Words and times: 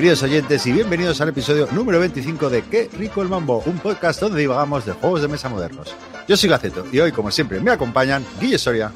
buenas, 0.00 0.20
queridos 0.20 0.22
oyentes, 0.22 0.66
y 0.66 0.72
bienvenidos 0.72 1.20
al 1.20 1.28
episodio 1.28 1.68
número 1.72 2.00
25 2.00 2.48
de 2.48 2.62
Qué 2.62 2.88
rico 2.96 3.20
el 3.20 3.28
mambo, 3.28 3.62
un 3.66 3.78
podcast 3.80 4.18
donde 4.18 4.40
divagamos 4.40 4.86
de 4.86 4.92
juegos 4.92 5.20
de 5.20 5.28
mesa 5.28 5.50
modernos. 5.50 5.94
Yo 6.26 6.38
soy 6.38 6.48
Gaceto 6.48 6.86
y 6.90 7.00
hoy, 7.00 7.12
como 7.12 7.30
siempre, 7.30 7.60
me 7.60 7.70
acompañan 7.70 8.24
Guille 8.40 8.58
Soria. 8.58 8.90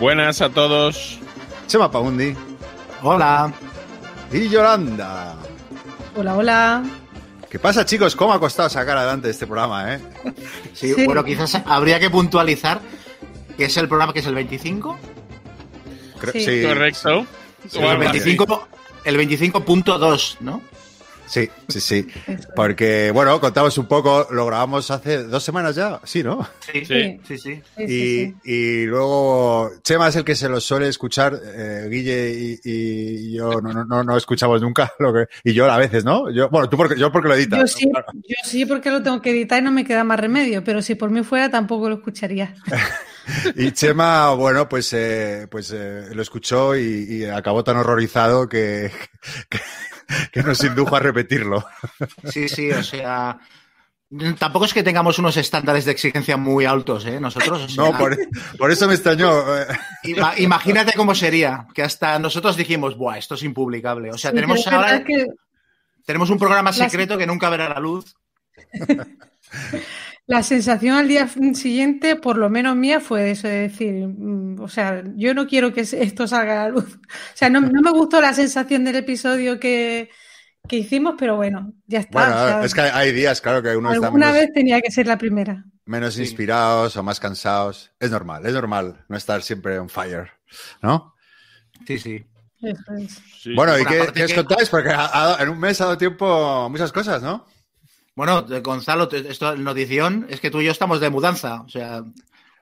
Buenas 0.00 0.40
a 0.40 0.48
todos. 0.48 1.20
Chema 1.68 1.88
Paundi. 1.88 2.34
Hola. 3.02 3.52
Y 4.32 4.48
Yolanda. 4.48 5.36
Hola, 6.16 6.36
hola. 6.36 6.82
¿Qué 7.48 7.60
pasa, 7.60 7.84
chicos? 7.84 8.16
¿Cómo 8.16 8.32
ha 8.32 8.40
costado 8.40 8.68
sacar 8.68 8.96
adelante 8.96 9.30
este 9.30 9.46
programa, 9.46 9.94
eh? 9.94 10.00
Sí, 10.74 10.94
sí. 10.94 11.04
bueno, 11.06 11.22
quizás 11.22 11.62
habría 11.64 12.00
que 12.00 12.10
puntualizar 12.10 12.80
que 13.56 13.66
es 13.66 13.76
el 13.76 13.86
programa 13.86 14.12
que 14.12 14.18
es 14.18 14.26
el 14.26 14.34
25. 14.34 14.98
Sí. 16.32 16.44
sí. 16.44 16.62
Correcto. 16.66 17.24
Sí, 17.68 17.78
el 17.78 17.98
25, 17.98 18.68
el 19.04 19.16
25.2, 19.16 20.36
¿no? 20.40 20.62
Sí, 21.32 21.48
sí, 21.66 21.80
sí. 21.80 22.06
Porque, 22.54 23.10
bueno, 23.10 23.40
contamos 23.40 23.78
un 23.78 23.86
poco, 23.86 24.26
lo 24.32 24.44
grabamos 24.44 24.90
hace 24.90 25.24
dos 25.24 25.42
semanas 25.42 25.74
ya, 25.74 25.98
sí, 26.04 26.22
¿no? 26.22 26.46
Sí, 26.60 26.84
sí, 26.84 27.20
sí. 27.24 27.38
sí. 27.38 27.62
Y, 27.78 28.34
y, 28.44 28.84
luego, 28.84 29.70
Chema 29.82 30.08
es 30.08 30.16
el 30.16 30.24
que 30.24 30.34
se 30.34 30.50
lo 30.50 30.60
suele 30.60 30.88
escuchar, 30.88 31.40
eh, 31.42 31.88
Guille 31.90 32.30
y, 32.30 32.60
y, 32.64 33.32
yo 33.32 33.62
no, 33.62 33.72
no, 33.84 34.04
no 34.04 34.16
escuchamos 34.18 34.60
nunca, 34.60 34.92
lo 34.98 35.14
que, 35.14 35.26
y 35.42 35.54
yo 35.54 35.70
a 35.70 35.78
veces, 35.78 36.04
¿no? 36.04 36.30
Yo, 36.30 36.50
bueno, 36.50 36.68
tú 36.68 36.76
porque, 36.76 36.98
yo 36.98 37.10
porque 37.10 37.28
lo 37.28 37.34
editas. 37.34 37.60
Yo 37.60 37.66
sí, 37.66 37.90
yo 38.12 38.36
sí 38.44 38.66
porque 38.66 38.90
lo 38.90 39.02
tengo 39.02 39.22
que 39.22 39.30
editar 39.30 39.62
y 39.62 39.64
no 39.64 39.72
me 39.72 39.86
queda 39.86 40.04
más 40.04 40.20
remedio, 40.20 40.62
pero 40.64 40.82
si 40.82 40.96
por 40.96 41.08
mí 41.08 41.22
fuera 41.22 41.50
tampoco 41.50 41.88
lo 41.88 41.94
escucharía. 41.94 42.54
y 43.56 43.72
Chema, 43.72 44.30
bueno, 44.34 44.68
pues, 44.68 44.92
eh, 44.92 45.46
pues 45.50 45.72
eh, 45.74 46.08
lo 46.12 46.22
escuchó 46.22 46.76
y, 46.76 47.06
y, 47.08 47.24
acabó 47.24 47.64
tan 47.64 47.76
horrorizado 47.76 48.48
que, 48.48 48.90
que, 49.48 49.60
que, 50.32 50.42
nos 50.42 50.62
indujo 50.64 50.96
a 50.96 51.00
repetirlo. 51.00 51.64
Sí, 52.24 52.48
sí, 52.48 52.70
o 52.70 52.82
sea. 52.82 53.38
Tampoco 54.38 54.66
es 54.66 54.74
que 54.74 54.82
tengamos 54.82 55.18
unos 55.18 55.38
estándares 55.38 55.86
de 55.86 55.92
exigencia 55.92 56.36
muy 56.36 56.66
altos, 56.66 57.06
¿eh? 57.06 57.18
Nosotros. 57.18 57.62
O 57.62 57.68
sea, 57.68 57.84
no, 57.84 57.96
por, 57.96 58.18
por, 58.58 58.70
eso 58.70 58.86
me 58.86 58.94
extrañó. 58.94 59.32
Imagínate 60.36 60.92
cómo 60.92 61.14
sería, 61.14 61.66
que 61.72 61.82
hasta 61.82 62.18
nosotros 62.18 62.56
dijimos, 62.56 62.98
¡buah, 62.98 63.16
esto 63.16 63.36
es 63.36 63.42
impublicable! 63.42 64.10
O 64.10 64.18
sea, 64.18 64.30
sí, 64.30 64.34
tenemos 64.34 64.66
ahora. 64.66 65.02
Que... 65.02 65.26
Tenemos 66.04 66.30
un 66.30 66.38
programa 66.38 66.72
secreto 66.72 67.16
que 67.16 67.26
nunca 67.26 67.48
verá 67.48 67.68
la 67.68 67.80
luz. 67.80 68.14
La 70.26 70.42
sensación 70.42 70.96
al 70.96 71.08
día 71.08 71.28
siguiente, 71.54 72.14
por 72.14 72.38
lo 72.38 72.48
menos 72.48 72.76
mía, 72.76 73.00
fue 73.00 73.32
eso, 73.32 73.48
de 73.48 73.68
decir, 73.68 74.08
o 74.60 74.68
sea, 74.68 75.02
yo 75.16 75.34
no 75.34 75.48
quiero 75.48 75.72
que 75.72 75.80
esto 75.80 76.28
salga 76.28 76.62
a 76.62 76.64
la 76.64 76.70
luz. 76.70 76.94
O 76.94 77.36
sea, 77.36 77.50
no, 77.50 77.60
no 77.60 77.82
me 77.82 77.90
gustó 77.90 78.20
la 78.20 78.32
sensación 78.32 78.84
del 78.84 78.96
episodio 78.96 79.58
que, 79.58 80.10
que, 80.68 80.76
hicimos, 80.76 81.16
pero 81.18 81.36
bueno, 81.36 81.72
ya 81.86 82.00
está. 82.00 82.12
Bueno, 82.12 82.34
o 82.34 82.46
sea, 82.46 82.64
es 82.64 82.74
que 82.74 82.80
hay 82.82 83.12
días, 83.12 83.40
claro, 83.40 83.62
que 83.62 83.76
uno 83.76 83.90
alguna 83.90 84.08
está 84.08 84.18
menos, 84.18 84.34
vez 84.34 84.52
tenía 84.54 84.80
que 84.80 84.92
ser 84.92 85.08
la 85.08 85.18
primera. 85.18 85.64
Menos 85.86 86.14
sí. 86.14 86.20
inspirados 86.20 86.96
o 86.96 87.02
más 87.02 87.18
cansados. 87.18 87.90
Es 87.98 88.12
normal, 88.12 88.46
es 88.46 88.52
normal 88.52 89.04
no 89.08 89.16
estar 89.16 89.42
siempre 89.42 89.78
on 89.80 89.88
fire, 89.88 90.30
¿no? 90.82 91.14
Sí, 91.84 91.98
sí. 91.98 92.24
Eso 92.60 92.92
es. 92.96 93.20
Sí. 93.40 93.54
Bueno, 93.56 93.76
¿y 93.76 93.84
qué, 93.84 94.06
qué 94.14 94.24
os 94.24 94.34
contáis? 94.34 94.68
Porque 94.68 94.90
ha, 94.90 95.34
ha, 95.34 95.42
en 95.42 95.48
un 95.48 95.58
mes 95.58 95.80
ha 95.80 95.86
dado 95.86 95.98
tiempo 95.98 96.68
muchas 96.70 96.92
cosas, 96.92 97.22
¿no? 97.22 97.44
Bueno, 98.14 98.46
Gonzalo, 98.62 99.10
esto 99.10 99.56
notición 99.56 100.26
es 100.28 100.40
que 100.40 100.50
tú 100.50 100.60
y 100.60 100.66
yo 100.66 100.72
estamos 100.72 101.00
de 101.00 101.10
mudanza, 101.10 101.62
o 101.62 101.68
sea. 101.68 102.04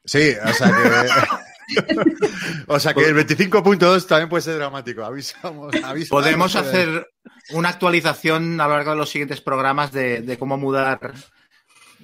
Sí, 0.05 0.33
o 0.45 0.53
sea 0.53 0.71
que. 0.71 1.83
o 2.67 2.79
sea 2.79 2.95
que 2.95 3.05
el 3.05 3.17
25.2 3.17 4.07
también 4.07 4.29
puede 4.29 4.43
ser 4.43 4.57
dramático. 4.57 5.05
Avisamos. 5.05 5.75
avisamos 5.75 6.09
Podemos 6.09 6.57
hacer 6.57 7.09
una 7.51 7.71
actualización 7.71 8.61
a 8.61 8.69
lo 8.69 8.75
largo 8.75 8.91
de 8.93 8.97
los 8.97 9.11
siguientes 9.11 9.41
programas 9.41 9.93
de, 9.93 10.23
de 10.23 10.39
cómo 10.39 10.57
mudar 10.57 11.15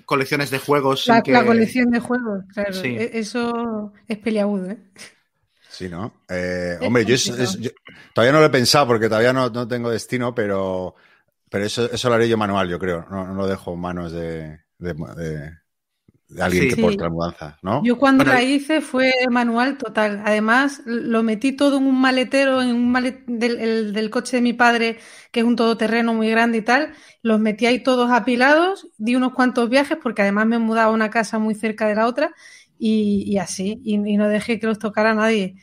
colecciones 0.04 0.50
de 0.50 0.58
juegos. 0.58 1.06
La, 1.06 1.22
que... 1.22 1.32
la 1.32 1.44
colección 1.44 1.90
de 1.90 2.00
juegos, 2.00 2.44
claro. 2.52 2.72
Sí. 2.72 2.96
Eso 2.98 3.92
es 4.08 4.18
peliagudo, 4.18 4.70
¿eh? 4.70 4.78
Sí, 5.68 5.88
¿no? 5.88 6.22
Eh, 6.28 6.78
hombre, 6.80 7.04
yo, 7.04 7.14
es, 7.14 7.28
es, 7.28 7.58
yo, 7.58 7.70
todavía 8.14 8.32
no 8.32 8.40
lo 8.40 8.46
he 8.46 8.50
pensado 8.50 8.86
porque 8.86 9.08
todavía 9.08 9.32
no, 9.32 9.50
no 9.50 9.68
tengo 9.68 9.90
destino, 9.90 10.34
pero. 10.34 10.94
Pero 11.50 11.64
eso, 11.64 11.90
eso 11.90 12.08
lo 12.08 12.14
haré 12.16 12.28
yo 12.28 12.36
manual, 12.36 12.68
yo 12.68 12.78
creo. 12.78 13.06
No, 13.10 13.26
no 13.26 13.34
lo 13.34 13.46
dejo 13.46 13.74
en 13.74 13.80
manos 13.80 14.12
de, 14.12 14.60
de, 14.78 14.94
de, 14.94 15.52
de 16.28 16.42
alguien 16.42 16.66
sí, 16.66 16.68
que 16.68 16.76
porte 16.76 17.02
sí. 17.02 17.04
la 17.04 17.10
mudanza, 17.10 17.58
¿no? 17.62 17.88
Yo 17.88 17.98
cuando 17.98 18.24
bueno, 18.24 18.32
la 18.32 18.42
hice 18.42 18.80
fue 18.80 19.12
manual 19.30 19.78
total. 19.78 20.22
Además, 20.24 20.82
lo 20.86 21.22
metí 21.22 21.52
todo 21.52 21.78
en 21.78 21.86
un 21.86 22.00
maletero, 22.00 22.62
en 22.62 22.74
un 22.74 22.90
malet 22.92 23.24
del, 23.26 23.58
el, 23.60 23.92
del 23.92 24.10
coche 24.10 24.36
de 24.38 24.42
mi 24.42 24.54
padre, 24.54 24.98
que 25.32 25.40
es 25.40 25.46
un 25.46 25.56
todoterreno 25.56 26.14
muy 26.14 26.30
grande 26.30 26.58
y 26.58 26.62
tal. 26.62 26.94
Los 27.22 27.40
metí 27.40 27.66
ahí 27.66 27.82
todos 27.82 28.10
apilados, 28.10 28.88
di 28.98 29.16
unos 29.16 29.34
cuantos 29.34 29.70
viajes, 29.70 29.98
porque 30.02 30.22
además 30.22 30.46
me 30.46 30.58
mudaba 30.58 30.88
a 30.90 30.94
una 30.94 31.10
casa 31.10 31.38
muy 31.38 31.54
cerca 31.54 31.88
de 31.88 31.96
la 31.96 32.06
otra, 32.06 32.34
y, 32.78 33.24
y 33.26 33.38
así. 33.38 33.80
Y, 33.84 33.96
y 33.96 34.16
no 34.16 34.28
dejé 34.28 34.58
que 34.60 34.66
los 34.68 34.78
tocara 34.78 35.14
nadie. 35.14 35.56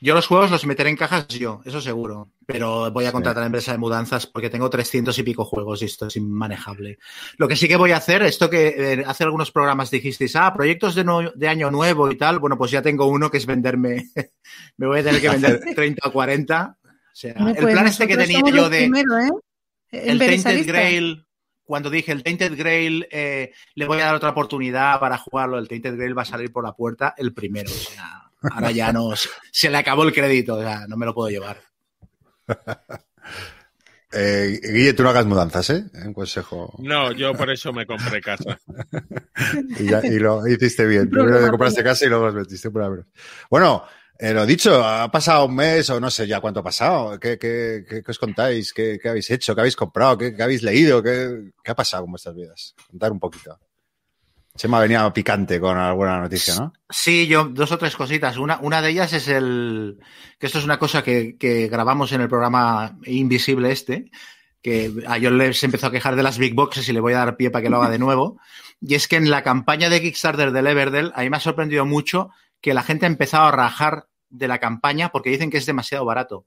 Yo 0.00 0.14
los 0.14 0.26
juegos 0.26 0.50
los 0.50 0.66
meteré 0.66 0.90
en 0.90 0.96
cajas 0.96 1.28
yo, 1.28 1.60
eso 1.64 1.80
seguro. 1.80 2.32
Pero 2.50 2.90
voy 2.90 3.04
a 3.04 3.12
contratar 3.12 3.34
sí. 3.34 3.38
a 3.38 3.42
la 3.42 3.46
empresa 3.48 3.72
de 3.72 3.78
mudanzas 3.78 4.26
porque 4.26 4.48
tengo 4.48 4.70
300 4.70 5.18
y 5.18 5.22
pico 5.22 5.44
juegos 5.44 5.82
y 5.82 5.84
esto 5.84 6.06
es 6.06 6.16
inmanejable. 6.16 6.98
Lo 7.36 7.46
que 7.46 7.56
sí 7.56 7.68
que 7.68 7.76
voy 7.76 7.92
a 7.92 7.98
hacer, 7.98 8.22
esto 8.22 8.48
que 8.48 8.68
eh, 8.68 9.04
hace 9.06 9.24
algunos 9.24 9.50
programas 9.50 9.90
dijisteis, 9.90 10.34
ah, 10.34 10.54
proyectos 10.54 10.94
de, 10.94 11.04
no, 11.04 11.30
de, 11.30 11.46
año 11.46 11.70
nuevo 11.70 12.10
y 12.10 12.16
tal. 12.16 12.38
Bueno, 12.38 12.56
pues 12.56 12.70
ya 12.70 12.80
tengo 12.80 13.04
uno 13.04 13.30
que 13.30 13.36
es 13.36 13.44
venderme, 13.44 14.08
me 14.78 14.86
voy 14.86 15.00
a 15.00 15.04
tener 15.04 15.20
que 15.20 15.28
vender 15.28 15.60
30 15.74 16.08
o 16.08 16.10
40. 16.10 16.78
O 16.82 16.86
sea, 17.12 17.34
no, 17.34 17.44
pues 17.52 17.58
el 17.58 17.68
plan 17.68 17.86
este 17.86 18.08
que 18.08 18.16
tenía 18.16 18.40
yo 18.40 18.70
de... 18.70 18.78
Primero, 18.78 19.18
¿eh? 19.18 19.30
El, 19.90 20.22
el 20.22 20.42
Tainted 20.42 20.66
Grail, 20.66 21.26
cuando 21.64 21.90
dije 21.90 22.12
el 22.12 22.22
Tainted 22.22 22.56
Grail, 22.56 23.06
eh, 23.10 23.52
le 23.74 23.86
voy 23.86 24.00
a 24.00 24.06
dar 24.06 24.14
otra 24.14 24.30
oportunidad 24.30 24.98
para 25.00 25.18
jugarlo, 25.18 25.58
el 25.58 25.68
Tainted 25.68 25.96
Grail 25.96 26.16
va 26.16 26.22
a 26.22 26.24
salir 26.24 26.50
por 26.50 26.64
la 26.64 26.72
puerta 26.72 27.12
el 27.18 27.34
primero. 27.34 27.70
O 27.70 27.74
sea, 27.74 28.28
Ahora 28.40 28.70
ya 28.70 28.92
no. 28.92 29.10
Se 29.50 29.70
le 29.70 29.76
acabó 29.76 30.04
el 30.04 30.14
crédito, 30.14 30.54
o 30.54 30.62
sea, 30.62 30.86
no 30.86 30.96
me 30.96 31.06
lo 31.06 31.14
puedo 31.14 31.28
llevar. 31.28 31.67
Eh, 34.10 34.58
Guille, 34.62 34.94
tú 34.94 35.02
no 35.02 35.10
hagas 35.10 35.26
mudanzas, 35.26 35.68
¿eh? 35.68 35.84
En 35.92 36.14
consejo. 36.14 36.74
No, 36.78 37.12
yo 37.12 37.34
por 37.34 37.50
eso 37.50 37.74
me 37.74 37.84
compré 37.84 38.22
casa. 38.22 38.58
y, 39.78 39.84
ya, 39.84 40.00
y, 40.02 40.18
lo 40.18 40.46
hiciste 40.46 40.86
bien. 40.86 41.10
Primero 41.10 41.44
te 41.44 41.50
compraste 41.50 41.84
casa 41.84 42.06
y 42.06 42.08
luego 42.08 42.24
los 42.26 42.34
metiste 42.34 42.70
por 42.70 42.82
abrir. 42.82 43.04
Bueno, 43.50 43.84
eh, 44.18 44.32
lo 44.32 44.46
dicho, 44.46 44.82
ha 44.82 45.10
pasado 45.10 45.46
un 45.46 45.54
mes 45.54 45.88
o 45.90 46.00
no 46.00 46.10
sé 46.10 46.26
ya 46.26 46.40
cuánto 46.40 46.60
ha 46.60 46.64
pasado. 46.64 47.20
¿Qué, 47.20 47.38
qué, 47.38 47.84
qué, 47.88 48.02
qué 48.02 48.10
os 48.10 48.18
contáis? 48.18 48.72
¿Qué, 48.72 48.98
habéis 49.04 49.30
hecho? 49.30 49.54
¿Qué 49.54 49.60
habéis 49.60 49.76
comprado? 49.76 50.16
¿Qué, 50.16 50.34
habéis 50.40 50.62
leído? 50.62 51.02
¿Qué, 51.02 51.52
ha 51.66 51.74
pasado 51.74 52.04
con 52.04 52.12
vuestras 52.12 52.34
vidas? 52.34 52.74
Contar 52.90 53.12
un 53.12 53.20
poquito. 53.20 53.58
Chema 54.58 54.80
venía 54.80 55.10
picante 55.12 55.60
con 55.60 55.78
alguna 55.78 56.20
noticia, 56.20 56.56
¿no? 56.56 56.72
Sí, 56.90 57.28
yo 57.28 57.44
dos 57.44 57.70
o 57.70 57.78
tres 57.78 57.94
cositas. 57.94 58.36
Una, 58.38 58.58
una 58.60 58.82
de 58.82 58.90
ellas 58.90 59.12
es 59.12 59.28
el 59.28 60.00
que 60.38 60.46
esto 60.46 60.58
es 60.58 60.64
una 60.64 60.80
cosa 60.80 61.02
que, 61.02 61.36
grabamos 61.70 62.10
en 62.10 62.20
el 62.20 62.28
programa 62.28 62.98
Invisible 63.06 63.70
este, 63.70 64.10
que 64.60 64.92
a 65.06 65.16
yo 65.16 65.30
les 65.30 65.62
empezó 65.62 65.86
a 65.86 65.92
quejar 65.92 66.16
de 66.16 66.24
las 66.24 66.38
big 66.38 66.54
boxes 66.54 66.88
y 66.88 66.92
le 66.92 67.00
voy 67.00 67.12
a 67.12 67.18
dar 67.18 67.36
pie 67.36 67.50
para 67.50 67.62
que 67.62 67.70
lo 67.70 67.76
haga 67.76 67.88
de 67.88 68.00
nuevo. 68.00 68.40
Y 68.80 68.96
es 68.96 69.06
que 69.06 69.14
en 69.14 69.30
la 69.30 69.44
campaña 69.44 69.88
de 69.88 70.02
Kickstarter 70.02 70.50
del 70.50 70.66
Everdell, 70.66 71.12
a 71.14 71.22
mí 71.22 71.30
me 71.30 71.36
ha 71.36 71.40
sorprendido 71.40 71.86
mucho 71.86 72.30
que 72.60 72.74
la 72.74 72.82
gente 72.82 73.06
ha 73.06 73.08
empezado 73.08 73.46
a 73.46 73.52
rajar 73.52 74.08
de 74.28 74.48
la 74.48 74.58
campaña 74.58 75.10
porque 75.10 75.30
dicen 75.30 75.50
que 75.50 75.58
es 75.58 75.66
demasiado 75.66 76.04
barato. 76.04 76.44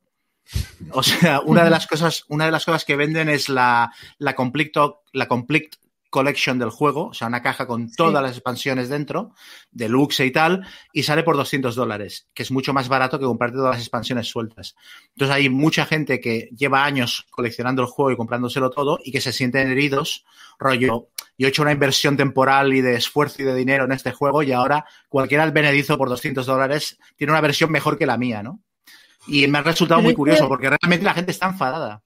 O 0.92 1.02
sea, 1.02 1.40
una 1.40 1.64
de 1.64 1.70
las 1.70 1.88
cosas, 1.88 2.26
una 2.28 2.46
de 2.46 2.52
las 2.52 2.66
cosas 2.66 2.84
que 2.84 2.98
venden 2.98 3.30
es 3.30 3.48
la, 3.48 3.94
la 4.18 4.36
complete, 4.36 4.82
la 5.14 5.30
complete 5.30 5.78
collection 6.12 6.60
del 6.60 6.70
juego, 6.70 7.08
o 7.08 7.14
sea, 7.14 7.28
una 7.28 7.42
caja 7.42 7.66
con 7.66 7.92
todas 7.92 8.22
sí. 8.22 8.28
las 8.28 8.32
expansiones 8.34 8.90
dentro, 8.90 9.34
deluxe 9.72 10.26
y 10.26 10.32
tal, 10.32 10.68
y 10.94 11.04
sale 11.04 11.24
por 11.24 11.36
200 11.36 11.74
dólares, 11.74 12.28
que 12.36 12.44
es 12.44 12.52
mucho 12.52 12.74
más 12.74 12.88
barato 12.90 13.18
que 13.18 13.26
comprarte 13.26 13.58
todas 13.58 13.76
las 13.76 13.82
expansiones 13.82 14.28
sueltas. 14.28 14.76
Entonces 15.16 15.36
hay 15.36 15.50
mucha 15.50 15.86
gente 15.86 16.20
que 16.20 16.50
lleva 16.56 16.86
años 16.86 17.26
coleccionando 17.32 17.82
el 17.82 17.88
juego 17.88 18.12
y 18.12 18.18
comprándoselo 18.18 18.70
todo 18.70 19.00
y 19.04 19.12
que 19.12 19.22
se 19.22 19.34
sienten 19.34 19.72
heridos, 19.72 20.26
rollo, 20.60 21.08
yo 21.38 21.48
he 21.48 21.50
hecho 21.50 21.64
una 21.64 21.72
inversión 21.72 22.18
temporal 22.18 22.74
y 22.74 22.82
de 22.82 22.96
esfuerzo 22.96 23.42
y 23.42 23.46
de 23.46 23.56
dinero 23.56 23.86
en 23.86 23.94
este 23.94 24.12
juego 24.12 24.44
y 24.44 24.52
ahora 24.52 24.86
cualquiera 25.10 25.50
benedizo 25.50 25.98
por 25.98 26.10
200 26.10 26.46
dólares 26.46 27.00
tiene 27.16 27.32
una 27.32 27.42
versión 27.42 27.72
mejor 27.72 27.98
que 27.98 28.06
la 28.06 28.18
mía, 28.18 28.44
¿no? 28.44 28.60
Y 29.28 29.48
me 29.48 29.60
ha 29.60 29.64
resultado 29.64 30.02
muy 30.02 30.14
curioso 30.14 30.48
porque 30.48 30.70
realmente 30.70 31.06
la 31.06 31.14
gente 31.14 31.32
está 31.32 31.48
enfadada. 31.48 32.04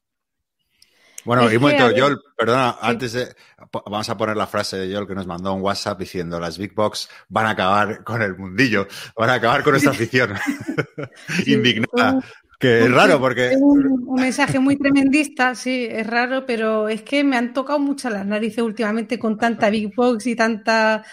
Bueno, 1.25 1.51
y 1.51 1.56
un 1.56 1.62
momento, 1.62 1.89
Joel, 1.95 2.18
perdona, 2.38 2.74
sí. 2.74 2.77
antes 2.81 3.13
de. 3.13 3.36
Vamos 3.72 4.10
a 4.10 4.18
poner 4.18 4.38
la 4.38 4.48
frase 4.48 4.77
de 4.77 4.94
Joel 4.94 5.07
que 5.07 5.16
nos 5.16 5.27
mandó 5.27 5.54
un 5.54 5.62
WhatsApp 5.62 6.00
diciendo: 6.00 6.39
las 6.39 6.57
Big 6.57 6.74
Box 6.74 7.10
van 7.30 7.48
a 7.48 7.51
acabar 7.51 8.04
con 8.04 8.22
el 8.22 8.38
mundillo, 8.38 8.88
van 9.18 9.30
a 9.31 9.33
acabar 9.36 9.63
con 9.63 9.72
nuestra 9.72 9.92
afición. 9.92 10.33
sí, 11.44 11.54
Indignada. 11.54 12.19
Que 12.60 12.86
es 12.86 12.92
raro 12.92 13.19
porque. 13.19 13.48
Es 13.48 13.57
un, 13.60 14.06
un, 14.07 14.22
mensaje 14.22 14.60
muy 14.60 14.77
tremendista, 14.77 15.56
sí, 15.56 15.88
es 15.89 16.07
raro, 16.07 16.45
pero 16.45 16.88
es 16.88 17.01
que 17.01 17.24
me 17.24 17.36
han 17.36 17.54
tocado 17.54 17.80
mucho 17.80 18.10
las 18.10 18.25
narices 18.25 18.63
últimamente 18.63 19.19
con 19.19 19.38
tanta 19.38 19.69
Big 19.69 19.94
Box 19.94 20.27
y 20.27 20.36
tanta 20.36 21.04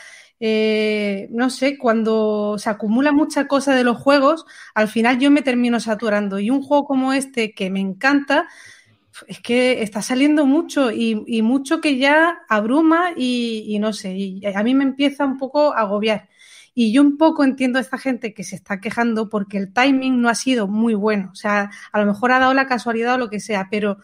eh, 0.44 1.28
no 1.30 1.50
sé, 1.50 1.78
cuando 1.78 2.56
se 2.58 2.68
acumula 2.68 3.12
mucha 3.12 3.46
cosa 3.46 3.76
de 3.76 3.84
los 3.84 3.96
juegos, 3.96 4.44
al 4.74 4.88
final 4.88 5.20
yo 5.20 5.30
me 5.30 5.42
termino 5.42 5.78
saturando. 5.78 6.40
Y 6.40 6.50
un 6.50 6.62
juego 6.62 6.84
como 6.84 7.12
este 7.12 7.54
que 7.54 7.70
me 7.70 7.78
encanta, 7.78 8.48
es 9.26 9.40
que 9.40 9.82
está 9.82 10.02
saliendo 10.02 10.46
mucho 10.46 10.90
y, 10.90 11.42
mucho 11.42 11.80
que 11.80 11.98
ya 11.98 12.40
abruma 12.48 13.12
y, 13.16 13.78
no 13.80 13.92
sé, 13.92 14.14
y 14.16 14.46
a 14.46 14.62
mí 14.62 14.74
me 14.74 14.84
empieza 14.84 15.24
un 15.24 15.38
poco 15.38 15.72
a 15.74 15.80
agobiar. 15.80 16.28
Y 16.74 16.92
yo 16.92 17.02
un 17.02 17.18
poco 17.18 17.44
entiendo 17.44 17.78
a 17.78 17.82
esta 17.82 17.98
gente 17.98 18.32
que 18.34 18.44
se 18.44 18.56
está 18.56 18.80
quejando 18.80 19.28
porque 19.28 19.58
el 19.58 19.72
timing 19.72 20.20
no 20.20 20.28
ha 20.28 20.34
sido 20.34 20.68
muy 20.68 20.94
bueno. 20.94 21.30
O 21.32 21.34
sea, 21.34 21.70
a 21.92 22.00
lo 22.00 22.06
mejor 22.06 22.32
ha 22.32 22.38
dado 22.38 22.54
la 22.54 22.66
casualidad 22.66 23.14
o 23.16 23.18
lo 23.18 23.30
que 23.30 23.40
sea, 23.40 23.68
pero 23.70 23.98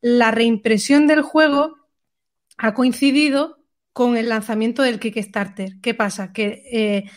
la 0.00 0.30
reimpresión 0.30 1.06
del 1.06 1.22
juego 1.22 1.76
ha 2.58 2.74
coincidido 2.74 3.58
con 3.92 4.16
el 4.16 4.28
lanzamiento 4.28 4.82
del 4.82 5.00
Kickstarter. 5.00 5.80
¿Qué 5.82 5.94
pasa? 5.94 6.32
Que, 6.32 6.62
eh, 6.72 7.10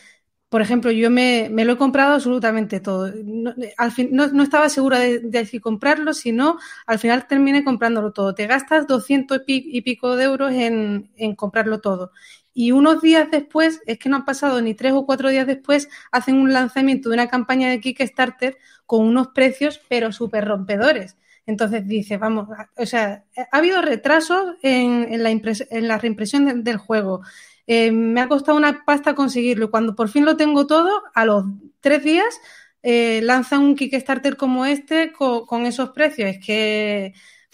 por 0.55 0.61
ejemplo, 0.61 0.89
yo 0.89 1.11
me, 1.11 1.49
lo 1.49 1.73
he 1.73 1.77
comprado 1.77 2.13
absolutamente 2.13 2.79
todo. 2.79 3.11
No, 3.25 3.53
al 3.75 3.91
fin, 3.91 4.07
no, 4.13 4.41
estaba 4.41 4.69
segura 4.69 4.99
de, 4.99 5.45
si 5.45 5.59
comprarlo, 5.59 6.13
sino 6.13 6.59
al 6.85 6.97
final 6.97 7.27
terminé 7.27 7.65
comprándolo 7.65 8.13
todo. 8.13 8.33
Te 8.33 8.47
gastas 8.47 8.87
200 8.87 9.41
y 9.47 9.81
pico 9.81 10.15
de 10.15 10.23
euros 10.23 10.53
en, 10.53 11.11
comprarlo 11.35 11.81
todo. 11.81 12.13
Y 12.53 12.71
unos 12.71 13.01
días 13.01 13.29
después, 13.31 13.81
es 13.85 13.99
que 13.99 14.07
no 14.07 14.15
han 14.15 14.23
pasado 14.23 14.61
ni 14.61 14.73
tres 14.73 14.93
o 14.93 15.05
cuatro 15.05 15.27
días 15.27 15.45
después, 15.45 15.89
hacen 16.09 16.37
un 16.37 16.53
lanzamiento 16.53 17.09
de 17.09 17.15
una 17.15 17.27
campaña 17.27 17.69
de 17.69 17.81
Kickstarter 17.81 18.57
con 18.85 19.05
unos 19.05 19.27
precios, 19.35 19.81
pero 19.89 20.13
súper 20.13 20.45
rompedores. 20.45 21.17
Entonces 21.45 21.85
dice, 21.85 22.15
vamos, 22.15 22.47
o 22.77 22.85
sea, 22.85 23.25
ha 23.51 23.57
habido 23.57 23.81
retrasos 23.81 24.55
en 24.63 25.21
la, 25.21 25.97
reimpresión 25.97 26.63
del 26.63 26.77
juego. 26.77 27.23
Eh, 27.67 27.91
me 27.91 28.21
ha 28.21 28.27
costado 28.27 28.57
una 28.57 28.83
pasta 28.85 29.15
conseguirlo. 29.15 29.71
Cuando 29.71 29.95
por 29.95 30.09
fin 30.09 30.25
lo 30.25 30.37
tengo 30.37 30.67
todo, 30.67 31.03
a 31.13 31.25
los 31.25 31.45
tres 31.79 32.03
días 32.03 32.39
eh, 32.83 33.21
lanza 33.23 33.57
un 33.59 33.75
Kickstarter 33.75 34.37
como 34.37 34.65
este 34.65 35.11
con, 35.11 35.65
esos 35.65 35.89
precios. 35.91 36.29
Es 36.29 36.45
que, 36.45 37.13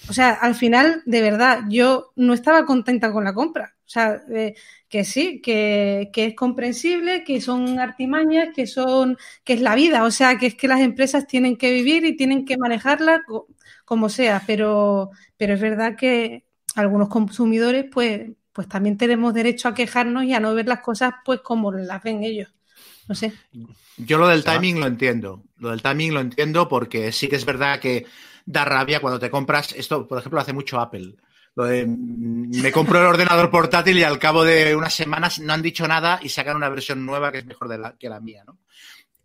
o 0.10 0.13
sea, 0.13 0.31
al 0.31 0.56
final, 0.56 1.04
de 1.06 1.22
verdad, 1.22 1.62
yo 1.69 2.12
no 2.16 2.34
estaba 2.34 2.66
contenta 2.66 3.12
con 3.12 3.24
la 3.24 3.34
compra. 3.34 3.75
O 3.86 3.90
sea, 3.92 4.22
eh, 4.34 4.56
que 4.90 5.04
sí, 5.06 5.42
que, 5.42 6.10
que, 6.13 6.25
es 6.28 6.36
comprensible, 6.36 7.24
que 7.24 7.42
son 7.42 7.80
artimañas, 7.80 8.50
que 8.56 8.68
son, 8.68 9.18
que 9.44 9.54
es 9.54 9.62
la 9.62 9.75
vida. 9.75 10.04
O 10.04 10.12
sea, 10.12 10.38
que 10.38 10.48
es 10.48 10.56
que 10.56 10.68
las 10.68 10.81
empresas 10.81 11.28
tienen 11.28 11.58
que 11.58 11.72
vivir 11.72 12.06
y 12.06 12.16
tienen 12.16 12.46
que 12.46 12.58
manejarla 12.58 13.22
como 13.86 14.10
sea, 14.10 14.44
pero, 14.48 15.12
pero 15.38 15.54
es 15.54 15.62
verdad 15.62 15.96
que 15.98 16.46
algunos 16.75 17.10
consumidores, 17.10 17.86
pues, 17.92 18.31
pues 18.53 18.68
también 18.68 18.98
tenemos 18.98 19.33
derecho 19.33 19.68
a 19.68 19.74
quejarnos 19.74 20.24
y 20.24 20.33
a 20.33 20.39
no 20.39 20.53
ver 20.53 20.68
las 20.68 20.81
cosas 20.81 21.13
pues 21.24 21.42
como 21.42 21.71
las 21.71 22.03
ven 22.03 22.24
ellos. 22.24 22.50
No 23.07 23.15
sé. 23.15 23.33
Yo 23.98 24.18
lo 24.18 24.27
del 24.27 24.44
timing 24.44 24.80
lo 24.80 24.88
entiendo. 24.88 25.44
Lo 25.57 25.69
del 25.69 25.81
timing 25.81 26.13
lo 26.13 26.19
entiendo 26.19 26.68
porque 26.68 27.12
sí 27.12 27.27
que 27.27 27.36
es 27.36 27.45
verdad 27.45 27.80
que 27.80 28.06
da 28.45 28.65
rabia 28.65 29.00
cuando 29.00 29.19
te 29.19 29.30
compras. 29.30 29.74
Esto, 29.74 30.07
por 30.07 30.19
ejemplo, 30.19 30.39
hace 30.39 30.53
mucho 30.53 30.80
Apple. 30.80 31.15
Lo 31.56 31.65
de, 31.65 31.86
me 31.86 32.71
compro 32.71 33.00
el 33.00 33.06
ordenador 33.06 33.50
portátil 33.50 33.98
y 33.98 34.03
al 34.03 34.19
cabo 34.19 34.44
de 34.44 34.75
unas 34.75 34.94
semanas 34.94 35.39
no 35.39 35.51
han 35.51 35.62
dicho 35.62 35.88
nada 35.88 36.19
y 36.24 36.30
sacan 36.30 36.56
una 36.56 36.69
versión 36.69 37.06
nueva 37.06 37.31
que 37.31 37.39
es 37.39 37.45
mejor 37.45 37.68
de 37.68 37.77
la, 37.77 37.98
que 37.98 38.07
la 38.07 38.21
mía, 38.21 38.44
¿no? 38.45 38.59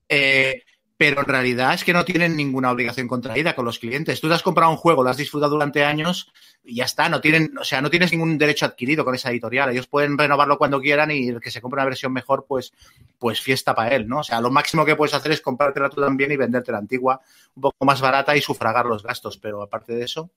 Eh, 0.08 0.64
pero 0.96 1.20
en 1.20 1.26
realidad 1.26 1.74
es 1.74 1.84
que 1.84 1.92
no 1.92 2.04
tienen 2.04 2.36
ninguna 2.36 2.70
obligación 2.70 3.06
contraída 3.06 3.54
con 3.54 3.64
los 3.64 3.78
clientes. 3.78 4.20
Tú 4.20 4.28
te 4.28 4.34
has 4.34 4.42
comprado 4.42 4.70
un 4.70 4.78
juego, 4.78 5.02
lo 5.02 5.10
has 5.10 5.16
disfrutado 5.16 5.52
durante 5.52 5.84
años 5.84 6.32
y 6.64 6.76
ya 6.76 6.84
está, 6.84 7.08
no 7.08 7.20
tienen, 7.20 7.52
o 7.58 7.64
sea, 7.64 7.82
no 7.82 7.90
tienes 7.90 8.12
ningún 8.12 8.38
derecho 8.38 8.64
adquirido 8.64 9.04
con 9.04 9.14
esa 9.14 9.30
editorial. 9.30 9.70
Ellos 9.70 9.86
pueden 9.86 10.16
renovarlo 10.16 10.56
cuando 10.56 10.80
quieran 10.80 11.10
y 11.10 11.28
el 11.28 11.40
que 11.40 11.50
se 11.50 11.60
compre 11.60 11.78
una 11.78 11.84
versión 11.84 12.12
mejor, 12.12 12.46
pues, 12.48 12.72
pues 13.18 13.40
fiesta 13.40 13.74
para 13.74 13.94
él, 13.94 14.08
¿no? 14.08 14.20
O 14.20 14.24
sea, 14.24 14.40
lo 14.40 14.50
máximo 14.50 14.84
que 14.84 14.96
puedes 14.96 15.14
hacer 15.14 15.32
es 15.32 15.40
comprártela 15.40 15.90
tú 15.90 16.00
también 16.00 16.32
y 16.32 16.36
venderte 16.36 16.72
la 16.72 16.78
antigua 16.78 17.20
un 17.54 17.62
poco 17.62 17.84
más 17.84 18.00
barata 18.00 18.36
y 18.36 18.40
sufragar 18.40 18.86
los 18.86 19.02
gastos, 19.02 19.36
pero 19.36 19.62
aparte 19.62 19.94
de 19.94 20.04
eso. 20.04 20.30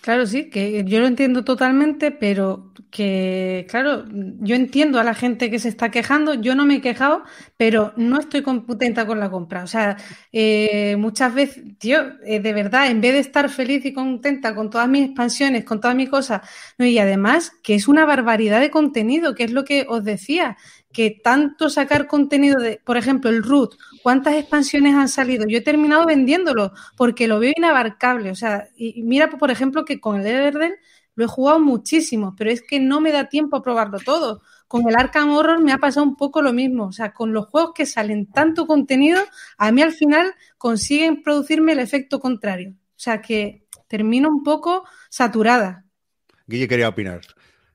Claro, 0.00 0.26
sí, 0.26 0.48
que 0.48 0.84
yo 0.84 1.00
lo 1.00 1.06
entiendo 1.08 1.44
totalmente, 1.44 2.12
pero 2.12 2.72
que, 2.90 3.66
claro, 3.68 4.04
yo 4.08 4.54
entiendo 4.54 5.00
a 5.00 5.04
la 5.04 5.12
gente 5.12 5.50
que 5.50 5.58
se 5.58 5.68
está 5.68 5.90
quejando, 5.90 6.34
yo 6.34 6.54
no 6.54 6.64
me 6.64 6.76
he 6.76 6.80
quejado, 6.80 7.24
pero 7.56 7.92
no 7.96 8.20
estoy 8.20 8.42
contenta 8.42 9.06
con 9.06 9.18
la 9.18 9.28
compra. 9.28 9.64
O 9.64 9.66
sea, 9.66 9.96
eh, 10.32 10.94
muchas 10.96 11.34
veces, 11.34 11.64
tío, 11.78 11.98
eh, 12.24 12.38
de 12.40 12.52
verdad, 12.52 12.88
en 12.90 13.00
vez 13.00 13.12
de 13.14 13.18
estar 13.18 13.50
feliz 13.50 13.84
y 13.84 13.92
contenta 13.92 14.54
con 14.54 14.70
todas 14.70 14.88
mis 14.88 15.04
expansiones, 15.06 15.64
con 15.64 15.80
todas 15.80 15.96
mis 15.96 16.08
cosas, 16.08 16.42
y 16.78 16.96
además 16.98 17.52
que 17.62 17.74
es 17.74 17.88
una 17.88 18.04
barbaridad 18.06 18.60
de 18.60 18.70
contenido, 18.70 19.34
que 19.34 19.44
es 19.44 19.50
lo 19.52 19.64
que 19.64 19.84
os 19.88 20.04
decía, 20.04 20.56
que 20.92 21.10
tanto 21.22 21.70
sacar 21.70 22.06
contenido 22.06 22.60
de, 22.60 22.80
por 22.84 22.96
ejemplo, 22.96 23.30
el 23.30 23.42
root, 23.42 23.74
¿cuántas 24.02 24.34
expansiones 24.34 24.94
han 24.94 25.08
salido? 25.08 25.46
Yo 25.46 25.58
he 25.58 25.62
terminado 25.62 26.06
vendiéndolo 26.06 26.72
porque 26.96 27.28
lo 27.28 27.38
veo 27.38 27.52
inabarcable. 27.56 28.30
O 28.30 28.34
sea, 28.34 28.68
y, 28.76 29.02
mira, 29.02 29.30
por 29.30 29.50
ejemplo, 29.50 29.84
que 29.84 30.00
con 30.00 30.20
el 30.20 30.26
Everdell 30.26 30.76
lo 31.14 31.24
he 31.24 31.28
jugado 31.28 31.60
muchísimo, 31.60 32.34
pero 32.36 32.50
es 32.50 32.62
que 32.62 32.80
no 32.80 33.00
me 33.00 33.12
da 33.12 33.28
tiempo 33.28 33.56
a 33.56 33.62
probarlo 33.62 33.98
todo. 33.98 34.40
Con 34.66 34.88
el 34.88 34.96
Arkham 34.96 35.30
Horror 35.32 35.62
me 35.62 35.72
ha 35.72 35.78
pasado 35.78 36.06
un 36.06 36.16
poco 36.16 36.42
lo 36.42 36.52
mismo. 36.52 36.86
O 36.86 36.92
sea, 36.92 37.12
con 37.12 37.32
los 37.32 37.46
juegos 37.46 37.72
que 37.74 37.86
salen 37.86 38.26
tanto 38.26 38.66
contenido, 38.66 39.20
a 39.56 39.72
mí 39.72 39.82
al 39.82 39.92
final 39.92 40.34
consiguen 40.58 41.22
producirme 41.22 41.72
el 41.72 41.80
efecto 41.80 42.20
contrario. 42.20 42.70
O 42.70 43.00
sea, 43.00 43.20
que 43.20 43.66
termino 43.88 44.28
un 44.28 44.42
poco 44.42 44.84
saturada. 45.10 45.84
Guille 46.46 46.68
quería 46.68 46.88
opinar. 46.88 47.20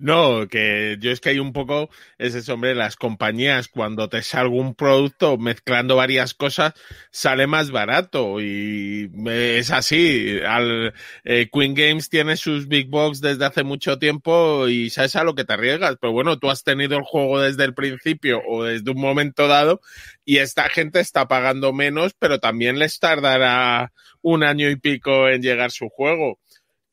No, 0.04 0.50
que 0.50 0.98
yo 1.00 1.12
es 1.12 1.22
que 1.22 1.30
hay 1.30 1.40
un 1.40 1.54
poco, 1.54 1.90
es 2.18 2.36
eso, 2.36 2.56
hombre, 2.56 2.76
las 2.76 2.98
compañías 2.98 3.70
cuando 3.70 4.10
te 4.10 4.22
salga 4.22 4.54
un 4.54 4.76
producto 4.76 5.38
mezclando 5.38 5.96
varias 5.96 6.34
cosas, 6.34 6.74
sale 7.10 7.48
más 7.48 7.72
barato 7.72 8.42
y 8.42 9.10
es 9.28 9.72
así. 9.72 10.42
Al, 10.46 10.94
eh, 11.24 11.48
Queen 11.50 11.74
Games 11.74 12.10
tiene 12.10 12.36
sus 12.36 12.68
big 12.68 12.90
box 12.90 13.22
desde 13.22 13.46
hace 13.46 13.64
mucho 13.64 13.98
tiempo 13.98 14.68
y 14.68 14.90
sabes 14.90 15.16
a 15.16 15.24
lo 15.24 15.36
que 15.36 15.46
te 15.46 15.54
arriesgas, 15.54 15.96
pero 16.02 16.12
bueno, 16.12 16.38
tú 16.38 16.50
has 16.50 16.66
tenido 16.66 16.98
el 16.98 17.04
juego 17.04 17.40
desde 17.40 17.64
el 17.64 17.74
principio 17.74 18.42
o 18.46 18.66
desde 18.66 18.92
un 18.92 19.00
momento 19.00 19.48
dado 19.48 19.80
y 20.26 20.40
esta 20.40 20.68
gente 20.68 21.00
está 21.00 21.30
pagando 21.30 21.72
menos, 21.72 22.14
pero 22.20 22.42
también 22.42 22.78
les 22.78 23.00
tardará 23.00 23.94
un 24.22 24.44
año 24.44 24.70
y 24.70 24.76
pico 24.76 25.30
en 25.30 25.42
llegar 25.42 25.72
su 25.72 25.88
juego 25.88 26.40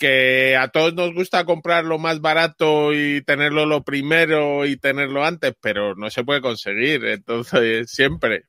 que 0.00 0.57
a 0.57 0.69
todos 0.69 0.95
nos 0.95 1.12
gusta 1.12 1.45
comprar 1.45 1.85
lo 1.85 1.99
más 1.99 2.23
barato 2.23 2.95
y 2.95 3.21
tenerlo 3.21 3.66
lo 3.66 3.85
primero 3.85 4.64
y 4.64 4.78
tenerlo 4.78 5.25
antes, 5.25 5.52
pero 5.61 5.95
no 5.95 6.09
se 6.09 6.25
puede 6.25 6.40
conseguir, 6.40 7.04
entonces 7.04 7.90
siempre. 7.92 8.47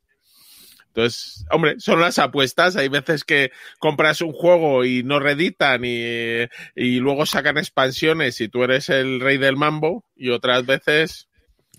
Entonces, 0.87 1.45
hombre, 1.51 1.79
son 1.79 2.01
las 2.01 2.19
apuestas. 2.19 2.75
Hay 2.75 2.89
veces 2.89 3.23
que 3.23 3.51
compras 3.79 4.21
un 4.21 4.33
juego 4.33 4.83
y 4.83 5.03
no 5.03 5.19
reditan 5.19 5.83
y, 5.85 6.47
y 6.75 6.99
luego 6.99 7.25
sacan 7.25 7.57
expansiones 7.57 8.41
y 8.41 8.49
tú 8.49 8.63
eres 8.63 8.89
el 8.89 9.19
rey 9.19 9.37
del 9.37 9.55
mambo 9.55 10.05
y 10.15 10.29
otras 10.29 10.65
veces... 10.65 11.27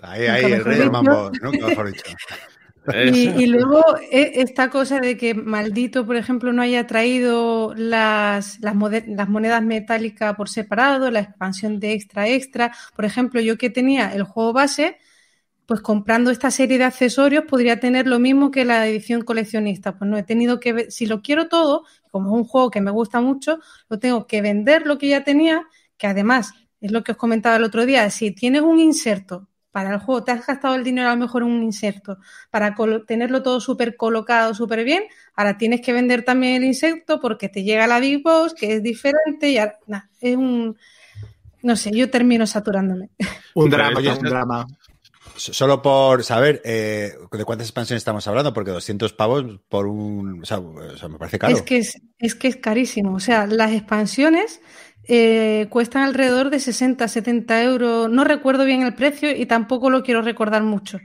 Ahí, 0.00 0.26
ahí, 0.26 0.52
el 0.52 0.64
rey 0.64 0.78
del 0.78 0.90
mambo, 0.90 1.30
nunca 1.42 1.66
mejor 1.66 1.92
dicho. 1.92 2.04
Y, 3.14 3.46
luego 3.46 3.84
e, 4.10 4.40
esta 4.42 4.68
cosa 4.68 4.98
de 4.98 5.16
que 5.16 5.34
maldito, 5.34 6.04
por 6.04 6.16
ejemplo, 6.16 6.52
no 6.52 6.62
haya 6.62 6.86
traído 6.86 7.74
las, 7.76 8.58
las, 8.60 8.74
monedas 8.74 9.62
metálicas 9.62 10.34
por 10.34 10.48
separado, 10.48 11.10
la 11.10 11.20
expansión 11.20 11.78
de 11.78 11.92
extra 11.92 12.28
extra. 12.28 12.74
Por 12.96 13.04
ejemplo, 13.04 13.40
yo 13.40 13.56
que 13.56 13.70
tenía 13.70 14.12
el 14.12 14.24
juego 14.24 14.52
base, 14.52 14.98
pues 15.66 15.80
comprando 15.80 16.32
esta 16.32 16.50
serie 16.50 16.76
de 16.78 16.84
accesorios 16.84 17.44
podría 17.44 17.78
tener 17.78 18.08
lo 18.08 18.18
mismo 18.18 18.50
que 18.50 18.64
la 18.64 18.86
edición 18.88 19.22
coleccionista. 19.22 19.96
Pues 19.96 20.10
no 20.10 20.18
he 20.18 20.24
tenido 20.24 20.58
que, 20.58 20.90
si 20.90 21.06
lo 21.06 21.22
quiero 21.22 21.48
todo, 21.48 21.84
como 22.10 22.30
es 22.30 22.42
un 22.42 22.44
juego 22.44 22.70
que 22.70 22.80
me 22.80 22.90
gusta 22.90 23.20
mucho, 23.20 23.60
lo 23.88 24.00
tengo 24.00 24.26
que 24.26 24.42
vender 24.42 24.86
lo 24.86 24.98
que 24.98 25.08
ya 25.08 25.22
tenía, 25.22 25.68
que 25.96 26.08
además 26.08 26.52
es 26.80 26.90
lo 26.90 27.04
que 27.04 27.12
os 27.12 27.18
comentaba 27.18 27.56
el 27.56 27.64
otro 27.64 27.86
día, 27.86 28.10
si 28.10 28.32
tienes 28.32 28.62
un 28.62 28.80
inserto 28.80 29.48
para 29.72 29.94
el 29.94 29.98
juego, 29.98 30.22
te 30.22 30.30
has 30.30 30.46
gastado 30.46 30.74
el 30.74 30.84
dinero 30.84 31.08
a 31.08 31.14
lo 31.14 31.18
mejor 31.18 31.42
en 31.42 31.48
un 31.48 31.62
inserto 31.62 32.18
para 32.50 32.76
tenerlo 33.06 33.42
todo 33.42 33.58
súper 33.58 33.96
colocado, 33.96 34.54
súper 34.54 34.84
bien, 34.84 35.04
ahora 35.34 35.56
tienes 35.56 35.80
que 35.80 35.94
vender 35.94 36.24
también 36.24 36.56
el 36.56 36.64
insecto 36.64 37.20
porque 37.20 37.48
te 37.48 37.64
llega 37.64 37.86
la 37.86 37.98
Big 37.98 38.22
Boss, 38.22 38.54
que 38.54 38.74
es 38.74 38.82
diferente 38.82 39.50
y 39.50 39.58
ahora, 39.58 40.10
es 40.20 40.36
un... 40.36 40.76
No 41.62 41.76
sé, 41.76 41.92
yo 41.92 42.10
termino 42.10 42.46
saturándome. 42.46 43.10
Un 43.54 43.70
drama, 43.70 44.00
ya 44.00 44.14
un 44.14 44.24
drama. 44.24 44.66
Solo 45.36 45.80
por 45.80 46.24
saber 46.24 46.60
eh, 46.64 47.12
de 47.30 47.44
cuántas 47.44 47.68
expansiones 47.68 48.00
estamos 48.00 48.26
hablando, 48.26 48.52
porque 48.52 48.72
200 48.72 49.12
pavos 49.12 49.44
por 49.68 49.86
un... 49.86 50.42
O 50.42 50.44
sea, 50.44 50.60
me 51.08 51.18
parece 51.18 51.38
caro. 51.38 51.54
Es 51.54 51.62
que 51.62 51.78
es, 51.78 52.00
es 52.18 52.34
que 52.34 52.48
es 52.48 52.56
carísimo. 52.56 53.14
O 53.14 53.20
sea, 53.20 53.46
las 53.46 53.70
expansiones 53.70 54.60
eh, 55.04 55.66
cuestan 55.70 56.02
alrededor 56.02 56.50
de 56.50 56.60
60, 56.60 57.08
70 57.08 57.62
euros. 57.62 58.10
No 58.10 58.24
recuerdo 58.24 58.64
bien 58.64 58.82
el 58.82 58.94
precio 58.94 59.34
y 59.34 59.46
tampoco 59.46 59.90
lo 59.90 60.02
quiero 60.02 60.22
recordar 60.22 60.62
mucho. 60.62 61.00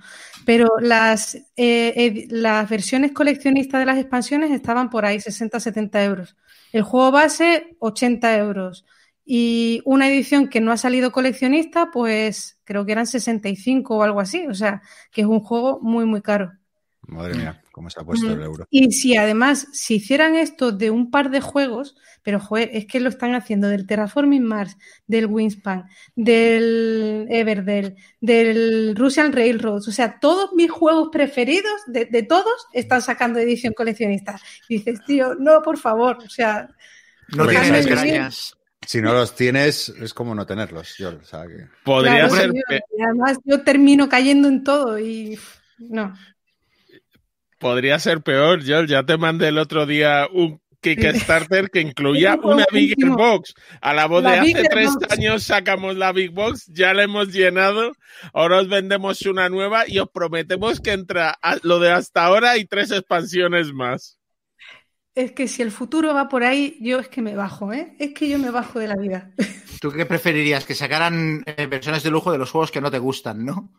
Pero 0.45 0.69
las, 0.79 1.37
eh, 1.55 2.27
las 2.29 2.69
versiones 2.69 3.11
coleccionistas 3.11 3.79
de 3.79 3.85
las 3.85 3.97
expansiones 3.97 4.51
estaban 4.51 4.89
por 4.89 5.05
ahí, 5.05 5.19
60, 5.19 5.59
70 5.59 6.03
euros. 6.03 6.35
El 6.71 6.83
juego 6.83 7.11
base, 7.11 7.75
80 7.79 8.37
euros. 8.37 8.85
Y 9.25 9.81
una 9.83 10.07
edición 10.07 10.47
que 10.47 10.61
no 10.61 10.71
ha 10.71 10.77
salido 10.77 11.11
coleccionista, 11.11 11.91
pues 11.91 12.59
creo 12.63 12.85
que 12.85 12.93
eran 12.93 13.07
65 13.07 13.97
o 13.97 14.03
algo 14.03 14.21
así. 14.21 14.47
O 14.47 14.53
sea, 14.53 14.81
que 15.11 15.21
es 15.21 15.27
un 15.27 15.41
juego 15.41 15.79
muy, 15.81 16.05
muy 16.05 16.21
caro. 16.21 16.53
Madre 17.01 17.35
mía, 17.35 17.61
cómo 17.77 17.91
se 17.91 17.99
ha 17.99 18.03
puesto 18.03 18.33
el 18.33 18.41
euro. 18.41 18.67
Y 18.71 18.91
si 18.91 19.15
además, 19.17 19.67
si 19.71 19.97
hicieran 19.97 20.35
esto 20.35 20.71
de 20.71 20.89
un 20.89 21.11
par 21.11 21.29
de 21.29 21.41
juegos, 21.41 21.95
pero 22.23 22.39
joder, 22.39 22.71
es 22.73 22.87
que 22.87 22.99
lo 22.99 23.07
están 23.07 23.35
haciendo 23.35 23.67
del 23.69 23.85
Terraforming 23.85 24.43
Mars, 24.43 24.75
del 25.05 25.27
Wingspan, 25.27 25.85
del 26.15 27.27
Everdell, 27.29 27.95
del 28.19 28.95
Russian 28.95 29.31
Railroads, 29.31 29.87
o 29.87 29.91
sea, 29.91 30.19
todos 30.19 30.53
mis 30.53 30.71
juegos 30.71 31.09
preferidos 31.11 31.79
de, 31.85 32.23
todos 32.23 32.67
están 32.73 33.03
sacando 33.03 33.37
edición 33.37 33.73
coleccionista. 33.73 34.41
Y 34.67 34.79
dices, 34.79 34.99
tío, 35.05 35.35
no, 35.35 35.61
por 35.61 35.77
favor, 35.77 36.17
o 36.17 36.29
sea... 36.29 36.67
No 37.27 37.45
tienes 37.45 37.85
gracias. 37.85 38.57
Si 38.87 39.01
no 39.01 39.13
los 39.13 39.35
tienes, 39.35 39.89
es 39.89 40.15
como 40.15 40.33
no 40.33 40.47
tenerlos. 40.47 40.97
Yo, 40.97 41.11
Podría 41.83 42.27
ser. 42.29 42.51
además, 43.05 43.37
yo 43.43 43.61
termino 43.61 44.09
cayendo 44.09 44.47
en 44.47 44.63
todo 44.63 44.97
y 44.97 45.37
no. 45.77 46.15
Podría 47.59 47.99
ser 47.99 48.21
peor, 48.21 48.63
yo 48.63 48.83
ya 48.83 49.03
te 49.03 49.17
mandé 49.17 49.47
el 49.47 49.57
otro 49.57 49.85
día 49.85 50.27
un 50.31 50.61
Kickstarter 50.81 51.69
que 51.69 51.81
incluía 51.81 52.37
una 52.41 52.65
Big 52.71 52.95
Box. 53.05 53.53
A 53.81 53.93
la 53.93 54.05
voz 54.05 54.23
de 54.23 54.29
hace 54.29 54.63
tres 54.69 54.91
años 55.09 55.43
sacamos 55.43 55.95
la 55.95 56.11
Big 56.11 56.31
Box, 56.31 56.67
ya 56.67 56.93
la 56.93 57.03
hemos 57.03 57.33
llenado, 57.33 57.93
ahora 58.33 58.59
os 58.59 58.69
vendemos 58.69 59.21
una 59.23 59.49
nueva 59.49 59.85
y 59.87 59.99
os 59.99 60.09
prometemos 60.09 60.79
que 60.79 60.91
entra 60.91 61.39
lo 61.63 61.79
de 61.79 61.91
hasta 61.91 62.25
ahora 62.25 62.57
y 62.57 62.65
tres 62.65 62.91
expansiones 62.91 63.73
más. 63.73 64.19
Es 65.15 65.31
que 65.31 65.47
si 65.47 65.63
el 65.63 65.71
futuro 65.71 66.13
va 66.13 66.29
por 66.29 66.43
ahí, 66.43 66.77
yo 66.79 66.99
es 66.99 67.07
que 67.07 67.23
me 67.23 67.35
bajo, 67.35 67.73
¿eh? 67.73 67.95
Es 67.97 68.13
que 68.13 68.29
yo 68.29 68.37
me 68.37 68.51
bajo 68.51 68.77
de 68.77 68.87
la 68.87 68.95
vida. 68.95 69.31
¿Tú 69.81 69.91
qué 69.91 70.05
preferirías? 70.05 70.63
Que 70.63 70.75
sacaran 70.75 71.41
eh, 71.47 71.65
versiones 71.65 72.03
de 72.03 72.11
lujo 72.11 72.31
de 72.31 72.37
los 72.37 72.51
juegos 72.51 72.69
que 72.69 72.81
no 72.81 72.91
te 72.91 72.99
gustan, 72.99 73.43
¿no? 73.43 73.73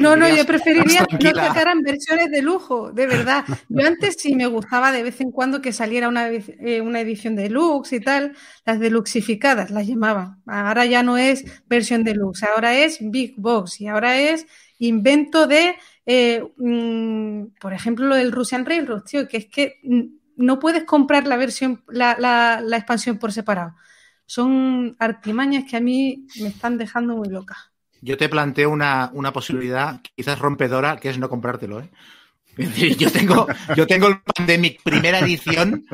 No, 0.00 0.16
no, 0.16 0.28
yo 0.28 0.46
preferiría 0.46 1.04
que 1.06 1.18
no 1.18 1.34
sacaran 1.34 1.82
versiones 1.82 2.30
de 2.30 2.42
lujo, 2.42 2.92
de 2.92 3.06
verdad. 3.06 3.44
Yo 3.68 3.86
antes 3.86 4.16
sí 4.18 4.34
me 4.34 4.46
gustaba 4.46 4.92
de 4.92 5.02
vez 5.02 5.20
en 5.20 5.30
cuando 5.30 5.60
que 5.60 5.72
saliera 5.72 6.08
una, 6.08 6.28
eh, 6.30 6.80
una 6.80 7.00
edición 7.00 7.36
deluxe 7.36 7.94
y 7.94 8.00
tal, 8.00 8.34
las 8.64 8.80
deluxificadas 8.80 9.70
las 9.70 9.86
llamaban. 9.86 10.42
Ahora 10.46 10.86
ya 10.86 11.02
no 11.02 11.18
es 11.18 11.44
versión 11.66 12.04
deluxe, 12.04 12.44
ahora 12.44 12.74
es 12.76 12.98
Big 13.00 13.34
Box 13.36 13.80
y 13.80 13.88
ahora 13.88 14.18
es 14.18 14.46
invento 14.78 15.46
de, 15.46 15.74
eh, 16.06 16.42
mm, 16.56 17.56
por 17.60 17.72
ejemplo, 17.72 18.06
lo 18.06 18.14
del 18.16 18.32
Russian 18.32 18.64
Railroad, 18.64 19.02
tío, 19.02 19.28
que 19.28 19.36
es 19.38 19.46
que 19.46 19.80
no 20.36 20.58
puedes 20.58 20.84
comprar 20.84 21.26
la 21.26 21.36
versión, 21.36 21.82
la, 21.88 22.16
la, 22.18 22.60
la 22.64 22.76
expansión 22.76 23.18
por 23.18 23.32
separado. 23.32 23.74
Son 24.26 24.96
artimañas 24.98 25.64
que 25.68 25.76
a 25.76 25.80
mí 25.80 26.26
me 26.40 26.48
están 26.48 26.78
dejando 26.78 27.16
muy 27.16 27.28
loca. 27.28 27.56
Yo 28.00 28.16
te 28.16 28.28
planteo 28.28 28.70
una, 28.70 29.10
posibilidad 29.32 30.00
quizás 30.14 30.38
rompedora, 30.38 30.96
que 30.98 31.08
es 31.08 31.18
no 31.18 31.28
comprártelo. 31.28 31.80
¿eh? 31.80 31.90
yo 32.98 33.10
tengo, 33.10 33.46
yo 33.76 33.86
tengo 33.86 34.08
el 34.08 34.20
Pandemic 34.20 34.82
primera 34.82 35.20
edición 35.20 35.86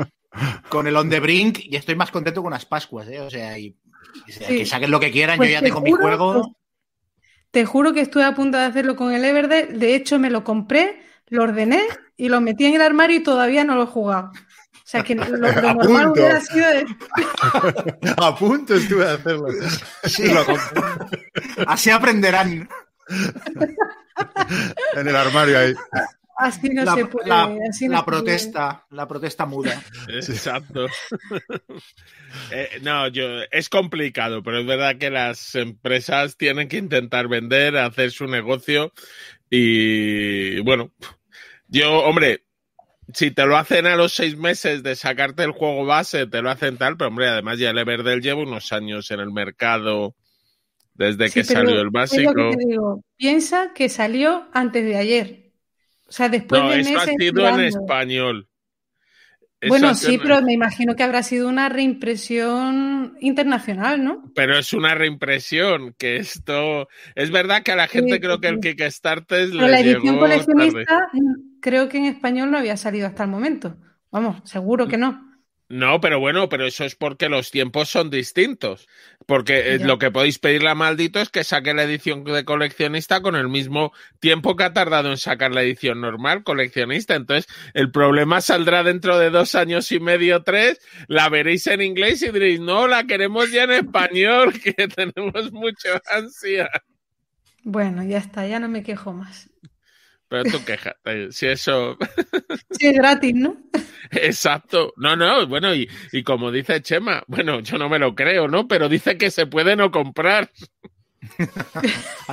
con 0.68 0.86
el 0.86 0.96
On 0.96 1.08
the 1.08 1.20
Brink 1.20 1.60
y 1.62 1.76
estoy 1.76 1.94
más 1.94 2.10
contento 2.10 2.42
con 2.42 2.52
las 2.52 2.66
Pascuas. 2.66 3.08
¿eh? 3.08 3.20
O 3.20 3.30
sea, 3.30 3.58
y, 3.58 3.76
que 4.26 4.66
saquen 4.66 4.90
lo 4.90 5.00
que 5.00 5.10
quieran, 5.10 5.36
yo 5.36 5.38
pues 5.38 5.50
ya 5.50 5.60
tengo 5.60 5.80
mi 5.80 5.92
juego. 5.92 6.56
Te 7.50 7.64
juro 7.64 7.92
que 7.92 8.00
estuve 8.00 8.24
a 8.24 8.34
punto 8.34 8.58
de 8.58 8.64
hacerlo 8.64 8.96
con 8.96 9.12
el 9.12 9.24
Everde. 9.24 9.66
De 9.66 9.94
hecho, 9.94 10.18
me 10.18 10.30
lo 10.30 10.42
compré, 10.42 11.00
lo 11.28 11.44
ordené 11.44 11.82
y 12.16 12.28
lo 12.28 12.40
metí 12.40 12.66
en 12.66 12.74
el 12.74 12.82
armario 12.82 13.18
y 13.18 13.22
todavía 13.22 13.64
no 13.64 13.76
lo 13.76 13.84
he 13.84 13.86
jugado. 13.86 14.32
O 14.94 14.96
sea 14.96 15.02
que 15.02 15.14
lo, 15.16 15.26
normal 15.26 16.10
hubiera 16.10 16.40
sido. 16.40 16.66
A 18.16 18.38
punto 18.38 18.76
estuve 18.76 19.04
de 19.04 19.10
hacerlo. 19.10 19.48
Así 21.66 21.90
aprenderán. 21.90 22.68
en 24.94 25.08
el 25.08 25.16
armario 25.16 25.58
ahí. 25.58 25.74
Así 26.36 26.68
no 26.68 26.94
se 26.94 27.06
puede. 27.06 27.28
La, 27.28 28.04
protesta, 28.04 28.86
la 28.90 29.08
protesta 29.08 29.46
muda. 29.46 29.82
Exacto. 30.08 30.86
Eh, 32.50 32.80
no, 32.82 33.06
yo 33.06 33.42
es 33.52 33.68
complicado, 33.68 34.42
pero 34.42 34.58
es 34.58 34.66
verdad 34.66 34.96
que 34.98 35.08
las 35.08 35.54
empresas 35.54 36.36
tienen 36.36 36.66
que 36.66 36.78
intentar 36.78 37.28
vender, 37.28 37.76
hacer 37.76 38.10
su 38.10 38.26
negocio 38.26 38.92
y 39.48 40.58
bueno, 40.62 40.90
yo, 41.68 42.00
hombre, 42.00 42.43
si 43.14 43.30
te 43.30 43.46
lo 43.46 43.56
hacen 43.56 43.86
a 43.86 43.96
los 43.96 44.12
seis 44.12 44.36
meses 44.36 44.82
de 44.82 44.96
sacarte 44.96 45.44
el 45.44 45.52
juego 45.52 45.86
base, 45.86 46.26
te 46.26 46.42
lo 46.42 46.50
hacen 46.50 46.76
tal, 46.76 46.96
pero 46.96 47.08
hombre, 47.08 47.28
además 47.28 47.58
ya 47.58 47.70
el 47.70 47.78
Everdell 47.78 48.20
lleva 48.20 48.42
unos 48.42 48.72
años 48.72 49.10
en 49.10 49.20
el 49.20 49.30
mercado 49.30 50.14
desde 50.94 51.30
que 51.30 51.44
salió 51.44 51.80
el 51.80 51.90
básico. 51.90 52.50
Piensa 53.16 53.72
que 53.74 53.88
salió 53.88 54.48
antes 54.52 54.84
de 54.84 54.96
ayer. 54.96 55.52
O 56.06 56.12
sea, 56.12 56.28
después 56.28 56.62
de 56.62 56.68
meses. 56.68 56.96
ha 56.96 57.06
sido 57.06 57.48
en 57.48 57.60
español. 57.60 58.48
Bueno, 59.66 59.94
sí, 59.94 60.18
pero 60.18 60.42
me 60.42 60.52
imagino 60.52 60.94
que 60.94 61.02
habrá 61.02 61.22
sido 61.22 61.48
una 61.48 61.70
reimpresión 61.70 63.16
internacional, 63.20 64.04
¿no? 64.04 64.30
Pero 64.34 64.58
es 64.58 64.74
una 64.74 64.94
reimpresión, 64.94 65.94
que 65.96 66.16
esto... 66.16 66.88
Es 67.14 67.30
verdad 67.30 67.62
que 67.62 67.72
a 67.72 67.76
la 67.76 67.88
gente 67.88 68.20
creo 68.20 68.40
que 68.40 68.48
el 68.48 68.60
Kickstarter 68.60 69.48
pero 69.50 69.68
la 69.68 69.80
edición 69.80 70.18
coleccionista 70.18 71.08
creo 71.64 71.88
que 71.88 71.96
en 71.96 72.04
español 72.04 72.50
no 72.50 72.58
había 72.58 72.76
salido 72.76 73.06
hasta 73.06 73.24
el 73.24 73.30
momento. 73.30 73.74
Vamos, 74.10 74.42
seguro 74.44 74.86
que 74.86 74.98
no. 74.98 75.32
No, 75.70 75.98
pero 75.98 76.20
bueno, 76.20 76.50
pero 76.50 76.66
eso 76.66 76.84
es 76.84 76.94
porque 76.94 77.30
los 77.30 77.50
tiempos 77.50 77.88
son 77.88 78.10
distintos. 78.10 78.86
Porque 79.24 79.74
eh, 79.74 79.78
lo 79.78 79.98
que 79.98 80.10
podéis 80.10 80.38
pedirle 80.38 80.68
a 80.68 80.74
Maldito 80.74 81.20
es 81.20 81.30
que 81.30 81.42
saque 81.42 81.72
la 81.72 81.84
edición 81.84 82.22
de 82.22 82.44
coleccionista 82.44 83.22
con 83.22 83.34
el 83.34 83.48
mismo 83.48 83.94
tiempo 84.20 84.56
que 84.56 84.64
ha 84.64 84.74
tardado 84.74 85.10
en 85.10 85.16
sacar 85.16 85.52
la 85.52 85.62
edición 85.62 86.02
normal 86.02 86.44
coleccionista. 86.44 87.14
Entonces, 87.14 87.50
el 87.72 87.90
problema 87.90 88.42
saldrá 88.42 88.82
dentro 88.82 89.18
de 89.18 89.30
dos 89.30 89.54
años 89.54 89.90
y 89.90 90.00
medio, 90.00 90.42
tres. 90.42 90.80
La 91.08 91.30
veréis 91.30 91.66
en 91.66 91.80
inglés 91.80 92.20
y 92.20 92.30
diréis, 92.30 92.60
no, 92.60 92.86
la 92.86 93.04
queremos 93.04 93.50
ya 93.50 93.64
en 93.64 93.72
español, 93.72 94.52
que 94.62 94.86
tenemos 94.86 95.50
mucho 95.50 95.88
ansia. 96.12 96.68
Bueno, 97.62 98.04
ya 98.04 98.18
está, 98.18 98.46
ya 98.46 98.60
no 98.60 98.68
me 98.68 98.82
quejo 98.82 99.14
más. 99.14 99.48
Pero 100.28 100.44
tú 100.44 100.64
quejas, 100.64 100.94
si 101.30 101.46
eso... 101.46 101.96
Si 102.70 102.86
es 102.86 102.94
gratis, 102.94 103.34
¿no? 103.34 103.56
Exacto. 104.10 104.92
No, 104.96 105.14
no, 105.16 105.46
bueno, 105.46 105.74
y, 105.74 105.88
como 106.24 106.50
dice 106.50 106.82
Chema, 106.82 107.22
bueno, 107.26 107.60
yo 107.60 107.78
no 107.78 107.88
me 107.88 107.98
lo 107.98 108.14
creo, 108.14 108.48
¿no? 108.48 108.66
Pero 108.66 108.88
dice 108.88 109.16
que 109.16 109.30
se 109.30 109.46
puede 109.46 109.76
no 109.76 109.90
comprar. 109.90 110.50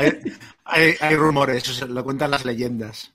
hay, 0.65 1.15
rumores, 1.15 1.67
eso 1.67 1.87
lo 1.87 2.03
cuentan 2.03 2.31
las 2.31 2.45
leyendas. 2.45 3.13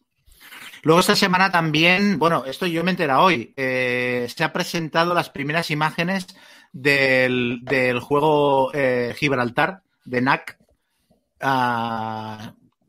Luego 0.83 1.01
esta 1.01 1.17
semana 1.17 1.51
también, 1.51 2.19
bueno, 2.19 2.45
esto 2.47 2.67
yo 2.67 2.85
me 2.85 2.93
entera 2.93 3.21
hoy, 3.21 3.53
eh, 3.57 4.29
se 4.35 4.45
han 4.45 4.53
presentado 4.53 5.15
las 5.15 5.31
primeras 5.31 5.71
imágenes 5.71 6.29
del, 6.73 7.99
juego 8.01 8.71
eh, 8.73 9.15
Gibraltar 9.17 9.83
de 10.05 10.21
NAC. 10.21 10.59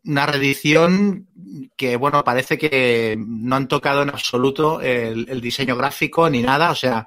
Una 0.08 0.26
reedición 0.26 1.28
que, 1.76 1.96
bueno, 1.98 2.24
parece 2.24 2.58
que 2.58 3.16
no 3.18 3.56
han 3.56 3.68
tocado 3.68 4.02
en 4.02 4.10
absoluto 4.10 4.82
el, 4.82 5.42
diseño 5.42 5.76
gráfico 5.76 6.30
ni 6.30 6.42
nada. 6.42 6.72
O 6.72 6.76
sea, 6.76 7.06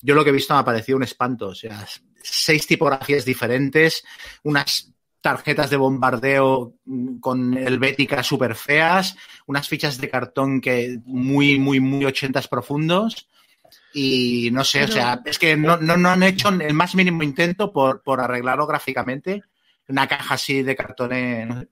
yo 0.00 0.14
lo 0.14 0.22
que 0.22 0.30
he 0.30 0.34
visto 0.34 0.54
me 0.54 0.60
ha 0.60 0.64
parecido 0.64 0.96
un 0.96 1.02
espanto. 1.02 1.48
O 1.48 1.54
sea, 1.54 1.86
seis 2.22 2.66
tipografías 2.66 3.24
diferentes, 3.24 4.04
unas 4.42 4.92
tarjetas 5.20 5.70
de 5.70 5.76
bombardeo 5.76 6.74
con 7.20 7.56
helvéticas 7.56 8.26
súper 8.26 8.54
feas, 8.54 9.16
unas 9.46 9.68
fichas 9.68 9.98
de 9.98 10.10
cartón 10.10 10.60
que 10.60 10.98
muy, 11.06 11.58
muy, 11.58 11.80
muy 11.80 12.04
ochentas 12.04 12.48
profundos. 12.48 13.28
Y 13.94 14.50
no 14.52 14.64
sé, 14.64 14.84
o 14.84 14.88
sea, 14.88 15.20
es 15.24 15.38
que 15.38 15.56
no, 15.56 15.76
no, 15.76 16.08
han 16.08 16.22
hecho 16.22 16.48
el 16.48 16.74
más 16.74 16.94
mínimo 16.94 17.22
intento 17.22 17.72
por, 17.72 18.02
por 18.02 18.20
arreglarlo 18.20 18.66
gráficamente. 18.66 19.42
Una 19.88 20.06
caja 20.06 20.34
así 20.34 20.62
de 20.62 20.76
cartón. 20.76 21.68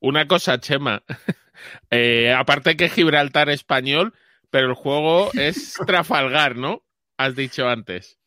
Una 0.00 0.26
cosa, 0.26 0.60
Chema. 0.60 1.02
Eh, 1.90 2.32
aparte 2.32 2.76
que 2.76 2.90
Gibraltar 2.90 3.48
español, 3.48 4.12
pero 4.50 4.68
el 4.68 4.74
juego 4.74 5.30
es 5.32 5.74
Trafalgar, 5.86 6.54
¿no? 6.54 6.84
Has 7.16 7.34
dicho 7.34 7.66
antes. 7.66 8.18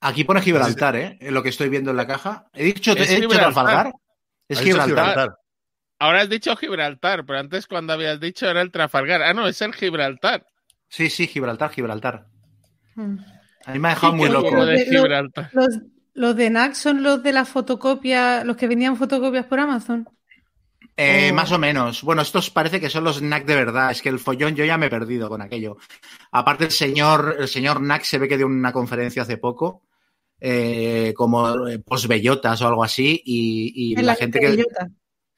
Aquí 0.00 0.24
pone 0.24 0.42
Gibraltar, 0.42 0.96
¿eh? 0.96 1.18
Lo 1.20 1.42
que 1.42 1.48
estoy 1.48 1.68
viendo 1.68 1.92
en 1.92 1.96
la 1.96 2.06
caja. 2.06 2.48
¿He 2.52 2.64
dicho, 2.64 2.92
¿he 2.92 3.26
Trafalgar? 3.28 3.92
Es 4.48 4.60
Gibraltar. 4.60 5.36
Ahora 5.98 6.22
has 6.22 6.28
dicho 6.28 6.54
Gibraltar, 6.56 7.24
pero 7.24 7.38
antes 7.38 7.66
cuando 7.66 7.92
habías 7.92 8.20
dicho 8.20 8.46
era 8.48 8.60
el 8.60 8.70
Trafalgar. 8.70 9.22
Ah, 9.22 9.32
no, 9.32 9.46
es 9.46 9.62
el 9.62 9.74
Gibraltar. 9.74 10.44
Sí, 10.88 11.08
sí, 11.08 11.26
Gibraltar, 11.26 11.70
Gibraltar. 11.70 12.26
Hmm. 12.94 13.18
A 13.64 13.72
mí 13.72 13.78
me 13.78 13.88
ha 13.88 13.90
dejado 13.92 14.12
muy 14.12 14.28
loco. 14.28 14.54
Los, 14.54 15.80
los, 16.12 16.36
de 16.36 16.50
NAC 16.50 16.74
son 16.74 17.02
los 17.02 17.22
de 17.22 17.32
la 17.32 17.44
fotocopia, 17.44 18.44
los 18.44 18.56
que 18.56 18.68
vendían 18.68 18.96
fotocopias 18.96 19.46
por 19.46 19.60
Amazon. 19.60 20.08
Eh, 20.96 21.32
más 21.32 21.50
o 21.50 21.58
menos. 21.58 22.02
Bueno, 22.02 22.22
estos 22.22 22.50
parece 22.50 22.80
que 22.80 22.90
son 22.90 23.04
los 23.04 23.20
NAC 23.20 23.46
de 23.46 23.54
verdad. 23.54 23.90
Es 23.90 24.00
que 24.00 24.08
el 24.08 24.18
follón 24.20 24.54
yo 24.54 24.64
ya 24.64 24.78
me 24.78 24.86
he 24.86 24.90
perdido 24.90 25.28
con 25.28 25.42
aquello. 25.42 25.76
Aparte, 26.30 26.64
el 26.64 26.70
señor, 26.70 27.36
el 27.38 27.48
señor 27.48 27.80
NAC 27.80 28.04
se 28.04 28.18
ve 28.18 28.28
que 28.28 28.36
dio 28.36 28.46
una 28.46 28.72
conferencia 28.72 29.22
hace 29.22 29.38
poco. 29.38 29.82
eh, 30.40 31.14
como 31.16 31.68
eh, 31.68 31.78
post-bellotas 31.78 32.60
o 32.60 32.68
algo 32.68 32.84
así, 32.84 33.20
y, 33.24 33.92
y 33.92 33.96
la, 33.96 34.14
gente 34.14 34.40
que... 34.40 34.64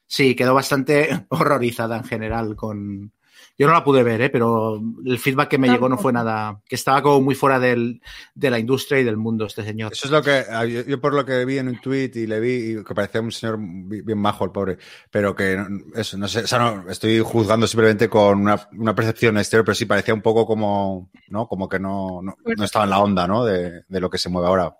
Sí, 0.05 0.35
quedó 0.35 0.53
bastante 0.53 1.25
horrorizada 1.29 1.97
en 1.97 2.03
general 2.03 2.55
con... 2.55 3.13
Yo 3.57 3.65
no 3.67 3.73
la 3.73 3.83
pude 3.83 4.03
ver, 4.03 4.21
¿eh? 4.21 4.29
pero 4.29 4.79
el 5.05 5.17
feedback 5.17 5.49
que 5.49 5.57
me 5.57 5.67
llegó 5.67 5.89
no 5.89 5.97
fue 5.97 6.13
nada... 6.13 6.61
Que 6.67 6.75
estaba 6.75 7.01
como 7.01 7.21
muy 7.21 7.33
fuera 7.33 7.59
del, 7.59 8.01
de 8.35 8.49
la 8.51 8.59
industria 8.59 8.99
y 8.99 9.03
del 9.03 9.17
mundo 9.17 9.45
este 9.47 9.63
señor. 9.63 9.93
Eso 9.93 10.05
es 10.05 10.11
lo 10.11 10.21
que 10.21 10.43
ah, 10.51 10.63
yo, 10.65 10.81
yo 10.81 11.01
por 11.01 11.13
lo 11.15 11.25
que 11.25 11.43
vi 11.43 11.57
en 11.57 11.67
un 11.69 11.81
tweet 11.81 12.11
y 12.15 12.27
le 12.27 12.39
vi 12.39 12.79
y 12.79 12.83
que 12.83 12.93
parecía 12.93 13.19
un 13.19 13.31
señor 13.31 13.57
bi- 13.59 14.01
bien 14.01 14.19
majo 14.19 14.45
el 14.45 14.51
pobre, 14.51 14.77
pero 15.09 15.35
que 15.35 15.57
no- 15.57 15.67
eso 15.95 16.17
no 16.17 16.27
sé, 16.27 16.41
o 16.41 16.47
sea, 16.47 16.59
no, 16.59 16.89
estoy 16.89 17.19
juzgando 17.19 17.65
simplemente 17.65 18.07
con 18.09 18.39
una, 18.41 18.69
una 18.77 18.93
percepción 18.93 19.37
exterior, 19.37 19.65
pero 19.65 19.73
sí 19.75 19.85
parecía 19.85 20.13
un 20.13 20.21
poco 20.21 20.45
como, 20.45 21.09
¿no? 21.29 21.47
Como 21.47 21.67
que 21.67 21.79
no, 21.79 22.21
no, 22.21 22.35
no 22.45 22.63
estaba 22.63 22.85
en 22.85 22.91
la 22.91 22.99
onda, 22.99 23.27
¿no? 23.27 23.43
De, 23.43 23.81
de 23.87 23.99
lo 23.99 24.09
que 24.09 24.19
se 24.19 24.29
mueve 24.29 24.47
ahora. 24.49 24.75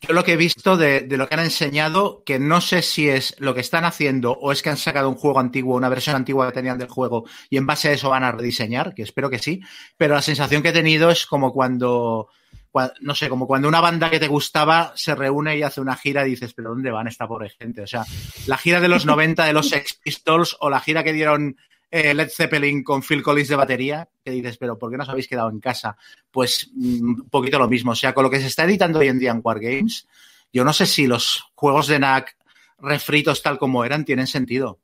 Yo 0.00 0.14
lo 0.14 0.22
que 0.22 0.34
he 0.34 0.36
visto 0.36 0.76
de, 0.76 1.06
lo 1.10 1.28
que 1.28 1.34
han 1.34 1.40
enseñado, 1.40 2.22
que 2.24 2.38
no 2.38 2.60
sé 2.60 2.82
si 2.82 3.08
es 3.08 3.34
lo 3.38 3.52
que 3.54 3.60
están 3.60 3.84
haciendo 3.84 4.30
o 4.32 4.52
es 4.52 4.62
que 4.62 4.70
han 4.70 4.76
sacado 4.76 5.08
un 5.08 5.16
juego 5.16 5.40
antiguo, 5.40 5.76
una 5.76 5.88
versión 5.88 6.14
antigua 6.14 6.46
que 6.46 6.52
tenían 6.54 6.78
del 6.78 6.88
juego 6.88 7.24
y 7.50 7.56
en 7.56 7.66
base 7.66 7.88
a 7.88 7.92
eso 7.92 8.08
van 8.10 8.22
a 8.22 8.30
rediseñar, 8.30 8.94
que 8.94 9.02
espero 9.02 9.28
que 9.28 9.40
sí, 9.40 9.60
pero 9.96 10.14
la 10.14 10.22
sensación 10.22 10.62
que 10.62 10.68
he 10.68 10.72
tenido 10.72 11.10
es 11.10 11.26
como 11.26 11.52
cuando, 11.52 12.28
cua- 12.72 12.92
no 13.00 13.16
sé, 13.16 13.28
como 13.28 13.48
cuando 13.48 13.66
una 13.66 13.80
banda 13.80 14.08
que 14.08 14.20
te 14.20 14.28
gustaba 14.28 14.92
se 14.94 15.16
reúne 15.16 15.58
y 15.58 15.62
hace 15.64 15.80
una 15.80 15.96
gira 15.96 16.24
y 16.24 16.30
dices, 16.30 16.54
pero 16.54 16.70
¿dónde 16.70 16.92
van 16.92 17.08
esta 17.08 17.26
pobre 17.26 17.50
gente? 17.50 17.82
O 17.82 17.86
sea, 17.88 18.04
la 18.46 18.56
gira 18.56 18.80
de 18.80 18.86
los 18.88 19.04
90 19.04 19.46
de 19.46 19.52
los 19.52 19.68
Sex 19.68 19.94
Pistols 19.94 20.56
o 20.60 20.70
la 20.70 20.78
gira 20.78 21.02
que 21.02 21.12
dieron 21.12 21.56
eh, 21.90 22.12
Led 22.14 22.28
Zeppelin 22.30 22.82
con 22.82 23.02
Phil 23.02 23.22
Collins 23.22 23.48
de 23.48 23.56
batería, 23.56 24.08
que 24.24 24.30
dices, 24.30 24.58
pero 24.58 24.78
¿por 24.78 24.90
qué 24.90 24.96
no 24.96 25.02
os 25.04 25.08
habéis 25.08 25.28
quedado 25.28 25.50
en 25.50 25.60
casa? 25.60 25.96
Pues 26.30 26.70
mm, 26.74 27.02
un 27.22 27.28
poquito 27.30 27.58
lo 27.58 27.68
mismo. 27.68 27.92
O 27.92 27.96
sea, 27.96 28.12
con 28.14 28.24
lo 28.24 28.30
que 28.30 28.40
se 28.40 28.46
está 28.46 28.64
editando 28.64 28.98
hoy 28.98 29.08
en 29.08 29.18
día 29.18 29.30
en 29.30 29.40
Wargames, 29.42 30.06
yo 30.52 30.64
no 30.64 30.72
sé 30.72 30.86
si 30.86 31.06
los 31.06 31.44
juegos 31.54 31.86
de 31.86 31.98
NAC 31.98 32.36
refritos 32.78 33.42
tal 33.42 33.58
como 33.58 33.84
eran 33.84 34.04
tienen 34.04 34.26
sentido. 34.26 34.78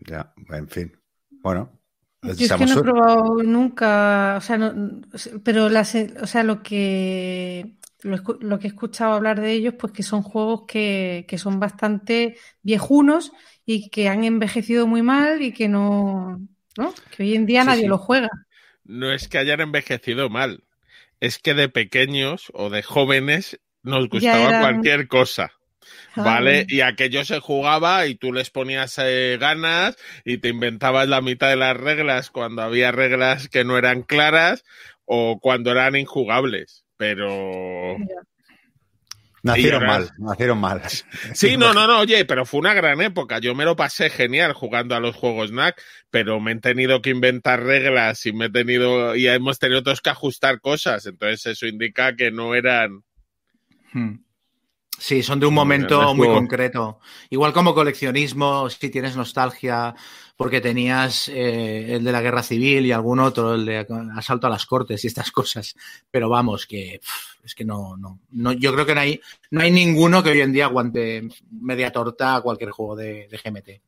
Ya, 0.00 0.32
en 0.50 0.68
fin. 0.68 0.96
Bueno, 1.30 1.70
Yo 2.22 2.32
es 2.32 2.52
que 2.52 2.66
no 2.66 2.72
he 2.80 2.82
probado 2.82 3.42
nunca, 3.42 4.36
o 4.38 4.40
sea, 4.40 4.58
no- 4.58 5.00
pero 5.42 5.68
las, 5.68 5.94
o 5.94 6.26
sea, 6.26 6.42
lo 6.42 6.62
que 6.62 7.74
lo, 8.04 8.58
que 8.58 8.66
he 8.66 8.70
escuchado 8.70 9.14
hablar 9.14 9.40
de 9.40 9.52
ellos, 9.52 9.74
pues 9.78 9.92
que 9.92 10.02
son 10.02 10.22
juegos 10.22 10.64
que, 10.68 11.24
que 11.28 11.38
son 11.38 11.60
bastante 11.60 12.36
viejunos 12.62 13.32
y 13.66 13.90
que 13.90 14.08
han 14.08 14.24
envejecido 14.24 14.86
muy 14.86 15.02
mal 15.02 15.42
y 15.42 15.52
que 15.52 15.68
no, 15.68 16.40
¿no? 16.76 16.94
Que 17.10 17.22
hoy 17.24 17.34
en 17.34 17.46
día 17.46 17.64
Sí, 17.64 17.74
nadie 17.74 17.86
sí. 17.86 17.88
lo 17.88 17.98
juega. 17.98 18.28
No 18.84 19.12
es 19.12 19.28
que 19.28 19.38
hayan 19.38 19.60
envejecido 19.62 20.30
mal, 20.30 20.64
es 21.20 21.38
que 21.38 21.54
de 21.54 21.68
pequeños 21.70 22.50
o 22.54 22.70
de 22.70 22.82
jóvenes 22.82 23.60
nos 23.82 24.08
gustaba 24.10 24.54
eran- 24.54 24.54
cualquier 24.54 25.08
cosa. 25.08 25.52
Ah, 26.16 26.40
¿Vale? 26.40 26.66
Y 26.68 26.82
aquello 26.82 27.24
se 27.24 27.40
jugaba 27.40 28.06
y 28.06 28.16
tú 28.16 28.32
les 28.32 28.50
ponías 28.50 28.96
eh, 28.98 29.38
ganas 29.40 29.96
y 30.24 30.38
te 30.38 30.48
inventabas 30.50 31.08
la 31.08 31.22
mitad 31.22 31.50
de 31.50 31.56
las 31.56 31.76
reglas 31.76 32.30
cuando 32.30 32.62
había 32.62 32.92
reglas 32.92 33.48
que 33.48 33.64
no 33.64 33.78
eran 33.78 34.02
claras 34.04 34.64
o 35.06 35.40
cuando 35.40 35.72
eran 35.72 35.96
injugables. 35.96 36.83
Pero 36.96 37.96
Nacieron 39.42 39.82
ahora- 39.82 39.98
mal, 39.98 40.10
nacieron 40.18 40.58
mal. 40.58 40.82
sí, 41.34 41.58
no, 41.58 41.74
no, 41.74 41.86
no, 41.86 41.98
oye, 42.00 42.24
pero 42.24 42.46
fue 42.46 42.60
una 42.60 42.72
gran 42.72 43.02
época. 43.02 43.40
Yo 43.40 43.54
me 43.54 43.66
lo 43.66 43.76
pasé 43.76 44.08
genial 44.08 44.54
jugando 44.54 44.94
a 44.94 45.00
los 45.00 45.14
juegos 45.14 45.52
NAC, 45.52 45.82
pero 46.10 46.40
me 46.40 46.52
he 46.52 46.60
tenido 46.60 47.02
que 47.02 47.10
inventar 47.10 47.62
reglas 47.62 48.24
y 48.24 48.32
me 48.32 48.46
he 48.46 48.50
tenido 48.50 49.14
y 49.14 49.28
hemos 49.28 49.58
tenido 49.58 49.82
todos 49.82 50.00
que 50.00 50.08
ajustar 50.08 50.60
cosas. 50.60 51.04
Entonces 51.04 51.44
eso 51.44 51.66
indica 51.66 52.16
que 52.16 52.30
no 52.30 52.54
eran 52.54 53.02
Hmm. 53.92 54.16
Sí, 54.98 55.22
son 55.22 55.40
de 55.40 55.46
un 55.46 55.54
momento 55.54 56.14
muy 56.14 56.26
concreto. 56.28 56.98
Igual 57.30 57.52
como 57.52 57.74
coleccionismo, 57.74 58.70
si 58.70 58.90
tienes 58.90 59.16
nostalgia 59.16 59.94
porque 60.36 60.60
tenías 60.60 61.28
eh, 61.28 61.94
el 61.94 62.04
de 62.04 62.12
la 62.12 62.20
guerra 62.20 62.42
civil 62.42 62.84
y 62.84 62.92
algún 62.92 63.20
otro, 63.20 63.54
el 63.54 63.64
de 63.64 63.86
asalto 64.16 64.46
a 64.46 64.50
las 64.50 64.66
cortes 64.66 65.04
y 65.04 65.06
estas 65.06 65.30
cosas. 65.32 65.74
Pero 66.10 66.28
vamos, 66.28 66.66
que 66.66 67.00
es 67.42 67.54
que 67.54 67.64
no, 67.64 67.96
no, 67.96 68.20
no, 68.30 68.52
yo 68.52 68.72
creo 68.72 68.86
que 68.86 68.94
no 68.94 69.00
hay, 69.00 69.20
no 69.50 69.60
hay 69.60 69.70
ninguno 69.70 70.22
que 70.22 70.30
hoy 70.30 70.40
en 70.40 70.52
día 70.52 70.64
aguante 70.64 71.28
media 71.50 71.92
torta 71.92 72.36
a 72.36 72.40
cualquier 72.40 72.70
juego 72.70 72.96
de, 72.96 73.28
GMT. 73.28 73.80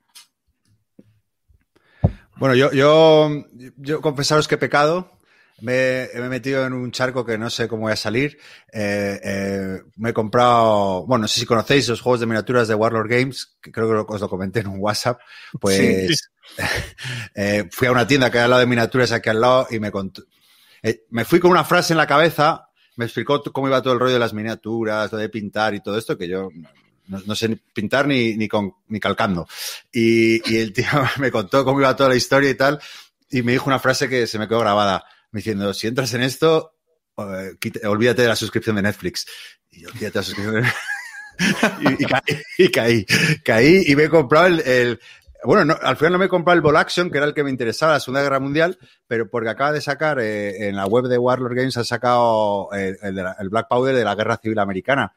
Bueno, 2.36 2.54
yo, 2.54 2.70
yo, 2.72 3.46
yo 3.76 4.00
confesaros 4.02 4.46
que 4.46 4.58
pecado. 4.58 5.15
Me, 5.62 6.08
me 6.14 6.26
he 6.26 6.28
metido 6.28 6.66
en 6.66 6.74
un 6.74 6.90
charco 6.92 7.24
que 7.24 7.38
no 7.38 7.48
sé 7.48 7.66
cómo 7.66 7.82
voy 7.82 7.92
a 7.92 7.96
salir. 7.96 8.38
Eh, 8.72 9.20
eh, 9.22 9.78
me 9.96 10.10
he 10.10 10.12
comprado, 10.12 11.06
bueno, 11.06 11.22
no 11.22 11.28
sé 11.28 11.40
si 11.40 11.46
conocéis 11.46 11.88
los 11.88 12.00
juegos 12.00 12.20
de 12.20 12.26
miniaturas 12.26 12.68
de 12.68 12.74
Warlord 12.74 13.08
Games, 13.08 13.56
que 13.62 13.72
creo 13.72 14.06
que 14.06 14.14
os 14.14 14.20
lo 14.20 14.28
comenté 14.28 14.60
en 14.60 14.68
un 14.68 14.80
WhatsApp. 14.80 15.18
Pues 15.58 16.30
eh, 17.34 17.68
fui 17.70 17.88
a 17.88 17.92
una 17.92 18.06
tienda 18.06 18.30
que 18.30 18.38
hay 18.38 18.44
al 18.44 18.50
lado 18.50 18.60
de 18.60 18.66
miniaturas 18.66 19.12
aquí 19.12 19.30
al 19.30 19.40
lado 19.40 19.66
y 19.70 19.80
me 19.80 19.90
contó. 19.90 20.22
eh, 20.82 21.04
me 21.10 21.24
fui 21.24 21.40
con 21.40 21.50
una 21.50 21.64
frase 21.64 21.92
en 21.94 21.98
la 21.98 22.06
cabeza, 22.06 22.68
me 22.96 23.04
explicó 23.06 23.42
cómo 23.42 23.68
iba 23.68 23.82
todo 23.82 23.94
el 23.94 24.00
rollo 24.00 24.14
de 24.14 24.20
las 24.20 24.34
miniaturas, 24.34 25.10
lo 25.10 25.18
de 25.18 25.28
pintar 25.28 25.74
y 25.74 25.80
todo 25.80 25.96
esto, 25.98 26.18
que 26.18 26.28
yo 26.28 26.48
no, 27.08 27.20
no 27.26 27.34
sé 27.34 27.58
pintar 27.72 28.06
ni, 28.06 28.36
ni, 28.36 28.48
con, 28.48 28.72
ni 28.88 29.00
calcando. 29.00 29.46
Y, 29.92 30.52
y 30.52 30.58
el 30.58 30.72
tío 30.72 30.86
me 31.18 31.30
contó 31.30 31.64
cómo 31.64 31.80
iba 31.80 31.96
toda 31.96 32.10
la 32.10 32.16
historia 32.16 32.50
y 32.50 32.54
tal, 32.54 32.78
y 33.30 33.42
me 33.42 33.52
dijo 33.52 33.66
una 33.66 33.78
frase 33.78 34.08
que 34.08 34.26
se 34.26 34.38
me 34.38 34.48
quedó 34.48 34.60
grabada, 34.60 35.04
diciendo, 35.36 35.72
si 35.74 35.86
entras 35.86 36.12
en 36.14 36.22
esto, 36.22 36.72
eh, 37.18 37.86
olvídate 37.86 38.22
de 38.22 38.28
la 38.28 38.36
suscripción 38.36 38.76
de 38.76 38.82
Netflix. 38.82 39.26
Y 39.70 39.82
yo, 39.82 39.88
olvídate 39.88 40.12
de 40.12 40.18
la 40.18 40.22
suscripción 40.22 40.62
de 40.62 40.68
y, 41.98 42.02
y 42.02 42.06
caí, 42.06 42.42
y 42.58 42.70
caí, 42.70 43.06
caí 43.44 43.82
y 43.86 43.96
me 43.96 44.04
he 44.04 44.08
comprado 44.08 44.46
el, 44.46 44.60
el- 44.60 45.00
bueno, 45.44 45.64
no, 45.66 45.78
al 45.80 45.96
final 45.96 46.12
no 46.14 46.18
me 46.18 46.24
he 46.24 46.28
comprado 46.30 46.56
el 46.56 46.62
Ball 46.62 46.76
Action, 46.78 47.10
que 47.10 47.18
era 47.18 47.26
el 47.26 47.34
que 47.34 47.44
me 47.44 47.50
interesaba, 47.50 47.92
la 47.92 48.00
Segunda 48.00 48.22
Guerra 48.22 48.40
Mundial, 48.40 48.78
pero 49.06 49.28
porque 49.28 49.50
acaba 49.50 49.70
de 49.70 49.80
sacar, 49.82 50.18
eh, 50.18 50.68
en 50.68 50.74
la 50.76 50.86
web 50.86 51.04
de 51.04 51.18
Warlord 51.18 51.54
Games, 51.54 51.76
ha 51.76 51.84
sacado 51.84 52.68
el, 52.72 52.96
el 53.02 53.14
de 53.14 53.22
la- 53.22 53.36
el 53.38 53.48
Black 53.50 53.68
Powder 53.68 53.94
de 53.94 54.02
la 54.04 54.14
Guerra 54.14 54.38
Civil 54.42 54.58
Americana. 54.58 55.12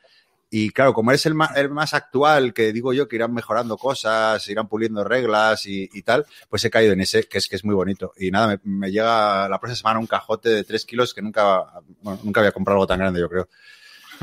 Y 0.52 0.72
claro, 0.72 0.94
como 0.94 1.12
es 1.12 1.26
el 1.28 1.36
más, 1.36 1.56
el 1.58 1.70
más 1.70 1.94
actual, 1.94 2.54
que 2.56 2.74
digo 2.74 2.92
yo 2.92 3.08
que 3.08 3.18
irán 3.18 3.34
mejorando 3.34 3.78
cosas, 3.78 4.48
irán 4.48 4.68
puliendo 4.68 5.04
reglas 5.04 5.66
y, 5.68 5.88
y 5.94 6.02
tal, 6.02 6.26
pues 6.50 6.66
he 6.66 6.72
caído 6.72 6.94
en 6.94 7.02
ese, 7.02 7.26
que 7.28 7.38
es 7.38 7.48
que 7.48 7.56
es 7.56 7.64
muy 7.64 7.76
bonito. 7.76 8.14
Y 8.18 8.32
nada, 8.32 8.48
me, 8.48 8.60
me 8.64 8.92
llega 8.92 9.48
la 9.48 9.60
próxima 9.60 9.76
semana 9.78 10.00
un 10.00 10.08
cajote 10.08 10.50
de 10.50 10.64
3 10.64 10.86
kilos 10.86 11.14
que 11.14 11.22
nunca, 11.22 11.66
bueno, 12.02 12.20
nunca 12.24 12.40
había 12.42 12.52
comprado 12.52 12.78
algo 12.78 12.88
tan 12.88 12.98
grande, 13.00 13.20
yo 13.20 13.30
creo. 13.30 13.48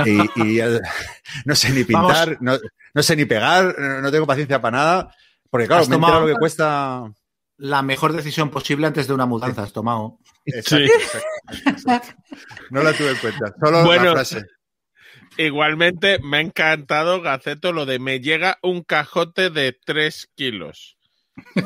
Y, 0.05 0.21
y, 0.59 0.61
no 1.45 1.55
sé 1.55 1.71
ni 1.71 1.85
pintar, 1.85 2.39
no, 2.41 2.59
no 2.93 3.03
sé 3.05 3.15
ni 3.15 3.25
pegar, 3.25 3.79
no, 3.79 4.11
tengo 4.11 4.27
paciencia 4.27 4.61
para 4.61 4.77
nada, 4.79 5.15
porque 5.49 5.69
claro, 5.69 5.83
Has 5.83 5.89
me 5.89 5.95
tomado- 5.95 6.21
lo 6.23 6.27
que 6.27 6.35
cuesta. 6.35 7.05
La 7.59 7.81
mejor 7.81 8.13
decisión 8.13 8.51
posible 8.51 8.87
antes 8.87 9.07
de 9.09 9.15
una 9.15 9.25
mudanza, 9.25 9.63
has 9.63 9.73
tomado. 9.73 10.19
Exacto, 10.45 10.77
Sí. 10.77 10.83
exacto, 10.85 11.71
exacto. 11.71 12.15
No 12.71 12.83
la 12.83 12.93
tuve 12.93 13.13
en 13.13 13.17
cuenta, 13.17 13.55
solo 13.65 13.85
Bueno. 13.85 14.05
la 14.07 14.13
frase. 14.13 14.45
Igualmente 15.39 16.19
me 16.21 16.39
ha 16.39 16.41
encantado, 16.41 17.21
Gaceto, 17.21 17.73
lo 17.73 17.85
de 17.85 17.99
me 17.99 18.21
llega 18.21 18.59
un 18.63 18.83
cajote 18.83 19.51
de 19.51 19.73
3 19.73 20.31
kilos. 20.35 20.96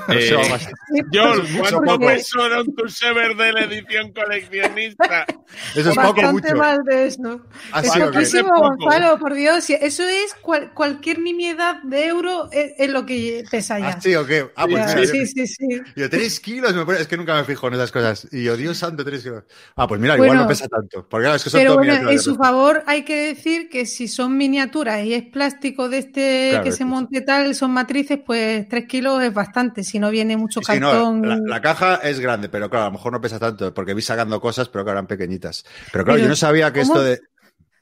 Eso 0.09 0.37
va 0.39 0.57
Eh, 0.57 1.03
John, 1.13 1.45
Eso 1.45 1.81
¿cuánto 1.81 2.11
era 2.47 2.61
un 2.61 2.75
Tusever 2.75 3.37
de 3.37 3.53
la 3.53 3.61
edición 3.63 4.13
coleccionista? 4.13 5.27
Eso 5.75 5.91
es 5.91 5.97
poco 5.97 6.15
Bastante 6.23 6.33
mucho. 6.33 6.57
mal 6.57 6.79
de 6.85 7.07
eso. 7.07 7.41
Es 7.83 7.91
poquísimo. 7.99 8.51
Gonzalo, 8.57 9.19
por 9.19 9.35
Dios. 9.35 9.69
Eso 9.71 10.03
es 10.09 10.35
cual- 10.43 10.73
cualquier 10.75 11.21
nimiedad 11.21 11.83
de 11.83 12.07
euro 12.07 12.49
es, 12.53 12.73
es 12.79 12.91
lo 12.91 13.07
que 13.07 13.45
pesa 13.51 13.79
ya. 13.79 13.89
¿Ah, 13.91 14.01
sí 14.01 14.15
o 14.17 14.27
qué? 14.27 14.51
Ah, 14.57 14.67
pues 14.69 14.87
mira, 14.95 15.07
sí, 15.07 15.27
sí, 15.27 15.47
sí. 15.47 15.81
Yo, 15.97 16.11
tres 16.11 16.41
kilos, 16.41 16.75
me 16.75 16.85
pone- 16.85 17.01
es 17.01 17.07
que 17.07 17.17
nunca 17.17 17.35
me 17.37 17.45
fijo 17.45 17.69
en 17.69 17.75
esas 17.75 17.93
cosas. 17.93 18.27
Y 18.33 18.45
yo, 18.45 18.57
Dios 18.57 18.79
santo, 18.79 19.05
tres 19.05 19.23
kilos. 19.23 19.45
Ah, 19.77 19.87
pues 19.87 20.01
mira, 20.01 20.15
igual 20.15 20.29
Bueno, 20.31 20.43
no 20.43 20.49
pesa 20.49 20.67
tanto. 20.69 21.07
Porque 21.09 21.25
claro, 21.25 21.37
es 21.37 21.45
que 21.45 21.51
son 21.51 21.61
Pero 21.61 21.75
bueno, 21.75 22.11
en 22.11 22.19
su 22.19 22.35
favor 22.37 22.83
hay 22.87 23.03
que 23.05 23.29
decir 23.29 23.69
que 23.69 23.87
si 23.87 24.09
son 24.09 24.37
miniaturas 24.37 25.05
y 25.05 25.15
es 25.15 25.23
plástico 25.25 25.89
de 25.89 25.99
este 25.99 26.49
Claro, 26.51 26.65
que 26.65 26.73
se 26.73 26.85
monte 26.85 27.21
tal, 27.21 27.55
son 27.55 27.73
matrices, 27.73 28.19
pues 28.25 28.69
tres 28.69 28.87
kilos 28.87 29.23
es 29.23 29.33
bastante. 29.33 29.60
Si 29.85 29.99
no 29.99 30.11
viene 30.11 30.37
mucho 30.37 30.61
Sí, 30.61 30.65
sí, 30.65 30.79
no, 30.81 30.93
cartón. 30.93 31.23
la, 31.23 31.41
la 31.45 31.61
caja 31.61 31.97
es 31.97 32.21
grande, 32.21 32.49
pero 32.49 32.69
claro, 32.69 32.85
a 32.87 32.89
lo 32.89 32.93
mejor 32.93 33.13
no 33.13 33.21
pesa 33.21 33.39
tanto, 33.39 33.73
porque 33.73 33.95
vi 33.95 34.03
sacando 34.03 34.41
cosas, 34.41 34.69
pero 34.69 34.85
que 34.85 34.91
eran 34.91 35.07
pequeñitas. 35.07 35.65
Pero 35.91 36.05
claro, 36.05 36.19
Pero, 36.19 36.21
yo 36.21 36.29
no 36.29 36.37
sabía 36.37 36.73
que 36.73 36.81
¿cómo? 36.81 36.95
esto 36.95 37.03
de, 37.03 37.21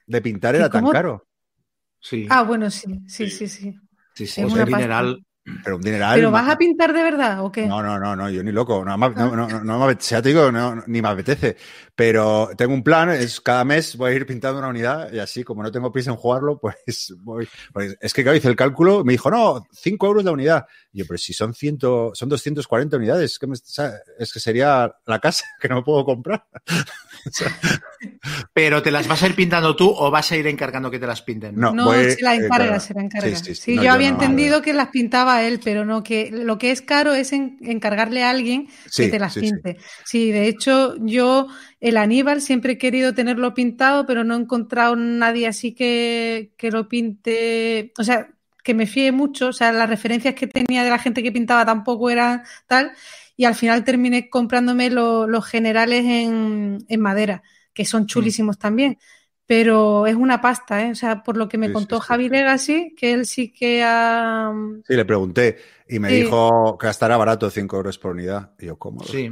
de 0.06 0.22
pintar 0.22 0.56
¿Y 0.56 0.56
era 0.56 0.70
tan 0.70 0.88
cómo? 0.88 0.90
caro. 0.90 1.28
Sí, 2.00 2.28
Ah, 2.28 2.42
bueno, 2.44 2.70
sí, 2.70 3.00
sí, 3.08 3.28
sí, 3.30 3.48
sí. 3.48 3.74
sí, 4.14 4.26
sí. 4.26 4.42
es 4.42 4.46
Es 4.46 4.54
una 4.54 4.64
un 4.64 4.68
pasta. 4.68 4.88
mineral. 4.92 5.24
Pero 5.64 5.76
un 5.76 5.82
dineral. 5.82 6.14
¿Pero 6.16 6.30
vas 6.30 6.48
a 6.48 6.56
pintar 6.58 6.92
de 6.92 7.02
verdad 7.02 7.40
o 7.44 7.50
qué? 7.52 7.66
No, 7.66 7.82
no, 7.82 7.98
no, 7.98 8.14
no, 8.14 8.28
yo 8.30 8.42
ni 8.42 8.52
loco. 8.52 8.84
No, 8.84 8.96
no, 8.96 9.10
no, 9.10 9.34
no, 9.48 9.64
no 9.64 9.78
me 9.78 9.84
apetece, 9.84 10.14
ya 10.14 10.22
te 10.22 10.28
digo, 10.30 10.50
no, 10.52 10.82
ni 10.86 11.00
me 11.02 11.08
apetece. 11.08 11.56
Pero 11.94 12.50
tengo 12.56 12.74
un 12.74 12.82
plan, 12.82 13.10
es 13.10 13.40
cada 13.40 13.64
mes 13.64 13.96
voy 13.96 14.12
a 14.12 14.14
ir 14.14 14.26
pintando 14.26 14.58
una 14.58 14.68
unidad 14.68 15.12
y 15.12 15.18
así, 15.18 15.42
como 15.44 15.62
no 15.62 15.72
tengo 15.72 15.90
prisa 15.90 16.10
en 16.10 16.16
jugarlo, 16.16 16.58
pues 16.60 17.14
voy. 17.18 17.48
pues 17.72 17.96
es 18.00 18.12
que 18.12 18.22
claro, 18.22 18.36
hice 18.36 18.48
el 18.48 18.56
cálculo, 18.56 19.04
me 19.04 19.12
dijo, 19.12 19.30
no, 19.30 19.64
5 19.72 20.06
euros 20.06 20.24
la 20.24 20.32
unidad. 20.32 20.66
Y 20.92 20.98
yo, 21.00 21.04
pero 21.06 21.18
si 21.18 21.32
son 21.32 21.54
100, 21.54 21.78
son 22.14 22.28
240 22.28 22.96
unidades, 22.96 23.38
que 23.38 23.46
me- 23.46 23.54
es 24.18 24.32
que 24.32 24.40
sería 24.40 24.92
la 25.06 25.18
casa 25.18 25.44
que 25.60 25.68
no 25.68 25.82
puedo 25.84 26.04
comprar. 26.04 26.44
Pero 28.52 28.82
¿te 28.82 28.90
las 28.90 29.08
vas 29.08 29.22
a 29.22 29.26
ir 29.26 29.34
pintando 29.34 29.76
tú 29.76 29.90
o 29.90 30.10
vas 30.10 30.30
a 30.32 30.36
ir 30.36 30.46
encargando 30.46 30.90
que 30.90 30.98
te 30.98 31.06
las 31.06 31.22
pinten? 31.22 31.54
No, 31.56 31.74
no 31.74 31.84
voy, 31.84 32.04
se 32.04 32.22
la 32.22 32.34
eh, 32.34 32.50
encarga, 32.50 32.78
claro. 32.78 32.80
se 32.80 32.94
la 32.94 33.02
encarga. 33.02 33.40
Sí, 33.40 33.54
sí, 33.54 33.54
sí. 33.54 33.62
Sí, 33.64 33.74
No, 33.74 33.82
yo 33.82 33.90
yo 33.90 33.92
había 33.94 34.08
no, 34.08 34.14
entendido 34.14 34.62
que 34.62 34.72
las 34.72 34.88
pintaba 34.90 35.42
él, 35.42 35.60
pero 35.64 35.84
no, 35.84 36.02
que 36.04 36.30
lo 36.30 36.56
que 36.58 36.70
es 36.70 36.82
caro 36.82 37.14
es 37.14 37.32
en- 37.32 37.58
encargarle 37.62 38.22
a 38.22 38.30
alguien 38.30 38.68
Sí, 38.86 39.02
que 39.02 39.08
te 39.08 39.18
las 39.18 39.34
sí, 39.34 39.40
sí. 39.44 39.54
pinte. 39.56 39.76
Sí. 40.04 40.30
de 40.30 40.46
hecho, 40.48 40.94
yo, 41.04 41.48
el 41.80 41.96
Aníbal, 41.96 42.40
siempre 42.42 42.74
he 42.74 42.78
querido 42.78 43.12
tenerlo 43.14 43.54
pintado, 43.54 44.06
pero 44.06 44.22
no 44.24 44.34
he 44.36 44.38
encontrado 44.40 44.94
nadie 44.96 45.48
así 45.48 45.74
que, 45.74 46.52
que 46.56 46.70
lo 46.70 46.88
pinte, 46.88 47.92
o 47.98 48.04
sea, 48.04 48.28
que 48.62 48.74
me 48.74 48.86
fíe 48.86 49.10
mucho, 49.12 49.48
o 49.48 49.52
sea, 49.52 49.72
las 49.72 49.88
referencias 49.88 50.34
que 50.34 50.46
tenía 50.46 50.84
de 50.84 50.90
la 50.90 50.98
gente 50.98 51.22
que 51.22 51.32
pintaba 51.32 51.64
tampoco 51.66 52.10
eran 52.10 52.42
tal, 52.66 52.92
y 53.38 53.46
al 53.46 53.54
final 53.56 53.84
terminé 53.84 54.28
comprándome 54.30 54.90
lo- 54.90 55.26
los 55.26 55.46
generales 55.46 56.04
en, 56.04 56.80
en 56.88 57.00
madera, 57.00 57.42
que 57.72 57.86
son 57.86 58.06
chulísimos 58.06 58.58
también. 58.58 58.98
Pero 59.46 60.06
es 60.06 60.16
una 60.16 60.42
pasta, 60.42 60.82
¿eh? 60.82 60.90
O 60.90 60.94
sea, 60.94 61.22
por 61.22 61.38
lo 61.38 61.48
que 61.48 61.56
me 61.56 61.68
Sí, 61.68 61.72
contó 61.72 61.96
sí, 61.96 62.02
sí, 62.02 62.06
Javi 62.08 62.24
sí. 62.24 62.30
Legacy, 62.30 62.94
que 62.98 63.12
él 63.14 63.24
sí 63.26 63.50
que 63.52 63.82
ha. 63.84 64.52
Sí, 64.86 64.94
le 64.94 65.04
pregunté 65.06 65.56
y 65.88 65.98
me 66.00 66.10
Sí. 66.10 66.16
dijo 66.16 66.76
que 66.78 66.88
estará 66.88 67.16
barato 67.16 67.48
5 67.50 67.76
euros 67.78 67.98
por 67.98 68.12
unidad. 68.12 68.52
Y 68.58 68.66
yo, 68.66 68.78
¿cómo? 68.78 69.02
Sí, 69.04 69.30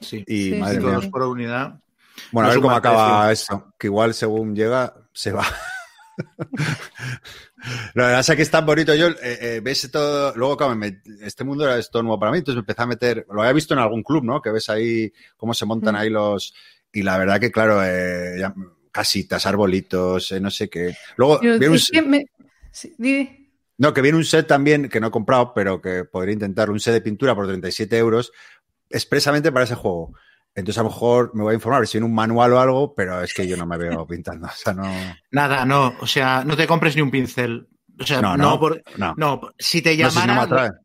sí. 0.00 0.24
Y 0.28 0.50
Sí, 0.50 0.54
madre 0.60 0.74
sí, 0.74 0.76
Cinco 0.76 0.86
mía. 0.86 0.94
euros 0.94 1.08
por 1.08 1.22
unidad. 1.22 1.80
Bueno, 2.32 2.46
No 2.46 2.50
a 2.50 2.54
ver 2.54 2.60
cómo 2.62 2.76
acaba 2.76 3.32
precio. 3.32 3.32
eso. 3.32 3.74
Que 3.78 3.88
igual 3.88 4.14
según 4.14 4.54
llega, 4.54 4.94
se 5.12 5.32
va. 5.32 5.44
La 7.94 8.06
verdad 8.06 8.20
es 8.20 8.36
que 8.36 8.42
es 8.42 8.50
tan 8.50 8.64
bonito. 8.66 8.94
Yo, 8.94 9.08
eh, 9.08 9.16
eh, 9.22 9.60
ves 9.62 9.88
todo. 9.90 10.32
Luego, 10.36 10.56
claro, 10.56 10.74
me- 10.76 11.00
este 11.22 11.44
mundo 11.44 11.64
era 11.64 11.78
esto 11.78 12.02
nuevo 12.02 12.18
para 12.18 12.32
mí. 12.32 12.38
Entonces 12.38 12.56
me 12.56 12.60
empecé 12.60 12.82
a 12.82 12.86
meter. 12.86 13.26
Lo 13.32 13.40
había 13.42 13.52
visto 13.52 13.74
en 13.74 13.80
algún 13.80 14.02
club, 14.02 14.24
¿no? 14.24 14.40
Que 14.40 14.50
ves 14.50 14.68
ahí 14.70 15.12
cómo 15.36 15.54
se 15.54 15.64
montan 15.66 15.94
Mm. 15.94 15.98
ahí 15.98 16.10
los. 16.10 16.54
Y 16.92 17.02
la 17.02 17.18
verdad 17.18 17.40
que, 17.40 17.50
claro, 17.50 17.82
eh, 17.84 18.36
ya- 18.38 18.54
casitas, 18.92 19.44
arbolitos, 19.46 20.32
no 20.40 20.50
sé 20.50 20.68
qué. 20.70 20.94
Luego, 21.16 21.38
viene 21.40 21.68
un, 21.68 21.78
que 21.92 22.02
me- 22.02 22.24
sí, 22.70 22.94
no, 23.78 23.92
que 23.92 24.00
viene 24.00 24.16
un 24.16 24.24
set 24.24 24.46
también 24.46 24.88
que 24.88 25.00
no 25.00 25.08
he 25.08 25.10
comprado, 25.10 25.52
pero 25.54 25.82
que 25.82 26.04
podría 26.04 26.32
intentar. 26.32 26.70
Un 26.70 26.80
set 26.80 26.94
de 26.94 27.00
pintura 27.02 27.34
por 27.34 27.46
37 27.46 27.98
euros 27.98 28.32
expresamente 28.88 29.52
para 29.52 29.64
ese 29.64 29.74
juego. 29.74 30.14
Entonces, 30.56 30.78
a 30.78 30.82
lo 30.82 30.88
mejor 30.88 31.30
me 31.34 31.42
voy 31.42 31.52
a 31.52 31.54
informar 31.54 31.76
a 31.76 31.80
ver 31.80 31.88
si 31.88 31.98
viene 31.98 32.06
un 32.06 32.14
manual 32.14 32.52
o 32.54 32.60
algo, 32.60 32.94
pero 32.94 33.22
es 33.22 33.32
que 33.34 33.46
yo 33.46 33.56
no 33.56 33.66
me 33.66 33.76
veo 33.78 34.06
pintando. 34.06 34.46
O 34.50 34.50
sea, 34.56 34.72
no. 34.72 34.90
Nada, 35.30 35.64
no. 35.64 35.94
O 36.00 36.06
sea, 36.06 36.42
no 36.44 36.56
te 36.56 36.66
compres 36.66 36.96
ni 36.96 37.02
un 37.02 37.10
pincel. 37.10 37.68
O 38.00 38.04
sea, 38.04 38.20
No, 38.20 38.36
no, 38.36 38.50
no, 38.50 38.58
por- 38.60 38.82
no. 38.96 39.14
no, 39.16 39.40
si 39.58 39.82
te 39.82 39.96
No 39.96 40.10
sé 40.10 40.20
si 40.20 40.26
no 40.26 40.32
me 40.34 40.40
llamara, 40.40 40.62
atrae. 40.64 40.80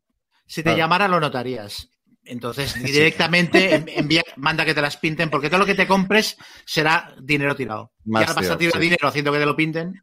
si 0.46 0.56
te 0.60 0.62
Claro. 0.64 0.78
llamara 0.78 1.08
lo 1.08 1.18
notarías. 1.20 1.88
Entonces, 2.24 2.74
directamente 2.84 3.74
en- 3.74 3.88
envía, 3.88 4.22
manda 4.36 4.64
que 4.64 4.74
te 4.74 4.80
las 4.82 4.96
pinten, 4.98 5.28
porque 5.30 5.48
todo 5.48 5.58
lo 5.60 5.66
que 5.66 5.74
te 5.74 5.86
compres 5.88 6.36
será 6.64 7.14
dinero 7.20 7.56
tirado. 7.56 7.92
Más 8.04 8.26
ya 8.28 8.32
vas 8.34 8.50
a 8.50 8.58
tirar 8.58 8.74
sí. 8.74 8.78
dinero 8.80 9.08
haciendo 9.08 9.32
que 9.32 9.38
te 9.38 9.46
lo 9.46 9.56
pinten. 9.56 10.02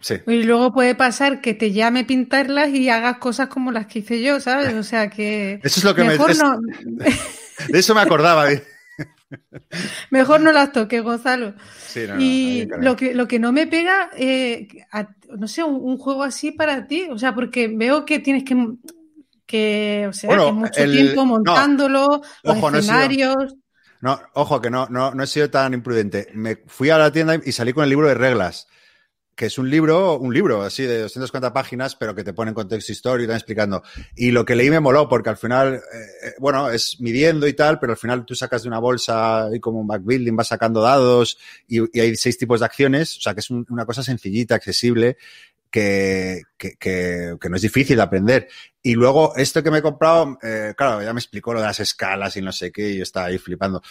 Sí. 0.00 0.16
Y 0.26 0.42
luego 0.42 0.72
puede 0.74 0.94
pasar 0.94 1.40
que 1.40 1.54
te 1.54 1.72
llame 1.72 2.04
pintarlas 2.04 2.68
y 2.68 2.90
hagas 2.90 3.16
cosas 3.18 3.48
como 3.48 3.72
las 3.72 3.86
que 3.86 4.00
hice 4.00 4.20
yo, 4.22 4.40
¿sabes? 4.40 4.74
O 4.74 4.82
sea 4.82 5.08
que. 5.08 5.60
Eso 5.62 5.80
es 5.80 5.84
lo 5.84 5.94
que 5.94 6.02
me. 6.02 6.08
mejor, 6.10 6.32
es- 6.32 6.38
no, 6.38 6.60
De 7.68 7.78
eso 7.78 7.94
me 7.94 8.00
acordaba. 8.00 8.46
mejor 10.10 10.40
no 10.40 10.52
las 10.52 10.72
toques, 10.72 11.02
Gonzalo. 11.02 11.54
Sí, 11.86 12.04
no, 12.06 12.20
y 12.20 12.66
lo 12.80 12.96
que, 12.96 13.14
lo 13.14 13.28
que 13.28 13.38
no 13.38 13.52
me 13.52 13.66
pega, 13.66 14.10
eh, 14.16 14.68
a- 14.92 15.08
no 15.36 15.48
sé, 15.48 15.62
un, 15.62 15.76
un 15.76 15.98
juego 15.98 16.22
así 16.22 16.52
para 16.52 16.86
ti. 16.86 17.08
O 17.10 17.18
sea, 17.18 17.34
porque 17.34 17.68
veo 17.68 18.04
que 18.04 18.18
tienes 18.20 18.44
que. 18.44 18.56
que 19.46 20.06
o 20.08 20.12
sea, 20.12 20.28
Bueno, 20.28 20.46
que 20.46 20.52
mucho 20.52 20.82
el- 20.82 20.92
tiempo 20.92 21.24
montándolo, 21.24 22.22
Ojo, 22.44 22.70
no 22.70 22.78
escenarios. 22.78 23.54
No, 24.00 24.20
ojo, 24.34 24.60
que 24.60 24.70
no, 24.70 24.86
no, 24.90 25.14
no 25.14 25.22
he 25.22 25.26
sido 25.26 25.50
tan 25.50 25.72
imprudente. 25.74 26.28
Me 26.34 26.56
fui 26.66 26.90
a 26.90 26.98
la 26.98 27.10
tienda 27.10 27.40
y 27.42 27.52
salí 27.52 27.72
con 27.72 27.82
el 27.84 27.90
libro 27.90 28.06
de 28.08 28.14
reglas, 28.14 28.68
que 29.36 29.46
es 29.46 29.58
un 29.58 29.68
libro, 29.68 30.18
un 30.18 30.32
libro 30.32 30.62
así 30.62 30.84
de 30.84 31.02
250 31.02 31.52
páginas, 31.52 31.94
pero 31.94 32.14
que 32.14 32.24
te 32.24 32.32
pone 32.32 32.48
en 32.48 32.54
contexto 32.54 32.90
histórico 32.90 33.24
y 33.24 33.28
te 33.28 33.34
explicando. 33.34 33.82
Y 34.16 34.30
lo 34.30 34.46
que 34.46 34.56
leí 34.56 34.70
me 34.70 34.80
moló, 34.80 35.08
porque 35.10 35.28
al 35.28 35.36
final, 35.36 35.74
eh, 35.74 36.34
bueno, 36.38 36.70
es 36.70 36.98
midiendo 37.00 37.46
y 37.46 37.52
tal, 37.52 37.78
pero 37.78 37.92
al 37.92 37.98
final 37.98 38.24
tú 38.24 38.34
sacas 38.34 38.62
de 38.62 38.68
una 38.68 38.78
bolsa 38.78 39.48
y 39.52 39.60
como 39.60 39.78
un 39.80 39.86
backbuilding, 39.86 40.34
vas 40.34 40.48
sacando 40.48 40.80
dados 40.80 41.38
y, 41.68 41.80
hay 42.00 42.16
seis 42.16 42.38
tipos 42.38 42.60
de 42.60 42.66
acciones, 42.66 43.18
o 43.18 43.20
sea 43.20 43.34
que 43.34 43.40
es 43.40 43.50
un- 43.50 43.66
una 43.68 43.84
cosa 43.84 44.02
sencillita, 44.02 44.54
accesible. 44.56 45.18
Que, 45.70 46.42
que, 46.56 46.76
que, 46.76 47.36
que 47.38 47.48
no 47.50 47.56
es 47.56 47.62
difícil 47.62 47.96
de 47.96 48.02
aprender. 48.02 48.48
Y 48.82 48.94
luego, 48.94 49.36
esto 49.36 49.62
que 49.62 49.70
me 49.70 49.78
he 49.78 49.82
comprado, 49.82 50.38
eh, 50.42 50.72
claro, 50.76 51.02
ya 51.02 51.12
me 51.12 51.20
explicó 51.20 51.52
lo 51.52 51.60
de 51.60 51.66
las 51.66 51.80
escalas 51.80 52.34
y 52.38 52.40
no 52.40 52.50
sé 52.52 52.72
qué, 52.72 52.90
y 52.90 52.96
yo 52.98 53.02
estaba 53.02 53.26
ahí 53.26 53.36
flipando. 53.36 53.82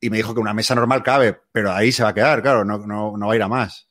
Y 0.00 0.10
me 0.10 0.18
dijo 0.18 0.34
que 0.34 0.40
una 0.40 0.52
mesa 0.52 0.74
normal 0.74 1.02
cabe, 1.02 1.40
pero 1.52 1.72
ahí 1.72 1.92
se 1.92 2.02
va 2.02 2.10
a 2.10 2.14
quedar, 2.14 2.42
claro, 2.42 2.64
no, 2.66 2.78
no, 2.86 3.16
no 3.16 3.26
va 3.26 3.32
a 3.32 3.36
ir 3.36 3.42
a 3.42 3.48
más. 3.48 3.89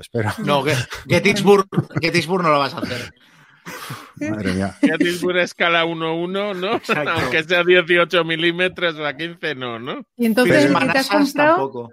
Espero. 0.00 0.30
No, 0.38 0.64
que 0.64 0.74
Gettysburg, 1.08 1.66
Gettysburg 2.00 2.42
no 2.42 2.50
lo 2.50 2.58
vas 2.58 2.74
a 2.74 2.78
hacer. 2.78 3.12
Madre 4.20 4.52
mía. 4.54 4.76
Gettysburg 4.80 5.36
escala 5.38 5.84
1-1, 5.84 6.56
¿no? 6.56 6.76
Exacto. 6.76 7.10
Aunque 7.10 7.44
sea 7.44 7.62
18 7.64 8.24
milímetros 8.24 8.96
o 8.96 9.06
a 9.06 9.14
15, 9.16 9.54
no, 9.54 9.78
¿no? 9.78 10.02
Y 10.16 10.26
entonces, 10.26 10.54
Pero 10.56 10.68
el 10.68 10.74
que 10.74 10.92
te 10.92 10.98
has 10.98 11.10
Manassas 11.10 11.32
comprado. 11.32 11.54
tampoco. 11.56 11.92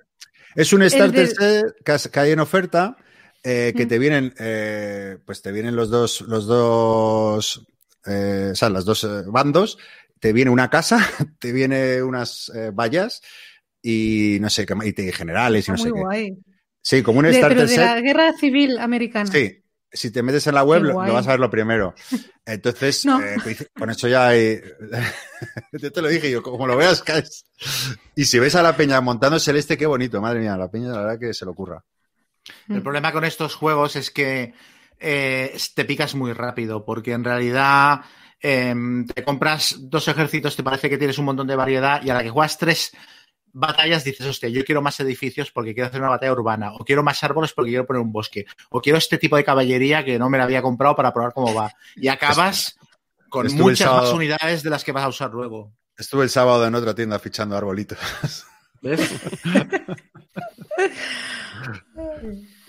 Es 0.55 0.73
un 0.73 0.89
starter 0.89 1.27
set 1.27 1.65
que, 2.11 2.19
hay 2.19 2.31
en 2.31 2.39
oferta, 2.39 2.95
eh, 3.43 3.73
que 3.75 3.85
Mm. 3.85 3.89
te 3.89 3.99
vienen, 3.99 4.33
eh, 4.39 5.17
pues 5.25 5.41
te 5.41 5.51
vienen 5.51 5.75
los 5.75 5.89
dos, 5.89 6.21
los 6.21 6.45
dos, 6.47 7.67
eh, 8.05 8.49
o 8.53 8.55
sea, 8.55 8.69
los 8.69 8.85
dos 8.85 9.03
eh, 9.03 9.23
bandos, 9.27 9.77
te 10.19 10.31
viene 10.33 10.49
una 10.49 10.69
casa, 10.69 10.97
te 11.39 11.51
viene 11.51 12.01
unas 12.01 12.49
eh, 12.55 12.71
vallas 12.73 13.21
y 13.81 14.37
no 14.39 14.49
sé 14.49 14.65
qué, 14.65 14.73
más, 14.75 14.87
y 14.87 14.93
te- 14.93 15.11
generales 15.11 15.67
y 15.67 15.71
no 15.71 15.75
Está 15.75 15.83
sé 15.87 15.91
muy 15.91 15.99
qué. 15.99 16.03
guay. 16.05 16.37
Sí, 16.87 17.01
como 17.01 17.17
un 17.17 17.25
De- 17.25 17.33
starter 17.33 17.57
pero 17.57 17.67
de 17.67 17.75
set. 17.75 17.83
la 17.83 17.99
guerra 17.99 18.33
civil 18.33 18.77
americana. 18.77 19.25
Sí, 19.31 19.63
si 19.91 20.11
te 20.11 20.21
metes 20.21 20.45
en 20.45 20.53
la 20.53 20.63
web 20.63 20.83
lo, 20.83 20.93
vas 20.97 21.25
a 21.25 21.31
ver 21.31 21.39
lo 21.39 21.49
primero. 21.49 21.95
Entonces, 22.45 23.03
No. 23.05 23.19
eh, 23.23 23.37
pues, 23.43 23.67
con 23.75 23.89
eso 23.89 24.07
ya 24.07 24.27
hay... 24.27 24.61
Yo 25.71 25.91
te 25.91 25.99
lo 26.03 26.07
dije, 26.09 26.29
yo 26.29 26.43
como 26.43 26.67
lo 26.67 26.77
veas, 26.77 27.01
caes. 27.01 27.45
Y 28.15 28.25
si 28.25 28.37
ves 28.37 28.53
a 28.53 28.61
la 28.61 28.77
peña 28.77 29.01
montando 29.01 29.39
celeste, 29.39 29.79
qué 29.79 29.87
bonito, 29.87 30.21
madre 30.21 30.41
mía, 30.41 30.55
la 30.57 30.69
peña 30.69 30.89
la 30.89 30.99
verdad 30.99 31.19
que 31.19 31.33
se 31.33 31.43
lo 31.45 31.51
ocurra. 31.51 31.83
El 32.69 32.81
Mm. 32.81 32.83
problema 32.83 33.11
con 33.11 33.25
estos 33.25 33.55
juegos 33.55 33.95
es 33.95 34.11
que 34.11 34.53
eh, 34.99 35.57
te 35.73 35.85
picas 35.85 36.13
muy 36.13 36.33
rápido, 36.33 36.85
porque 36.85 37.13
en 37.13 37.23
realidad 37.23 38.01
em, 38.41 39.07
te 39.07 39.23
compras 39.23 39.75
dos 39.79 40.07
ejércitos, 40.07 40.55
te 40.55 40.61
parece 40.61 40.87
que 40.87 40.99
tienes 40.99 41.17
un 41.17 41.25
montón 41.25 41.47
de 41.47 41.55
variedad, 41.55 42.03
y 42.03 42.11
a 42.11 42.13
la 42.13 42.21
que 42.21 42.29
juegas 42.29 42.59
tres 42.59 42.91
batallas 43.57 44.03
dices, 44.03 44.27
hostia, 44.27 44.49
yo 44.49 44.63
quiero 44.65 44.81
más 44.81 44.99
edificios 44.99 45.49
porque 45.51 45.73
quiero 45.73 45.87
hacer 45.87 46.01
una 46.01 46.09
batalla 46.09 46.33
urbana, 46.33 46.73
o 46.73 46.83
quiero 46.83 47.03
más 47.03 47.23
árboles 47.23 47.53
porque 47.53 47.71
quiero 47.71 47.85
poner 47.85 48.01
un 48.01 48.11
bosque, 48.11 48.45
o 48.69 48.81
quiero 48.81 48.97
este 48.97 49.17
tipo 49.17 49.37
de 49.37 49.43
caballería 49.45 50.03
que 50.03 50.19
no 50.19 50.29
me 50.29 50.37
la 50.37 50.43
había 50.43 50.61
comprado 50.61 50.95
para 50.95 51.13
probar 51.13 51.33
cómo 51.33 51.53
va. 51.53 51.71
Y 51.95 52.09
acabas 52.09 52.77
con 53.29 53.45
Estuve 53.47 53.61
muchas 53.63 53.91
más 53.91 54.11
unidades 54.11 54.61
de 54.61 54.69
las 54.69 54.83
que 54.83 54.91
vas 54.91 55.05
a 55.05 55.07
usar 55.07 55.31
luego. 55.31 55.71
Estuve 55.97 56.23
el 56.25 56.29
sábado 56.29 56.67
en 56.67 56.75
otra 56.75 56.93
tienda 56.93 57.17
fichando 57.19 57.55
arbolitos. 57.55 57.97
¿Ves? 58.81 59.09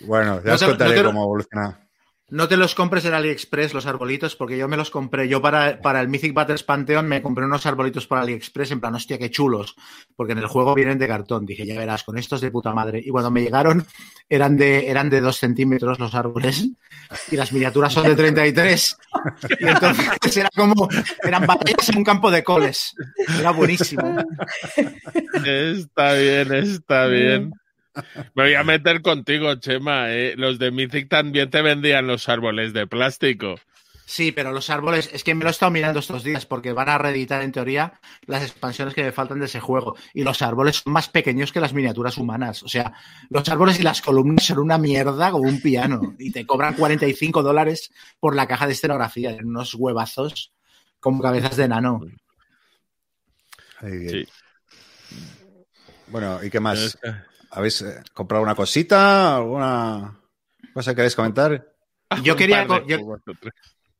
Bueno, 0.01 0.41
ya 0.43 0.53
os 0.55 0.63
contaré 0.63 0.95
no 0.95 1.01
te- 1.01 1.07
cómo 1.07 1.23
evoluciona. 1.23 1.86
No 2.29 2.49
te 2.49 2.57
los 2.57 2.75
compres 2.75 3.05
en 3.05 3.13
AliExpress, 3.13 3.73
los 3.73 3.85
arbolitos, 3.85 4.35
porque 4.35 4.57
yo 4.57 4.67
me 4.67 4.75
los 4.75 4.91
compré. 4.91 5.29
Yo 5.29 5.41
para, 5.41 5.79
para 5.79 6.01
el 6.01 6.09
Mythic 6.09 6.33
Battles 6.33 6.63
Pantheon 6.63 7.07
me 7.07 7.21
compré 7.21 7.45
unos 7.45 7.65
arbolitos 7.65 8.05
para 8.05 8.21
AliExpress 8.21 8.71
en 8.71 8.81
plan, 8.81 8.93
hostia, 8.95 9.17
qué 9.17 9.31
chulos. 9.31 9.77
Porque 10.13 10.33
en 10.33 10.39
el 10.39 10.47
juego 10.47 10.75
vienen 10.75 10.99
de 10.99 11.07
cartón. 11.07 11.45
Dije, 11.45 11.65
ya 11.65 11.79
verás, 11.79 12.03
con 12.03 12.17
estos 12.17 12.41
de 12.41 12.51
puta 12.51 12.73
madre. 12.73 13.01
Y 13.03 13.11
cuando 13.11 13.31
me 13.31 13.41
llegaron, 13.41 13.87
eran 14.27 14.57
de, 14.57 14.89
eran 14.89 15.09
de 15.09 15.21
dos 15.21 15.37
centímetros 15.37 15.99
los 15.99 16.13
árboles. 16.15 16.67
Y 17.31 17.37
las 17.37 17.53
miniaturas 17.53 17.93
son 17.93 18.03
de 18.03 18.15
33. 18.15 18.97
Y 19.61 19.65
entonces 19.65 20.37
era 20.37 20.49
como, 20.53 20.89
eran 21.23 21.47
batallas 21.47 21.87
en 21.87 21.97
un 21.97 22.03
campo 22.03 22.29
de 22.29 22.43
coles. 22.43 22.93
Era 23.39 23.51
buenísimo. 23.51 24.17
Está 25.45 26.13
bien, 26.13 26.53
está 26.53 27.05
bien. 27.07 27.53
Me 28.35 28.43
voy 28.43 28.53
a 28.55 28.63
meter 28.63 29.01
contigo, 29.01 29.55
Chema. 29.55 30.11
¿eh? 30.11 30.35
Los 30.37 30.59
de 30.59 30.71
Mythic 30.71 31.09
también 31.09 31.49
te 31.49 31.61
vendían 31.61 32.07
los 32.07 32.29
árboles 32.29 32.73
de 32.73 32.87
plástico. 32.87 33.55
Sí, 34.09 34.31
pero 34.31 34.53
los 34.53 34.69
árboles, 34.69 35.09
es 35.11 35.21
que 35.25 35.35
me 35.35 35.43
lo 35.43 35.49
he 35.49 35.51
estado 35.51 35.69
mirando 35.69 35.99
estos 35.99 36.23
días 36.23 36.45
porque 36.45 36.71
van 36.71 36.87
a 36.87 36.97
reeditar 36.97 37.41
en 37.41 37.51
teoría 37.51 37.99
las 38.25 38.41
expansiones 38.41 38.93
que 38.93 39.03
me 39.03 39.11
faltan 39.11 39.39
de 39.39 39.47
ese 39.47 39.59
juego. 39.59 39.97
Y 40.13 40.23
los 40.23 40.41
árboles 40.41 40.77
son 40.77 40.93
más 40.93 41.09
pequeños 41.09 41.51
que 41.51 41.59
las 41.59 41.73
miniaturas 41.73 42.17
humanas. 42.17 42.63
O 42.63 42.69
sea, 42.69 42.93
los 43.29 43.49
árboles 43.49 43.81
y 43.81 43.83
las 43.83 44.01
columnas 44.01 44.45
son 44.45 44.59
una 44.59 44.77
mierda 44.77 45.29
como 45.29 45.43
un 45.43 45.61
piano. 45.61 46.15
Y 46.19 46.31
te 46.31 46.45
cobran 46.45 46.75
45 46.75 47.43
dólares 47.43 47.91
por 48.21 48.33
la 48.33 48.47
caja 48.47 48.65
de 48.65 48.73
escenografía, 48.73 49.31
en 49.31 49.45
unos 49.45 49.73
huevazos 49.73 50.53
como 51.01 51.21
cabezas 51.21 51.57
de 51.57 51.67
nano. 51.67 51.99
Ahí 53.81 53.97
bien. 53.97 54.09
Sí. 54.09 54.27
Bueno, 56.07 56.41
¿y 56.41 56.49
qué 56.49 56.61
más? 56.61 56.97
¿Habéis 57.57 57.81
eh, 57.81 58.03
comprado 58.13 58.43
una 58.43 58.53
cosita? 58.53 59.37
¿Alguna 59.37 60.15
cosa 60.75 60.91
que 60.91 60.97
queréis 60.97 61.15
comentar? 61.15 61.73
Yo 62.21 62.33
Un 62.33 62.37
quería, 62.37 62.67
yo, 62.67 62.77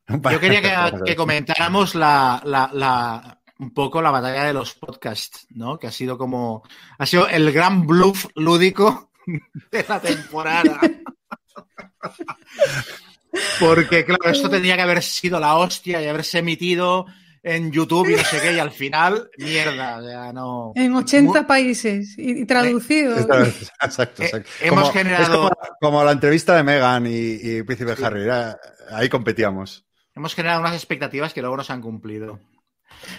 yo 0.07 0.39
quería 0.39 0.61
que, 0.61 0.75
que 1.03 1.15
comentáramos 1.15 1.95
la, 1.95 2.39
la, 2.45 2.69
la, 2.71 3.41
un 3.57 3.73
poco 3.73 3.99
la 3.99 4.11
batalla 4.11 4.43
de 4.43 4.53
los 4.53 4.75
podcasts, 4.75 5.47
¿no? 5.49 5.79
Que 5.79 5.87
ha 5.87 5.91
sido 5.91 6.19
como. 6.19 6.61
Ha 6.99 7.07
sido 7.07 7.27
el 7.27 7.51
gran 7.51 7.87
bluff 7.87 8.27
lúdico 8.35 9.09
de 9.71 9.85
la 9.89 9.99
temporada. 10.01 10.79
Porque, 13.59 14.05
claro, 14.05 14.29
esto 14.29 14.51
tenía 14.51 14.75
que 14.75 14.83
haber 14.83 15.01
sido 15.01 15.39
la 15.39 15.55
hostia 15.55 15.99
y 15.99 16.05
haberse 16.05 16.37
emitido 16.37 17.07
en 17.47 17.71
YouTube 17.71 18.09
y 18.09 18.15
no 18.15 18.23
sé 18.23 18.39
qué, 18.41 18.53
y 18.53 18.59
al 18.59 18.71
final, 18.71 19.29
mierda, 19.37 19.97
o 19.97 20.03
sea, 20.03 20.33
no. 20.33 20.71
En 20.75 20.93
80 20.95 21.47
países 21.47 22.17
y, 22.17 22.41
y 22.41 22.45
traducido. 22.45 23.17
Exacto, 23.17 24.23
exacto. 24.23 24.49
Eh, 24.61 24.67
hemos 24.67 24.81
como, 24.81 24.93
generado- 24.93 25.49
como, 25.49 25.51
como 25.81 26.03
la 26.03 26.11
entrevista 26.11 26.55
de 26.55 26.63
Megan 26.63 27.05
y, 27.07 27.11
y 27.41 27.63
Príncipe 27.63 27.95
Harry, 28.03 28.21
era- 28.23 28.59
ahí 28.91 29.09
competíamos. 29.09 29.85
Hemos 30.15 30.33
generado 30.35 30.61
unas 30.61 30.73
expectativas 30.73 31.33
que 31.33 31.41
luego 31.41 31.57
no 31.57 31.63
se 31.63 31.73
han 31.73 31.81
cumplido. 31.81 32.39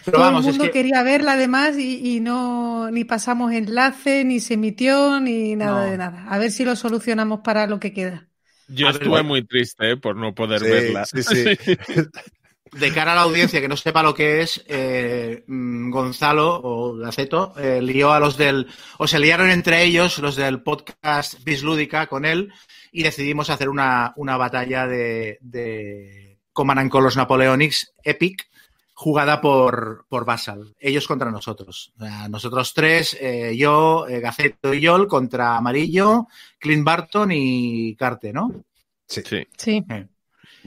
Pero 0.05 0.17
Todo 0.17 0.27
vamos, 0.27 0.45
el 0.45 0.51
es 0.51 0.57
mundo 0.59 0.65
que. 0.73 0.79
quería 0.79 1.03
verla 1.03 1.33
además 1.33 1.77
y, 1.79 2.17
y 2.17 2.21
no 2.21 2.91
ni 2.91 3.05
pasamos 3.05 3.53
enlace, 3.53 4.25
ni 4.25 4.41
se 4.41 4.55
emitió, 4.55 5.21
ni 5.21 5.55
nada 5.57 5.85
No. 5.85 5.91
de 5.91 5.97
nada. 5.99 6.25
A 6.29 6.39
ver 6.39 6.51
si 6.51 6.65
lo 6.65 6.75
solucionamos 6.75 7.41
para 7.45 7.67
lo 7.67 7.79
que 7.79 7.93
queda. 7.93 8.27
Yo 8.67 8.89
estuve 8.91 9.23
muy 9.23 9.47
triste 9.47 9.93
eh, 9.93 9.97
por 9.97 10.17
no 10.17 10.35
poder 10.35 10.61
Sí, 10.61 10.67
verla. 10.69 11.05
sí, 11.07 11.23
sí. 11.23 11.45
de 12.73 12.93
cara 12.93 13.13
a 13.13 13.15
la 13.15 13.23
audiencia 13.23 13.61
que 13.61 13.69
no 13.69 13.77
sepa 13.77 14.03
lo 14.03 14.15
que 14.15 14.43
es, 14.43 14.65
eh, 14.69 15.45
mm, 15.47 15.91
Gonzalo 15.91 16.61
o 16.63 16.97
Gaceto 16.97 17.55
eh, 17.59 17.81
lió 17.83 18.13
a 18.13 18.21
los 18.21 18.37
del. 18.37 18.67
O 18.99 19.07
se 19.07 19.19
liaron 19.19 19.51
entre 19.51 19.83
ellos 19.83 20.19
los 20.19 20.37
del 20.37 20.63
podcast 20.63 21.43
Bislúdica 21.45 22.07
con 22.07 22.25
él 22.25 22.53
y 22.93 23.03
decidimos 23.03 23.51
hacer 23.51 23.69
una, 23.69 24.13
una 24.17 24.37
batalla 24.37 24.87
de, 24.87 25.39
de 25.41 26.39
Command 26.53 26.81
and 26.81 26.91
Colors 26.91 27.17
Napoleonics 27.17 27.93
Epic 28.03 28.49
jugada 28.95 29.41
por, 29.41 30.07
por 30.09 30.25
Basal. 30.25 30.75
Ellos 30.81 31.07
contra 31.07 31.31
nosotros. 31.31 31.93
Nosotros 32.29 32.75
tres, 32.75 33.17
eh, 33.21 33.57
yo, 33.57 34.09
eh, 34.09 34.19
Gaceto 34.19 34.75
y 34.75 34.81
Yol 34.81 35.07
contra 35.07 35.57
Amarillo, 35.57 36.27
Clint 36.59 36.85
Barton 36.85 37.31
y 37.33 37.95
Carte, 37.95 38.33
¿no? 38.33 38.65
Sí, 39.07 39.23
Sí. 39.25 39.47
Sí. 39.57 39.85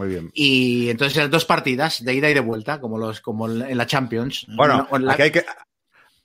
Muy 0.01 0.09
bien. 0.09 0.31
Y 0.33 0.89
entonces 0.89 1.17
eran 1.17 1.31
dos 1.31 1.45
partidas 1.45 2.03
de 2.03 2.13
ida 2.13 2.29
y 2.29 2.33
de 2.33 2.39
vuelta, 2.39 2.79
como 2.81 2.97
los 2.97 3.21
como 3.21 3.47
en 3.49 3.77
la 3.77 3.85
Champions. 3.87 4.45
Bueno, 4.55 4.87
la- 4.99 5.13
aquí 5.13 5.21
hay 5.23 5.31
que, 5.31 5.45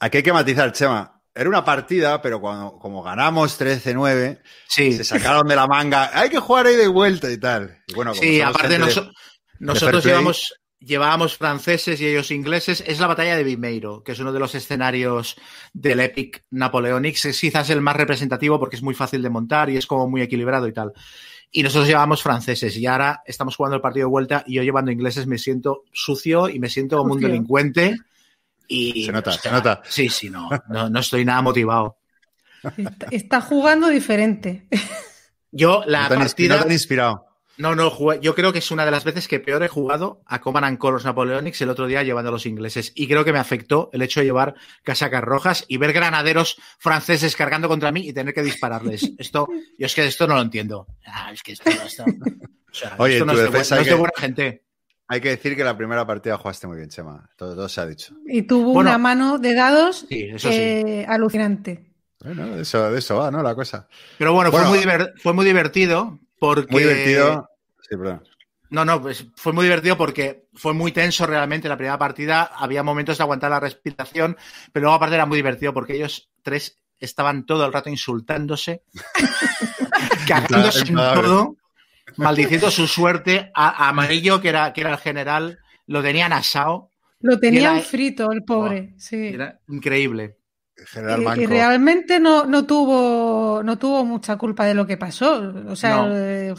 aquí 0.01 0.17
hay 0.19 0.23
que 0.23 0.33
matizar, 0.33 0.73
Chema. 0.73 1.13
Era 1.35 1.49
una 1.51 1.65
partida, 1.65 2.23
pero 2.23 2.41
cuando, 2.41 2.79
como 2.79 3.03
ganamos 3.03 3.59
13-9, 3.61 4.41
sí, 4.69 4.93
se 4.95 5.05
sacaron 5.05 5.47
de 5.47 5.55
la 5.57 5.67
manga. 5.67 6.11
Hay 6.19 6.31
que 6.31 6.39
jugar 6.39 6.67
ahí 6.67 6.77
de 6.77 6.89
vuelta 6.89 7.31
y 7.31 7.37
tal. 7.39 7.83
Y 7.87 7.95
bueno, 7.95 8.13
como 8.13 8.23
sí, 8.23 8.41
aparte 8.41 8.69
gente 8.69 8.79
de- 8.87 8.91
noso- 8.91 9.13
nosotros 9.59 10.03
llevamos, 10.05 10.55
llevábamos 10.79 11.37
franceses 11.37 12.01
y 12.01 12.07
ellos 12.07 12.31
ingleses. 12.31 12.83
Es 12.87 13.01
la 13.01 13.07
batalla 13.07 13.37
de 13.37 13.45
Vimeiro, 13.45 14.03
que 14.03 14.13
es 14.13 14.19
uno 14.19 14.33
de 14.33 14.39
los 14.39 14.55
escenarios 14.55 15.37
del 15.75 16.01
Epic 16.01 16.43
Napoleonics. 16.51 17.27
Es 17.27 17.39
quizás 17.41 17.69
el 17.69 17.83
más 17.83 17.97
representativo 17.97 18.59
porque 18.59 18.77
es 18.77 18.83
muy 18.83 18.95
fácil 18.95 19.21
de 19.21 19.29
montar 19.29 19.69
y 19.69 19.77
es 19.77 19.87
como 19.87 20.09
muy 20.09 20.23
equilibrado 20.23 20.67
y 20.69 20.73
tal. 20.73 20.93
Y 21.51 21.63
nosotros 21.63 21.87
llevábamos 21.87 22.23
franceses 22.23 22.77
y 22.77 22.87
ahora 22.87 23.23
estamos 23.25 23.57
jugando 23.57 23.77
el 23.77 23.83
partido 23.83 24.07
de 24.07 24.11
vuelta 24.11 24.45
y 24.47 24.55
yo 24.55 24.63
llevando 24.63 24.91
ingleses 24.91 25.27
me 25.27 25.39
siento 25.39 25.85
sucio 25.93 26.49
y 26.49 26.59
me 26.59 26.69
siento 26.69 26.99
como 26.99 27.15
un 27.15 27.21
delincuente. 27.21 27.97
Y, 28.69 29.07
Se 29.07 29.13
nota, 29.13 29.31
o 29.31 29.33
sea, 29.33 29.43
se 29.43 29.51
nota. 29.51 29.83
Sí, 29.89 30.09
sí, 30.09 30.29
no, 30.29 30.51
no, 30.69 30.91
no 30.91 31.01
estoy 31.01 31.25
nada 31.25 31.41
motivado. 31.43 31.99
Está, 32.77 33.07
está 33.11 33.41
jugando 33.41 33.89
diferente. 33.89 34.67
Yo, 35.53 35.83
la 35.87 36.09
no 36.09 36.17
partida. 36.17 36.57
no 36.57 36.61
te 36.63 36.67
han 36.67 36.73
inspirado. 36.73 37.26
No, 37.59 37.75
no, 37.75 37.91
jugué- 37.91 38.21
yo 38.21 38.35
creo 38.35 38.53
que 38.53 38.59
es 38.59 38.71
una 38.71 38.85
de 38.85 38.91
las 38.91 39.05
veces 39.05 39.29
que 39.29 39.41
peor 39.41 39.63
he 39.63 39.69
jugado 39.69 40.23
a 40.27 40.41
Command 40.41 40.67
and 40.67 40.79
Colors 40.79 41.05
Napoleonics 41.05 41.61
el 41.63 41.71
otro 41.71 41.87
día 41.87 42.03
llevando 42.03 42.29
a 42.29 42.33
los 42.33 42.45
ingleses. 42.47 42.93
Y 42.95 43.09
creo 43.09 43.25
que 43.25 43.33
me 43.33 43.39
afectó 43.39 43.89
el 43.93 44.03
hecho 44.03 44.21
de 44.21 44.27
llevar 44.27 44.55
casacas 44.83 45.23
rojas 45.25 45.65
y 45.69 45.79
ver 45.79 45.93
granaderos 45.93 46.59
franceses 46.79 47.35
cargando 47.37 47.69
contra 47.69 47.93
mí 47.93 48.07
y 48.09 48.13
tener 48.13 48.35
que 48.35 48.43
dispararles. 48.43 49.11
Esto, 49.19 49.49
yo 49.79 49.87
es 49.87 49.95
que 49.95 50.07
esto 50.07 50.27
no 50.27 50.35
lo 50.35 50.43
entiendo. 50.43 50.87
Ah, 51.07 51.31
es 51.33 51.43
que 51.43 51.53
esto, 51.53 51.71
esto- 51.71 52.05
o 52.05 52.75
sea, 52.75 52.95
Oye, 52.99 53.15
esto 53.15 53.25
no, 53.27 53.33
es 53.33 53.39
de, 53.39 53.45
bu- 53.45 53.51
defensa 53.53 53.75
no 53.75 53.79
hay 53.79 53.83
es 53.83 53.87
de 53.89 53.95
que- 53.95 53.99
buena 54.01 54.13
gente. 54.19 54.63
Hay 55.09 55.21
que 55.21 55.29
decir 55.29 55.55
que 55.57 55.63
la 55.63 55.77
primera 55.77 56.05
partida 56.05 56.37
jugaste 56.37 56.67
muy 56.67 56.77
bien, 56.79 56.89
Chema. 56.91 57.31
Todo, 57.37 57.55
todo 57.55 57.69
se 57.69 57.81
ha 57.81 57.87
dicho. 57.87 58.13
Y 58.27 58.43
tuvo 58.43 58.73
Bueno. 58.73 58.91
una 58.91 58.99
mano 58.99 59.39
de 59.39 59.55
dados 59.55 60.05
Sí, 60.09 60.25
eso 60.35 60.51
sí. 60.51 60.57
eh, 60.59 61.07
alucinante. 61.09 61.93
Bueno, 62.25 62.57
de 62.57 62.63
eso, 62.63 62.91
de 62.91 62.99
eso 62.99 63.17
va, 63.17 63.31
¿no? 63.31 63.41
La 63.41 63.55
cosa. 63.55 63.87
Pero 64.19 64.33
bueno, 64.33 64.51
Bueno. 64.51 64.67
fue, 64.69 64.77
muy 64.79 64.85
diver- 64.85 65.13
fue 65.23 65.33
muy 65.33 65.45
divertido 65.45 66.19
porque... 66.39 66.71
Muy 66.73 66.83
divertido. 66.83 67.49
Sí, 67.81 67.97
perdón. 67.97 68.23
No, 68.69 68.85
no, 68.85 69.01
pues 69.01 69.27
fue 69.37 69.53
muy 69.53 69.65
divertido 69.65 69.97
porque 69.97 70.49
fue 70.55 70.75
muy 70.75 70.91
tenso 70.91 71.25
realmente 71.27 71.69
la 71.69 71.77
primera 71.77 71.99
partida. 71.99 72.43
Había 72.43 72.83
momentos 72.83 73.17
de 73.19 73.23
aguantar 73.23 73.51
la 73.51 73.61
respiración, 73.61 74.37
pero 74.73 74.85
luego 74.85 74.97
aparte 74.97 75.15
era 75.15 75.25
muy 75.27 75.37
divertido 75.37 75.73
porque 75.73 75.95
ellos 75.95 76.31
tres 76.43 76.79
estaban 76.99 77.47
todo 77.47 77.65
el 77.65 77.73
rato 77.73 77.91
insultándose, 77.91 78.83
cagándose 80.27 80.81
en 80.89 80.95
todo, 80.97 81.57
maldiciendo 82.17 82.71
su 82.71 82.87
suerte. 82.87 83.51
A, 83.55 83.85
a 83.85 83.89
Amarillo, 83.91 84.41
que 84.41 84.49
era, 84.49 84.73
que 84.73 84.81
era 84.81 84.91
el 84.93 84.99
general, 84.99 85.59
lo 85.87 86.03
tenían 86.03 86.33
asado. 86.33 86.91
Lo 87.21 87.39
tenían 87.39 87.77
era- 87.77 87.85
frito 87.85 88.33
el 88.33 88.45
pobre. 88.45 88.95
sí. 88.99 89.29
Era 89.29 89.59
increíble. 89.69 90.37
General 90.85 91.21
Y- 91.21 91.25
Manco. 91.25 91.41
Y, 91.43 91.47
realmente 91.47 92.21
no, 92.21 92.45
no 92.45 92.67
tuvo 92.67 93.63
no 93.65 93.79
tuvo 93.79 94.05
mucha 94.05 94.37
culpa 94.37 94.65
de 94.67 94.75
lo 94.75 94.87
que 94.87 94.97
pasó. 94.97 95.53
O 95.69 95.77
sea, 95.77 95.97
No. 95.97 96.09
eh, 96.17 96.55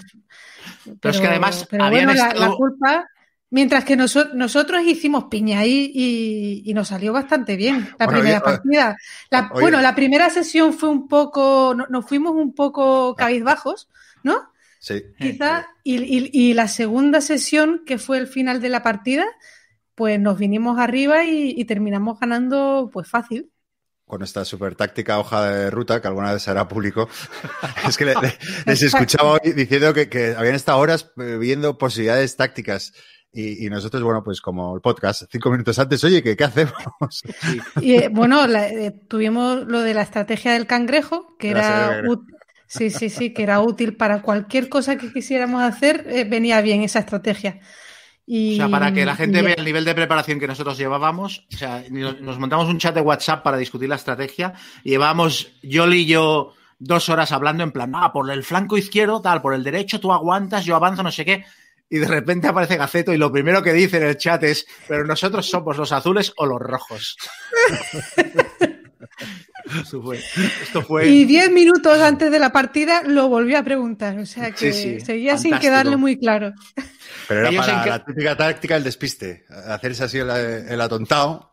Pero 1.00 1.12
es 1.14 1.22
que 1.22 1.28
además 1.28 1.68
pero 1.70 1.84
habían 1.84 2.06
bueno, 2.06 2.20
la- 2.22 2.28
estado- 2.30 2.52
la, 2.52 2.56
culpa. 2.56 3.08
Mientras 3.50 3.86
que 3.86 3.96
noso- 3.96 4.34
nosotros 4.34 4.84
hicimos 4.84 5.26
piña 5.26 5.60
ahí 5.60 5.90
y, 5.94 6.64
y 6.70 6.74
nos 6.74 6.90
salió 6.90 7.14
bastante 7.14 7.56
bien 7.56 7.88
la 7.98 8.06
Bueno, 8.06 8.20
primera 8.20 8.38
oye, 8.40 8.44
partida. 8.58 8.98
La- 9.30 9.50
oye. 9.54 9.62
bueno, 9.62 9.80
la 9.80 9.96
primera 9.96 10.30
sesión 10.30 10.74
fue 10.74 10.90
un 10.90 11.08
poco, 11.08 11.74
no- 11.74 11.88
nos 11.90 12.06
fuimos 12.06 12.34
un 12.34 12.54
poco 12.54 13.16
cabizbajos, 13.16 13.88
¿no? 14.24 14.52
Sí. 14.80 15.02
Quizá, 15.18 15.68
y, 15.82 15.96
y- 16.04 16.30
y 16.34 16.54
la 16.56 16.68
segunda 16.68 17.22
sesión, 17.22 17.84
que 17.86 17.98
fue 17.98 18.18
el 18.18 18.28
final 18.28 18.60
de 18.60 18.68
la 18.70 18.84
partida, 18.84 19.26
pues 19.96 20.20
nos 20.20 20.38
vinimos 20.38 20.78
arriba 20.78 21.24
y, 21.24 21.54
y 21.58 21.64
terminamos 21.66 22.20
ganando 22.20 22.90
pues 22.92 23.08
fácil. 23.10 23.50
Con 24.08 24.24
esta 24.24 24.46
super 24.46 24.74
táctica 24.76 25.20
hoja 25.20 25.44
de 25.50 25.70
ruta 25.70 26.02
que 26.02 26.08
alguna 26.08 26.32
vez 26.34 26.42
será 26.42 26.68
público. 26.68 27.10
es 27.88 27.98
que 27.98 28.06
le- 28.06 28.16
le- 28.16 28.38
les 28.66 28.82
escuchaba 28.82 29.34
hoy 29.34 29.52
diciendo 29.54 29.94
que, 29.94 30.08
que 30.10 30.34
habían 30.36 30.56
estado 30.56 30.80
horas 30.80 31.12
eh, 31.18 31.38
viendo 31.38 31.78
posibilidades 31.78 32.36
tácticas. 32.38 32.94
Y, 33.34 33.66
y 33.66 33.70
nosotros, 33.70 34.02
bueno, 34.02 34.24
pues 34.24 34.40
como 34.40 34.74
el 34.74 34.82
podcast, 34.82 35.24
cinco 35.30 35.52
minutos 35.52 35.78
antes, 35.78 36.02
oye, 36.06 36.24
¿qué, 36.24 36.38
qué 36.38 36.44
hacemos? 36.46 36.72
Y 37.82 37.96
eh, 37.96 38.10
bueno, 38.10 38.48
la- 38.48 38.70
eh, 38.70 38.92
tuvimos 39.10 39.66
lo 39.68 39.82
de 39.82 39.94
la 39.94 40.04
estrategia 40.04 40.54
del 40.54 40.66
cangrejo, 40.68 41.36
que 41.38 41.50
era 41.52 42.02
sí, 42.68 42.90
sí, 42.90 43.10
sí, 43.10 43.34
que 43.34 43.44
era 43.44 43.60
útil 43.60 43.96
para 43.98 44.22
cualquier 44.22 44.70
cosa 44.70 44.96
que 44.98 45.12
quisiéramos 45.12 45.62
hacer, 45.62 46.06
eh, 46.10 46.24
venía 46.24 46.62
bien 46.62 46.82
esa 46.82 47.00
estrategia. 47.00 47.60
Y, 48.30 48.56
O 48.56 48.58
sea, 48.58 48.68
para 48.68 48.94
que 48.94 49.06
la 49.06 49.16
gente 49.16 49.40
y- 49.40 49.42
vea 49.42 49.54
el 49.54 49.64
nivel 49.64 49.86
de 49.86 49.96
preparación 49.96 50.38
que 50.38 50.48
nosotros 50.48 50.78
llevábamos, 50.78 51.48
o 51.54 51.58
sea, 51.58 51.86
nos, 51.90 52.38
montamos 52.38 52.68
un 52.68 52.78
chat 52.78 52.94
de 52.94 53.00
WhatsApp 53.00 53.42
para 53.42 53.56
discutir 53.58 53.88
la 53.88 53.96
estrategia 53.96 54.54
y 54.84 54.90
llevábamos 54.92 55.54
Yoli 55.64 56.02
y 56.02 56.06
yo 56.08 56.54
dos 56.78 57.08
horas 57.08 57.32
hablando 57.32 57.64
en 57.64 57.72
plan, 57.72 57.94
ah, 57.96 58.12
por 58.12 58.30
el 58.30 58.44
flanco 58.44 58.78
izquierdo, 58.78 59.22
tal, 59.22 59.42
por 59.42 59.54
el 59.54 59.64
derecho 59.64 60.02
tú 60.02 60.12
aguantas, 60.12 60.66
yo 60.66 60.76
avanzo, 60.76 61.04
no 61.04 61.12
sé 61.12 61.24
qué. 61.24 61.46
Y 61.90 62.00
de 62.00 62.08
repente 62.08 62.48
aparece 62.50 62.76
Gaceto 62.76 63.14
y 63.14 63.18
lo 63.18 63.32
primero 63.32 63.64
que 63.64 63.72
dice 63.72 63.96
en 63.96 64.04
el 64.04 64.18
chat 64.18 64.44
es, 64.44 64.68
pero 64.90 65.06
nosotros 65.06 65.50
somos 65.50 65.78
los 65.78 65.94
azules 65.94 66.34
o 66.36 66.46
los 66.46 66.60
rojos. 66.60 67.16
Esto 69.82 70.02
fue. 70.02 70.18
Esto 70.18 70.82
fue 70.82 71.08
Y 71.08 71.26
diez 71.26 71.52
minutos 71.52 72.00
antes 72.02 72.32
de 72.32 72.40
la 72.40 72.52
partida 72.52 73.04
lo 73.04 73.28
volvió 73.30 73.58
a 73.58 73.64
preguntar, 73.64 74.18
o 74.20 74.26
sea 74.26 74.52
que 74.52 74.74
Sí, 74.74 75.00
sí, 75.00 75.06
seguía 75.06 75.38
sin 75.38 75.58
quedarle 75.60 75.98
muy 75.98 76.18
claro. 76.18 76.54
Pero 77.28 77.42
era 77.42 77.50
Ellos 77.50 77.66
para 77.66 77.86
la 77.86 78.06
típica 78.06 78.38
táctica 78.38 78.74
del 78.76 78.84
despiste. 78.84 79.46
Hacerse 79.68 80.04
así 80.06 80.18
el, 80.20 80.30
el 80.30 80.82
atontado. 80.82 81.52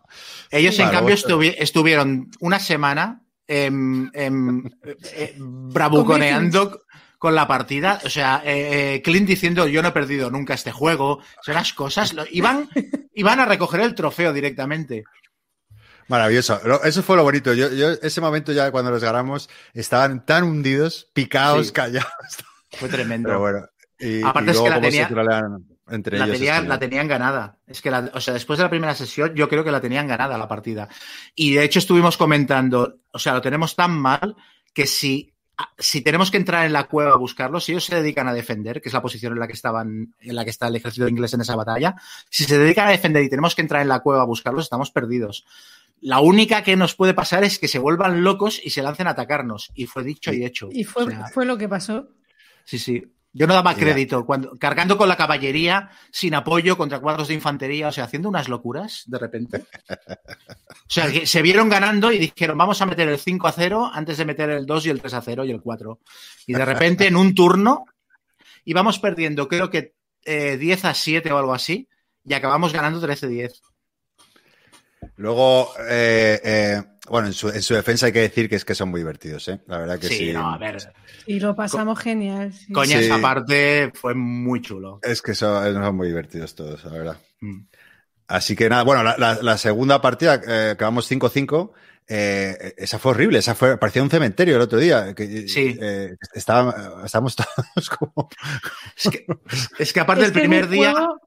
Ellos, 0.50 0.78
en 0.78 0.90
cambio, 0.90 1.14
estuvi- 1.14 1.54
estuvieron 1.58 2.30
una 2.40 2.60
semana 2.60 3.22
em, 3.46 4.10
em, 4.14 4.64
eh, 4.84 4.96
eh, 5.14 5.34
bravuconeando 5.38 6.82
con 7.18 7.34
la 7.34 7.48
partida. 7.48 8.00
O 8.04 8.10
sea, 8.10 8.42
eh, 8.44 8.94
eh, 8.96 9.02
Clint 9.02 9.26
diciendo 9.26 9.66
yo 9.66 9.82
no 9.82 9.88
he 9.88 9.92
perdido 9.92 10.30
nunca 10.30 10.54
este 10.54 10.70
juego. 10.72 11.20
Son 11.42 11.54
las 11.54 11.72
cosas. 11.72 12.12
Lo- 12.12 12.24
iban, 12.30 12.68
iban 13.14 13.40
a 13.40 13.46
recoger 13.46 13.80
el 13.80 13.94
trofeo 13.94 14.32
directamente. 14.32 15.04
Maravilloso. 16.08 16.60
Lo- 16.64 16.82
Eso 16.84 17.02
fue 17.02 17.16
lo 17.16 17.22
bonito. 17.22 17.54
Yo, 17.54 17.70
yo, 17.72 17.90
ese 17.92 18.20
momento 18.20 18.52
ya 18.52 18.70
cuando 18.70 18.90
los 18.90 19.02
ganamos, 19.02 19.48
estaban 19.72 20.24
tan 20.26 20.44
hundidos, 20.44 21.10
picados, 21.14 21.68
Sí. 21.68 21.72
callados. 21.72 22.12
Fue 22.72 22.88
tremendo. 22.88 23.28
Pero 23.28 23.40
bueno. 23.40 23.66
Y, 23.98 24.22
Aparte 24.22 24.50
y 24.50 24.54
es 24.54 24.60
que 24.60 24.70
la 24.70 24.80
tenía- 24.80 25.08
entre 25.88 26.18
la, 26.18 26.24
ellos. 26.24 26.38
tenían, 26.38 26.62
es 26.64 26.68
la 26.68 26.78
tenían 26.78 27.08
ganada. 27.08 27.58
Es 27.66 27.80
que, 27.82 27.90
la- 27.90 28.10
o 28.14 28.20
sea, 28.20 28.34
después 28.34 28.58
de 28.58 28.64
la 28.64 28.70
primera 28.70 28.94
sesión, 28.94 29.34
yo 29.34 29.48
creo 29.48 29.62
que 29.64 29.70
la 29.70 29.80
tenían 29.80 30.08
ganada 30.08 30.38
la 30.38 30.48
partida. 30.48 30.88
Y 31.34 31.54
de 31.54 31.64
hecho 31.64 31.78
estuvimos 31.78 32.16
comentando, 32.16 33.00
o 33.12 33.18
sea, 33.18 33.34
lo 33.34 33.40
tenemos 33.40 33.76
tan 33.76 33.92
mal 33.92 34.36
que 34.72 34.86
si 34.86 35.30
si 35.78 36.00
tenemos 36.00 36.32
que 36.32 36.36
entrar 36.36 36.66
en 36.66 36.72
la 36.72 36.88
cueva 36.88 37.12
a 37.12 37.16
buscarlos, 37.16 37.62
si 37.64 37.70
ellos 37.70 37.84
se 37.84 37.94
dedican 37.94 38.26
a 38.26 38.34
defender, 38.34 38.80
que 38.82 38.88
es 38.88 38.92
la 38.92 39.00
posición 39.02 39.34
en 39.34 39.38
la 39.38 39.46
que 39.46 39.52
estaban, 39.52 40.12
en 40.18 40.34
la 40.34 40.42
que 40.42 40.50
está 40.50 40.66
el 40.66 40.74
ejército 40.74 41.06
inglés 41.06 41.32
en 41.34 41.42
esa 41.42 41.54
batalla, 41.54 41.94
si 42.28 42.42
se 42.42 42.58
dedican 42.58 42.88
a 42.88 42.90
defender 42.90 43.22
y 43.22 43.28
tenemos 43.28 43.54
que 43.54 43.62
entrar 43.62 43.80
en 43.80 43.86
la 43.86 44.00
cueva 44.00 44.22
a 44.22 44.26
buscarlos, 44.26 44.64
estamos 44.64 44.90
perdidos. 44.90 45.46
La 46.00 46.18
única 46.18 46.64
que 46.64 46.74
nos 46.74 46.96
puede 46.96 47.14
pasar 47.14 47.44
es 47.44 47.60
que 47.60 47.68
se 47.68 47.78
vuelvan 47.78 48.24
locos 48.24 48.60
y 48.64 48.70
se 48.70 48.82
lancen 48.82 49.06
a 49.06 49.10
atacarnos. 49.10 49.70
Y 49.76 49.86
fue 49.86 50.02
dicho 50.02 50.32
y 50.32 50.44
hecho. 50.44 50.70
Y 50.72 50.82
fue, 50.82 51.04
O 51.04 51.10
sea, 51.10 51.28
fue 51.28 51.46
lo 51.46 51.56
que 51.56 51.68
pasó. 51.68 52.08
Sí, 52.64 52.80
sí. 52.80 53.04
Yo 53.36 53.48
no 53.48 53.54
daba 53.54 53.74
crédito. 53.74 54.24
Cuando, 54.24 54.56
cargando 54.56 54.96
con 54.96 55.08
la 55.08 55.16
caballería, 55.16 55.90
sin 56.12 56.36
apoyo, 56.36 56.78
contra 56.78 57.00
cuadros 57.00 57.26
de 57.28 57.34
infantería, 57.34 57.88
o 57.88 57.92
sea, 57.92 58.04
haciendo 58.04 58.28
unas 58.28 58.48
locuras 58.48 59.02
de 59.06 59.18
repente. 59.18 59.64
O 60.86 60.86
sea, 60.86 61.10
que 61.10 61.26
se 61.26 61.42
vieron 61.42 61.68
ganando 61.68 62.12
y 62.12 62.18
dijeron, 62.18 62.56
vamos 62.56 62.80
a 62.80 62.86
meter 62.86 63.08
el 63.08 63.18
5 63.18 63.48
a 63.48 63.52
0 63.52 63.90
antes 63.92 64.18
de 64.18 64.24
meter 64.24 64.50
el 64.50 64.66
2 64.66 64.86
y 64.86 64.90
el 64.90 65.00
3 65.00 65.14
a 65.14 65.20
0 65.20 65.44
y 65.44 65.50
el 65.50 65.60
4. 65.60 65.98
Y 66.46 66.52
de 66.52 66.64
repente, 66.64 67.08
en 67.08 67.16
un 67.16 67.34
turno, 67.34 67.86
íbamos 68.64 69.00
perdiendo, 69.00 69.48
creo 69.48 69.68
que 69.68 69.94
eh, 70.24 70.56
10 70.56 70.84
a 70.84 70.94
7 70.94 71.32
o 71.32 71.38
algo 71.38 71.54
así, 71.54 71.88
y 72.24 72.34
acabamos 72.34 72.72
ganando 72.72 73.00
13 73.00 73.26
a 73.26 73.28
10. 73.28 73.62
Luego, 75.16 75.72
eh, 75.88 76.40
eh, 76.44 76.82
bueno, 77.08 77.26
en 77.28 77.32
su, 77.34 77.48
en 77.50 77.62
su 77.62 77.74
defensa 77.74 78.06
hay 78.06 78.12
que 78.12 78.20
decir 78.20 78.48
que 78.48 78.56
es 78.56 78.64
que 78.64 78.74
son 78.74 78.88
muy 78.90 79.00
divertidos, 79.00 79.46
¿eh? 79.48 79.60
La 79.66 79.78
verdad 79.78 79.98
que 79.98 80.08
sí. 80.08 80.16
Sí, 80.16 80.32
no, 80.32 80.52
a 80.52 80.58
ver. 80.58 80.76
Y 81.26 81.38
lo 81.40 81.54
pasamos 81.54 81.98
genial. 81.98 82.52
sí. 82.52 82.72
Coña, 82.72 82.98
Sí. 82.98 83.04
esa 83.04 83.20
parte 83.20 83.92
fue 83.94 84.14
muy 84.14 84.62
chulo. 84.62 85.00
Es 85.02 85.20
que 85.22 85.34
son, 85.34 85.72
son 85.74 85.96
muy 85.96 86.08
divertidos 86.08 86.54
todos, 86.54 86.84
la 86.84 86.90
verdad. 86.92 87.16
Mm. 87.40 87.60
Así 88.28 88.56
que 88.56 88.68
nada, 88.70 88.84
bueno, 88.84 89.02
la, 89.02 89.16
la- 89.18 89.38
la 89.42 89.58
segunda 89.58 90.00
partida, 90.00 90.40
eh, 90.46 90.70
acabamos 90.72 91.06
5-5. 91.10 91.72
eh, 92.06 92.74
esa 92.76 92.98
fue 92.98 93.12
horrible, 93.12 93.38
esa 93.38 93.54
fue, 93.54 93.78
parecía 93.78 94.02
un 94.02 94.10
cementerio 94.10 94.56
el 94.56 94.62
otro 94.62 94.78
día. 94.78 95.14
Que, 95.14 95.48
Sí. 95.48 95.76
eh, 95.80 96.16
estaba- 96.34 97.02
estábamos 97.04 97.34
todos 97.76 97.90
como. 97.90 98.28
Es 98.96 99.08
que, 99.10 99.26
es 99.78 99.92
que 99.92 100.00
aparte 100.00 100.22
Es 100.22 100.28
el 100.28 100.34
que 100.34 100.40
primer 100.40 100.68
día, 100.68 100.92
juego- 100.92 101.20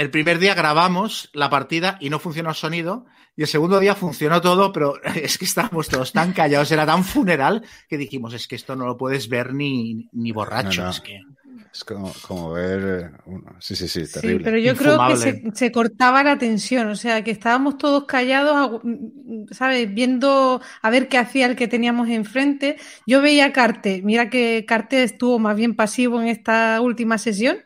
el 0.00 0.10
primer 0.10 0.38
día 0.38 0.54
grabamos 0.54 1.30
la 1.34 1.50
partida 1.50 1.96
y 2.00 2.08
no 2.10 2.18
funcionó 2.18 2.48
el 2.50 2.56
sonido. 2.56 3.06
Y 3.36 3.42
el 3.42 3.48
segundo 3.48 3.78
día 3.78 3.94
funcionó 3.94 4.40
todo, 4.40 4.72
pero 4.72 4.94
es 5.14 5.38
que 5.38 5.44
estábamos 5.44 5.88
todos 5.88 6.12
tan 6.12 6.32
callados, 6.32 6.70
era 6.72 6.84
tan 6.86 7.04
funeral 7.04 7.62
que 7.88 7.96
dijimos, 7.98 8.34
es 8.34 8.46
que 8.48 8.56
esto 8.56 8.76
no 8.76 8.86
lo 8.86 8.96
puedes 8.96 9.28
ver 9.28 9.54
ni, 9.54 10.08
ni 10.12 10.32
borracho. 10.32 10.80
No, 10.80 10.86
no. 10.86 10.90
Es 10.90 11.00
que... 11.00 11.20
Es 11.72 11.84
como, 11.84 12.12
como 12.26 12.52
ver. 12.52 13.12
eh, 13.14 13.18
uno- 13.26 13.54
Sí, 13.60 13.76
sí, 13.76 13.86
sí, 13.86 14.04
Sí, 14.06 14.12
terrible. 14.12 14.44
pero 14.44 14.58
yo 14.58 14.74
creo 14.74 14.98
que 15.06 15.16
se, 15.16 15.42
se 15.54 15.70
cortaba 15.70 16.24
la 16.24 16.36
tensión, 16.38 16.88
o 16.88 16.96
sea, 16.96 17.22
que 17.22 17.30
estábamos 17.30 17.78
todos 17.78 18.06
callados, 18.06 18.80
¿sabes? 19.52 19.92
Viendo 19.94 20.60
a 20.82 20.90
ver 20.90 21.08
qué 21.08 21.18
hacía 21.18 21.46
el 21.46 21.54
que 21.56 21.68
teníamos 21.68 22.08
enfrente. 22.08 22.76
Yo 23.06 23.20
veía 23.22 23.46
a 23.46 23.52
Carte, 23.52 24.00
mira 24.02 24.30
que 24.30 24.64
Carte 24.66 25.02
estuvo 25.04 25.38
más 25.38 25.56
bien 25.56 25.74
pasivo 25.76 26.20
en 26.20 26.28
esta 26.28 26.80
última 26.80 27.18
sesión, 27.18 27.58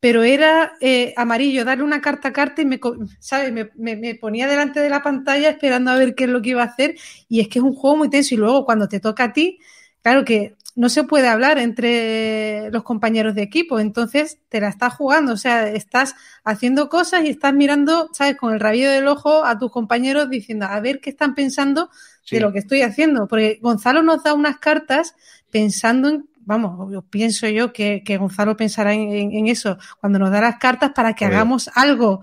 pero 0.00 0.22
era 0.22 0.72
eh, 0.80 1.12
amarillo, 1.16 1.64
darle 1.64 1.84
una 1.84 2.00
carta 2.00 2.28
a 2.28 2.32
Carte 2.32 2.62
y 2.62 2.64
me, 2.64 2.80
¿sabes? 3.18 3.52
Me, 3.52 3.70
me- 3.76 3.96
me 3.96 4.14
ponía 4.14 4.48
delante 4.48 4.80
de 4.80 4.88
la 4.90 5.02
pantalla 5.02 5.50
esperando 5.50 5.90
a 5.90 5.96
ver 5.96 6.14
qué 6.14 6.24
es 6.24 6.30
lo 6.30 6.40
que 6.42 6.50
iba 6.50 6.62
a 6.62 6.66
hacer 6.66 6.96
y 7.28 7.40
es 7.40 7.48
que 7.48 7.58
es 7.58 7.64
un 7.64 7.74
juego 7.74 7.96
muy 7.98 8.10
tenso 8.10 8.34
y 8.34 8.38
luego 8.38 8.64
cuando 8.64 8.88
te 8.88 9.00
toca 9.00 9.24
a 9.24 9.32
ti, 9.32 9.58
claro 10.02 10.24
que 10.24 10.56
no 10.76 10.88
se 10.88 11.04
puede 11.04 11.28
hablar 11.28 11.58
entre 11.58 12.70
los 12.70 12.82
compañeros 12.84 13.34
de 13.34 13.42
equipo, 13.42 13.80
entonces 13.80 14.38
te 14.48 14.60
la 14.60 14.68
estás 14.68 14.94
jugando, 14.94 15.32
o 15.32 15.36
sea, 15.36 15.68
estás 15.68 16.14
haciendo 16.44 16.88
cosas 16.88 17.24
y 17.24 17.28
estás 17.30 17.52
mirando, 17.52 18.08
¿sabes? 18.12 18.36
Con 18.36 18.54
el 18.54 18.60
rabillo 18.60 18.90
del 18.90 19.08
ojo 19.08 19.44
a 19.44 19.58
tus 19.58 19.70
compañeros 19.70 20.30
diciendo, 20.30 20.66
a 20.66 20.80
ver 20.80 21.00
qué 21.00 21.10
están 21.10 21.34
pensando 21.34 21.90
Sí. 22.22 22.36
de 22.36 22.42
lo 22.42 22.52
que 22.52 22.60
estoy 22.60 22.82
haciendo, 22.82 23.26
porque 23.26 23.58
Gonzalo 23.60 24.02
nos 24.02 24.22
da 24.22 24.34
unas 24.34 24.58
cartas 24.58 25.14
pensando 25.50 26.08
en, 26.08 26.28
vamos, 26.40 27.04
pienso 27.10 27.46
yo 27.48 27.72
que, 27.72 28.02
que 28.04 28.16
Gonzalo 28.16 28.56
pensará 28.56 28.92
en, 28.94 29.12
en- 29.12 29.32
en 29.32 29.46
eso, 29.48 29.76
cuando 30.00 30.18
nos 30.18 30.30
da 30.30 30.40
las 30.40 30.56
cartas 30.56 30.90
para 30.94 31.14
que 31.14 31.24
Obvio. 31.26 31.36
hagamos 31.36 31.70
algo, 31.74 32.22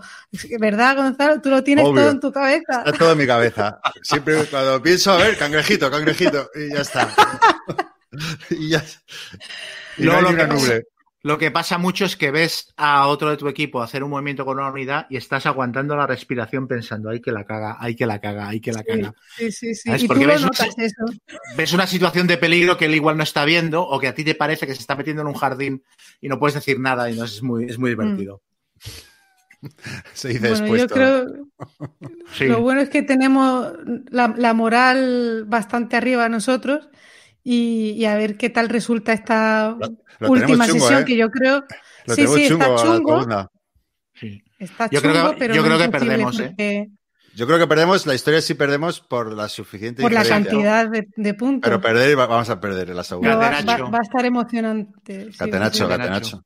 ¿verdad, 0.60 0.96
Gonzalo? 0.96 1.40
Tú 1.40 1.50
lo 1.50 1.62
tienes 1.64 1.84
Obvio. 1.84 2.02
todo 2.02 2.10
en 2.10 2.20
tu 2.20 2.32
cabeza. 2.32 2.82
Está 2.84 2.92
todo 2.92 3.12
en 3.12 3.18
mi 3.18 3.26
cabeza. 3.26 3.80
Siempre 4.02 4.44
cuando 4.46 4.82
pienso, 4.82 5.12
a 5.12 5.16
ver, 5.18 5.36
cangrejito, 5.38 5.90
cangrejito, 5.90 6.50
y 6.54 6.74
ya 6.74 6.80
está. 6.82 7.08
y 8.50 8.68
ya. 8.70 8.84
Y 9.96 10.02
no 10.04 10.20
lo 10.20 10.34
que. 10.36 10.82
Lo 11.22 11.36
que 11.36 11.50
pasa 11.50 11.78
mucho 11.78 12.04
es 12.04 12.16
que 12.16 12.30
ves 12.30 12.72
a 12.76 13.08
otro 13.08 13.28
de 13.30 13.36
tu 13.36 13.48
equipo 13.48 13.82
hacer 13.82 14.04
un 14.04 14.10
movimiento 14.10 14.44
con 14.44 14.58
una 14.58 14.70
unidad 14.70 15.06
y 15.10 15.16
estás 15.16 15.46
aguantando 15.46 15.96
la 15.96 16.06
respiración 16.06 16.68
pensando, 16.68 17.10
hay 17.10 17.20
que 17.20 17.32
la 17.32 17.44
caga, 17.44 17.76
hay 17.80 17.96
que 17.96 18.06
la 18.06 18.20
caga, 18.20 18.48
hay 18.48 18.60
que 18.60 18.72
la 18.72 18.84
caga. 18.84 19.12
Sí, 19.36 19.50
sí, 19.50 19.74
sí. 19.74 19.90
Y 19.90 19.98
tú 20.02 20.06
Porque 20.06 20.26
lo 20.26 20.34
ves- 20.34 20.42
notas 20.42 20.78
eso. 20.78 21.04
ves 21.56 21.72
una 21.72 21.88
situación 21.88 22.28
de 22.28 22.36
peligro 22.38 22.76
que 22.76 22.84
él 22.84 22.94
igual 22.94 23.16
no 23.16 23.24
está 23.24 23.44
viendo 23.44 23.82
o 23.82 23.98
que 23.98 24.06
a 24.06 24.14
ti 24.14 24.22
te 24.22 24.36
parece 24.36 24.64
que 24.66 24.74
se 24.74 24.80
está 24.80 24.94
metiendo 24.94 25.22
en 25.22 25.28
un 25.28 25.34
jardín 25.34 25.82
y 26.20 26.28
no 26.28 26.38
puedes 26.38 26.54
decir 26.54 26.78
nada 26.78 27.10
y 27.10 27.16
no 27.16 27.24
es 27.24 27.42
muy, 27.42 27.64
es 27.64 27.78
muy 27.78 27.90
divertido. 27.90 28.40
Se 30.14 30.28
dice 30.28 30.50
Bueno, 30.50 30.60
después 30.60 30.80
yo 30.82 30.88
creo, 30.88 31.26
Sí. 32.32 32.44
Lo 32.46 32.60
bueno 32.60 32.80
es 32.80 32.90
que 32.90 33.02
tenemos 33.02 33.72
la, 34.10 34.32
la 34.36 34.54
moral 34.54 35.44
bastante 35.48 35.96
arriba 35.96 36.28
nosotros 36.28 36.88
y, 37.50 37.92
y 37.92 38.04
a 38.04 38.14
ver 38.16 38.36
qué 38.36 38.50
tal 38.50 38.68
resulta 38.68 39.12
esta 39.12 39.76
Lo 40.18 40.30
última 40.30 40.66
chungo, 40.66 40.80
sesión 40.80 41.02
¿eh? 41.02 41.04
que 41.06 41.16
yo 41.16 41.30
creo 41.30 41.64
Lo 42.06 42.14
sí, 42.14 42.26
sí, 42.26 42.48
chungo 42.48 42.64
está 42.64 42.66
a 42.66 42.70
la 42.70 42.82
chungo, 42.96 43.12
columna. 43.14 43.48
Sí. 44.14 44.42
está 44.58 44.90
Yo 44.90 45.00
creo 45.00 45.12
que- 45.14 45.18
chungo, 45.20 45.34
pero 45.38 45.54
yo 45.54 45.62
no 45.62 45.66
creo 45.68 45.78
que 45.78 45.88
perdemos, 45.98 46.40
¿eh? 46.58 46.86
Yo 47.34 47.46
creo 47.46 47.58
que 47.60 47.66
perdemos, 47.68 48.04
la 48.04 48.14
historia 48.16 48.40
sí 48.42 48.54
perdemos 48.54 49.00
por 49.00 49.32
la 49.32 49.48
suficiente 49.48 50.02
por 50.02 50.10
la 50.12 50.24
cantidad 50.24 50.88
de, 50.88 51.06
de 51.14 51.34
puntos. 51.34 51.68
Pero 51.70 51.80
perder 51.80 52.18
va- 52.18 52.26
vamos 52.26 52.50
a 52.50 52.60
perder 52.60 52.90
en 52.90 52.96
la 52.96 53.04
segunda. 53.04 53.36
Va, 53.36 53.50
Catenacho. 53.50 53.84
va- 53.84 53.90
va 53.90 53.98
a 53.98 54.02
estar 54.02 54.24
emocionante. 54.26 55.28
Catenacho, 55.38 55.84
sí. 55.84 55.88
Catenacho. 55.88 56.42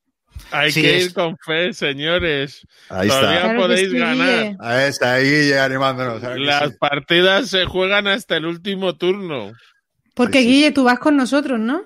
Hay 0.50 0.70
Sí, 0.72 0.82
que 0.82 0.98
es- 0.98 1.04
ir 1.06 1.14
con 1.14 1.36
fe, 1.38 1.72
señores. 1.72 2.66
Ahí 2.90 3.08
Todavía 3.08 3.30
está. 3.36 3.42
Claro 3.44 3.60
podéis 3.60 3.90
sí, 3.90 3.98
ganar. 3.98 4.56
Ahí 4.60 4.88
está, 4.88 5.12
ahí 5.14 5.52
animándonos. 5.54 6.22
Las 6.40 6.70
sí. 6.72 6.76
partidas 6.78 7.48
se 7.48 7.64
juegan 7.64 8.06
hasta 8.06 8.36
el 8.36 8.44
último 8.46 8.96
turno. 8.96 9.52
Porque 10.14 10.38
Sí, 10.38 10.44
sí. 10.44 10.50
Guille, 10.50 10.72
tú 10.72 10.84
vas 10.84 10.98
con 10.98 11.16
nosotros, 11.16 11.58
¿no? 11.58 11.84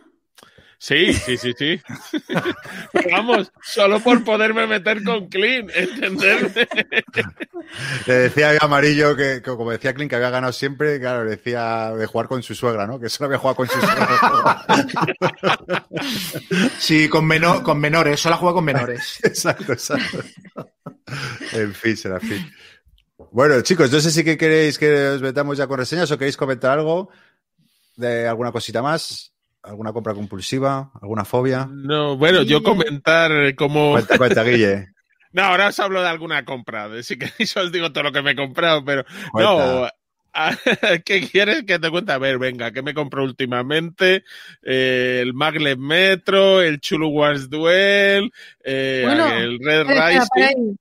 Sí, 0.79 1.15
sí, 1.15 1.39
sí, 1.39 1.55
sí. 1.57 1.81
Vamos, 3.11 3.51
solo 3.63 3.99
por 4.01 4.23
poderme 4.25 4.67
meter 4.67 5.03
con 5.03 5.27
Clean, 5.29 5.69
¿entenderme? 5.75 6.69
Le 8.07 8.15
decía 8.15 8.51
a 8.51 8.65
Amarillo 8.65 9.17
que, 9.17 9.41
que 9.43 9.51
como 9.51 9.71
decía 9.71 9.95
Clint, 9.95 10.11
que 10.11 10.17
había 10.17 10.29
ganado 10.29 10.53
siempre, 10.53 11.01
claro, 11.01 11.25
le 11.25 11.31
decía 11.31 11.93
de 11.97 12.07
jugar 12.07 12.29
con 12.29 12.43
su 12.43 12.55
suegra, 12.55 12.87
¿no? 12.87 13.01
Que 13.01 13.09
solo 13.09 13.27
había 13.27 13.39
jugado 13.39 13.57
con 13.57 13.69
su 13.69 13.81
suegra. 13.81 14.67
Sí, 16.79 17.09
con, 17.09 17.27
menor, 17.27 17.63
con 17.63 17.81
menores, 17.81 18.21
solo 18.21 18.37
juega 18.37 18.55
con 18.55 18.65
menores. 18.65 19.19
exacto, 19.25 19.73
exacto. 19.73 20.23
En 21.53 21.75
fin, 21.75 21.97
será 21.97 22.21
fin. 22.21 22.49
Bueno, 23.33 23.61
chicos, 23.63 23.91
no 23.91 23.99
sé 24.01 24.11
si 24.11 24.23
que 24.23 24.37
queréis 24.37 24.79
que 24.79 25.09
os 25.09 25.23
metamos 25.23 25.57
ya 25.57 25.67
con 25.67 25.79
reseñas 25.79 26.11
o 26.11 26.19
queréis 26.19 26.37
comentar 26.37 26.79
algo 26.79 27.11
de 27.97 28.29
alguna 28.29 28.53
cosita 28.53 28.83
más, 28.83 29.33
alguna 29.63 29.93
compra 29.93 30.15
compulsiva, 30.15 30.91
alguna 31.01 31.25
fobia. 31.25 31.69
No, 31.71 32.17
bueno, 32.17 32.43
yo 32.43 32.63
comentar 32.63 33.55
cómo... 33.57 33.93
Cuenta, 33.93 34.19
cuenta, 34.19 34.43
Guille. 34.45 34.89
No, 35.33 35.43
ahora 35.43 35.69
os 35.69 35.79
hablo 35.81 36.01
de 36.01 36.09
alguna 36.09 36.47
compra. 36.47 36.89
de- 36.89 37.03
Si 37.03 37.19
queréis 37.19 37.55
os 37.59 37.71
digo 37.71 37.93
todo 37.93 38.05
lo 38.05 38.13
que 38.13 38.23
me 38.23 38.31
he 38.31 38.37
comprado, 38.37 38.83
pero 38.87 39.05
Cuenta. 39.33 39.51
no. 39.83 39.89
ah, 40.33 40.57
¿Qué 41.05 41.29
quieres 41.31 41.65
que 41.65 41.79
te 41.79 41.91
cuente? 41.91 42.13
A 42.13 42.17
ver, 42.19 42.39
venga, 42.39 42.71
¿qué 42.73 42.81
me 42.81 42.95
compré 42.95 43.21
últimamente? 43.23 44.25
Eh, 44.63 45.19
el 45.23 45.35
Maglev 45.35 45.77
Metro, 45.79 46.63
el 46.63 46.81
Chulu 46.81 47.09
Wars 47.09 47.51
Duel, 47.51 48.33
eh, 48.65 49.03
Bueno, 49.05 49.31
el 49.35 49.59
Red 49.59 49.87
Rising. 49.89 50.77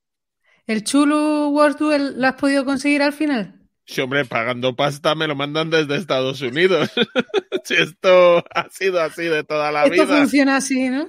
¿El 0.66 0.84
Chulu 0.84 1.48
World 1.50 1.76
Duel 1.76 2.14
lo 2.20 2.26
has 2.26 2.34
podido 2.36 2.64
conseguir 2.64 3.02
al 3.02 3.12
final? 3.12 3.55
Sí, 3.86 4.00
hombre, 4.00 4.24
pagando 4.24 4.74
pasta 4.74 5.14
me 5.14 5.26
lo 5.28 5.36
mandan 5.36 5.70
desde 5.70 5.96
Estados 5.96 6.40
Unidos. 6.42 6.90
si 7.64 7.74
esto 7.74 8.44
ha 8.54 8.68
sido 8.70 9.00
así 9.00 9.24
de 9.24 9.44
toda 9.44 9.70
la 9.72 9.84
Esto 9.84 9.92
vida. 9.92 10.06
funciona 10.06 10.56
así, 10.56 10.88
¿no? 10.88 11.08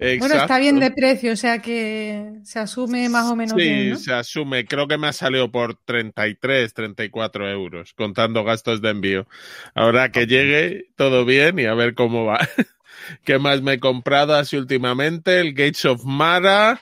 Bueno, 0.00 0.36
está 0.36 0.58
bien 0.58 0.78
de 0.78 0.92
precio, 0.92 1.32
o 1.32 1.36
sea 1.36 1.58
que 1.60 2.34
se 2.44 2.60
asume 2.60 3.08
más 3.08 3.26
o 3.30 3.34
menos 3.34 3.60
Sí, 3.60 3.68
bien, 3.68 3.90
¿no? 3.90 3.96
se 3.96 4.12
asume. 4.12 4.64
Creo 4.64 4.86
que 4.86 4.96
me 4.96 5.08
ha 5.08 5.12
salido 5.12 5.50
por 5.50 5.74
33, 5.74 6.72
34 6.72 7.50
euros, 7.50 7.94
contando 7.94 8.44
gastos 8.44 8.80
de 8.80 8.90
envío. 8.90 9.26
Ahora 9.74 10.12
que 10.12 10.26
llegue, 10.26 10.86
todo 10.96 11.24
bien 11.24 11.58
y 11.58 11.64
a 11.66 11.74
ver 11.74 11.94
cómo 11.94 12.24
va. 12.24 12.38
¿Qué 13.24 13.38
más 13.40 13.60
me 13.62 13.74
he 13.74 13.80
comprado 13.80 14.34
así 14.36 14.56
últimamente? 14.56 15.40
El 15.40 15.52
Gates 15.52 15.84
of 15.84 16.04
Mara. 16.04 16.80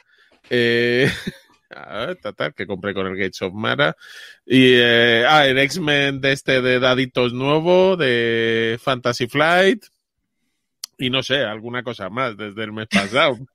Eh, 0.50 1.10
a 1.74 2.06
ver, 2.06 2.16
tatar, 2.16 2.54
que 2.54 2.66
compré 2.66 2.94
con 2.94 3.06
el 3.06 3.16
Gates 3.16 3.42
of 3.42 3.52
Mara. 3.54 3.96
Y, 4.44 4.72
eh, 4.74 5.24
ah, 5.28 5.46
el 5.46 5.58
X-Men 5.58 6.20
de 6.20 6.32
este 6.32 6.62
de 6.62 6.78
Daditos 6.78 7.32
nuevo, 7.32 7.96
de 7.96 8.78
Fantasy 8.82 9.26
Flight. 9.26 9.84
Y 10.98 11.10
no 11.10 11.22
sé, 11.22 11.42
alguna 11.44 11.82
cosa 11.82 12.08
más 12.08 12.36
desde 12.36 12.64
el 12.64 12.72
mes 12.72 12.86
pasado. 12.88 13.38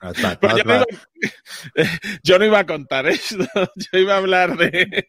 Hasta- 0.00 0.38
Pero 0.38 0.58
yo, 0.58 0.64
no 0.64 0.72
hasta- 0.74 0.86
iba, 1.74 1.88
yo 2.22 2.38
no 2.38 2.44
iba 2.44 2.58
a 2.60 2.66
contar 2.66 3.06
esto, 3.08 3.36
yo 3.92 3.98
iba 3.98 4.14
a 4.14 4.18
hablar 4.18 4.56
de, 4.56 5.06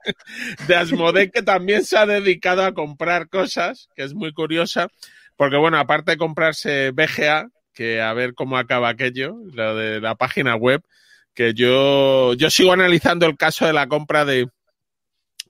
de 0.67 0.75
Asmodee, 0.75 1.29
que 1.29 1.43
también 1.43 1.85
se 1.85 1.95
ha 1.95 2.07
dedicado 2.07 2.65
a 2.65 2.73
comprar 2.73 3.29
cosas, 3.29 3.87
que 3.95 4.01
es 4.03 4.15
muy 4.15 4.33
curiosa, 4.33 4.87
porque 5.35 5.57
bueno, 5.57 5.77
aparte 5.77 6.11
de 6.11 6.17
comprarse 6.17 6.89
BGA, 6.89 7.49
que 7.71 8.01
a 8.01 8.11
ver 8.13 8.33
cómo 8.33 8.57
acaba 8.57 8.89
aquello, 8.89 9.35
lo 9.53 9.75
de 9.75 10.01
la 10.01 10.15
página 10.15 10.55
web, 10.55 10.81
que 11.33 11.53
yo, 11.53 12.33
yo 12.33 12.49
sigo 12.49 12.73
analizando 12.73 13.25
el 13.25 13.37
caso 13.37 13.65
de 13.65 13.73
la 13.73 13.87
compra 13.87 14.25
de, 14.25 14.49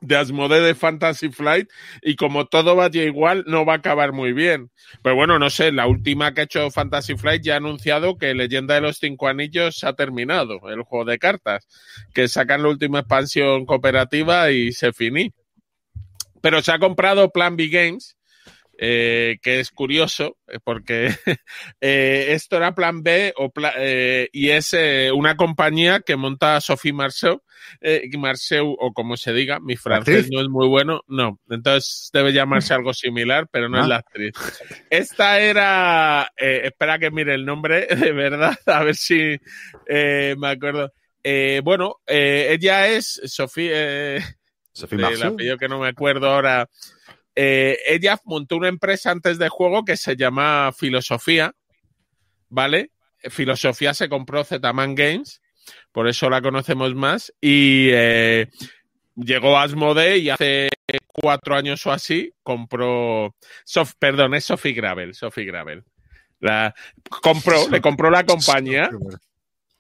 de 0.02 0.16
Asmodee 0.16 0.62
de 0.62 0.76
Fantasy 0.76 1.30
Flight 1.30 1.70
y 2.02 2.16
como 2.16 2.46
todo 2.46 2.76
vaya 2.76 3.04
igual 3.04 3.44
no 3.48 3.66
va 3.66 3.74
a 3.74 3.78
acabar 3.78 4.14
muy 4.14 4.34
bien. 4.34 4.72
Pero 5.02 5.16
bueno, 5.16 5.40
no 5.40 5.50
sé, 5.50 5.72
la 5.72 5.88
última 5.88 6.34
que 6.34 6.42
ha 6.42 6.44
hecho 6.46 6.72
Fantasy 6.72 7.16
Flight 7.16 7.44
ya 7.44 7.56
ha 7.56 7.58
anunciado 7.58 8.18
que 8.18 8.34
Leyenda 8.34 8.76
de 8.76 8.82
los 8.82 8.98
Cinco 8.98 9.28
Anillos 9.28 9.84
ha 9.84 9.94
terminado, 9.94 10.60
el 10.70 10.84
juego 10.84 11.06
de 11.06 11.20
cartas, 11.20 11.68
que 12.14 12.28
sacan 12.28 12.64
la 12.64 12.70
última 12.70 13.00
expansión 13.00 13.66
cooperativa 13.66 14.52
y 14.52 14.72
se 14.72 14.94
finí. 14.94 15.34
Pero 16.42 16.62
se 16.62 16.72
ha 16.72 16.80
comprado 16.80 17.32
Plan 17.32 17.58
B 17.58 17.68
Games, 17.68 18.16
eh, 18.82 19.38
que 19.42 19.60
es 19.60 19.72
curioso, 19.72 20.38
eh, 20.48 20.58
porque 20.64 21.10
eh, 21.82 22.28
esto 22.30 22.56
era 22.56 22.74
Plan 22.74 23.04
B 23.04 23.34
o 23.36 23.52
eh, 23.78 24.30
y 24.32 24.50
es 24.52 24.74
una 25.14 25.36
compañía 25.36 26.00
que 26.00 26.16
monta 26.16 26.62
Sophie 26.62 26.94
Marceau, 26.94 27.44
Marceau, 28.18 28.76
o 28.80 28.94
como 28.94 29.18
se 29.18 29.34
diga, 29.34 29.60
mi 29.60 29.76
francés 29.76 30.30
no 30.32 30.40
es 30.40 30.48
muy 30.48 30.66
bueno, 30.68 31.02
no, 31.08 31.40
entonces 31.50 32.10
debe 32.14 32.32
llamarse 32.32 32.74
algo 32.74 32.94
similar, 32.94 33.48
pero 33.52 33.68
no 33.68 33.80
es 33.80 33.84
Ah. 33.84 33.88
la 33.88 33.96
actriz. 33.98 34.34
Esta 34.90 35.40
era, 35.42 36.32
espera 36.38 37.00
que 37.00 37.12
mire 37.12 37.34
el 37.36 37.46
nombre, 37.46 37.86
de 37.88 38.14
verdad, 38.14 38.58
a 38.66 38.84
ver 38.84 38.96
si 38.96 39.38
me 39.90 40.48
acuerdo. 40.48 40.94
bueno, 41.64 41.98
ella 42.08 42.88
es 42.88 43.20
Sofía, 43.26 44.22
Sophie 44.72 44.98
del 44.98 45.08
Marceau. 45.10 45.34
apellido 45.34 45.58
que 45.58 45.68
no 45.68 45.80
me 45.80 45.90
acuerdo 45.90 46.30
ahora. 46.30 46.70
Eh, 47.42 47.80
ella 47.86 48.20
montó 48.26 48.58
una 48.58 48.68
empresa 48.68 49.12
antes 49.12 49.38
de 49.38 49.48
juego 49.48 49.86
que 49.86 49.96
se 49.96 50.18
llama 50.18 50.74
Filosofía, 50.78 51.54
¿vale? 52.50 52.92
Filosofía 53.30 53.94
se 53.94 54.10
compró 54.10 54.44
Zetaman 54.44 54.94
Games, 54.94 55.42
por 55.94 56.10
eso 56.10 56.30
la 56.30 56.42
conocemos 56.42 56.94
más, 56.96 57.34
y 57.40 57.92
eh, 57.94 58.50
llegó 59.16 59.58
Asmodee 59.58 60.18
y 60.18 60.30
hace 60.32 60.68
cuatro 61.08 61.56
años 61.56 61.86
o 61.86 61.94
así 61.94 62.34
compró, 62.44 63.34
Sof, 63.64 63.94
perdón, 63.98 64.34
es 64.34 64.44
Sophie 64.44 64.74
Gravel, 64.74 65.14
Sophie 65.14 65.46
Gravel. 65.46 65.86
La, 66.42 66.76
compró, 67.22 67.70
le 67.70 67.80
compró 67.80 68.12
la 68.12 68.26
compañía 68.26 68.90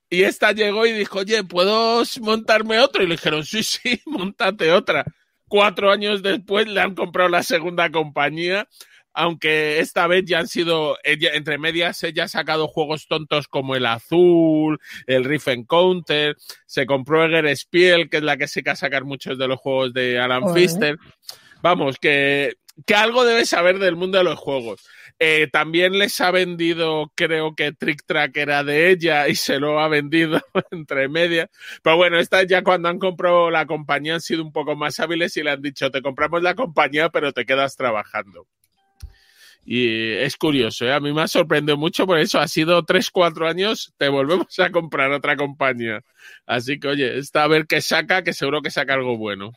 y 0.10 0.24
esta 0.24 0.54
llegó 0.54 0.86
y 0.86 0.94
dijo, 0.94 1.20
oye, 1.20 1.44
¿puedo 1.44 2.04
montarme 2.22 2.80
otro? 2.80 3.04
Y 3.04 3.08
le 3.08 3.16
dijeron, 3.16 3.44
sí, 3.44 3.64
sí, 3.64 4.02
montate 4.06 4.72
otra. 4.72 5.04
Cuatro 5.50 5.92
años 5.92 6.22
después 6.22 6.68
le 6.68 6.80
han 6.80 6.96
comprado 6.96 7.28
la 7.28 7.44
segunda 7.44 7.92
compañía, 7.92 8.68
aunque 9.14 9.80
esta 9.80 10.08
vez 10.08 10.24
ya 10.26 10.40
han 10.40 10.48
sido, 10.48 10.98
ella, 11.04 11.32
entre 11.34 11.58
medias, 11.58 12.04
ella 12.04 12.26
ha 12.26 12.28
sacado 12.28 12.68
juegos 12.68 13.08
tontos 13.08 13.48
como 13.48 13.76
el 13.76 13.86
Azul, 13.86 14.80
el 15.08 15.26
Riff 15.26 15.48
Encounter, 15.48 16.38
se 16.66 16.86
compró 16.86 17.26
Eger 17.26 17.56
Spiel, 17.58 18.10
que 18.10 18.18
es 18.18 18.24
la 18.24 18.38
que 18.38 18.48
se 18.48 18.64
a 18.66 18.76
sacar 18.76 19.04
muchos 19.04 19.38
de 19.38 19.48
los 19.48 19.60
juegos 19.60 19.94
de 19.94 20.20
Alan 20.20 20.44
Joder. 20.44 20.56
Pfister. 20.56 20.98
Vamos, 21.62 21.98
que, 21.98 22.54
que 22.86 22.96
algo 22.96 23.26
debe 23.26 23.46
saber 23.46 23.80
del 23.80 23.96
mundo 23.96 24.20
de 24.20 24.24
los 24.24 24.40
juegos. 24.40 24.88
Eh, 25.22 25.50
también 25.52 26.00
les 26.00 26.22
ha 26.22 26.32
vendido, 26.32 27.12
creo 27.14 27.54
que 27.54 27.74
Trick 27.74 28.06
Track 28.06 28.38
era 28.38 28.64
de 28.64 28.90
ella 28.90 29.28
y 29.28 29.36
se 29.36 29.60
lo 29.60 29.82
ha 29.82 29.90
vendido 29.90 30.40
entre 30.72 31.10
medias. 31.10 31.50
Pero 31.84 31.98
bueno, 31.98 32.20
estas 32.20 32.48
ya 32.48 32.64
cuando 32.64 32.88
han 32.88 33.00
comprado 33.00 33.52
la 33.52 33.66
compañía 33.66 34.16
han 34.16 34.22
sido 34.22 34.44
un 34.44 34.54
poco 34.54 34.78
más 34.78 34.98
hábiles 35.02 35.36
y 35.36 35.44
le 35.44 35.52
han 35.52 35.62
dicho, 35.62 35.92
te 35.92 36.02
compramos 36.02 36.42
la 36.42 36.56
compañía, 36.56 37.10
pero 37.10 37.34
te 37.34 37.46
quedas 37.46 37.76
trabajando. 37.76 38.48
Y 39.66 40.14
es 40.14 40.38
curioso, 40.38 40.86
¿eh? 40.86 40.94
a 40.94 41.00
mí 41.02 41.14
me 41.14 41.22
ha 41.22 41.28
sorprendido 41.28 41.78
mucho 41.78 42.08
por 42.08 42.18
eso. 42.18 42.40
Ha 42.40 42.48
sido 42.48 42.84
3-4 42.86 43.50
años, 43.50 43.94
te 43.98 44.08
volvemos 44.08 44.58
a 44.60 44.72
comprar 44.72 45.12
otra 45.12 45.36
compañía. 45.36 46.02
Así 46.46 46.80
que, 46.80 46.88
oye, 46.88 47.18
está 47.20 47.44
a 47.44 47.48
ver 47.48 47.68
qué 47.68 47.82
saca, 47.82 48.24
que 48.24 48.34
seguro 48.34 48.62
que 48.62 48.72
saca 48.72 48.94
algo 48.94 49.18
bueno. 49.18 49.52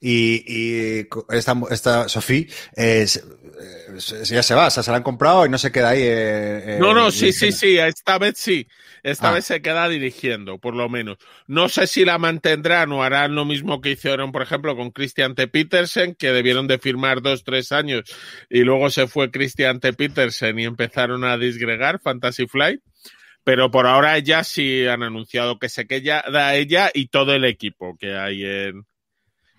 Y, 0.00 0.44
y 0.46 1.06
esta, 1.30 1.54
esta 1.70 2.08
Sofía 2.08 2.46
eh, 2.76 3.06
eh, 3.06 3.98
ya 4.24 4.42
se 4.42 4.54
va, 4.54 4.66
o 4.66 4.70
sea, 4.70 4.82
se 4.82 4.90
la 4.90 4.98
han 4.98 5.02
comprado 5.02 5.46
y 5.46 5.48
no 5.48 5.56
se 5.58 5.72
queda 5.72 5.90
ahí. 5.90 6.00
eh, 6.02 6.76
No, 6.78 6.92
no, 6.94 7.10
sí, 7.10 7.32
sí, 7.32 7.50
sí, 7.52 7.78
esta 7.78 8.18
vez 8.18 8.34
sí. 8.36 8.66
Esta 9.02 9.30
Ah. 9.30 9.32
vez 9.34 9.44
se 9.46 9.62
queda 9.62 9.88
dirigiendo, 9.88 10.58
por 10.58 10.74
lo 10.74 10.88
menos. 10.88 11.16
No 11.46 11.68
sé 11.68 11.86
si 11.86 12.04
la 12.04 12.18
mantendrán 12.18 12.90
o 12.92 13.02
harán 13.04 13.34
lo 13.36 13.44
mismo 13.44 13.80
que 13.80 13.92
hicieron, 13.92 14.32
por 14.32 14.42
ejemplo, 14.42 14.76
con 14.76 14.90
Christian 14.90 15.34
T. 15.34 15.46
Petersen, 15.48 16.14
que 16.16 16.32
debieron 16.32 16.66
de 16.66 16.78
firmar 16.78 17.22
dos, 17.22 17.44
tres 17.44 17.70
años 17.72 18.02
y 18.50 18.60
luego 18.62 18.90
se 18.90 19.06
fue 19.06 19.30
Christian 19.30 19.78
T. 19.80 19.92
Petersen 19.92 20.58
y 20.58 20.64
empezaron 20.64 21.24
a 21.24 21.38
disgregar 21.38 22.00
Fantasy 22.00 22.46
Flight. 22.48 22.80
Pero 23.44 23.70
por 23.70 23.86
ahora 23.86 24.18
ya 24.18 24.42
sí 24.42 24.86
han 24.88 25.04
anunciado 25.04 25.60
que 25.60 25.68
se 25.68 25.86
queda 25.86 26.54
ella 26.56 26.90
y 26.92 27.06
todo 27.06 27.32
el 27.32 27.44
equipo 27.44 27.96
que 27.96 28.12
hay 28.16 28.44
en 28.44 28.82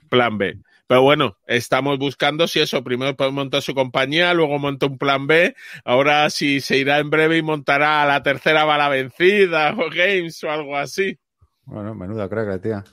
Plan 0.08 0.38
B. 0.38 0.60
Pero 0.88 1.02
bueno, 1.02 1.38
estamos 1.48 2.00
buscando 2.00 2.48
si 2.48 2.62
eso, 2.62 2.82
primero 2.84 3.16
montó 3.32 3.60
su 3.60 3.76
compañía, 3.76 4.34
luego 4.34 4.58
montó 4.58 4.88
un 4.88 4.98
plan 4.98 5.28
B, 5.28 5.54
ahora 5.84 6.30
si 6.30 6.62
se 6.62 6.78
irá 6.78 7.00
en 7.00 7.10
breve 7.10 7.38
y 7.38 7.42
montará 7.42 8.06
la 8.06 8.24
tercera 8.24 8.64
bala 8.64 8.88
vencida 8.88 9.74
o 9.74 9.90
Games 9.90 10.42
o 10.46 10.50
algo 10.50 10.78
así. 10.78 11.20
Bueno, 11.66 11.94
menuda 11.94 12.30
crack, 12.30 12.62
tía. 12.62 12.86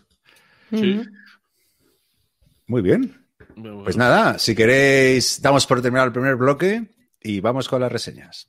Sí. 0.71 1.03
Muy 2.67 2.83
bien. 2.83 3.25
Bueno, 3.55 3.85
Pues 3.85 3.97
nada, 3.97 4.39
si 4.41 4.57
queréis, 4.57 5.41
damos 5.41 5.65
por 5.65 5.81
terminar 5.81 6.09
el 6.09 6.13
primer 6.13 6.35
bloque 6.35 6.83
y 7.21 7.39
vamos 7.39 7.69
con 7.69 7.81
las 7.81 7.93
reseñas. 7.93 8.49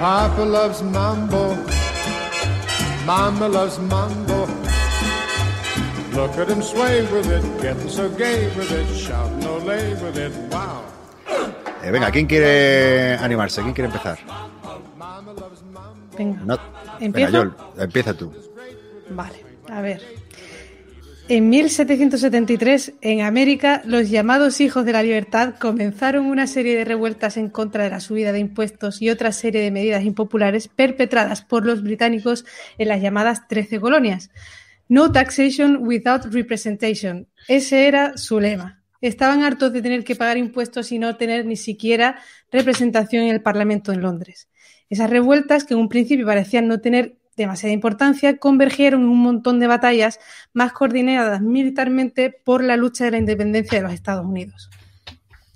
Papa 0.00 0.44
loves 0.46 0.80
mambo. 0.82 1.54
Mama 3.04 3.48
loves 3.48 3.78
mambo. 3.78 4.48
Look 6.16 6.38
at 6.38 6.48
him 6.48 6.62
sway 6.62 7.02
with 7.12 7.30
it, 7.30 7.44
getting 7.60 7.90
so 7.90 8.08
gay 8.08 8.48
with 8.56 8.72
it, 8.72 8.88
shouting 8.96 9.44
olay 9.44 9.92
with 10.00 10.16
it. 10.16 10.32
Wow. 10.50 10.80
Eh, 11.84 11.90
venga, 11.90 12.10
¿quién 12.10 12.26
quiere 12.26 13.16
animarse? 13.16 13.60
¿Quién 13.60 13.74
quiere 13.74 13.88
empezar? 13.88 14.18
Venga. 16.16 16.40
No. 16.46 16.58
¿Empiezo? 16.98 17.12
Venga, 17.12 17.30
Yol, 17.30 17.56
empieza 17.76 18.14
tú. 18.14 18.32
Vale, 19.10 19.44
a 19.68 19.82
ver. 19.82 20.19
En 21.30 21.48
1773, 21.48 22.94
en 23.02 23.20
América, 23.20 23.82
los 23.84 24.10
llamados 24.10 24.60
Hijos 24.60 24.84
de 24.84 24.92
la 24.92 25.04
Libertad 25.04 25.54
comenzaron 25.60 26.26
una 26.26 26.48
serie 26.48 26.76
de 26.76 26.84
revueltas 26.84 27.36
en 27.36 27.50
contra 27.50 27.84
de 27.84 27.90
la 27.90 28.00
subida 28.00 28.32
de 28.32 28.40
impuestos 28.40 29.00
y 29.00 29.10
otra 29.10 29.30
serie 29.30 29.60
de 29.60 29.70
medidas 29.70 30.02
impopulares 30.02 30.66
perpetradas 30.66 31.42
por 31.42 31.64
los 31.64 31.84
británicos 31.84 32.44
en 32.78 32.88
las 32.88 33.00
llamadas 33.00 33.46
Trece 33.46 33.78
colonias. 33.78 34.32
No 34.88 35.12
taxation 35.12 35.86
without 35.86 36.24
representation. 36.32 37.28
Ese 37.46 37.86
era 37.86 38.16
su 38.16 38.40
lema. 38.40 38.82
Estaban 39.00 39.44
hartos 39.44 39.72
de 39.72 39.82
tener 39.82 40.02
que 40.02 40.16
pagar 40.16 40.36
impuestos 40.36 40.90
y 40.90 40.98
no 40.98 41.16
tener 41.16 41.46
ni 41.46 41.54
siquiera 41.54 42.18
representación 42.50 43.22
en 43.22 43.28
el 43.28 43.40
Parlamento 43.40 43.92
en 43.92 44.02
Londres. 44.02 44.48
Esas 44.88 45.08
revueltas, 45.08 45.62
que 45.62 45.74
en 45.74 45.80
un 45.80 45.88
principio 45.88 46.26
parecían 46.26 46.66
no 46.66 46.80
tener 46.80 47.19
demasiada 47.42 47.72
importancia, 47.72 48.38
convergieron 48.38 49.02
en 49.02 49.08
un 49.08 49.18
montón 49.20 49.60
de 49.60 49.66
batallas 49.66 50.20
más 50.52 50.72
coordinadas 50.72 51.40
militarmente 51.40 52.30
por 52.30 52.62
la 52.62 52.76
lucha 52.76 53.04
de 53.04 53.12
la 53.12 53.18
independencia 53.18 53.78
de 53.78 53.82
los 53.82 53.92
Estados 53.92 54.24
Unidos. 54.24 54.70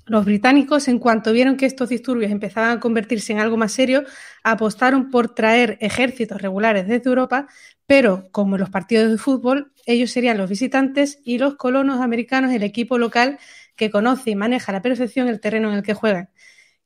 Los 0.07 0.27
británicos, 0.27 0.89
en 0.89 0.99
cuanto 0.99 1.33
vieron 1.33 1.57
que 1.57 1.65
estos 1.65 1.89
disturbios 1.89 2.31
empezaban 2.31 2.77
a 2.77 2.81
convertirse 2.81 3.33
en 3.33 3.39
algo 3.39 3.57
más 3.57 3.73
serio, 3.73 4.05
apostaron 4.43 5.11
por 5.11 5.35
traer 5.35 5.79
ejércitos 5.81 6.43
regulares 6.43 6.87
desde 6.87 7.09
Europa, 7.09 7.49
pero 7.87 8.29
como 8.31 8.57
en 8.57 8.61
los 8.61 8.71
partidos 8.71 9.11
de 9.11 9.17
fútbol, 9.17 9.73
ellos 9.87 10.11
serían 10.11 10.37
los 10.37 10.51
visitantes 10.51 11.21
y 11.25 11.39
los 11.39 11.57
colonos 11.57 12.03
americanos 12.03 12.53
el 12.53 12.63
equipo 12.63 12.99
local 12.99 13.39
que 13.77 13.91
conoce 13.91 14.31
y 14.31 14.37
maneja 14.37 14.73
a 14.73 14.75
la 14.75 14.83
perfección 14.83 15.29
el 15.29 15.41
terreno 15.41 15.71
en 15.71 15.77
el 15.77 15.83
que 15.83 15.95
juegan. 15.95 16.29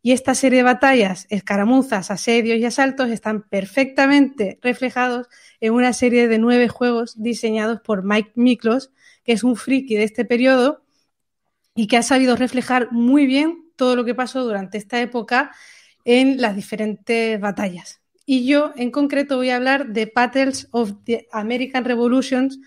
Y 0.01 0.13
esta 0.13 0.35
serie 0.35 0.59
de 0.59 0.63
batallas, 0.63 1.27
escaramuzas, 1.29 2.11
asedios 2.11 2.59
y 2.59 2.65
asaltos 2.65 3.11
están 3.11 3.43
perfectamente 3.49 4.59
reflejados 4.63 5.29
en 5.61 5.73
una 5.73 5.93
serie 5.93 6.29
de 6.29 6.39
nueve 6.39 6.69
juegos 6.69 7.21
diseñados 7.21 7.81
por 7.81 8.05
Mike 8.05 8.33
Miklos, 8.37 8.93
que 9.25 9.33
es 9.33 9.43
un 9.43 9.57
friki 9.57 9.97
de 9.97 10.05
este 10.05 10.25
periodo 10.25 10.85
y 11.75 11.87
que 11.89 11.97
ha 11.97 12.03
sabido 12.03 12.37
reflejar 12.37 12.93
muy 12.93 13.27
bien 13.27 13.65
todo 13.77 13.97
lo 13.97 14.05
que 14.05 14.15
pasó 14.15 14.45
durante 14.45 14.79
esta 14.79 15.01
época 15.01 15.53
en 16.05 16.41
las 16.41 16.57
diferentes 16.57 17.41
batallas. 17.41 18.01
Y 18.25 18.47
yo, 18.47 18.73
en 18.77 18.91
concreto, 18.91 19.37
voy 19.37 19.51
a 19.51 19.57
hablar 19.57 19.89
de 19.89 20.13
Battles 20.15 20.69
of 20.71 20.93
the 21.05 21.29
American 21.33 21.85
Revolutions 21.85 22.59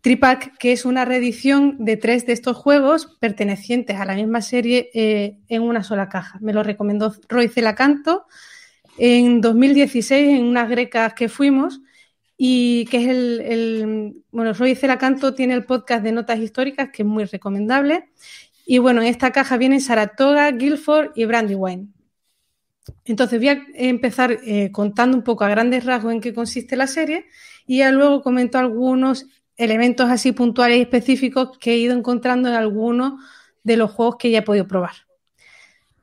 Tripack, 0.00 0.56
que 0.58 0.72
es 0.72 0.84
una 0.84 1.04
reedición 1.04 1.76
de 1.78 1.96
tres 1.96 2.26
de 2.26 2.32
estos 2.32 2.56
juegos 2.56 3.18
pertenecientes 3.20 3.96
a 3.96 4.04
la 4.04 4.14
misma 4.14 4.40
serie 4.40 4.90
eh, 4.94 5.36
en 5.48 5.62
una 5.62 5.82
sola 5.82 6.08
caja. 6.08 6.38
Me 6.40 6.52
lo 6.52 6.62
recomendó 6.62 7.14
Roy 7.28 7.48
Celacanto 7.48 8.26
en 8.96 9.40
2016 9.40 10.38
en 10.38 10.44
unas 10.44 10.70
grecas 10.70 11.14
que 11.14 11.28
fuimos 11.28 11.80
y 12.36 12.86
que 12.86 13.02
es 13.02 13.08
el, 13.08 13.40
el 13.40 14.14
bueno, 14.30 14.54
Roy 14.54 14.74
Celacanto 14.74 15.34
tiene 15.34 15.54
el 15.54 15.64
podcast 15.64 16.02
de 16.02 16.12
notas 16.12 16.38
históricas 16.38 16.88
que 16.92 17.02
es 17.02 17.08
muy 17.08 17.24
recomendable 17.24 18.08
y 18.64 18.78
bueno, 18.78 19.02
en 19.02 19.08
esta 19.08 19.32
caja 19.32 19.56
vienen 19.56 19.80
Saratoga, 19.80 20.50
Guilford 20.52 21.10
y 21.14 21.24
Brandywine. 21.24 21.88
Entonces 23.04 23.38
voy 23.38 23.48
a 23.48 23.66
empezar 23.74 24.38
eh, 24.44 24.70
contando 24.72 25.16
un 25.16 25.24
poco 25.24 25.44
a 25.44 25.48
grandes 25.48 25.84
rasgos 25.84 26.12
en 26.12 26.20
qué 26.20 26.32
consiste 26.32 26.76
la 26.76 26.86
serie 26.86 27.26
y 27.66 27.78
ya 27.78 27.90
luego 27.90 28.22
comento 28.22 28.58
algunos 28.58 29.26
elementos 29.60 30.10
así 30.10 30.32
puntuales 30.32 30.78
y 30.78 30.82
específicos 30.82 31.56
que 31.58 31.72
he 31.72 31.76
ido 31.76 31.96
encontrando 31.96 32.48
en 32.48 32.54
algunos 32.54 33.22
de 33.62 33.76
los 33.76 33.90
juegos 33.90 34.16
que 34.18 34.30
ya 34.30 34.38
he 34.38 34.42
podido 34.42 34.66
probar. 34.66 34.92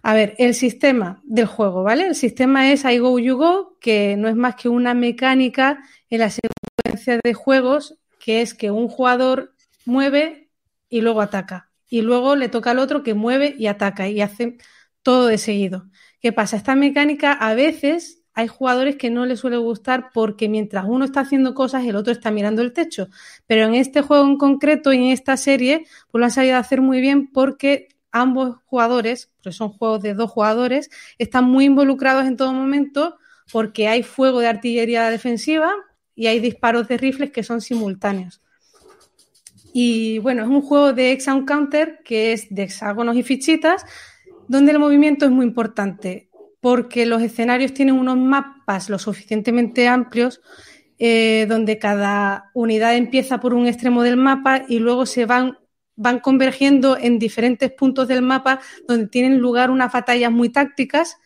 A 0.03 0.13
ver, 0.13 0.35
el 0.37 0.53
sistema 0.53 1.21
del 1.25 1.47
juego, 1.47 1.83
¿vale? 1.83 2.07
El 2.07 2.15
sistema 2.15 2.71
es 2.71 2.85
I 2.85 2.99
Go 2.99 3.19
You 3.19 3.35
Go, 3.35 3.77
que 3.81 4.15
no 4.15 4.29
es 4.29 4.35
más 4.35 4.55
que 4.55 4.69
una 4.69 4.93
mecánica 4.93 5.83
en 6.09 6.19
la 6.19 6.29
secuencia 6.29 7.19
de 7.21 7.33
juegos, 7.33 7.97
que 8.19 8.41
es 8.41 8.53
que 8.53 8.71
un 8.71 8.87
jugador 8.87 9.53
mueve 9.85 10.49
y 10.87 11.01
luego 11.01 11.21
ataca. 11.21 11.71
Y 11.89 12.01
luego 12.01 12.35
le 12.35 12.49
toca 12.49 12.71
al 12.71 12.79
otro 12.79 13.03
que 13.03 13.15
mueve 13.15 13.55
y 13.57 13.67
ataca 13.67 14.07
y 14.07 14.21
hace 14.21 14.57
todo 15.01 15.27
de 15.27 15.37
seguido. 15.37 15.89
¿Qué 16.21 16.31
pasa? 16.31 16.57
Esta 16.57 16.75
mecánica 16.75 17.33
a 17.33 17.53
veces 17.53 18.16
hay 18.37 18.47
jugadores 18.47 18.97
que 18.97 19.09
no 19.09 19.25
les 19.25 19.39
suele 19.39 19.57
gustar 19.57 20.11
porque 20.13 20.47
mientras 20.47 20.85
uno 20.87 21.05
está 21.05 21.21
haciendo 21.21 21.55
cosas, 21.55 21.83
el 21.85 21.95
otro 21.95 22.13
está 22.13 22.29
mirando 22.29 22.61
el 22.61 22.71
techo. 22.71 23.07
Pero 23.47 23.65
en 23.65 23.73
este 23.73 24.03
juego 24.03 24.27
en 24.27 24.37
concreto 24.37 24.93
y 24.93 24.97
en 24.97 25.05
esta 25.05 25.37
serie, 25.37 25.87
pues 26.11 26.19
lo 26.19 26.25
han 26.25 26.31
sabido 26.31 26.57
hacer 26.57 26.81
muy 26.81 27.01
bien 27.01 27.31
porque 27.31 27.87
ambos 28.11 28.57
jugadores, 28.67 29.31
porque 29.37 29.53
son 29.53 29.69
juegos 29.69 30.03
de 30.03 30.13
dos 30.13 30.29
jugadores, 30.29 30.91
están 31.17 31.45
muy 31.45 31.65
involucrados 31.65 32.27
en 32.27 32.37
todo 32.37 32.53
momento 32.53 33.17
porque 33.51 33.87
hay 33.87 34.03
fuego 34.03 34.39
de 34.39 34.49
artillería 34.49 35.09
defensiva 35.09 35.73
y 36.13 36.27
hay 36.27 36.39
disparos 36.39 36.87
de 36.87 36.97
rifles 36.97 37.31
que 37.31 37.41
son 37.41 37.59
simultáneos. 37.59 38.39
Y 39.73 40.19
bueno, 40.19 40.43
es 40.43 40.47
un 40.47 40.61
juego 40.61 40.93
de 40.93 41.11
Exam 41.11 41.43
Counter 41.43 42.01
que 42.05 42.33
es 42.33 42.53
de 42.53 42.61
hexágonos 42.61 43.15
y 43.15 43.23
fichitas, 43.23 43.83
donde 44.47 44.73
el 44.73 44.79
movimiento 44.79 45.25
es 45.25 45.31
muy 45.31 45.47
importante, 45.47 46.26
porque 46.59 47.05
los 47.05 47.21
escenarios 47.21 47.73
tienen 47.73 47.95
unos 47.95 48.17
mapas 48.17 48.89
lo 48.89 48.99
suficientemente 48.99 49.87
amplios, 49.87 50.41
eh, 50.99 51.45
donde 51.47 51.77
cada 51.77 52.49
unidad 52.53 52.95
empieza 52.95 53.39
por 53.39 53.53
un 53.53 53.67
extremo 53.67 54.03
del 54.03 54.17
mapa 54.17 54.63
y 54.67 54.79
luego 54.79 55.05
se 55.05 55.25
van, 55.25 55.57
van 55.95 56.19
convergiendo 56.19 56.97
en 56.97 57.19
diferentes 57.19 57.71
puntos 57.71 58.07
del 58.07 58.21
mapa, 58.21 58.59
donde 58.87 59.07
tienen 59.07 59.37
lugar 59.37 59.69
unas 59.69 59.91
batallas 59.91 60.31
muy 60.31 60.49
tácticas. 60.49 61.17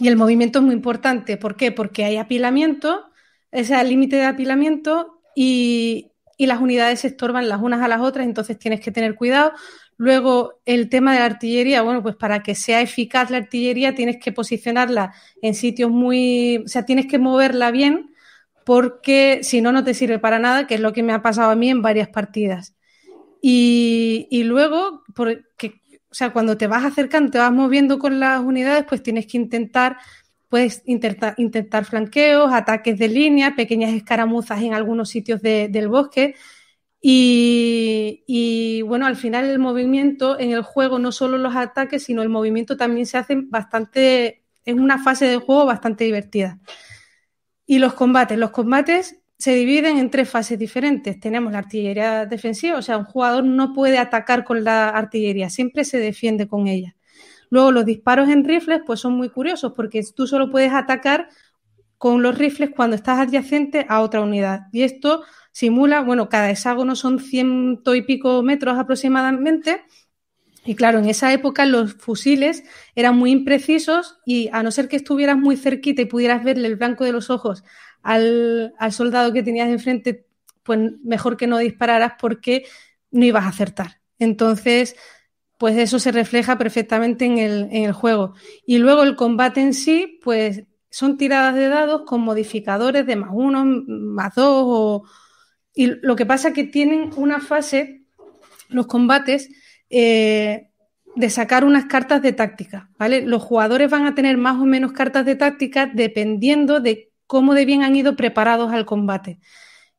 Y 0.00 0.08
el 0.08 0.16
movimiento 0.16 0.58
es 0.58 0.64
muy 0.64 0.74
importante. 0.74 1.36
¿Por 1.36 1.56
qué? 1.56 1.70
Porque 1.70 2.04
hay 2.04 2.16
apilamiento, 2.16 3.04
ese 3.52 3.82
límite 3.84 4.16
de 4.16 4.24
apilamiento 4.24 5.20
y, 5.36 6.12
y 6.36 6.46
las 6.46 6.60
unidades 6.60 7.00
se 7.00 7.08
estorban 7.08 7.48
las 7.48 7.60
unas 7.60 7.82
a 7.82 7.88
las 7.88 8.00
otras, 8.00 8.26
entonces 8.26 8.58
tienes 8.58 8.80
que 8.80 8.90
tener 8.90 9.14
cuidado. 9.14 9.52
Luego, 9.96 10.60
el 10.66 10.88
tema 10.88 11.12
de 11.12 11.20
la 11.20 11.26
artillería, 11.26 11.82
bueno, 11.82 12.02
pues 12.02 12.16
para 12.16 12.42
que 12.42 12.54
sea 12.54 12.80
eficaz 12.80 13.30
la 13.30 13.36
artillería 13.36 13.94
tienes 13.94 14.16
que 14.22 14.32
posicionarla 14.32 15.14
en 15.40 15.54
sitios 15.54 15.90
muy, 15.90 16.58
o 16.64 16.68
sea, 16.68 16.84
tienes 16.84 17.06
que 17.06 17.18
moverla 17.18 17.70
bien 17.70 18.10
porque 18.64 19.40
si 19.42 19.60
no, 19.60 19.72
no 19.72 19.84
te 19.84 19.94
sirve 19.94 20.18
para 20.18 20.38
nada, 20.38 20.66
que 20.66 20.74
es 20.74 20.80
lo 20.80 20.92
que 20.92 21.02
me 21.02 21.12
ha 21.12 21.22
pasado 21.22 21.50
a 21.50 21.56
mí 21.56 21.68
en 21.68 21.82
varias 21.82 22.08
partidas. 22.08 22.74
Y, 23.40 24.26
y 24.30 24.44
luego, 24.44 25.02
porque, 25.14 25.82
o 26.10 26.14
sea, 26.14 26.32
cuando 26.32 26.56
te 26.56 26.66
vas 26.66 26.84
acercando, 26.84 27.30
te 27.30 27.38
vas 27.38 27.52
moviendo 27.52 27.98
con 27.98 28.18
las 28.18 28.40
unidades, 28.40 28.84
pues 28.88 29.02
tienes 29.02 29.26
que 29.26 29.36
intentar, 29.36 29.98
puedes 30.48 30.82
intentar, 30.86 31.34
intentar 31.36 31.84
flanqueos, 31.84 32.52
ataques 32.52 32.98
de 32.98 33.08
línea, 33.08 33.54
pequeñas 33.54 33.92
escaramuzas 33.92 34.62
en 34.62 34.72
algunos 34.72 35.10
sitios 35.10 35.42
de, 35.42 35.68
del 35.68 35.88
bosque 35.88 36.34
y, 37.06 38.80
bueno, 38.82 39.04
al 39.04 39.16
final 39.16 39.44
el 39.44 39.58
movimiento 39.58 40.40
en 40.40 40.52
el 40.52 40.62
juego, 40.62 40.98
no 40.98 41.12
solo 41.12 41.36
los 41.36 41.54
ataques, 41.54 42.04
sino 42.04 42.22
el 42.22 42.30
movimiento 42.30 42.78
también 42.78 43.04
se 43.04 43.18
hace 43.18 43.36
bastante, 43.44 44.42
es 44.64 44.74
una 44.74 44.96
fase 44.96 45.26
del 45.26 45.40
juego 45.40 45.66
bastante 45.66 46.04
divertida. 46.04 46.60
Y 47.66 47.78
los 47.78 47.92
combates, 47.92 48.38
los 48.38 48.52
combates 48.52 49.20
se 49.36 49.54
dividen 49.54 49.98
en 49.98 50.08
tres 50.08 50.30
fases 50.30 50.58
diferentes. 50.58 51.20
Tenemos 51.20 51.52
la 51.52 51.58
artillería 51.58 52.24
defensiva, 52.24 52.78
o 52.78 52.82
sea, 52.82 52.96
un 52.96 53.04
jugador 53.04 53.44
no 53.44 53.74
puede 53.74 53.98
atacar 53.98 54.42
con 54.42 54.64
la 54.64 54.88
artillería, 54.88 55.50
siempre 55.50 55.84
se 55.84 55.98
defiende 55.98 56.48
con 56.48 56.68
ella. 56.68 56.96
Luego 57.50 57.70
los 57.70 57.84
disparos 57.84 58.30
en 58.30 58.44
rifles, 58.44 58.80
pues 58.86 59.00
son 59.00 59.12
muy 59.12 59.28
curiosos 59.28 59.74
porque 59.76 60.02
tú 60.16 60.26
solo 60.26 60.50
puedes 60.50 60.72
atacar 60.72 61.28
con 62.04 62.22
los 62.22 62.36
rifles 62.36 62.68
cuando 62.68 62.96
estás 62.96 63.18
adyacente 63.18 63.86
a 63.88 64.02
otra 64.02 64.20
unidad. 64.20 64.66
Y 64.72 64.82
esto 64.82 65.24
simula, 65.52 66.02
bueno, 66.02 66.28
cada 66.28 66.50
hexágono 66.50 66.96
son 66.96 67.18
ciento 67.18 67.94
y 67.94 68.02
pico 68.02 68.42
metros 68.42 68.78
aproximadamente. 68.78 69.80
Y 70.66 70.74
claro, 70.74 70.98
en 70.98 71.06
esa 71.06 71.32
época 71.32 71.64
los 71.64 71.94
fusiles 71.94 72.62
eran 72.94 73.16
muy 73.16 73.30
imprecisos 73.30 74.18
y 74.26 74.50
a 74.52 74.62
no 74.62 74.70
ser 74.70 74.86
que 74.88 74.96
estuvieras 74.96 75.38
muy 75.38 75.56
cerquita 75.56 76.02
y 76.02 76.04
pudieras 76.04 76.44
verle 76.44 76.68
el 76.68 76.76
blanco 76.76 77.04
de 77.04 77.12
los 77.12 77.30
ojos 77.30 77.64
al, 78.02 78.74
al 78.78 78.92
soldado 78.92 79.32
que 79.32 79.42
tenías 79.42 79.70
enfrente, 79.70 80.26
pues 80.62 80.78
mejor 81.02 81.38
que 81.38 81.46
no 81.46 81.56
dispararas 81.56 82.12
porque 82.20 82.66
no 83.12 83.24
ibas 83.24 83.44
a 83.46 83.48
acertar. 83.48 84.02
Entonces, 84.18 84.94
pues 85.56 85.78
eso 85.78 85.98
se 85.98 86.12
refleja 86.12 86.58
perfectamente 86.58 87.24
en 87.24 87.38
el, 87.38 87.68
en 87.72 87.84
el 87.84 87.92
juego. 87.92 88.34
Y 88.66 88.76
luego 88.76 89.04
el 89.04 89.16
combate 89.16 89.62
en 89.62 89.72
sí, 89.72 90.20
pues 90.22 90.64
son 90.94 91.16
tiradas 91.16 91.56
de 91.56 91.66
dados 91.66 92.02
con 92.06 92.20
modificadores 92.20 93.04
de 93.04 93.16
más 93.16 93.30
uno, 93.32 93.64
más 93.64 94.32
dos 94.36 94.64
o, 94.64 95.04
y 95.74 95.86
lo 95.86 96.14
que 96.14 96.24
pasa 96.24 96.48
es 96.48 96.54
que 96.54 96.62
tienen 96.62 97.10
una 97.16 97.40
fase, 97.40 98.04
los 98.68 98.86
combates, 98.86 99.48
eh, 99.90 100.70
de 101.16 101.30
sacar 101.30 101.64
unas 101.64 101.86
cartas 101.86 102.22
de 102.22 102.32
táctica, 102.32 102.90
¿vale? 102.96 103.22
Los 103.22 103.42
jugadores 103.42 103.90
van 103.90 104.06
a 104.06 104.14
tener 104.14 104.36
más 104.36 104.54
o 104.60 104.66
menos 104.66 104.92
cartas 104.92 105.26
de 105.26 105.34
táctica 105.34 105.90
dependiendo 105.92 106.78
de 106.78 107.10
cómo 107.26 107.54
de 107.54 107.64
bien 107.64 107.82
han 107.82 107.96
ido 107.96 108.14
preparados 108.14 108.72
al 108.72 108.86
combate. 108.86 109.40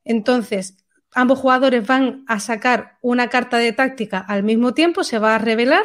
Entonces, 0.06 0.78
ambos 1.14 1.40
jugadores 1.40 1.86
van 1.86 2.24
a 2.28 2.40
sacar 2.40 3.00
una 3.02 3.28
carta 3.28 3.58
de 3.58 3.74
táctica 3.74 4.20
al 4.20 4.44
mismo 4.44 4.74
tiempo, 4.74 5.04
se 5.04 5.20
va 5.20 5.36
a 5.36 5.40
revelar 5.40 5.84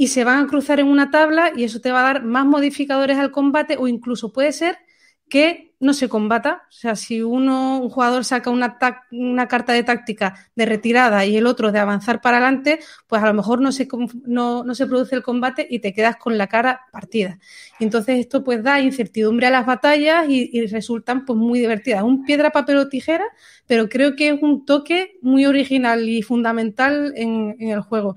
y 0.00 0.06
se 0.06 0.24
van 0.24 0.42
a 0.42 0.46
cruzar 0.46 0.80
en 0.80 0.86
una 0.86 1.10
tabla 1.10 1.52
y 1.54 1.64
eso 1.64 1.78
te 1.82 1.92
va 1.92 2.00
a 2.00 2.04
dar 2.14 2.24
más 2.24 2.46
modificadores 2.46 3.18
al 3.18 3.30
combate 3.30 3.76
o 3.76 3.86
incluso 3.86 4.32
puede 4.32 4.50
ser 4.52 4.78
que 5.28 5.74
no 5.78 5.92
se 5.92 6.08
combata. 6.08 6.62
O 6.70 6.72
sea, 6.72 6.96
si 6.96 7.20
uno, 7.20 7.78
un 7.80 7.90
jugador 7.90 8.24
saca 8.24 8.48
una, 8.48 8.78
una, 9.12 9.46
carta 9.46 9.74
de 9.74 9.82
táctica 9.82 10.48
de 10.54 10.64
retirada 10.64 11.26
y 11.26 11.36
el 11.36 11.46
otro 11.46 11.70
de 11.70 11.80
avanzar 11.80 12.22
para 12.22 12.38
adelante, 12.38 12.80
pues 13.08 13.22
a 13.22 13.26
lo 13.26 13.34
mejor 13.34 13.60
no 13.60 13.72
se, 13.72 13.86
no, 14.24 14.64
no 14.64 14.74
se 14.74 14.86
produce 14.86 15.16
el 15.16 15.22
combate 15.22 15.66
y 15.68 15.80
te 15.80 15.92
quedas 15.92 16.16
con 16.16 16.38
la 16.38 16.46
cara 16.46 16.80
partida. 16.90 17.38
Y 17.78 17.84
entonces 17.84 18.20
esto 18.20 18.42
pues 18.42 18.62
da 18.62 18.80
incertidumbre 18.80 19.48
a 19.48 19.50
las 19.50 19.66
batallas 19.66 20.24
y, 20.30 20.66
resultan 20.68 21.26
pues 21.26 21.38
muy 21.38 21.58
divertidas. 21.58 22.04
Un 22.04 22.24
piedra, 22.24 22.52
papel 22.52 22.78
o 22.78 22.88
tijera, 22.88 23.26
pero 23.66 23.90
creo 23.90 24.16
que 24.16 24.30
es 24.30 24.42
un 24.42 24.64
toque 24.64 25.18
muy 25.20 25.44
original 25.44 26.08
y 26.08 26.22
fundamental 26.22 27.12
en, 27.16 27.54
en 27.58 27.68
el 27.68 27.82
juego. 27.82 28.16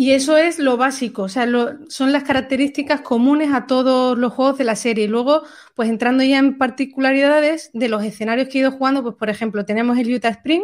Y 0.00 0.12
eso 0.12 0.36
es 0.36 0.60
lo 0.60 0.76
básico, 0.76 1.24
o 1.24 1.28
sea, 1.28 1.44
son 1.88 2.12
las 2.12 2.22
características 2.22 3.00
comunes 3.00 3.52
a 3.52 3.66
todos 3.66 4.16
los 4.16 4.32
juegos 4.32 4.56
de 4.56 4.62
la 4.62 4.76
serie. 4.76 5.06
Y 5.06 5.08
luego, 5.08 5.42
pues 5.74 5.88
entrando 5.88 6.22
ya 6.22 6.38
en 6.38 6.56
particularidades 6.56 7.70
de 7.72 7.88
los 7.88 8.04
escenarios 8.04 8.46
que 8.46 8.58
he 8.58 8.60
ido 8.60 8.70
jugando, 8.70 9.02
pues 9.02 9.16
por 9.16 9.28
ejemplo, 9.28 9.64
tenemos 9.64 9.98
el 9.98 10.14
Utah 10.14 10.28
Spring, 10.28 10.62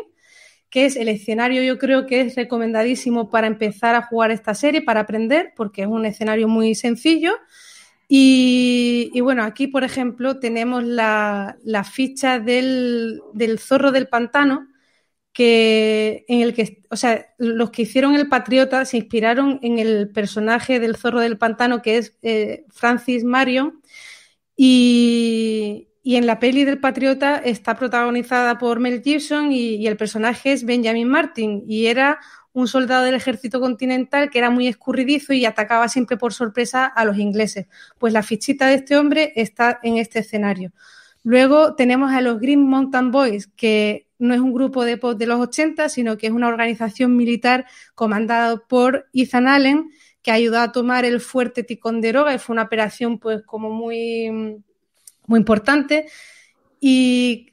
que 0.71 0.85
es 0.87 0.95
el 0.95 1.09
escenario 1.09 1.65
yo 1.65 1.81
creo 1.81 2.07
que 2.07 2.21
es 2.21 2.37
recomendadísimo 2.37 3.29
para 3.29 3.49
empezar 3.49 3.97
a 3.97 4.03
jugar 4.03 4.31
esta 4.31 4.55
serie, 4.55 4.83
para 4.83 5.01
aprender, 5.01 5.53
porque 5.57 5.83
es 5.83 5.89
un 5.89 6.07
escenario 6.07 6.47
muy 6.47 6.77
sencillo. 6.77 7.33
Y, 8.07 9.21
bueno, 9.21 9.43
aquí, 9.43 9.67
por 9.67 9.83
ejemplo, 9.83 10.39
tenemos 10.39 10.85
la, 10.85 11.57
ficha 11.93 12.39
del 12.39 13.21
zorro 13.59 13.91
del 13.91 14.07
pantano, 14.07 14.69
que 15.35 16.25
en 16.29 16.41
el 16.43 16.55
que, 16.55 16.85
o 16.91 16.97
sea, 16.97 17.27
los 17.39 17.71
que 17.71 17.83
hicieron 17.83 18.15
El 18.15 18.29
Patriota 18.29 18.85
se 18.85 18.99
inspiraron 18.99 19.59
en 19.63 19.81
el 19.81 20.09
personaje 20.11 20.79
del 20.79 20.97
zorro 20.97 21.21
del 21.21 21.37
pantano 21.39 21.83
que 21.83 21.99
es 21.99 22.17
eh, 22.23 22.65
Francis 22.71 23.25
Marion 23.25 23.83
y, 24.57 25.89
y, 26.05 26.15
en 26.17 26.27
la 26.27 26.39
peli 26.39 26.63
del 26.65 26.79
Patriota 26.79 27.37
está 27.37 27.77
protagonizada 27.77 28.59
por 28.59 28.79
Mel 28.79 29.03
Gibson 29.03 29.51
y, 29.51 29.75
y, 29.75 29.89
el 29.89 29.97
personaje 29.97 30.53
es 30.53 30.65
Benjamin 30.65 31.09
Martin 31.09 31.65
y 31.67 31.87
era 31.87 32.21
un 32.53 32.69
soldado 32.69 33.05
del 33.05 33.17
ejército 33.17 33.61
continental 33.61 34.31
que 34.31 34.39
era 34.39 34.51
muy 34.51 34.69
escurridizo 34.69 35.33
y 35.33 35.45
atacaba 35.45 35.89
siempre 35.89 36.17
por 36.17 36.33
sorpresa 36.33 36.87
a 36.87 37.05
los 37.05 37.19
ingleses. 37.19 37.67
Pues 37.99 38.13
la 38.13 38.23
fichita 38.23 38.69
de 38.69 38.75
este 38.75 38.97
hombre 38.97 39.33
está 39.35 39.81
en 39.83 39.99
este 39.99 40.21
escenario. 40.21 40.73
Luego 41.25 41.75
tenemos 41.75 42.13
a 42.13 42.21
los 42.21 42.39
Green 42.39 42.63
Mountain 42.69 43.11
Boys, 43.11 43.49
que 43.49 44.07
no 44.19 44.35
es 44.35 44.41
un 44.41 44.53
grupo 44.53 44.85
de 44.85 44.97
de 44.97 45.27
los 45.27 45.41
80, 45.41 45.89
sino 45.89 46.17
que 46.17 46.29
es 46.29 46.33
una 46.33 46.49
organización 46.49 47.17
militar 47.17 47.67
comandada 47.95 48.59
por 48.69 49.07
Ethan 49.13 49.49
Allen, 49.49 49.91
que 50.23 50.31
ayudó 50.31 50.61
a 50.61 50.71
tomar 50.71 51.05
el 51.05 51.21
fuerte 51.21 51.65
Ticonderoga 51.65 52.35
y 52.35 52.39
fue 52.39 52.55
una 52.55 52.63
operación 52.63 53.19
pues 53.19 53.43
como 53.43 53.71
muy, 53.71 54.31
muy 55.27 55.39
importante. 55.39 56.07
Y, 56.79 57.53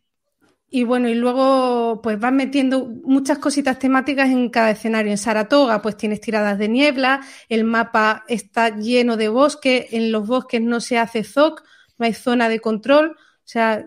bueno, 0.85 1.07
y 1.07 1.15
luego 1.15 2.01
pues 2.01 2.19
van 2.19 2.35
metiendo 2.35 2.85
muchas 2.85 3.39
cositas 3.39 3.79
temáticas 3.79 4.29
en 4.29 4.49
cada 4.49 4.71
escenario. 4.71 5.11
En 5.11 5.17
Saratoga 5.17 5.81
pues 5.81 5.95
tienes 5.95 6.19
tiradas 6.19 6.57
de 6.57 6.67
niebla, 6.67 7.21
el 7.47 7.63
mapa 7.63 8.25
está 8.27 8.77
lleno 8.77 9.15
de 9.15 9.29
bosque, 9.29 9.87
en 9.91 10.11
los 10.11 10.27
bosques 10.27 10.61
no 10.61 10.81
se 10.81 10.97
hace 10.97 11.23
ZOC, 11.23 11.63
no 11.97 12.05
hay 12.05 12.13
zona 12.13 12.49
de 12.49 12.59
control, 12.59 13.15
sea, 13.51 13.85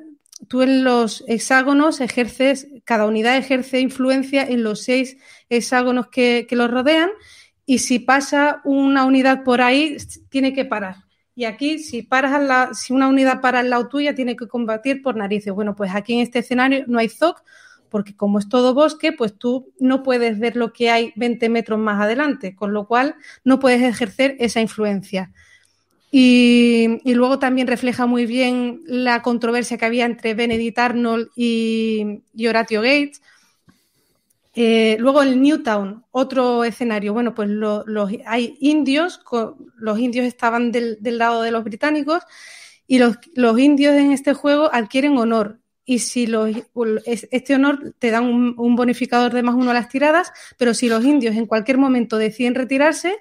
tú 0.49 0.63
en 0.63 0.85
los 0.85 1.25
hexágonos 1.27 2.01
ejerces, 2.01 2.69
cada 2.85 3.07
unidad 3.07 3.37
ejerce 3.37 3.81
influencia 3.81 4.43
en 4.43 4.63
los 4.63 4.83
seis 4.83 5.17
hexágonos 5.49 6.09
que, 6.09 6.47
que 6.49 6.57
los 6.57 6.71
rodean 6.71 7.11
y 7.67 7.79
si 7.79 7.99
pasa 7.99 8.61
una 8.65 9.05
unidad 9.05 9.43
por 9.43 9.63
ahí, 9.63 9.97
tiene 10.29 10.53
que 10.53 10.65
parar. 10.65 10.97
Y 11.35 11.47
aquí, 11.47 11.79
si 11.79 12.03
paras 12.03 12.43
la, 12.43 12.75
si 12.75 12.93
una 12.93 13.09
unidad 13.09 13.41
para 13.41 13.61
al 13.61 13.71
lado 13.71 13.89
tuya, 13.89 14.15
tiene 14.15 14.37
que 14.37 14.47
combatir 14.47 15.03
por 15.03 15.17
narices. 15.17 15.53
Bueno, 15.53 15.75
pues 15.75 15.95
aquí 15.95 16.15
en 16.15 16.21
este 16.21 16.41
escenario 16.41 16.85
no 16.87 16.99
hay 16.99 17.09
ZOC, 17.09 17.43
porque 17.89 18.15
como 18.15 18.39
es 18.39 18.49
todo 18.49 18.75
bosque, 18.75 19.13
pues 19.13 19.37
tú 19.39 19.73
no 19.81 20.03
puedes 20.03 20.39
ver 20.39 20.57
lo 20.57 20.73
que 20.73 20.91
hay 20.91 21.13
20 21.17 21.49
metros 21.49 21.79
más 21.79 22.01
adelante, 22.01 22.55
con 22.55 22.73
lo 22.73 22.87
cual 22.87 23.17
no 23.45 23.59
puedes 23.59 23.83
ejercer 23.83 24.37
esa 24.39 24.61
influencia. 24.61 25.33
Y, 26.17 27.13
luego 27.13 27.41
también 27.41 27.67
refleja 27.67 28.07
muy 28.07 28.25
bien 28.25 28.83
la 28.87 29.21
controversia 29.21 29.77
que 29.77 29.85
había 29.85 30.05
entre 30.05 30.35
Benedict 30.35 30.79
Arnold 30.79 31.31
y, 31.35 32.23
Horatio 32.49 32.83
Gates. 32.83 33.21
Eh, 34.55 34.97
luego 35.01 35.23
el 35.23 35.43
Newtown, 35.43 36.05
otro 36.13 36.63
escenario. 36.63 37.15
Bueno, 37.15 37.35
pues 37.35 37.49
lo, 37.49 37.83
los, 37.89 38.13
hay 38.27 38.57
indios, 38.61 39.21
los 39.75 39.99
indios 39.99 40.25
estaban 40.25 40.71
del, 40.71 40.99
del, 41.01 41.19
lado 41.19 41.43
de 41.43 41.51
los 41.51 41.65
británicos 41.65 42.23
y 42.87 42.99
los, 43.01 43.19
los, 43.35 43.59
indios 43.59 43.97
en 43.97 44.13
este 44.13 44.35
juego 44.35 44.73
adquieren 44.73 45.19
honor. 45.19 45.59
Y 45.85 45.99
si 45.99 46.29
los, 46.29 46.49
este 47.05 47.57
honor 47.57 47.93
te 47.99 48.13
dan 48.13 48.27
un, 48.27 48.55
un 48.57 48.77
bonificador 48.77 49.33
de 49.33 49.43
más 49.43 49.57
uno 49.57 49.73
a 49.73 49.75
las 49.75 49.89
tiradas, 49.89 50.31
pero 50.59 50.75
si 50.75 50.89
los 50.89 51.05
indios 51.05 51.35
en 51.35 51.47
cualquier 51.47 51.79
momento 51.79 52.19
deciden 52.19 52.55
retirarse, 52.55 53.17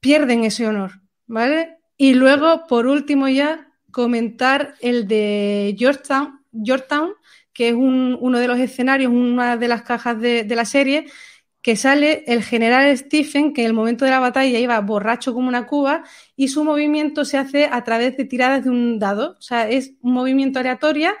pierden 0.00 0.44
ese 0.44 0.66
honor. 0.66 1.00
¿Vale? 1.26 1.75
Y 1.96 2.14
luego, 2.14 2.66
por 2.66 2.86
último, 2.86 3.28
ya 3.28 3.72
comentar 3.90 4.74
el 4.80 5.08
de 5.08 5.74
Georgetown, 5.78 6.40
Georgetown 6.52 7.14
que 7.56 7.70
es 7.70 7.74
un, 7.74 8.18
uno 8.20 8.38
de 8.38 8.48
los 8.48 8.58
escenarios, 8.58 9.10
una 9.10 9.56
de 9.56 9.66
las 9.66 9.80
cajas 9.80 10.20
de, 10.20 10.44
la 10.54 10.66
serie, 10.66 11.06
que 11.62 11.74
sale 11.74 12.22
el 12.26 12.42
general 12.42 12.96
Stephen, 12.98 13.54
que 13.54 13.62
en 13.62 13.68
el 13.68 13.72
momento 13.72 14.04
de 14.04 14.10
la 14.10 14.20
batalla 14.20 14.58
iba 14.58 14.78
borracho 14.80 15.32
como 15.32 15.48
una 15.48 15.66
cuba, 15.66 16.04
y 16.36 16.48
su 16.48 16.64
movimiento 16.64 17.24
se 17.24 17.38
hace 17.38 17.64
a 17.64 17.82
través 17.82 18.16
de 18.18 18.26
tiradas 18.26 18.64
de 18.64 18.70
un 18.70 18.98
dado. 18.98 19.36
O 19.38 19.40
sea, 19.40 19.70
es 19.70 19.94
un 20.02 20.12
movimiento 20.12 20.58
aleatorio. 20.58 21.12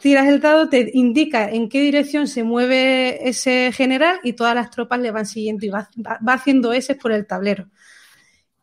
Tiras 0.00 0.26
el 0.26 0.40
dado, 0.40 0.68
te 0.68 0.90
indica 0.92 1.48
en 1.48 1.68
qué 1.68 1.80
dirección 1.82 2.26
se 2.26 2.42
mueve 2.42 3.28
ese 3.28 3.70
general 3.72 4.18
y 4.24 4.32
todas 4.32 4.56
las 4.56 4.70
tropas 4.70 4.98
le 4.98 5.12
van 5.12 5.26
siguiendo 5.26 5.64
y 5.66 5.68
va, 5.68 5.88
va 6.26 6.32
haciendo 6.32 6.72
S 6.72 6.96
por 6.96 7.12
el 7.12 7.26
tablero. 7.28 7.68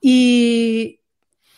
Y, 0.02 1.00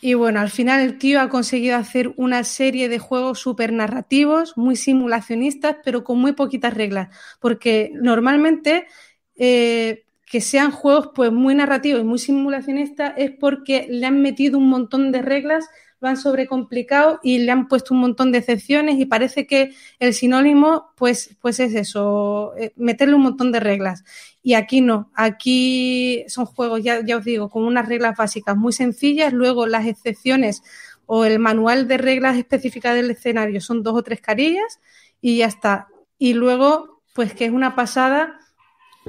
y 0.01 0.13
bueno, 0.13 0.39
al 0.39 0.49
final 0.49 0.79
el 0.81 0.97
tío 0.97 1.19
ha 1.19 1.29
conseguido 1.29 1.75
hacer 1.75 2.13
una 2.15 2.43
serie 2.45 2.87
de 2.87 2.99
juegos 2.99 3.39
súper 3.39 3.73
narrativos, 3.73 4.55
muy 4.57 4.75
simulacionistas, 4.77 5.77
pero 5.83 6.03
con 6.05 6.19
muy 6.19 6.31
poquitas 6.33 6.73
reglas. 6.73 7.09
Porque 7.41 7.91
normalmente 7.95 8.87
eh, 9.35 10.05
que 10.25 10.41
sean 10.41 10.71
juegos 10.71 11.09
pues 11.13 11.31
muy 11.31 11.53
narrativos 11.55 12.01
y 12.01 12.05
muy 12.05 12.19
simulacionistas 12.19 13.13
es 13.17 13.31
porque 13.31 13.87
le 13.89 14.05
han 14.05 14.21
metido 14.21 14.57
un 14.57 14.69
montón 14.69 15.11
de 15.11 15.21
reglas, 15.21 15.67
lo 16.01 16.07
han 16.07 16.17
sobrecomplicado 16.17 17.19
y 17.23 17.39
le 17.39 17.51
han 17.51 17.67
puesto 17.67 17.93
un 17.93 17.99
montón 17.99 18.31
de 18.31 18.39
excepciones 18.39 18.99
y 18.99 19.05
parece 19.05 19.45
que 19.45 19.73
el 19.99 20.13
sinónimo 20.13 20.91
pues, 20.95 21.35
pues 21.41 21.59
es 21.59 21.75
eso, 21.75 22.53
eh, 22.57 22.71
meterle 22.75 23.15
un 23.15 23.23
montón 23.23 23.51
de 23.51 23.59
reglas. 23.59 24.03
Y 24.41 24.53
aquí 24.53 24.81
no, 24.81 25.11
aquí 25.15 26.23
son 26.27 26.45
juegos, 26.45 26.81
ya, 26.83 27.03
ya 27.05 27.17
os 27.17 27.25
digo, 27.25 27.49
con 27.49 27.63
unas 27.63 27.87
reglas 27.87 28.15
básicas 28.17 28.55
muy 28.55 28.71
sencillas, 28.71 29.33
luego 29.33 29.67
las 29.67 29.85
excepciones 29.85 30.63
o 31.05 31.25
el 31.25 31.39
manual 31.39 31.87
de 31.87 31.97
reglas 31.97 32.37
específicas 32.37 32.95
del 32.95 33.11
escenario 33.11 33.59
son 33.61 33.83
dos 33.83 33.95
o 33.95 34.03
tres 34.03 34.21
carillas 34.21 34.79
y 35.21 35.37
ya 35.37 35.47
está. 35.47 35.87
Y 36.17 36.33
luego, 36.33 37.01
pues 37.13 37.33
que 37.33 37.45
es 37.45 37.51
una 37.51 37.75
pasada 37.75 38.39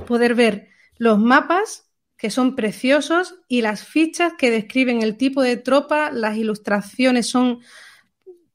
poder 0.06 0.34
ver 0.34 0.68
los 0.96 1.18
mapas 1.18 1.89
que 2.20 2.28
son 2.28 2.54
preciosos 2.54 3.36
y 3.48 3.62
las 3.62 3.82
fichas 3.82 4.34
que 4.36 4.50
describen 4.50 5.02
el 5.02 5.16
tipo 5.16 5.40
de 5.42 5.56
tropa, 5.56 6.10
las 6.12 6.36
ilustraciones 6.36 7.26
son 7.26 7.60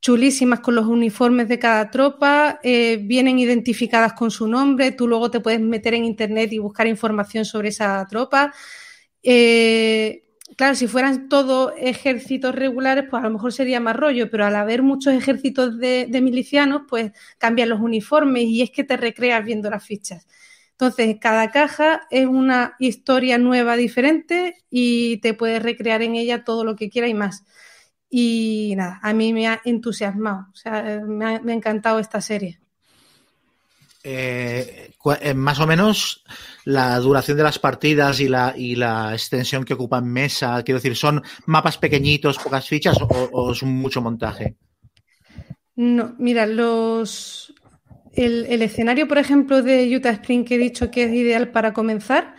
chulísimas 0.01 0.59
con 0.59 0.75
los 0.75 0.85
uniformes 0.85 1.47
de 1.47 1.57
cada 1.57 1.89
tropa, 1.89 2.59
eh, 2.61 2.99
vienen 3.01 3.39
identificadas 3.39 4.13
con 4.13 4.29
su 4.29 4.47
nombre, 4.47 4.91
tú 4.91 5.07
luego 5.07 5.31
te 5.31 5.39
puedes 5.39 5.59
meter 5.61 5.95
en 5.95 6.05
internet 6.05 6.53
y 6.53 6.59
buscar 6.59 6.85
información 6.85 7.43
sobre 7.43 7.69
esa 7.69 8.05
tropa. 8.07 8.53
Eh, 9.23 10.25
claro, 10.57 10.75
si 10.75 10.85
fueran 10.87 11.27
todos 11.27 11.73
ejércitos 11.79 12.53
regulares, 12.53 13.05
pues 13.09 13.23
a 13.23 13.25
lo 13.25 13.31
mejor 13.31 13.51
sería 13.51 13.79
más 13.79 13.95
rollo, 13.95 14.29
pero 14.29 14.45
al 14.45 14.55
haber 14.55 14.83
muchos 14.83 15.15
ejércitos 15.15 15.79
de, 15.79 16.05
de 16.07 16.21
milicianos, 16.21 16.83
pues 16.87 17.13
cambian 17.39 17.69
los 17.69 17.79
uniformes 17.81 18.43
y 18.43 18.61
es 18.61 18.69
que 18.69 18.83
te 18.83 18.95
recreas 18.95 19.43
viendo 19.43 19.71
las 19.71 19.83
fichas. 19.83 20.27
Entonces, 20.77 21.17
cada 21.21 21.51
caja 21.51 22.05
es 22.11 22.25
una 22.25 22.75
historia 22.79 23.37
nueva, 23.37 23.77
diferente 23.77 24.57
y 24.69 25.17
te 25.17 25.33
puedes 25.33 25.63
recrear 25.63 26.01
en 26.01 26.15
ella 26.15 26.43
todo 26.43 26.65
lo 26.65 26.75
que 26.75 26.89
quieras 26.89 27.11
y 27.11 27.13
más. 27.13 27.45
Y 28.09 28.73
nada, 28.75 28.99
a 29.01 29.13
mí 29.13 29.31
me 29.31 29.47
ha 29.47 29.61
entusiasmado, 29.63 30.47
o 30.51 30.55
sea, 30.55 31.01
me 31.07 31.25
ha, 31.25 31.39
me 31.39 31.53
ha 31.53 31.55
encantado 31.55 31.99
esta 31.99 32.19
serie. 32.19 32.59
Eh, 34.03 34.91
más 35.33 35.59
o 35.59 35.65
menos 35.65 36.23
la 36.65 36.99
duración 36.99 37.37
de 37.37 37.43
las 37.43 37.57
partidas 37.57 38.19
y 38.19 38.27
la, 38.27 38.53
y 38.55 38.75
la 38.75 39.13
extensión 39.13 39.63
que 39.63 39.73
ocupan 39.73 40.05
mesa, 40.05 40.61
quiero 40.63 40.77
decir, 40.77 40.95
¿son 40.95 41.23
mapas 41.45 41.77
pequeñitos, 41.77 42.37
pocas 42.37 42.67
fichas 42.67 43.01
o, 43.01 43.07
o 43.07 43.51
es 43.51 43.63
mucho 43.63 44.01
montaje? 44.01 44.57
No, 45.75 46.15
mira, 46.19 46.45
los, 46.45 47.44
el, 48.15 48.61
escenario, 48.61 49.07
por 49.07 49.17
ejemplo, 49.17 49.61
de 49.61 49.95
Utah 49.95 50.11
Spring 50.11 50.45
que 50.45 50.55
he 50.55 50.57
dicho 50.57 50.91
que 50.91 51.03
es 51.03 51.13
ideal 51.13 51.49
para 51.49 51.73
comenzar, 51.73 52.35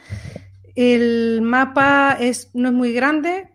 el 0.74 1.40
mapa 1.42 2.16
es, 2.18 2.50
no 2.54 2.68
es 2.68 2.74
muy 2.74 2.92
grande, 2.92 3.48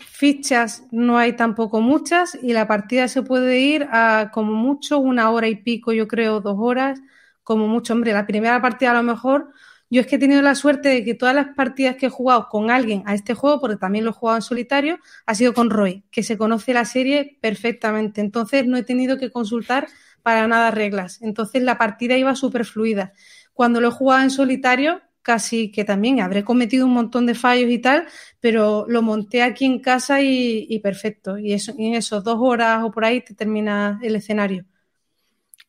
fichas 0.00 0.84
no 0.90 1.18
hay 1.18 1.34
tampoco 1.34 1.80
muchas 1.80 2.38
y 2.40 2.52
la 2.52 2.66
partida 2.66 3.08
se 3.08 3.22
puede 3.22 3.60
ir 3.60 3.86
a 3.90 4.30
como 4.32 4.54
mucho 4.54 4.98
una 4.98 5.30
hora 5.30 5.48
y 5.48 5.56
pico, 5.56 5.92
yo 5.92 6.08
creo, 6.08 6.40
dos 6.40 6.56
horas, 6.58 7.00
como 7.42 7.68
mucho. 7.68 7.92
Hombre, 7.92 8.12
la 8.12 8.26
primera 8.26 8.60
partida 8.60 8.92
a 8.92 8.94
lo 8.94 9.02
mejor, 9.02 9.50
yo 9.90 10.00
es 10.00 10.06
que 10.06 10.16
he 10.16 10.18
tenido 10.18 10.42
la 10.42 10.54
suerte 10.54 10.88
de 10.88 11.04
que 11.04 11.14
todas 11.14 11.34
las 11.34 11.48
partidas 11.54 11.96
que 11.96 12.06
he 12.06 12.10
jugado 12.10 12.48
con 12.48 12.70
alguien 12.70 13.02
a 13.06 13.14
este 13.14 13.34
juego, 13.34 13.60
porque 13.60 13.76
también 13.76 14.04
lo 14.04 14.10
he 14.10 14.14
jugado 14.14 14.38
en 14.38 14.42
solitario, 14.42 14.98
ha 15.26 15.34
sido 15.34 15.54
con 15.54 15.70
Roy, 15.70 16.02
que 16.10 16.22
se 16.22 16.38
conoce 16.38 16.72
la 16.72 16.84
serie 16.84 17.38
perfectamente. 17.40 18.20
Entonces 18.20 18.66
no 18.66 18.76
he 18.76 18.82
tenido 18.82 19.18
que 19.18 19.30
consultar 19.30 19.86
para 20.24 20.48
nada 20.48 20.72
reglas. 20.72 21.22
Entonces 21.22 21.62
la 21.62 21.78
partida 21.78 22.16
iba 22.16 22.34
súper 22.34 22.64
fluida. 22.64 23.12
Cuando 23.52 23.80
lo 23.80 23.88
he 23.88 23.92
jugado 23.92 24.22
en 24.24 24.30
solitario, 24.30 25.02
casi 25.22 25.70
que 25.70 25.84
también 25.84 26.20
habré 26.20 26.44
cometido 26.44 26.86
un 26.86 26.94
montón 26.94 27.26
de 27.26 27.34
fallos 27.34 27.70
y 27.70 27.78
tal, 27.78 28.06
pero 28.40 28.86
lo 28.88 29.02
monté 29.02 29.42
aquí 29.42 29.66
en 29.66 29.80
casa 29.80 30.20
y, 30.22 30.66
y 30.68 30.80
perfecto. 30.80 31.38
Y, 31.38 31.52
eso, 31.52 31.72
y 31.78 31.88
en 31.88 31.94
esos 31.94 32.24
dos 32.24 32.38
horas 32.40 32.82
o 32.84 32.90
por 32.90 33.04
ahí 33.04 33.20
te 33.22 33.34
termina 33.34 34.00
el 34.02 34.16
escenario. 34.16 34.64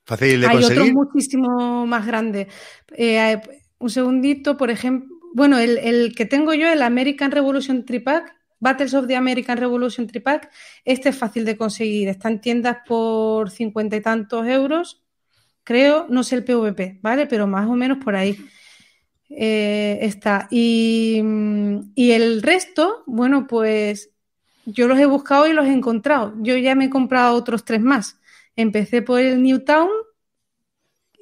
Fácil 0.05 0.41
de 0.41 0.47
Hay 0.47 0.53
conseguir. 0.53 0.81
otros 0.83 0.93
muchísimo 0.93 1.85
más 1.87 2.05
grandes. 2.05 2.47
Eh, 2.97 3.41
un 3.79 3.89
segundito, 3.89 4.57
por 4.57 4.69
ejemplo, 4.71 5.09
bueno, 5.33 5.57
el, 5.59 5.77
el, 5.79 6.15
que 6.15 6.25
tengo 6.25 6.53
yo, 6.53 6.67
el 6.71 6.81
American 6.81 7.31
Revolution 7.31 7.85
Tripack, 7.85 8.34
Battles 8.65 8.95
of 8.95 9.05
the 9.05 9.15
American 9.15 9.57
Revolution 9.57 10.07
Tripack, 10.07 10.49
este 10.83 11.09
es 11.09 11.17
fácil 11.17 11.45
de 11.45 11.55
conseguir. 11.55 12.07
Está 12.07 12.29
en 12.29 12.41
tiendas 12.41 12.77
por 12.87 13.51
cincuenta 13.51 13.95
y 13.95 14.01
tantos 14.01 14.47
euros, 14.47 15.03
creo, 15.63 16.07
no 16.09 16.23
sé 16.23 16.37
el 16.37 16.43
PVP, 16.43 16.97
¿vale? 17.03 17.27
Pero 17.27 17.45
más 17.45 17.67
o 17.69 17.75
menos 17.75 17.99
por 18.03 18.15
ahí. 18.15 18.35
Eh, 19.29 19.99
está. 20.01 20.47
Y, 20.49 21.21
y, 21.93 22.11
el 22.11 22.41
resto, 22.41 23.03
bueno, 23.05 23.45
pues 23.45 24.09
yo 24.65 24.87
los 24.87 24.97
he 24.97 25.05
buscado 25.05 25.45
y 25.47 25.53
los 25.53 25.67
he 25.67 25.73
encontrado. 25.73 26.33
Yo 26.41 26.57
ya 26.57 26.73
me 26.73 26.85
he 26.85 26.89
comprado 26.89 27.35
otros 27.35 27.65
tres 27.65 27.81
más. 27.81 28.19
Empecé 28.55 29.03
por 29.03 29.19
el 29.19 29.43
Newtown 29.43 29.89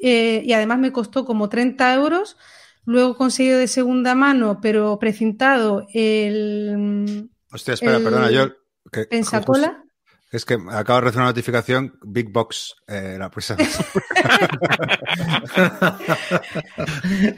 eh, 0.01 0.43
y 0.45 0.53
además 0.53 0.79
me 0.79 0.93
costó 0.93 1.25
como 1.25 1.49
30 1.49 1.93
euros. 1.93 2.37
Luego 2.85 3.15
conseguido 3.17 3.59
de 3.59 3.67
segunda 3.67 4.15
mano, 4.15 4.59
pero 4.61 4.97
precintado, 4.97 5.87
el. 5.93 7.29
Hostia, 7.53 7.75
espera, 7.75 7.97
el 7.97 8.03
perdona, 8.03 8.31
yo. 8.31 8.51
Que, 8.91 9.05
Pensacola. 9.05 9.83
Es 10.31 10.45
que 10.45 10.55
acabo 10.55 10.99
de 10.99 11.01
recibir 11.01 11.21
una 11.21 11.29
notificación, 11.29 11.99
Big 12.01 12.31
Box, 12.31 12.73
eh, 12.87 13.17
la 13.19 13.29
presa. 13.29 13.55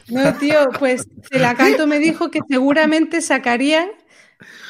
No, 0.08 0.34
tío, 0.36 0.70
pues 0.80 1.08
Celacanto 1.30 1.88
me 1.88 2.00
dijo 2.00 2.32
que 2.32 2.40
seguramente 2.48 3.22
sacarían 3.22 3.90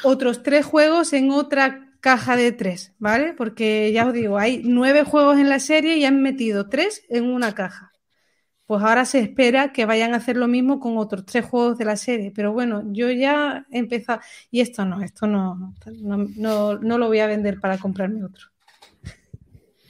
otros 0.02 0.42
tres 0.42 0.66
juegos 0.66 1.12
en 1.12 1.30
otra 1.30 1.92
caja 2.00 2.36
de 2.36 2.50
tres, 2.52 2.92
¿vale? 2.98 3.32
Porque 3.32 3.92
ya 3.92 4.06
os 4.06 4.12
digo, 4.12 4.38
hay 4.38 4.62
nueve 4.64 5.04
juegos 5.04 5.38
en 5.38 5.48
la 5.48 5.60
serie 5.60 5.96
y 5.96 6.04
han 6.04 6.20
metido 6.22 6.68
tres 6.68 7.02
en 7.08 7.24
una 7.24 7.54
caja. 7.54 7.92
Pues 8.66 8.82
ahora 8.82 9.04
se 9.04 9.20
espera 9.20 9.72
que 9.72 9.86
vayan 9.86 10.12
a 10.14 10.18
hacer 10.18 10.36
lo 10.36 10.48
mismo 10.48 10.80
con 10.80 10.98
otros 10.98 11.24
tres 11.24 11.44
juegos 11.44 11.78
de 11.78 11.84
la 11.84 11.96
serie. 11.96 12.32
Pero 12.34 12.52
bueno, 12.52 12.82
yo 12.92 13.10
ya 13.10 13.64
he 13.70 13.78
empezado. 13.78 14.20
Y 14.50 14.60
esto 14.60 14.84
no, 14.84 15.02
esto 15.02 15.26
no, 15.26 15.74
no, 16.02 16.16
no, 16.36 16.78
no 16.78 16.98
lo 16.98 17.06
voy 17.06 17.20
a 17.20 17.26
vender 17.26 17.60
para 17.60 17.78
comprarme 17.78 18.24
otro. 18.24 18.48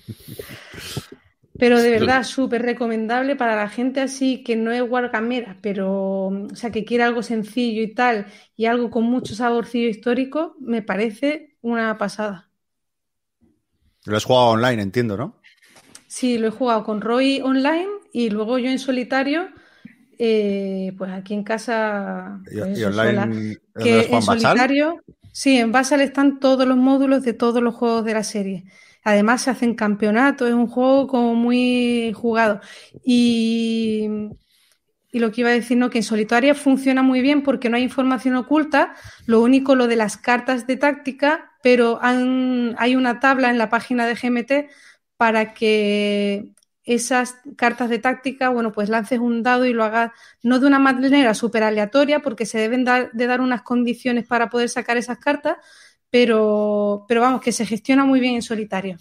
Pero 1.59 1.81
de 1.81 1.91
verdad, 1.91 2.23
súper 2.23 2.63
recomendable 2.63 3.37
para 3.37 3.57
la 3.57 3.69
gente 3.69 4.01
así 4.01 4.43
que 4.45 4.57
no 4.57 4.73
es 4.73 4.83
Wargamera, 4.83 5.57
pero 5.63 6.27
o 6.27 6.55
sea, 6.55 6.71
que 6.71 6.85
quiere 6.85 7.05
algo 7.05 7.23
sencillo 7.23 7.83
y 7.83 7.95
tal, 7.95 8.27
y 8.57 8.67
algo 8.67 8.91
con 8.91 9.05
mucho 9.05 9.35
saborcillo 9.35 9.89
histórico, 9.89 10.55
me 10.61 10.83
parece 10.83 11.57
una 11.63 11.97
pasada. 11.97 12.51
Lo 14.05 14.17
has 14.17 14.25
jugado 14.25 14.49
online, 14.49 14.83
entiendo, 14.83 15.17
¿no? 15.17 15.41
Sí, 16.17 16.39
lo 16.39 16.49
he 16.49 16.51
jugado 16.51 16.83
con 16.85 17.01
Roy 17.03 17.41
online 17.43 17.89
y 18.13 18.31
luego 18.31 18.57
yo 18.59 18.71
en 18.71 18.79
solitario, 18.79 19.49
eh, 20.19 20.93
pues 20.97 21.13
aquí 21.13 21.35
en 21.35 21.45
casa. 21.45 22.41
Y, 22.51 22.59
pues 22.59 22.81
y 22.81 22.85
online, 22.85 23.13
sola. 23.13 23.31
¿dónde 23.75 24.03
lo 24.03 24.09
Que 24.11 24.15
en 24.15 24.25
Basal? 24.25 24.57
solitario, 24.57 25.03
sí, 25.33 25.59
en 25.59 25.73
Basal 25.73 26.01
están 26.01 26.41
todos 26.41 26.67
los 26.67 26.79
módulos 26.79 27.23
de 27.23 27.35
todos 27.35 27.63
los 27.63 27.75
juegos 27.75 28.05
de 28.07 28.15
la 28.15 28.25
serie. 28.25 28.65
Además 29.05 29.43
se 29.43 29.51
hacen 29.51 29.75
campeonatos, 29.75 30.49
es 30.49 30.55
un 30.55 30.67
juego 30.69 31.07
como 31.07 31.35
muy 31.35 32.13
jugado. 32.15 32.61
Y, 33.05 34.09
y 35.13 35.19
lo 35.21 35.33
que 35.33 35.41
iba 35.43 35.51
a 35.51 35.53
decir, 35.55 35.79
no, 35.79 35.89
que 35.89 35.99
en 35.99 36.05
solitario 36.05 36.55
funciona 36.55 37.03
muy 37.03 37.23
bien 37.23 37.43
porque 37.43 37.71
no 37.71 37.77
hay 37.77 37.83
información 37.85 38.35
oculta, 38.37 38.95
lo 39.27 39.41
único 39.41 39.75
lo 39.75 39.87
de 39.87 39.97
las 39.97 40.17
cartas 40.17 40.67
de 40.67 40.77
táctica, 40.77 41.53
pero 41.63 41.99
han- 42.03 42.75
hay 42.79 42.97
una 42.97 43.19
tabla 43.21 43.51
en 43.51 43.59
la 43.59 43.71
página 43.71 44.07
de 44.07 44.17
GMT 44.17 44.69
para 45.17 45.55
que 45.55 46.51
esas 46.85 47.37
cartas 47.57 47.91
de 47.91 47.99
táctica, 47.99 48.49
bueno, 48.51 48.73
pues 48.73 48.89
lances 48.89 49.19
un 49.19 49.43
dado 49.43 49.67
y 49.67 49.73
lo 49.73 49.83
hagas 49.85 50.13
no 50.43 50.61
de 50.61 50.67
una 50.67 50.79
manera 50.79 51.35
súper 51.35 51.65
aleatoria, 51.65 52.21
porque 52.21 52.47
se 52.47 52.59
deben 52.59 52.85
dar- 52.85 53.11
de 53.13 53.27
dar 53.27 53.41
unas 53.41 53.63
condiciones 53.63 54.27
para 54.27 54.49
poder 54.51 54.69
sacar 54.69 54.97
esas 54.97 55.19
cartas, 55.19 55.57
pero, 56.11 57.05
pero 57.09 57.21
vamos, 57.21 57.41
que 57.41 57.53
se 57.53 57.67
gestiona 57.67 58.05
muy 58.05 58.21
bien 58.21 58.37
en 58.37 58.43
solitario. 58.43 58.99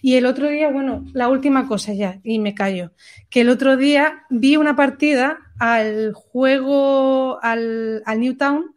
Y 0.00 0.16
el 0.16 0.26
otro 0.26 0.48
día, 0.48 0.68
bueno, 0.70 1.04
la 1.12 1.28
última 1.28 1.66
cosa 1.68 1.92
ya, 1.92 2.20
y 2.22 2.38
me 2.38 2.54
callo, 2.54 2.92
que 3.30 3.42
el 3.42 3.48
otro 3.48 3.76
día 3.76 4.24
vi 4.30 4.56
una 4.56 4.76
partida 4.76 5.38
al 5.58 6.12
juego, 6.14 7.38
al, 7.42 8.02
al 8.06 8.20
Newtown, 8.20 8.74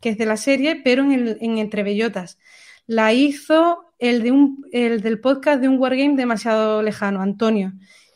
que 0.00 0.10
es 0.10 0.18
de 0.18 0.26
la 0.26 0.36
serie, 0.36 0.80
pero 0.84 1.02
en, 1.02 1.12
el, 1.12 1.38
en 1.40 1.58
Entre 1.58 1.82
Bellotas. 1.82 2.38
La 2.86 3.12
hizo 3.12 3.87
el, 3.98 4.22
de 4.22 4.32
un, 4.32 4.64
el 4.72 5.00
del 5.00 5.20
podcast 5.20 5.60
de 5.60 5.68
un 5.68 5.78
Wargame 5.78 6.16
demasiado 6.16 6.82
lejano, 6.82 7.20
Antonio. 7.20 7.72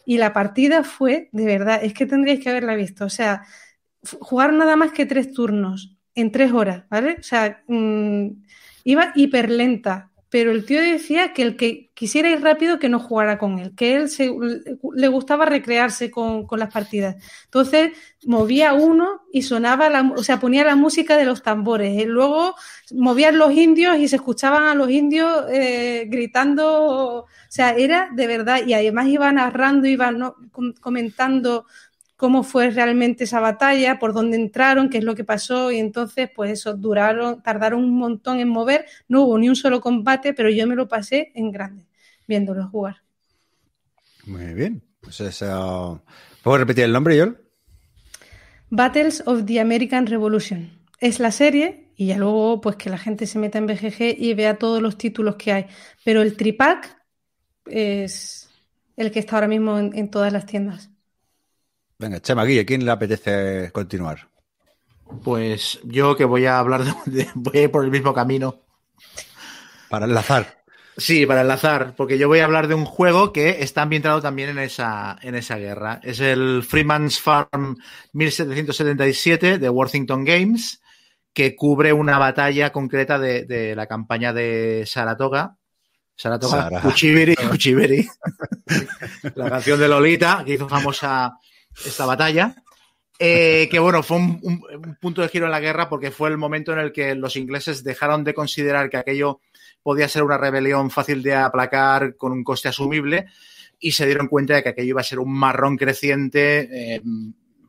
Y 0.07 0.18
la 0.18 0.33
partida 0.33 0.85
fue, 0.85 1.28
de 1.33 1.47
verdad, 1.47 1.80
es 1.83 1.95
que 1.95 2.07
tendríais 2.07 2.41
que 2.41 2.51
haberla 2.51 2.74
visto. 2.74 3.05
O 3.05 3.11
sea, 3.11 3.45
jugar 4.20 4.53
nada 4.53 4.76
más 4.76 4.93
que 4.93 5.07
tres 5.07 5.33
turnos 5.33 5.97
en 6.14 6.33
tres 6.33 6.53
horas, 6.53 6.85
¿vale? 6.91 7.16
O 7.18 7.22
sea, 7.22 7.62
mm, 7.68 8.28
iba 8.85 9.12
hiper 9.14 9.51
lenta, 9.51 10.11
pero 10.33 10.51
el 10.51 10.64
tío 10.64 10.80
decía 10.80 11.35
que 11.35 11.43
el 11.43 11.57
que 11.59 11.91
quisiera 11.93 12.30
ir 12.30 12.41
rápido 12.41 12.78
que 12.78 12.89
no 12.89 12.99
jugara 12.99 13.37
con 13.37 13.59
él, 13.59 13.74
que 13.76 13.97
él 13.97 14.09
se- 14.09 14.33
le 14.95 15.09
gustaba 15.09 15.45
recrearse 15.45 16.11
con, 16.11 16.47
las 16.57 16.72
partidas. 16.72 17.16
Entonces 17.45 17.91
movía 18.24 18.72
uno 18.72 19.20
y 19.30 19.43
sonaba, 19.43 19.91
o 20.16 20.22
sea, 20.24 20.41
ponía 20.41 20.64
la 20.64 20.74
música 20.74 21.18
de 21.18 21.26
los 21.26 21.43
tambores. 21.43 22.01
Y 22.01 22.07
luego 22.07 22.55
movían 22.93 23.37
los 23.37 23.53
indios 23.53 23.99
y 23.99 24.09
se 24.09 24.16
escuchaban 24.16 24.62
a 24.64 24.74
los 24.74 24.89
indios 24.89 25.45
eh, 25.51 26.07
gritando. 26.09 26.64
O 26.87 27.26
sea, 27.51 27.72
era 27.76 28.09
de 28.14 28.26
verdad. 28.26 28.62
Y 28.66 28.72
además 28.72 29.09
iba 29.09 29.30
narrando, 29.33 29.87
iba 29.87 30.11
comentando 30.80 31.66
cómo 32.23 32.45
fue 32.45 32.70
realmente 32.70 33.25
esa 33.25 33.41
batalla, 33.41 33.99
por 33.99 34.12
dónde 34.12 34.37
entraron, 34.37 34.89
qué 34.89 34.99
es 34.99 35.03
lo 35.03 35.16
que 35.16 35.25
pasó, 35.25 35.73
y 35.73 35.81
entonces, 35.81 36.31
pues 36.33 36.53
eso, 36.53 36.73
duraron, 36.73 37.43
tardaron 37.43 37.83
un 37.83 37.99
montón 37.99 38.39
en 38.39 38.49
mover, 38.49 38.87
no 39.09 39.23
hubo 39.23 39.37
ni 39.41 39.49
un 39.49 39.57
solo 39.57 39.81
combate, 39.81 40.33
pero 40.33 40.49
yo 40.49 40.64
me 40.68 40.77
lo 40.77 40.87
pasé 40.87 41.33
en 41.35 41.51
grande, 41.51 41.85
viéndolo 42.29 42.68
jugar. 42.68 43.03
Muy 44.25 44.55
bien. 44.55 44.85
Pues 45.01 45.20
eso. 45.20 46.05
¿Puedo 46.45 46.59
repetir 46.59 46.85
el 46.85 46.93
nombre, 46.93 47.16
Yol? 47.16 47.41
Battles 48.70 49.25
of 49.27 49.45
the 49.45 49.59
American 49.59 50.07
Revolution. 50.07 50.70
Es 51.01 51.18
la 51.18 51.33
serie, 51.33 51.89
y 51.97 52.07
ya 52.07 52.18
luego, 52.18 52.61
pues 52.61 52.77
que 52.77 52.89
la 52.89 52.99
gente 52.99 53.27
se 53.27 53.41
meta 53.41 53.59
en 53.59 53.66
BGG 53.66 54.14
y 54.16 54.33
vea 54.35 54.59
todos 54.59 54.81
los 54.81 54.97
títulos 54.97 55.35
que 55.35 55.51
hay. 55.51 55.66
Pero 56.05 56.23
el 56.23 56.37
tripack 56.37 57.03
es 57.66 58.49
el 58.97 59.11
que 59.11 59.18
está 59.18 59.35
ahora 59.35 59.49
mismo 59.49 59.77
en, 59.77 59.91
en 59.99 60.09
todas 60.09 60.33
las 60.33 60.47
tiendas. 60.47 60.91
Venga, 62.03 62.20
Chema 62.20 62.44
Guille, 62.44 62.66
¿quién 62.66 62.84
le 62.84 62.90
apetece 62.90 63.70
continuar? 63.70 64.28
Pues 65.22 65.78
yo 65.84 66.16
que 66.16 66.24
voy 66.24 66.46
a 66.46 66.59
hablar 66.59 66.82
de, 67.07 67.28
voy 67.34 67.59
a 67.59 67.62
ir 67.62 67.70
por 67.70 67.84
el 67.84 67.92
mismo 67.92 68.12
camino. 68.12 68.61
Para 69.88 70.07
enlazar. 70.07 70.64
Sí, 70.96 71.26
para 71.26 71.42
enlazar, 71.42 71.94
porque 71.94 72.18
yo 72.18 72.26
voy 72.26 72.40
a 72.40 72.44
hablar 72.44 72.66
de 72.66 72.74
un 72.74 72.86
juego 72.86 73.32
que 73.32 73.62
está 73.62 73.82
ambientado 73.82 74.20
también 74.20 74.50
en 74.50 74.59
esa, 74.59 75.16
en 75.22 75.36
esa 75.36 75.59
guerra. 75.59 76.00
Es 76.03 76.18
el 76.18 76.64
Freeman's 76.64 77.20
Farm 77.20 77.76
1777 78.14 79.59
de 79.59 79.68
Worthington 79.68 80.24
Games, 80.24 80.82
que 81.32 81.55
cubre 81.55 81.92
una 81.92 82.18
batalla 82.18 82.72
concreta 82.72 83.20
de, 83.20 83.44
de 83.44 83.76
la 83.76 83.86
campaña 83.86 84.32
de 84.32 84.82
Saratoga. 84.86 85.57
Saratoga, 86.16 86.62
Sara. 86.64 86.80
Cuchibiri, 86.80 87.36
Cuchibiri. 87.36 88.09
la 89.36 89.50
canción 89.50 89.78
de 89.78 89.88
Lolita, 89.88 90.42
que 90.44 90.55
hizo 90.55 90.68
famosa 90.68 91.38
esta 91.87 92.07
batalla. 92.07 92.55
Eh, 93.18 93.68
que 93.70 93.79
bueno, 93.79 94.03
fue 94.03 94.16
un, 94.16 94.41
un- 94.43 94.64
un 94.85 94.97
punto 94.97 95.23
de 95.23 95.29
giro 95.29 95.45
en 95.47 95.53
la 95.53 95.61
guerra 95.61 95.89
porque 95.89 96.11
fue 96.11 96.29
el 96.29 96.39
momento 96.39 96.73
en 96.73 96.81
el 96.81 96.93
que 96.93 97.14
los 97.14 97.37
ingleses 97.37 97.85
dejaron 97.85 98.25
de 98.25 98.35
considerar 98.35 98.91
que 98.91 98.97
aquello 98.97 99.41
podía 99.83 100.09
ser 100.09 100.23
una 100.25 100.39
rebelión 100.39 100.91
fácil 100.91 101.23
de 101.23 101.35
aplacar 101.35 102.16
con 102.16 102.33
un 102.33 102.43
coste 102.43 102.68
asumible 102.68 103.27
y 103.79 103.93
se 103.93 104.07
dieron 104.07 104.29
cuenta 104.29 104.55
de 104.55 104.62
que 104.62 104.70
aquello 104.70 104.89
iba 104.91 105.01
a 105.01 105.05
ser 105.05 105.18
un 105.20 105.33
marrón 105.33 105.77
creciente, 105.77 106.95
eh, 106.97 107.03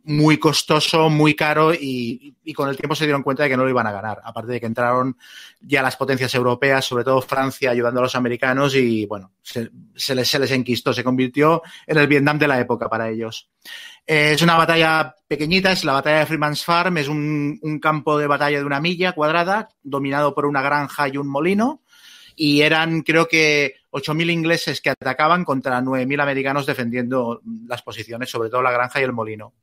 muy 0.06 0.38
costoso, 0.38 1.10
muy 1.10 1.34
caro 1.34 1.74
y, 1.74 2.36
y 2.44 2.54
con 2.54 2.68
el 2.70 2.76
tiempo 2.76 2.94
se 2.94 3.06
dieron 3.06 3.24
cuenta 3.24 3.44
de 3.44 3.50
que 3.50 3.56
no 3.58 3.64
lo 3.64 3.70
iban 3.70 3.88
a 3.88 3.92
ganar. 3.92 4.22
Aparte 4.24 4.52
de 4.52 4.60
que 4.60 4.66
entraron 4.66 5.18
ya 5.62 5.82
las 5.82 5.96
potencias 5.96 6.34
europeas, 6.36 6.84
sobre 6.84 7.04
todo 7.06 7.22
Francia, 7.22 7.72
ayudando 7.72 8.00
a 8.00 8.04
los 8.04 8.16
americanos 8.16 8.76
y 8.76 9.06
bueno, 9.06 9.32
se, 9.42 9.70
se 9.96 10.14
les, 10.14 10.28
se 10.28 10.40
les 10.40 10.52
enquistó, 10.52 10.92
se 10.94 11.04
convirtió 11.06 11.62
en 11.88 11.98
el 11.98 12.08
Vietnam 12.08 12.38
de 12.38 12.48
la 12.48 12.60
época 12.60 12.90
para 12.90 13.10
ellos. 13.10 13.50
Eh, 14.06 14.34
es 14.34 14.42
una 14.42 14.58
batalla 14.58 15.16
pequeñita, 15.28 15.72
es 15.72 15.86
la 15.86 15.94
batalla 15.94 16.20
de 16.20 16.26
Freeman's 16.26 16.64
Farm, 16.64 16.98
es 16.98 17.08
un, 17.08 17.80
campo 17.82 18.18
de 18.18 18.28
batalla 18.28 18.60
de 18.60 18.66
una 18.66 18.82
milla 18.82 19.14
cuadrada, 19.14 19.70
dominado 19.82 20.34
por 20.36 20.46
una 20.46 20.62
granja 20.62 21.08
y 21.08 21.18
un 21.18 21.28
molino 21.28 21.82
y 22.36 22.62
eran 22.62 23.04
creo 23.04 23.28
que 23.28 23.76
8.000 23.92 24.32
ingleses 24.32 24.82
que 24.82 24.90
atacaban 24.90 25.46
contra 25.46 25.80
9.000 25.82 26.22
americanos 26.22 26.66
defendiendo 26.66 27.42
las 27.68 27.84
posiciones, 27.84 28.30
sobre 28.30 28.50
todo 28.50 28.62
la 28.62 28.72
granja 28.72 29.00
y 29.00 29.04
el 29.04 29.14
molino. 29.14 29.54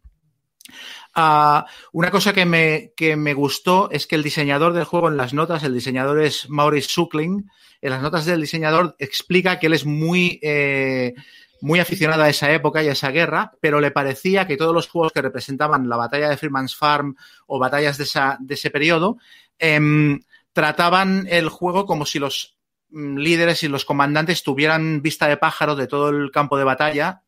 Uh, 1.17 1.63
una 1.93 2.13
cosa 2.13 2.33
que 2.33 2.47
me, 2.47 2.93
que 2.97 3.17
me, 3.17 3.35
gustó 3.35 3.91
es 3.91 4.07
que 4.07 4.15
el 4.15 4.23
diseñador 4.23 4.73
del 4.73 4.85
juego 4.85 5.09
en 5.09 5.17
las 5.17 5.35
notas, 5.35 5.65
el 5.65 5.75
diseñador 5.75 6.23
es 6.23 6.49
Maurice 6.49 6.89
Suckling, 6.89 7.51
en 7.83 7.91
las 7.91 8.01
notas 8.01 8.25
del 8.27 8.41
diseñador 8.41 8.95
explica 8.99 9.59
que 9.59 9.67
él 9.67 9.73
es 9.73 9.85
muy, 9.85 10.39
eh, 10.43 11.15
muy 11.61 11.81
aficionado 11.81 12.23
a 12.23 12.29
esa 12.29 12.51
época 12.53 12.83
y 12.83 12.89
a 12.89 12.93
esa 12.93 13.11
guerra, 13.11 13.53
pero 13.61 13.81
le 13.81 13.91
parecía 13.91 14.47
que 14.47 14.57
todos 14.57 14.75
los 14.75 14.89
juegos 14.89 15.13
que 15.13 15.23
representaban 15.23 15.89
la 15.89 15.97
batalla 15.97 16.29
de 16.29 16.37
Freeman's 16.37 16.77
Farm 16.77 17.17
o 17.47 17.59
batallas 17.59 17.99
de, 17.99 18.05
esa, 18.05 18.37
de 18.41 18.55
ese 18.55 18.71
periodo 18.71 19.19
eh, 19.59 20.19
trataban 20.53 21.27
el 21.29 21.49
juego 21.49 21.87
como 21.87 22.07
si 22.07 22.19
los 22.19 22.57
líderes 22.91 23.63
y 23.63 23.69
los 23.69 23.85
comandantes 23.85 24.43
tuvieran 24.43 25.03
vista 25.03 25.29
de 25.29 25.37
pájaro 25.37 25.77
de 25.77 25.87
todo 25.87 26.09
el 26.09 26.31
campo 26.31 26.59
de 26.59 26.65
batalla 26.65 27.23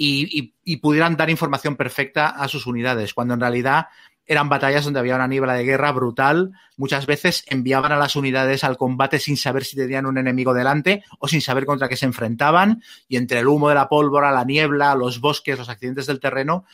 y, 0.00 0.54
pudieran 0.80 1.16
dar 1.16 1.28
información 1.28 1.76
perfecta 1.76 2.28
a 2.28 2.46
sus 2.46 2.66
unidades, 2.66 3.14
cuando 3.14 3.34
en 3.34 3.40
realidad 3.40 3.86
eran 4.28 4.50
batallas 4.50 4.84
donde 4.84 5.00
había 5.00 5.16
una 5.16 5.26
niebla 5.26 5.54
de 5.54 5.64
guerra 5.64 5.90
brutal. 5.90 6.52
Muchas 6.76 7.06
veces 7.06 7.44
enviaban 7.46 7.92
a 7.92 7.96
las 7.96 8.14
unidades 8.14 8.62
al 8.62 8.76
combate 8.76 9.18
sin 9.18 9.38
saber 9.38 9.64
si 9.64 9.74
tenían 9.74 10.04
un 10.04 10.18
enemigo 10.18 10.52
delante 10.52 11.02
o 11.18 11.26
sin 11.26 11.40
saber 11.40 11.64
contra 11.64 11.88
qué 11.88 11.96
se 11.96 12.04
enfrentaban. 12.04 12.82
Y 13.08 13.16
entre 13.16 13.40
el 13.40 13.48
humo 13.48 13.70
de 13.70 13.74
la 13.74 13.88
pólvora, 13.88 14.30
la 14.30 14.44
niebla, 14.44 14.94
los 14.94 15.20
bosques, 15.20 15.58
los 15.58 15.70
accidentes 15.70 16.06
del 16.06 16.20
terreno, 16.20 16.66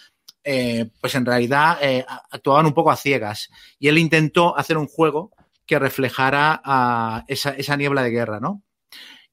eh, 0.42 0.90
pues 1.00 1.14
en 1.14 1.24
realidad 1.24 1.78
eh, 1.80 2.04
actuaban 2.32 2.66
un 2.66 2.74
poco 2.74 2.90
a 2.90 2.96
ciegas. 2.96 3.50
Y 3.78 3.86
él 3.86 3.98
intentó 3.98 4.58
hacer 4.58 4.76
un 4.76 4.88
juego 4.88 5.30
que 5.64 5.78
reflejara 5.78 7.24
esa, 7.28 7.50
esa, 7.50 7.76
niebla 7.76 8.02
de 8.02 8.10
guerra, 8.10 8.40
¿no? 8.40 8.63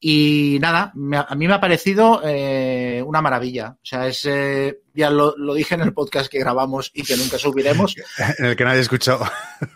Y 0.04 0.58
nada, 0.60 0.92
a 1.28 1.36
mí 1.36 1.48
me 1.48 1.54
ha 1.54 1.62
parecido 1.62 2.22
eh, 2.26 3.04
una 3.06 3.22
maravilla. 3.22 3.76
O 3.76 3.86
sea, 3.86 4.08
es, 4.08 4.26
eh, 4.26 4.80
ya 4.96 5.12
lo, 5.12 5.36
dije 5.54 5.76
en 5.76 5.82
el 5.82 5.94
podcast 5.94 6.28
que 6.28 6.40
grabamos 6.40 6.90
y 6.92 7.04
que 7.04 7.16
nunca 7.16 7.38
subiremos. 7.38 7.96
En 8.40 8.46
el 8.46 8.56
que 8.56 8.66
nadie 8.66 8.82
escuchó. 8.82 9.20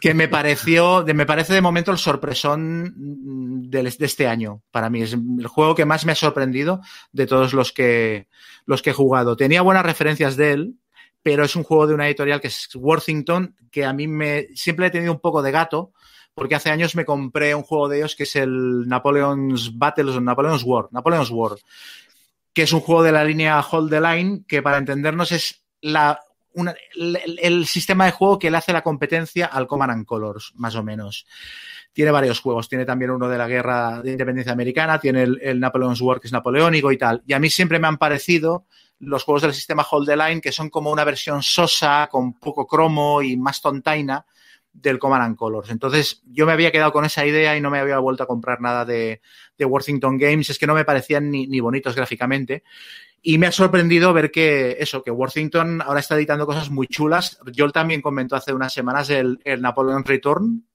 Que 0.02 0.16
me 0.16 0.28
pareció, 0.28 1.04
de, 1.04 1.14
me 1.14 1.28
parece 1.28 1.54
de 1.54 1.62
momento 1.62 1.92
el 1.92 2.00
sorpresón 2.00 3.70
de, 3.70 3.84
de, 3.84 4.06
este 4.06 4.28
año. 4.28 4.64
Para 4.72 4.90
mí 4.90 5.04
es 5.04 5.14
el 5.14 5.46
juego 5.46 5.76
que 5.76 5.86
más 5.86 6.08
me 6.08 6.14
ha 6.14 6.16
sorprendido 6.16 6.82
de 7.12 7.28
todos 7.28 7.54
los 7.54 7.72
que, 7.72 8.28
los 8.66 8.82
que 8.82 8.90
he 8.90 8.94
jugado. 8.94 9.36
Tenía 9.36 9.62
buenas 9.62 9.86
referencias 9.86 10.36
de 10.38 10.54
él, 10.54 10.76
pero 11.22 11.46
es 11.46 11.56
un 11.56 11.62
juego 11.62 11.86
de 11.86 11.94
una 11.94 12.08
editorial 12.08 12.42
que 12.42 12.48
es 12.48 12.68
Worthington, 12.74 13.56
que 13.72 13.86
a 13.86 13.94
mí 13.94 14.08
me 14.08 14.48
siempre 14.56 14.88
he 14.88 14.92
tenido 14.92 15.14
un 15.14 15.20
poco 15.20 15.44
de 15.44 15.52
gato 15.52 15.94
porque 16.36 16.56
hace 16.56 16.70
años 16.70 16.96
me 16.96 17.06
compré 17.06 17.56
un 17.56 17.64
juego 17.64 17.88
de 17.88 18.00
ellos 18.00 18.16
que 18.16 18.24
es 18.24 18.36
el 18.36 18.88
Napoleon's 18.88 19.78
Battles 19.78 20.16
o 20.16 20.22
Napoleon's 20.22 20.64
War, 20.64 20.90
Napoleon's 20.92 21.32
War, 21.32 21.58
que 22.54 22.64
es 22.64 22.74
un 22.74 22.82
juego 22.82 23.04
de 23.04 23.14
la 23.14 23.24
línea 23.24 23.60
Hold 23.62 23.90
the 23.90 24.02
Line, 24.02 24.44
que 24.46 24.62
para 24.62 24.78
entendernos 24.78 25.32
es 25.32 25.64
el, 25.82 27.66
sistema 27.66 28.06
de 28.06 28.12
juego 28.12 28.38
que 28.38 28.52
le 28.52 28.58
hace 28.58 28.74
la 28.74 28.84
competencia 28.84 29.46
al 29.46 29.66
Command 29.66 29.92
and 29.94 30.06
Colors, 30.06 30.52
más 30.56 30.76
o 30.76 30.84
menos. 30.84 31.26
Tiene 31.94 32.12
varios 32.12 32.42
juegos, 32.42 32.68
tiene 32.68 32.84
también 32.86 33.12
uno 33.12 33.30
de 33.30 33.38
la 33.38 33.48
Guerra 33.48 34.02
de 34.02 34.12
Independencia 34.12 34.52
Americana, 34.52 35.00
tiene 35.00 35.24
el, 35.24 35.40
el 35.42 35.60
Napoleon's 35.62 36.02
War, 36.02 36.20
que 36.20 36.28
es 36.28 36.34
napoleónico 36.34 36.92
y 36.92 36.98
tal. 36.98 37.24
Y 37.26 37.32
a 37.32 37.40
mí 37.40 37.50
siempre 37.50 37.80
me 37.80 37.88
han 37.88 37.98
parecido 37.98 38.66
los 39.00 39.24
juegos 39.24 39.44
del 39.44 39.54
sistema 39.54 39.86
Hold 39.90 40.10
the 40.10 40.18
Line, 40.18 40.42
que 40.42 40.52
son 40.52 40.70
como 40.70 40.92
una 40.92 41.06
versión 41.06 41.42
sosa, 41.42 42.10
con 42.12 42.34
poco 42.34 42.68
cromo 42.68 43.22
y 43.22 43.38
más 43.38 43.62
tontaina 43.62 44.26
del 44.82 45.00
Command 45.00 45.24
and 45.24 45.36
Colors. 45.38 45.70
Entonces, 45.70 46.22
yo 46.26 46.46
me 46.46 46.52
había 46.52 46.72
quedado 46.72 46.92
con 46.92 47.06
esa 47.06 47.26
idea 47.26 47.56
y 47.58 47.62
no 47.62 47.72
me 47.72 47.80
había 47.80 47.98
vuelto 48.00 48.24
a 48.24 48.28
comprar 48.28 48.62
nada 48.62 48.86
de, 48.86 49.22
de 49.58 49.66
Worthington 49.66 50.18
Games. 50.18 50.50
Es 50.50 50.60
que 50.60 50.68
no 50.68 50.76
me 50.76 50.86
parecían 50.86 51.32
ni, 51.32 51.48
ni, 51.48 51.60
bonitos 51.60 51.96
gráficamente. 51.96 52.64
Y 53.22 53.38
me 53.38 53.48
ha 53.48 53.52
sorprendido 53.52 54.14
ver 54.14 54.32
que 54.32 54.78
eso, 54.80 55.02
que 55.02 55.12
Worthington 55.12 55.82
ahora 55.82 56.00
está 56.00 56.16
editando 56.16 56.46
cosas 56.46 56.70
muy 56.70 56.88
chulas. 56.88 57.40
Joel 57.56 57.72
también 57.72 58.02
comentó 58.02 58.36
hace 58.36 58.54
unas 58.54 58.74
semanas 58.74 59.10
el, 59.10 59.40
el 59.44 59.62
Napoleon 59.62 60.04
Return, 60.04 60.66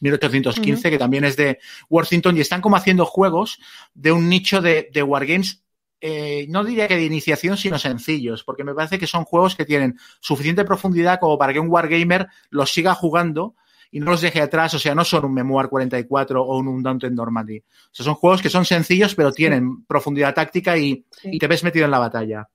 1815, 0.00 0.80
uh 0.80 0.88
-huh. 0.88 0.90
que 0.92 0.98
también 0.98 1.24
es 1.24 1.36
de 1.36 1.58
Worthington, 1.90 2.36
y 2.36 2.40
están 2.40 2.62
como 2.62 2.76
haciendo 2.76 3.04
juegos 3.04 3.58
de 3.92 4.12
un 4.12 4.28
nicho 4.30 4.62
de, 4.62 4.88
de 4.92 5.02
Wargames 5.02 5.62
eh, 6.00 6.46
no 6.48 6.64
diría 6.64 6.88
que 6.88 6.96
de 6.96 7.04
iniciación, 7.04 7.56
sino 7.56 7.78
sencillos, 7.78 8.42
porque 8.42 8.64
me 8.64 8.74
parece 8.74 8.98
que 8.98 9.06
son 9.06 9.24
juegos 9.24 9.54
que 9.54 9.66
tienen 9.66 9.98
suficiente 10.20 10.64
profundidad 10.64 11.20
como 11.20 11.36
para 11.36 11.52
que 11.52 11.60
un 11.60 11.68
wargamer 11.68 12.28
los 12.50 12.72
siga 12.72 12.94
jugando 12.94 13.54
y 13.90 14.00
no 14.00 14.10
los 14.12 14.20
deje 14.20 14.40
atrás, 14.40 14.72
o 14.74 14.78
sea, 14.78 14.94
no 14.94 15.04
son 15.04 15.24
un 15.26 15.34
Memoir 15.34 15.68
44 15.68 16.42
o 16.42 16.58
un 16.58 16.68
Undaunted 16.68 17.10
Normandy. 17.10 17.58
O 17.58 17.88
sea, 17.90 18.04
son 18.04 18.14
juegos 18.14 18.40
que 18.40 18.48
son 18.48 18.64
sencillos, 18.64 19.14
pero 19.14 19.32
tienen 19.32 19.68
sí. 19.78 19.84
profundidad 19.86 20.34
táctica 20.34 20.78
y, 20.78 21.04
sí. 21.10 21.30
y, 21.32 21.38
te 21.38 21.48
ves 21.48 21.64
metido 21.64 21.84
en 21.84 21.90
la 21.90 21.98
batalla. 21.98 22.48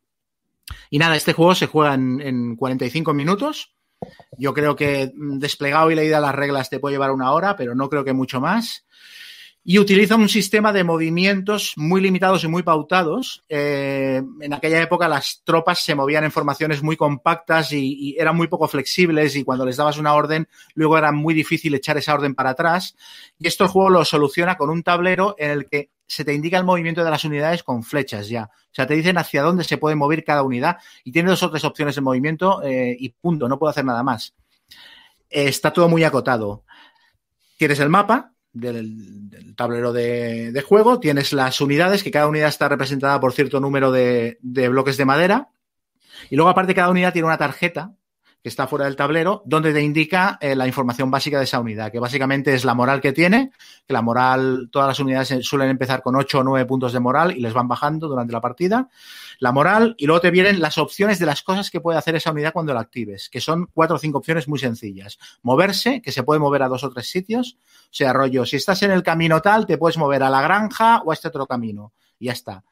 Y 0.90 0.98
nada, 0.98 1.16
este 1.16 1.34
juego 1.34 1.54
se 1.54 1.68
juega 1.68 1.94
en, 1.94 2.22
en 2.22 2.56
45 2.56 3.14
minutos. 3.14 3.76
Yo 4.38 4.54
creo 4.54 4.76
que 4.76 5.12
desplegado 5.16 5.92
y 5.92 5.96
leída 5.96 6.20
las 6.20 6.34
reglas 6.34 6.70
te 6.70 6.80
puede 6.80 6.96
llevar 6.96 7.12
una 7.12 7.32
hora, 7.32 7.56
pero 7.56 7.76
no 7.76 7.90
creo 7.90 8.04
que 8.04 8.14
mucho 8.14 8.40
más 8.40 8.86
y 9.68 9.80
utiliza 9.80 10.16
un 10.16 10.30
sistema 10.30 10.72
de 10.72 10.84
movimientos 10.84 11.74
muy 11.76 12.00
limitados 12.00 12.44
y 12.44 12.48
muy 12.48 12.62
pautados. 12.62 13.44
Eh, 13.50 14.22
en 14.40 14.54
aquella 14.54 14.80
época 14.80 15.08
las 15.08 15.42
tropas 15.44 15.84
se 15.84 15.96
movían 15.96 16.24
en 16.24 16.32
formaciones 16.32 16.84
muy 16.84 16.96
compactas 16.96 17.74
y, 17.74 18.16
eran 18.20 18.38
muy 18.38 18.48
poco 18.48 18.68
flexibles 18.68 19.36
y 19.36 19.44
cuando 19.44 19.66
les 19.66 19.78
dabas 19.78 19.98
una 19.98 20.14
orden 20.14 20.48
luego 20.76 21.00
era 21.00 21.12
muy 21.12 21.34
difícil 21.34 21.74
echar 21.74 21.98
esa 21.98 22.14
orden 22.14 22.36
para 22.36 22.52
atrás. 22.52 22.96
Y 23.40 23.48
esto 23.48 23.64
el 23.64 23.72
juego 23.72 23.90
lo 23.90 24.06
soluciona 24.06 24.56
con 24.56 24.70
un 24.70 24.84
tablero 24.84 25.36
en 25.40 25.50
el 25.50 25.66
que 25.66 25.90
se 26.06 26.24
te 26.24 26.36
indica 26.36 26.60
el 26.60 26.64
movimiento 26.64 27.04
de 27.04 27.10
las 27.10 27.26
unidades 27.26 27.64
con 27.64 27.82
flechas 27.82 28.30
ya. 28.30 28.44
O 28.44 28.76
sea, 28.76 28.86
te 28.86 28.94
dicen 28.94 29.18
hacia 29.18 29.42
dónde 29.42 29.64
se 29.64 29.80
puede 29.80 29.96
mover 29.96 30.24
cada 30.24 30.44
unidad 30.44 30.78
y 31.04 31.12
tiene 31.12 31.32
dos 31.32 31.42
o 31.42 31.50
tres 31.50 31.64
opciones 31.64 31.96
de 31.96 32.02
movimiento 32.02 32.62
eh, 32.62 32.96
y 33.00 33.10
punto, 33.10 33.50
no 33.50 33.58
puedo 33.58 33.72
hacer 33.72 33.84
nada 33.84 34.04
más. 34.04 34.36
Está 35.28 35.74
todo 35.74 35.90
muy 35.90 36.04
acotado. 36.04 36.64
Tienes 37.58 37.80
el 37.80 37.90
mapa, 37.90 38.35
del, 38.56 39.56
tablero 39.56 39.94
de, 39.94 40.52
de, 40.52 40.62
juego, 40.62 41.00
tienes 41.00 41.34
las 41.34 41.62
unidades, 41.62 42.04
que 42.04 42.12
cada 42.12 42.28
unidad 42.28 42.50
está 42.50 42.68
representada 42.68 43.20
por 43.20 43.34
cierto 43.34 43.60
número 43.60 43.92
de, 43.92 44.40
de, 44.42 44.70
bloques 44.70 44.98
de 44.98 45.06
madera, 45.06 45.50
y 46.30 46.36
luego 46.36 46.50
aparte 46.50 46.74
cada 46.74 46.90
unidad 46.90 47.14
tiene 47.14 47.28
una 47.28 47.38
tarjeta 47.38 47.94
que 48.46 48.50
está 48.50 48.68
fuera 48.68 48.86
del 48.86 48.96
tablero, 48.96 49.42
donde 49.44 49.74
te 49.74 49.82
indica 49.82 50.38
eh, 50.40 50.56
la 50.56 50.68
información 50.68 51.10
básica 51.10 51.40
de 51.40 51.46
esa 51.46 51.60
unidad, 51.60 51.92
que 51.92 51.98
básicamente 51.98 52.54
es 52.54 52.64
la 52.64 52.76
moral 52.76 53.02
que 53.02 53.12
tiene, 53.12 53.50
que 53.88 53.92
la 53.92 54.04
moral, 54.04 54.70
todas 54.72 54.88
las 54.88 55.00
unidades 55.00 55.44
suelen 55.44 55.72
empezar 55.72 56.04
con 56.04 56.16
8 56.16 56.42
o 56.42 56.44
9 56.44 56.68
puntos 56.68 56.94
de 56.94 57.00
moral 57.00 57.36
y 57.36 57.40
les 57.40 57.54
van 57.54 57.68
bajando 57.68 58.08
durante 58.08 58.32
la 58.32 58.42
partida, 58.42 58.88
la 59.40 59.52
moral, 59.52 59.96
y 59.98 60.06
luego 60.06 60.22
te 60.22 60.30
vienen 60.30 60.62
las 60.62 60.78
opciones 60.78 61.18
de 61.18 61.26
las 61.26 61.42
cosas 61.42 61.72
que 61.72 61.82
puede 61.82 61.98
hacer 61.98 62.14
esa 62.18 62.30
unidad 62.30 62.54
cuando 62.54 62.72
la 62.72 62.82
actives, 62.82 63.32
que 63.32 63.42
son 63.42 63.66
cuatro 63.74 63.96
o 63.96 64.00
cinco 64.00 64.20
opciones 64.20 64.48
muy 64.48 64.60
sencillas. 64.60 65.18
Moverse, 65.42 66.04
que 66.04 66.12
se 66.12 66.22
puede 66.22 66.40
mover 66.40 66.62
a 66.62 66.68
dos 66.68 66.84
o 66.84 66.92
tres 66.92 67.10
sitios, 67.10 67.58
o 67.86 67.88
sea, 67.90 68.14
rollo, 68.14 68.46
si 68.46 68.58
estás 68.58 68.84
en 68.84 68.92
el 68.92 69.02
camino 69.02 69.42
tal, 69.42 69.66
te 69.66 69.80
puedes 69.80 69.98
mover 69.98 70.22
a 70.22 70.30
la 70.30 70.44
granja 70.44 71.02
o 71.04 71.10
a 71.10 71.16
este 71.16 71.30
otro 71.30 71.48
camino, 71.48 71.94
y 72.20 72.28
ya 72.28 72.34
está. 72.34 72.64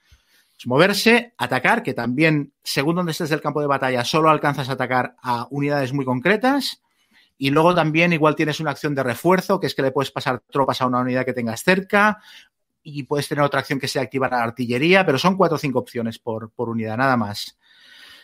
Moverse, 0.68 1.34
atacar, 1.38 1.84
que 1.84 1.93
también, 1.93 2.53
según 2.64 2.95
donde 2.95 3.11
estés 3.11 3.30
del 3.30 3.41
campo 3.41 3.61
de 3.61 3.68
batalla, 3.68 4.03
solo 4.05 4.30
alcanzas 4.30 4.70
a 4.70 4.74
atacar 4.74 5.16
a 5.22 5.47
unidades 5.49 5.93
muy 5.93 6.05
concretas. 6.05 6.82
Y 7.38 7.49
luego 7.49 7.74
también 7.76 8.14
igual 8.14 8.36
tienes 8.36 8.59
una 8.59 8.72
acción 8.72 8.95
de 8.95 9.03
refuerzo, 9.03 9.59
que 9.59 9.68
es 9.68 9.76
que 9.76 9.82
le 9.82 9.91
puedes 9.91 10.11
pasar 10.11 10.41
tropas 10.51 10.82
a 10.82 10.86
una 10.86 10.99
unidad 10.99 11.26
que 11.26 11.34
tengas 11.34 11.64
cerca. 11.64 12.20
Y 12.84 13.03
puedes 13.03 13.28
tener 13.28 13.43
otra 13.43 13.61
acción 13.61 13.80
que 13.80 13.88
sea 13.88 14.01
activar 14.01 14.32
la 14.32 14.43
artillería, 14.43 15.05
pero 15.05 15.18
son 15.18 15.38
cuatro 15.38 15.55
o 15.55 15.59
cinco 15.59 15.80
opciones 15.80 16.20
por, 16.20 16.51
por 16.51 16.70
unidad, 16.70 16.97
nada 16.97 17.18
más. 17.18 17.57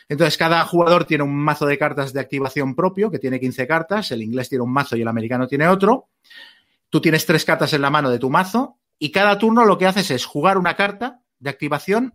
Entonces, 0.08 0.36
cada 0.36 0.64
jugador 0.64 1.04
tiene 1.04 1.22
un 1.22 1.34
mazo 1.34 1.66
de 1.66 1.78
cartas 1.78 2.12
de 2.12 2.20
activación 2.20 2.74
propio, 2.74 3.10
que 3.10 3.18
tiene 3.20 3.38
15 3.38 3.66
cartas. 3.66 4.10
El 4.10 4.22
inglés 4.22 4.48
tiene 4.48 4.64
un 4.64 4.72
mazo 4.72 4.96
y 4.96 5.02
el 5.02 5.08
americano 5.08 5.46
tiene 5.46 5.68
otro. 5.68 6.08
Tú 6.88 7.00
tienes 7.00 7.24
tres 7.24 7.44
cartas 7.44 7.72
en 7.74 7.82
la 7.82 7.90
mano 7.90 8.10
de 8.10 8.18
tu 8.18 8.28
mazo. 8.28 8.78
Y 8.98 9.12
cada 9.12 9.38
turno 9.38 9.64
lo 9.64 9.78
que 9.78 9.86
haces 9.86 10.10
es 10.10 10.24
jugar 10.24 10.58
una 10.58 10.74
carta 10.74 11.20
de 11.38 11.50
activación 11.50 12.14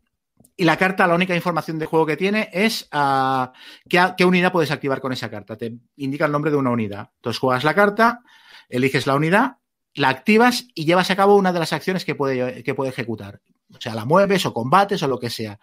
y 0.57 0.63
la 0.63 0.77
carta, 0.77 1.07
la 1.07 1.15
única 1.15 1.35
información 1.35 1.79
de 1.79 1.85
juego 1.85 2.05
que 2.05 2.17
tiene 2.17 2.49
es 2.53 2.87
uh, 2.93 3.47
qué, 3.89 4.13
qué, 4.17 4.25
unidad 4.25 4.51
puedes 4.51 4.71
activar 4.71 5.01
con 5.01 5.11
esa 5.11 5.29
carta. 5.29 5.57
Te 5.57 5.75
indica 5.97 6.25
el 6.25 6.31
nombre 6.31 6.51
de 6.51 6.57
una 6.57 6.69
unidad. 6.69 7.09
Entonces 7.17 7.39
juegas 7.39 7.63
la 7.63 7.73
carta, 7.73 8.21
eliges 8.69 9.05
la 9.05 9.15
unidad, 9.15 9.57
la 9.95 10.09
activas 10.09 10.67
y 10.73 10.85
llevas 10.85 11.11
a 11.11 11.15
cabo 11.15 11.35
una 11.35 11.51
de 11.51 11.59
las 11.59 11.73
acciones 11.73 12.05
que 12.05 12.15
puede, 12.15 12.63
que 12.63 12.73
puede 12.73 12.91
ejecutar. 12.91 13.41
O 13.73 13.81
sea, 13.81 13.95
la 13.95 14.05
mueves 14.05 14.45
o 14.45 14.53
combates 14.53 15.01
o 15.03 15.07
lo 15.07 15.19
que 15.19 15.29
sea. 15.29 15.59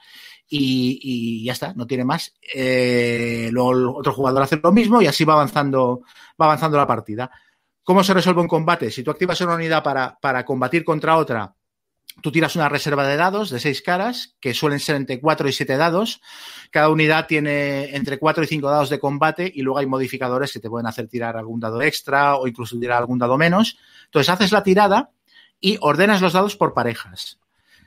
Y, 0.49 0.99
y 1.03 1.45
ya 1.45 1.53
está, 1.53 1.73
no 1.75 1.87
tiene 1.87 2.05
más. 2.05 2.35
Eh, 2.55 3.49
luego 3.53 3.73
el 3.73 3.87
otro 3.87 4.13
jugador 4.13 4.43
hace 4.43 4.61
lo 4.63 4.73
mismo 4.73 5.01
y 5.01 5.07
así 5.07 5.25
va 5.25 5.35
avanzando, 5.35 6.03
va 6.41 6.47
avanzando 6.47 6.77
la 6.77 6.87
partida. 6.87 7.31
¿Cómo 7.83 8.05
se 8.05 8.13
resuelve 8.15 8.43
un 8.43 8.49
combate? 8.49 8.91
Si 8.91 9.03
tú 9.03 9.11
activas 9.11 9.41
una 9.41 9.55
unidad 9.55 9.83
para, 9.83 10.19
para 10.21 10.45
combatir 10.45 10.85
contra 10.85 11.17
otra, 11.17 11.55
Tú 12.21 12.31
tiras 12.31 12.57
una 12.57 12.69
reserva 12.69 13.07
de 13.07 13.17
dados 13.17 13.51
de 13.51 13.59
seis 13.59 13.81
caras, 13.83 14.37
que 14.41 14.55
suelen 14.55 14.81
ser 14.81 14.97
entre 14.97 15.21
cuatro 15.21 15.49
y 15.49 15.53
siete 15.53 15.77
dados. 15.77 16.21
Cada 16.71 16.91
unidad 16.91 17.27
tiene 17.27 17.97
entre 17.97 18.19
cuatro 18.19 18.45
y 18.45 18.47
cinco 18.47 18.69
dados 18.69 18.91
de 18.91 18.99
combate 18.99 19.51
y 19.53 19.63
luego 19.63 19.79
hay 19.79 19.87
modificadores 19.87 20.53
que 20.53 20.61
te 20.61 20.69
pueden 20.69 20.87
hacer 20.87 21.09
tirar 21.09 21.37
algún 21.37 21.61
dado 21.61 21.81
extra 21.81 22.37
o 22.37 22.47
incluso 22.47 22.79
tirar 22.79 22.99
algún 22.99 23.19
dado 23.19 23.39
menos. 23.39 23.79
Entonces 24.05 24.29
haces 24.29 24.53
la 24.53 24.63
tirada 24.63 25.11
y 25.61 25.79
ordenas 25.81 26.21
los 26.21 26.35
dados 26.35 26.57
por 26.57 26.75
parejas. 26.75 27.39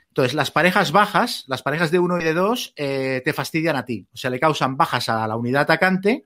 Entonces, 0.08 0.32
las 0.32 0.50
parejas 0.50 0.92
bajas, 0.92 1.44
las 1.46 1.62
parejas 1.62 1.90
de 1.90 1.98
uno 1.98 2.18
y 2.18 2.24
de 2.24 2.32
dos, 2.32 2.72
eh, 2.76 3.20
te 3.22 3.34
fastidian 3.34 3.76
a 3.76 3.84
ti. 3.84 4.06
O 4.14 4.16
sea, 4.16 4.30
le 4.30 4.40
causan 4.40 4.78
bajas 4.78 5.10
a 5.10 5.28
la 5.28 5.36
unidad 5.36 5.62
atacante 5.62 6.24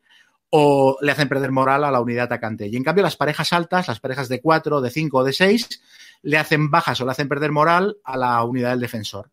o 0.48 0.96
le 1.00 1.10
hacen 1.10 1.28
perder 1.28 1.50
moral 1.50 1.82
a 1.82 1.90
la 1.90 2.00
unidad 2.00 2.26
atacante. 2.26 2.68
Y 2.68 2.76
en 2.76 2.84
cambio, 2.84 3.02
las 3.02 3.16
parejas 3.16 3.52
altas, 3.52 3.88
las 3.88 3.98
parejas 3.98 4.28
de 4.28 4.40
cuatro, 4.40 4.80
de 4.80 4.90
cinco 4.90 5.18
o 5.18 5.24
de 5.24 5.32
seis, 5.32 5.82
le 6.22 6.38
hacen 6.38 6.70
bajas 6.70 7.00
o 7.00 7.04
le 7.04 7.12
hacen 7.12 7.28
perder 7.28 7.52
moral 7.52 7.98
a 8.04 8.16
la 8.16 8.42
unidad 8.44 8.70
del 8.70 8.80
defensor. 8.80 9.30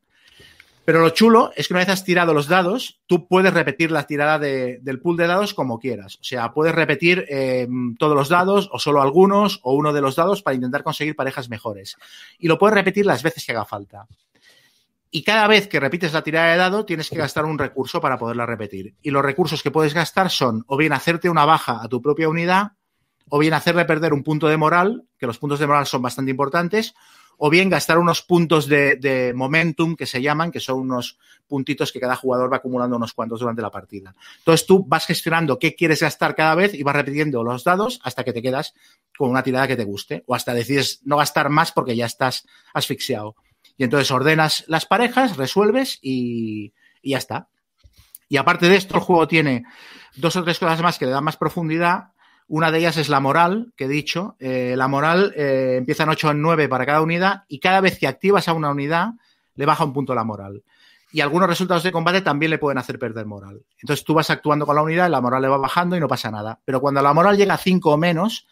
Pero 0.87 1.01
lo 1.01 1.09
chulo 1.09 1.51
es 1.53 1.67
que 1.67 1.73
una 1.73 1.81
vez 1.81 1.89
has 1.89 2.05
tirado 2.05 2.33
los 2.33 2.47
dados, 2.47 3.01
tú 3.07 3.27
puedes 3.27 3.53
repetir 3.53 3.91
la 3.91 4.07
tirada 4.07 4.39
de, 4.39 4.79
del 4.81 5.01
pool 5.01 5.17
de 5.17 5.27
dados 5.27 5.53
como 5.53 5.79
quieras. 5.79 6.15
O 6.21 6.23
sea, 6.23 6.53
puedes 6.53 6.73
repetir 6.73 7.25
eh, 7.27 7.67
todos 7.99 8.15
los 8.15 8.29
dados 8.29 8.69
o 8.71 8.79
solo 8.79 9.01
algunos 9.01 9.59
o 9.63 9.73
uno 9.73 9.91
de 9.91 9.99
los 9.99 10.15
dados 10.15 10.41
para 10.41 10.55
intentar 10.55 10.83
conseguir 10.83 11.17
parejas 11.17 11.49
mejores. 11.49 11.97
Y 12.39 12.47
lo 12.47 12.57
puedes 12.57 12.73
repetir 12.73 13.05
las 13.05 13.21
veces 13.21 13.45
que 13.45 13.51
haga 13.51 13.65
falta. 13.65 14.07
Y 15.11 15.23
cada 15.23 15.45
vez 15.47 15.67
que 15.67 15.81
repites 15.81 16.13
la 16.13 16.23
tirada 16.23 16.53
de 16.53 16.57
dado, 16.57 16.85
tienes 16.85 17.09
que 17.09 17.17
gastar 17.17 17.43
un 17.43 17.59
recurso 17.59 17.99
para 17.99 18.17
poderla 18.17 18.45
repetir. 18.45 18.95
Y 19.01 19.11
los 19.11 19.25
recursos 19.25 19.61
que 19.61 19.71
puedes 19.71 19.93
gastar 19.93 20.29
son 20.29 20.63
o 20.67 20.77
bien 20.77 20.93
hacerte 20.93 21.29
una 21.29 21.43
baja 21.43 21.81
a 21.83 21.89
tu 21.89 22.01
propia 22.01 22.29
unidad 22.29 22.76
o 23.29 23.39
bien 23.39 23.53
hacerle 23.53 23.85
perder 23.85 24.13
un 24.13 24.23
punto 24.23 24.47
de 24.47 24.57
moral, 24.57 25.05
que 25.17 25.27
los 25.27 25.37
puntos 25.37 25.59
de 25.59 25.67
moral 25.67 25.85
son 25.85 26.01
bastante 26.01 26.31
importantes, 26.31 26.95
o 27.37 27.49
bien 27.49 27.69
gastar 27.69 27.99
unos 27.99 28.23
puntos 28.23 28.67
de, 28.67 29.31
momentum 29.35 29.95
que 29.95 30.05
se 30.05 30.21
llaman, 30.21 30.51
que 30.51 30.59
son 30.59 30.79
unos 30.79 31.19
puntitos 31.47 31.91
que 31.91 31.99
cada 31.99 32.15
jugador 32.15 32.51
va 32.51 32.57
acumulando 32.57 32.95
unos 32.95 33.13
cuantos 33.13 33.39
durante 33.39 33.61
la 33.61 33.69
partida. 33.69 34.15
Entonces 34.39 34.65
tú 34.65 34.83
vas 34.87 35.05
gestionando 35.05 35.59
qué 35.59 35.75
quieres 35.75 36.01
gastar 36.01 36.35
cada 36.35 36.55
vez 36.55 36.73
y 36.73 36.83
vas 36.83 36.95
repitiendo 36.95 37.43
los 37.43 37.63
dados 37.63 37.99
hasta 38.03 38.23
que 38.23 38.33
te 38.33 38.41
quedas 38.41 38.73
con 39.17 39.29
una 39.29 39.43
tirada 39.43 39.67
que 39.67 39.75
te 39.75 39.83
guste, 39.83 40.23
o 40.25 40.35
hasta 40.35 40.53
decides 40.53 41.01
no 41.03 41.17
gastar 41.17 41.49
más 41.49 41.71
porque 41.71 41.95
ya 41.95 42.05
estás 42.05 42.47
asfixiado. 42.73 43.35
Y 43.77 43.83
entonces 43.83 44.09
ordenas 44.09 44.63
las 44.67 44.85
parejas, 44.85 45.37
resuelves 45.37 45.99
y, 46.01 46.73
y 47.03 47.11
ya 47.11 47.19
está. 47.19 47.49
Y 48.29 48.37
aparte 48.37 48.67
de 48.67 48.75
esto, 48.75 48.95
el 48.95 49.01
juego 49.01 49.27
tiene 49.27 49.65
dos 50.15 50.35
o 50.35 50.43
tres 50.43 50.59
cosas 50.59 50.81
más 50.81 50.97
que 50.97 51.05
le 51.05 51.11
dan 51.11 51.23
más 51.23 51.37
profundidad. 51.37 52.13
Una 52.47 52.71
de 52.71 52.79
ellas 52.79 52.97
es 52.97 53.09
la 53.09 53.19
moral, 53.19 53.73
que 53.75 53.85
he 53.85 53.87
dicho. 53.89 54.35
Eh, 54.39 54.75
la 54.77 54.87
moral 54.87 55.33
eh, 55.35 55.75
empieza 55.77 56.03
en 56.03 56.09
8 56.09 56.27
o 56.27 56.31
en 56.31 56.41
9 56.41 56.69
para 56.69 56.85
cada 56.85 57.01
unidad 57.01 57.43
y 57.47 57.59
cada 57.59 57.81
vez 57.81 57.99
que 57.99 58.07
activas 58.07 58.47
a 58.47 58.53
una 58.53 58.69
unidad 58.69 59.11
le 59.55 59.65
baja 59.65 59.83
un 59.83 59.93
punto 59.93 60.15
la 60.15 60.23
moral. 60.23 60.63
Y 61.11 61.21
algunos 61.21 61.49
resultados 61.49 61.83
de 61.83 61.91
combate 61.91 62.21
también 62.21 62.49
le 62.49 62.57
pueden 62.57 62.77
hacer 62.77 62.99
perder 62.99 63.25
moral. 63.25 63.63
Entonces 63.81 64.05
tú 64.05 64.13
vas 64.13 64.29
actuando 64.29 64.65
con 64.65 64.75
la 64.75 64.81
unidad, 64.81 65.09
la 65.09 65.21
moral 65.21 65.41
le 65.41 65.47
va 65.47 65.57
bajando 65.57 65.95
y 65.95 65.99
no 65.99 66.07
pasa 66.07 66.31
nada. 66.31 66.59
Pero 66.63 66.79
cuando 66.79 67.01
la 67.01 67.13
moral 67.13 67.37
llega 67.37 67.53
a 67.53 67.57
5 67.57 67.91
o 67.91 67.97
menos, 67.97 68.47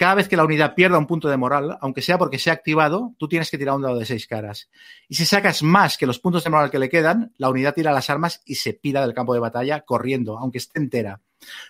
cada 0.00 0.14
vez 0.14 0.28
que 0.28 0.36
la 0.36 0.44
unidad 0.44 0.74
pierda 0.74 0.96
un 0.96 1.06
punto 1.06 1.28
de 1.28 1.36
moral, 1.36 1.76
aunque 1.82 2.00
sea 2.00 2.16
porque 2.16 2.38
se 2.38 2.48
ha 2.48 2.54
activado, 2.54 3.14
tú 3.18 3.28
tienes 3.28 3.50
que 3.50 3.58
tirar 3.58 3.76
un 3.76 3.82
dado 3.82 3.98
de 3.98 4.06
seis 4.06 4.26
caras. 4.26 4.70
Y 5.08 5.16
si 5.16 5.26
sacas 5.26 5.62
más 5.62 5.98
que 5.98 6.06
los 6.06 6.18
puntos 6.18 6.42
de 6.42 6.48
moral 6.48 6.70
que 6.70 6.78
le 6.78 6.88
quedan, 6.88 7.34
la 7.36 7.50
unidad 7.50 7.74
tira 7.74 7.92
las 7.92 8.08
armas 8.08 8.40
y 8.46 8.54
se 8.54 8.72
pira 8.72 9.02
del 9.02 9.12
campo 9.12 9.34
de 9.34 9.40
batalla 9.40 9.82
corriendo, 9.82 10.38
aunque 10.38 10.56
esté 10.56 10.80
entera. 10.80 11.20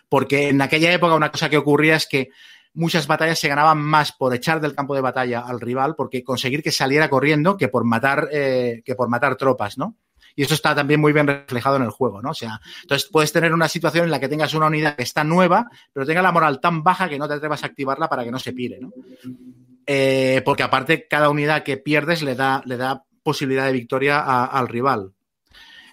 Porque 0.08 0.48
en 0.48 0.60
aquella 0.60 0.92
época 0.92 1.14
una 1.14 1.30
cosa 1.30 1.48
que 1.48 1.56
ocurría 1.56 1.96
es 1.96 2.06
que 2.06 2.30
muchas 2.74 3.06
batallas 3.06 3.38
se 3.38 3.48
ganaban 3.48 3.78
más 3.78 4.12
por 4.12 4.34
echar 4.34 4.60
del 4.60 4.74
campo 4.74 4.94
de 4.94 5.00
batalla 5.00 5.40
al 5.40 5.60
rival, 5.60 5.94
porque 5.96 6.22
conseguir 6.22 6.62
que 6.62 6.72
saliera 6.72 7.10
corriendo 7.10 7.56
que 7.56 7.68
por 7.68 7.84
matar, 7.84 8.28
eh, 8.32 8.82
que 8.84 8.94
por 8.94 9.08
matar 9.08 9.36
tropas, 9.36 9.78
¿no? 9.78 9.96
Y 10.36 10.44
eso 10.44 10.54
está 10.54 10.74
también 10.74 11.00
muy 11.00 11.12
bien 11.12 11.26
reflejado 11.26 11.76
en 11.76 11.82
el 11.82 11.90
juego, 11.90 12.22
¿no? 12.22 12.30
O 12.30 12.34
sea, 12.34 12.60
entonces 12.82 13.08
puedes 13.10 13.32
tener 13.32 13.52
una 13.52 13.68
situación 13.68 14.04
en 14.04 14.10
la 14.10 14.20
que 14.20 14.28
tengas 14.28 14.54
una 14.54 14.66
unidad 14.66 14.96
que 14.96 15.02
está 15.02 15.24
nueva, 15.24 15.68
pero 15.92 16.06
tenga 16.06 16.22
la 16.22 16.32
moral 16.32 16.60
tan 16.60 16.82
baja 16.82 17.08
que 17.08 17.18
no 17.18 17.26
te 17.26 17.34
atrevas 17.34 17.62
a 17.62 17.66
activarla 17.66 18.08
para 18.08 18.24
que 18.24 18.30
no 18.30 18.38
se 18.38 18.52
pire, 18.52 18.78
¿no? 18.80 18.92
Eh, 19.86 20.42
porque 20.44 20.62
aparte, 20.62 21.08
cada 21.08 21.30
unidad 21.30 21.64
que 21.64 21.76
pierdes 21.76 22.22
le 22.22 22.36
da, 22.36 22.62
le 22.64 22.76
da 22.76 23.04
posibilidad 23.22 23.66
de 23.66 23.72
victoria 23.72 24.20
al 24.20 24.68
rival. 24.68 25.12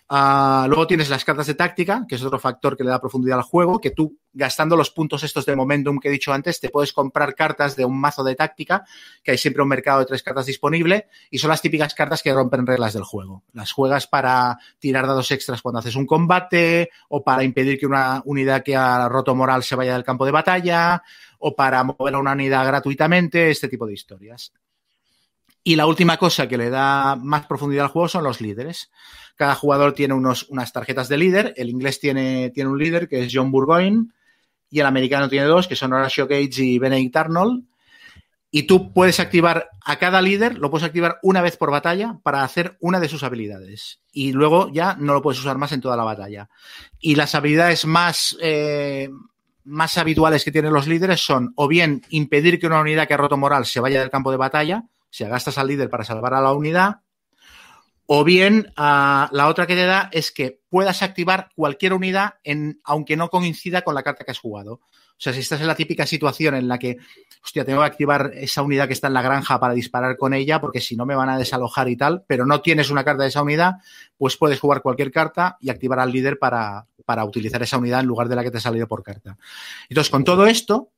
Uh, 0.10 0.68
luego 0.68 0.88
tienes 0.88 1.10
las 1.10 1.26
cartas 1.26 1.48
de 1.48 1.54
táctica, 1.54 2.06
que 2.08 2.16
es 2.16 2.24
otro 2.24 2.40
factor 2.40 2.78
que 2.78 2.84
le 2.86 2.90
da 2.90 3.02
profundidad 3.02 3.40
al 3.40 3.44
juego, 3.44 3.82
que 3.82 3.92
tú, 3.92 4.18
gastando 4.32 4.78
los 4.78 4.90
puntos 4.90 5.22
estos 5.24 5.46
de 5.46 5.54
momentum 5.54 6.00
que 6.00 6.08
he 6.08 6.12
dicho 6.12 6.32
antes, 6.32 6.62
te 6.62 6.70
puedes 6.70 6.94
comprar 6.94 7.36
cartas 7.36 7.76
de 7.76 7.84
un 7.84 8.00
mazo 8.00 8.24
de 8.24 8.36
táctica, 8.36 8.86
que 9.22 9.32
hay 9.32 9.38
siempre 9.38 9.64
un 9.64 9.68
mercado 9.68 10.00
de 10.00 10.06
tres 10.06 10.24
cartas 10.24 10.46
disponible, 10.46 11.08
y 11.30 11.40
son 11.40 11.50
las 11.50 11.62
típicas 11.62 11.94
cartas 11.94 12.24
que 12.24 12.34
rompen 12.34 12.66
reglas 12.66 12.94
del 12.94 13.04
juego. 13.04 13.44
Las 13.52 13.74
juegas 13.74 14.08
para 14.08 14.58
tirar 14.80 15.08
dados 15.08 15.30
extras 15.32 15.62
cuando 15.62 15.80
haces 15.80 15.98
un 15.98 16.06
combate, 16.06 16.90
o 17.10 17.22
para 17.22 17.44
impedir 17.44 17.78
que 17.78 17.86
una 17.86 18.22
unidad 18.24 18.64
que 18.64 18.78
ha 18.78 19.10
roto 19.10 19.36
moral 19.36 19.62
se 19.62 19.76
vaya 19.76 19.92
del 19.92 20.06
campo 20.06 20.26
de 20.26 20.32
batalla, 20.32 21.04
o 21.40 21.54
para 21.54 21.84
mover 21.84 22.16
a 22.16 22.20
una 22.20 22.32
unidad 22.32 22.66
gratuitamente, 22.66 23.52
este 23.52 23.68
tipo 23.68 23.86
de 23.86 23.94
historias. 23.94 24.54
Y 25.68 25.76
la 25.76 25.86
última 25.86 26.16
cosa 26.16 26.48
que 26.48 26.58
le 26.58 26.70
da 26.70 27.18
más 27.18 27.46
profundidad 27.46 27.84
al 27.84 27.92
juego 27.92 28.08
son 28.08 28.24
los 28.24 28.40
líderes. 28.40 28.90
Cada 29.36 29.54
jugador 29.54 29.92
tiene 29.92 30.14
unos, 30.14 30.44
unas 30.48 30.72
tarjetas 30.72 31.10
de 31.10 31.18
líder. 31.18 31.54
El 31.58 31.70
inglés 31.70 32.00
tiene, 32.00 32.52
tiene 32.52 32.70
un 32.70 32.80
líder 32.80 33.10
que 33.10 33.26
es 33.26 33.34
John 33.36 33.52
Burgoyne 33.52 34.06
y 34.70 34.80
el 34.80 34.86
americano 34.86 35.28
tiene 35.28 35.46
dos 35.46 35.68
que 35.68 35.76
son 35.76 35.92
Horatio 35.92 36.26
Gage 36.26 36.64
y 36.64 36.80
Benedict 36.80 37.18
Arnold. 37.18 37.66
Y 38.50 38.64
tú 38.64 38.94
puedes 38.94 39.20
activar 39.20 39.68
a 39.84 39.98
cada 39.98 40.22
líder, 40.22 40.58
lo 40.58 40.72
puedes 40.72 40.88
activar 40.88 41.20
una 41.22 41.42
vez 41.42 41.58
por 41.58 41.70
batalla 41.70 42.18
para 42.24 42.44
hacer 42.44 42.78
una 42.80 43.02
de 43.02 43.10
sus 43.10 43.24
habilidades. 43.24 44.00
Y 44.14 44.32
luego 44.32 44.72
ya 44.72 44.96
no 44.98 45.16
lo 45.16 45.22
puedes 45.22 45.42
usar 45.42 45.58
más 45.58 45.74
en 45.74 45.82
toda 45.82 45.98
la 45.98 46.06
batalla. 46.06 46.48
Y 46.98 47.16
las 47.16 47.36
habilidades 47.36 47.86
más, 47.86 48.38
eh, 48.42 49.10
más 49.66 49.98
habituales 49.98 50.46
que 50.46 50.52
tienen 50.54 50.72
los 50.72 50.88
líderes 50.88 51.20
son 51.20 51.52
o 51.58 51.68
bien 51.68 52.04
impedir 52.08 52.58
que 52.58 52.68
una 52.68 52.80
unidad 52.80 53.06
que 53.06 53.16
ha 53.16 53.18
roto 53.18 53.36
moral 53.36 53.66
se 53.66 53.82
vaya 53.82 54.00
del 54.00 54.10
campo 54.10 54.32
de 54.32 54.38
batalla, 54.38 54.86
si 55.18 55.24
agastas 55.24 55.58
al 55.58 55.68
líder 55.68 55.90
para 55.90 56.04
salvar 56.04 56.36
a 56.36 56.42
la 56.42 56.54
unidad, 56.54 56.98
o 58.06 58.24
bien 58.24 58.68
uh, 58.78 59.26
la 59.32 59.48
otra 59.48 59.66
que 59.66 59.74
te 59.74 59.88
da 59.88 60.10
es 60.14 60.32
que 60.32 60.62
puedas 60.70 61.02
activar 61.02 61.50
cualquier 61.56 61.94
unidad 61.94 62.36
en, 62.44 62.80
aunque 62.84 63.18
no 63.18 63.30
coincida 63.30 63.82
con 63.82 63.96
la 63.96 64.04
carta 64.04 64.24
que 64.24 64.30
has 64.30 64.38
jugado. 64.38 64.74
O 64.74 65.20
sea, 65.20 65.34
si 65.34 65.40
estás 65.40 65.60
en 65.60 65.66
la 65.66 65.74
típica 65.74 66.06
situación 66.06 66.54
en 66.54 66.68
la 66.68 66.78
que, 66.78 66.98
hostia, 67.44 67.66
tengo 67.66 67.80
que 67.80 67.88
activar 67.88 68.32
esa 68.36 68.62
unidad 68.62 68.86
que 68.86 68.94
está 68.94 69.08
en 69.08 69.16
la 69.16 69.24
granja 69.24 69.60
para 69.60 69.74
disparar 69.74 70.18
con 70.18 70.36
ella, 70.36 70.62
porque 70.62 70.82
si 70.82 70.96
no 70.96 71.08
me 71.08 71.16
van 71.16 71.30
a 71.30 71.38
desalojar 71.40 71.90
y 71.90 71.98
tal, 71.98 72.24
pero 72.28 72.46
no 72.46 72.62
tienes 72.62 72.92
una 72.92 73.04
carta 73.04 73.24
de 73.24 73.30
esa 73.30 73.42
unidad, 73.42 73.78
pues 74.20 74.38
puedes 74.38 74.60
jugar 74.60 74.84
cualquier 74.84 75.10
carta 75.10 75.58
y 75.60 75.72
activar 75.72 76.00
al 76.00 76.12
líder 76.12 76.38
para, 76.38 76.86
para 77.06 77.26
utilizar 77.26 77.64
esa 77.64 77.80
unidad 77.80 78.02
en 78.02 78.06
lugar 78.06 78.30
de 78.30 78.36
la 78.36 78.44
que 78.44 78.52
te 78.52 78.60
ha 78.60 78.62
salido 78.62 78.88
por 78.88 79.02
carta. 79.02 79.36
Entonces, 79.90 80.12
con 80.12 80.24
todo 80.24 80.46
esto, 80.46 80.92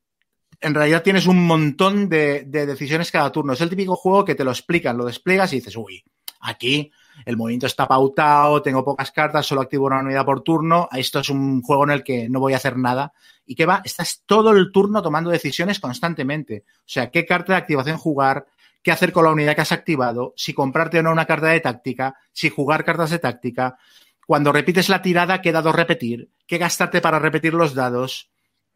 en 0.61 0.73
realidad 0.73 1.03
tienes 1.03 1.27
un 1.27 1.45
montón 1.45 2.09
de, 2.09 2.43
de, 2.45 2.65
decisiones 2.65 3.11
cada 3.11 3.31
turno. 3.31 3.53
Es 3.53 3.61
el 3.61 3.69
típico 3.69 3.95
juego 3.95 4.25
que 4.25 4.35
te 4.35 4.43
lo 4.43 4.51
explican, 4.51 4.97
lo 4.97 5.05
despliegas 5.05 5.53
y 5.53 5.57
dices, 5.57 5.75
uy, 5.75 6.03
aquí 6.41 6.91
el 7.25 7.37
movimiento 7.37 7.67
está 7.67 7.87
pautado, 7.87 8.61
tengo 8.61 8.83
pocas 8.83 9.11
cartas, 9.11 9.45
solo 9.45 9.61
activo 9.61 9.87
una 9.87 9.99
unidad 9.99 10.25
por 10.25 10.41
turno. 10.41 10.89
Esto 10.91 11.19
es 11.19 11.29
un 11.29 11.61
juego 11.61 11.83
en 11.83 11.91
el 11.91 12.03
que 12.03 12.29
no 12.29 12.39
voy 12.39 12.53
a 12.53 12.57
hacer 12.57 12.77
nada. 12.77 13.13
¿Y 13.45 13.55
qué 13.55 13.65
va? 13.65 13.81
Estás 13.83 14.23
todo 14.25 14.51
el 14.51 14.71
turno 14.71 15.01
tomando 15.01 15.29
decisiones 15.29 15.79
constantemente. 15.79 16.63
O 16.79 16.83
sea, 16.85 17.09
qué 17.09 17.25
carta 17.25 17.53
de 17.53 17.59
activación 17.59 17.97
jugar, 17.97 18.45
qué 18.81 18.91
hacer 18.91 19.11
con 19.11 19.25
la 19.25 19.31
unidad 19.31 19.55
que 19.55 19.61
has 19.61 19.71
activado, 19.71 20.33
si 20.37 20.53
comprarte 20.53 20.99
o 20.99 21.03
no 21.03 21.11
una 21.11 21.25
carta 21.25 21.47
de 21.47 21.59
táctica, 21.59 22.15
si 22.31 22.49
jugar 22.49 22.85
cartas 22.85 23.09
de 23.09 23.19
táctica. 23.19 23.77
Cuando 24.25 24.51
repites 24.51 24.89
la 24.89 25.01
tirada, 25.01 25.41
qué 25.41 25.51
dados 25.51 25.75
repetir, 25.75 26.29
qué 26.45 26.57
gastarte 26.57 27.01
para 27.01 27.19
repetir 27.19 27.53
los 27.53 27.73
dados. 27.73 28.29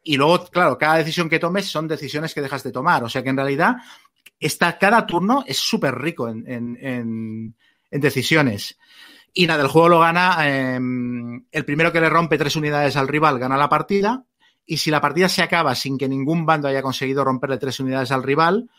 Y 0.03 0.17
luego, 0.17 0.45
claro, 0.45 0.77
cada 0.77 0.97
decisión 0.97 1.29
que 1.29 1.39
tomes 1.39 1.65
son 1.65 1.87
decisiones 1.87 2.33
que 2.33 2.41
dejas 2.41 2.63
de 2.63 2.73
tomar. 2.73 3.03
O 3.03 3.09
sea 3.09 3.23
que 3.23 3.29
en 3.29 3.37
realidad, 3.37 3.77
está, 4.39 4.77
cada 4.77 5.07
turno 5.07 5.43
es 5.47 5.57
súper 5.57 5.95
rico 5.95 6.27
en, 6.27 6.45
en, 6.45 6.77
en, 6.81 7.55
en, 7.89 8.01
decisiones. 8.01 8.77
Y 9.33 9.47
nada, 9.47 9.63
el 9.63 9.69
juego 9.69 9.89
lo 9.89 9.99
gana. 10.01 10.37
Eh, 10.41 10.75
el 11.51 11.65
primero 11.65 11.91
que 11.91 12.01
le 12.01 12.09
rompe 12.09 12.37
tres 12.37 12.55
unidades 12.57 12.97
al 12.97 13.07
rival 13.07 13.39
gana 13.39 13.57
la 13.57 13.69
partida. 13.69 14.25
Y 14.65 14.77
si 14.77 14.91
la 14.91 15.01
partida 15.01 15.29
se 15.29 15.41
acaba 15.41 15.73
sin 15.73 15.97
que 15.97 16.09
ningún 16.09 16.45
bando 16.45 16.67
haya 16.67 16.81
conseguido 16.81 17.23
romperle 17.23 17.57
tres 17.57 17.79
unidades 17.79 18.11
al 18.11 18.23
rival, 18.23 18.69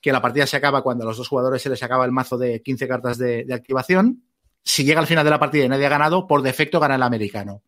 que 0.00 0.12
la 0.12 0.22
partida 0.22 0.46
se 0.46 0.56
acaba 0.56 0.82
cuando 0.82 1.04
a 1.04 1.06
los 1.06 1.16
dos 1.16 1.28
jugadores 1.28 1.62
se 1.62 1.70
les 1.70 1.82
acaba 1.82 2.04
el 2.04 2.12
mazo 2.12 2.38
de 2.38 2.62
15 2.62 2.88
cartas 2.88 3.18
de, 3.18 3.44
de 3.44 3.54
activación, 3.54 4.22
si 4.62 4.84
llega 4.84 5.00
al 5.00 5.06
final 5.06 5.24
de 5.24 5.30
la 5.30 5.38
partida 5.38 5.64
y 5.64 5.68
nadie 5.68 5.86
ha 5.86 5.90
ganado, 5.90 6.26
por 6.26 6.40
defecto 6.42 6.80
gana 6.80 6.94
el 6.94 7.02
americano 7.02 7.62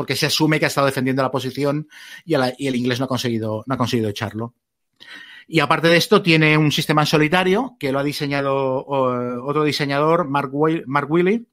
porque 0.00 0.16
se 0.16 0.24
asume 0.24 0.58
que 0.58 0.64
ha 0.64 0.68
estado 0.68 0.86
defendiendo 0.86 1.22
la 1.22 1.30
posición 1.30 1.86
y, 2.24 2.32
el 2.32 2.74
inglés 2.74 2.98
no 3.00 3.04
ha 3.04 3.06
conseguido, 3.06 3.64
no 3.66 3.74
ha 3.74 3.76
conseguido 3.76 4.08
echarlo. 4.08 4.54
Y 5.46 5.60
aparte 5.60 5.88
de 5.88 5.98
esto, 5.98 6.22
tiene 6.22 6.56
un 6.56 6.72
sistema 6.72 7.02
en 7.02 7.06
solitario 7.06 7.76
que 7.78 7.92
lo 7.92 7.98
ha 7.98 8.02
diseñado 8.02 8.82
otro 8.86 9.62
diseñador, 9.62 10.26
Mark, 10.26 10.48
Willey, 10.54 11.46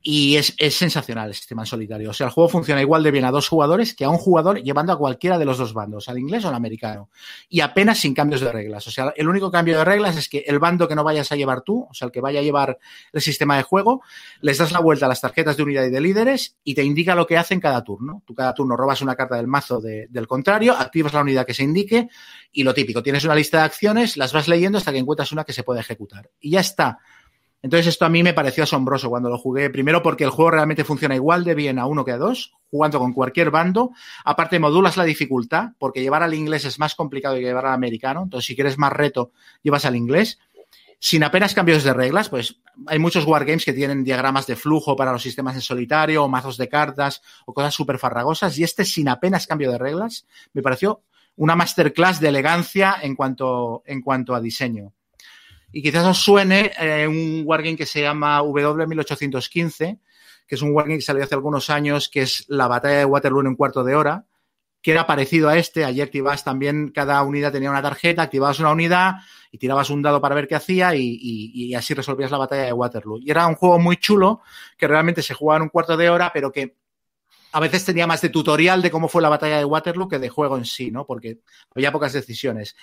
y 0.00 0.36
es, 0.36 0.54
es, 0.58 0.74
sensacional 0.74 1.28
el 1.28 1.34
sistema 1.34 1.62
en 1.62 1.66
solitario. 1.66 2.10
O 2.10 2.12
sea, 2.12 2.28
el 2.28 2.32
juego 2.32 2.48
funciona 2.48 2.80
igual 2.80 3.02
de 3.02 3.10
bien 3.10 3.24
a 3.24 3.32
dos 3.32 3.48
jugadores 3.48 3.94
que 3.94 4.04
a 4.04 4.10
un 4.10 4.18
jugador 4.18 4.62
llevando 4.62 4.92
a 4.92 4.98
cualquiera 4.98 5.38
de 5.38 5.44
los 5.44 5.58
dos 5.58 5.74
bandos, 5.74 6.08
al 6.08 6.18
inglés 6.18 6.44
o 6.44 6.48
al 6.48 6.54
americano. 6.54 7.10
Y 7.48 7.60
apenas 7.60 7.98
sin 7.98 8.14
cambios 8.14 8.40
de 8.40 8.52
reglas. 8.52 8.86
O 8.86 8.90
sea, 8.92 9.12
el 9.16 9.28
único 9.28 9.50
cambio 9.50 9.76
de 9.76 9.84
reglas 9.84 10.16
es 10.16 10.28
que 10.28 10.44
el 10.46 10.60
bando 10.60 10.86
que 10.86 10.94
no 10.94 11.02
vayas 11.02 11.32
a 11.32 11.36
llevar 11.36 11.62
tú, 11.62 11.86
o 11.90 11.94
sea, 11.94 12.06
el 12.06 12.12
que 12.12 12.20
vaya 12.20 12.38
a 12.38 12.42
llevar 12.42 12.78
el 13.12 13.20
sistema 13.20 13.56
de 13.56 13.64
juego, 13.64 14.02
les 14.40 14.58
das 14.58 14.70
la 14.70 14.80
vuelta 14.80 15.06
a 15.06 15.08
las 15.08 15.20
tarjetas 15.20 15.56
de 15.56 15.64
unidad 15.64 15.84
y 15.84 15.90
de 15.90 16.00
líderes 16.00 16.56
y 16.62 16.74
te 16.74 16.84
indica 16.84 17.16
lo 17.16 17.26
que 17.26 17.36
hacen 17.36 17.58
cada 17.58 17.82
turno. 17.82 18.22
Tú 18.24 18.34
cada 18.34 18.54
turno 18.54 18.76
robas 18.76 19.02
una 19.02 19.16
carta 19.16 19.36
del 19.36 19.48
mazo 19.48 19.80
de, 19.80 20.06
del 20.10 20.28
contrario, 20.28 20.74
activas 20.74 21.12
la 21.12 21.22
unidad 21.22 21.44
que 21.44 21.54
se 21.54 21.64
indique 21.64 22.08
y 22.52 22.62
lo 22.62 22.72
típico, 22.72 23.02
tienes 23.02 23.24
una 23.24 23.34
lista 23.34 23.58
de 23.58 23.64
acciones, 23.64 24.16
las 24.16 24.32
vas 24.32 24.48
leyendo 24.48 24.78
hasta 24.78 24.92
que 24.92 24.98
encuentras 24.98 25.32
una 25.32 25.44
que 25.44 25.52
se 25.52 25.64
puede 25.64 25.80
ejecutar. 25.80 26.30
Y 26.40 26.50
ya 26.50 26.60
está. 26.60 26.98
Entonces 27.62 27.88
esto 27.88 28.04
a 28.04 28.08
mí 28.08 28.22
me 28.22 28.34
pareció 28.34 28.62
asombroso 28.64 29.08
cuando 29.08 29.28
lo 29.28 29.38
jugué. 29.38 29.68
Primero 29.70 30.02
porque 30.02 30.24
el 30.24 30.30
juego 30.30 30.52
realmente 30.52 30.84
funciona 30.84 31.16
igual 31.16 31.44
de 31.44 31.54
bien 31.54 31.78
a 31.78 31.86
uno 31.86 32.04
que 32.04 32.12
a 32.12 32.16
dos, 32.18 32.54
jugando 32.70 32.98
con 32.98 33.12
cualquier 33.12 33.50
bando. 33.50 33.90
Aparte 34.24 34.58
modulas 34.58 34.96
la 34.96 35.04
dificultad, 35.04 35.70
porque 35.78 36.00
llevar 36.00 36.22
al 36.22 36.34
inglés 36.34 36.64
es 36.64 36.78
más 36.78 36.94
complicado 36.94 37.34
que 37.34 37.42
llevar 37.42 37.66
al 37.66 37.74
americano. 37.74 38.22
Entonces 38.22 38.46
si 38.46 38.54
quieres 38.54 38.78
más 38.78 38.92
reto, 38.92 39.32
llevas 39.62 39.84
al 39.84 39.96
inglés. 39.96 40.38
Sin 41.00 41.22
apenas 41.22 41.54
cambios 41.54 41.84
de 41.84 41.94
reglas, 41.94 42.28
pues 42.28 42.60
hay 42.86 42.98
muchos 42.98 43.24
wargames 43.24 43.64
que 43.64 43.72
tienen 43.72 44.02
diagramas 44.02 44.46
de 44.46 44.56
flujo 44.56 44.96
para 44.96 45.12
los 45.12 45.22
sistemas 45.22 45.54
en 45.54 45.60
solitario, 45.60 46.24
o 46.24 46.28
mazos 46.28 46.56
de 46.56 46.68
cartas, 46.68 47.22
o 47.46 47.54
cosas 47.54 47.74
súper 47.74 47.98
farragosas. 47.98 48.58
Y 48.58 48.64
este, 48.64 48.84
sin 48.84 49.08
apenas 49.08 49.46
cambio 49.46 49.70
de 49.70 49.78
reglas, 49.78 50.26
me 50.52 50.62
pareció 50.62 51.02
una 51.36 51.54
masterclass 51.54 52.18
de 52.20 52.28
elegancia 52.28 52.96
en 53.00 53.14
cuanto, 53.14 53.82
en 53.86 54.02
cuanto 54.02 54.34
a 54.34 54.40
diseño. 54.40 54.92
Y 55.72 55.82
quizás 55.82 56.06
os 56.06 56.18
suene 56.18 56.72
eh, 56.78 57.06
un 57.06 57.42
wargame 57.44 57.76
que 57.76 57.86
se 57.86 58.00
llama 58.00 58.40
W1815, 58.42 60.00
que 60.46 60.54
es 60.54 60.62
un 60.62 60.72
wargame 60.72 60.96
que 60.96 61.02
salió 61.02 61.22
hace 61.22 61.34
algunos 61.34 61.68
años, 61.70 62.08
que 62.08 62.22
es 62.22 62.44
la 62.48 62.68
batalla 62.68 62.98
de 62.98 63.04
Waterloo 63.04 63.40
en 63.40 63.48
un 63.48 63.56
cuarto 63.56 63.84
de 63.84 63.94
hora, 63.94 64.26
que 64.80 64.92
era 64.92 65.06
parecido 65.06 65.48
a 65.48 65.58
este. 65.58 65.84
Allí 65.84 66.00
activabas 66.00 66.44
también, 66.44 66.90
cada 66.90 67.22
unidad 67.22 67.52
tenía 67.52 67.70
una 67.70 67.82
tarjeta, 67.82 68.22
activabas 68.22 68.60
una 68.60 68.72
unidad 68.72 69.16
y 69.50 69.58
tirabas 69.58 69.90
un 69.90 70.02
dado 70.02 70.20
para 70.20 70.34
ver 70.34 70.48
qué 70.48 70.54
hacía 70.54 70.94
y, 70.94 71.02
y, 71.02 71.66
y 71.66 71.74
así 71.74 71.94
resolvías 71.94 72.30
la 72.30 72.38
batalla 72.38 72.64
de 72.64 72.72
Waterloo. 72.72 73.18
Y 73.20 73.30
era 73.30 73.46
un 73.46 73.54
juego 73.54 73.78
muy 73.78 73.96
chulo, 73.98 74.40
que 74.76 74.88
realmente 74.88 75.22
se 75.22 75.34
jugaba 75.34 75.58
en 75.58 75.62
un 75.64 75.68
cuarto 75.68 75.96
de 75.96 76.08
hora, 76.08 76.30
pero 76.32 76.50
que 76.50 76.76
a 77.52 77.60
veces 77.60 77.84
tenía 77.84 78.06
más 78.06 78.20
de 78.20 78.28
tutorial 78.28 78.82
de 78.82 78.90
cómo 78.90 79.08
fue 79.08 79.22
la 79.22 79.28
batalla 79.28 79.58
de 79.58 79.64
Waterloo 79.64 80.08
que 80.08 80.18
de 80.18 80.28
juego 80.28 80.56
en 80.56 80.64
sí, 80.64 80.90
¿no? 80.90 81.06
Porque 81.06 81.40
había 81.74 81.92
pocas 81.92 82.12
decisiones. 82.12 82.76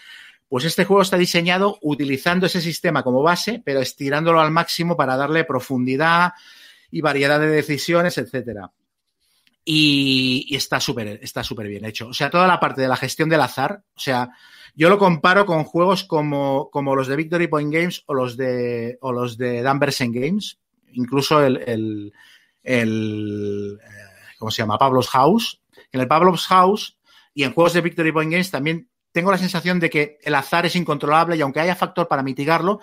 Pues 0.48 0.64
este 0.66 0.86
juego 0.86 1.02
está 1.02 1.18
diseñado 1.18 1.78
utilizando 1.82 2.46
ese 2.46 2.62
sistema 2.62 3.04
como 3.04 3.24
base, 3.24 3.62
pero 3.66 3.80
estirándolo 3.80 4.40
al 4.40 4.52
máximo 4.52 4.96
para 4.96 5.18
darle 5.18 5.44
profundidad 5.44 6.34
y 6.92 7.02
variedad 7.02 7.40
de 7.40 7.48
decisiones, 7.48 8.18
etcétera. 8.18 8.72
Y, 9.64 10.56
está 10.56 10.80
súper 10.80 11.20
está 11.24 11.44
súper 11.44 11.68
bien 11.68 11.86
hecho. 11.86 12.08
O 12.08 12.14
sea, 12.14 12.30
toda 12.30 12.48
la 12.48 12.60
parte 12.60 12.82
de 12.82 12.88
la 12.88 12.96
gestión 12.96 13.30
del 13.30 13.42
azar, 13.42 13.84
o 13.96 14.00
sea, 14.00 14.30
yo 14.76 14.90
lo 14.90 15.00
comparo 15.00 15.46
con 15.46 15.64
juegos 15.64 16.04
como, 16.04 16.70
como 16.70 16.96
los 16.96 17.08
de 17.08 17.16
Victory 17.16 17.48
Point 17.48 17.74
Games 17.74 18.04
o 18.06 18.14
los 18.14 18.38
de, 18.38 18.98
o 19.02 19.12
los 19.12 19.38
de 19.38 19.64
Danversen 19.64 20.12
Games, 20.12 20.60
incluso 20.94 21.44
el, 21.44 21.58
el, 21.66 22.14
el 22.62 23.80
eh, 23.82 24.36
¿cómo 24.38 24.52
se 24.52 24.62
llama? 24.62 24.78
Pablo's 24.78 25.10
House. 25.10 25.62
En 25.92 26.02
el 26.02 26.08
Pablo's 26.08 26.46
House 26.48 26.98
y 27.34 27.44
en 27.44 27.54
juegos 27.54 27.74
de 27.74 27.82
Victory 27.82 28.12
Point 28.12 28.32
Games 28.32 28.52
también 28.52 28.90
tengo 29.16 29.32
la 29.32 29.38
sensación 29.38 29.80
de 29.80 29.90
que 29.90 30.18
el 30.24 30.36
azar 30.36 30.66
es 30.66 30.76
incontrolable 30.76 31.38
y 31.38 31.42
aunque 31.42 31.62
haya 31.62 31.74
factor 31.74 32.10
para 32.10 32.22
mitigarlo, 32.22 32.82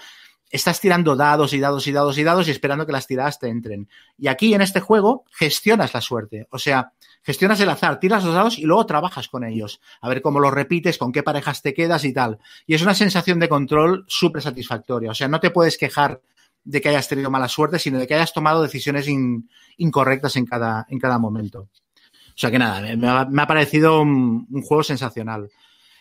estás 0.48 0.80
tirando 0.80 1.14
dados 1.14 1.52
y 1.52 1.60
dados 1.60 1.86
y 1.86 1.92
dados 1.92 2.16
y 2.16 2.24
dados 2.24 2.48
y 2.48 2.50
esperando 2.50 2.86
que 2.86 2.92
las 2.92 3.06
tiradas 3.06 3.38
te 3.38 3.48
entren. 3.48 3.86
Y 4.16 4.28
aquí 4.28 4.54
en 4.54 4.62
este 4.62 4.80
juego 4.80 5.26
gestionas 5.30 5.92
la 5.92 6.00
suerte. 6.00 6.46
O 6.48 6.58
sea, 6.58 6.94
gestionas 7.22 7.60
el 7.60 7.68
azar, 7.68 8.00
tiras 8.00 8.24
los 8.24 8.34
dados 8.34 8.58
y 8.58 8.62
luego 8.62 8.86
trabajas 8.86 9.28
con 9.28 9.44
ellos. 9.44 9.82
A 10.00 10.08
ver 10.08 10.22
cómo 10.22 10.40
los 10.40 10.54
repites, 10.54 10.96
con 10.96 11.12
qué 11.12 11.22
parejas 11.22 11.60
te 11.60 11.74
quedas 11.74 12.02
y 12.06 12.14
tal. 12.14 12.38
Y 12.66 12.72
es 12.76 12.80
una 12.80 12.94
sensación 12.94 13.38
de 13.38 13.50
control 13.50 14.06
súper 14.08 14.40
satisfactoria. 14.40 15.10
O 15.10 15.14
sea, 15.14 15.28
no 15.28 15.38
te 15.38 15.50
puedes 15.50 15.76
quejar 15.76 16.22
de 16.64 16.80
que 16.80 16.88
hayas 16.88 17.08
tenido 17.08 17.30
mala 17.30 17.48
suerte, 17.48 17.78
sino 17.78 17.98
de 17.98 18.06
que 18.06 18.14
hayas 18.14 18.32
tomado 18.32 18.62
decisiones 18.62 19.06
in, 19.06 19.50
incorrectas 19.76 20.36
en 20.36 20.46
cada, 20.46 20.86
en 20.88 20.98
cada 20.98 21.18
momento. 21.18 21.68
O 22.00 22.38
sea 22.38 22.50
que 22.50 22.58
nada, 22.58 22.80
me 22.96 23.42
ha, 23.42 23.46
parecido 23.46 24.00
un 24.00 24.62
juego 24.62 24.82
sensacional. 24.82 25.50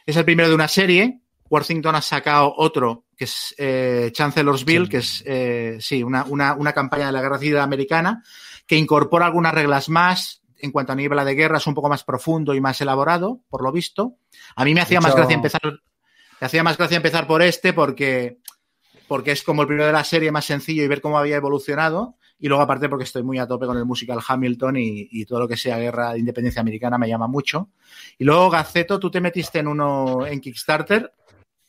Es 0.06 0.16
el 0.16 0.26
primero 0.26 0.50
de 0.50 0.56
una 0.56 0.68
serie. 0.68 1.20
Worthington 1.50 1.96
ha 1.96 2.02
sacado 2.02 2.54
otro 2.58 3.06
que 3.18 3.26
es 3.26 3.54
eh, 3.60 4.10
Chancellorsville, 4.14 4.86
Sí. 4.86 4.90
que 4.90 4.98
es 4.98 5.24
eh, 5.28 5.78
sí, 5.80 6.02
una, 6.02 6.24
una, 6.24 6.56
una 6.56 6.74
campaña 6.74 7.06
de 7.08 7.12
la 7.12 7.22
Guerra 7.22 7.38
Civil 7.38 7.58
Americana 7.58 8.24
que 8.66 8.76
incorpora 8.78 9.28
algunas 9.28 9.54
reglas 9.54 9.90
más. 9.90 10.42
En 10.58 10.72
cuanto 10.72 10.92
a 10.92 10.96
nivel 10.96 11.24
de 11.26 11.34
guerra, 11.36 11.58
es 11.58 11.66
un 11.68 11.74
poco 11.74 11.90
más 11.90 12.04
profundo 12.04 12.54
y 12.54 12.62
más 12.62 12.80
elaborado, 12.82 13.42
por 13.50 13.64
lo 13.64 13.72
visto. 13.72 14.18
A 14.56 14.64
mí 14.64 14.74
me 14.76 14.82
hacía 14.82 15.02
más 15.02 15.16
gracia 15.16 15.34
empezar. 15.36 15.62
Me 15.64 16.46
hacía 16.46 16.64
más 16.64 16.78
gracia 16.78 16.98
empezar 16.98 17.26
por 17.28 17.42
este 17.42 17.74
porque, 17.74 18.38
porque 19.08 19.32
es 19.32 19.44
como 19.44 19.64
el 19.64 19.68
primero 19.68 19.88
de 19.88 19.94
la 19.94 20.04
serie 20.04 20.32
más 20.32 20.46
sencillo 20.46 20.84
y 20.84 20.88
ver 20.88 21.02
cómo 21.02 21.18
había 21.18 21.36
evolucionado. 21.36 22.16
Y 22.42 22.48
luego, 22.48 22.64
aparte, 22.64 22.90
porque 22.90 23.04
estoy 23.04 23.22
muy 23.22 23.38
a 23.38 23.48
tope 23.48 23.68
con 23.68 23.78
el 23.78 23.86
musical 23.86 24.20
Hamilton 24.28 24.76
y, 24.78 25.26
todo 25.26 25.40
lo 25.40 25.48
que 25.48 25.56
sea 25.56 25.78
guerra 25.78 26.14
de 26.14 26.20
independencia 26.20 26.60
americana 26.60 26.98
me 26.98 27.08
llama 27.08 27.28
mucho. 27.28 27.70
Y 28.18 28.26
luego, 28.26 28.50
Gaceto, 28.50 29.00
tú 29.00 29.12
te 29.12 29.22
metiste 29.22 29.60
en 29.60 29.68
uno 29.68 30.26
en 30.26 30.42
Kickstarter. 30.42 31.14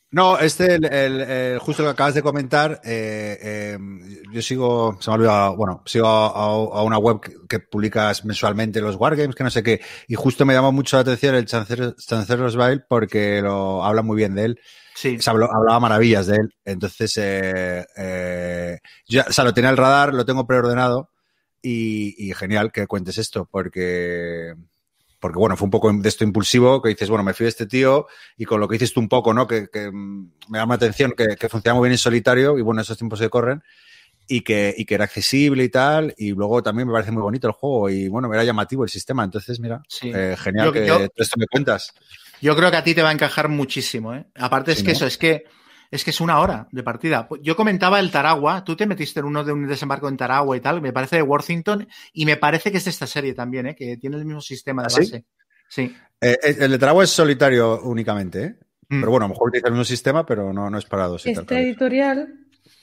No, 0.09 0.37
este, 0.37 0.75
el, 0.75 1.59
justo 1.59 1.83
lo 1.83 1.89
que 1.89 1.93
acabas 1.93 2.13
de 2.15 2.21
comentar, 2.21 2.81
eh, 2.83 3.37
eh, 3.41 3.77
yo 4.31 4.41
sigo, 4.43 4.97
se 4.99 5.09
me 5.09 5.13
ha 5.13 5.17
olvidado, 5.17 5.55
bueno, 5.55 5.81
sigo 5.85 6.07
a, 6.07 6.83
una 6.83 6.99
web 6.99 7.19
que, 7.47 7.59
publicas 7.59 8.23
mensualmente 8.23 8.79
los 8.79 8.95
Wargames, 8.95 9.35
que 9.35 9.43
no 9.43 9.49
sé 9.49 9.63
qué, 9.63 9.81
y 10.07 10.13
justo 10.13 10.45
me 10.45 10.53
llamó 10.53 10.71
mucho 10.71 10.97
la 10.97 11.01
atención 11.01 11.33
el 11.33 11.47
Chancer- 11.47 11.95
Chancellorsville 11.95 12.83
porque 12.87 13.41
lo 13.41 13.83
habla 13.83 14.03
muy 14.03 14.15
bien 14.15 14.35
de 14.35 14.45
él, 14.45 14.59
Sí. 14.95 15.19
se 15.19 15.29
habló- 15.29 15.49
hablaba 15.53 15.79
maravillas 15.79 16.27
de 16.27 16.35
él, 16.37 16.53
entonces, 16.65 17.17
eh, 17.17 17.85
eh, 17.97 18.79
yo, 19.07 19.21
o 19.27 19.31
sea, 19.31 19.43
lo 19.43 19.53
tenía 19.53 19.69
el 19.69 19.77
radar, 19.77 20.13
lo 20.13 20.25
tengo 20.25 20.45
preordenado, 20.47 21.09
y, 21.61 22.15
y 22.17 22.33
genial 22.33 22.71
que 22.71 22.87
cuentes 22.87 23.17
esto, 23.17 23.47
porque, 23.49 24.53
porque 25.19 25.37
bueno, 25.39 25.55
fue 25.57 25.65
un 25.65 25.71
poco 25.71 25.91
de 25.91 26.09
esto 26.09 26.23
impulsivo, 26.23 26.81
que 26.81 26.89
dices, 26.89 27.09
bueno, 27.09 27.23
me 27.23 27.33
fío 27.33 27.45
de 27.45 27.49
este 27.49 27.65
tío, 27.65 28.07
y 28.37 28.45
con 28.45 28.59
lo 28.59 28.67
que 28.67 28.73
dices 28.75 28.93
tú 28.93 28.99
un 28.99 29.09
poco, 29.09 29.33
¿no? 29.33 29.47
Que, 29.47 29.67
que, 29.71 29.89
me 29.91 30.57
llama 30.59 30.73
la 30.73 30.75
atención, 30.75 31.13
que, 31.17 31.35
que 31.37 31.49
funciona 31.49 31.75
muy 31.75 31.87
bien 31.87 31.93
en 31.93 31.97
solitario, 31.97 32.57
y 32.57 32.61
bueno, 32.61 32.81
esos 32.81 32.97
tiempos 32.97 33.19
se 33.19 33.29
corren, 33.29 33.63
y 34.27 34.41
que, 34.41 34.73
y 34.77 34.85
que 34.85 34.95
era 34.95 35.05
accesible 35.05 35.63
y 35.65 35.69
tal, 35.69 36.13
y 36.17 36.31
luego 36.31 36.61
también 36.63 36.87
me 36.87 36.93
parece 36.93 37.11
muy 37.11 37.21
bonito 37.21 37.47
el 37.47 37.53
juego, 37.53 37.89
y 37.89 38.07
bueno, 38.09 38.31
era 38.33 38.43
llamativo 38.43 38.83
el 38.83 38.89
sistema, 38.89 39.23
entonces, 39.23 39.59
mira, 39.59 39.81
Sí. 39.87 40.11
eh, 40.13 40.35
genial 40.37 40.67
Yo- 40.67 40.71
que 40.73 40.85
yo- 40.85 40.95
todo 40.97 41.09
esto 41.17 41.35
me 41.39 41.47
cuentas. 41.47 41.93
Yo 42.43 42.55
creo 42.55 42.69
que 42.69 42.77
a 42.77 42.83
ti 42.83 42.93
te 42.93 43.01
va 43.01 43.09
a 43.09 43.13
encajar 43.13 43.47
muchísimo, 43.49 44.13
¿eh? 44.13 44.25
Aparte 44.35 44.73
es 44.73 44.79
Sí, 44.79 44.83
que 44.83 44.91
¿no? 44.91 44.97
eso, 44.97 45.05
es 45.07 45.17
que 45.17 45.45
es 45.89 46.03
que 46.03 46.09
es 46.09 46.19
una 46.21 46.39
hora 46.39 46.67
de 46.71 46.81
partida. 46.83 47.27
Yo 47.41 47.55
comentaba 47.55 47.99
el 47.99 48.09
Taragua, 48.11 48.63
tú 48.63 48.75
te 48.75 48.85
metiste 48.87 49.19
en 49.19 49.27
uno 49.27 49.43
de 49.43 49.53
un 49.53 49.67
desembarco 49.67 50.09
en 50.09 50.17
Taragua 50.17 50.57
y 50.57 50.59
tal, 50.59 50.81
me 50.81 50.91
parece 50.91 51.17
de 51.17 51.21
Worthington, 51.21 51.87
y 52.13 52.25
me 52.25 52.35
parece 52.35 52.71
que 52.71 52.77
es 52.77 52.83
de 52.85 52.89
esta 52.89 53.07
serie 53.07 53.33
también, 53.33 53.67
¿eh? 53.67 53.75
Que 53.75 53.97
tiene 53.97 54.17
el 54.17 54.25
mismo 54.25 54.41
sistema 54.41 54.81
de 54.81 54.87
¿Ah, 54.87 54.89
sí? 54.89 54.99
base. 54.99 55.25
Sí. 55.69 55.95
Eh, 56.19 56.37
el 56.59 56.71
de 56.71 56.77
Taragua 56.79 57.03
es 57.03 57.11
solitario 57.11 57.81
únicamente, 57.83 58.43
¿eh? 58.43 58.55
Mm. 58.89 58.99
Pero 58.99 59.11
bueno, 59.11 59.25
a 59.25 59.29
lo 59.29 59.33
mejor 59.35 59.47
utiliza 59.49 59.67
el 59.67 59.73
mismo 59.73 59.85
sistema, 59.85 60.25
pero 60.25 60.51
no, 60.51 60.69
no 60.69 60.77
es 60.77 60.85
para 60.85 61.07
dos. 61.07 61.25
y 61.25 61.33
tal, 61.33 61.43
Esta 61.43 61.59
editorial 61.59 62.27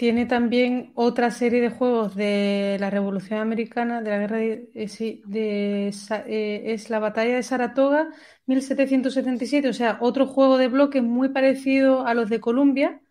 tiene 0.01 0.25
también 0.25 0.93
otra 0.95 1.31
serie 1.31 1.61
de 1.61 1.69
juegos 1.69 2.17
de 2.17 2.79
la 2.81 2.89
Revolución 2.89 3.39
Americana, 3.39 4.01
de 4.01 4.09
la 4.09 4.19
guerra 4.19 4.39
de, 4.39 4.71
eh, 4.75 5.91
eh, 6.27 6.63
es 6.65 6.89
la 6.89 6.99
batalla 7.01 7.35
de 7.35 7.43
Saratoga, 7.43 8.09
1777, 8.47 9.69
o 9.69 9.75
sea, 9.75 9.99
otro 10.01 10.27
juego 10.27 10.57
de 10.57 10.69
bloques 10.69 11.03
muy 11.03 11.29
parecido 11.29 12.07
a 12.07 12.15
los 12.15 12.31
de 12.31 12.41
Columbia 12.41 13.03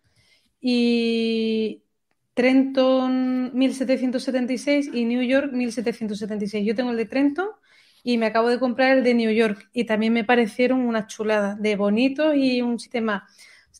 y 0.60 1.84
Trenton 2.34 3.52
1776 3.56 4.90
y 4.92 5.04
New 5.04 5.22
York 5.22 5.52
1776. 5.52 6.66
Yo 6.66 6.74
tengo 6.74 6.90
el 6.90 6.96
de 6.96 7.06
Trenton 7.06 7.50
y 8.02 8.18
me 8.18 8.26
acabo 8.26 8.48
de 8.48 8.58
comprar 8.58 8.98
el 8.98 9.04
de 9.04 9.14
New 9.14 9.30
York 9.30 9.70
y 9.72 9.84
también 9.84 10.12
me 10.12 10.24
parecieron 10.24 10.80
una 10.80 11.06
chulada 11.06 11.54
de 11.54 11.76
bonitos 11.76 12.34
y 12.34 12.62
un 12.62 12.80
sistema 12.80 13.28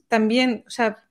también, 0.06 0.62
o 0.68 0.70
sea, 0.70 1.09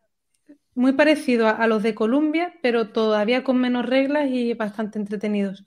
muy 0.79 0.93
parecido 0.93 1.47
a, 1.47 1.51
a 1.51 1.67
los 1.67 1.83
de 1.83 1.95
Columbia, 1.95 2.53
pero 2.61 2.89
todavía 2.91 3.43
con 3.43 3.59
menos 3.59 3.85
reglas 3.85 4.29
y 4.31 4.53
bastante 4.53 4.99
entretenidos. 4.99 5.65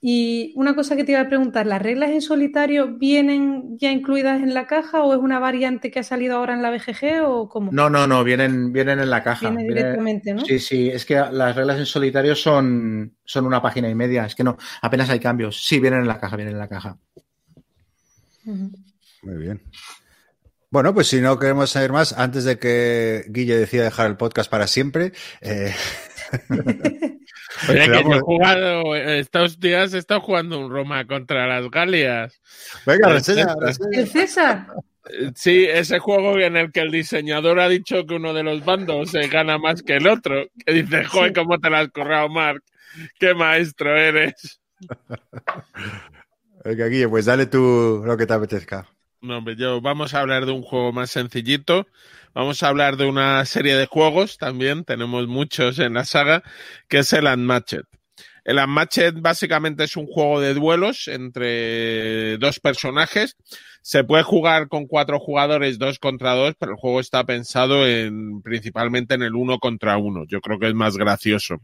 Y 0.00 0.52
una 0.56 0.76
cosa 0.76 0.94
que 0.96 1.02
te 1.04 1.12
iba 1.12 1.20
a 1.22 1.28
preguntar, 1.28 1.66
¿las 1.66 1.82
reglas 1.82 2.10
en 2.10 2.20
solitario 2.20 2.98
vienen 2.98 3.76
ya 3.78 3.90
incluidas 3.90 4.40
en 4.42 4.54
la 4.54 4.66
caja 4.68 5.02
o 5.02 5.12
es 5.12 5.18
una 5.18 5.40
variante 5.40 5.90
que 5.90 5.98
ha 5.98 6.04
salido 6.04 6.36
ahora 6.36 6.54
en 6.54 6.62
la 6.62 6.70
BGG 6.70 7.22
o 7.26 7.48
cómo? 7.48 7.72
No, 7.72 7.90
no, 7.90 8.06
no, 8.06 8.22
vienen, 8.22 8.72
vienen 8.72 9.00
en 9.00 9.10
la 9.10 9.24
caja. 9.24 9.50
Viene 9.50 9.64
Viene- 9.64 9.74
directamente, 9.74 10.34
¿no? 10.34 10.42
Sí, 10.44 10.58
sí, 10.60 10.88
es 10.88 11.04
que 11.04 11.14
las 11.16 11.56
reglas 11.56 11.78
en 11.78 11.86
solitario 11.86 12.36
son, 12.36 13.16
son 13.24 13.44
una 13.46 13.60
página 13.60 13.90
y 13.90 13.94
media, 13.96 14.24
es 14.24 14.34
que 14.36 14.44
no, 14.44 14.56
apenas 14.82 15.10
hay 15.10 15.18
cambios. 15.18 15.64
Sí, 15.64 15.80
vienen 15.80 16.00
en 16.02 16.08
la 16.08 16.20
caja, 16.20 16.36
vienen 16.36 16.54
en 16.54 16.60
la 16.60 16.68
caja. 16.68 16.96
Muy 19.22 19.36
bien. 19.36 19.60
Bueno, 20.70 20.92
pues 20.94 21.06
si 21.08 21.20
no 21.20 21.38
queremos 21.38 21.70
saber 21.70 21.92
más, 21.92 22.12
antes 22.12 22.44
de 22.44 22.58
que 22.58 23.24
Guille 23.28 23.56
decida 23.56 23.84
dejar 23.84 24.06
el 24.06 24.16
podcast 24.16 24.50
para 24.50 24.66
siempre, 24.66 25.12
eh, 25.40 25.74
Oye, 27.70 27.84
que 27.84 27.90
Vamos. 27.90 28.12
yo 28.12 28.16
he 28.16 28.20
jugado, 28.20 28.94
estos 28.96 29.58
días 29.58 29.94
he 29.94 29.98
estado 29.98 30.20
jugando 30.20 30.58
un 30.60 30.70
Roma 30.70 31.06
contra 31.06 31.46
las 31.46 31.70
Galias. 31.70 32.40
venga, 32.84 33.08
Eh, 33.08 33.12
reseña, 33.14 33.44
eh, 33.44 33.54
reseña. 33.60 33.98
¿El 34.00 34.08
César? 34.08 34.66
Eh, 35.10 35.32
Sí, 35.34 35.64
ese 35.64 35.98
juego 36.00 36.38
en 36.38 36.58
el 36.58 36.70
que 36.70 36.80
el 36.80 36.90
diseñador 36.90 37.60
ha 37.60 37.68
dicho 37.70 38.04
que 38.04 38.14
uno 38.16 38.34
de 38.34 38.42
los 38.42 38.62
bandos 38.62 39.10
se 39.10 39.26
gana 39.28 39.56
más 39.56 39.82
que 39.82 39.96
el 39.96 40.06
otro. 40.06 40.44
Que 40.66 40.74
dice, 40.74 41.02
joder, 41.04 41.32
cómo 41.32 41.58
te 41.58 41.70
la 41.70 41.80
has 41.80 41.88
currado, 41.88 42.28
Mark. 42.28 42.62
Qué 43.18 43.32
maestro 43.34 43.96
eres. 43.96 44.60
Venga, 46.64 46.86
Guille, 46.88 47.08
pues 47.08 47.24
dale 47.24 47.46
tú 47.46 48.02
lo 48.04 48.16
que 48.18 48.26
te 48.26 48.34
apetezca. 48.34 48.86
No, 49.20 49.38
hombre, 49.38 49.56
yo 49.56 49.80
vamos 49.80 50.14
a 50.14 50.20
hablar 50.20 50.46
de 50.46 50.52
un 50.52 50.62
juego 50.62 50.92
más 50.92 51.10
sencillito. 51.10 51.88
Vamos 52.34 52.62
a 52.62 52.68
hablar 52.68 52.96
de 52.96 53.06
una 53.06 53.44
serie 53.46 53.74
de 53.74 53.86
juegos 53.86 54.38
también, 54.38 54.84
tenemos 54.84 55.26
muchos 55.26 55.80
en 55.80 55.94
la 55.94 56.04
saga, 56.04 56.44
que 56.88 56.98
es 56.98 57.12
el 57.12 57.26
Unmatched. 57.26 57.82
El 58.44 58.58
Unmatched 58.58 59.14
básicamente 59.16 59.84
es 59.84 59.96
un 59.96 60.06
juego 60.06 60.40
de 60.40 60.54
duelos 60.54 61.08
entre 61.08 62.38
dos 62.38 62.60
personajes. 62.60 63.36
Se 63.82 64.04
puede 64.04 64.22
jugar 64.22 64.68
con 64.68 64.86
cuatro 64.86 65.18
jugadores, 65.18 65.78
dos 65.78 65.98
contra 65.98 66.34
dos, 66.34 66.54
pero 66.56 66.72
el 66.72 66.78
juego 66.78 67.00
está 67.00 67.24
pensado 67.24 67.88
en 67.88 68.40
principalmente 68.42 69.14
en 69.14 69.22
el 69.22 69.34
uno 69.34 69.58
contra 69.58 69.96
uno. 69.96 70.24
Yo 70.28 70.40
creo 70.40 70.60
que 70.60 70.68
es 70.68 70.74
más 70.74 70.96
gracioso. 70.96 71.56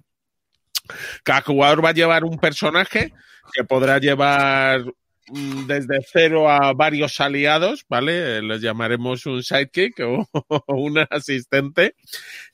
Cada 1.23 1.43
jugador 1.43 1.85
va 1.85 1.91
a 1.91 1.95
llevar 1.95 2.25
un 2.25 2.39
personaje 2.39 3.13
que 3.53 3.65
podrá 3.65 3.99
llevar 3.99 4.85
desde 5.31 6.01
cero 6.11 6.51
a 6.51 6.73
varios 6.75 7.21
aliados, 7.21 7.85
¿vale? 7.89 8.43
Les 8.43 8.61
llamaremos 8.61 9.25
un 9.27 9.43
sidekick 9.43 10.01
o, 10.01 10.29
un 10.69 10.99
asistente. 11.11 11.95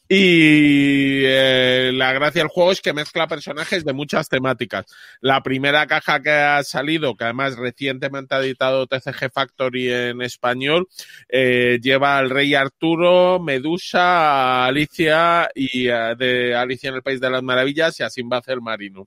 Y 0.09 1.23
eh, 1.25 1.93
la 1.95 2.13
gracia 2.13 2.43
del 2.43 2.49
juego 2.49 2.73
es 2.73 2.81
que 2.81 2.93
mezcla 2.93 3.29
personajes 3.29 3.85
de 3.85 3.93
muchas 3.93 4.29
temáticas. 4.29 4.87
La 5.21 5.41
primera 5.43 5.87
caja 5.87 6.21
que 6.21 6.31
ha 6.31 6.63
salido, 6.65 7.17
que 7.17 7.25
además 7.25 7.57
recientemente 7.57 8.35
ha 8.35 8.41
editado 8.41 8.89
TCG 8.89 9.31
Factory 9.33 9.93
en 9.93 10.23
español, 10.23 10.89
eh, 11.29 11.79
lleva 11.81 12.19
al 12.19 12.31
rey 12.31 12.55
Arturo, 12.55 13.39
Medusa, 13.39 14.67
Alicia 14.67 15.49
y 15.55 15.89
eh, 15.89 16.15
de 16.19 16.57
Alicia 16.57 16.89
en 16.89 16.97
el 16.97 17.03
País 17.03 17.21
de 17.21 17.31
las 17.31 17.43
Maravillas 17.45 18.01
y 18.01 18.03
a 18.03 18.11
Sinbad 18.11 18.43
el 18.49 18.61
Marino. 18.61 19.07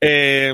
Eh, 0.00 0.52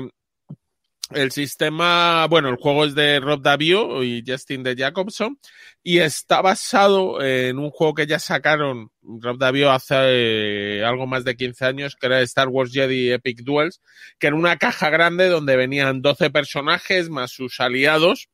El 1.13 1.31
sistema, 1.31 2.25
bueno, 2.27 2.47
el 2.47 2.55
juego 2.55 2.85
es 2.85 2.95
de 2.95 3.19
Rob 3.19 3.41
Davio 3.41 4.01
y 4.01 4.23
Justin 4.25 4.63
de 4.63 4.75
Jacobson 4.77 5.37
y 5.83 5.97
está 5.97 6.41
basado 6.41 7.21
en 7.21 7.59
un 7.59 7.69
juego 7.69 7.93
que 7.93 8.07
ya 8.07 8.17
sacaron. 8.17 8.91
Rob 9.01 9.37
Davio 9.37 9.71
hace 9.71 9.95
eh, 9.97 10.85
algo 10.85 11.07
más 11.07 11.25
de 11.25 11.35
15 11.35 11.65
años, 11.65 11.97
que 11.99 12.07
era 12.07 12.21
Star 12.21 12.47
Wars 12.47 12.71
Jedi 12.71 13.11
Epic 13.11 13.41
Duels, 13.41 13.81
que 14.19 14.27
era 14.27 14.37
una 14.37 14.57
caja 14.57 14.89
grande 14.89 15.27
donde 15.27 15.57
venían 15.57 16.01
12 16.01 16.29
personajes 16.29 17.09
más 17.09 17.31
sus 17.31 17.59
aliados 17.59 18.29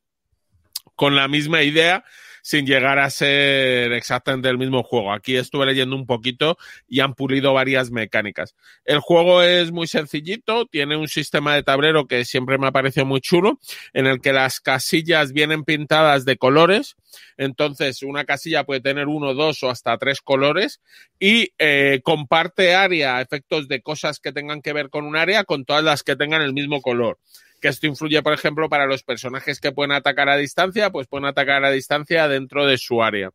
con 0.94 1.16
la 1.16 1.26
misma 1.26 1.62
idea 1.62 2.04
sin 2.42 2.66
llegar 2.66 2.98
a 2.98 3.10
ser 3.10 3.92
exactamente 3.92 4.48
el 4.48 4.58
mismo 4.58 4.82
juego. 4.82 5.12
Aquí 5.12 5.36
estuve 5.36 5.66
leyendo 5.66 5.96
un 5.96 6.06
poquito 6.06 6.58
y 6.88 7.00
han 7.00 7.14
pulido 7.14 7.52
varias 7.52 7.90
mecánicas. 7.90 8.54
El 8.84 9.00
juego 9.00 9.42
es 9.42 9.72
muy 9.72 9.86
sencillito, 9.86 10.66
tiene 10.66 10.96
un 10.96 11.08
sistema 11.08 11.54
de 11.54 11.62
tablero 11.62 12.06
que 12.06 12.24
siempre 12.24 12.58
me 12.58 12.68
ha 12.68 12.72
parecido 12.72 13.06
muy 13.06 13.20
chulo, 13.20 13.58
en 13.92 14.06
el 14.06 14.20
que 14.20 14.32
las 14.32 14.60
casillas 14.60 15.32
vienen 15.32 15.64
pintadas 15.64 16.24
de 16.24 16.36
colores. 16.36 16.96
Entonces, 17.36 18.02
una 18.02 18.24
casilla 18.24 18.64
puede 18.64 18.80
tener 18.80 19.06
uno, 19.06 19.34
dos 19.34 19.62
o 19.62 19.70
hasta 19.70 19.96
tres 19.98 20.20
colores 20.20 20.80
y 21.18 21.52
eh, 21.58 22.00
comparte 22.02 22.74
área, 22.74 23.20
efectos 23.20 23.68
de 23.68 23.82
cosas 23.82 24.20
que 24.20 24.32
tengan 24.32 24.62
que 24.62 24.72
ver 24.72 24.90
con 24.90 25.04
un 25.04 25.16
área, 25.16 25.44
con 25.44 25.64
todas 25.64 25.84
las 25.84 26.02
que 26.02 26.16
tengan 26.16 26.42
el 26.42 26.52
mismo 26.52 26.80
color 26.82 27.18
que 27.60 27.68
esto 27.68 27.86
influye, 27.86 28.22
por 28.22 28.32
ejemplo, 28.32 28.68
para 28.68 28.86
los 28.86 29.02
personajes 29.02 29.60
que 29.60 29.72
pueden 29.72 29.92
atacar 29.92 30.28
a 30.28 30.36
distancia, 30.36 30.90
pues 30.90 31.06
pueden 31.06 31.26
atacar 31.26 31.64
a 31.64 31.70
distancia 31.70 32.28
dentro 32.28 32.66
de 32.66 32.78
su 32.78 33.02
área. 33.02 33.30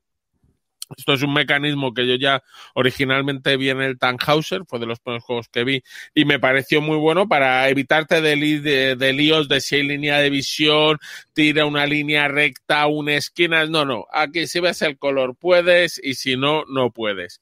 Esto 0.98 1.14
es 1.14 1.24
un 1.24 1.34
mecanismo 1.34 1.94
que 1.94 2.06
yo 2.06 2.16
ya 2.16 2.44
originalmente 2.76 3.58
vi 3.58 3.70
en 3.70 3.82
el 3.82 3.98
Tannhauser, 3.98 4.64
fue 4.68 4.80
de 4.80 4.86
los 4.86 5.00
primeros 5.00 5.24
juegos 5.24 5.48
que 5.50 5.64
vi, 5.64 5.84
y 6.14 6.26
me 6.26 6.40
pareció 6.40 6.82
muy 6.82 6.98
bueno 6.98 7.28
para 7.28 7.68
evitarte 7.70 8.22
de, 8.22 8.95
de 8.95 9.14
líos 9.14 9.48
de 9.48 9.62
si 9.62 9.78
hay 9.78 9.84
línea 9.84 10.20
de 10.20 10.30
visión, 10.30 11.00
tira 11.34 11.66
una 11.66 11.86
línea 11.86 12.28
recta, 12.28 12.86
una 12.88 13.16
esquina. 13.16 13.66
No, 13.66 13.86
no, 13.86 14.06
aquí 14.12 14.45
si 14.45 14.60
ves 14.60 14.82
el 14.82 14.98
color 14.98 15.36
puedes 15.36 16.00
y 16.04 16.16
si 16.16 16.36
no, 16.36 16.64
no 16.68 16.91
puedes. 16.91 17.40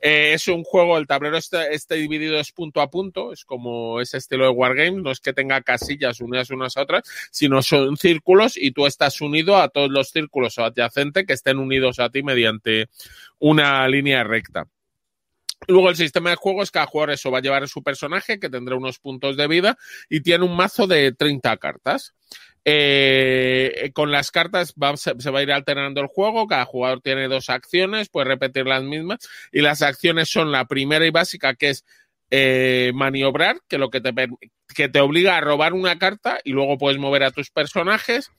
Eh, 0.00 0.32
es 0.34 0.46
un 0.48 0.62
juego, 0.62 0.96
el 0.96 1.06
tablero 1.06 1.36
está, 1.36 1.66
dividido 1.94 2.38
es 2.38 2.52
punto 2.52 2.80
a 2.80 2.90
punto, 2.90 3.32
es 3.32 3.44
como 3.44 4.00
ese 4.00 4.18
estilo 4.18 4.44
de 4.44 4.50
Wargame, 4.50 5.02
no 5.02 5.10
es 5.10 5.20
que 5.20 5.32
tenga 5.32 5.60
casillas 5.62 6.20
unidas 6.20 6.50
unas 6.50 6.76
a 6.76 6.82
otras, 6.82 7.08
sino 7.30 7.62
son 7.62 7.96
círculos 7.96 8.56
y 8.56 8.70
tú 8.70 8.86
estás 8.86 9.20
unido 9.20 9.56
a 9.56 9.68
todos 9.68 9.90
los 9.90 10.10
círculos 10.10 10.58
adyacentes 10.58 11.26
que 11.26 11.32
estén 11.32 11.58
unidos 11.58 11.98
a 11.98 12.10
ti 12.10 12.22
mediante 12.22 12.88
una 13.38 13.86
línea 13.88 14.22
recta. 14.24 14.66
Luego 15.66 15.90
el 15.90 15.96
sistema 15.96 16.30
de 16.30 16.36
juego 16.36 16.62
es 16.62 16.70
que 16.70 16.78
cada 16.78 16.86
jugador 16.86 17.10
eso 17.10 17.30
va 17.30 17.38
a 17.38 17.42
llevar 17.42 17.62
a 17.62 17.66
su 17.66 17.82
personaje 17.82 18.38
que 18.38 18.48
tendrá 18.48 18.76
unos 18.76 18.98
puntos 18.98 19.36
de 19.36 19.48
vida 19.48 19.76
y 20.08 20.20
tiene 20.20 20.44
un 20.44 20.56
mazo 20.56 20.86
de 20.86 21.12
30 21.12 21.56
cartas. 21.56 22.14
Eh, 22.64 23.90
con 23.94 24.10
las 24.10 24.30
cartas 24.30 24.74
se, 24.96 25.30
va 25.30 25.38
a 25.38 25.42
ir 25.42 25.52
alternando 25.52 26.00
el 26.00 26.06
juego, 26.06 26.46
cada 26.46 26.64
jugador 26.66 27.00
tiene 27.00 27.26
dos 27.26 27.48
acciones, 27.48 28.10
puede 28.10 28.28
repetir 28.28 28.66
las 28.66 28.82
mismas 28.82 29.20
y 29.52 29.62
las 29.62 29.80
acciones 29.80 30.28
son 30.28 30.52
la 30.52 30.66
primera 30.66 31.06
y 31.06 31.10
básica 31.10 31.54
que 31.54 31.70
es 31.70 31.84
eh, 32.30 32.92
maniobrar, 32.94 33.60
que 33.68 33.78
lo 33.78 33.88
que 33.88 34.02
te, 34.02 34.12
que 34.74 34.88
te 34.88 35.00
obliga 35.00 35.38
a 35.38 35.40
robar 35.40 35.72
una 35.72 35.98
carta 35.98 36.40
y 36.44 36.52
luego 36.52 36.76
puedes 36.76 36.98
mover 36.98 37.24
a 37.24 37.30
tus 37.30 37.50
personajes. 37.50 38.30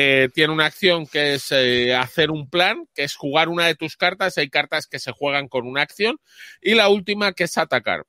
Eh, 0.00 0.28
tiene 0.32 0.52
una 0.52 0.66
acción 0.66 1.08
que 1.08 1.34
es 1.34 1.50
hacer 1.98 2.30
un 2.30 2.48
plan, 2.48 2.86
que 2.94 3.02
es 3.02 3.16
jugar 3.16 3.48
una 3.48 3.66
de 3.66 3.74
tus 3.74 3.96
cartas. 3.96 4.38
Hay 4.38 4.48
cartas 4.48 4.86
que 4.86 5.00
se 5.00 5.10
juegan 5.10 5.48
con 5.48 5.66
una 5.66 5.82
acción. 5.82 6.20
Y 6.62 6.76
la 6.76 6.88
última 6.88 7.32
que 7.32 7.42
es 7.42 7.58
atacar. 7.58 8.06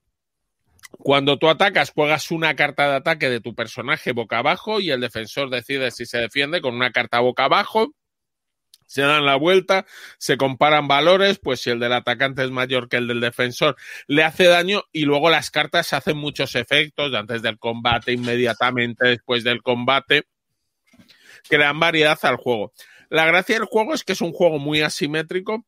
Cuando 0.92 1.40
tú 1.40 1.50
atacas, 1.50 1.90
juegas 1.90 2.30
una 2.30 2.56
carta 2.56 2.88
de 2.88 2.98
ataque 2.98 3.28
de 3.28 3.42
tu 3.42 3.56
personaje 3.56 4.12
boca 4.12 4.38
abajo 4.38 4.80
y 4.80 4.92
el 4.92 5.02
defensor 5.02 5.50
decide 5.50 5.90
si 5.90 6.06
se 6.06 6.20
defiende 6.20 6.62
con 6.62 6.76
una 6.76 6.92
carta 6.92 7.22
boca 7.22 7.46
abajo. 7.46 7.96
Se 8.86 9.02
dan 9.02 9.26
la 9.26 9.36
vuelta, 9.36 9.88
se 10.20 10.38
comparan 10.38 10.88
valores, 10.88 11.40
pues 11.40 11.62
si 11.62 11.72
el 11.72 11.80
del 11.80 11.94
atacante 11.94 12.44
es 12.44 12.52
mayor 12.52 12.88
que 12.88 12.98
el 12.98 13.08
del 13.08 13.20
defensor, 13.20 13.76
le 14.06 14.24
hace 14.24 14.46
daño 14.46 14.84
y 14.92 15.06
luego 15.06 15.32
las 15.32 15.50
cartas 15.50 15.92
hacen 15.94 16.18
muchos 16.18 16.54
efectos 16.54 17.16
antes 17.16 17.42
del 17.42 17.58
combate, 17.58 18.14
inmediatamente 18.14 19.08
después 19.08 19.44
del 19.44 19.64
combate, 19.64 20.28
crean 21.50 21.80
variedad 21.80 22.18
al 22.22 22.38
juego. 22.38 22.72
La 23.10 23.26
gracia 23.26 23.56
del 23.56 23.66
juego 23.66 23.94
es 23.94 24.04
que 24.04 24.14
es 24.14 24.22
un 24.22 24.32
juego 24.32 24.60
muy 24.60 24.82
asimétrico, 24.82 25.66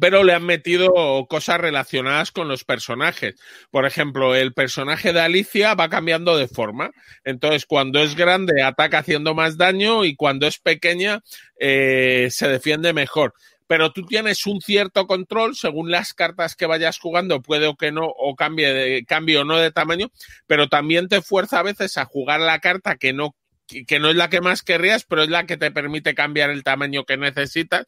pero 0.00 0.24
le 0.24 0.32
han 0.32 0.44
metido 0.44 1.26
cosas 1.28 1.60
relacionadas 1.60 2.32
con 2.32 2.48
los 2.48 2.64
personajes. 2.64 3.34
Por 3.70 3.86
ejemplo, 3.86 4.34
el 4.34 4.52
personaje 4.52 5.12
de 5.12 5.20
Alicia 5.20 5.74
va 5.74 5.88
cambiando 5.88 6.36
de 6.36 6.48
forma. 6.48 6.90
Entonces, 7.24 7.66
cuando 7.66 8.00
es 8.00 8.16
grande, 8.16 8.62
ataca 8.62 8.98
haciendo 8.98 9.34
más 9.34 9.56
daño 9.56 10.04
y 10.04 10.16
cuando 10.16 10.46
es 10.46 10.58
pequeña, 10.58 11.20
eh, 11.58 12.28
se 12.30 12.48
defiende 12.48 12.92
mejor. 12.92 13.34
Pero 13.66 13.92
tú 13.92 14.04
tienes 14.04 14.46
un 14.46 14.60
cierto 14.60 15.06
control 15.06 15.56
según 15.56 15.90
las 15.90 16.12
cartas 16.12 16.56
que 16.56 16.66
vayas 16.66 16.98
jugando, 16.98 17.40
puede 17.40 17.66
o 17.66 17.76
que 17.76 17.92
no, 17.92 18.04
o 18.04 18.34
cambie, 18.34 18.72
de, 18.72 19.04
cambie 19.04 19.38
o 19.38 19.44
no 19.44 19.56
de 19.56 19.70
tamaño, 19.70 20.10
pero 20.46 20.68
también 20.68 21.08
te 21.08 21.22
fuerza 21.22 21.60
a 21.60 21.62
veces 21.62 21.96
a 21.96 22.04
jugar 22.04 22.40
la 22.40 22.58
carta 22.58 22.96
que 22.96 23.12
no 23.12 23.34
que 23.86 23.98
no 23.98 24.10
es 24.10 24.16
la 24.16 24.30
que 24.30 24.40
más 24.40 24.62
querrías, 24.62 25.04
pero 25.04 25.22
es 25.22 25.28
la 25.28 25.46
que 25.46 25.56
te 25.56 25.70
permite 25.70 26.14
cambiar 26.14 26.50
el 26.50 26.62
tamaño 26.62 27.04
que 27.04 27.16
necesitas 27.16 27.86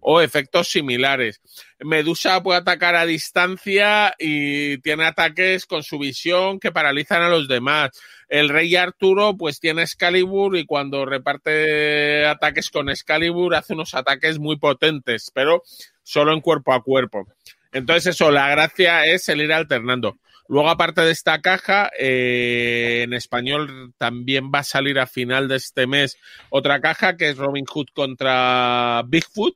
o 0.00 0.20
efectos 0.20 0.68
similares. 0.68 1.40
Medusa 1.80 2.42
puede 2.42 2.60
atacar 2.60 2.94
a 2.94 3.06
distancia 3.06 4.14
y 4.18 4.78
tiene 4.78 5.04
ataques 5.04 5.66
con 5.66 5.82
su 5.82 5.98
visión 5.98 6.60
que 6.60 6.72
paralizan 6.72 7.22
a 7.22 7.28
los 7.28 7.48
demás. 7.48 7.90
El 8.28 8.48
rey 8.48 8.74
Arturo 8.76 9.36
pues 9.36 9.60
tiene 9.60 9.82
Excalibur 9.82 10.56
y 10.56 10.64
cuando 10.64 11.04
reparte 11.04 12.26
ataques 12.26 12.70
con 12.70 12.88
Excalibur 12.88 13.54
hace 13.54 13.74
unos 13.74 13.94
ataques 13.94 14.38
muy 14.38 14.56
potentes, 14.58 15.30
pero 15.34 15.62
solo 16.02 16.32
en 16.32 16.40
cuerpo 16.40 16.72
a 16.72 16.82
cuerpo. 16.82 17.26
Entonces 17.72 18.14
eso, 18.14 18.30
la 18.30 18.48
gracia 18.48 19.06
es 19.06 19.28
el 19.28 19.42
ir 19.42 19.52
alternando. 19.52 20.18
Luego, 20.48 20.68
aparte 20.70 21.02
de 21.02 21.10
esta 21.10 21.40
caja, 21.40 21.90
eh, 21.98 23.02
en 23.04 23.12
español 23.12 23.92
también 23.98 24.50
va 24.54 24.60
a 24.60 24.64
salir 24.64 24.98
a 24.98 25.06
final 25.06 25.48
de 25.48 25.56
este 25.56 25.86
mes 25.86 26.18
otra 26.50 26.80
caja 26.80 27.16
que 27.16 27.30
es 27.30 27.36
Robin 27.36 27.64
Hood 27.66 27.88
contra 27.94 29.02
Bigfoot. 29.06 29.54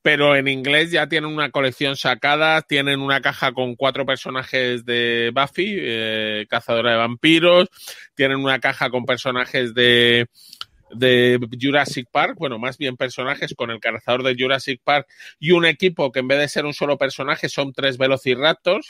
Pero 0.00 0.36
en 0.36 0.46
inglés 0.46 0.92
ya 0.92 1.08
tienen 1.08 1.30
una 1.30 1.50
colección 1.50 1.96
sacada, 1.96 2.62
tienen 2.62 3.00
una 3.00 3.20
caja 3.20 3.52
con 3.52 3.74
cuatro 3.74 4.06
personajes 4.06 4.84
de 4.84 5.32
Buffy, 5.34 5.76
eh, 5.76 6.46
cazadora 6.48 6.92
de 6.92 6.98
vampiros, 6.98 7.68
tienen 8.14 8.38
una 8.38 8.60
caja 8.60 8.90
con 8.90 9.04
personajes 9.04 9.74
de, 9.74 10.28
de 10.90 11.38
Jurassic 11.60 12.08
Park, 12.10 12.36
bueno, 12.38 12.58
más 12.58 12.78
bien 12.78 12.96
personajes 12.96 13.54
con 13.54 13.70
el 13.70 13.80
cazador 13.80 14.22
de 14.22 14.36
Jurassic 14.38 14.80
Park 14.82 15.06
y 15.38 15.52
un 15.52 15.64
equipo 15.64 16.10
que 16.10 16.20
en 16.20 16.28
vez 16.28 16.38
de 16.38 16.48
ser 16.48 16.64
un 16.64 16.74
solo 16.74 16.96
personaje 16.96 17.48
son 17.48 17.72
tres 17.72 17.98
Velociraptors. 17.98 18.88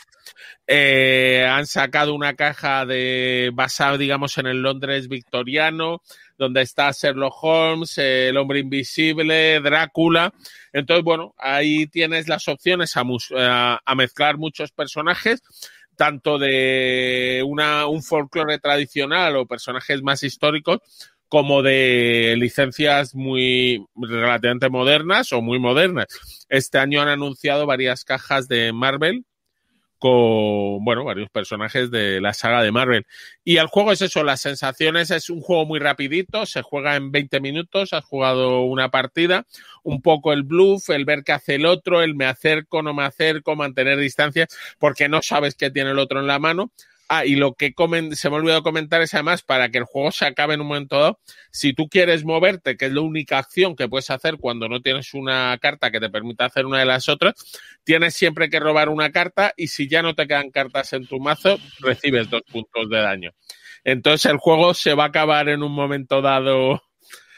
Eh, 0.66 1.46
han 1.48 1.66
sacado 1.66 2.14
una 2.14 2.34
caja 2.34 2.86
de 2.86 3.50
basada, 3.52 3.98
digamos, 3.98 4.38
en 4.38 4.46
el 4.46 4.62
Londres 4.62 5.08
victoriano, 5.08 6.02
donde 6.36 6.62
está 6.62 6.90
Sherlock 6.92 7.34
Holmes, 7.42 7.98
el 7.98 8.36
hombre 8.36 8.60
invisible, 8.60 9.60
Drácula. 9.60 10.32
Entonces, 10.72 11.04
bueno, 11.04 11.34
ahí 11.38 11.86
tienes 11.86 12.28
las 12.28 12.46
opciones 12.48 12.94
a, 12.96 13.80
a 13.84 13.94
mezclar 13.94 14.38
muchos 14.38 14.72
personajes 14.72 15.42
tanto 15.98 16.38
de 16.38 17.42
una, 17.44 17.88
un 17.88 18.04
folclore 18.04 18.60
tradicional 18.60 19.34
o 19.34 19.46
personajes 19.46 20.00
más 20.00 20.22
históricos, 20.22 20.78
como 21.28 21.62
de 21.62 22.34
licencias 22.38 23.14
muy 23.14 23.84
relativamente 23.96 24.70
modernas 24.70 25.32
o 25.32 25.42
muy 25.42 25.58
modernas. 25.58 26.06
Este 26.48 26.78
año 26.78 27.02
han 27.02 27.08
anunciado 27.08 27.66
varias 27.66 28.04
cajas 28.04 28.48
de 28.48 28.72
Marvel 28.72 29.24
con, 29.98 30.84
bueno, 30.84 31.04
varios 31.04 31.28
personajes 31.28 31.90
de 31.90 32.20
la 32.20 32.32
saga 32.32 32.62
de 32.62 32.70
Marvel. 32.70 33.04
Y 33.44 33.56
el 33.56 33.66
juego 33.66 33.92
es 33.92 34.00
eso, 34.00 34.22
las 34.22 34.40
sensaciones 34.40 35.10
es 35.10 35.28
un 35.28 35.40
juego 35.40 35.66
muy 35.66 35.80
rapidito, 35.80 36.46
se 36.46 36.62
juega 36.62 36.96
en 36.96 37.10
20 37.10 37.40
minutos, 37.40 37.92
has 37.92 38.04
jugado 38.04 38.62
una 38.62 38.90
partida, 38.90 39.44
un 39.82 40.00
poco 40.00 40.32
el 40.32 40.44
bluff, 40.44 40.90
el 40.90 41.04
ver 41.04 41.24
qué 41.24 41.32
hace 41.32 41.56
el 41.56 41.66
otro, 41.66 42.02
el 42.02 42.14
me 42.14 42.26
acerco, 42.26 42.82
no 42.82 42.94
me 42.94 43.02
acerco, 43.02 43.56
mantener 43.56 43.98
distancia, 43.98 44.46
porque 44.78 45.08
no 45.08 45.20
sabes 45.20 45.56
qué 45.56 45.70
tiene 45.70 45.90
el 45.90 45.98
otro 45.98 46.20
en 46.20 46.28
la 46.28 46.38
mano. 46.38 46.70
Ah, 47.10 47.24
y 47.24 47.36
lo 47.36 47.54
que 47.54 47.72
se 48.12 48.28
me 48.28 48.36
ha 48.36 48.38
olvidado 48.38 48.62
comentar 48.62 49.00
es 49.00 49.14
además 49.14 49.42
para 49.42 49.70
que 49.70 49.78
el 49.78 49.84
juego 49.84 50.12
se 50.12 50.26
acabe 50.26 50.52
en 50.54 50.60
un 50.60 50.66
momento 50.66 50.98
dado, 51.00 51.20
si 51.50 51.72
tú 51.72 51.88
quieres 51.88 52.22
moverte, 52.22 52.76
que 52.76 52.84
es 52.84 52.92
la 52.92 53.00
única 53.00 53.38
acción 53.38 53.76
que 53.76 53.88
puedes 53.88 54.10
hacer 54.10 54.36
cuando 54.36 54.68
no 54.68 54.82
tienes 54.82 55.14
una 55.14 55.56
carta 55.58 55.90
que 55.90 56.00
te 56.00 56.10
permita 56.10 56.44
hacer 56.44 56.66
una 56.66 56.80
de 56.80 56.84
las 56.84 57.08
otras, 57.08 57.32
tienes 57.82 58.12
siempre 58.12 58.50
que 58.50 58.60
robar 58.60 58.90
una 58.90 59.10
carta 59.10 59.54
y 59.56 59.68
si 59.68 59.88
ya 59.88 60.02
no 60.02 60.14
te 60.14 60.26
quedan 60.26 60.50
cartas 60.50 60.92
en 60.92 61.06
tu 61.06 61.18
mazo, 61.18 61.56
recibes 61.80 62.28
dos 62.28 62.42
puntos 62.42 62.90
de 62.90 62.98
daño. 62.98 63.30
Entonces 63.84 64.30
el 64.30 64.36
juego 64.36 64.74
se 64.74 64.92
va 64.92 65.04
a 65.04 65.08
acabar 65.08 65.48
en 65.48 65.62
un 65.62 65.72
momento 65.72 66.20
dado. 66.20 66.82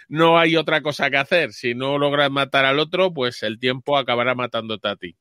No 0.08 0.38
hay 0.38 0.56
otra 0.56 0.82
cosa 0.82 1.10
que 1.10 1.18
hacer. 1.18 1.52
Si 1.52 1.74
no 1.76 1.96
logras 1.96 2.30
matar 2.30 2.64
al 2.64 2.80
otro, 2.80 3.14
pues 3.14 3.44
el 3.44 3.60
tiempo 3.60 3.96
acabará 3.96 4.34
matándote 4.34 4.88
a 4.88 4.96
ti. 4.96 5.16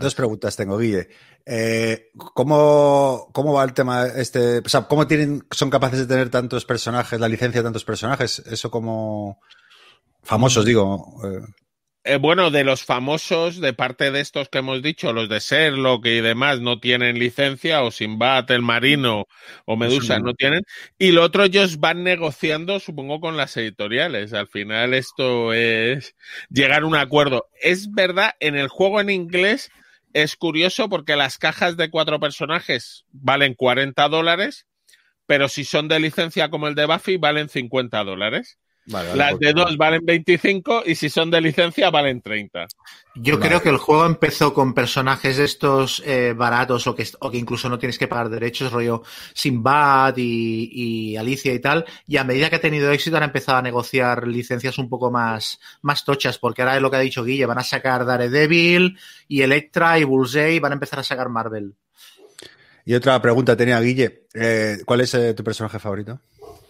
Dos 0.00 0.14
preguntas 0.14 0.56
tengo, 0.56 0.78
Guille. 0.78 1.08
Eh, 1.44 2.10
¿cómo, 2.16 3.28
¿Cómo 3.32 3.52
va 3.52 3.64
el 3.64 3.74
tema 3.74 4.06
este? 4.06 4.58
O 4.58 4.68
sea, 4.68 4.82
¿cómo 4.82 5.06
tienen, 5.06 5.42
son 5.50 5.68
capaces 5.70 5.98
de 6.00 6.06
tener 6.06 6.30
tantos 6.30 6.64
personajes, 6.64 7.20
la 7.20 7.28
licencia 7.28 7.60
de 7.60 7.64
tantos 7.66 7.84
personajes? 7.84 8.38
Eso 8.46 8.70
como 8.70 9.40
famosos, 10.22 10.64
digo. 10.64 11.20
eh, 11.24 11.40
Eh, 12.02 12.16
bueno, 12.16 12.50
de 12.50 12.64
los 12.64 12.82
famosos, 12.82 13.60
de 13.60 13.74
parte 13.74 14.10
de 14.10 14.20
estos 14.20 14.48
que 14.48 14.58
hemos 14.58 14.82
dicho, 14.82 15.12
los 15.12 15.28
de 15.28 15.38
Sherlock 15.38 16.06
y 16.06 16.22
demás, 16.22 16.60
no 16.60 16.80
tienen 16.80 17.18
licencia, 17.18 17.82
o 17.82 17.90
Sinbad, 17.90 18.50
el 18.52 18.62
Marino 18.62 19.26
o 19.66 19.76
Medusa 19.76 20.18
no. 20.18 20.26
no 20.26 20.34
tienen. 20.34 20.62
Y 20.98 21.12
lo 21.12 21.22
otro 21.22 21.44
ellos 21.44 21.78
van 21.78 22.02
negociando, 22.02 22.80
supongo, 22.80 23.20
con 23.20 23.36
las 23.36 23.54
editoriales. 23.58 24.32
Al 24.32 24.48
final 24.48 24.94
esto 24.94 25.52
es 25.52 26.16
llegar 26.48 26.82
a 26.84 26.86
un 26.86 26.96
acuerdo. 26.96 27.48
Es 27.60 27.92
verdad, 27.92 28.32
en 28.40 28.56
el 28.56 28.68
juego 28.68 29.00
en 29.02 29.10
inglés 29.10 29.70
es 30.12 30.36
curioso 30.36 30.88
porque 30.88 31.16
las 31.16 31.38
cajas 31.38 31.76
de 31.76 31.90
cuatro 31.90 32.20
personajes 32.20 33.04
valen 33.10 33.54
40 33.54 34.08
dólares, 34.08 34.66
pero 35.26 35.48
si 35.48 35.64
son 35.64 35.88
de 35.88 36.00
licencia 36.00 36.50
como 36.50 36.68
el 36.68 36.74
de 36.74 36.86
Buffy, 36.86 37.16
valen 37.16 37.48
50 37.48 38.04
dólares. 38.04 38.59
Vale, 38.86 39.08
vale, 39.08 39.18
Las 39.18 39.30
porque- 39.32 39.46
de 39.46 39.52
dos 39.52 39.76
valen 39.76 40.04
25 40.04 40.82
y 40.86 40.94
si 40.94 41.08
son 41.10 41.30
de 41.30 41.40
licencia 41.40 41.90
valen 41.90 42.20
30. 42.20 42.66
Yo 43.16 43.38
Vale. 43.38 43.48
creo 43.48 43.62
que 43.62 43.68
el 43.70 43.76
juego 43.78 44.06
empezó 44.06 44.54
con 44.54 44.72
personajes 44.72 45.36
de 45.36 45.44
estos 45.44 46.00
eh, 46.06 46.32
baratos 46.36 46.86
o 46.86 46.94
que, 46.94 47.06
o 47.18 47.30
que 47.30 47.38
incluso 47.38 47.68
no 47.68 47.78
tienes 47.78 47.98
que 47.98 48.06
pagar 48.06 48.28
derechos, 48.30 48.70
rollo 48.72 49.02
Sinbad 49.34 50.14
y, 50.16 50.70
y 50.72 51.16
Alicia 51.16 51.52
y 51.52 51.58
tal, 51.58 51.84
y 52.06 52.18
a 52.18 52.24
medida 52.24 52.48
que 52.48 52.56
ha 52.56 52.60
tenido 52.60 52.90
éxito 52.92 53.16
han 53.16 53.24
empezado 53.24 53.58
a 53.58 53.62
negociar 53.62 54.28
licencias 54.28 54.78
un 54.78 54.88
poco 54.88 55.10
más, 55.10 55.58
más 55.82 56.04
tochas, 56.04 56.38
porque 56.38 56.62
ahora 56.62 56.76
es 56.76 56.82
lo 56.82 56.90
que 56.90 56.98
ha 56.98 57.00
dicho 57.00 57.24
Guille, 57.24 57.46
van 57.46 57.58
a 57.58 57.64
sacar 57.64 58.04
Daredevil 58.06 58.96
y 59.26 59.42
Electra 59.42 59.98
y 59.98 60.04
Bullseye, 60.04 60.60
van 60.60 60.72
a 60.72 60.74
empezar 60.74 61.00
a 61.00 61.04
sacar 61.04 61.28
Marvel. 61.28 61.74
Y 62.84 62.94
otra 62.94 63.20
pregunta 63.20 63.56
tenía 63.56 63.78
Guille. 63.80 64.24
Eh, 64.34 64.78
¿Cuál 64.86 65.02
es 65.02 65.12
eh, 65.14 65.34
tu 65.34 65.44
personaje 65.44 65.78
favorito? 65.78 66.20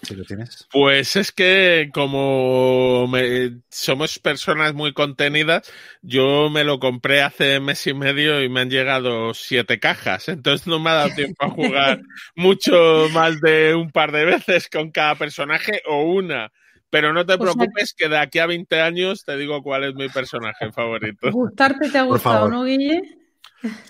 Si 0.02 0.14
lo 0.16 0.24
tienes. 0.24 0.66
Pues 0.72 1.14
es 1.16 1.30
que 1.30 1.90
como 1.92 3.06
me- 3.06 3.60
somos 3.68 4.18
personas 4.18 4.72
muy 4.74 4.92
contenidas, 4.94 5.70
yo 6.02 6.48
me 6.50 6.64
lo 6.64 6.78
compré 6.80 7.22
hace 7.22 7.60
mes 7.60 7.86
y 7.86 7.92
medio 7.94 8.42
y 8.42 8.48
me 8.48 8.60
han 8.60 8.70
llegado 8.70 9.34
siete 9.34 9.78
cajas, 9.78 10.28
entonces 10.28 10.66
no 10.66 10.78
me 10.80 10.90
ha 10.90 10.94
dado 10.94 11.14
tiempo 11.14 11.44
a 11.44 11.50
jugar 11.50 12.00
mucho 12.34 13.08
más 13.12 13.40
de 13.42 13.74
un 13.74 13.90
par 13.90 14.10
de 14.12 14.24
veces 14.24 14.68
con 14.70 14.90
cada 14.90 15.14
personaje 15.16 15.82
o 15.86 16.02
una. 16.04 16.50
Pero 16.88 17.12
no 17.12 17.24
te 17.24 17.34
O 17.34 17.36
sea- 17.36 17.52
preocupes 17.54 17.94
que 17.96 18.08
de 18.08 18.18
aquí 18.18 18.38
a 18.40 18.46
20 18.46 18.80
años 18.80 19.22
te 19.24 19.36
digo 19.36 19.62
cuál 19.62 19.84
es 19.84 19.94
mi 19.94 20.08
personaje 20.08 20.72
favorito. 20.72 21.30
Gustarte 21.30 21.90
te 21.90 21.98
ha 21.98 22.02
gustado. 22.02 22.48
¿no, 22.48 22.64
Guille? 22.64 23.02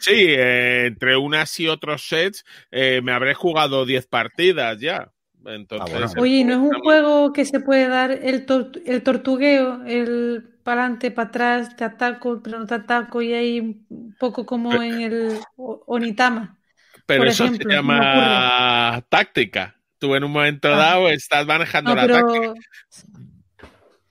Sí, 0.01 0.13
eh, 0.27 0.87
entre 0.87 1.17
unas 1.17 1.59
y 1.61 1.69
otros 1.69 2.03
sets 2.09 2.45
eh, 2.73 3.01
me 3.03 3.13
habré 3.13 3.35
jugado 3.35 3.87
10 3.87 4.07
partidas 4.07 4.79
ya. 4.81 5.13
Entonces, 5.47 5.93
Ah, 5.93 6.07
bueno. 6.07 6.13
Oye, 6.21 6.37
¿y 6.39 6.45
¿no 6.45 6.53
es 6.53 6.59
un 6.59 6.81
juego 6.83 7.33
que 7.33 7.45
se 7.45 7.61
puede 7.61 7.89
dar 7.89 8.11
el, 8.11 8.47
tor- 8.47 8.83
el 8.85 9.03
tortugueo, 9.03 9.83
el 9.87 10.45
para 10.63 10.83
adelante, 10.83 11.11
para 11.11 11.29
atrás, 11.29 11.77
te 11.77 11.85
ataco, 11.85 12.43
pero 12.43 12.59
no 12.59 12.67
te 12.67 12.75
ataco, 12.75 13.23
y 13.23 13.33
hay 13.33 13.61
un 13.61 14.15
poco 14.19 14.45
como 14.47 14.83
en 14.83 15.01
el 15.01 15.39
Onitama? 15.57 16.59
Pero 17.07 17.21
por 17.21 17.29
eso 17.29 17.45
ejemplo, 17.45 17.71
se 17.71 17.75
llama 17.77 19.03
táctica. 19.09 19.77
Tú 19.99 20.15
en 20.15 20.25
un 20.25 20.33
momento 20.33 20.69
Ah. 20.69 20.77
dado 20.79 21.09
estás 21.11 21.47
manejando 21.47 21.91
No, 21.91 21.97
la 21.97 22.07
pero 22.07 22.19
táctica. 22.25 22.55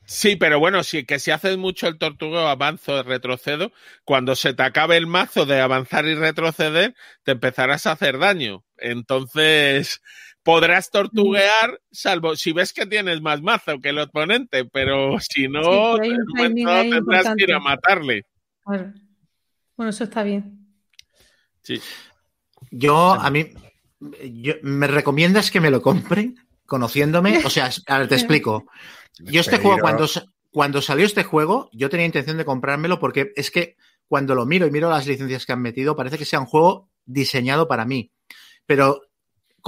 Sí, 0.06 0.35
pero 0.38 0.60
bueno, 0.60 0.84
sí, 0.84 1.06
que 1.06 1.19
si 1.19 1.30
haces 1.30 1.57
mucho 1.57 1.88
el 1.88 1.99
tortugueo, 1.99 2.47
avanzo, 2.47 3.03
retrocedo, 3.03 3.72
cuando 4.06 4.35
se 4.35 4.56
te 4.56 4.64
acabe 4.64 4.97
el 4.97 5.06
mazo 5.06 5.45
de 5.45 5.61
avanzar 5.61 6.06
y 6.07 6.15
retroceder, 6.15 6.95
te 7.23 7.34
empezarás 7.34 7.85
a 7.85 7.91
hacer 7.91 8.18
daño. 8.18 8.65
Entonces, 8.77 10.01
podrás 10.44 10.90
tortuguear, 10.90 11.80
salvo 11.91 12.36
si 12.36 12.53
ves 12.53 12.74
que 12.74 12.86
tienes 12.86 13.22
más 13.22 13.41
mazo 13.41 13.80
que 13.80 13.90
el 13.90 13.99
oponente, 13.99 14.66
pero 14.66 15.20
si 15.20 15.48
no, 15.48 15.98
Sí, 15.98 16.11
pero 16.36 16.82
tendrás 16.90 17.36
que 17.36 17.44
ir 17.44 17.53
a 17.53 17.60
matarle. 17.60 18.26
bueno, 18.66 18.94
bueno, 19.76 19.90
eso 19.91 20.03
está 20.03 20.24
bien. 20.24 20.60
Sí. 21.61 21.82
Yo, 22.72 23.14
a 23.14 23.30
mí, 23.30 23.48
yo, 24.32 24.53
¿me 24.64 24.88
recomiendas 24.88 25.52
que 25.52 25.61
me 25.61 25.72
lo 25.72 25.82
compre? 25.82 26.34
Conociéndome, 26.66 27.44
o 27.45 27.49
sea, 27.49 27.70
a 27.88 27.99
ver, 27.99 28.07
te 28.07 28.16
explico. 28.16 28.66
Yo 29.20 29.41
este 29.41 29.57
juego, 29.57 29.80
cuando, 29.80 30.07
cuando 30.52 30.82
salió 30.82 31.06
este 31.06 31.24
juego, 31.24 31.70
yo 31.74 31.90
tenía 31.90 32.06
intención 32.06 32.38
de 32.38 32.45
comprármelo 32.45 32.99
porque 32.99 33.32
es 33.36 33.52
que 33.52 33.76
cuando 34.07 34.34
lo 34.34 34.45
miro 34.45 34.66
y 34.66 34.72
miro 34.72 34.90
las 34.90 35.06
licencias 35.06 35.45
que 35.45 35.53
han 35.53 35.61
metido, 35.61 35.95
parece 35.95 36.18
que 36.18 36.26
sea 36.26 36.40
un 36.40 36.45
juego 36.45 36.90
diseñado 37.06 37.68
para 37.68 37.86
mí. 37.86 38.11
Pero 38.66 39.02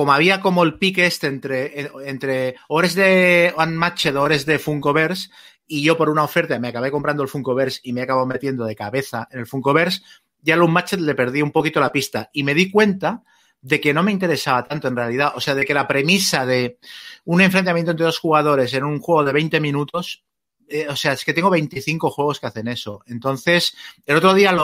como 0.01 0.13
había 0.13 0.41
como 0.41 0.63
el 0.63 0.79
pique 0.79 1.05
este 1.05 1.27
entre, 1.27 1.87
entre 2.05 2.55
ores 2.69 2.95
de 2.95 3.53
Unmatched, 3.55 4.17
ores 4.17 4.47
de 4.47 4.57
Funkoverse, 4.57 5.29
y 5.67 5.83
yo 5.83 5.95
por 5.95 6.09
una 6.09 6.23
oferta 6.23 6.57
me 6.57 6.69
acabé 6.69 6.89
comprando 6.89 7.21
el 7.21 7.29
Funkoverse 7.29 7.81
y 7.83 7.93
me 7.93 8.01
acabo 8.01 8.25
metiendo 8.25 8.65
de 8.65 8.75
cabeza 8.75 9.27
en 9.29 9.41
el 9.41 9.45
Funkoverse, 9.45 10.01
ya 10.39 10.55
al 10.55 10.63
Unmatched 10.63 10.97
le 10.97 11.13
perdí 11.13 11.43
un 11.43 11.51
poquito 11.51 11.79
la 11.79 11.91
pista. 11.91 12.31
Y 12.33 12.41
me 12.41 12.55
di 12.55 12.71
cuenta 12.71 13.21
de 13.61 13.79
que 13.79 13.93
no 13.93 14.01
me 14.01 14.11
interesaba 14.11 14.63
tanto 14.63 14.87
en 14.87 14.95
realidad. 14.95 15.33
O 15.35 15.39
sea, 15.39 15.53
de 15.53 15.65
que 15.65 15.75
la 15.75 15.87
premisa 15.87 16.47
de 16.47 16.79
un 17.25 17.41
enfrentamiento 17.41 17.91
entre 17.91 18.07
dos 18.07 18.17
jugadores 18.17 18.73
en 18.73 18.83
un 18.83 18.97
juego 18.97 19.23
de 19.23 19.33
20 19.33 19.59
minutos, 19.59 20.25
eh, 20.71 20.87
o 20.89 20.95
sea, 20.95 21.11
es 21.13 21.25
que 21.25 21.33
tengo 21.33 21.49
25 21.49 22.09
juegos 22.09 22.39
que 22.39 22.47
hacen 22.47 22.67
eso. 22.67 23.03
Entonces, 23.07 23.75
el 24.05 24.15
otro 24.15 24.33
día 24.33 24.55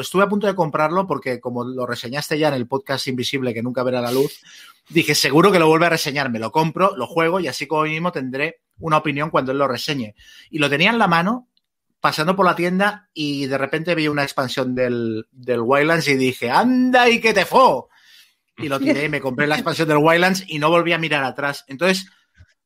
estuve 0.00 0.24
a 0.24 0.28
punto 0.28 0.46
de 0.46 0.54
comprarlo 0.54 1.06
porque 1.06 1.40
como 1.40 1.64
lo 1.64 1.86
reseñaste 1.86 2.38
ya 2.38 2.48
en 2.48 2.54
el 2.54 2.66
podcast 2.66 3.06
invisible 3.06 3.54
que 3.54 3.62
nunca 3.62 3.84
verá 3.84 4.00
la 4.00 4.10
luz, 4.10 4.40
dije, 4.88 5.14
seguro 5.14 5.52
que 5.52 5.58
lo 5.58 5.68
vuelve 5.68 5.86
a 5.86 5.90
reseñar, 5.90 6.30
me 6.30 6.40
lo 6.40 6.50
compro, 6.50 6.96
lo 6.96 7.06
juego 7.06 7.38
y 7.38 7.46
así 7.46 7.66
como 7.66 7.82
mismo 7.82 8.10
tendré 8.10 8.60
una 8.78 8.96
opinión 8.96 9.30
cuando 9.30 9.52
él 9.52 9.58
lo 9.58 9.68
reseñe. 9.68 10.14
Y 10.50 10.58
lo 10.58 10.68
tenía 10.68 10.90
en 10.90 10.98
la 10.98 11.06
mano 11.06 11.48
pasando 12.00 12.36
por 12.36 12.46
la 12.46 12.56
tienda 12.56 13.08
y 13.14 13.46
de 13.46 13.58
repente 13.58 13.94
vi 13.94 14.08
una 14.08 14.22
expansión 14.22 14.74
del, 14.74 15.26
del 15.30 15.60
Wildlands 15.60 16.08
y 16.08 16.16
dije, 16.16 16.50
anda 16.50 17.08
y 17.08 17.20
que 17.20 17.32
te 17.32 17.44
fo. 17.44 17.88
Y 18.58 18.68
lo 18.68 18.80
tiré, 18.80 19.08
me 19.08 19.20
compré 19.20 19.46
la 19.46 19.56
expansión 19.56 19.88
del 19.88 19.98
Wildlands 19.98 20.44
y 20.48 20.58
no 20.58 20.70
volví 20.70 20.92
a 20.92 20.98
mirar 20.98 21.24
atrás. 21.24 21.64
Entonces, 21.68 22.06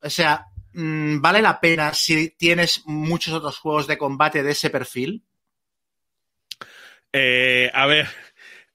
o 0.03 0.09
sea, 0.09 0.47
mm, 0.73 1.21
¿vale 1.21 1.43
la 1.43 1.61
pena 1.61 1.95
si 1.95 2.31
tienes 2.31 2.83
muchos 2.87 3.35
otros 3.35 3.59
juegos 3.59 3.87
de 3.87 3.99
combate 3.99 4.43
de 4.43 4.53
ese 4.53 4.71
perfil? 4.71 5.25
Eh, 7.13 7.71
a 7.75 7.87
ver, 7.87 8.07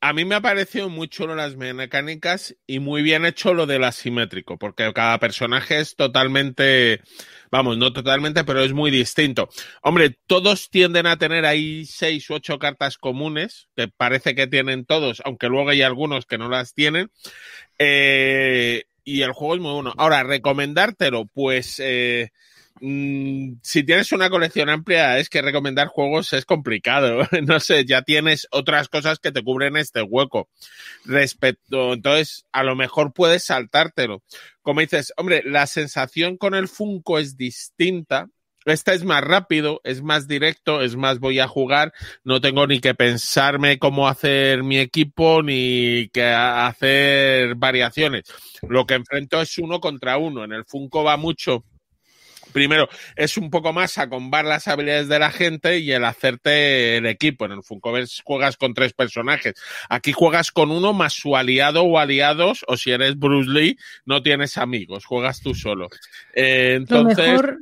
a 0.01 0.13
mí 0.13 0.23
me 0.23 0.35
ha 0.35 0.41
parecido 0.41 0.87
muy 0.87 1.07
chulo 1.07 1.35
las 1.35 1.55
mecánicas 1.55 2.55
y 2.67 2.79
muy 2.79 3.01
bien 3.01 3.25
hecho 3.25 3.55
lo 3.55 3.65
del 3.65 3.83
asimétrico, 3.83 4.57
porque 4.57 4.91
cada 4.93 5.17
personaje 5.19 5.79
es 5.79 5.95
totalmente, 5.95 7.01
vamos, 7.49 7.77
no 7.77 7.91
totalmente, 7.91 8.43
pero 8.43 8.61
es 8.61 8.71
muy 8.71 8.91
distinto. 8.91 9.49
Hombre, 9.81 10.15
todos 10.27 10.69
tienden 10.69 11.07
a 11.07 11.17
tener 11.17 11.43
ahí 11.45 11.85
seis 11.85 12.29
u 12.29 12.35
ocho 12.35 12.59
cartas 12.59 12.99
comunes, 12.99 13.67
que 13.75 13.87
parece 13.87 14.35
que 14.35 14.45
tienen 14.45 14.85
todos, 14.85 15.23
aunque 15.25 15.47
luego 15.47 15.71
hay 15.71 15.81
algunos 15.81 16.27
que 16.27 16.37
no 16.37 16.49
las 16.49 16.75
tienen. 16.75 17.09
Eh, 17.79 18.83
y 19.05 19.21
el 19.21 19.31
juego 19.31 19.55
es 19.55 19.61
muy 19.61 19.71
bueno. 19.71 19.93
Ahora, 19.97 20.23
recomendártelo, 20.23 21.25
pues 21.27 21.75
eh, 21.77 22.31
mm, 22.81 23.53
si 23.61 23.83
tienes 23.83 24.11
una 24.11 24.29
colección 24.29 24.69
amplia, 24.69 25.19
es 25.19 25.29
que 25.29 25.43
recomendar 25.43 25.87
juegos 25.87 26.33
es 26.33 26.45
complicado. 26.45 27.19
No 27.45 27.59
sé, 27.59 27.85
ya 27.85 28.01
tienes 28.01 28.47
otras 28.51 28.89
cosas 28.89 29.19
que 29.19 29.31
te 29.31 29.43
cubren 29.43 29.77
este 29.77 30.01
hueco. 30.01 30.49
Respecto, 31.05 31.93
entonces, 31.93 32.45
a 32.51 32.63
lo 32.63 32.75
mejor 32.75 33.13
puedes 33.13 33.45
saltártelo. 33.45 34.23
Como 34.63 34.81
dices, 34.81 35.13
hombre, 35.15 35.43
la 35.45 35.67
sensación 35.67 36.37
con 36.37 36.55
el 36.55 36.67
Funko 36.67 37.19
es 37.19 37.37
distinta. 37.37 38.27
Este 38.65 38.93
es 38.93 39.03
más 39.03 39.23
rápido, 39.23 39.79
es 39.83 40.01
más 40.01 40.27
directo, 40.27 40.81
es 40.81 40.95
más 40.95 41.19
voy 41.19 41.39
a 41.39 41.47
jugar, 41.47 41.93
no 42.23 42.41
tengo 42.41 42.65
ni 42.65 42.79
que 42.79 42.95
pensarme 42.95 43.77
cómo 43.79 44.07
hacer 44.07 44.63
mi 44.63 44.79
equipo 44.79 45.43
ni 45.43 46.09
que 46.09 46.23
hacer 46.23 47.55
variaciones. 47.55 48.25
Lo 48.67 48.85
que 48.85 48.95
enfrento 48.95 49.41
es 49.41 49.57
uno 49.59 49.79
contra 49.79 50.17
uno. 50.17 50.43
En 50.43 50.51
el 50.51 50.65
Funko 50.65 51.03
va 51.03 51.15
mucho 51.15 51.63
primero 52.55 52.87
es 53.17 53.37
un 53.37 53.49
poco 53.49 53.73
más 53.73 53.97
a 53.97 54.07
combar 54.07 54.45
las 54.45 54.69
habilidades 54.69 55.09
de 55.09 55.19
la 55.19 55.29
gente 55.29 55.79
y 55.79 55.91
el 55.91 56.05
hacerte 56.05 56.95
el 56.95 57.05
equipo. 57.05 57.45
En 57.45 57.51
el 57.51 57.63
Funkoverse 57.63 58.23
juegas 58.23 58.55
con 58.55 58.73
tres 58.73 58.93
personajes. 58.93 59.55
Aquí 59.89 60.13
juegas 60.13 60.51
con 60.51 60.71
uno 60.71 60.93
más 60.93 61.13
su 61.13 61.35
aliado 61.35 61.83
o 61.83 61.99
aliados, 61.99 62.63
o 62.67 62.77
si 62.77 62.91
eres 62.91 63.19
Bruce 63.19 63.51
Lee, 63.51 63.77
no 64.05 64.23
tienes 64.23 64.57
amigos, 64.57 65.05
juegas 65.05 65.41
tú 65.41 65.53
solo. 65.53 65.89
Eh, 66.33 66.77
Lo 66.89 66.99
entonces, 67.01 67.27
mejor, 67.27 67.59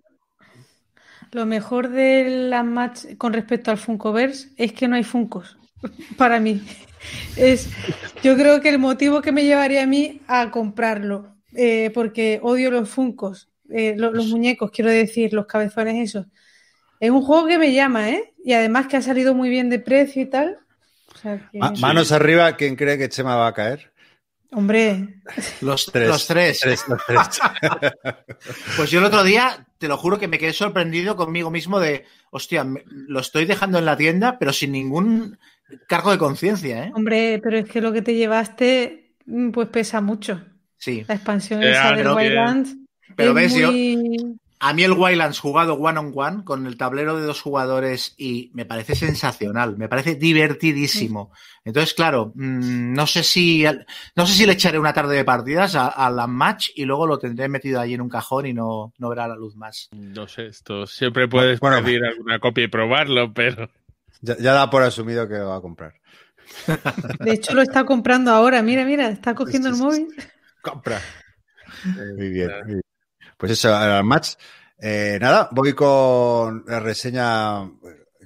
lo 1.33 1.45
mejor 1.45 1.89
de 1.89 2.47
la 2.49 2.63
match 2.63 3.15
con 3.17 3.33
respecto 3.33 3.71
al 3.71 3.77
Funkoverse 3.77 4.49
es 4.57 4.73
que 4.73 4.87
no 4.87 4.95
hay 4.95 5.03
Funkos. 5.03 5.57
Para 6.17 6.39
mí. 6.39 6.61
Es, 7.35 7.69
yo 8.21 8.35
creo 8.35 8.61
que 8.61 8.69
el 8.69 8.79
motivo 8.79 9.21
que 9.21 9.31
me 9.33 9.43
llevaría 9.43 9.83
a 9.83 9.87
mí 9.87 10.21
a 10.27 10.49
comprarlo, 10.51 11.35
eh, 11.53 11.91
porque 11.93 12.39
odio 12.41 12.71
los 12.71 12.89
Funkos, 12.89 13.49
eh, 13.69 13.95
lo- 13.97 14.11
los 14.11 14.27
muñecos, 14.27 14.71
quiero 14.71 14.89
decir, 14.89 15.33
los 15.33 15.45
cabezones 15.45 15.95
esos. 16.09 16.27
Es 16.99 17.09
un 17.11 17.21
juego 17.21 17.47
que 17.47 17.57
me 17.57 17.73
llama, 17.73 18.09
¿eh? 18.09 18.33
Y 18.45 18.53
además 18.53 18.87
que 18.87 18.95
ha 18.97 19.01
salido 19.01 19.33
muy 19.33 19.49
bien 19.49 19.69
de 19.69 19.79
precio 19.79 20.21
y 20.21 20.25
tal. 20.27 20.57
sea 21.21 21.49
que- 21.51 21.59
Ma- 21.59 21.73
Manos 21.79 22.11
arriba, 22.13 22.55
¿quién 22.55 22.75
cree 22.77 22.97
que 22.97 23.09
Chema 23.09 23.35
va 23.35 23.47
a 23.47 23.53
caer? 23.53 23.91
Hombre, 24.51 25.21
Los 25.61 25.87
Tres. 25.91 26.07
Los 26.07 26.27
tres. 26.27 26.59
Tres, 26.61 26.85
los 26.87 27.01
tres. 27.05 27.39
Pues 28.77 28.91
yo 28.91 28.99
el 28.99 29.05
otro 29.05 29.23
día, 29.23 29.65
te 29.83 29.89
lo 29.89 29.97
juro 29.97 30.17
que 30.17 30.29
me 30.29 30.39
quedé 30.39 30.53
sorprendido 30.53 31.17
conmigo 31.17 31.51
mismo 31.51 31.77
de, 31.81 32.05
hostia, 32.31 32.63
me- 32.63 32.85
lo 32.87 33.19
estoy 33.19 33.43
dejando 33.43 33.79
en 33.79 33.83
la 33.85 33.97
tienda, 33.97 34.39
pero 34.39 34.53
sin 34.53 34.71
ningún 34.71 35.37
cargo 35.89 36.11
de 36.11 36.17
conciencia, 36.17 36.85
¿eh? 36.85 36.91
hombre, 36.95 37.41
pero 37.43 37.57
es 37.57 37.65
que 37.69 37.81
lo 37.81 37.91
que 37.91 38.01
te 38.01 38.15
llevaste, 38.15 39.15
mm, 39.25 39.49
pues 39.51 39.67
pesa 39.67 39.99
mucho. 39.99 40.41
Sí. 40.77 41.03
La 41.05 41.15
expansión 41.15 41.61
esa 41.63 41.95
que- 41.97 42.07
Wildlands 42.07 42.77
pero 43.17 43.29
es 43.31 43.35
ves, 43.35 43.55
yo- 43.55 43.71
muy... 43.73 44.37
A 44.65 44.73
mí 44.73 44.83
el 44.83 44.93
Wildlands 44.93 45.39
jugado 45.39 45.73
one 45.73 45.99
on 45.99 46.11
one 46.15 46.43
con 46.45 46.65
el 46.67 46.77
tablero 46.77 47.17
de 47.17 47.25
dos 47.25 47.41
jugadores 47.41 48.15
y 48.17 48.49
me 48.53 48.65
parece 48.65 48.95
sensacional, 48.95 49.75
me 49.77 49.89
parece 49.89 50.15
divertidísimo. 50.15 51.31
Entonces, 51.65 51.93
claro, 51.93 52.31
mm, 52.35 52.93
no 52.93 53.05
sé 53.05 53.23
si 53.23 53.65
no 54.15 54.25
sé 54.25 54.33
si 54.33 54.45
le 54.45 54.53
echaré 54.53 54.79
una 54.79 54.93
tarde 54.93 55.15
de 55.17 55.25
partidas 55.25 55.75
a, 55.75 55.87
a 55.87 56.09
la 56.09 56.27
match 56.27 56.69
y 56.75 56.85
luego 56.85 57.05
lo 57.07 57.19
tendré 57.19 57.49
metido 57.49 57.79
allí 57.79 57.93
en 57.95 58.01
un 58.01 58.09
cajón 58.09 58.45
y 58.45 58.53
no, 58.53 58.93
no 58.97 59.09
verá 59.09 59.27
la 59.27 59.35
luz 59.35 59.55
más. 59.55 59.89
No 59.91 60.27
sé, 60.27 60.47
esto 60.47 60.87
siempre 60.87 61.27
puedes 61.27 61.59
Bueno, 61.59 61.83
pedir 61.83 62.03
alguna 62.05 62.39
copia 62.39 62.63
y 62.63 62.67
probarlo, 62.69 63.33
pero 63.33 63.69
Ya, 64.21 64.37
ya 64.37 64.53
da 64.53 64.69
por 64.69 64.83
asumido 64.83 65.27
que 65.27 65.35
lo 65.35 65.49
va 65.49 65.57
a 65.57 65.61
comprar. 65.61 65.93
De 67.19 67.33
hecho, 67.33 67.53
lo 67.53 67.61
está 67.61 67.85
comprando 67.85 68.31
ahora. 68.31 68.61
Mira, 68.61 68.85
mira, 68.85 69.09
está 69.09 69.35
cogiendo 69.35 69.67
el 69.69 69.75
Sí, 69.75 69.81
sí, 69.81 69.91
sí. 69.91 70.01
móvil. 70.05 70.15
Compra. 70.61 70.99
Muy 71.83 72.29
bien. 72.29 72.51
muy 72.65 72.73
bien. 72.75 72.81
Pues 73.43 73.51
eso, 73.59 73.75
al 73.75 74.05
match. 74.05 74.35
Eh, 74.79 75.17
nada, 75.19 75.49
voy 75.51 75.73
con 75.73 76.63
la 76.65 76.79
reseña 76.79 77.69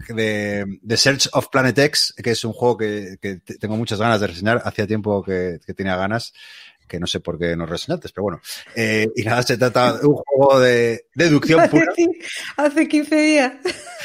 de, 0.10 0.78
de 0.80 0.96
Search 0.98 1.28
of 1.34 1.48
Planet 1.52 1.76
X, 1.76 2.14
que 2.24 2.30
es 2.30 2.46
un 2.46 2.54
juego 2.54 2.78
que, 2.78 3.18
que 3.20 3.38
te- 3.38 3.58
tengo 3.58 3.76
muchas 3.78 4.00
ganas 4.00 4.22
de 4.22 4.28
reseñar. 4.28 4.62
Hacía 4.64 4.86
tiempo 4.86 5.24
que, 5.24 5.60
que 5.66 5.74
tenía 5.74 5.96
ganas, 5.96 6.34
que 6.88 7.00
no 7.00 7.08
sé 7.08 7.20
por 7.20 7.40
qué 7.40 7.56
no 7.58 7.66
reseñaste, 7.66 8.10
pero 8.14 8.22
bueno. 8.26 8.42
Eh, 8.76 9.08
y 9.16 9.24
nada, 9.24 9.42
se 9.42 9.58
trata 9.58 9.94
de 9.98 10.06
un 10.06 10.18
juego 10.18 10.60
de 10.60 11.08
deducción 11.16 11.68
pura. 11.68 11.92
hace 12.58 12.88
15 12.88 13.16
días. 13.16 13.54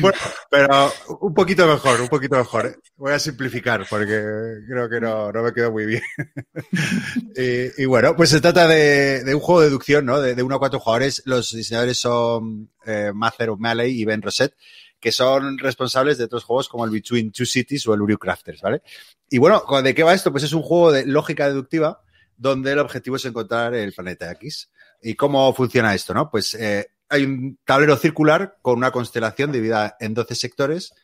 Bueno, 0.00 0.18
pero 0.50 0.92
un 1.20 1.34
poquito 1.34 1.66
mejor, 1.66 2.00
un 2.00 2.08
poquito 2.08 2.36
mejor. 2.36 2.66
¿eh? 2.66 2.76
Voy 2.96 3.12
a 3.12 3.18
simplificar 3.18 3.86
porque 3.88 4.22
creo 4.68 4.88
que 4.88 5.00
no, 5.00 5.32
no 5.32 5.42
me 5.42 5.52
quedó 5.52 5.70
muy 5.70 5.86
bien. 5.86 6.02
y, 7.78 7.84
bueno, 7.84 8.16
pues 8.16 8.30
se 8.30 8.40
trata 8.40 8.66
de, 8.66 9.22
un 9.34 9.40
juego 9.40 9.60
de 9.60 9.66
deducción, 9.66 10.06
¿no? 10.06 10.20
De, 10.20 10.34
de 10.34 10.42
uno 10.42 10.56
a 10.56 10.58
cuatro 10.58 10.80
jugadores. 10.80 11.22
Los 11.24 11.52
diseñadores 11.52 11.98
son 11.98 12.70
eh, 12.84 13.12
Mather 13.14 13.50
O'Malley 13.50 14.00
y 14.00 14.04
Ben 14.04 14.22
Rosette, 14.22 14.54
que 14.98 15.12
son 15.12 15.58
responsables 15.58 16.18
de 16.18 16.24
otros 16.24 16.44
juegos 16.44 16.68
como 16.68 16.84
el 16.84 16.90
Between 16.90 17.32
Two 17.32 17.46
Cities 17.46 17.86
o 17.86 17.94
el 17.94 18.02
Uriu 18.02 18.18
Crafters, 18.18 18.60
¿vale? 18.60 18.82
Y 19.28 19.38
bueno, 19.38 19.62
¿de 19.82 19.94
qué 19.94 20.02
va 20.02 20.14
esto? 20.14 20.32
Pues 20.32 20.44
es 20.44 20.52
un 20.52 20.62
juego 20.62 20.92
de 20.92 21.06
lógica 21.06 21.46
deductiva 21.46 22.02
donde 22.36 22.72
el 22.72 22.78
objetivo 22.78 23.16
es 23.16 23.24
encontrar 23.26 23.74
el 23.74 23.92
planeta 23.92 24.30
X. 24.32 24.70
¿Y 25.02 25.14
cómo 25.14 25.52
funciona 25.54 25.94
esto, 25.94 26.14
no? 26.14 26.30
Pues 26.30 26.54
eh, 26.54 26.90
hay 27.10 27.24
un 27.24 27.58
tablero 27.64 27.96
circular 27.96 28.56
con 28.62 28.78
una 28.78 28.90
constelación 28.90 29.52
dividida 29.52 29.96
en 30.00 30.14
12 30.14 30.34
sectores 30.34 30.94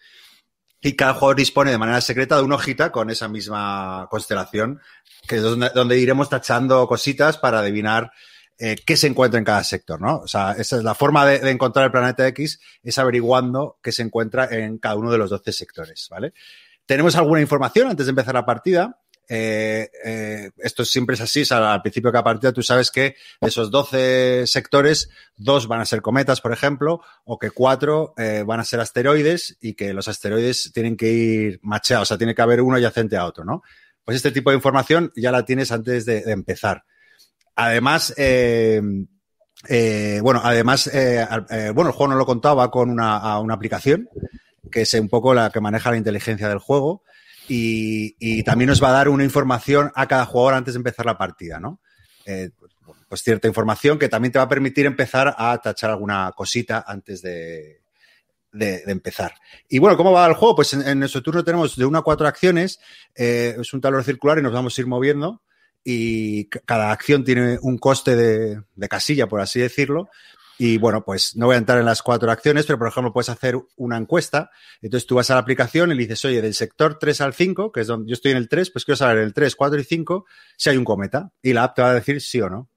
y 0.80 0.94
cada 0.94 1.14
jugador 1.14 1.36
dispone 1.36 1.72
de 1.72 1.78
manera 1.78 2.00
secreta 2.00 2.36
de 2.36 2.42
una 2.42 2.54
hojita 2.54 2.92
con 2.92 3.10
esa 3.10 3.28
misma 3.28 4.06
constelación, 4.10 4.80
que 5.26 5.36
es 5.36 5.42
donde, 5.42 5.98
iremos 5.98 6.28
tachando 6.28 6.86
cositas 6.86 7.38
para 7.38 7.58
adivinar 7.58 8.12
eh, 8.58 8.76
qué 8.86 8.96
se 8.96 9.08
encuentra 9.08 9.38
en 9.38 9.44
cada 9.44 9.64
sector, 9.64 10.00
¿no? 10.00 10.18
O 10.18 10.28
sea, 10.28 10.52
esa 10.52 10.76
es 10.76 10.84
la 10.84 10.94
forma 10.94 11.26
de, 11.26 11.40
de 11.40 11.50
encontrar 11.50 11.86
el 11.86 11.90
planeta 11.90 12.26
X, 12.28 12.60
es 12.82 12.98
averiguando 12.98 13.78
qué 13.82 13.90
se 13.90 14.02
encuentra 14.02 14.46
en 14.50 14.78
cada 14.78 14.94
uno 14.94 15.10
de 15.10 15.18
los 15.18 15.30
12 15.30 15.52
sectores, 15.52 16.06
¿vale? 16.10 16.32
Tenemos 16.86 17.16
alguna 17.16 17.40
información 17.40 17.88
antes 17.88 18.06
de 18.06 18.10
empezar 18.10 18.34
la 18.34 18.46
partida. 18.46 19.00
Eh, 19.28 19.90
eh, 20.04 20.50
esto 20.58 20.84
siempre 20.84 21.14
es 21.14 21.20
así, 21.20 21.42
al 21.50 21.82
principio 21.82 22.08
de 22.08 22.12
cada 22.12 22.24
partida 22.24 22.52
tú 22.52 22.62
sabes 22.62 22.90
que 22.90 23.16
esos 23.40 23.70
12 23.70 24.46
sectores, 24.46 25.10
dos 25.36 25.66
van 25.66 25.80
a 25.80 25.84
ser 25.84 26.00
cometas, 26.00 26.40
por 26.40 26.52
ejemplo, 26.52 27.00
o 27.24 27.38
que 27.38 27.50
cuatro 27.50 28.14
eh, 28.16 28.44
van 28.46 28.60
a 28.60 28.64
ser 28.64 28.80
asteroides 28.80 29.58
y 29.60 29.74
que 29.74 29.92
los 29.92 30.06
asteroides 30.08 30.70
tienen 30.72 30.96
que 30.96 31.10
ir 31.10 31.60
macheados, 31.62 32.06
o 32.06 32.08
sea, 32.08 32.18
tiene 32.18 32.34
que 32.34 32.42
haber 32.42 32.60
uno 32.60 32.76
adyacente 32.76 33.16
a 33.16 33.26
otro, 33.26 33.44
¿no? 33.44 33.62
Pues 34.04 34.16
este 34.16 34.30
tipo 34.30 34.50
de 34.50 34.56
información 34.56 35.12
ya 35.16 35.32
la 35.32 35.44
tienes 35.44 35.72
antes 35.72 36.06
de, 36.06 36.18
empezar. 36.26 36.84
Además, 37.56 38.14
eh, 38.16 38.80
eh, 39.68 40.20
bueno, 40.22 40.40
además, 40.44 40.88
bueno, 41.74 41.90
el 41.90 41.96
juego 41.96 42.12
no 42.12 42.18
lo 42.18 42.26
contaba 42.26 42.70
con 42.70 42.90
una, 42.90 43.16
a 43.16 43.40
una 43.40 43.54
aplicación 43.54 44.08
que 44.70 44.82
es 44.82 44.94
un 44.94 45.08
poco 45.08 45.34
la 45.34 45.50
que 45.50 45.60
maneja 45.60 45.90
la 45.90 45.96
inteligencia 45.96 46.48
del 46.48 46.58
juego 46.58 47.02
y, 47.48 48.16
y 48.18 48.42
también 48.42 48.68
nos 48.68 48.82
va 48.82 48.88
a 48.88 48.92
dar 48.92 49.08
una 49.08 49.24
información 49.24 49.92
a 49.94 50.06
cada 50.06 50.26
jugador 50.26 50.54
antes 50.54 50.74
de 50.74 50.78
empezar 50.78 51.06
la 51.06 51.18
partida, 51.18 51.60
¿no? 51.60 51.80
Eh, 52.24 52.50
pues 53.08 53.22
cierta 53.22 53.46
información 53.46 53.98
que 53.98 54.08
también 54.08 54.32
te 54.32 54.38
va 54.38 54.44
a 54.44 54.48
permitir 54.48 54.86
empezar 54.86 55.34
a 55.38 55.56
tachar 55.58 55.90
alguna 55.90 56.32
cosita 56.34 56.84
antes 56.86 57.22
de, 57.22 57.82
de, 58.52 58.82
de 58.84 58.92
empezar. 58.92 59.34
Y 59.68 59.78
bueno, 59.78 59.96
¿cómo 59.96 60.12
va 60.12 60.26
el 60.26 60.34
juego? 60.34 60.56
Pues 60.56 60.72
en, 60.74 60.98
nuestro 60.98 61.22
turno 61.22 61.44
tenemos 61.44 61.76
de 61.76 61.84
una 61.84 62.00
a 62.00 62.02
cuatro 62.02 62.26
acciones, 62.26 62.80
eh, 63.14 63.56
es 63.60 63.72
un 63.72 63.80
tablero 63.80 64.02
circular 64.02 64.38
y 64.38 64.42
nos 64.42 64.52
vamos 64.52 64.76
a 64.76 64.80
ir 64.80 64.86
moviendo 64.86 65.42
y 65.84 66.46
cada 66.46 66.90
acción 66.90 67.22
tiene 67.22 67.58
un 67.62 67.78
coste 67.78 68.16
de, 68.16 68.60
de 68.74 68.88
casilla, 68.88 69.28
por 69.28 69.40
así 69.40 69.60
decirlo. 69.60 70.08
Y 70.58 70.78
bueno, 70.78 71.04
pues 71.04 71.36
no 71.36 71.46
voy 71.46 71.54
a 71.54 71.58
entrar 71.58 71.78
en 71.78 71.84
las 71.84 72.02
cuatro 72.02 72.30
acciones, 72.30 72.64
pero 72.66 72.78
por 72.78 72.88
ejemplo 72.88 73.12
puedes 73.12 73.28
hacer 73.28 73.56
una 73.76 73.96
encuesta. 73.98 74.50
Entonces 74.80 75.06
tú 75.06 75.16
vas 75.16 75.30
a 75.30 75.34
la 75.34 75.40
aplicación 75.40 75.90
y 75.92 75.94
le 75.94 76.02
dices, 76.02 76.24
oye, 76.24 76.40
del 76.40 76.54
sector 76.54 76.98
3 76.98 77.20
al 77.20 77.34
5, 77.34 77.70
que 77.72 77.82
es 77.82 77.86
donde 77.86 78.08
yo 78.08 78.14
estoy 78.14 78.32
en 78.32 78.38
el 78.38 78.48
3, 78.48 78.70
pues 78.70 78.84
quiero 78.84 78.96
saber 78.96 79.18
el 79.18 79.34
3, 79.34 79.54
4 79.54 79.78
y 79.80 79.84
5 79.84 80.24
si 80.56 80.70
hay 80.70 80.76
un 80.78 80.84
cometa. 80.84 81.30
Y 81.42 81.52
la 81.52 81.64
app 81.64 81.74
te 81.76 81.82
va 81.82 81.90
a 81.90 81.94
decir 81.94 82.20
sí 82.22 82.40
o 82.40 82.48
no. 82.48 82.70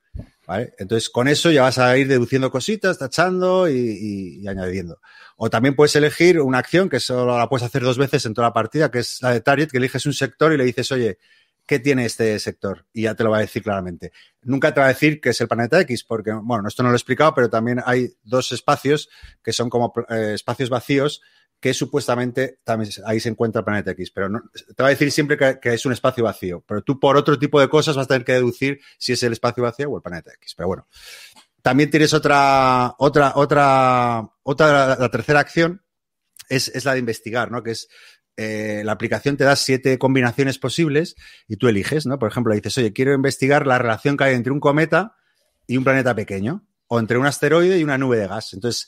¿Vale? 0.47 0.73
Entonces 0.79 1.09
con 1.11 1.27
eso 1.27 1.51
ya 1.51 1.61
vas 1.61 1.77
a 1.77 1.95
ir 1.95 2.07
deduciendo 2.07 2.49
cositas, 2.49 2.97
tachando 2.97 3.69
y, 3.69 3.75
y- 3.77 4.41
y 4.41 4.47
añadiendo. 4.47 4.99
O 5.37 5.49
también 5.49 5.75
puedes 5.75 5.95
elegir 5.95 6.41
una 6.41 6.57
acción 6.57 6.89
que 6.89 6.99
solo 6.99 7.37
la 7.37 7.47
puedes 7.47 7.63
hacer 7.65 7.83
dos 7.83 7.99
veces 7.99 8.25
en 8.25 8.33
toda 8.33 8.47
la 8.47 8.53
partida, 8.53 8.89
que 8.89 8.99
es 8.99 9.21
la 9.21 9.31
de 9.31 9.41
Target, 9.41 9.69
que 9.69 9.77
eliges 9.77 10.05
un 10.07 10.13
sector 10.13 10.51
y 10.51 10.57
le 10.57 10.63
dices, 10.65 10.91
oye, 10.91 11.19
¿qué 11.69 11.77
tiene 11.77 12.03
este 12.03 12.39
sector? 12.39 12.87
Y 12.91 13.03
ya 13.03 13.13
te 13.13 13.23
lo 13.23 13.29
va 13.29 13.37
a 13.37 13.41
decir 13.41 13.61
claramente. 13.61 14.11
Nunca 14.41 14.73
te 14.73 14.79
va 14.79 14.87
a 14.87 14.89
decir 14.89 15.21
que 15.21 15.29
es 15.29 15.39
el 15.39 15.47
planeta 15.47 15.79
X, 15.81 16.03
porque, 16.03 16.31
bueno, 16.31 16.67
esto 16.67 16.81
no 16.81 16.89
lo 16.89 16.95
he 16.95 16.97
explicado, 16.97 17.35
pero 17.35 17.47
también 17.47 17.79
hay 17.85 18.11
dos 18.23 18.51
espacios 18.51 19.07
que 19.43 19.53
son 19.53 19.69
como 19.69 19.93
eh, 20.09 20.31
espacios 20.33 20.71
vacíos 20.71 21.21
que 21.59 21.75
supuestamente 21.75 22.59
también 22.63 22.89
ahí 23.05 23.19
se 23.19 23.29
encuentra 23.29 23.59
el 23.59 23.65
planeta 23.65 23.91
X, 23.91 24.09
pero 24.09 24.29
no, 24.29 24.41
te 24.75 24.81
va 24.81 24.87
a 24.87 24.89
decir 24.89 25.11
siempre 25.11 25.37
que, 25.37 25.59
que 25.61 25.75
es 25.75 25.85
un 25.85 25.93
espacio 25.93 26.23
vacío, 26.23 26.63
pero 26.65 26.81
tú 26.81 26.99
por 26.99 27.17
otro 27.17 27.37
tipo 27.37 27.61
de 27.61 27.69
cosas 27.69 27.95
vas 27.95 28.05
a 28.05 28.07
tener 28.07 28.25
que 28.25 28.33
deducir 28.33 28.79
si 28.97 29.13
es 29.13 29.21
el 29.21 29.33
espacio 29.33 29.61
vacío 29.61 29.91
o 29.91 29.97
el 29.97 30.01
planeta 30.01 30.31
X, 30.33 30.55
pero 30.55 30.69
bueno. 30.69 30.87
También 31.61 31.91
tienes 31.91 32.15
otra, 32.15 32.95
otra, 32.97 33.33
otra, 33.35 34.27
otra, 34.41 34.95
la, 34.95 35.09
tercera 35.11 35.41
acción 35.41 35.83
es, 36.47 36.69
es 36.69 36.85
la 36.85 36.93
de 36.93 36.99
investigar, 36.99 37.51
¿no? 37.51 37.61
Que 37.61 37.71
es 37.71 37.89
eh, 38.41 38.83
la 38.85 38.93
aplicación 38.93 39.35
te 39.35 39.43
da 39.43 39.55
siete 39.55 39.97
combinaciones 39.97 40.57
posibles 40.57 41.15
y 41.47 41.57
tú 41.57 41.67
eliges, 41.67 42.05
¿no? 42.05 42.17
Por 42.17 42.31
ejemplo, 42.31 42.53
dices, 42.53 42.77
oye, 42.77 42.93
quiero 42.93 43.13
investigar 43.13 43.67
la 43.67 43.77
relación 43.77 44.15
que 44.15 44.23
hay 44.23 44.35
entre 44.35 44.53
un 44.53 44.59
cometa 44.59 45.17
y 45.67 45.75
un 45.77 45.83
planeta 45.83 46.15
pequeño, 46.15 46.65
o 46.87 46.99
entre 46.99 47.17
un 47.17 47.25
asteroide 47.25 47.77
y 47.77 47.83
una 47.83 47.97
nube 47.97 48.17
de 48.17 48.27
gas. 48.27 48.53
Entonces, 48.53 48.87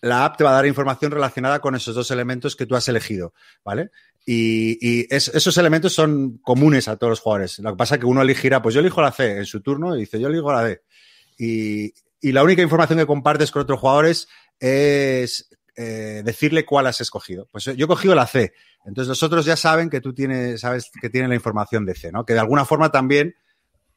la 0.00 0.24
app 0.24 0.36
te 0.38 0.44
va 0.44 0.50
a 0.50 0.54
dar 0.54 0.66
información 0.66 1.10
relacionada 1.12 1.60
con 1.60 1.74
esos 1.74 1.94
dos 1.94 2.10
elementos 2.10 2.56
que 2.56 2.66
tú 2.66 2.76
has 2.76 2.88
elegido, 2.88 3.34
¿vale? 3.64 3.90
Y, 4.24 4.78
y 4.80 5.06
es- 5.10 5.28
esos 5.28 5.56
elementos 5.58 5.92
son 5.92 6.38
comunes 6.38 6.88
a 6.88 6.96
todos 6.96 7.10
los 7.10 7.20
jugadores. 7.20 7.58
Lo 7.58 7.70
que 7.70 7.76
pasa 7.76 7.94
es 7.96 8.00
que 8.00 8.06
uno 8.06 8.22
elegirá, 8.22 8.62
pues 8.62 8.74
yo 8.74 8.80
elijo 8.80 9.02
la 9.02 9.12
C 9.12 9.38
en 9.38 9.44
su 9.44 9.60
turno 9.60 9.94
y 9.96 10.00
dice, 10.00 10.18
yo 10.20 10.28
elijo 10.28 10.52
la 10.52 10.64
D. 10.64 10.80
Y 11.38 12.32
la 12.32 12.42
única 12.42 12.62
información 12.62 12.98
que 12.98 13.06
compartes 13.06 13.50
con 13.50 13.62
otros 13.62 13.78
jugadores 13.80 14.28
es 14.60 15.48
eh, 15.80 16.22
decirle 16.24 16.64
cuál 16.64 16.88
has 16.88 17.00
escogido. 17.00 17.48
Pues 17.52 17.64
yo 17.64 17.84
he 17.84 17.88
cogido 17.88 18.14
la 18.16 18.26
C. 18.26 18.52
Entonces 18.84 19.08
los 19.08 19.22
otros 19.22 19.44
ya 19.44 19.56
saben 19.56 19.88
que 19.90 20.00
tú 20.00 20.12
tienes, 20.12 20.60
sabes 20.60 20.90
que 21.00 21.08
tienen 21.08 21.28
la 21.30 21.36
información 21.36 21.86
de 21.86 21.94
C, 21.94 22.10
¿no? 22.10 22.26
Que 22.26 22.32
de 22.32 22.40
alguna 22.40 22.64
forma 22.64 22.90
también 22.90 23.36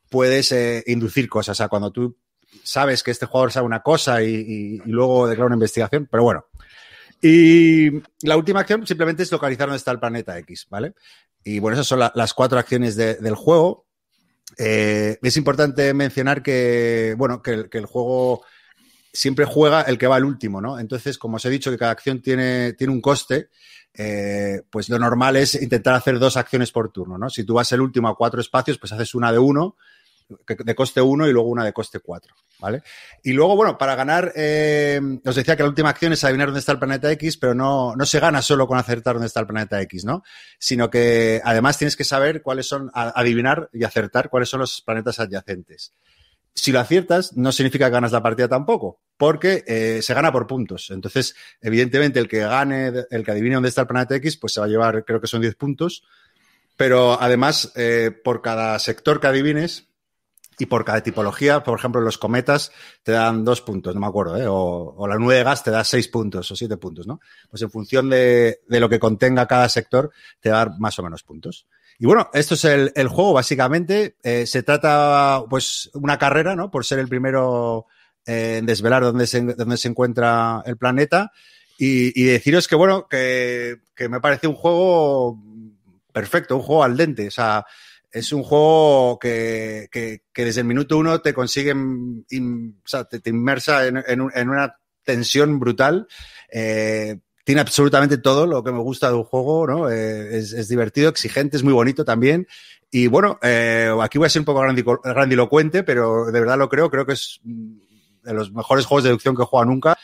puedes 0.10 0.52
eh, 0.52 0.84
inducir 0.86 1.28
cosas. 1.28 1.58
O 1.58 1.58
sea, 1.58 1.70
cuando 1.70 1.92
tú 1.92 2.16
sabes 2.64 3.02
que 3.02 3.10
este 3.10 3.26
jugador 3.26 3.52
sabe 3.52 3.66
una 3.66 3.82
cosa 3.82 4.22
y, 4.22 4.78
luego 4.86 5.28
declara 5.28 5.48
una 5.48 5.56
investigación, 5.56 6.08
pero 6.12 6.22
bueno. 6.22 6.46
Y 7.20 7.90
la 8.22 8.38
última 8.38 8.60
acción 8.60 8.86
simplemente 8.86 9.24
es 9.24 9.32
localizar 9.32 9.68
dónde 9.68 9.78
está 9.78 9.92
el 9.92 10.00
planeta 10.00 10.38
X, 10.38 10.68
¿vale? 10.70 10.94
Y 11.44 11.58
bueno, 11.58 11.76
esas 11.76 11.88
son 11.88 12.00
la- 12.00 12.12
las 12.14 12.36
cuatro 12.36 12.60
acciones 12.60 12.96
de- 12.96 13.16
del 13.16 13.36
juego. 13.36 13.88
Eh, 14.58 15.18
es 15.22 15.38
importante 15.38 15.94
mencionar 15.96 16.44
que, 16.44 17.16
bueno, 17.18 17.42
que 17.42 17.68
el 17.72 17.86
juego 17.88 18.44
siempre 19.14 19.46
juega 19.46 19.82
el 19.82 19.98
que 19.98 20.08
va 20.08 20.16
al 20.16 20.26
último, 20.26 20.62
¿no? 20.62 20.80
Entonces, 20.80 21.18
como 21.18 21.38
os 21.38 21.46
he 21.46 21.50
dicho 21.50 21.72
que 21.72 21.78
cada 21.78 21.92
acción 21.92 22.22
tiene, 22.22 22.74
tiene 22.74 22.94
un 22.94 23.02
coste, 23.02 23.50
eh, 23.94 24.62
pues 24.70 24.90
lo 24.90 24.98
normal 24.98 25.36
es 25.36 25.56
intentar 25.56 25.94
hacer 25.96 26.18
dos 26.18 26.38
acciones 26.38 26.72
por 26.72 26.92
turno, 26.92 27.18
¿no? 27.18 27.30
Si 27.30 27.44
tú 27.44 27.56
vas 27.56 27.72
el 27.72 27.82
último 27.82 28.08
a 28.08 28.16
cuatro 28.16 28.40
espacios, 28.40 28.78
pues 28.78 28.92
haces 28.94 29.14
una 29.16 29.32
de 29.32 29.40
uno, 29.40 29.76
de 30.48 30.76
coste 30.76 31.02
1 31.02 31.28
y 31.28 31.34
luego 31.34 31.50
una 31.50 31.66
de 31.66 31.74
coste 31.74 32.00
4, 32.00 32.34
¿vale? 32.60 32.84
Y 33.24 33.34
luego, 33.34 33.56
bueno, 33.56 33.78
para 33.78 33.96
ganar, 33.96 34.32
eh, 34.36 35.00
os 35.26 35.36
decía 35.36 35.56
que 35.56 35.64
la 35.64 35.70
última 35.70 35.90
acción 35.90 36.14
es 36.14 36.24
adivinar 36.24 36.48
dónde 36.48 36.60
está 36.60 36.72
el 36.72 36.80
planeta 36.80 37.12
X, 37.12 37.38
pero 37.38 37.54
no, 37.54 37.96
no 37.96 38.06
se 38.06 38.20
gana 38.20 38.42
solo 38.42 38.68
con 38.68 38.78
acertar 38.78 39.16
dónde 39.16 39.28
está 39.28 39.42
el 39.42 39.48
planeta 39.48 39.82
X, 39.82 40.06
¿no? 40.06 40.24
Sino 40.58 40.90
que 40.90 41.42
además 41.44 41.78
tienes 41.78 41.96
que 41.96 42.04
saber 42.04 42.42
cuáles 42.42 42.68
son, 42.68 42.90
adivinar 42.94 43.70
y 43.74 43.84
acertar 43.84 44.30
cuáles 44.30 44.50
son 44.50 44.62
los 44.62 44.82
planetas 44.82 45.20
adyacentes. 45.20 45.94
Si 46.54 46.72
lo 46.72 46.80
aciertas, 46.80 47.36
no 47.38 47.52
significa 47.52 47.86
que 47.86 47.92
ganas 47.92 48.12
la 48.12 48.22
partida 48.22 48.48
tampoco, 48.48 49.00
porque 49.18 49.64
eh, 49.68 50.02
se 50.02 50.14
gana 50.14 50.32
por 50.32 50.48
puntos. 50.48 50.90
Entonces, 50.92 51.36
evidentemente, 51.62 52.20
el 52.20 52.28
que 52.28 52.40
gane, 52.40 52.92
el 53.10 53.24
que 53.24 53.32
adivine 53.32 53.56
dónde 53.56 53.70
está 53.70 53.82
el 53.82 53.88
planeta 53.88 54.16
X, 54.16 54.38
pues 54.38 54.54
se 54.54 54.60
va 54.60 54.66
a 54.66 54.70
llevar, 54.70 55.06
creo 55.06 55.22
que 55.22 55.28
son 55.28 55.42
10 55.42 55.56
puntos. 55.56 56.04
Pero 56.76 57.22
además, 57.22 57.72
eh, 57.76 58.12
por 58.24 58.42
cada 58.42 58.78
sector 58.80 59.20
que 59.20 59.28
adivines 59.28 59.88
y 60.58 60.66
por 60.66 60.84
cada 60.84 61.02
tipología, 61.02 61.64
por 61.64 61.78
ejemplo, 61.78 62.02
los 62.02 62.18
cometas 62.18 62.72
te 63.04 63.12
dan 63.12 63.46
dos 63.46 63.62
puntos, 63.62 63.96
no 63.96 64.02
me 64.02 64.08
acuerdo, 64.08 64.38
¿eh? 64.38 64.48
o, 64.48 64.94
o, 64.98 65.08
la 65.08 65.18
nube 65.18 65.36
de 65.36 65.44
gas 65.44 65.64
te 65.64 65.72
da 65.72 65.84
seis 65.84 66.08
puntos 66.08 66.52
o 66.52 66.56
siete 66.56 66.78
puntos, 66.78 67.08
¿no? 67.08 67.20
Pues 67.50 67.62
en 67.62 67.72
función 67.72 68.10
de, 68.10 68.62
de, 68.68 68.80
lo 68.80 68.90
que 68.90 69.00
contenga 69.00 69.48
cada 69.48 69.70
sector, 69.70 70.12
te 70.40 70.50
va 70.50 70.62
a 70.62 70.66
dar 70.66 70.80
más 70.80 70.98
o 71.00 71.04
menos 71.04 71.24
puntos. 71.24 71.68
Y 72.02 72.08
bueno, 72.08 72.32
esto 72.34 72.56
es 72.56 72.66
el, 72.66 73.08
juego, 73.10 73.34
básicamente. 73.34 74.16
Eh, 74.24 74.48
se 74.48 74.64
trata, 74.64 75.44
pues, 75.48 75.92
una 75.94 76.18
carrera, 76.18 76.56
¿no? 76.56 76.72
Por 76.72 76.84
ser 76.84 76.98
el 76.98 77.08
primero 77.08 77.86
eh, 78.26 78.56
en 78.58 78.66
desvelar 78.66 79.04
dónde 79.04 79.28
se, 79.28 79.42
dónde 79.42 79.78
se 79.78 79.88
encuentra 79.88 80.64
el 80.66 80.78
planeta. 80.78 81.32
Y, 81.78 82.24
deciros 82.24 82.68
que, 82.68 82.76
bueno, 82.76 83.08
que, 83.08 83.78
me 84.10 84.20
parece 84.20 84.48
un 84.48 84.56
juego 84.56 85.38
perfecto, 86.12 86.56
un 86.56 86.64
juego 86.64 86.84
al 86.84 86.98
dente. 86.98 87.28
O 87.28 87.32
sea, 87.32 87.68
es 88.10 88.34
un 88.34 88.42
juego 88.42 89.20
que, 89.20 89.88
que, 89.92 90.44
desde 90.44 90.62
el 90.62 90.68
minuto 90.68 90.98
uno 90.98 91.22
te 91.22 91.36
consigue, 91.36 91.74
o 91.74 92.88
sea, 92.88 93.04
te, 93.04 93.30
inmersa 93.30 93.86
en, 93.86 93.98
en, 93.98 94.28
en, 94.34 94.50
una 94.50 94.76
tensión 95.04 95.60
brutal. 95.60 96.08
Eh, 96.52 97.20
tiene 97.52 97.60
absolutamente 97.60 98.18
todo 98.18 98.48
lo 98.48 98.64
que 98.64 98.72
me 98.72 98.80
gusta 98.80 99.10
de 99.10 99.16
un 99.16 99.26
juego, 99.26 99.68
¿no? 99.68 99.90
Eh, 99.90 100.38
es, 100.38 100.54
es, 100.54 100.70
divertido, 100.70 101.10
exigente, 101.10 101.58
es 101.58 101.64
muy 101.64 101.74
bonito 101.74 102.06
también. 102.06 102.48
Y 102.90 103.08
bueno, 103.08 103.40
eh, 103.42 103.94
aquí 104.02 104.18
voy 104.18 104.28
a 104.28 104.30
ser 104.30 104.40
un 104.40 104.46
poco 104.46 104.62
grandilocuente, 105.04 105.84
pero 105.84 106.28
de 106.28 106.40
verdad 106.40 106.58
lo 106.58 106.70
creo, 106.70 106.90
creo 106.90 107.06
que 107.06 107.12
es 107.12 107.42
de 107.44 108.34
los 108.34 108.54
mejores 108.54 108.86
juegos 108.86 109.04
de 109.04 109.10
deducción 109.10 109.36
que 109.36 109.42
he 109.42 109.46
jugado 109.46 109.70
nunca. 109.70 109.98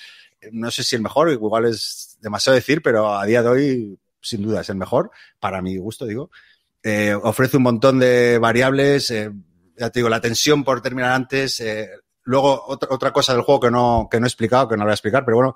No 0.52 0.70
sé 0.72 0.84
si 0.84 0.98
el 0.98 1.02
mejor, 1.02 1.32
igual 1.32 1.64
es 1.68 2.18
demasiado 2.20 2.56
decir, 2.56 2.82
pero 2.82 3.18
a 3.18 3.26
día 3.26 3.42
de 3.42 3.48
hoy, 3.48 4.00
sin 4.20 4.42
duda, 4.42 4.60
es 4.60 4.70
el 4.70 4.76
mejor, 4.76 5.10
para 5.40 5.62
mi 5.62 5.78
gusto, 5.78 6.06
digo. 6.06 6.30
Eh, 6.84 7.14
ofrece 7.14 7.56
un 7.56 7.64
montón 7.64 7.98
de 7.98 8.40
variables, 8.40 9.10
eh, 9.12 9.32
ya 9.78 9.90
te 9.90 10.00
digo, 10.00 10.10
la 10.10 10.20
tensión 10.20 10.66
por 10.66 10.82
terminar 10.82 11.14
antes. 11.14 11.62
Eh, 11.62 11.92
luego, 12.24 12.62
otra, 12.68 12.90
otra 12.92 13.14
cosa 13.14 13.32
del 13.32 13.44
juego 13.44 13.62
que 13.62 13.72
no, 13.72 14.10
que 14.12 14.20
no 14.20 14.26
he 14.26 14.28
explicado, 14.28 14.68
que 14.68 14.76
no 14.76 14.84
voy 14.84 14.92
a 14.92 14.96
explicar, 14.96 15.24
pero 15.24 15.38
bueno, 15.38 15.56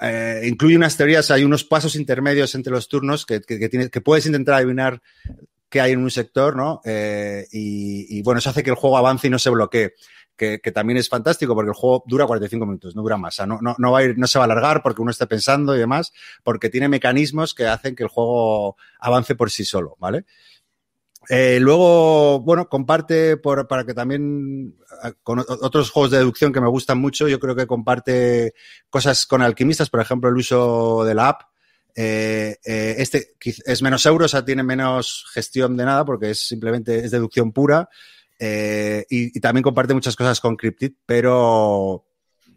eh, 0.00 0.42
incluye 0.44 0.76
unas 0.76 0.96
teorías, 0.96 1.30
hay 1.30 1.44
unos 1.44 1.64
pasos 1.64 1.96
intermedios 1.96 2.54
entre 2.54 2.72
los 2.72 2.88
turnos 2.88 3.24
que, 3.24 3.40
que, 3.40 3.68
tienes, 3.68 3.90
que 3.90 4.00
puedes 4.00 4.26
intentar 4.26 4.56
adivinar 4.56 5.00
qué 5.68 5.80
hay 5.80 5.92
en 5.92 6.02
un 6.02 6.10
sector, 6.10 6.56
¿no? 6.56 6.80
Eh, 6.84 7.46
y, 7.50 8.22
bueno, 8.22 8.38
eso 8.38 8.50
hace 8.50 8.62
que 8.62 8.70
el 8.70 8.76
juego 8.76 8.98
avance 8.98 9.26
y 9.26 9.30
no 9.30 9.38
se 9.38 9.50
bloquee. 9.50 9.94
Que, 10.36 10.60
que, 10.60 10.70
también 10.70 10.98
es 10.98 11.08
fantástico 11.08 11.54
porque 11.54 11.70
el 11.70 11.74
juego 11.74 12.04
dura 12.06 12.26
45 12.26 12.66
minutos, 12.66 12.94
no 12.94 13.00
dura 13.00 13.16
más. 13.16 13.34
O 13.34 13.36
sea, 13.36 13.46
no, 13.46 13.58
no, 13.62 13.74
no, 13.78 13.92
va 13.92 14.00
a 14.00 14.04
ir, 14.04 14.18
no 14.18 14.26
se 14.26 14.38
va 14.38 14.44
a 14.44 14.46
alargar 14.46 14.82
porque 14.82 15.00
uno 15.00 15.10
esté 15.10 15.26
pensando 15.26 15.74
y 15.74 15.78
demás, 15.78 16.12
porque 16.44 16.68
tiene 16.68 16.90
mecanismos 16.90 17.54
que 17.54 17.66
hacen 17.66 17.96
que 17.96 18.02
el 18.02 18.10
juego 18.10 18.76
avance 19.00 19.34
por 19.34 19.50
sí 19.50 19.64
solo, 19.64 19.96
¿vale? 19.98 20.26
Eh, 21.28 21.58
luego, 21.60 22.40
bueno, 22.40 22.68
comparte 22.68 23.36
por, 23.36 23.66
para 23.66 23.84
que 23.84 23.94
también 23.94 24.76
con 25.22 25.40
otros 25.40 25.90
juegos 25.90 26.10
de 26.12 26.18
deducción 26.18 26.52
que 26.52 26.60
me 26.60 26.68
gustan 26.68 26.98
mucho, 26.98 27.28
yo 27.28 27.40
creo 27.40 27.56
que 27.56 27.66
comparte 27.66 28.54
cosas 28.90 29.26
con 29.26 29.42
alquimistas, 29.42 29.90
por 29.90 30.00
ejemplo, 30.00 30.30
el 30.30 30.36
uso 30.36 31.04
de 31.04 31.14
la 31.14 31.28
app. 31.28 31.42
Eh, 31.94 32.56
eh, 32.64 32.94
este 32.98 33.34
es 33.42 33.82
menos 33.82 34.04
euros, 34.06 34.26
o 34.26 34.28
sea, 34.36 34.44
tiene 34.44 34.62
menos 34.62 35.26
gestión 35.32 35.76
de 35.76 35.84
nada 35.84 36.04
porque 36.04 36.30
es 36.30 36.46
simplemente 36.46 37.04
es 37.04 37.10
deducción 37.10 37.52
pura. 37.52 37.88
Y, 38.38 39.40
también 39.40 39.62
comparte 39.62 39.94
muchas 39.94 40.14
cosas 40.14 40.40
con 40.40 40.56
Cryptid, 40.56 40.92
pero 41.06 42.06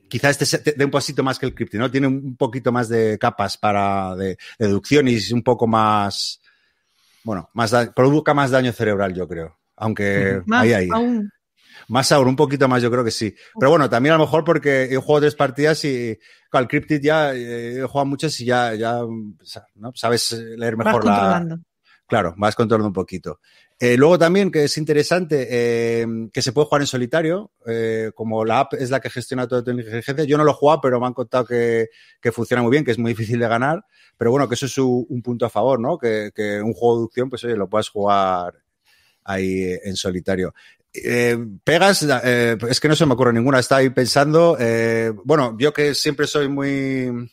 quizá 0.10 0.30
este 0.30 0.74
de 0.74 0.86
un 0.86 0.92
pasito 0.92 1.24
más 1.24 1.40
que 1.40 1.46
el 1.46 1.56
Cryptid, 1.56 1.80
¿no? 1.80 1.90
Tiene 1.90 2.08
un 2.08 2.36
poquito 2.36 2.72
más 2.72 2.90
de 2.90 3.18
capas 3.18 3.58
para 3.58 4.16
de 4.16 4.38
deducción 4.58 5.08
y 5.08 5.16
es 5.16 5.32
un 5.32 5.44
poco 5.44 5.68
más, 5.68 6.42
bueno, 7.24 7.50
más 7.54 7.72
da, 7.72 7.92
provoca 7.92 8.34
más 8.34 8.52
daño 8.52 8.72
cerebral, 8.72 9.14
yo 9.14 9.28
creo. 9.28 9.58
Aunque 9.76 10.42
más, 10.46 10.64
ahí, 10.64 10.74
ahí. 10.74 10.90
Aún. 10.92 11.32
Más 11.88 12.12
aún, 12.12 12.28
un 12.28 12.36
poquito 12.36 12.68
más, 12.68 12.82
yo 12.82 12.92
creo 12.92 13.04
que 13.04 13.12
sí. 13.12 13.34
Pero 13.60 13.72
bueno, 13.72 13.90
también 13.90 14.14
a 14.14 14.18
lo 14.18 14.26
mejor 14.26 14.44
porque 14.44 14.84
he 14.84 14.98
jugado 14.98 15.22
tres 15.22 15.36
partidas 15.36 15.84
y 15.86 16.18
con 16.52 16.62
el 16.62 16.68
Cryptid 16.68 17.02
ya 17.02 17.34
eh, 17.34 17.80
he 17.80 17.84
jugado 17.84 18.06
muchas 18.06 18.40
y 18.40 18.46
ya, 18.46 18.74
ya 18.76 19.00
¿no? 19.76 19.92
sabes 19.96 20.34
leer 20.34 20.78
mejor 20.78 21.06
la. 21.06 21.46
Claro, 22.08 22.34
vas 22.38 22.56
controlando 22.56 22.88
un 22.88 22.94
poquito. 22.94 23.40
Eh, 23.82 23.96
luego 23.96 24.20
también, 24.20 24.52
que 24.52 24.66
es 24.66 24.78
interesante, 24.78 25.48
eh, 25.50 26.06
que 26.34 26.42
se 26.42 26.52
puede 26.52 26.68
jugar 26.68 26.82
en 26.82 26.88
solitario, 26.88 27.54
eh, 27.66 28.12
como 28.14 28.44
la 28.44 28.60
app 28.60 28.74
es 28.74 28.90
la 28.90 29.00
que 29.00 29.10
gestiona 29.10 29.48
toda 29.48 29.64
tu 29.64 29.72
inteligencia. 29.72 30.26
Yo 30.26 30.38
no 30.38 30.44
lo 30.44 30.52
he 30.52 30.56
jugado, 30.56 30.82
pero 30.82 31.00
me 31.00 31.08
han 31.08 31.14
contado 31.14 31.46
que, 31.46 31.88
funciona 32.34 32.62
muy 32.62 32.72
bien, 32.72 32.84
que 32.84 32.92
es 32.92 32.98
muy 32.98 33.14
difícil 33.14 33.40
de 33.40 33.48
ganar, 33.48 33.86
pero 34.18 34.32
bueno, 34.32 34.50
que 34.50 34.56
eso 34.56 34.66
es 34.66 34.78
un, 34.78 35.06
un 35.08 35.22
punto 35.22 35.46
a 35.46 35.50
favor, 35.50 35.80
¿no? 35.80 35.98
Que, 35.98 36.30
un 36.62 36.74
juego 36.74 36.96
de 36.96 37.00
deducción, 37.00 37.30
pues 37.30 37.46
oye, 37.46 37.56
lo 37.56 37.70
puedas 37.70 37.88
jugar 37.88 38.54
ahí 39.24 39.78
en 39.82 39.96
solitario. 39.96 40.54
Pegas, 41.64 42.02
es 42.04 42.80
que 42.82 42.88
no 42.90 42.96
se 42.96 43.06
me 43.06 43.14
ocurre 43.14 43.32
ninguna, 43.32 43.60
está 43.60 43.78
ahí 43.78 43.92
pensando, 43.92 44.58
bueno, 45.24 45.56
yo 45.58 45.72
que 45.72 45.96
siempre 45.96 46.28
soy 46.28 46.50
muy, 46.50 47.32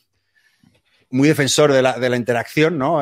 muy 1.09 1.27
defensor 1.27 1.73
de 1.73 1.81
la, 1.81 1.99
de 1.99 2.09
la 2.09 2.15
interacción, 2.15 2.77
¿no? 2.77 3.01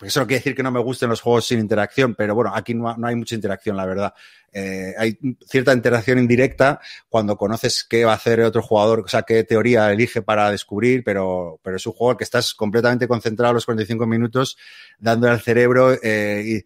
Eso 0.00 0.20
no 0.20 0.26
quiere 0.26 0.40
decir 0.40 0.54
que 0.54 0.62
no 0.62 0.70
me 0.70 0.80
gusten 0.80 1.08
los 1.08 1.20
juegos 1.20 1.46
sin 1.46 1.60
interacción, 1.60 2.14
pero 2.14 2.34
bueno, 2.34 2.52
aquí 2.54 2.74
no, 2.74 2.96
no 2.96 3.06
hay 3.06 3.16
mucha 3.16 3.34
interacción, 3.34 3.76
la 3.76 3.86
verdad. 3.86 4.14
Eh, 4.52 4.94
hay 4.96 5.18
cierta 5.46 5.74
interacción 5.74 6.18
indirecta 6.18 6.80
cuando 7.08 7.36
conoces 7.36 7.84
qué 7.84 8.04
va 8.04 8.12
a 8.12 8.16
hacer 8.16 8.40
otro 8.40 8.62
jugador, 8.62 9.00
o 9.00 9.08
sea, 9.08 9.22
qué 9.22 9.44
teoría 9.44 9.92
elige 9.92 10.22
para 10.22 10.50
descubrir, 10.50 11.04
pero, 11.04 11.60
pero 11.62 11.76
es 11.76 11.86
un 11.86 11.92
juego 11.92 12.16
que 12.16 12.24
estás 12.24 12.54
completamente 12.54 13.06
concentrado 13.06 13.54
los 13.54 13.66
45 13.66 14.06
minutos, 14.06 14.56
dándole 14.98 15.34
al 15.34 15.40
cerebro 15.40 15.92
eh, 16.02 16.42
y 16.44 16.64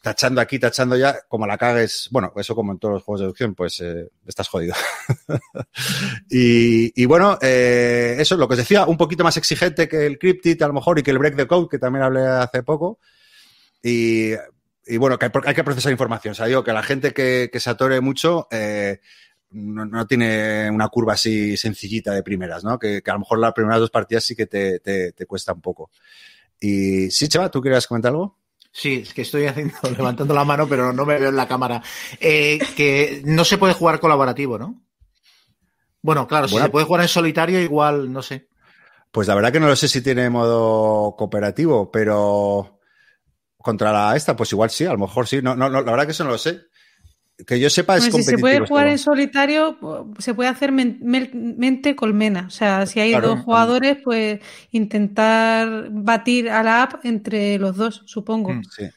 tachando 0.00 0.40
aquí, 0.40 0.58
tachando 0.58 0.96
ya, 0.96 1.20
como 1.28 1.46
la 1.46 1.58
cagues, 1.58 2.08
bueno, 2.10 2.32
eso 2.36 2.54
como 2.54 2.72
en 2.72 2.78
todos 2.78 2.94
los 2.94 3.02
juegos 3.02 3.20
de 3.20 3.24
deducción, 3.24 3.54
pues 3.54 3.80
eh, 3.80 4.08
estás 4.26 4.48
jodido. 4.48 4.74
y, 6.30 7.00
y, 7.00 7.06
bueno, 7.06 7.38
eh, 7.40 8.16
eso 8.18 8.34
es 8.34 8.38
lo 8.38 8.48
que 8.48 8.54
os 8.54 8.58
decía, 8.58 8.86
un 8.86 8.96
poquito 8.96 9.24
más 9.24 9.36
exigente 9.36 9.88
que 9.88 10.06
el 10.06 10.18
Cryptid 10.18 10.62
a 10.62 10.68
lo 10.68 10.74
mejor 10.74 10.98
y 10.98 11.02
que 11.02 11.10
el 11.10 11.18
Break 11.18 11.36
the 11.36 11.46
Code, 11.46 11.68
que 11.70 11.78
también 11.78 12.04
hablé 12.04 12.26
hace 12.26 12.62
poco. 12.62 12.98
Y, 13.82 14.32
y 14.86 14.96
bueno, 14.96 15.18
que 15.18 15.30
hay, 15.44 15.54
que 15.54 15.64
procesar 15.64 15.92
información. 15.92 16.32
O 16.32 16.34
sea, 16.34 16.46
digo 16.46 16.64
que 16.64 16.72
la 16.72 16.82
gente 16.82 17.12
que, 17.12 17.50
que 17.52 17.60
se 17.60 17.70
atore 17.70 18.00
mucho 18.00 18.48
eh, 18.50 19.00
no, 19.50 19.84
no, 19.84 20.06
tiene 20.06 20.70
una 20.70 20.88
curva 20.88 21.14
así 21.14 21.56
sencillita 21.56 22.12
de 22.12 22.22
primeras, 22.22 22.64
¿no? 22.64 22.78
Que, 22.78 23.02
a 23.04 23.12
lo 23.12 23.20
mejor 23.20 23.38
las 23.38 23.52
primeras 23.52 23.80
dos 23.80 23.90
partidas 23.90 24.24
sí 24.24 24.34
que 24.34 24.46
te, 24.46 24.80
te, 24.80 25.12
te 25.12 25.26
cuesta 25.26 25.52
un 25.52 25.60
poco. 25.60 25.90
Y 26.60 27.10
sí, 27.10 27.28
Cheva, 27.28 27.50
¿tú 27.50 27.60
querías 27.60 27.86
comentar 27.86 28.10
algo? 28.10 28.36
Sí, 28.70 29.02
es 29.02 29.14
que 29.14 29.22
estoy 29.22 29.46
haciendo, 29.46 29.76
levantando 29.96 30.34
la 30.34 30.44
mano, 30.44 30.68
pero 30.68 30.92
no 30.92 31.04
me 31.04 31.18
veo 31.18 31.30
en 31.30 31.36
la 31.36 31.48
cámara. 31.48 31.82
Eh, 32.20 32.58
que 32.76 33.22
no 33.24 33.44
se 33.44 33.58
puede 33.58 33.74
jugar 33.74 34.00
colaborativo, 34.00 34.58
¿no? 34.58 34.82
Bueno, 36.00 36.26
claro, 36.28 36.46
bueno, 36.48 36.64
si 36.64 36.68
se 36.68 36.70
puede 36.70 36.86
jugar 36.86 37.02
en 37.02 37.08
solitario, 37.08 37.60
igual, 37.60 38.12
no 38.12 38.22
sé. 38.22 38.48
Pues 39.10 39.26
la 39.26 39.34
verdad 39.34 39.52
que 39.52 39.60
no 39.60 39.66
lo 39.66 39.76
sé 39.76 39.88
si 39.88 40.02
tiene 40.02 40.30
modo 40.30 41.16
cooperativo, 41.16 41.90
pero 41.90 42.78
contra 43.56 43.92
la 43.92 44.16
esta, 44.16 44.36
pues 44.36 44.52
igual 44.52 44.70
sí, 44.70 44.84
a 44.84 44.92
lo 44.92 44.98
mejor 44.98 45.26
sí. 45.26 45.40
No, 45.42 45.56
no, 45.56 45.68
no 45.68 45.82
la 45.82 45.90
verdad 45.90 46.06
que 46.06 46.12
eso 46.12 46.24
no 46.24 46.30
lo 46.30 46.38
sé. 46.38 46.67
Que 47.46 47.60
yo 47.60 47.70
sepa, 47.70 47.96
es 47.96 48.10
bueno, 48.10 48.18
Si 48.18 48.24
se 48.24 48.38
puede 48.38 48.66
jugar 48.66 48.88
en 48.88 48.98
solitario, 48.98 49.78
se 50.18 50.34
puede 50.34 50.50
hacer 50.50 50.72
men 50.72 50.98
mente 51.00 51.94
colmena. 51.94 52.46
O 52.48 52.50
sea, 52.50 52.84
si 52.86 52.98
hay 52.98 53.10
claro. 53.10 53.28
dos 53.28 53.40
jugadores, 53.40 53.98
pues 54.02 54.40
intentar 54.72 55.88
batir 55.90 56.50
a 56.50 56.64
la 56.64 56.82
app 56.82 57.04
entre 57.04 57.58
los 57.58 57.76
dos, 57.76 58.02
supongo. 58.06 58.60
Sí. 58.76 58.88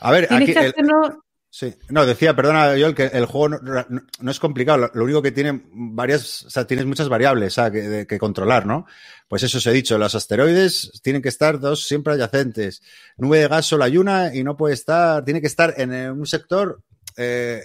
A 0.00 0.12
ver, 0.12 0.28
Tienes 0.28 0.50
aquí. 0.50 0.52
Que 0.52 0.66
hacerlo... 0.66 1.24
Sí, 1.52 1.74
no, 1.88 2.06
decía, 2.06 2.36
perdona, 2.36 2.76
yo 2.76 2.94
que 2.94 3.06
el 3.06 3.26
juego 3.26 3.48
no, 3.48 3.86
no 4.20 4.30
es 4.30 4.38
complicado, 4.38 4.78
lo, 4.78 4.90
lo, 4.94 5.02
único 5.02 5.20
que 5.20 5.32
tiene 5.32 5.64
varias, 5.72 6.44
o 6.44 6.50
sea, 6.50 6.64
tienes 6.64 6.86
muchas 6.86 7.08
variables 7.08 7.56
que, 7.56 7.70
de, 7.70 8.06
que, 8.06 8.18
controlar, 8.20 8.66
¿no? 8.66 8.86
Pues 9.26 9.42
eso 9.42 9.58
os 9.58 9.66
he 9.66 9.72
dicho, 9.72 9.98
los 9.98 10.14
asteroides 10.14 10.92
tienen 11.02 11.22
que 11.22 11.28
estar 11.28 11.58
dos 11.58 11.88
siempre 11.88 12.12
adyacentes. 12.12 12.82
Nube 13.16 13.40
de 13.40 13.48
gas 13.48 13.66
solo 13.66 13.82
hay 13.82 13.98
una 13.98 14.32
y 14.32 14.44
no 14.44 14.56
puede 14.56 14.74
estar, 14.74 15.24
tiene 15.24 15.40
que 15.40 15.48
estar 15.48 15.74
en 15.76 15.92
un 16.12 16.24
sector 16.24 16.84
eh, 17.16 17.64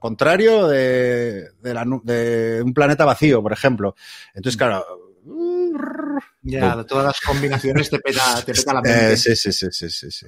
contrario 0.00 0.66
de, 0.66 1.50
de, 1.60 1.74
la, 1.74 1.86
de, 2.02 2.62
un 2.64 2.74
planeta 2.74 3.04
vacío, 3.04 3.40
por 3.42 3.52
ejemplo. 3.52 3.94
Entonces, 4.34 4.56
claro, 4.56 4.84
Ya, 6.42 6.82
todas 6.84 7.04
las 7.04 7.20
combinaciones 7.20 7.90
te 7.90 7.98
peta, 8.00 8.42
te 8.44 8.52
peta 8.52 8.74
la 8.74 8.80
mente. 8.80 9.12
Eh, 9.12 9.16
sí, 9.16 9.36
sí, 9.36 9.52
sí, 9.52 9.68
sí, 9.70 9.88
sí, 9.90 10.10
sí. 10.10 10.26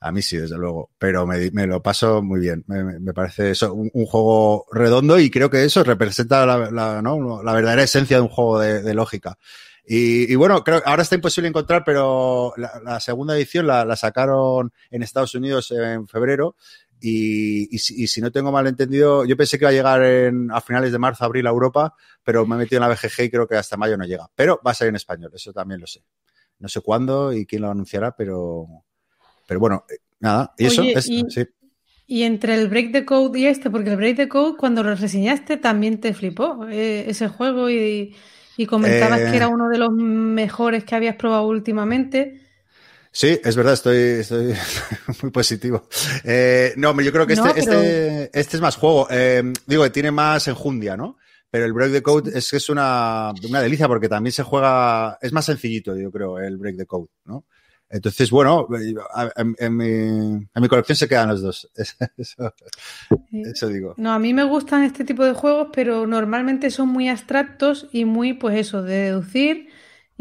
A 0.00 0.12
mí 0.12 0.22
sí, 0.22 0.36
desde 0.36 0.56
luego. 0.56 0.90
Pero 0.98 1.26
me, 1.26 1.50
me 1.50 1.66
lo 1.66 1.82
paso 1.82 2.22
muy 2.22 2.40
bien. 2.40 2.64
Me, 2.66 3.12
parece 3.12 3.50
eso 3.50 3.72
un, 3.74 3.90
un 3.92 4.06
juego 4.06 4.66
redondo 4.70 5.18
y 5.18 5.30
creo 5.30 5.50
que 5.50 5.64
eso 5.64 5.82
representa 5.82 6.46
la, 6.46 6.70
la, 6.70 7.02
¿no? 7.02 7.42
la 7.42 7.52
verdadera 7.52 7.82
esencia 7.82 8.18
de 8.18 8.22
un 8.22 8.28
juego 8.28 8.60
de, 8.60 8.82
de 8.82 8.94
lógica. 8.94 9.38
Y, 9.86 10.32
y 10.32 10.34
bueno, 10.36 10.64
creo 10.64 10.82
que 10.82 10.88
ahora 10.88 11.02
está 11.02 11.14
imposible 11.14 11.48
encontrar, 11.48 11.82
pero 11.84 12.54
la, 12.56 12.80
la 12.82 13.00
segunda 13.00 13.36
edición 13.36 13.66
la, 13.66 13.84
la 13.84 13.96
sacaron 13.96 14.72
en 14.90 15.02
Estados 15.02 15.34
Unidos 15.34 15.70
en 15.72 16.08
febrero. 16.08 16.56
Y, 17.00 17.74
y, 17.74 17.78
si, 17.78 18.02
y 18.02 18.06
si 18.06 18.20
no 18.20 18.30
tengo 18.32 18.50
mal 18.50 18.66
entendido, 18.66 19.24
yo 19.26 19.36
pensé 19.36 19.58
que 19.58 19.64
iba 19.64 19.70
a 19.70 19.72
llegar 19.72 20.02
en, 20.04 20.50
a 20.50 20.60
finales 20.60 20.90
de 20.92 20.98
marzo, 20.98 21.24
abril 21.24 21.46
a 21.46 21.50
Europa, 21.50 21.94
pero 22.22 22.46
me 22.46 22.54
he 22.54 22.58
metido 22.58 22.78
en 22.82 22.88
la 22.88 22.94
BGG 22.94 23.24
y 23.24 23.30
creo 23.30 23.46
que 23.46 23.56
hasta 23.56 23.76
mayo 23.76 23.96
no 23.96 24.04
llega. 24.04 24.26
Pero 24.34 24.60
va 24.66 24.70
a 24.70 24.74
salir 24.74 24.90
en 24.90 24.96
español, 24.96 25.30
eso 25.34 25.52
también 25.52 25.80
lo 25.80 25.86
sé. 25.86 26.02
No 26.58 26.68
sé 26.68 26.80
cuándo 26.80 27.32
y 27.32 27.44
quién 27.46 27.62
lo 27.62 27.70
anunciará, 27.70 28.16
pero, 28.16 28.66
pero 29.46 29.60
bueno, 29.60 29.84
eh, 29.90 29.98
nada. 30.20 30.54
Y 30.56 30.66
eso 30.66 30.82
Oye, 30.82 30.92
es, 30.96 31.08
y- 31.08 31.24
sí. 31.28 31.44
Y 32.06 32.22
entre 32.24 32.54
el 32.54 32.68
Break 32.68 32.92
the 32.92 33.04
Code 33.06 33.38
y 33.38 33.46
este, 33.46 33.70
porque 33.70 33.90
el 33.90 33.96
Break 33.96 34.16
the 34.16 34.28
Code 34.28 34.56
cuando 34.58 34.82
lo 34.82 34.94
reseñaste 34.94 35.56
también 35.56 36.00
te 36.00 36.12
flipó 36.12 36.66
eh, 36.68 37.06
ese 37.08 37.28
juego 37.28 37.70
y, 37.70 38.14
y 38.58 38.66
comentabas 38.66 39.20
Eh. 39.20 39.28
que 39.30 39.36
era 39.38 39.48
uno 39.48 39.68
de 39.70 39.78
los 39.78 39.90
mejores 39.92 40.84
que 40.84 40.94
habías 40.94 41.16
probado 41.16 41.46
últimamente. 41.48 42.42
Sí, 43.16 43.40
es 43.44 43.54
verdad, 43.54 43.74
estoy, 43.74 43.96
estoy 43.96 44.54
muy 45.22 45.30
positivo. 45.30 45.86
Eh, 46.24 46.72
no, 46.76 47.00
yo 47.00 47.12
creo 47.12 47.26
que 47.28 47.34
este, 47.34 47.46
No, 47.46 47.54
pero- 47.54 47.80
este, 47.80 48.30
este 48.40 48.56
es 48.56 48.60
más 48.60 48.74
juego. 48.74 49.06
Eh, 49.08 49.52
digo, 49.66 49.88
tiene 49.92 50.10
más 50.10 50.48
enjundia, 50.48 50.96
¿no? 50.96 51.16
Pero 51.48 51.64
el 51.64 51.72
Break 51.72 51.92
the 51.92 52.02
Code 52.02 52.36
es 52.36 52.50
que 52.50 52.56
es 52.56 52.68
una, 52.68 53.32
una 53.48 53.60
delicia 53.60 53.86
porque 53.86 54.08
también 54.08 54.32
se 54.32 54.42
juega, 54.42 55.16
es 55.22 55.32
más 55.32 55.44
sencillito, 55.44 55.96
yo 55.96 56.10
creo, 56.10 56.40
el 56.40 56.56
Break 56.56 56.76
the 56.76 56.86
Code, 56.86 57.06
¿no? 57.26 57.44
Entonces, 57.88 58.28
bueno, 58.32 58.66
en, 59.36 59.54
en 59.56 59.76
mi, 59.76 59.84
en 59.86 60.48
mi 60.60 60.68
colección 60.68 60.96
se 60.96 61.06
quedan 61.06 61.28
los 61.28 61.42
dos. 61.42 61.70
Eso, 62.16 62.52
eso 63.30 63.68
digo. 63.68 63.94
No, 63.96 64.10
a 64.12 64.18
mí 64.18 64.34
me 64.34 64.42
gustan 64.42 64.82
este 64.82 65.04
tipo 65.04 65.24
de 65.24 65.34
juegos, 65.34 65.68
pero 65.72 66.04
normalmente 66.04 66.72
son 66.72 66.88
muy 66.88 67.08
abstractos 67.08 67.86
y 67.92 68.04
muy, 68.04 68.32
pues 68.32 68.56
eso, 68.58 68.82
de 68.82 68.96
deducir, 68.96 69.68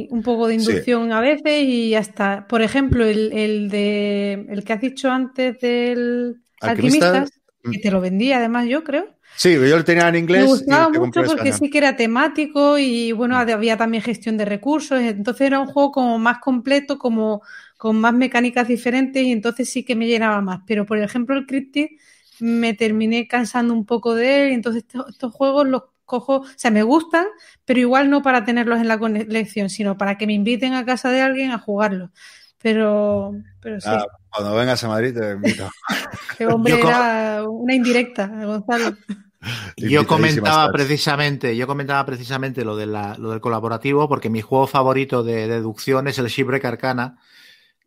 un 0.10 0.24
poco 0.24 0.48
de 0.48 0.56
Sí. 0.58 0.72
inducción 0.72 1.12
a 1.12 1.22
veces 1.22 1.64
y 1.64 1.90
ya 1.92 2.00
está. 2.00 2.48
Por 2.48 2.62
ejemplo, 2.62 3.06
el, 3.06 3.32
el 3.34 3.70
de 3.70 4.46
el 4.50 4.64
que 4.64 4.74
has 4.74 4.82
dicho 4.82 5.12
antes 5.12 5.60
del 5.60 6.42
Alquimista, 6.62 7.08
Alquimistas, 7.08 7.42
que 7.72 7.80
te 7.80 7.92
lo 7.92 8.02
vendí 8.02 8.32
además 8.34 8.68
yo 8.68 8.84
creo. 8.84 9.08
Sí, 9.36 9.54
yo 9.54 9.78
lo 9.78 9.84
tenía 9.84 10.08
en 10.10 10.16
inglés. 10.16 10.42
Me 10.42 10.48
gustaba 10.48 10.90
mucho 10.90 11.24
porque 11.24 11.54
sí 11.54 11.70
que 11.70 11.78
era 11.80 11.96
temático 11.96 12.78
y 12.78 13.12
bueno, 13.12 13.38
había 13.38 13.78
también 13.78 14.04
gestión 14.04 14.38
de 14.38 14.46
recursos, 14.46 15.00
entonces 15.00 15.48
era 15.48 15.60
un 15.60 15.68
juego 15.68 15.92
como 15.92 16.20
más 16.20 16.40
completo, 16.40 16.98
como 16.98 17.42
con 17.78 18.00
más 18.00 18.14
mecánicas 18.14 18.68
diferentes 18.68 19.24
y 19.24 19.32
entonces 19.32 19.70
sí 19.70 19.84
que 19.84 19.96
me 19.96 20.08
llenaba 20.08 20.42
más. 20.42 20.62
Pero 20.68 20.86
por 20.86 20.98
ejemplo 21.00 21.36
el 21.36 21.46
Cryptid 21.46 21.88
me 22.40 22.74
terminé 22.74 23.28
cansando 23.28 23.74
un 23.74 23.86
poco 23.86 24.16
de 24.16 24.46
él 24.48 24.52
y 24.52 24.54
entonces 24.56 24.84
estos, 24.84 25.10
estos 25.10 25.34
juegos 25.34 25.68
los 25.68 25.84
cojo, 26.06 26.38
o 26.38 26.46
sea, 26.56 26.72
me 26.72 26.84
gustan, 26.84 27.26
pero 27.66 27.80
igual 27.80 28.10
no 28.10 28.22
para 28.22 28.46
tenerlos 28.46 28.80
en 28.80 28.88
la 28.88 28.98
colección, 29.00 29.70
sino 29.70 29.98
para 29.98 30.18
que 30.18 30.28
me 30.28 30.34
inviten 30.34 30.74
a 30.74 30.86
casa 30.86 31.10
de 31.10 31.22
alguien 31.22 31.52
a 31.52 31.60
jugarlos. 31.60 32.10
Pero, 32.62 33.34
pero 33.60 33.82
sí, 33.82 33.88
Ah, 33.92 34.06
cuando 34.30 34.56
vengas 34.56 34.84
a 34.84 34.88
Madrid 34.88 35.14
te 35.14 35.32
invito. 35.32 35.70
que 36.38 36.48
hombre 36.48 36.74
yo 36.80 36.88
era 36.88 37.44
una 37.48 37.76
indirecta, 37.76 38.28
Gonzalo. 38.28 38.96
Yo 39.76 40.08
comentaba 40.08 40.72
precisamente, 40.72 41.58
yo 41.58 41.68
comentaba 41.68 42.06
precisamente 42.06 42.64
lo, 42.64 42.78
de 42.78 42.86
la- 42.86 43.18
lo 43.18 43.32
del 43.32 43.42
colaborativo, 43.42 44.08
porque 44.08 44.30
mi 44.30 44.42
juego 44.42 44.68
favorito 44.68 45.24
de 45.24 45.48
deducción 45.48 46.08
es 46.08 46.18
el 46.20 46.28
Shipwreck 46.28 46.64
Arcana, 46.64 47.18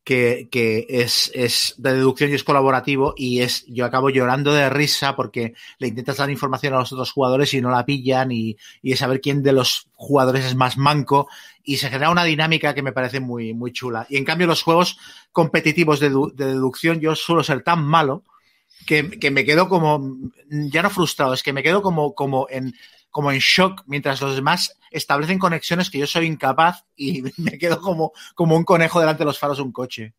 que, 0.06 0.46
que 0.52 0.86
es, 0.88 1.32
es 1.34 1.74
de 1.78 1.94
deducción 1.94 2.30
y 2.30 2.34
es 2.34 2.44
colaborativo, 2.44 3.12
y 3.16 3.40
es, 3.40 3.66
yo 3.66 3.84
acabo 3.84 4.08
llorando 4.08 4.54
de 4.54 4.70
risa 4.70 5.16
porque 5.16 5.54
le 5.80 5.88
intentas 5.88 6.18
dar 6.18 6.30
información 6.30 6.74
a 6.74 6.78
los 6.78 6.92
otros 6.92 7.10
jugadores 7.10 7.52
y 7.54 7.60
no 7.60 7.70
la 7.70 7.84
pillan, 7.84 8.30
y, 8.30 8.56
y 8.82 8.94
saber 8.94 9.20
quién 9.20 9.42
de 9.42 9.50
los 9.50 9.88
jugadores 9.94 10.44
es 10.44 10.54
más 10.54 10.78
manco, 10.78 11.26
y 11.64 11.78
se 11.78 11.88
genera 11.88 12.10
una 12.10 12.22
dinámica 12.22 12.72
que 12.72 12.82
me 12.82 12.92
parece 12.92 13.18
muy, 13.18 13.52
muy 13.52 13.72
chula. 13.72 14.06
Y 14.08 14.16
en 14.16 14.24
cambio, 14.24 14.46
los 14.46 14.62
juegos 14.62 14.96
competitivos 15.32 15.98
de, 15.98 16.10
de 16.10 16.46
deducción, 16.46 17.00
yo 17.00 17.16
suelo 17.16 17.42
ser 17.42 17.64
tan 17.64 17.82
malo 17.82 18.22
que, 18.86 19.10
que 19.10 19.32
me 19.32 19.44
quedo 19.44 19.68
como, 19.68 20.20
ya 20.48 20.82
no 20.82 20.90
frustrado, 20.90 21.34
es 21.34 21.42
que 21.42 21.52
me 21.52 21.64
quedo 21.64 21.82
como, 21.82 22.14
como, 22.14 22.46
en, 22.48 22.74
como 23.16 23.32
en 23.32 23.38
shock 23.38 23.82
mientras 23.86 24.20
los 24.20 24.36
demás 24.36 24.76
establecen 24.90 25.38
conexiones 25.38 25.88
que 25.88 25.96
yo 25.96 26.06
soy 26.06 26.26
incapaz 26.26 26.84
y 26.96 27.22
me 27.38 27.56
quedo 27.56 27.80
como, 27.80 28.12
como 28.34 28.54
un 28.56 28.62
conejo 28.64 29.00
delante 29.00 29.20
de 29.20 29.24
los 29.24 29.38
faros 29.38 29.56
de 29.56 29.62
un 29.62 29.72
coche. 29.72 30.12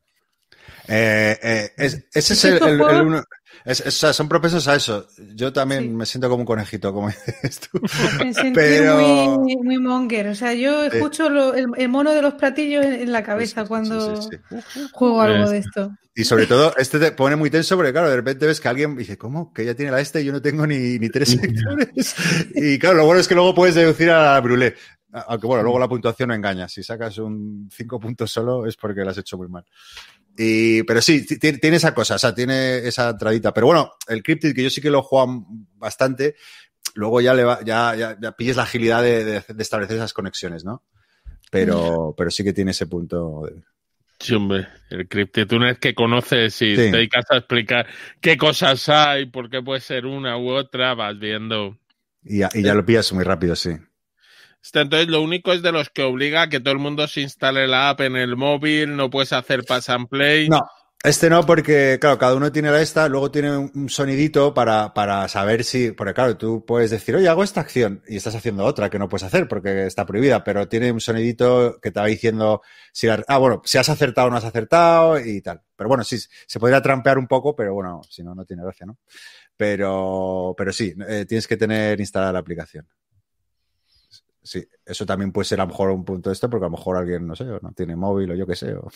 Eh, 0.88 1.38
eh, 1.44 1.74
es- 1.78 2.06
ese 2.12 2.34
es 2.34 2.44
el, 2.44 2.82
uno. 2.82 3.24
Es- 3.68 3.82
es- 3.82 3.88
o 3.88 3.92
sea, 3.92 4.14
son 4.14 4.28
propensos 4.28 4.68
a 4.68 4.76
eso. 4.76 5.08
Yo 5.36 5.54
también 5.54 5.84
Sí. 5.84 5.90
me 5.90 6.06
siento 6.06 6.30
como 6.30 6.42
un 6.42 6.46
conejito, 6.46 6.92
como 6.94 7.08
dices 7.44 7.60
tú. 7.72 7.80
Me 8.24 8.34
sentí 8.34 8.52
Pero- 8.54 9.38
muy, 9.40 9.56
muy 9.58 9.78
monger. 9.78 10.30
O 10.30 10.36
sea, 10.36 10.54
yo 10.54 10.90
Sí. 10.90 10.98
escucho 10.98 11.30
lo- 11.30 11.54
el, 11.54 11.68
el 11.78 11.90
mono 11.90 12.14
de 12.14 12.22
los 12.22 12.34
platillos 12.36 12.86
en, 12.86 12.94
en 12.94 13.12
la 13.12 13.24
cabeza 13.24 13.62
Sí, 13.64 13.68
cuando 13.68 14.22
sí, 14.22 14.30
sí. 14.74 14.80
juego 14.92 15.22
algo 15.22 15.44
Es- 15.46 15.50
de 15.52 15.58
esto. 15.60 15.92
Y 16.16 16.24
sobre 16.24 16.48
todo, 16.48 16.74
este 16.78 16.98
te 16.98 17.12
pone 17.12 17.36
muy 17.36 17.52
tenso 17.52 17.76
porque, 17.76 17.92
claro, 17.92 18.10
de 18.10 18.16
repente 18.16 18.48
ves 18.48 18.60
que 18.60 18.68
alguien 18.68 18.98
dice, 18.98 19.20
¿cómo? 19.20 19.54
Que 19.54 19.64
ya 19.64 19.76
tiene 19.76 19.92
la 19.92 20.02
este 20.02 20.20
y 20.22 20.26
yo 20.26 20.32
no 20.32 20.42
tengo 20.42 20.66
ni, 20.66 20.98
ni 20.98 21.10
tres 21.10 21.30
sectores. 21.76 22.16
y 22.56 22.80
claro, 22.80 22.98
lo 22.98 23.06
bueno 23.06 23.22
es 23.22 23.28
que 23.28 23.36
luego 23.36 23.54
puedes 23.54 23.76
deducir 23.76 24.10
a 24.10 24.34
la 24.34 24.42
brulé. 24.42 24.74
Aunque 25.28 25.48
bueno, 25.48 25.64
luego 25.64 25.80
la 25.80 25.88
puntuación 25.88 26.30
no 26.30 26.36
engaña. 26.36 26.68
Si 26.68 26.84
sacas 26.84 27.18
un 27.20 27.70
cinco 27.72 28.00
puntos 28.00 28.30
solo 28.32 28.66
es 28.68 28.76
porque 28.76 29.02
lo 29.04 29.10
has 29.12 29.18
hecho 29.18 29.38
muy 29.38 29.48
mal. 29.48 29.64
Y, 30.38 30.84
pero 30.84 31.02
sí, 31.02 31.26
ti- 31.26 31.40
tiene, 31.58 31.78
esa 31.78 31.94
cosa, 31.96 32.16
o 32.16 32.20
sea, 32.20 32.34
tiene 32.36 32.78
esa 32.88 33.10
entradita. 33.10 33.54
Pero 33.54 33.68
bueno, 33.68 33.92
el 34.08 34.22
Cryptid, 34.22 34.54
que 34.54 34.64
yo 34.64 34.70
sí 34.70 34.82
que 34.82 34.92
lo 34.92 35.02
jugado 35.02 35.46
bastante, 35.76 36.36
luego 36.94 37.22
ya 37.22 37.34
le 37.34 37.44
va, 37.44 37.60
ya, 37.66 37.96
ya, 37.96 38.18
ya 38.22 38.32
pilles 38.34 38.56
la 38.58 38.64
agilidad 38.64 39.02
de, 39.02 39.24
de- 39.26 39.44
de 39.48 39.64
establecer 39.64 39.98
esas 39.98 40.14
conexiones, 40.14 40.64
¿no? 40.64 40.84
Pero, 41.50 42.14
pero 42.18 42.30
sí 42.30 42.44
que 42.44 42.54
tiene 42.54 42.72
ese 42.72 42.88
punto. 42.88 43.44
de- 43.46 43.64
Sí, 44.20 44.34
hombre, 44.36 44.68
el 44.90 45.08
Cryptid, 45.08 45.52
una 45.54 45.68
vez 45.68 45.80
que 45.80 45.94
conoces 45.94 46.54
y 46.62 46.72
Sí. 46.72 46.76
te 46.76 46.92
dedicas 46.92 47.26
a 47.30 47.38
explicar 47.38 47.86
qué 48.20 48.36
cosas 48.38 48.90
hay, 48.90 49.28
por 49.28 49.50
qué 49.50 49.62
puede 49.62 49.80
ser 49.80 50.06
una 50.08 50.38
u 50.38 50.50
otra, 50.50 50.94
vas 50.96 51.18
viendo. 51.20 51.78
y, 52.24 52.40
ya, 52.40 52.50
y 52.54 52.62
ya 52.64 52.74
lo 52.74 52.86
pillas 52.86 53.14
muy 53.14 53.24
rápido, 53.24 53.56
sí. 53.56 53.72
Este, 54.64 54.82
Entonces, 54.82 55.08
lo 55.08 55.22
único 55.22 55.54
es 55.54 55.62
de 55.62 55.72
los 55.72 55.90
que 55.90 56.04
obliga 56.04 56.44
a 56.44 56.50
que 56.50 56.60
todo 56.60 56.74
el 56.74 56.80
mundo 56.80 57.08
se 57.08 57.22
instale 57.22 57.68
la 57.68 57.90
app 57.90 58.02
en 58.02 58.16
el 58.16 58.36
móvil, 58.36 58.96
no 58.96 59.10
puedes 59.10 59.34
hacer 59.34 59.64
pass 59.66 59.90
and 59.90 60.10
play. 60.10 60.50
No, 60.50 60.62
este 61.04 61.30
no, 61.30 61.46
porque, 61.46 62.00
claro, 62.02 62.18
cada 62.18 62.36
uno 62.36 62.52
tiene 62.52 62.72
la 62.72 62.82
esta, 62.82 63.08
luego 63.08 63.30
tiene 63.32 63.56
un, 63.56 63.88
sonidito 63.90 64.54
para, 64.54 64.94
para 64.94 65.28
saber 65.28 65.64
si, 65.64 65.92
porque 65.92 66.14
claro, 66.14 66.38
tú 66.38 66.66
puedes 66.66 66.90
decir, 66.90 67.16
oye, 67.16 67.28
hago 67.30 67.44
esta 67.44 67.62
acción 67.62 68.02
y 68.08 68.18
estás 68.18 68.36
haciendo 68.36 68.66
otra 68.66 68.90
que 68.90 68.98
no 69.00 69.08
puedes 69.08 69.24
hacer 69.24 69.48
porque 69.48 69.86
está 69.86 70.06
prohibida, 70.06 70.44
pero 70.44 70.68
tiene 70.68 70.92
un 70.92 71.00
sonidito 71.00 71.80
que 71.82 71.92
te 71.92 72.00
va 72.00 72.08
diciendo 72.08 72.62
si, 72.92 73.08
la- 73.08 73.24
ah, 73.28 73.38
bueno, 73.38 73.62
si 73.64 73.78
has 73.78 73.90
acertado 73.90 74.28
o 74.28 74.32
no 74.32 74.38
has 74.38 74.44
acertado 74.46 75.20
y 75.20 75.42
tal. 75.42 75.62
Pero 75.76 75.88
bueno, 75.88 76.04
sí, 76.04 76.18
se 76.20 76.60
podría 76.60 76.82
trampear 76.82 77.18
un 77.20 77.28
poco, 77.28 77.56
pero 77.56 77.74
bueno, 77.74 78.02
si 78.10 78.24
no, 78.24 78.34
no 78.34 78.44
tiene 78.46 78.64
gracia, 78.64 78.86
¿no? 78.88 78.98
Pero, 79.56 80.56
pero 80.58 80.74
sí, 80.74 80.94
eh, 81.08 81.26
tienes 81.28 81.48
que 81.48 81.58
tener 81.58 82.00
instalada 82.00 82.34
la 82.34 82.40
aplicación. 82.40 82.88
Sí, 84.48 84.66
eso 84.86 85.06
también 85.06 85.32
puede 85.34 85.46
ser 85.46 85.60
a 85.60 85.64
lo 85.66 85.70
mejor 85.70 85.90
un 85.92 86.06
punto 86.06 86.30
de 86.30 86.34
esto, 86.34 86.50
porque 86.50 86.66
a 86.66 86.70
lo 86.70 86.78
mejor 86.78 86.96
alguien, 86.98 87.28
no 87.28 87.36
sé, 87.36 87.44
no 87.44 87.72
tiene 87.76 87.96
móvil 87.98 88.32
o 88.32 88.36
yo 88.36 88.48
qué 88.48 88.56
sé. 88.56 88.74
o- 88.76 88.90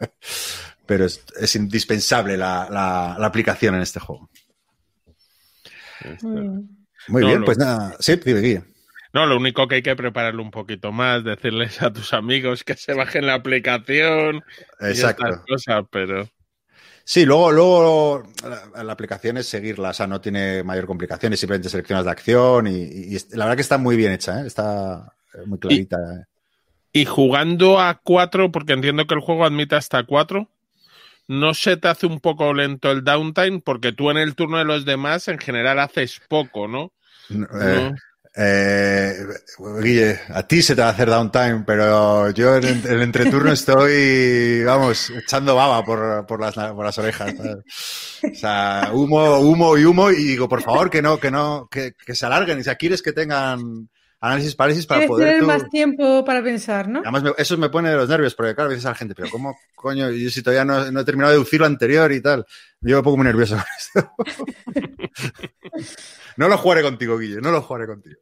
Pero 0.86 1.04
es, 1.04 1.24
es 1.40 1.54
indispensable 1.56 2.36
la, 2.36 2.68
la- 2.70 3.16
la 3.18 3.26
aplicación 3.26 3.74
en 3.76 3.82
este 3.82 4.00
juego. 4.00 4.28
Este. 6.00 6.26
Muy 6.26 6.40
bien. 6.40 6.68
Muy 7.08 7.22
No, 7.22 7.28
bien, 7.28 7.40
lo- 7.40 7.44
pues 7.46 7.58
nada. 7.58 7.94
Sí, 8.00 8.16
dime, 8.16 8.40
Guille. 8.40 8.64
No, 9.12 9.24
lo 9.26 9.36
único 9.36 9.66
que 9.68 9.76
hay 9.76 9.82
que 9.82 9.96
prepararlo 9.96 10.42
un 10.42 10.50
poquito 10.50 10.92
más, 10.92 11.24
decirles 11.24 11.80
a 11.80 11.92
tus 11.92 12.12
amigos 12.12 12.64
que 12.64 12.74
se 12.74 12.92
bajen 12.92 13.26
la 13.26 13.34
aplicación 13.34 14.42
y 14.80 14.86
estas 14.90 15.12
Exacto. 15.12 15.44
cosas, 15.48 15.84
pero 15.90 16.28
Sí, 17.08 17.24
luego, 17.24 17.52
luego 17.52 18.22
la, 18.74 18.82
la 18.82 18.92
aplicación 18.92 19.36
es 19.36 19.46
seguirla, 19.46 19.90
o 19.90 19.92
sea, 19.94 20.08
no 20.08 20.20
tiene 20.20 20.64
mayor 20.64 20.86
complicación, 20.86 21.32
es 21.32 21.38
simplemente 21.38 21.68
seleccionas 21.68 22.04
la 22.04 22.10
acción 22.10 22.66
y, 22.66 22.70
y- 22.82 23.16
y 23.16 23.36
la 23.36 23.44
verdad 23.44 23.54
que 23.56 23.62
está 23.62 23.78
muy 23.78 23.96
bien 23.96 24.10
hecha, 24.10 24.42
¿eh? 24.42 24.46
está 24.48 25.12
eh, 25.34 25.46
muy 25.46 25.58
clarita. 25.60 25.96
¿eh? 25.96 26.24
Y 26.92 27.04
jugando 27.04 27.78
a 27.80 28.00
cuatro, 28.02 28.50
porque 28.50 28.72
entiendo 28.72 29.06
que 29.06 29.14
el 29.14 29.20
juego 29.20 29.44
admite 29.44 29.76
hasta 29.76 30.02
cuatro, 30.02 30.48
¿no 31.28 31.54
se 31.54 31.76
te 31.76 31.88
hace 31.88 32.06
un 32.06 32.20
poco 32.20 32.52
lento 32.54 32.90
el 32.90 33.04
downtime? 33.04 33.60
Porque 33.60 33.92
tú 33.92 34.10
en 34.10 34.16
el 34.16 34.34
turno 34.34 34.58
de 34.58 34.64
los 34.64 34.84
demás 34.84 35.28
en 35.28 35.38
general 35.38 35.78
haces 35.78 36.20
poco, 36.28 36.66
¿no? 36.66 36.92
No, 37.28 37.46
¿No? 37.52 37.94
Eh, 38.36 39.14
Guille, 39.80 40.20
a 40.28 40.46
ti 40.46 40.62
se 40.62 40.74
te 40.74 40.82
va 40.82 40.88
a 40.88 40.90
hacer 40.90 41.08
downtime, 41.08 41.64
pero 41.66 42.30
yo 42.30 42.56
en 42.56 42.64
el 42.86 43.02
entreturno 43.02 43.50
estoy, 43.52 44.62
vamos, 44.64 45.10
echando 45.10 45.54
baba 45.56 45.84
por, 45.84 46.26
por, 46.26 46.40
las, 46.40 46.54
por 46.54 46.84
las 46.84 46.98
orejas. 46.98 47.34
¿sabes? 47.36 47.56
O 48.32 48.34
sea, 48.34 48.90
humo, 48.92 49.38
humo 49.38 49.78
y 49.78 49.84
humo, 49.84 50.10
y 50.10 50.16
digo, 50.24 50.48
por 50.48 50.62
favor, 50.62 50.90
que 50.90 51.00
no, 51.02 51.18
que 51.18 51.30
no, 51.30 51.68
que, 51.70 51.92
que 51.92 52.14
se 52.14 52.26
alarguen. 52.26 52.58
Y 52.60 52.64
si 52.64 52.70
quieres 52.76 53.02
que 53.02 53.12
tengan 53.12 53.88
Análisis, 54.18 54.54
parálisis 54.56 54.86
para 54.86 55.06
poder. 55.06 55.26
tener 55.28 55.40
tú- 55.40 55.46
más 55.46 55.68
tiempo 55.68 56.24
para 56.24 56.42
pensar, 56.42 56.88
¿no? 56.88 57.00
Además, 57.00 57.34
eso 57.36 57.56
me 57.58 57.68
pone 57.68 57.90
de 57.90 57.96
los 57.96 58.08
nervios, 58.08 58.34
porque 58.34 58.54
claro, 58.54 58.70
dices 58.70 58.86
a 58.86 58.90
la 58.90 58.94
gente, 58.94 59.14
pero 59.14 59.28
¿cómo 59.30 59.54
coño? 59.74 60.10
Yo 60.10 60.30
si 60.30 60.42
todavía 60.42 60.64
no, 60.64 60.90
no 60.90 61.00
he 61.00 61.04
terminado 61.04 61.32
de 61.32 61.36
deducir 61.38 61.60
lo 61.60 61.66
anterior 61.66 62.10
y 62.10 62.22
tal. 62.22 62.44
Yo 62.80 62.96
me 62.96 63.02
pongo 63.02 63.18
muy 63.18 63.26
nervioso 63.26 63.56
con 63.56 63.64
esto. 63.78 64.10
no 66.38 66.48
lo 66.48 66.56
jugaré 66.58 66.82
contigo, 66.82 67.18
Guille, 67.18 67.40
no 67.40 67.50
lo 67.50 67.60
jugaré 67.62 67.86
contigo. 67.86 68.16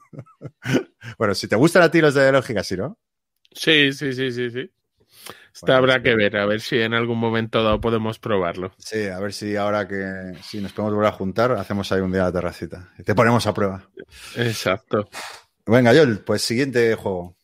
bueno, 1.18 1.34
si 1.34 1.48
te 1.48 1.56
gustan 1.56 1.82
a 1.82 1.90
ti 1.90 2.00
los 2.00 2.14
de 2.14 2.32
lógica, 2.32 2.62
sí, 2.62 2.76
¿no? 2.76 2.98
Sí, 3.52 3.92
sí, 3.92 4.12
sí, 4.12 4.32
sí, 4.32 4.50
sí. 4.50 4.70
Bueno, 5.60 5.76
habrá 5.76 5.96
sí. 5.96 6.02
que 6.02 6.16
ver, 6.16 6.36
a 6.36 6.46
ver 6.46 6.60
si 6.60 6.78
en 6.78 6.94
algún 6.94 7.18
momento 7.18 7.62
dado 7.62 7.80
podemos 7.80 8.18
probarlo. 8.18 8.72
Sí, 8.78 9.06
a 9.06 9.18
ver 9.20 9.32
si 9.32 9.56
ahora 9.56 9.86
que 9.86 10.32
si 10.42 10.60
nos 10.60 10.72
podemos 10.72 10.94
volver 10.94 11.10
a 11.10 11.16
juntar, 11.16 11.52
hacemos 11.52 11.92
ahí 11.92 12.00
un 12.00 12.12
día 12.12 12.22
la 12.22 12.32
terracita. 12.32 12.90
Y 12.98 13.02
te 13.02 13.14
ponemos 13.14 13.46
a 13.46 13.52
prueba. 13.52 13.88
Exacto. 14.36 15.08
Venga, 15.66 15.92
Joel, 15.92 16.20
pues 16.20 16.42
siguiente 16.42 16.94
juego. 16.94 17.36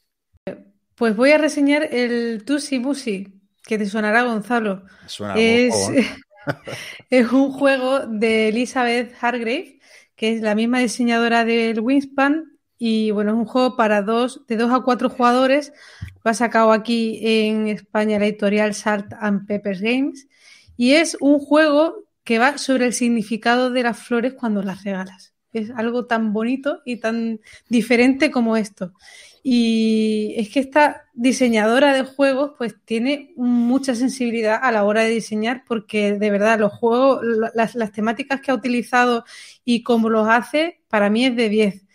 Pues 0.94 1.14
voy 1.14 1.30
a 1.30 1.38
reseñar 1.38 1.94
el 1.94 2.44
Tusi 2.44 2.78
Busi, 2.78 3.40
que 3.62 3.78
te 3.78 3.86
sonará 3.86 4.22
Gonzalo. 4.22 4.84
Suena 5.06 5.34
Es, 5.36 5.72
juego, 5.74 6.00
¿eh? 6.00 6.06
es 7.10 7.30
un 7.30 7.52
juego 7.52 8.00
de 8.06 8.48
Elizabeth 8.48 9.14
Hargrave, 9.20 9.77
que 10.18 10.32
es 10.32 10.42
la 10.42 10.56
misma 10.56 10.80
diseñadora 10.80 11.44
del 11.44 11.80
Wingspan. 11.80 12.58
Y 12.76 13.12
bueno, 13.12 13.30
es 13.30 13.38
un 13.38 13.44
juego 13.44 13.76
para 13.76 14.02
dos, 14.02 14.44
de 14.48 14.56
dos 14.56 14.72
a 14.72 14.80
cuatro 14.80 15.08
jugadores. 15.08 15.72
Lo 16.24 16.30
ha 16.30 16.34
sacado 16.34 16.72
aquí 16.72 17.20
en 17.22 17.68
España 17.68 18.18
la 18.18 18.26
editorial 18.26 18.74
Salt 18.74 19.12
and 19.20 19.46
Peppers 19.46 19.80
Games. 19.80 20.26
Y 20.76 20.92
es 20.92 21.16
un 21.20 21.38
juego 21.38 22.04
que 22.24 22.40
va 22.40 22.58
sobre 22.58 22.86
el 22.86 22.94
significado 22.94 23.70
de 23.70 23.84
las 23.84 23.96
flores 23.96 24.34
cuando 24.34 24.60
las 24.62 24.82
regalas. 24.82 25.34
Es 25.52 25.70
algo 25.70 26.06
tan 26.06 26.32
bonito 26.32 26.82
y 26.84 26.96
tan 26.96 27.40
diferente 27.68 28.32
como 28.32 28.56
esto. 28.56 28.92
Y 29.50 30.34
es 30.36 30.50
que 30.50 30.60
esta 30.60 31.04
diseñadora 31.14 31.94
de 31.94 32.04
juegos 32.04 32.52
pues 32.58 32.76
tiene 32.84 33.32
mucha 33.36 33.94
sensibilidad 33.94 34.60
a 34.62 34.70
la 34.72 34.84
hora 34.84 35.02
de 35.04 35.08
diseñar 35.10 35.64
porque 35.66 36.12
de 36.18 36.30
verdad 36.30 36.58
los 36.60 36.72
juegos, 36.74 37.20
la- 37.24 37.70
las, 37.74 37.92
temáticas 37.92 38.42
que 38.42 38.50
ha 38.50 38.54
utilizado 38.54 39.24
y 39.64 39.82
cómo 39.82 40.10
los 40.10 40.28
hace, 40.28 40.82
para 40.88 41.08
mí 41.08 41.24
es 41.24 41.34
de 41.34 41.48
10. 41.48 41.86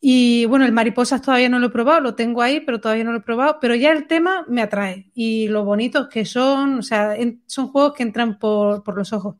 Y 0.00 0.46
bueno, 0.46 0.64
el 0.66 0.72
mariposas 0.72 1.20
todavía 1.22 1.48
no 1.50 1.58
lo 1.58 1.66
he 1.66 1.70
probado, 1.70 2.00
lo 2.00 2.14
tengo 2.14 2.40
ahí, 2.42 2.60
pero 2.60 2.80
todavía 2.80 3.04
no 3.04 3.12
lo 3.12 3.18
he 3.18 3.22
probado, 3.22 3.58
pero 3.60 3.74
ya 3.74 3.90
el 3.92 4.06
tema 4.06 4.44
me 4.48 4.62
atrae 4.62 5.10
y 5.14 5.48
lo 5.48 5.64
bonitos 5.64 6.08
que 6.08 6.24
son, 6.24 6.78
o 6.78 6.82
sea, 6.82 7.14
son 7.46 7.68
juegos 7.68 7.92
que 7.94 8.02
entran 8.02 8.38
por, 8.38 8.82
por 8.82 8.96
los 8.96 9.12
ojos. 9.12 9.36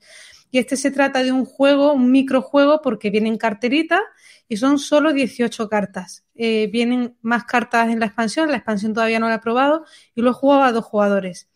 Y 0.55 0.59
este 0.59 0.77
se 0.77 0.93
trata 0.93 1.25
de 1.25 1.33
un 1.33 1.45
juego, 1.45 1.93
un 1.95 2.13
microjuego, 2.13 2.81
porque 2.81 3.11
vienen 3.11 3.39
carteritas 3.39 3.99
y 4.49 4.57
son 4.57 4.79
solo 4.79 5.13
18 5.13 5.69
cartas. 5.69 6.25
Eh, 6.37 6.69
vienen 6.71 7.17
más 7.23 7.43
cartas 7.43 7.89
en 7.89 7.99
la 7.99 8.07
expansión, 8.07 8.53
la 8.53 8.59
expansión 8.59 8.95
todavía 8.95 9.19
no 9.19 9.29
la 9.29 9.35
he 9.35 9.39
probado 9.41 9.85
y 10.15 10.23
lo 10.23 10.31
he 10.31 10.33
jugado 10.33 10.63
a 10.63 10.71
dos 10.71 10.85
jugadores. 10.85 11.49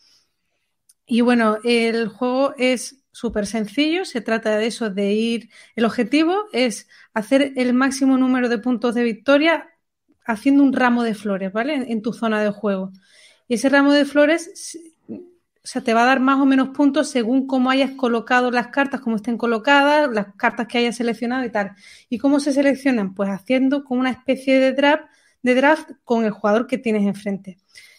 Y 1.07 1.20
bueno, 1.20 1.59
el 1.62 2.09
juego 2.09 2.55
es 2.59 3.05
súper 3.12 3.47
sencillo, 3.47 4.05
se 4.05 4.20
trata 4.20 4.59
de 4.59 4.66
eso, 4.66 4.91
de 4.91 5.12
ir, 5.12 5.49
el 5.77 5.85
objetivo 5.85 6.47
es 6.53 6.89
hacer 7.15 7.53
el 7.55 7.75
máximo 7.75 8.19
número 8.19 8.49
de 8.49 8.59
puntos 8.59 8.97
de 8.97 9.05
victoria 9.05 9.69
haciendo 10.27 10.65
un 10.65 10.73
ramo 10.73 11.05
de 11.05 11.15
flores, 11.15 11.53
¿vale? 11.53 11.75
En, 11.75 12.03
tu 12.03 12.12
zona 12.12 12.43
de 12.43 12.51
juego. 12.51 12.91
Y 13.47 13.55
ese 13.55 13.69
ramo 13.69 13.93
de 13.93 14.05
flores 14.05 14.77
o 15.69 15.70
sea, 15.70 15.82
te 15.82 15.93
va 15.93 16.05
a 16.05 16.07
dar 16.07 16.19
más 16.19 16.40
o 16.40 16.47
menos 16.47 16.70
puntos 16.70 17.11
según 17.11 17.47
cómo 17.47 17.69
hayas 17.69 17.90
colocado 17.90 18.51
las 18.51 18.69
cartas, 18.69 19.03
cómo 19.03 19.16
estén 19.16 19.36
colocadas, 19.36 20.11
las 20.11 20.35
cartas 20.35 20.66
que 20.66 20.78
hayas 20.78 20.97
seleccionado 20.97 21.45
y 21.45 21.51
tal. 21.51 21.73
¿Y 22.09 22.16
cómo 22.16 22.40
se 22.40 22.55
seleccionan? 22.55 23.12
Pues 23.12 23.28
haciendo 23.28 23.85
como 23.85 24.01
una 24.01 24.09
especie 24.09 24.59
de 24.61 24.73
draft, 24.73 25.05
de 25.43 25.55
draft 25.55 25.90
con 26.05 26.24
el 26.24 26.31
jugador 26.31 26.66
que 26.69 26.78
tienes 26.78 27.03
enfrente. 27.07 27.59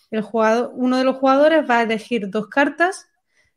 El 0.09 0.23
jugador, 0.23 0.71
uno 0.73 0.97
de 0.97 1.03
los 1.03 1.17
jugadores 1.17 1.69
va 1.69 1.77
a 1.77 1.83
elegir 1.83 2.31
dos 2.31 2.47
cartas, 2.47 3.07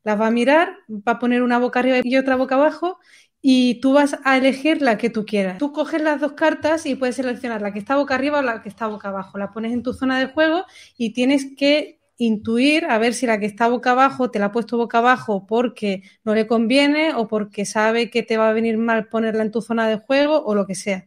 las 0.05 0.21
va 0.21 0.27
a 0.27 0.31
mirar, 0.31 0.77
va 0.91 1.13
a 1.13 1.19
poner 1.19 1.43
una 1.43 1.59
boca 1.59 1.79
arriba 1.81 2.01
y 2.05 2.17
otra 2.19 2.37
boca 2.37 2.57
abajo 2.57 2.99
y 3.41 3.81
tú 3.81 3.95
vas 3.95 4.19
a 4.25 4.37
elegir 4.37 4.83
la 4.83 4.99
que 4.99 5.09
tú 5.09 5.25
quieras. 5.25 5.57
Tú 5.57 5.73
coges 5.73 6.03
las 6.03 6.21
dos 6.21 6.35
cartas 6.35 6.85
y 6.85 6.97
puedes 6.97 7.17
seleccionar 7.17 7.63
la 7.63 7.73
que 7.73 7.79
está 7.79 7.97
boca 7.97 8.15
arriba 8.17 8.41
o 8.41 8.43
la 8.43 8.61
que 8.61 8.69
está 8.69 8.89
boca 8.89 9.09
abajo. 9.09 9.39
La 9.39 9.53
pones 9.53 9.73
en 9.73 9.83
tu 9.83 9.95
zona 9.95 10.19
de 10.19 10.27
juego 10.27 10.67
y 10.99 11.15
tienes 11.15 11.47
que 11.57 12.02
intuir 12.25 12.85
a 12.85 12.99
ver 12.99 13.15
si 13.15 13.27
la 13.27 13.39
que 13.41 13.47
está 13.47 13.69
boca 13.69 13.93
abajo 13.93 14.31
te 14.31 14.39
la 14.39 14.47
ha 14.47 14.53
puesto 14.53 14.77
boca 14.77 14.99
abajo 14.99 15.47
porque 15.47 16.03
no 16.25 16.35
le 16.35 16.47
conviene 16.47 17.15
o 17.15 17.27
porque 17.27 17.65
sabe 17.65 18.11
que 18.11 18.23
te 18.23 18.37
va 18.37 18.49
a 18.49 18.53
venir 18.53 18.79
mal 18.79 19.09
ponerla 19.09 19.43
en 19.43 19.51
tu 19.51 19.61
zona 19.61 19.89
de 19.89 19.97
juego 19.97 20.43
o 20.45 20.55
lo 20.55 20.67
que 20.67 20.75
sea. 20.75 21.07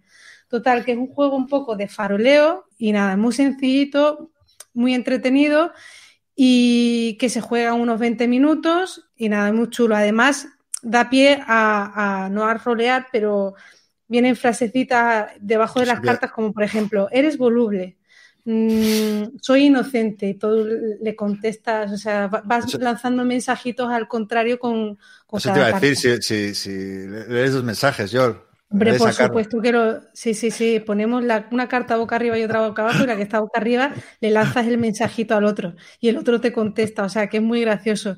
Total, 0.49 0.83
que 0.83 0.91
es 0.91 0.97
un 0.97 1.07
juego 1.07 1.35
un 1.35 1.47
poco 1.47 1.75
de 1.75 1.87
faroleo 1.87 2.65
y 2.77 2.91
nada, 2.91 3.15
muy 3.17 3.33
sencillito, 3.33 4.31
muy 4.73 4.93
entretenido 4.93 5.71
y 6.35 7.17
que 7.19 7.29
se 7.29 7.39
juega 7.39 7.73
unos 7.73 7.97
20 7.99 8.27
minutos 8.27 9.09
y 9.15 9.29
nada, 9.29 9.53
muy 9.53 9.69
chulo. 9.69 9.95
Además, 9.95 10.47
da 10.81 11.09
pie 11.09 11.39
a, 11.47 12.25
a 12.25 12.29
no 12.29 12.43
a 12.43 12.55
rolear, 12.55 13.07
pero 13.11 13.55
vienen 14.07 14.35
frasecitas 14.35 15.31
debajo 15.39 15.79
de 15.79 15.85
las 15.85 16.01
cartas 16.01 16.31
como 16.31 16.51
por 16.51 16.63
ejemplo, 16.63 17.07
eres 17.11 17.37
voluble, 17.37 17.97
mm, 18.45 19.37
soy 19.41 19.65
inocente 19.65 20.27
y 20.29 20.33
todo 20.35 20.65
le 20.65 21.15
contestas, 21.15 21.91
o 21.91 21.97
sea, 21.97 22.27
va- 22.27 22.41
vas 22.45 22.65
Eso- 22.65 22.77
lanzando 22.79 23.23
mensajitos 23.25 23.89
al 23.91 24.07
contrario 24.07 24.59
con, 24.59 24.97
con 25.27 25.37
Eso 25.39 25.51
te 25.51 25.59
iba 25.59 25.67
a 25.67 25.79
decir, 25.79 26.21
si, 26.21 26.53
si, 26.53 26.55
si 26.55 27.07
lees 27.27 27.53
los 27.53 27.63
mensajes, 27.63 28.11
Joel. 28.13 28.35
Hombre, 28.67 28.95
por 28.95 29.13
supuesto 29.13 29.61
que 29.61 29.71
lo. 29.71 30.01
Sí, 30.13 30.33
sí, 30.33 30.49
sí. 30.51 30.79
Ponemos 30.79 31.23
la- 31.23 31.47
una 31.51 31.67
carta 31.67 31.97
boca 31.97 32.15
arriba 32.15 32.37
y 32.37 32.43
otra 32.43 32.67
boca 32.67 32.81
abajo, 32.81 33.03
y 33.03 33.07
la 33.07 33.15
que 33.15 33.21
está 33.21 33.39
boca 33.39 33.59
arriba 33.59 33.93
le 34.19 34.31
lanzas 34.31 34.65
el 34.67 34.77
mensajito 34.79 35.35
al 35.35 35.45
otro 35.45 35.75
y 35.99 36.09
el 36.09 36.17
otro 36.17 36.41
te 36.41 36.51
contesta. 36.51 37.03
O 37.03 37.09
sea 37.09 37.27
que 37.27 37.37
es 37.37 37.43
muy 37.43 37.61
gracioso. 37.61 38.17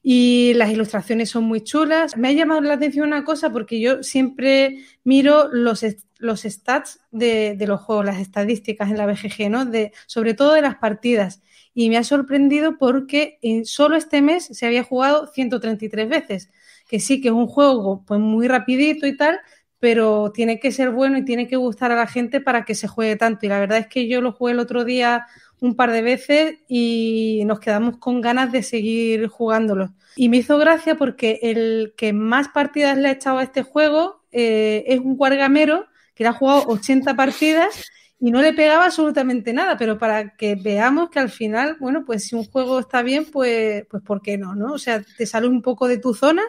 Y 0.00 0.54
las 0.54 0.70
ilustraciones 0.70 1.30
son 1.30 1.44
muy 1.44 1.62
chulas. 1.62 2.16
Me 2.16 2.28
ha 2.28 2.32
llamado 2.32 2.60
la 2.60 2.74
atención 2.74 3.08
una 3.08 3.24
cosa 3.24 3.50
porque 3.50 3.80
yo 3.80 4.02
siempre 4.04 4.78
miro 5.02 5.48
los, 5.52 5.82
est- 5.82 6.06
los 6.18 6.42
stats 6.42 7.00
de, 7.10 7.56
los 7.66 7.80
juegos, 7.80 8.04
las 8.04 8.18
estadísticas 8.18 8.90
en 8.90 8.98
la 8.98 9.06
BGG, 9.06 9.50
¿no? 9.50 9.64
De, 9.64 9.92
sobre 10.06 10.34
todo 10.34 10.54
de 10.54 10.62
las 10.62 10.76
partidas. 10.76 11.40
Y 11.74 11.90
me 11.90 11.96
ha 11.96 12.04
sorprendido 12.04 12.76
porque 12.76 13.38
en 13.40 13.64
solo 13.64 13.96
este 13.96 14.20
mes 14.20 14.46
se 14.46 14.66
había 14.66 14.82
jugado 14.82 15.28
133 15.28 16.08
veces. 16.08 16.50
Que 16.88 17.00
sí, 17.00 17.20
que 17.20 17.28
es 17.28 17.34
un 17.34 17.46
juego 17.46 18.04
pues 18.06 18.18
muy 18.18 18.48
rapidito 18.48 19.06
y 19.06 19.16
tal, 19.16 19.38
pero 19.78 20.32
tiene 20.32 20.58
que 20.58 20.72
ser 20.72 20.90
bueno 20.90 21.18
y 21.18 21.24
tiene 21.24 21.46
que 21.46 21.56
gustar 21.56 21.92
a 21.92 21.96
la 21.96 22.06
gente 22.06 22.40
para 22.40 22.64
que 22.64 22.74
se 22.74 22.88
juegue 22.88 23.16
tanto. 23.16 23.46
Y 23.46 23.48
la 23.48 23.60
verdad 23.60 23.78
es 23.78 23.86
que 23.86 24.08
yo 24.08 24.20
lo 24.20 24.32
jugué 24.32 24.52
el 24.52 24.58
otro 24.58 24.84
día 24.84 25.26
un 25.60 25.76
par 25.76 25.92
de 25.92 26.02
veces 26.02 26.56
y 26.68 27.42
nos 27.46 27.60
quedamos 27.60 27.98
con 27.98 28.20
ganas 28.20 28.50
de 28.52 28.62
seguir 28.62 29.28
jugándolo. 29.28 29.92
Y 30.16 30.28
me 30.28 30.38
hizo 30.38 30.58
gracia 30.58 30.96
porque 30.96 31.38
el 31.42 31.94
que 31.96 32.12
más 32.12 32.48
partidas 32.48 32.98
le 32.98 33.08
ha 33.08 33.12
echado 33.12 33.38
a 33.38 33.44
este 33.44 33.62
juego 33.62 34.22
eh, 34.32 34.84
es 34.86 35.00
un 35.00 35.16
guargamero 35.16 35.86
que 36.18 36.24
le 36.24 36.30
ha 36.30 36.32
jugado 36.32 36.64
80 36.66 37.14
partidas 37.14 37.86
y 38.18 38.32
no 38.32 38.42
le 38.42 38.52
pegaba 38.52 38.86
absolutamente 38.86 39.52
nada, 39.52 39.76
pero 39.76 39.96
para 39.96 40.34
que 40.36 40.56
veamos 40.56 41.10
que 41.10 41.20
al 41.20 41.30
final, 41.30 41.76
bueno, 41.78 42.04
pues 42.04 42.24
si 42.26 42.34
un 42.34 42.44
juego 42.44 42.80
está 42.80 43.02
bien, 43.02 43.26
pues, 43.26 43.86
pues 43.88 44.02
¿por 44.02 44.20
qué 44.20 44.36
no? 44.36 44.56
¿no? 44.56 44.72
O 44.72 44.78
sea, 44.78 45.00
te 45.16 45.26
sale 45.26 45.46
un 45.46 45.62
poco 45.62 45.86
de 45.86 45.98
tu 45.98 46.14
zona 46.14 46.42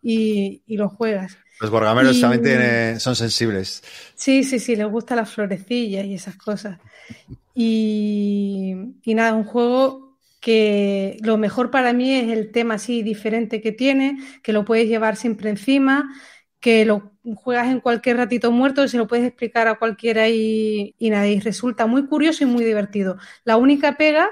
y, 0.00 0.62
y 0.66 0.76
lo 0.76 0.88
juegas. 0.88 1.36
Los 1.60 1.70
borgameros 1.72 2.16
Y- 2.16 2.20
también 2.20 2.42
tienen- 2.44 3.00
son 3.00 3.16
sensibles. 3.16 3.82
Sí, 4.14 4.44
sí, 4.44 4.60
sí, 4.60 4.76
les 4.76 4.86
gustan 4.86 5.16
las 5.16 5.32
florecillas 5.32 6.04
y 6.06 6.14
esas 6.14 6.36
cosas. 6.36 6.78
Y, 7.54 8.74
y 9.02 9.14
nada, 9.14 9.34
un 9.34 9.42
juego 9.44 10.16
que 10.40 11.16
lo 11.22 11.36
mejor 11.38 11.72
para 11.72 11.92
mí 11.92 12.14
es 12.14 12.28
el 12.28 12.52
tema 12.52 12.74
así 12.74 13.02
diferente 13.02 13.60
que 13.60 13.72
tiene, 13.72 14.18
que 14.44 14.52
lo 14.52 14.64
puedes 14.64 14.86
llevar 14.88 15.16
siempre 15.16 15.50
encima, 15.50 16.08
que 16.60 16.84
lo 16.84 17.17
juegas 17.36 17.68
en 17.68 17.80
cualquier 17.80 18.16
ratito 18.16 18.50
muerto 18.52 18.84
y 18.84 18.88
se 18.88 18.98
lo 18.98 19.06
puedes 19.06 19.26
explicar 19.26 19.68
a 19.68 19.78
cualquiera 19.78 20.28
y, 20.28 20.94
y 20.98 21.40
resulta 21.40 21.86
muy 21.86 22.06
curioso 22.06 22.44
y 22.44 22.46
muy 22.46 22.64
divertido. 22.64 23.16
La 23.44 23.56
única 23.56 23.96
pega, 23.96 24.30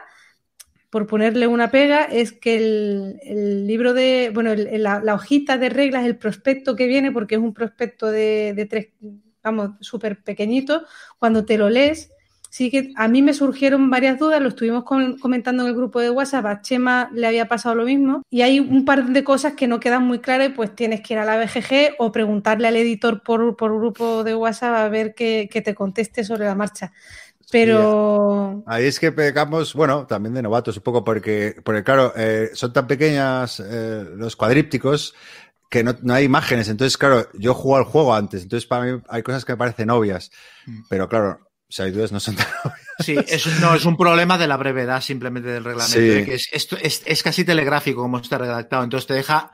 por 0.90 1.06
ponerle 1.06 1.46
una 1.46 1.70
pega, 1.70 2.04
es 2.04 2.32
que 2.32 2.56
el, 2.56 3.66
libro 3.66 3.92
de, 3.94 4.30
bueno, 4.34 4.52
el- 4.52 4.82
la, 4.82 5.02
hojita 5.14 5.58
de 5.58 5.68
reglas, 5.68 6.06
el 6.06 6.16
prospecto 6.18 6.76
que 6.76 6.86
viene, 6.86 7.12
porque 7.12 7.34
es 7.36 7.40
un 7.40 7.54
prospecto 7.54 8.10
de 8.10 8.66
tres, 8.70 8.88
vamos, 9.42 9.70
súper 9.80 10.22
pequeñito, 10.22 10.84
cuando 11.18 11.44
te 11.44 11.58
lo 11.58 11.70
lees, 11.70 12.10
sí 12.56 12.70
que 12.70 12.90
a 12.96 13.06
mí 13.06 13.20
me 13.20 13.34
surgieron 13.34 13.90
varias 13.90 14.18
dudas, 14.18 14.40
lo 14.40 14.48
estuvimos 14.48 14.82
comentando 14.82 15.62
en 15.62 15.68
el 15.68 15.76
grupo 15.76 16.00
de 16.00 16.08
WhatsApp, 16.08 16.46
a 16.46 16.62
Chema 16.62 17.10
le 17.12 17.26
había 17.26 17.48
pasado 17.48 17.74
lo 17.74 17.84
mismo, 17.84 18.22
y 18.30 18.40
hay 18.40 18.60
un 18.60 18.86
par 18.86 19.04
de 19.04 19.24
cosas 19.24 19.52
que 19.52 19.68
no 19.68 19.78
quedan 19.78 20.04
muy 20.04 20.20
claras 20.20 20.48
y 20.48 20.52
pues 20.52 20.74
tienes 20.74 21.02
que 21.02 21.12
ir 21.12 21.20
a 21.20 21.26
la 21.26 21.36
BGG 21.36 21.96
o 21.98 22.10
preguntarle 22.12 22.68
al 22.68 22.76
editor 22.76 23.22
por, 23.22 23.56
por 23.56 23.76
grupo 23.76 24.24
de 24.24 24.34
WhatsApp 24.34 24.74
a 24.74 24.88
ver 24.88 25.14
que, 25.14 25.50
que 25.52 25.60
te 25.60 25.74
conteste 25.74 26.24
sobre 26.24 26.46
la 26.46 26.54
marcha. 26.54 26.92
Pero... 27.50 28.64
Ahí 28.66 28.86
es 28.86 28.98
que 28.98 29.12
pecamos, 29.12 29.74
bueno, 29.74 30.06
también 30.06 30.32
de 30.32 30.40
novatos 30.40 30.78
un 30.78 30.82
poco, 30.82 31.04
porque, 31.04 31.56
porque 31.62 31.84
claro, 31.84 32.14
eh, 32.16 32.48
son 32.54 32.72
tan 32.72 32.86
pequeñas 32.86 33.60
eh, 33.60 34.02
los 34.16 34.34
cuadrípticos 34.34 35.14
que 35.68 35.84
no, 35.84 35.94
no 36.00 36.14
hay 36.14 36.24
imágenes. 36.24 36.70
Entonces, 36.70 36.96
claro, 36.96 37.28
yo 37.34 37.52
juego 37.52 37.76
al 37.76 37.84
juego 37.84 38.14
antes, 38.14 38.42
entonces 38.42 38.66
para 38.66 38.84
mí 38.86 39.02
hay 39.10 39.22
cosas 39.22 39.44
que 39.44 39.52
me 39.52 39.58
parecen 39.58 39.90
obvias, 39.90 40.30
Mm. 40.66 40.82
pero 40.88 41.08
claro, 41.08 41.45
si 41.68 41.82
hay 41.82 41.90
dudas, 41.90 42.12
no 42.12 42.20
son 42.20 42.36
tan 42.36 42.46
obvias. 42.64 42.80
Sí, 43.00 43.16
es, 43.28 43.60
no, 43.60 43.74
es 43.74 43.84
un 43.84 43.96
problema 43.96 44.38
de 44.38 44.46
la 44.46 44.56
brevedad 44.56 45.00
simplemente 45.00 45.48
del 45.50 45.64
reglamento. 45.64 45.98
Sí. 45.98 46.06
de 46.08 46.24
que 46.24 46.34
es, 46.34 46.48
es, 46.52 47.02
es 47.04 47.22
casi 47.22 47.44
telegráfico 47.44 48.02
como 48.02 48.18
está 48.18 48.38
redactado. 48.38 48.84
Entonces 48.84 49.06
te 49.06 49.14
deja 49.14 49.52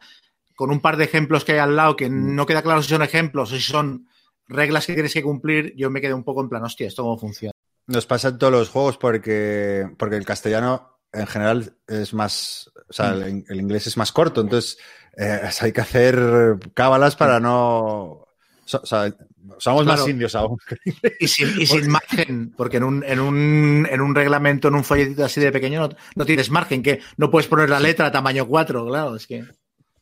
con 0.55 0.71
un 0.71 0.81
par 0.81 0.97
de 0.97 1.05
ejemplos 1.05 1.45
que 1.45 1.53
hay 1.53 1.59
al 1.59 1.75
lado 1.77 1.97
que 1.97 2.09
Mm. 2.11 2.35
no 2.37 2.47
queda 2.47 2.63
claro 2.63 2.83
si 2.83 2.91
son 2.91 3.03
ejemplos 3.03 3.51
o 3.53 3.57
si 3.57 3.63
son 3.63 4.07
reglas 4.49 4.87
que 4.87 4.95
tienes 4.95 5.13
que 5.13 5.23
cumplir. 5.23 5.75
Yo 5.77 5.91
me 5.91 6.01
quedé 6.01 6.15
un 6.15 6.25
poco 6.25 6.41
en 6.43 6.49
plan, 6.49 6.63
hostia, 6.63 6.87
¿esto 6.87 7.03
cómo 7.03 7.19
funciona? 7.19 7.53
Nos 7.87 8.07
pasa 8.07 8.29
en 8.29 8.39
todos 8.39 8.53
los 8.53 8.69
juegos 8.69 8.97
porque, 8.99 9.89
porque 9.99 10.17
el 10.17 10.25
castellano 10.25 11.01
en 11.13 11.27
general 11.27 11.77
es 11.89 12.15
más, 12.15 12.71
o 12.89 12.93
sea, 12.93 13.11
el, 13.11 13.45
el 13.49 13.61
inglés 13.61 13.87
es 13.89 13.97
más 13.97 14.13
corto, 14.13 14.41
entonces 14.41 14.79
eh, 15.17 15.41
hay 15.61 15.73
que 15.73 15.81
hacer 15.81 16.59
cábalas 16.75 17.17
para 17.17 17.41
no... 17.41 18.25
so- 18.65 18.81
o 18.83 18.87
sea, 18.87 19.13
somos 19.59 19.87
más 19.87 20.07
indios 20.07 20.35
aún. 20.35 20.59
Y 21.21 21.29
sin, 21.29 21.61
y 21.61 21.67
sin 21.67 21.91
margen, 21.91 22.53
porque 22.57 22.79
en 22.79 22.85
un, 22.85 23.05
en, 23.05 23.21
un, 23.21 23.87
en 23.91 24.01
un 24.01 24.15
reglamento, 24.15 24.69
en 24.69 24.75
un 24.75 24.85
folletito 24.85 25.25
así 25.25 25.41
de 25.41 25.53
pequeño, 25.53 25.81
no, 25.81 25.97
no 26.17 26.25
tienes 26.25 26.51
margen, 26.51 26.83
que 26.83 27.01
no 27.17 27.31
puedes 27.31 27.49
poner 27.49 27.71
la 27.71 27.81
letra 27.81 28.11
tamaño 28.11 28.47
4, 28.47 28.87
claro, 28.87 29.17
es 29.17 29.27
que... 29.27 29.45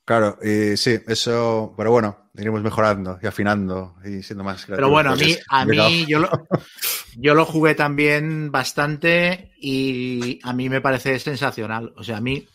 Claro, 0.04 0.38
y 0.42 0.76
sí, 0.76 0.98
eso, 1.06 1.72
pero 1.76 1.92
bueno, 1.92 2.30
iremos 2.36 2.62
mejorando 2.62 3.18
y 3.22 3.26
afinando 3.26 3.94
y 4.04 4.22
siendo 4.22 4.42
más 4.42 4.64
Pero 4.66 4.88
bueno, 4.88 5.12
a 5.12 5.16
mí, 5.16 5.36
a 5.48 5.64
porque 5.64 5.78
es 5.78 5.86
mí 5.86 6.06
yo, 6.08 6.18
lo, 6.18 6.28
yo 7.16 7.34
lo 7.34 7.44
jugué 7.44 7.74
también 7.74 8.50
bastante 8.50 9.52
y 9.60 10.40
a 10.42 10.52
mí 10.52 10.68
me 10.68 10.80
parece 10.80 11.18
sensacional. 11.18 11.92
O 11.96 12.02
sea, 12.02 12.16
a 12.16 12.20
mí, 12.20 12.48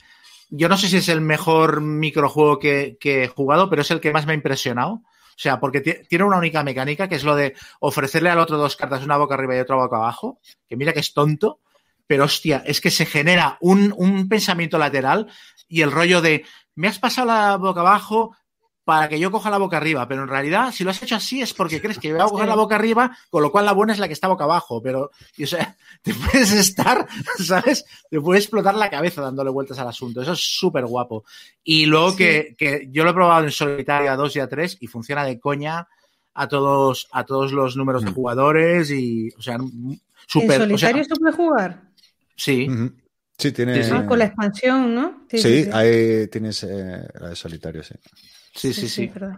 yo 0.49 0.67
no 0.67 0.77
sé 0.77 0.89
si 0.89 0.97
es 0.97 1.07
el 1.07 1.21
mejor 1.21 1.81
microjuego 1.81 2.59
que, 2.59 2.97
que 2.99 3.23
he 3.23 3.27
jugado, 3.27 3.69
pero 3.69 3.83
es 3.83 3.91
el 3.91 4.01
que 4.01 4.11
más 4.11 4.25
me 4.25 4.33
ha 4.33 4.35
impresionado. 4.35 5.01
O 5.37 5.37
sea, 5.37 5.59
porque 5.59 5.81
ti- 5.81 5.95
tiene 6.07 6.23
una 6.23 6.37
única 6.37 6.63
mecánica, 6.63 7.07
que 7.09 7.15
es 7.15 7.23
lo 7.23 7.35
de 7.35 7.55
ofrecerle 7.79 8.29
al 8.29 8.39
otro 8.39 8.57
dos 8.57 8.75
cartas, 8.75 9.03
una 9.03 9.17
boca 9.17 9.35
arriba 9.35 9.55
y 9.55 9.59
otra 9.59 9.75
boca 9.75 9.97
abajo, 9.97 10.39
que 10.67 10.77
mira 10.77 10.93
que 10.93 11.01
es 11.01 11.13
tonto, 11.13 11.59
pero 12.07 12.23
hostia, 12.25 12.63
es 12.65 12.79
que 12.81 12.91
se 12.91 13.05
genera 13.05 13.57
un, 13.61 13.93
un 13.97 14.29
pensamiento 14.29 14.77
lateral 14.77 15.27
y 15.67 15.81
el 15.81 15.91
rollo 15.91 16.21
de, 16.21 16.45
me 16.75 16.87
has 16.87 16.99
pasado 16.99 17.27
la 17.27 17.57
boca 17.57 17.81
abajo 17.81 18.35
para 18.85 19.09
que 19.09 19.19
yo 19.19 19.31
coja 19.31 19.49
la 19.49 19.57
boca 19.57 19.77
arriba, 19.77 20.07
pero 20.07 20.21
en 20.23 20.29
realidad, 20.29 20.71
si 20.71 20.83
lo 20.83 20.91
has 20.91 21.01
hecho 21.03 21.15
así 21.15 21.41
es 21.41 21.53
porque 21.53 21.81
crees 21.81 21.97
que 21.99 22.07
yo 22.09 22.15
voy 22.15 22.23
a 22.23 22.27
coger 22.29 22.47
la 22.47 22.55
boca 22.55 22.75
arriba, 22.75 23.17
con 23.31 23.41
lo 23.41 23.51
cual 23.51 23.65
la 23.65 23.73
buena 23.73 23.93
es 23.93 23.99
la 23.99 24.07
que 24.07 24.13
está 24.13 24.27
boca 24.27 24.43
abajo, 24.43 24.81
pero, 24.81 25.09
y, 25.35 25.43
o 25.43 25.47
sea, 25.47 25.75
te 26.03 26.13
puedes 26.13 26.51
estar, 26.51 27.07
¿sabes? 27.43 27.83
Te 28.09 28.21
puede 28.21 28.39
explotar 28.39 28.75
la 28.75 28.89
cabeza 28.89 29.21
dándole 29.21 29.49
vueltas 29.49 29.79
al 29.79 29.87
asunto. 29.87 30.21
Eso 30.21 30.33
es 30.33 30.39
súper 30.59 30.85
guapo. 30.85 31.25
Y 31.63 31.87
luego 31.87 32.11
Sí. 32.11 32.17
que, 32.17 32.55
que 32.57 32.87
yo 32.91 33.03
lo 33.03 33.09
he 33.09 33.13
probado 33.13 33.43
en 33.43 33.51
solitario 33.51 34.11
a 34.11 34.15
2 34.15 34.35
y 34.35 34.39
a 34.39 34.47
3 34.47 34.77
y 34.79 34.87
funciona 34.87 35.25
de 35.25 35.39
coña 35.39 35.87
a 36.35 36.47
todos, 36.47 37.07
a 37.11 37.23
todos 37.23 37.51
los 37.53 37.75
números 37.75 38.03
de 38.03 38.11
Mm. 38.11 38.13
jugadores 38.13 38.91
y, 38.91 39.29
o 39.37 39.41
sea, 39.41 39.55
m- 39.55 39.69
¿En 39.93 39.99
súper. 40.27 40.49
o 40.61 40.77
sea, 40.77 40.89
solitario 40.89 41.03
se 41.05 41.15
puede 41.15 41.33
jugar? 41.33 41.81
sí. 42.35 42.67
Sí, 43.37 43.51
tiene... 43.51 43.83
Sí, 43.83 43.89
sí. 43.89 43.91
Ah, 43.93 44.05
con 44.05 44.17
la 44.17 44.25
expansión, 44.25 44.95
¿no? 44.95 45.25
Sí, 45.29 45.67
ahí 45.73 46.25
tienes 46.29 46.63
eh, 46.63 47.05
la 47.19 47.29
de 47.29 47.35
solitario, 47.35 47.83
sí. 47.83 47.93
Sí, 48.55 48.73
sí, 48.73 48.89
sí. 48.89 49.13
verdad. 49.13 49.37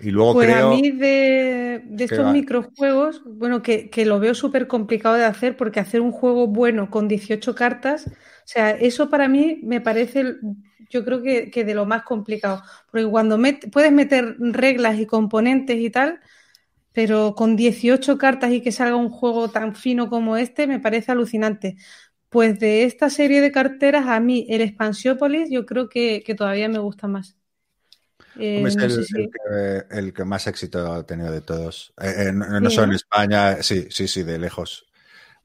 Y 0.00 0.10
luego 0.10 0.36
Pues 0.36 0.50
creo... 0.50 0.58
a 0.58 0.60
mí 0.62 0.90
de, 0.90 1.82
estos 1.98 2.26
va- 2.26 2.26
microjuegos, 2.26 3.22
bueno, 3.24 3.62
que, 3.62 3.88
que 3.88 4.04
lo 4.04 4.20
veo 4.20 4.34
súper 4.34 4.66
complicado 4.68 5.14
de 5.14 5.24
hacer 5.24 5.56
porque 5.56 5.80
hacer 5.80 6.02
un 6.02 6.12
juego 6.12 6.46
bueno 6.46 6.90
con 6.90 7.08
18 7.08 7.54
cartas, 7.54 8.06
o 8.08 8.12
sea, 8.44 8.70
eso 8.72 9.08
para 9.08 9.26
mí 9.28 9.60
me 9.62 9.80
parece, 9.80 10.36
yo 10.90 11.04
creo 11.06 11.22
que, 11.22 11.50
que 11.50 11.64
de 11.64 11.74
lo 11.74 11.86
más 11.86 12.02
complicado, 12.02 12.62
porque 12.90 13.06
cuando 13.06 13.38
met- 13.38 13.70
puedes 13.72 13.90
meter 13.92 14.36
reglas 14.38 14.98
y 14.98 15.06
componentes 15.06 15.78
y 15.80 15.88
tal, 15.90 16.20
pero 16.92 17.34
con 17.36 17.56
18 17.56 18.18
cartas 18.18 18.52
y 18.52 18.62
que 18.62 18.72
salga 18.72 18.96
un 18.96 19.10
juego 19.10 19.50
tan 19.50 19.76
fino 19.76 20.10
como 20.10 20.36
este, 20.38 20.66
me 20.68 20.80
parece 20.80 21.12
alucinante. 21.12 21.76
Pues 22.30 22.60
de 22.60 22.84
esta 22.84 23.10
serie 23.10 23.40
de 23.42 23.52
carteras, 23.52 24.08
a 24.08 24.20
mí 24.20 24.46
el 24.50 24.62
Expansiópolis 24.62 25.50
yo 25.50 25.66
creo 25.66 25.88
que, 25.90 26.22
que 26.26 26.36
todavía 26.36 26.68
me 26.70 26.80
gusta 26.80 27.08
más. 27.08 27.37
Eh, 28.38 28.68
es 28.68 28.76
no 28.76 28.88
el, 28.88 28.90
sé 28.90 29.02
si- 29.02 29.16
el 29.16 29.28
que, 29.30 29.96
el 29.98 30.12
que 30.14 30.24
más 30.24 30.46
éxito 30.46 30.92
ha 30.92 31.06
tenido 31.06 31.30
de 31.32 31.40
todos. 31.42 31.92
Eh, 32.00 32.28
eh, 32.28 32.32
no 32.32 32.60
no 32.60 32.70
Sí, 32.70 32.70
solo 32.70 32.88
en 32.88 32.94
España, 32.94 33.62
sí, 33.62 33.86
sí, 33.90 34.08
sí, 34.08 34.22
de 34.24 34.38
lejos. 34.38 34.86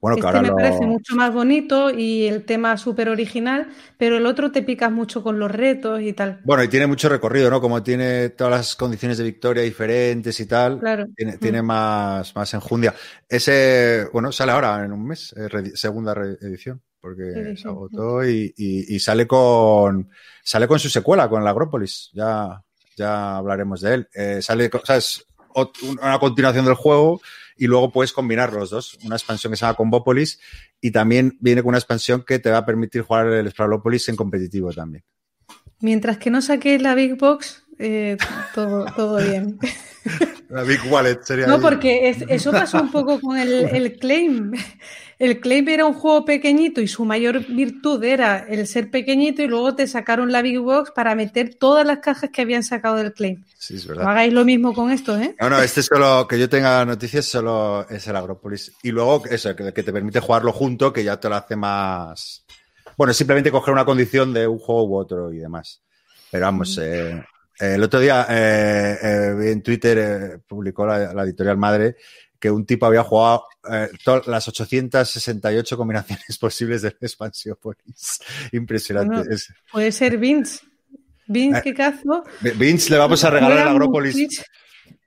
Bueno, 0.00 0.18
que 0.18 0.26
Este 0.26 0.26
ahora 0.26 0.42
me 0.42 0.50
lo... 0.50 0.54
parece 0.54 0.86
mucho 0.86 1.14
más 1.14 1.32
bonito 1.32 1.90
y 1.90 2.24
el 2.26 2.44
tema 2.44 2.76
súper 2.78 3.08
original, 3.08 3.68
pero 3.98 4.16
el 4.16 4.26
otro 4.26 4.50
te 4.50 4.62
picas 4.62 4.90
mucho 4.90 5.22
con 5.22 5.38
los 5.38 5.50
retos 5.50 6.00
y 6.02 6.12
tal. 6.12 6.42
Bueno, 6.42 6.62
y 6.62 6.68
tiene 6.68 6.86
mucho 6.86 7.08
recorrido, 7.08 7.48
¿no? 7.50 7.60
Como 7.60 7.82
tiene 7.82 8.28
todas 8.30 8.50
las 8.52 8.76
condiciones 8.76 9.16
de 9.18 9.24
victoria 9.24 9.62
diferentes 9.62 10.38
y 10.40 10.46
tal, 10.46 10.82
Claro. 10.82 11.06
tiene, 11.16 11.38
Mm. 11.40 11.54
tiene 11.54 11.62
más, 11.62 12.34
más 12.36 12.52
enjundia. 12.54 12.94
Ese, 13.28 14.06
bueno, 14.12 14.30
sale 14.30 14.52
ahora 14.52 14.84
en 14.84 14.92
un 14.92 15.06
mes, 15.06 15.32
eh, 15.36 15.48
segunda 15.74 16.12
reedición, 16.12 16.82
porque 17.00 17.52
se 17.54 17.68
Edición, 17.68 17.68
agotó 17.68 18.24
y, 18.28 18.52
y- 18.58 18.94
y 18.94 19.00
sale 19.00 19.26
con 19.26 20.10
sale 20.42 20.68
con 20.68 20.78
su 20.78 20.90
secuela, 20.90 21.28
con 21.30 21.42
la 21.44 21.50
Agrópolis. 21.50 22.10
Ya, 22.12 22.62
ya 22.96 23.36
hablaremos 23.36 23.80
de 23.80 23.94
él. 23.94 24.08
Eh, 24.14 24.38
sale, 24.42 24.70
con- 24.70 24.82
¿sabes? 24.84 25.26
Ot- 25.54 25.82
una 26.02 26.18
continuación 26.18 26.64
del 26.64 26.74
juego 26.74 27.20
y 27.56 27.66
luego 27.66 27.92
puedes 27.92 28.12
combinar 28.12 28.52
los 28.52 28.70
dos. 28.70 28.98
Una 29.04 29.16
expansión 29.16 29.52
que 29.52 29.56
se 29.56 29.64
llama 29.64 29.76
Combópolis 29.76 30.40
y 30.80 30.90
también 30.90 31.36
viene 31.40 31.62
con 31.62 31.68
una 31.70 31.78
expansión 31.78 32.24
que 32.26 32.38
te 32.40 32.50
va 32.50 32.58
a 32.58 32.66
permitir 32.66 33.02
jugar 33.02 33.28
el 33.28 33.46
Exploralópolis 33.46 34.08
en 34.08 34.16
competitivo 34.16 34.72
también. 34.72 35.04
Mientras 35.80 36.18
que 36.18 36.30
no 36.30 36.42
saques 36.42 36.80
la 36.82 36.94
Big 36.94 37.16
Box, 37.16 37.64
eh, 37.78 38.16
todo, 38.54 38.84
todo 38.96 39.16
bien. 39.18 39.58
La 40.48 40.62
Big 40.62 40.80
Wallet 40.90 41.18
sería. 41.22 41.46
No, 41.46 41.54
ahí. 41.56 41.60
porque 41.60 42.08
es- 42.08 42.24
eso 42.28 42.52
pasó 42.52 42.80
un 42.80 42.90
poco 42.90 43.20
con 43.20 43.36
el, 43.38 43.52
el 43.74 43.96
Claim. 43.98 44.52
El 45.18 45.40
Claim 45.40 45.68
era 45.68 45.86
un 45.86 45.94
juego 45.94 46.24
pequeñito 46.24 46.80
y 46.80 46.88
su 46.88 47.04
mayor 47.04 47.46
virtud 47.46 48.02
era 48.02 48.40
el 48.48 48.66
ser 48.66 48.90
pequeñito 48.90 49.42
y 49.42 49.46
luego 49.46 49.74
te 49.74 49.86
sacaron 49.86 50.32
la 50.32 50.42
Big 50.42 50.58
Box 50.58 50.90
para 50.90 51.14
meter 51.14 51.54
todas 51.54 51.86
las 51.86 51.98
cajas 52.00 52.30
que 52.30 52.42
habían 52.42 52.62
sacado 52.64 52.96
del 52.96 53.12
Claim. 53.12 53.44
Sí, 53.56 53.76
es 53.76 53.88
No 53.88 54.08
hagáis 54.08 54.32
lo 54.32 54.44
mismo 54.44 54.74
con 54.74 54.90
esto, 54.90 55.16
¿eh? 55.18 55.34
No, 55.40 55.48
no, 55.50 55.62
este 55.62 55.82
solo, 55.82 56.26
que 56.28 56.38
yo 56.38 56.48
tenga 56.48 56.84
noticias 56.84 57.24
solo 57.26 57.86
es 57.88 58.06
el 58.08 58.16
Agrópolis. 58.16 58.72
Y 58.82 58.90
luego 58.90 59.22
eso, 59.30 59.54
que, 59.54 59.72
que 59.72 59.82
te 59.82 59.92
permite 59.92 60.20
jugarlo 60.20 60.52
junto, 60.52 60.92
que 60.92 61.04
ya 61.04 61.18
te 61.18 61.28
lo 61.28 61.36
hace 61.36 61.54
más. 61.56 62.44
Bueno, 62.96 63.12
simplemente 63.12 63.50
coger 63.50 63.72
una 63.72 63.84
condición 63.84 64.32
de 64.34 64.46
un 64.46 64.58
juego 64.58 64.84
u 64.84 64.96
otro 64.96 65.32
y 65.32 65.38
demás. 65.38 65.80
Pero 66.30 66.46
vamos, 66.46 66.76
eh, 66.82 67.24
el 67.58 67.82
otro 67.82 68.00
día 68.00 68.26
eh, 68.28 68.98
eh, 69.02 69.50
en 69.52 69.62
Twitter 69.62 69.98
eh, 69.98 70.38
publicó 70.46 70.86
la, 70.86 71.12
la 71.14 71.22
editorial 71.24 71.56
madre 71.56 71.96
que 72.38 72.50
un 72.50 72.66
tipo 72.66 72.84
había 72.86 73.02
jugado 73.04 73.44
eh, 73.70 73.88
to- 74.04 74.22
las 74.26 74.46
868 74.48 75.76
combinaciones 75.76 76.36
posibles 76.40 76.82
del 76.82 76.96
Expansiopolis. 77.00 78.18
Impresionante. 78.52 79.16
Bueno. 79.16 79.36
Puede 79.72 79.92
ser 79.92 80.18
Vince. 80.18 80.60
Vince, 81.26 81.58
Eh, 81.58 81.62
qué 81.64 81.74
cazo. 81.74 82.22
Vince 82.56 82.90
le 82.90 82.98
vamos 82.98 83.24
a 83.24 83.30
regalar 83.30 83.58
el 83.62 83.68
Agrópolis. 83.68 84.42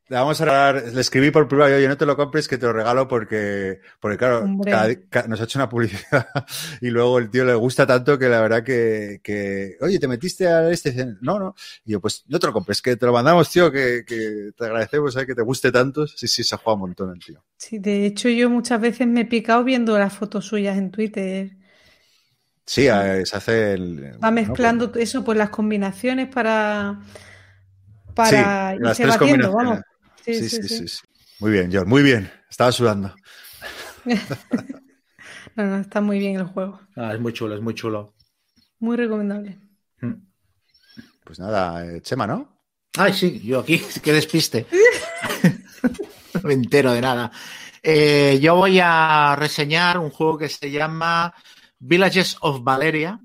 Le 0.09 0.15
vamos 0.15 0.39
a 0.39 0.45
regalar, 0.45 0.83
le 0.93 1.01
escribí 1.01 1.31
por 1.31 1.49
privado, 1.49 1.75
oye, 1.75 1.85
no 1.87 1.97
te 1.97 2.05
lo 2.05 2.15
compres, 2.15 2.47
que 2.47 2.57
te 2.57 2.65
lo 2.65 2.71
regalo 2.71 3.09
porque, 3.09 3.81
porque 3.99 4.17
claro, 4.17 4.45
cada- 4.63 5.27
nos 5.27 5.41
ha 5.41 5.43
hecho 5.43 5.59
una 5.59 5.67
publicidad 5.67 6.27
y 6.81 6.89
luego 6.91 7.19
el 7.19 7.29
tío 7.29 7.43
le 7.43 7.53
gusta 7.55 7.85
tanto 7.85 8.17
que 8.17 8.29
la 8.29 8.39
verdad 8.39 8.63
que, 8.63 9.19
que 9.21 9.75
oye, 9.81 9.99
te 9.99 10.07
metiste 10.07 10.47
a 10.47 10.69
este, 10.69 10.93
no, 11.19 11.37
no, 11.39 11.55
y 11.83 11.91
yo, 11.91 11.99
pues 11.99 12.23
no 12.27 12.39
te 12.39 12.47
lo 12.47 12.53
compres, 12.53 12.81
que 12.81 12.95
te 12.95 13.05
lo 13.05 13.11
mandamos, 13.11 13.49
tío, 13.51 13.69
que, 13.69 14.05
que 14.07 14.51
te 14.55 14.65
agradecemos, 14.65 15.11
¿sabes? 15.13 15.27
que 15.27 15.35
te 15.35 15.41
guste 15.41 15.73
tanto. 15.73 16.07
Sí, 16.07 16.25
sí, 16.29 16.41
se 16.41 16.55
ha 16.55 16.57
jugado 16.57 16.75
un 16.75 16.81
montón 16.81 17.11
el 17.13 17.19
tío. 17.19 17.43
Sí, 17.57 17.77
de 17.79 18.05
hecho 18.05 18.29
yo 18.29 18.49
muchas 18.49 18.79
veces 18.79 19.07
me 19.07 19.21
he 19.21 19.25
picado 19.25 19.65
viendo 19.65 19.99
las 19.99 20.13
fotos 20.13 20.45
suyas 20.45 20.77
en 20.77 20.89
Twitter. 20.89 21.51
Sí, 22.65 22.87
eh, 22.87 23.23
se 23.25 23.35
hace 23.35 23.73
el... 23.73 24.13
Va 24.23 24.29
¿no? 24.29 24.31
mezclando 24.31 24.89
Pues- 24.91 25.09
eso, 25.09 25.25
pues 25.25 25.37
las 25.37 25.49
combinaciones 25.49 26.27
para, 26.33 27.01
para 28.15 28.71
Sí, 28.73 28.79
irse 28.83 29.05
batiendo, 29.05 29.51
vamos. 29.51 29.79
Sí, 30.27 30.33
Sí, 30.35 30.49
sí, 30.49 30.61
sí, 30.61 30.67
sí. 30.67 30.77
sí, 30.79 30.87
sí. 30.87 30.97
Muy 31.39 31.51
bien, 31.51 31.69
John, 31.71 31.87
muy 31.87 32.03
bien. 32.03 32.31
Estaba 32.49 32.71
sudando. 32.71 33.15
No, 35.55 35.65
no, 35.65 35.77
está 35.79 36.01
muy 36.01 36.19
bien 36.19 36.35
el 36.35 36.45
juego. 36.45 36.79
Ah, 36.95 37.13
es 37.13 37.19
muy 37.19 37.33
chulo, 37.33 37.55
es 37.55 37.61
muy 37.61 37.73
chulo. 37.73 38.13
Muy 38.79 38.95
recomendable. 38.95 39.57
Pues 41.23 41.39
nada, 41.39 41.83
eh, 41.83 42.01
Chema, 42.01 42.27
¿no? 42.27 42.61
Ay, 42.97 43.11
sí, 43.11 43.41
yo 43.43 43.59
aquí, 43.59 43.81
qué 44.03 44.13
despiste. 44.13 44.67
no 46.33 46.41
me 46.43 46.53
entero 46.53 46.93
de 46.93 47.01
nada. 47.01 47.31
Eh, 47.81 48.39
yo 48.39 48.55
voy 48.55 48.79
a 48.81 49.35
reseñar 49.35 49.97
un 49.97 50.09
juego 50.11 50.37
que 50.37 50.47
se 50.49 50.69
llama 50.69 51.33
Villages 51.79 52.37
of 52.41 52.63
Valeria, 52.63 53.19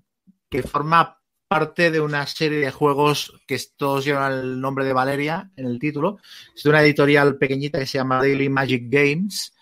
que 0.48 0.62
forma 0.62 1.21
parte 1.52 1.90
de 1.90 2.00
una 2.00 2.26
serie 2.26 2.60
de 2.60 2.70
juegos 2.70 3.38
que 3.46 3.60
todos 3.76 4.06
llevan 4.06 4.32
el 4.32 4.58
nombre 4.58 4.86
de 4.86 4.94
Valeria 4.94 5.50
en 5.54 5.66
el 5.66 5.78
título. 5.78 6.16
Es 6.56 6.62
de 6.62 6.70
una 6.70 6.80
editorial 6.80 7.36
pequeñita 7.36 7.78
que 7.78 7.84
se 7.84 7.98
llama 7.98 8.20
Daily 8.20 8.48
Magic 8.48 8.84
Games. 8.88 9.52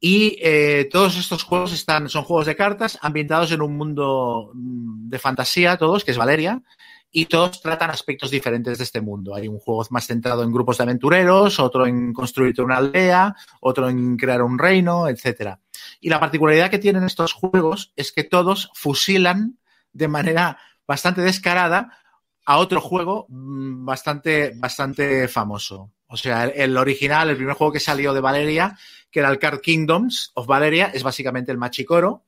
Y 0.00 0.38
eh, 0.40 0.88
todos 0.90 1.18
estos 1.18 1.42
juegos 1.42 1.74
están, 1.74 2.08
son 2.08 2.24
juegos 2.24 2.46
de 2.46 2.56
cartas 2.56 2.98
ambientados 3.02 3.52
en 3.52 3.60
un 3.60 3.76
mundo 3.76 4.52
mm, 4.54 5.10
de 5.10 5.18
fantasía, 5.18 5.76
todos, 5.76 6.02
que 6.02 6.12
es 6.12 6.16
Valeria. 6.16 6.62
y 7.10 7.26
todos 7.26 7.60
tratan 7.60 7.90
aspectos 7.90 8.30
diferentes 8.30 8.78
de 8.78 8.84
este 8.84 9.02
mundo. 9.02 9.34
Hay 9.34 9.48
un 9.48 9.58
juego 9.58 9.86
más 9.90 10.06
centrado 10.06 10.42
en 10.42 10.50
grupos 10.50 10.78
de 10.78 10.84
aventureros, 10.84 11.60
otro 11.60 11.86
en 11.86 12.14
construir 12.14 12.58
una 12.62 12.78
aldea, 12.78 13.36
otro 13.60 13.90
en 13.90 14.16
crear 14.16 14.40
un 14.40 14.58
reino, 14.58 15.08
etcétera. 15.08 15.60
Y 16.00 16.08
la 16.08 16.18
particularidad 16.18 16.70
que 16.70 16.78
tienen 16.78 17.04
estos 17.04 17.34
juegos 17.34 17.92
es 17.96 18.12
que 18.12 18.24
todos 18.24 18.70
fusilan 18.72 19.58
de 19.92 20.08
manera 20.08 20.56
bastante 20.86 21.20
descarada 21.20 21.98
a 22.44 22.58
otro 22.58 22.80
juego 22.80 23.26
mm, 23.28 23.84
bastante, 23.84 24.52
bastante 24.56 25.28
famoso. 25.28 25.90
O 26.06 26.16
sea, 26.16 26.44
el, 26.44 26.52
el, 26.54 26.76
original, 26.76 27.30
el 27.30 27.36
primer 27.36 27.54
juego 27.54 27.72
que 27.72 27.80
salió 27.80 28.12
de 28.12 28.20
Valeria, 28.20 28.76
que 29.10 29.20
era 29.20 29.30
el 29.30 29.38
Card 29.38 29.60
Kingdoms 29.60 30.32
of 30.34 30.46
Valeria, 30.46 30.90
es 30.92 31.02
básicamente 31.02 31.52
el 31.52 31.58
Machicoro, 31.58 32.24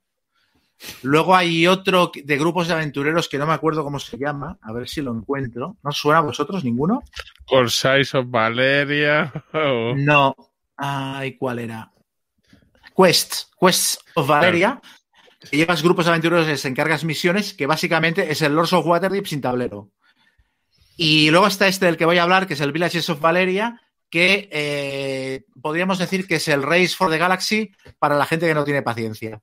Luego 1.03 1.35
hay 1.35 1.67
otro 1.67 2.11
de 2.15 2.39
grupos 2.39 2.69
de 2.69 2.75
aventureros 2.75 3.29
que 3.29 3.39
no 3.39 3.47
me 3.47 3.53
acuerdo 3.53 3.85
cómo 3.85 3.99
se 3.99 4.19
llama, 4.19 4.59
a 4.61 4.73
ver 4.73 4.89
si 4.89 5.03
lo 5.03 5.13
encuentro. 5.13 5.77
¿No 5.83 5.93
suena 5.93 6.19
a 6.19 6.23
vosotros 6.23 6.65
ninguno? 6.65 7.03
Size 7.69 8.19
of 8.19 8.27
Valeria. 8.29 9.33
Oh. 9.55 9.95
No. 9.97 10.35
Ay, 10.77 11.37
¿cuál 11.37 11.61
era? 11.61 11.93
Quest. 12.97 13.45
Quest 13.59 14.01
of 14.15 14.27
Valeria. 14.27 14.81
Que 15.51 15.57
llevas 15.57 15.83
grupos 15.83 16.07
aventureros, 16.07 16.65
encargas 16.65 17.05
misiones, 17.05 17.55
que 17.55 17.67
básicamente 17.67 18.31
es 18.31 18.43
el 18.43 18.55
Lords 18.55 18.73
of 18.73 18.87
Waterdeep 18.87 19.27
sin 19.27 19.41
tablero. 19.41 19.91
Y 20.97 21.31
luego 21.31 21.47
está 21.47 21.67
este 21.67 21.87
del 21.87 21.97
que 21.97 22.05
voy 22.05 22.19
a 22.19 22.23
hablar, 22.23 22.47
que 22.47 22.55
es 22.55 22.61
el 22.61 22.73
Villages 22.73 23.11
of 23.11 23.21
Valeria, 23.21 23.81
que 24.11 24.49
eh, 24.53 25.45
podríamos 25.61 25.99
decir 25.99 26.27
que 26.27 26.37
es 26.37 26.47
el 26.49 26.63
Race 26.63 26.95
for 26.97 27.11
the 27.11 27.19
Galaxy 27.19 27.73
para 27.99 28.17
la 28.17 28.27
gente 28.27 28.47
que 28.47 28.55
no 28.55 28.65
tiene 28.65 28.83
paciencia. 28.83 29.41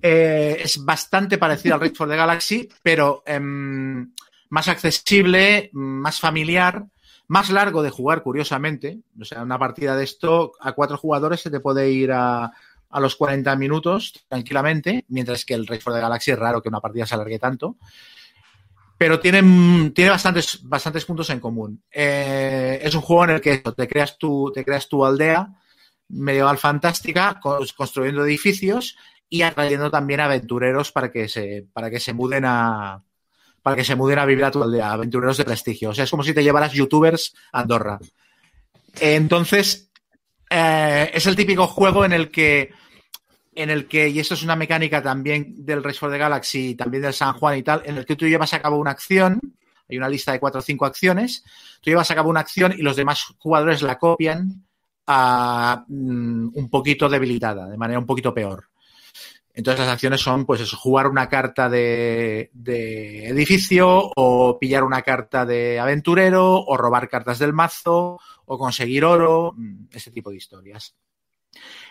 Eh, 0.00 0.60
es 0.62 0.84
bastante 0.84 1.38
parecido 1.38 1.74
al 1.74 1.80
Race 1.80 1.94
for 1.94 2.08
the 2.08 2.16
Galaxy, 2.16 2.68
pero 2.82 3.22
eh, 3.26 3.40
más 3.40 4.68
accesible, 4.68 5.70
más 5.72 6.20
familiar, 6.20 6.84
más 7.28 7.48
largo 7.48 7.82
de 7.82 7.88
jugar, 7.88 8.22
curiosamente. 8.22 9.00
O 9.18 9.24
sea, 9.24 9.42
una 9.42 9.58
partida 9.58 9.96
de 9.96 10.04
esto 10.04 10.52
a 10.60 10.72
cuatro 10.72 10.98
jugadores 10.98 11.40
se 11.40 11.50
te 11.50 11.60
puede 11.60 11.90
ir 11.90 12.12
a, 12.12 12.52
a 12.92 13.00
los 13.00 13.16
40 13.16 13.56
minutos 13.56 14.12
tranquilamente, 14.28 15.04
mientras 15.08 15.44
que 15.44 15.54
el 15.54 15.66
Race 15.66 15.80
for 15.80 15.94
the 15.94 16.00
Galaxy 16.00 16.30
es 16.30 16.38
raro 16.38 16.62
que 16.62 16.68
una 16.68 16.80
partida 16.80 17.06
se 17.06 17.14
alargue 17.14 17.38
tanto. 17.38 17.76
Pero 18.98 19.18
tiene, 19.18 19.90
tiene 19.90 20.10
bastantes, 20.10 20.60
bastantes 20.62 21.04
puntos 21.04 21.28
en 21.30 21.40
común. 21.40 21.82
Eh, 21.90 22.78
es 22.82 22.94
un 22.94 23.00
juego 23.00 23.24
en 23.24 23.30
el 23.30 23.40
que 23.40 23.58
te 23.58 23.88
creas 23.88 24.16
tu, 24.18 24.52
te 24.54 24.64
creas 24.64 24.88
tu 24.88 25.04
aldea 25.04 25.48
medieval 26.08 26.58
fantástica, 26.58 27.40
construyendo 27.40 28.24
edificios 28.24 28.96
y 29.28 29.42
atrayendo 29.42 29.90
también 29.90 30.20
aventureros 30.20 30.92
para 30.92 31.10
que 31.10 31.28
se, 31.28 31.66
para 31.72 31.90
que 31.90 31.98
se 31.98 32.12
muden 32.12 32.44
a 32.44 33.02
para 33.62 33.76
que 33.76 33.84
se 33.84 33.94
muden 33.94 34.18
a 34.18 34.26
vivir 34.26 34.44
a 34.44 34.50
tu 34.50 34.62
aldea, 34.62 34.92
aventureros 34.92 35.36
de 35.36 35.44
prestigio. 35.44 35.90
O 35.90 35.94
sea, 35.94 36.04
es 36.04 36.10
como 36.10 36.24
si 36.24 36.34
te 36.34 36.42
llevaras 36.42 36.72
youtubers 36.72 37.32
a 37.52 37.60
Andorra. 37.60 38.00
Entonces, 39.00 39.92
eh, 40.50 41.10
es 41.14 41.26
el 41.26 41.36
típico 41.36 41.66
juego 41.66 42.04
en 42.04 42.12
el 42.12 42.30
que 42.30 42.72
en 43.54 43.70
el 43.70 43.86
que, 43.86 44.08
y 44.08 44.18
esto 44.18 44.34
es 44.34 44.42
una 44.42 44.56
mecánica 44.56 45.02
también 45.02 45.54
del 45.64 45.82
Race 45.82 45.98
for 45.98 46.10
the 46.10 46.18
Galaxy, 46.18 46.74
también 46.74 47.02
del 47.02 47.12
San 47.12 47.34
Juan 47.34 47.58
y 47.58 47.62
tal, 47.62 47.82
en 47.84 47.98
el 47.98 48.06
que 48.06 48.16
tú 48.16 48.26
llevas 48.26 48.54
a 48.54 48.62
cabo 48.62 48.78
una 48.78 48.92
acción, 48.92 49.40
hay 49.88 49.98
una 49.98 50.08
lista 50.08 50.32
de 50.32 50.40
cuatro 50.40 50.60
o 50.60 50.62
cinco 50.62 50.86
acciones, 50.86 51.44
tú 51.80 51.90
llevas 51.90 52.10
a 52.10 52.14
cabo 52.14 52.30
una 52.30 52.40
acción 52.40 52.72
y 52.72 52.82
los 52.82 52.96
demás 52.96 53.34
jugadores 53.38 53.82
la 53.82 53.98
copian 53.98 54.64
a, 55.06 55.84
mm, 55.86 56.50
un 56.54 56.70
poquito 56.70 57.08
debilitada, 57.08 57.68
de 57.68 57.76
manera 57.76 57.98
un 57.98 58.06
poquito 58.06 58.32
peor. 58.32 58.68
Entonces 59.54 59.80
las 59.80 59.92
acciones 59.92 60.22
son, 60.22 60.46
pues 60.46 60.72
jugar 60.72 61.08
una 61.08 61.28
carta 61.28 61.68
de, 61.68 62.50
de, 62.54 63.28
edificio 63.28 64.10
o 64.16 64.58
pillar 64.58 64.82
una 64.82 65.02
carta 65.02 65.44
de 65.44 65.78
aventurero 65.78 66.54
o 66.64 66.76
robar 66.78 67.10
cartas 67.10 67.38
del 67.38 67.52
mazo 67.52 68.18
o 68.46 68.58
conseguir 68.58 69.04
oro, 69.04 69.52
mm, 69.54 69.88
ese 69.92 70.10
tipo 70.10 70.30
de 70.30 70.36
historias. 70.36 70.94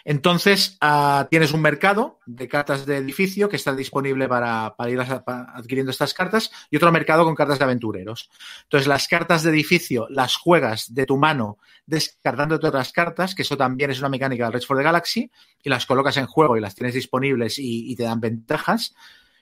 Entonces, 0.03 0.77
uh, 0.81 1.25
tienes 1.29 1.53
un 1.53 1.61
mercado 1.61 2.19
de 2.25 2.47
cartas 2.47 2.85
de 2.85 2.97
edificio 2.97 3.49
que 3.49 3.55
está 3.55 3.75
disponible 3.75 4.27
para, 4.27 4.75
para 4.75 4.89
ir 4.89 4.99
a, 4.99 5.23
adquiriendo 5.53 5.91
estas 5.91 6.13
cartas 6.13 6.51
y 6.69 6.77
otro 6.77 6.91
mercado 6.91 7.23
con 7.23 7.35
cartas 7.35 7.59
de 7.59 7.65
aventureros. 7.65 8.29
Entonces, 8.63 8.87
las 8.87 9.07
cartas 9.07 9.43
de 9.43 9.51
edificio 9.51 10.07
las 10.09 10.35
juegas 10.35 10.93
de 10.93 11.05
tu 11.05 11.17
mano 11.17 11.57
descartando 11.85 12.55
otras 12.55 12.91
cartas, 12.91 13.35
que 13.35 13.43
eso 13.43 13.57
también 13.57 13.91
es 13.91 13.99
una 13.99 14.09
mecánica 14.09 14.45
del 14.45 14.53
Red 14.53 14.63
for 14.63 14.77
the 14.77 14.83
Galaxy, 14.83 15.31
y 15.61 15.69
las 15.69 15.85
colocas 15.85 16.17
en 16.17 16.25
juego 16.25 16.57
y 16.57 16.61
las 16.61 16.75
tienes 16.75 16.93
disponibles 16.93 17.55
y 17.57 17.95
te 17.95 18.03
dan 18.03 18.19
ventajas 18.19 18.95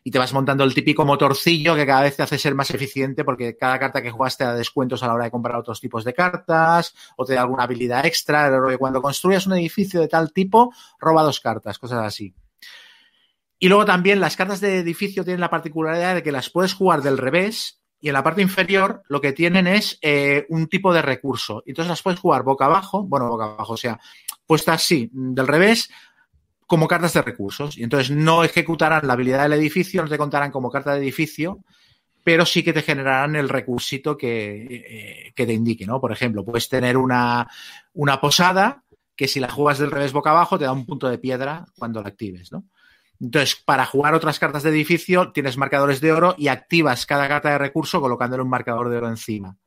y 0.03 0.11
te 0.11 0.19
vas 0.19 0.34
montando 0.34 0.63
el 0.63 0.73
típico 0.73 1.05
motorcillo 1.05 1.76
que 1.76 1.85
cada 1.85 2.01
vez 2.01 2.15
te 2.15 2.23
hace 2.23 2.38
ser 2.38 2.55
más 2.55 2.71
eficiente 2.71 3.23
porque 3.23 3.57
cada 3.57 3.77
carta 3.80 4.01
que 4.01 4.11
juegas 4.11 4.38
te 4.38 4.43
da 4.43 4.53
descuentos 4.53 5.03
a 5.03 5.07
la 5.07 5.13
hora 5.13 5.26
de 5.26 5.31
comprar 5.31 5.57
otros 5.57 5.81
tipos 5.81 6.03
de 6.03 6.13
cartas 6.13 6.95
o 7.17 7.26
te 7.26 7.34
da 7.34 7.41
alguna 7.41 7.63
habilidad 7.63 8.05
extra. 8.05 8.49
Cuando 8.77 9.01
construyas 9.01 9.45
un 9.47 9.53
edificio 9.53 9.99
de 9.99 10.07
tal 10.07 10.31
tipo, 10.31 10.73
roba 10.99 11.23
dos 11.23 11.39
cartas, 11.39 11.77
cosas 11.77 12.05
así. 12.05 12.34
Y 13.59 13.67
luego 13.67 13.84
también 13.84 14.21
las 14.21 14.38
cartas 14.38 14.61
de 14.61 14.80
edificio 14.80 15.23
tienen 15.26 15.41
la 15.41 15.49
particularidad 15.49 16.15
de 16.15 16.23
que 16.23 16.31
las 16.31 16.49
puedes 16.49 16.73
jugar 16.73 17.01
del 17.01 17.17
revés 17.17 17.81
y 18.01 18.07
en 18.07 18.13
la 18.13 18.23
parte 18.23 18.41
inferior 18.41 19.03
lo 19.09 19.19
que 19.19 19.34
tienen 19.34 19.67
es 19.67 19.99
eh, 20.01 20.45
un 20.47 20.67
tipo 20.67 20.93
de 20.93 21.01
recurso. 21.01 21.63
Entonces 21.65 21.89
las 21.89 22.01
puedes 22.01 22.21
jugar 22.21 22.43
boca 22.43 22.65
abajo, 22.65 23.03
bueno, 23.03 23.27
boca 23.27 23.45
abajo, 23.45 23.73
o 23.73 23.77
sea, 23.77 23.99
puestas 24.45 24.81
así, 24.81 25.09
del 25.11 25.47
revés, 25.47 25.89
como 26.69 26.87
cartas 26.87 27.13
de 27.13 27.23
recursos. 27.23 27.79
Y 27.79 27.83
entonces 27.83 28.15
no 28.15 28.43
ejecutarán 28.43 29.07
la 29.07 29.13
habilidad 29.13 29.41
del 29.41 29.53
edificio, 29.53 30.03
no 30.03 30.07
te 30.07 30.19
contarán 30.19 30.51
como 30.51 30.69
carta 30.69 30.93
de 30.93 30.99
edificio, 30.99 31.63
pero 32.23 32.45
sí 32.45 32.61
que 32.61 32.73
te 32.73 32.83
generarán 32.83 33.35
el 33.35 33.49
recursito 33.49 34.15
que, 34.15 34.67
eh, 34.69 35.33
que 35.35 35.47
te 35.47 35.53
indique, 35.53 35.87
¿no? 35.87 35.99
Por 35.99 36.11
ejemplo, 36.11 36.45
puedes 36.45 36.69
tener 36.69 36.95
una, 36.95 37.49
una, 37.93 38.21
posada 38.21 38.83
que 39.15 39.27
si 39.27 39.39
la 39.39 39.49
juegas 39.49 39.79
del 39.79 39.89
revés 39.89 40.13
boca 40.13 40.29
abajo 40.29 40.59
te 40.59 40.65
da 40.65 40.71
un 40.71 40.85
punto 40.85 41.09
de 41.09 41.17
piedra 41.17 41.65
cuando 41.75 42.03
la 42.03 42.09
actives, 42.09 42.51
¿no? 42.51 42.65
Entonces, 43.19 43.55
para 43.55 43.87
jugar 43.87 44.13
otras 44.13 44.37
cartas 44.37 44.61
de 44.61 44.69
edificio, 44.69 45.31
tienes 45.31 45.57
marcadores 45.57 46.01
de 46.01 46.11
oro 46.11 46.35
y 46.37 46.49
activas 46.49 47.07
cada 47.07 47.27
carta 47.27 47.49
de 47.49 47.57
recurso 47.57 47.99
colocándole 47.99 48.43
un 48.43 48.49
marcador 48.49 48.89
de 48.89 48.97
oro 48.97 49.09
encima. 49.09 49.57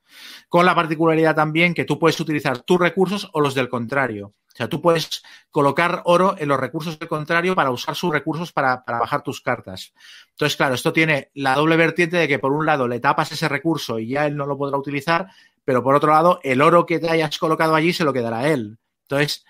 Con 0.48 0.66
la 0.66 0.76
particularidad 0.76 1.34
también 1.34 1.74
que 1.74 1.84
tú 1.84 1.98
puedes 1.98 2.20
utilizar 2.20 2.60
tus 2.60 2.78
recursos 2.78 3.28
o 3.32 3.40
los 3.40 3.56
del 3.56 3.68
contrario. 3.68 4.34
O 4.52 4.56
sea, 4.56 4.68
tú 4.68 4.82
puedes 4.82 5.22
colocar 5.50 6.02
oro 6.04 6.34
en 6.38 6.48
los 6.48 6.60
recursos 6.60 6.98
del 6.98 7.08
contrario 7.08 7.54
para 7.54 7.70
usar 7.70 7.94
sus 7.94 8.12
recursos 8.12 8.52
para, 8.52 8.84
para, 8.84 8.98
bajar 8.98 9.22
tus 9.22 9.40
cartas. 9.40 9.94
Entonces, 10.30 10.56
claro, 10.56 10.74
esto 10.74 10.92
tiene 10.92 11.30
la 11.34 11.54
doble 11.54 11.76
vertiente 11.76 12.18
de 12.18 12.28
que 12.28 12.38
por 12.38 12.52
un 12.52 12.66
lado 12.66 12.86
le 12.86 13.00
tapas 13.00 13.32
ese 13.32 13.48
recurso 13.48 13.98
y 13.98 14.08
ya 14.08 14.26
él 14.26 14.36
no 14.36 14.46
lo 14.46 14.58
podrá 14.58 14.76
utilizar, 14.76 15.28
pero 15.64 15.82
por 15.82 15.94
otro 15.94 16.12
lado, 16.12 16.40
el 16.42 16.60
oro 16.60 16.84
que 16.84 16.98
te 16.98 17.08
hayas 17.08 17.38
colocado 17.38 17.74
allí 17.74 17.92
se 17.92 18.04
lo 18.04 18.12
quedará 18.12 18.40
a 18.40 18.48
él. 18.48 18.78
Entonces, 19.02 19.44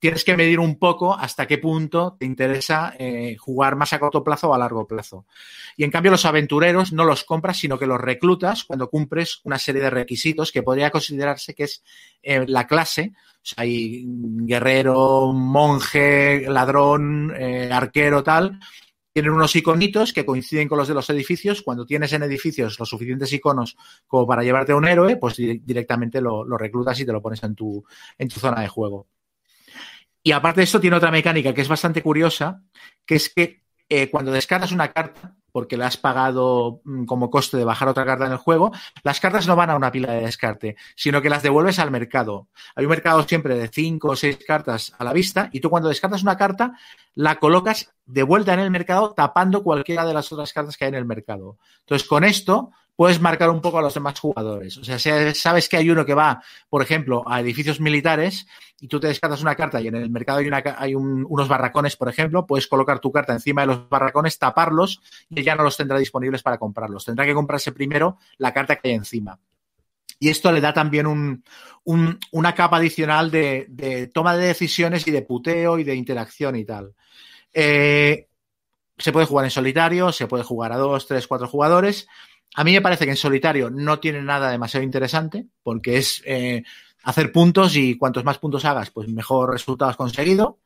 tienes 0.00 0.24
que 0.24 0.36
medir 0.36 0.58
un 0.58 0.78
poco 0.78 1.14
hasta 1.14 1.46
qué 1.46 1.58
punto 1.58 2.16
te 2.18 2.24
interesa 2.24 2.94
eh, 2.98 3.36
jugar 3.38 3.76
más 3.76 3.92
a 3.92 4.00
corto 4.00 4.24
plazo 4.24 4.48
o 4.48 4.54
a 4.54 4.58
largo 4.58 4.86
plazo. 4.88 5.26
Y 5.76 5.84
en 5.84 5.90
cambio 5.90 6.10
los 6.10 6.24
aventureros 6.24 6.92
no 6.92 7.04
los 7.04 7.22
compras, 7.22 7.58
sino 7.58 7.78
que 7.78 7.86
los 7.86 8.00
reclutas 8.00 8.64
cuando 8.64 8.88
cumples 8.88 9.40
una 9.44 9.58
serie 9.58 9.82
de 9.82 9.90
requisitos 9.90 10.52
que 10.52 10.62
podría 10.62 10.90
considerarse 10.90 11.54
que 11.54 11.64
es 11.64 11.84
eh, 12.22 12.46
la 12.48 12.66
clase. 12.66 13.12
Hay 13.56 14.04
guerrero, 14.06 15.32
monje, 15.34 16.46
ladrón, 16.48 17.34
eh, 17.36 17.70
arquero, 17.70 18.22
tal. 18.22 18.58
Tienen 19.12 19.32
unos 19.32 19.54
iconitos 19.54 20.12
que 20.14 20.24
coinciden 20.24 20.68
con 20.68 20.78
los 20.78 20.88
de 20.88 20.94
los 20.94 21.10
edificios. 21.10 21.62
Cuando 21.62 21.84
tienes 21.84 22.12
en 22.14 22.22
edificios 22.22 22.78
los 22.78 22.88
suficientes 22.88 23.32
iconos 23.32 23.76
como 24.06 24.26
para 24.26 24.42
llevarte 24.42 24.72
a 24.72 24.76
un 24.76 24.86
héroe, 24.86 25.16
pues 25.16 25.36
directamente 25.36 26.22
lo, 26.22 26.44
reclutas 26.56 26.98
y 27.00 27.04
te 27.04 27.12
lo 27.12 27.20
pones 27.20 27.42
en 27.42 27.54
tu 27.54 27.84
zona 28.40 28.62
de 28.62 28.68
juego. 28.68 29.08
Y 30.22 30.32
aparte 30.32 30.60
de 30.60 30.64
esto, 30.64 30.80
tiene 30.80 30.96
otra 30.96 31.10
mecánica 31.10 31.54
que 31.54 31.62
es 31.62 31.68
bastante 31.68 32.02
curiosa, 32.02 32.62
que 33.06 33.16
es 33.16 33.32
que 33.32 33.62
eh, 33.88 34.10
cuando 34.10 34.30
descartas 34.30 34.72
una 34.72 34.92
carta, 34.92 35.34
porque 35.52 35.76
le 35.76 35.84
has 35.84 35.96
pagado 35.96 36.80
mm, 36.84 37.04
como 37.06 37.30
coste 37.30 37.56
de 37.56 37.64
bajar 37.64 37.88
otra 37.88 38.04
carta 38.04 38.26
en 38.26 38.32
el 38.32 38.38
juego, 38.38 38.70
las 39.02 39.18
cartas 39.18 39.46
no 39.46 39.56
van 39.56 39.70
a 39.70 39.76
una 39.76 39.90
pila 39.90 40.12
de 40.12 40.20
descarte, 40.22 40.76
sino 40.94 41.20
que 41.20 41.30
las 41.30 41.42
devuelves 41.42 41.78
al 41.78 41.90
mercado. 41.90 42.48
Hay 42.76 42.84
un 42.84 42.90
mercado 42.90 43.22
siempre 43.24 43.56
de 43.56 43.68
cinco 43.68 44.10
o 44.10 44.16
seis 44.16 44.38
cartas 44.46 44.92
a 44.98 45.04
la 45.04 45.12
vista 45.12 45.48
y 45.52 45.60
tú 45.60 45.70
cuando 45.70 45.88
descartas 45.88 46.22
una 46.22 46.36
carta, 46.36 46.78
la 47.14 47.40
colocas 47.40 47.92
de 48.06 48.22
vuelta 48.22 48.54
en 48.54 48.60
el 48.60 48.70
mercado 48.70 49.12
tapando 49.12 49.62
cualquiera 49.62 50.04
de 50.04 50.14
las 50.14 50.30
otras 50.32 50.52
cartas 50.52 50.76
que 50.76 50.84
hay 50.84 50.90
en 50.90 50.96
el 50.96 51.04
mercado. 51.04 51.58
Entonces, 51.80 52.06
con 52.06 52.24
esto 52.24 52.70
puedes 53.00 53.18
marcar 53.18 53.48
un 53.48 53.62
poco 53.62 53.78
a 53.78 53.80
los 53.80 53.94
demás 53.94 54.20
jugadores. 54.20 54.76
O 54.76 54.84
sea, 54.84 54.98
sabes 54.98 55.70
que 55.70 55.78
hay 55.78 55.88
uno 55.88 56.04
que 56.04 56.12
va, 56.12 56.42
por 56.68 56.82
ejemplo, 56.82 57.24
a 57.26 57.40
edificios 57.40 57.80
militares 57.80 58.46
y 58.78 58.88
tú 58.88 59.00
te 59.00 59.06
descartas 59.06 59.40
una 59.40 59.54
carta 59.54 59.80
y 59.80 59.88
en 59.88 59.94
el 59.94 60.10
mercado 60.10 60.40
hay, 60.76 60.94
unos 60.94 61.48
barracones, 61.48 61.96
por 61.96 62.10
ejemplo, 62.10 62.46
puedes 62.46 62.66
colocar 62.66 63.00
tu 63.00 63.10
carta 63.10 63.32
encima 63.32 63.62
de 63.62 63.68
los 63.68 63.88
barracones, 63.88 64.38
taparlos 64.38 65.00
y 65.30 65.42
ya 65.42 65.54
no 65.54 65.62
los 65.62 65.78
tendrá 65.78 65.96
disponibles 65.96 66.42
para 66.42 66.58
comprarlos. 66.58 67.06
Tendrá 67.06 67.24
que 67.24 67.32
comprarse 67.32 67.72
primero 67.72 68.18
la 68.36 68.52
carta 68.52 68.76
que 68.76 68.90
hay 68.90 68.96
encima. 68.96 69.40
Y 70.18 70.28
esto 70.28 70.52
le 70.52 70.60
da 70.60 70.74
también 70.74 71.06
un, 71.06 71.42
un, 71.84 72.18
una 72.32 72.54
capa 72.54 72.76
adicional 72.76 73.30
de, 73.30 73.64
de, 73.70 74.08
toma 74.08 74.36
de 74.36 74.48
decisiones 74.48 75.06
y 75.06 75.10
de 75.10 75.22
puteo 75.22 75.78
y 75.78 75.84
de 75.84 75.94
interacción 75.94 76.54
y 76.54 76.66
tal. 76.66 76.92
Eh, 77.54 78.26
se 78.98 79.10
puede 79.10 79.24
jugar 79.24 79.46
en 79.46 79.50
solitario, 79.50 80.12
se 80.12 80.26
puede 80.26 80.44
jugar 80.44 80.72
a 80.72 80.76
dos, 80.76 81.06
tres, 81.06 81.26
cuatro 81.26 81.48
jugadores 81.48 82.06
A 82.56 82.64
mí 82.64 82.72
me 82.72 82.80
parece 82.80 83.04
que 83.04 83.12
en 83.12 83.16
solitario 83.16 83.70
no 83.70 84.00
tiene 84.00 84.22
nada 84.22 84.50
demasiado 84.50 84.84
interesante, 84.84 85.46
porque 85.62 85.98
es 85.98 86.22
eh, 86.26 86.62
hacer 87.04 87.30
puntos 87.32 87.76
y 87.76 87.96
cuantos 87.96 88.24
más 88.24 88.38
puntos 88.38 88.64
hagas, 88.64 88.90
pues 88.90 89.08
mejor 89.08 89.52
resultado 89.52 89.90
has 89.90 89.96
conseguido. 89.96 90.58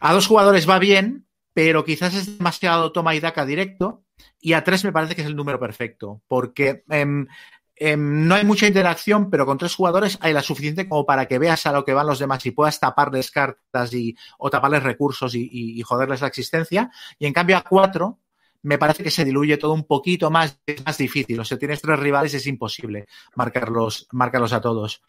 A 0.00 0.12
dos 0.12 0.26
jugadores 0.26 0.68
va 0.68 0.78
bien, 0.78 1.26
pero 1.52 1.84
quizás 1.84 2.14
es 2.14 2.38
demasiado 2.38 2.92
toma 2.92 3.14
y 3.14 3.20
daca 3.20 3.44
directo. 3.46 4.04
Y 4.40 4.52
a 4.52 4.62
tres 4.64 4.84
me 4.84 4.92
parece 4.92 5.14
que 5.14 5.22
es 5.22 5.26
el 5.26 5.36
número 5.36 5.58
perfecto, 5.58 6.22
porque 6.28 6.84
em, 6.88 7.26
em, 7.74 8.26
no 8.28 8.34
hay 8.34 8.44
mucha 8.44 8.66
interacción, 8.66 9.28
pero 9.30 9.44
con 9.44 9.58
tres 9.58 9.74
jugadores 9.74 10.18
hay 10.20 10.32
la 10.32 10.42
suficiente 10.42 10.88
como 10.88 11.04
para 11.04 11.26
que 11.26 11.38
veas 11.38 11.66
a 11.66 11.72
lo 11.72 11.84
que 11.84 11.94
van 11.94 12.06
los 12.06 12.18
demás 12.18 12.44
y 12.46 12.50
puedas 12.52 12.78
taparles 12.80 13.30
cartas 13.30 13.92
y, 13.92 14.16
o 14.38 14.48
taparles 14.50 14.82
recursos 14.82 15.34
y, 15.34 15.42
y- 15.50 15.78
y 15.78 15.82
joderles 15.82 16.20
la 16.20 16.28
existencia. 16.28 16.90
Y 17.18 17.26
en 17.26 17.32
cambio 17.32 17.56
a 17.56 17.62
cuatro 17.62 18.20
me 18.66 18.78
parece 18.78 19.04
que 19.04 19.12
se 19.12 19.24
diluye 19.24 19.58
todo 19.58 19.72
un 19.72 19.84
poquito 19.84 20.28
más, 20.28 20.58
es 20.66 20.84
más 20.84 20.98
difícil. 20.98 21.38
O 21.38 21.44
sea, 21.44 21.56
tienes 21.56 21.80
tres 21.80 21.98
rivales, 22.00 22.34
es 22.34 22.48
imposible 22.48 23.06
marcarlos, 23.36 24.08
marcarlos 24.10 24.52
a 24.52 24.60
todos. 24.60 25.02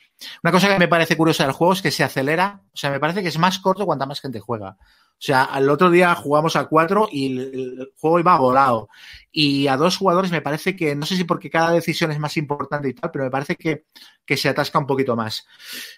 Una 0.44 0.52
cosa 0.52 0.68
que 0.68 0.78
me 0.78 0.88
parece 0.88 1.18
curiosa 1.18 1.44
del 1.44 1.54
juego 1.54 1.74
es 1.74 1.82
que 1.82 1.90
se 1.90 2.04
acelera, 2.04 2.62
o 2.72 2.78
sea, 2.78 2.92
me 2.92 3.00
parece 3.00 3.24
que 3.24 3.30
es 3.30 3.40
más 3.40 3.58
corto 3.58 3.88
cuanta 3.88 4.06
más 4.06 4.22
gente 4.22 4.40
juega. 4.40 4.78
O 4.80 5.20
sea, 5.20 5.50
el 5.58 5.68
otro 5.72 5.90
día 5.90 6.14
jugamos 6.14 6.56
a 6.56 6.66
cuatro 6.66 7.10
y 7.12 7.36
el, 7.36 7.92
juego 7.98 8.20
iba 8.20 8.38
volado. 8.38 8.90
Y 9.32 9.66
a 9.68 9.76
dos 9.76 9.98
jugadores 9.98 10.30
me 10.30 10.42
parece 10.42 10.76
que, 10.76 10.96
no 10.96 11.08
sé 11.08 11.16
si 11.16 11.24
porque 11.24 11.50
cada 11.50 11.72
decisión 11.72 12.12
es 12.12 12.20
más 12.20 12.38
importante 12.38 12.90
y 12.90 12.94
tal, 12.94 13.10
pero 13.10 13.26
me 13.26 13.32
parece 13.32 13.56
que, 13.56 13.86
que 14.24 14.38
se 14.38 14.50
atasca 14.50 14.78
un 14.78 14.86
poquito 14.86 15.16
más. 15.16 15.48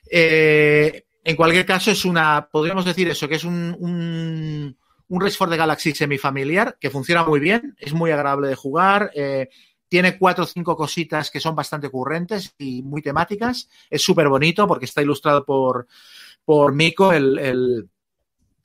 Eh, 0.10 1.04
en 1.26 1.36
cualquier 1.36 1.66
caso, 1.66 1.92
es 1.92 2.06
una, 2.06 2.48
podríamos 2.50 2.86
decir 2.86 3.10
eso, 3.10 3.28
que 3.28 3.36
es 3.36 3.44
un, 3.44 4.78
un 5.10 5.22
Race 5.22 5.36
for 5.38 5.50
the 5.50 5.58
Galaxy 5.58 5.94
semifamiliar 5.94 6.78
que 6.80 6.90
funciona 6.90 7.24
muy 7.24 7.40
bien, 7.40 7.76
es 7.80 7.94
muy 7.94 8.12
agradable 8.12 8.48
de 8.48 8.56
jugar. 8.56 9.12
eh, 9.16 9.50
tiene 9.88 10.20
cuatro 10.20 10.44
o 10.44 10.48
cinco 10.48 10.76
cositas 10.78 11.32
que 11.32 11.40
son 11.40 11.56
bastante 11.56 11.88
ocurrentes 11.88 12.54
y 12.60 12.84
muy 12.84 13.02
temáticas. 13.02 13.68
Es 13.90 14.04
súper 14.04 14.30
bonito 14.30 14.68
porque 14.68 14.86
está 14.86 15.02
ilustrado 15.02 15.44
por, 15.44 15.88
por 16.46 16.74
Miko, 16.76 17.12
el, 17.12 17.40
el, 17.40 17.90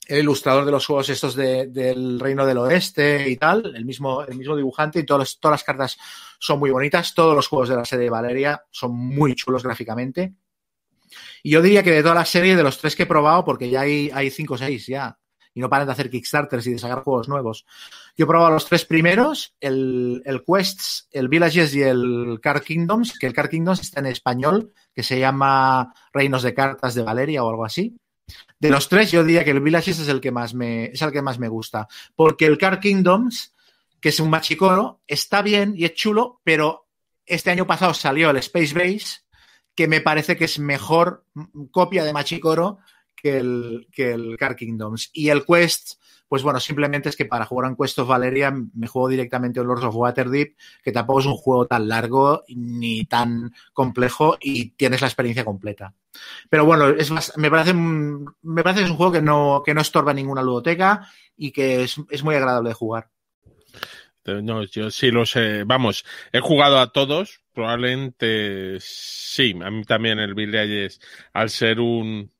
ilustrador 0.07 0.65
de 0.65 0.71
los 0.71 0.85
juegos 0.85 1.09
estos 1.09 1.33
de, 1.35 1.65
del 1.65 2.19
Reino 2.19 2.45
del 2.45 2.59
Oeste 2.59 3.27
y 3.27 3.37
tal, 3.37 3.75
el 3.75 3.85
mismo, 3.85 4.21
el 4.21 4.37
mismo 4.37 4.55
dibujante 4.55 4.99
y 4.99 5.03
todos 5.03 5.19
los- 5.21 5.39
todas 5.39 5.53
las 5.53 5.63
cartas 5.63 5.97
son 6.37 6.59
muy 6.59 6.69
bonitas. 6.69 7.15
Todos 7.15 7.35
los 7.35 7.47
juegos 7.47 7.69
de 7.69 7.75
la 7.75 7.85
serie 7.85 8.03
de 8.05 8.11
Valeria 8.11 8.63
son 8.69 8.91
muy 8.95 9.33
chulos 9.33 9.63
gráficamente. 9.63 10.35
Y 11.41 11.49
yo 11.51 11.61
diría 11.63 11.81
que 11.81 11.89
de 11.91 12.03
toda 12.03 12.13
la 12.13 12.25
serie, 12.25 12.55
de 12.55 12.61
los 12.61 12.77
tres 12.77 12.95
que 12.95 13.01
he 13.03 13.07
probado, 13.07 13.43
porque 13.45 13.67
ya 13.69 13.81
hay, 13.81 14.11
hay 14.13 14.29
cinco 14.29 14.53
o 14.53 14.57
seis 14.59 14.85
ya, 14.85 15.17
y 15.55 15.61
no 15.61 15.69
paran 15.69 15.87
de 15.87 15.93
hacer 15.93 16.09
Kickstarters 16.09 16.67
y 16.67 16.73
de 16.73 16.79
sacar 16.79 17.01
juegos 17.01 17.29
nuevos. 17.29 17.65
Yo 18.15 18.25
he 18.25 18.27
probado 18.27 18.51
los 18.51 18.65
tres 18.65 18.85
primeros, 18.85 19.55
el, 19.61 20.21
el 20.25 20.43
Quests, 20.43 21.07
el 21.11 21.29
Villages 21.29 21.73
y 21.73 21.81
el 21.81 22.39
Card 22.41 22.61
Kingdoms, 22.61 23.17
que 23.17 23.25
el 23.25 23.33
Card 23.33 23.49
Kingdoms 23.49 23.79
está 23.79 24.01
en 24.01 24.07
español, 24.07 24.73
que 24.93 25.01
se 25.01 25.17
llama 25.17 25.93
Reinos 26.13 26.43
de 26.43 26.53
Cartas 26.53 26.93
de 26.93 27.03
Valeria 27.03 27.43
o 27.43 27.49
algo 27.49 27.63
así. 27.63 27.95
De 28.59 28.69
los 28.69 28.89
tres, 28.89 29.11
yo 29.11 29.23
diría 29.23 29.45
que 29.45 29.51
el 29.51 29.61
Villages 29.61 29.99
es 29.99 30.09
el 30.09 30.19
que 30.19 30.31
más 30.31 30.53
me, 30.53 30.85
es 30.87 31.01
el 31.01 31.11
que 31.11 31.21
más 31.21 31.39
me 31.39 31.47
gusta. 31.47 31.87
Porque 32.15 32.45
el 32.45 32.57
Card 32.57 32.79
Kingdoms, 32.79 33.53
que 34.01 34.09
es 34.09 34.19
un 34.19 34.29
machicoro, 34.29 35.01
está 35.07 35.41
bien 35.41 35.73
y 35.77 35.85
es 35.85 35.93
chulo, 35.93 36.41
pero 36.43 36.87
este 37.25 37.49
año 37.49 37.65
pasado 37.65 37.93
salió 37.93 38.29
el 38.29 38.37
Space 38.37 38.73
Base, 38.73 39.21
que 39.73 39.87
me 39.87 40.01
parece 40.01 40.35
que 40.35 40.45
es 40.45 40.59
mejor 40.59 41.25
copia 41.71 42.03
de 42.03 42.13
Machicoro 42.13 42.79
que 43.15 43.37
el, 43.37 43.87
que 43.91 44.11
el 44.11 44.37
Car 44.37 44.55
Kingdoms. 44.55 45.09
Y 45.13 45.29
el 45.29 45.45
Quest, 45.45 45.99
pues 46.27 46.43
bueno, 46.43 46.59
simplemente 46.59 47.09
es 47.09 47.15
que 47.15 47.25
para 47.25 47.45
jugar 47.45 47.69
en 47.69 47.75
Quest 47.75 47.99
of 47.99 48.07
Valeria 48.07 48.53
me 48.73 48.87
juego 48.87 49.07
directamente 49.07 49.59
en 49.59 49.67
Lords 49.67 49.83
of 49.83 49.95
Waterdeep, 49.95 50.55
que 50.83 50.91
tampoco 50.91 51.19
es 51.19 51.25
un 51.25 51.37
juego 51.37 51.67
tan 51.67 51.87
largo 51.87 52.43
ni 52.49 53.05
tan 53.05 53.53
complejo 53.73 54.37
y 54.39 54.71
tienes 54.71 55.01
la 55.01 55.07
experiencia 55.07 55.45
completa. 55.45 55.93
Pero 56.49 56.65
bueno, 56.65 56.89
es 56.89 57.11
más, 57.11 57.33
me 57.37 57.49
parece, 57.49 57.73
me 57.73 58.63
parece 58.63 58.79
que 58.79 58.85
es 58.85 58.91
un 58.91 58.97
juego 58.97 59.11
que 59.11 59.21
no, 59.21 59.61
que 59.65 59.73
no 59.73 59.81
estorba 59.81 60.13
ninguna 60.13 60.41
ludoteca 60.41 61.07
y 61.37 61.51
que 61.51 61.83
es, 61.83 61.95
es 62.09 62.23
muy 62.23 62.35
agradable 62.35 62.69
de 62.69 62.75
jugar. 62.75 63.09
No, 64.25 64.63
yo 64.63 64.89
sí 64.89 65.11
lo 65.11 65.25
sé. 65.25 65.63
Vamos, 65.65 66.03
he 66.31 66.39
jugado 66.39 66.79
a 66.79 66.91
todos. 66.91 67.41
Probablemente 67.53 68.77
sí. 68.79 69.55
A 69.63 69.69
mí 69.69 69.83
también 69.83 70.19
el 70.19 70.33
Villages, 70.33 70.99
al 71.31 71.49
ser 71.49 71.79
un 71.79 72.31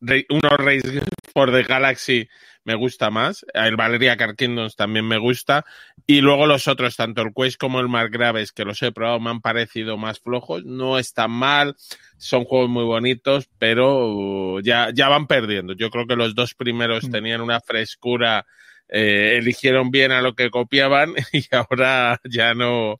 unos 0.00 0.52
Race 0.58 1.00
for 1.32 1.50
the 1.52 1.62
Galaxy, 1.62 2.28
me 2.64 2.74
gusta 2.74 3.10
más. 3.10 3.44
El 3.54 3.76
Valeria 3.76 4.16
Car 4.16 4.36
Kingdoms 4.36 4.76
también 4.76 5.06
me 5.06 5.18
gusta. 5.18 5.64
Y 6.06 6.20
luego 6.20 6.46
los 6.46 6.68
otros, 6.68 6.96
tanto 6.96 7.22
el 7.22 7.32
Quest 7.34 7.58
como 7.58 7.80
el 7.80 7.88
Margraves, 7.88 8.52
que 8.52 8.64
los 8.64 8.82
he 8.82 8.92
probado, 8.92 9.20
me 9.20 9.30
han 9.30 9.40
parecido 9.40 9.96
más 9.96 10.20
flojos. 10.20 10.64
No 10.64 10.98
están 10.98 11.30
mal. 11.30 11.76
Son 12.18 12.44
juegos 12.44 12.68
muy 12.70 12.84
bonitos, 12.84 13.48
pero 13.58 14.60
ya, 14.60 14.90
ya 14.92 15.08
van 15.08 15.26
perdiendo. 15.26 15.74
Yo 15.74 15.90
creo 15.90 16.06
que 16.06 16.16
los 16.16 16.34
dos 16.34 16.54
primeros 16.54 17.04
Mm. 17.04 17.10
tenían 17.10 17.40
una 17.40 17.60
frescura 17.60 18.46
eh, 18.88 19.36
eligieron 19.38 19.90
bien 19.90 20.12
a 20.12 20.20
lo 20.20 20.34
que 20.34 20.50
copiaban 20.50 21.14
y 21.32 21.44
ahora 21.50 22.20
ya 22.24 22.54
no, 22.54 22.98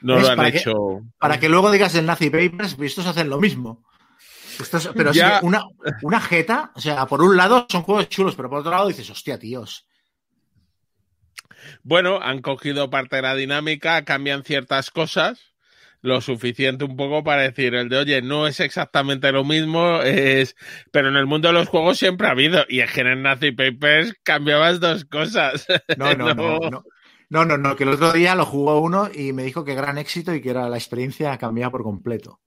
no 0.00 0.18
lo 0.18 0.28
han 0.28 0.46
hecho. 0.46 1.02
Para 1.18 1.38
que 1.38 1.48
luego 1.48 1.70
digas 1.70 1.94
el 1.94 2.06
Nazi 2.06 2.30
Papers, 2.30 2.76
estos 2.80 3.06
hacen 3.06 3.28
lo 3.28 3.38
mismo. 3.40 3.84
Pero 4.94 5.12
Ya. 5.12 5.34
es 5.36 5.40
que 5.40 5.46
una, 5.46 5.64
una 6.02 6.20
jeta, 6.20 6.72
o 6.74 6.80
sea, 6.80 7.06
por 7.06 7.22
un 7.22 7.36
lado 7.36 7.66
son 7.68 7.82
juegos 7.82 8.08
chulos, 8.08 8.34
pero 8.34 8.48
por 8.50 8.60
otro 8.60 8.70
lado 8.70 8.88
dices, 8.88 9.08
hostia, 9.10 9.38
tíos. 9.38 9.86
Bueno, 11.82 12.20
han 12.20 12.40
cogido 12.42 12.90
parte 12.90 13.16
de 13.16 13.22
la 13.22 13.34
dinámica, 13.34 14.04
cambian 14.04 14.42
ciertas 14.42 14.90
cosas, 14.90 15.52
lo 16.00 16.20
suficiente 16.20 16.84
un 16.84 16.96
poco 16.96 17.22
para 17.22 17.42
decir 17.42 17.74
el 17.74 17.88
de, 17.88 17.98
oye, 17.98 18.22
no 18.22 18.46
es 18.48 18.58
exactamente 18.60 19.30
lo 19.30 19.44
mismo, 19.44 20.00
es... 20.02 20.56
pero 20.90 21.08
en 21.08 21.16
el 21.16 21.26
mundo 21.26 21.48
de 21.48 21.54
los 21.54 21.68
juegos 21.68 21.98
siempre 21.98 22.26
ha 22.26 22.32
habido, 22.32 22.64
y 22.68 22.80
es 22.80 22.90
que 22.92 23.02
en 23.02 23.22
Nazi 23.22 23.52
Papers 23.52 24.14
cambiabas 24.24 24.80
dos 24.80 25.04
cosas. 25.04 25.66
No, 25.96 26.14
no, 26.14 26.34
no, 26.34 26.58
no. 26.70 26.84
No, 27.30 27.46
no, 27.46 27.56
no, 27.56 27.76
que 27.76 27.84
el 27.84 27.90
otro 27.90 28.12
día 28.12 28.34
lo 28.34 28.44
jugó 28.44 28.78
uno 28.80 29.08
y 29.14 29.32
me 29.32 29.42
dijo 29.42 29.64
que 29.64 29.74
gran 29.74 29.96
éxito 29.96 30.34
y 30.34 30.42
que 30.42 30.50
era 30.50 30.68
la 30.68 30.76
experiencia 30.76 31.38
cambiada 31.38 31.70
por 31.70 31.82
completo. 31.82 32.40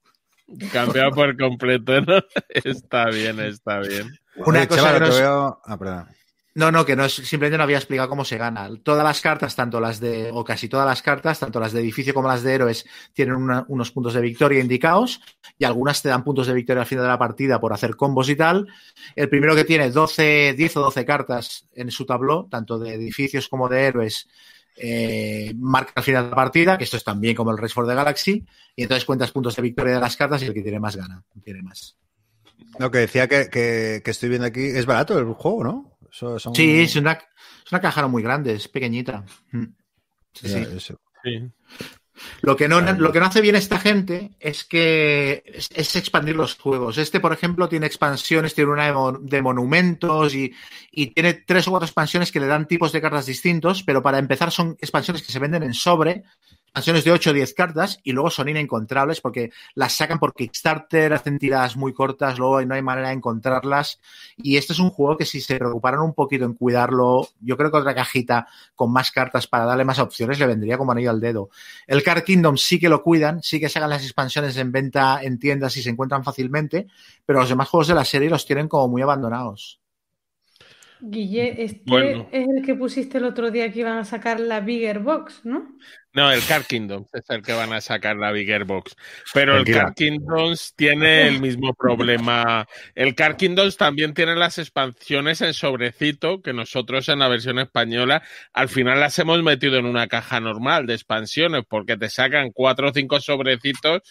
Cambiaba 0.72 1.12
por 1.12 1.36
completo, 1.38 2.02
¿no? 2.02 2.20
Está 2.50 3.06
bien, 3.10 3.40
está 3.40 3.80
bien. 3.80 4.10
Una 4.38 4.60
Oye, 4.60 4.68
cosa 4.68 4.82
chaval, 4.82 4.94
que 4.96 5.00
no 5.00 5.08
es- 5.08 5.20
veo- 5.20 5.62
Ah, 5.66 5.78
perdón. 5.78 6.08
No, 6.58 6.72
no, 6.72 6.86
que 6.86 6.96
no 6.96 7.04
es, 7.04 7.14
simplemente 7.14 7.58
no 7.58 7.64
había 7.64 7.76
explicado 7.76 8.08
cómo 8.08 8.24
se 8.24 8.38
gana. 8.38 8.70
Todas 8.82 9.04
las 9.04 9.20
cartas, 9.20 9.58
tanto 9.58 9.82
las 9.82 10.00
de, 10.00 10.30
o 10.32 10.46
casi 10.46 10.70
todas 10.70 10.86
las 10.88 11.02
cartas, 11.02 11.38
tanto 11.42 11.60
las 11.60 11.74
de 11.74 11.82
edificio 11.82 12.14
como 12.14 12.30
las 12.30 12.44
de 12.44 12.54
héroes, 12.54 12.86
tienen 13.12 13.36
una- 13.36 13.66
unos 13.68 13.92
puntos 13.92 14.14
de 14.14 14.22
victoria 14.22 14.62
indicados 14.62 15.20
y 15.58 15.66
algunas 15.66 16.02
te 16.02 16.08
dan 16.08 16.24
puntos 16.24 16.48
de 16.48 16.54
victoria 16.54 16.84
al 16.84 16.88
final 16.88 17.04
de 17.04 17.10
la 17.10 17.20
partida 17.20 17.60
por 17.60 17.74
hacer 17.74 17.98
combos 17.98 18.30
y 18.30 18.38
tal. 18.38 18.68
El 19.18 19.28
primero 19.28 19.54
que 19.54 19.66
tiene 19.66 19.92
12, 19.92 20.54
10 20.56 20.78
o 20.78 20.82
12 20.82 21.04
cartas 21.06 21.68
en 21.74 21.92
su 21.92 22.06
tabló, 22.06 22.48
tanto 22.50 22.80
de 22.80 22.94
edificios 22.94 23.50
como 23.50 23.68
de 23.68 23.84
héroes, 23.88 24.30
eh, 24.78 25.54
marca 25.58 25.94
al 25.96 26.04
final 26.04 26.24
de 26.26 26.30
la 26.32 26.36
partida, 26.36 26.78
que 26.78 26.84
esto 26.84 26.98
es 26.98 27.04
también 27.04 27.36
como 27.36 27.52
el 27.52 27.58
Race 27.58 27.74
for 27.74 27.88
the 27.88 27.96
Galaxy, 27.96 28.46
y 28.76 28.84
entonces 28.84 29.06
cuentas 29.06 29.32
puntos 29.32 29.56
de 29.56 29.62
victoria 29.62 29.96
de 29.96 30.00
las 30.02 30.16
cartas 30.18 30.42
y 30.44 30.46
el 30.46 30.54
que 30.54 30.62
tiene 30.62 30.80
más 30.80 30.96
gana, 30.96 31.24
tiene 31.44 31.62
más. 31.62 31.98
Lo 32.80 32.92
que 32.92 33.00
decía 33.00 33.28
que, 33.28 33.50
que- 33.50 34.02
que 34.04 34.12
estoy 34.12 34.30
viendo 34.30 34.48
aquí, 34.48 34.62
es 34.66 34.86
barato 34.86 35.18
el 35.18 35.26
juego, 35.34 35.64
¿no? 35.64 35.98
Son- 36.12 36.40
Sí, 36.56 36.82
es 36.82 36.96
una, 36.96 37.14
es 37.14 37.72
una 37.72 37.82
caja 37.82 38.08
muy 38.08 38.22
grande, 38.24 38.54
es 38.54 38.68
pequeñita. 38.68 39.26
Mm. 39.52 39.64
Sí, 40.34 40.48
sí. 40.50 40.66
eso. 40.76 41.00
Sí. 41.24 41.52
Lo 42.42 42.56
que, 42.56 42.68
no, 42.68 42.82
lo 42.82 43.12
que 43.12 43.20
no 43.20 43.26
hace 43.26 43.42
bien 43.42 43.56
esta 43.56 43.80
gente 43.80 44.32
es 44.40 44.64
que 44.64 45.44
es, 45.46 45.70
es 45.74 45.96
expandir 45.96 46.36
los 46.36 46.56
juegos. 46.56 46.98
Este, 46.98 47.20
por 47.20 47.34
ejemplo, 47.34 47.68
tiene 47.68 47.88
expansiones, 47.88 48.54
tiene 48.56 48.72
una 48.72 48.86
de, 48.86 48.94
mon- 48.94 49.26
de 49.26 49.42
monumentos 49.42 50.34
y, 50.34 50.54
y 50.92 51.08
tiene 51.08 51.34
tres 51.34 51.68
o 51.68 51.72
cuatro 51.72 51.86
expansiones 51.86 52.32
que 52.32 52.40
le 52.40 52.48
dan 52.48 52.68
tipos 52.68 52.92
de 52.92 53.02
cartas 53.02 53.26
distintos, 53.26 53.84
pero 53.84 54.02
para 54.02 54.18
empezar 54.20 54.52
son 54.52 54.78
expansiones 54.80 55.24
que 55.24 55.32
se 55.32 55.40
venden 55.40 55.64
en 55.64 55.74
sobre, 55.74 56.24
expansiones 56.76 57.06
de 57.06 57.12
8 57.14 57.30
o 57.30 57.34
10 57.34 57.54
cartas 57.54 58.02
y 58.04 58.12
luego 58.12 58.30
son 58.30 58.50
inencontrables 58.50 59.22
porque 59.22 59.52
las 59.76 59.94
sacan 59.94 60.20
por 60.20 60.34
Kickstarter, 60.34 61.14
hacen 61.14 61.40
tiradas 61.40 61.78
muy 61.78 61.94
cortas, 61.94 62.38
luego 62.38 62.62
no 62.66 62.76
hay 62.76 62.82
manera 62.82 63.08
de 63.08 63.14
encontrarlas. 63.14 64.02
Y 64.36 64.58
este 64.58 64.74
es 64.74 64.80
un 64.80 64.90
juego 64.90 65.16
que 65.16 65.24
si 65.24 65.40
se 65.40 65.56
preocuparan 65.58 66.02
un 66.02 66.14
poquito 66.14 66.44
en 66.44 66.54
cuidarlo, 66.54 67.30
yo 67.40 67.56
creo 67.56 67.72
que 67.72 67.78
otra 67.78 67.96
cajita 67.96 68.48
con 68.76 68.92
más 68.92 69.12
cartas 69.12 69.48
para 69.48 69.64
darle 69.64 69.86
más 69.86 70.00
opciones 70.00 70.38
le 70.38 70.48
vendría 70.48 70.78
como 70.78 70.92
anillo 70.92 71.12
al 71.12 71.22
dedo. 71.22 71.50
El 71.88 72.04
Card 72.04 72.24
Kingdom 72.24 72.58
sí 72.58 72.78
que 72.78 72.90
lo 72.90 73.02
cuidan, 73.02 73.42
sí 73.42 73.62
que 73.62 73.70
sacan 73.70 73.90
las 73.90 74.04
expansiones 74.04 74.58
en 74.58 74.74
venta 74.74 75.22
en 75.24 75.40
tiendas 75.40 75.78
y 75.78 75.82
se 75.82 75.92
encuentran 75.92 76.26
fácilmente, 76.26 76.88
pero 77.26 77.40
los 77.40 77.48
demás 77.48 77.70
juegos 77.70 77.88
de 77.88 77.96
la 77.96 78.04
serie 78.04 78.30
los 78.30 78.46
tienen 78.46 78.68
como 78.68 78.90
muy 78.90 79.02
abandonados. 79.02 79.80
Guille, 81.08 81.64
este 81.64 81.82
Bueno. 81.86 82.28
es 82.32 82.46
el 82.48 82.66
que 82.66 82.76
pusiste 82.76 83.18
el 83.18 83.26
otro 83.26 83.52
día 83.52 83.72
que 83.72 83.80
iban 83.80 83.98
a 83.98 84.06
sacar 84.06 84.40
la 84.40 84.60
Bigger 84.60 85.00
Box, 85.00 85.42
¿no? 85.44 85.78
No, 86.16 86.32
el 86.32 86.42
Car 86.46 86.64
Kingdoms 86.64 87.10
es 87.14 87.30
el 87.30 87.42
que 87.42 87.52
van 87.52 87.74
a 87.74 87.82
sacar 87.82 88.16
la 88.16 88.32
Bigger 88.32 88.64
Box. 88.64 88.96
Pero 89.34 89.58
el. 89.58 89.66
Car 89.66 89.94
Kingdoms 89.94 90.74
tiene 90.74 91.28
el 91.28 91.42
mismo 91.42 91.74
problema. 91.74 92.66
El 92.96 93.16
Car 93.16 93.36
Kingdoms 93.36 93.76
también 93.76 94.14
tiene 94.14 94.34
las 94.36 94.58
expansiones 94.58 95.42
en 95.42 95.54
sobrecito, 95.54 96.42
que 96.42 96.54
nosotros 96.54 97.10
en 97.10 97.20
la 97.20 97.28
versión 97.28 97.60
española 97.60 98.24
al 98.54 98.70
final 98.70 99.02
las 99.02 99.20
hemos 99.20 99.44
metido 99.44 99.78
en 99.78 99.86
una 99.86 100.08
caja 100.08 100.40
normal 100.40 100.88
de 100.88 100.94
expansiones, 100.94 101.64
porque 101.68 101.98
te 101.98 102.10
sacan 102.10 102.52
cuatro 102.54 102.90
o 102.90 102.94
cinco 102.94 103.20
sobrecitos 103.20 104.02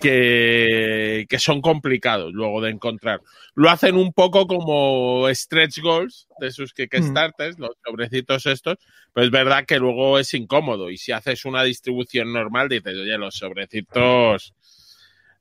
que, 0.00 1.26
que 1.28 1.38
son 1.38 1.60
complicados 1.60 2.32
luego 2.32 2.60
de 2.60 2.70
encontrar. 2.70 3.20
Lo 3.54 3.70
hacen 3.70 3.96
un 3.96 4.12
poco 4.12 4.46
como 4.46 5.28
stretch 5.28 5.80
goals 5.80 6.26
de 6.40 6.50
sus 6.50 6.72
Kickstarters, 6.72 7.58
los 7.58 7.76
sobrecitos 7.84 8.46
estos, 8.46 8.78
pero 9.12 9.26
es 9.26 9.30
verdad 9.30 9.64
que 9.66 9.78
luego 9.78 10.18
es 10.18 10.32
incómodo. 10.34 10.90
Y 10.90 10.96
si 10.96 11.12
haces 11.12 11.44
una 11.44 11.62
distribución 11.62 12.32
normal, 12.32 12.68
dices, 12.68 12.94
oye, 12.94 13.18
los 13.18 13.34
sobrecitos 13.34 14.54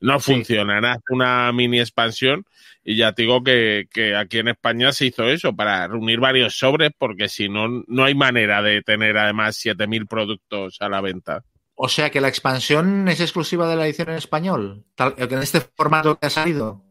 no 0.01 0.19
funcionan. 0.19 0.85
Haz 0.85 0.99
una 1.09 1.51
mini 1.51 1.79
expansión 1.79 2.45
y 2.83 2.95
ya 2.95 3.13
te 3.13 3.23
digo 3.23 3.43
que, 3.43 3.87
que 3.91 4.15
aquí 4.15 4.39
en 4.39 4.49
España 4.49 4.91
se 4.91 5.07
hizo 5.07 5.27
eso 5.29 5.55
para 5.55 5.87
reunir 5.87 6.19
varios 6.19 6.57
sobres, 6.57 6.91
porque 6.97 7.29
si 7.29 7.49
no, 7.49 7.83
no 7.87 8.03
hay 8.03 8.15
manera 8.15 8.61
de 8.61 8.81
tener 8.81 9.17
además 9.17 9.57
7.000 9.63 10.07
productos 10.07 10.77
a 10.79 10.89
la 10.89 11.01
venta. 11.01 11.43
O 11.81 11.87
sea 11.87 12.09
que 12.09 12.19
la 12.19 12.27
expansión 12.27 13.07
es 13.07 13.21
exclusiva 13.21 13.69
de 13.69 13.77
la 13.77 13.85
edición 13.85 14.09
en 14.09 14.15
español, 14.17 14.83
tal, 14.95 15.15
en 15.17 15.39
este 15.39 15.61
formato 15.61 16.19
que 16.19 16.27
ha 16.27 16.29
salido. 16.29 16.83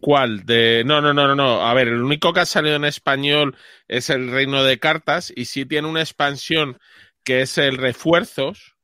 ¿Cuál? 0.00 0.44
De... 0.44 0.82
No, 0.84 1.00
no, 1.00 1.14
no, 1.14 1.28
no, 1.28 1.36
no. 1.36 1.64
A 1.64 1.72
ver, 1.72 1.86
el 1.86 2.02
único 2.02 2.32
que 2.32 2.40
ha 2.40 2.46
salido 2.46 2.74
en 2.74 2.84
español 2.84 3.56
es 3.86 4.10
el 4.10 4.32
Reino 4.32 4.64
de 4.64 4.80
Cartas 4.80 5.32
y 5.36 5.44
sí 5.44 5.66
tiene 5.66 5.86
una 5.86 6.00
expansión 6.00 6.78
que 7.22 7.42
es 7.42 7.58
el 7.58 7.76
Refuerzos, 7.76 8.74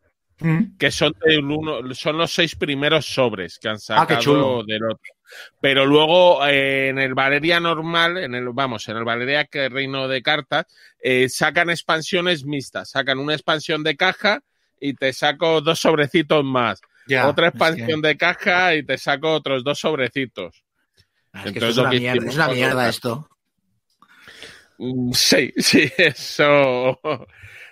Mm. 0.43 0.79
que 0.79 0.91
son, 0.91 1.13
uno, 1.47 1.95
son 1.95 2.17
los 2.17 2.33
seis 2.33 2.57
primeros 2.57 3.05
sobres 3.05 3.59
que 3.59 3.69
han 3.69 3.75
Ah, 3.75 3.79
sacado 3.79 4.65
del 4.65 4.85
otro. 4.85 5.13
Pero 5.61 5.85
luego 5.85 6.47
eh, 6.47 6.89
en 6.89 6.99
el 6.99 7.13
Valeria 7.15 7.61
normal, 7.61 8.17
en 8.17 8.35
el, 8.35 8.49
vamos, 8.49 8.89
en 8.89 8.97
el 8.97 9.05
Valeria 9.05 9.45
que 9.45 9.69
Reino 9.69 10.09
de 10.09 10.23
Cartas, 10.23 10.65
eh, 11.03 11.29
sacan 11.29 11.69
expansiones 11.71 12.47
mixtas. 12.47 12.91
Sacan 12.91 13.19
una 13.19 13.35
expansión 13.35 13.83
de 13.83 13.97
caja 13.97 14.41
y 14.81 14.95
te 14.95 15.13
saco 15.13 15.61
dos 15.61 15.79
sobrecitos 15.79 16.43
más. 16.45 16.81
Ya, 17.07 17.29
Otra 17.29 17.49
es 17.49 17.53
que- 17.53 17.59
expansión 17.59 18.01
de 18.03 18.17
caja 18.17 18.75
y 18.75 18.85
te 18.85 18.97
saco 18.99 19.33
otros 19.33 19.63
dos 19.65 19.79
sobrecitos. 19.79 20.65
es 21.35 21.47
Entonces, 21.47 21.77
lo 21.77 21.83
es, 21.85 21.91
que 21.91 21.97
una 21.97 22.01
mierda, 22.01 22.29
es 22.29 22.35
una 22.35 22.49
esto. 22.89 23.29
Mm, 24.79 25.13
Sí, 25.13 25.53
sí, 25.57 25.91
eso. 25.99 26.99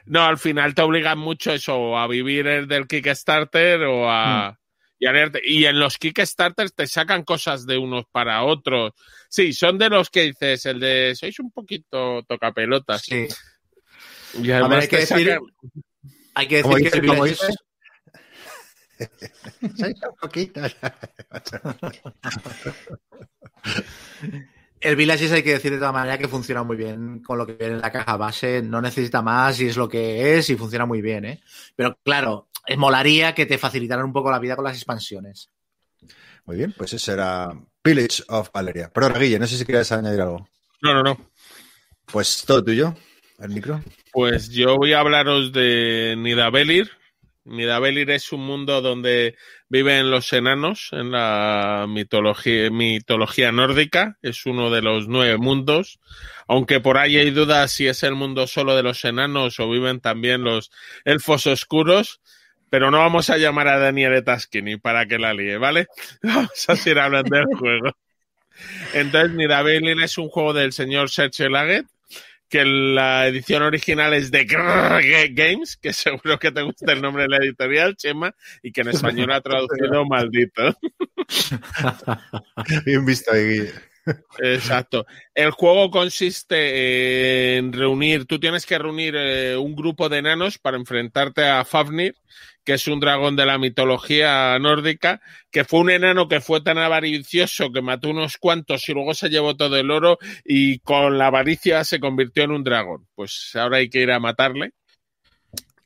No, 0.07 0.25
al 0.25 0.39
final 0.39 0.75
te 0.75 0.83
obligan 0.83 1.19
mucho 1.19 1.53
eso, 1.53 1.99
a 1.99 2.07
vivir 2.07 2.47
el 2.47 2.67
del 2.69 2.87
Kickstarter 2.87 3.83
o 3.83 4.11
a. 4.11 4.59
Y, 5.01 5.07
a 5.07 5.13
leerte. 5.13 5.41
y 5.45 5.65
en 5.67 5.79
los 5.79 5.97
Kickstarters 5.97 6.75
te 6.75 6.89
sacan 6.89 7.23
cosas 7.23 7.67
de 7.67 7.79
unos 7.79 8.05
para 8.11 8.43
otros. 8.43 8.93
Sí, 9.29 9.53
son 9.53 9.79
de 9.79 9.89
los 9.91 10.11
que 10.11 10.23
dices, 10.23 10.67
el 10.67 10.81
de 10.81 11.15
sois 11.15 11.39
un 11.39 11.53
poquito 11.53 12.23
tocapelotas. 12.27 13.03
Sí. 13.03 13.29
Y 14.43 14.51
además 14.51 14.71
ver, 14.71 14.81
hay 14.81 14.89
que 14.89 14.97
decir, 14.97 15.29
sacan- 15.29 15.83
hay 16.39 16.47
que 16.47 16.63
decir 16.63 16.91
que 16.91 17.01
dice- 17.01 17.47
el 19.89 19.95
como 20.01 20.33
Village-. 20.33 20.77
El 24.81 24.95
Villages 24.95 25.33
hay 25.33 25.43
que 25.43 25.53
decir 25.55 25.73
de 25.73 25.79
todas 25.79 25.93
maneras 25.93 26.19
que 26.19 26.29
funciona 26.29 26.63
muy 26.63 26.77
bien 26.77 27.21
con 27.21 27.37
lo 27.39 27.45
que 27.47 27.55
viene 27.55 27.75
en 27.75 27.81
la 27.81 27.91
caja 27.91 28.17
base, 28.17 28.63
no 28.63 28.81
necesita 28.81 29.21
más 29.23 29.61
y 29.61 29.67
es 29.67 29.77
lo 29.77 29.89
que 29.89 30.39
es 30.39 30.49
y 30.51 30.57
funciona 30.57 30.87
muy 30.87 31.03
bien, 31.03 31.25
¿eh? 31.25 31.41
Pero 31.75 31.99
claro, 32.05 32.49
molaría 32.77 33.35
que 33.35 33.47
te 33.47 33.59
facilitaran 33.59 34.05
un 34.05 34.13
poco 34.13 34.31
la 34.31 34.39
vida 34.39 34.55
con 34.55 34.65
las 34.65 34.77
expansiones. 34.77 35.51
Muy 36.45 36.57
bien, 36.57 36.73
pues 36.79 36.93
ese 36.93 37.13
era 37.13 37.51
Village 37.83 38.23
of 38.29 38.51
Valeria. 38.53 38.89
Perdón, 38.91 39.15
Guille, 39.19 39.39
no 39.41 39.47
sé 39.49 39.59
si 39.59 39.65
quieres 39.65 39.91
añadir 39.91 40.21
algo. 40.21 40.49
No, 40.81 40.95
no, 40.95 41.03
no. 41.03 41.31
Pues 42.05 42.45
todo 42.47 42.65
tuyo, 42.65 42.95
Pues 44.13 44.51
yo 44.51 44.77
voy 44.77 44.95
a 44.95 45.01
hablaros 45.01 45.53
de 45.53 46.17
Nidavellir. 46.19 46.91
Nidavellir 47.45 48.11
es 48.11 48.33
un 48.33 48.41
mundo 48.41 48.83
donde 48.83 49.37
viven 49.69 50.11
los 50.11 50.33
enanos 50.33 50.89
en 50.91 51.13
la 51.13 51.87
mitología, 51.89 52.69
mitología 52.71 53.53
nórdica. 53.53 54.19
Es 54.23 54.45
uno 54.45 54.71
de 54.71 54.83
los 54.83 55.07
nueve 55.07 55.39
mundos. 55.39 56.01
Aunque 56.49 56.81
por 56.81 56.99
ahí 56.99 57.17
hay 57.17 57.31
dudas 57.31 57.71
si 57.71 57.87
es 57.87 58.03
el 58.03 58.17
mundo 58.17 58.49
solo 58.49 58.75
de 58.75 58.83
los 58.83 59.05
enanos 59.05 59.61
o 59.61 59.71
viven 59.71 60.01
también 60.01 60.43
los 60.43 60.73
elfos 61.05 61.47
oscuros. 61.47 62.21
Pero 62.71 62.91
no 62.91 62.99
vamos 62.99 63.31
a 63.31 63.39
llamar 63.39 63.69
a 63.69 63.79
Daniel 63.79 64.23
Taskini 64.25 64.79
para 64.79 65.07
que 65.07 65.19
la 65.19 65.33
líe, 65.33 65.59
¿vale? 65.59 65.87
Vamos 66.23 66.69
a 66.69 66.77
seguir 66.77 66.99
hablando 66.99 67.35
del 67.35 67.47
juego. 67.57 67.97
Entonces, 68.93 69.35
Nidavellir 69.35 70.03
es 70.03 70.19
un 70.19 70.29
juego 70.29 70.53
del 70.53 70.73
señor 70.75 71.09
Sergio 71.09 71.49
Laget 71.49 71.87
que 72.49 72.65
la 72.65 73.27
edición 73.27 73.63
original 73.63 74.15
es 74.15 74.31
de 74.31 74.45
Grrr 74.45 75.03
Games, 75.35 75.77
que 75.77 75.93
seguro 75.93 76.39
que 76.39 76.51
te 76.51 76.63
gusta 76.63 76.93
el 76.93 77.03
nombre 77.03 77.25
de 77.25 77.29
la 77.29 77.37
editorial, 77.39 77.97
Chema, 77.97 78.35
y 78.63 78.73
que 78.73 78.81
en 78.81 78.89
español 78.89 79.33
ha 79.33 79.41
traducido 79.41 80.05
maldito. 80.09 80.77
Bien 82.87 83.05
visto 83.05 83.33
ahí, 83.33 83.45
Guille. 83.45 83.88
Exacto. 84.39 85.07
El 85.35 85.51
juego 85.51 85.91
consiste 85.91 87.57
en 87.57 87.73
reunir, 87.73 88.27
tú 88.27 88.39
tienes 88.39 88.67
que 88.67 88.79
reunir 88.79 89.15
eh, 89.17 89.57
un 89.57 89.75
grupo 89.75 90.09
de 90.09 90.19
enanos 90.19 90.59
para 90.59 90.77
enfrentarte 90.77 91.47
a 91.47 91.65
Fafnir, 91.65 92.15
que 92.65 92.75
es 92.75 92.87
un 92.87 93.01
dragón 93.01 93.35
de 93.37 93.47
la 93.47 93.59
mitología 93.59 94.59
nórdica, 94.59 95.21
que 95.51 95.65
fue 95.65 95.81
un 95.81 95.91
enano 95.91 96.29
que 96.29 96.41
fue 96.41 96.61
tan 96.61 96.79
avaricioso 96.79 97.73
que 97.73 97.81
mató 97.81 98.11
unos 98.11 98.37
cuantos 98.37 98.89
y 98.89 98.93
luego 98.93 99.15
se 99.15 99.31
llevó 99.31 99.57
todo 99.57 99.77
el 99.77 99.91
oro 99.91 100.19
y 100.45 100.79
con 100.81 101.17
la 101.17 101.29
avaricia 101.29 101.83
se 101.85 102.01
convirtió 102.01 102.45
en 102.45 102.51
un 102.51 102.65
dragón. 102.65 103.07
Pues 103.15 103.53
ahora 103.55 103.79
hay 103.79 103.89
que 103.89 104.03
ir 104.03 104.11
a 104.11 104.21
matarle. 104.21 104.73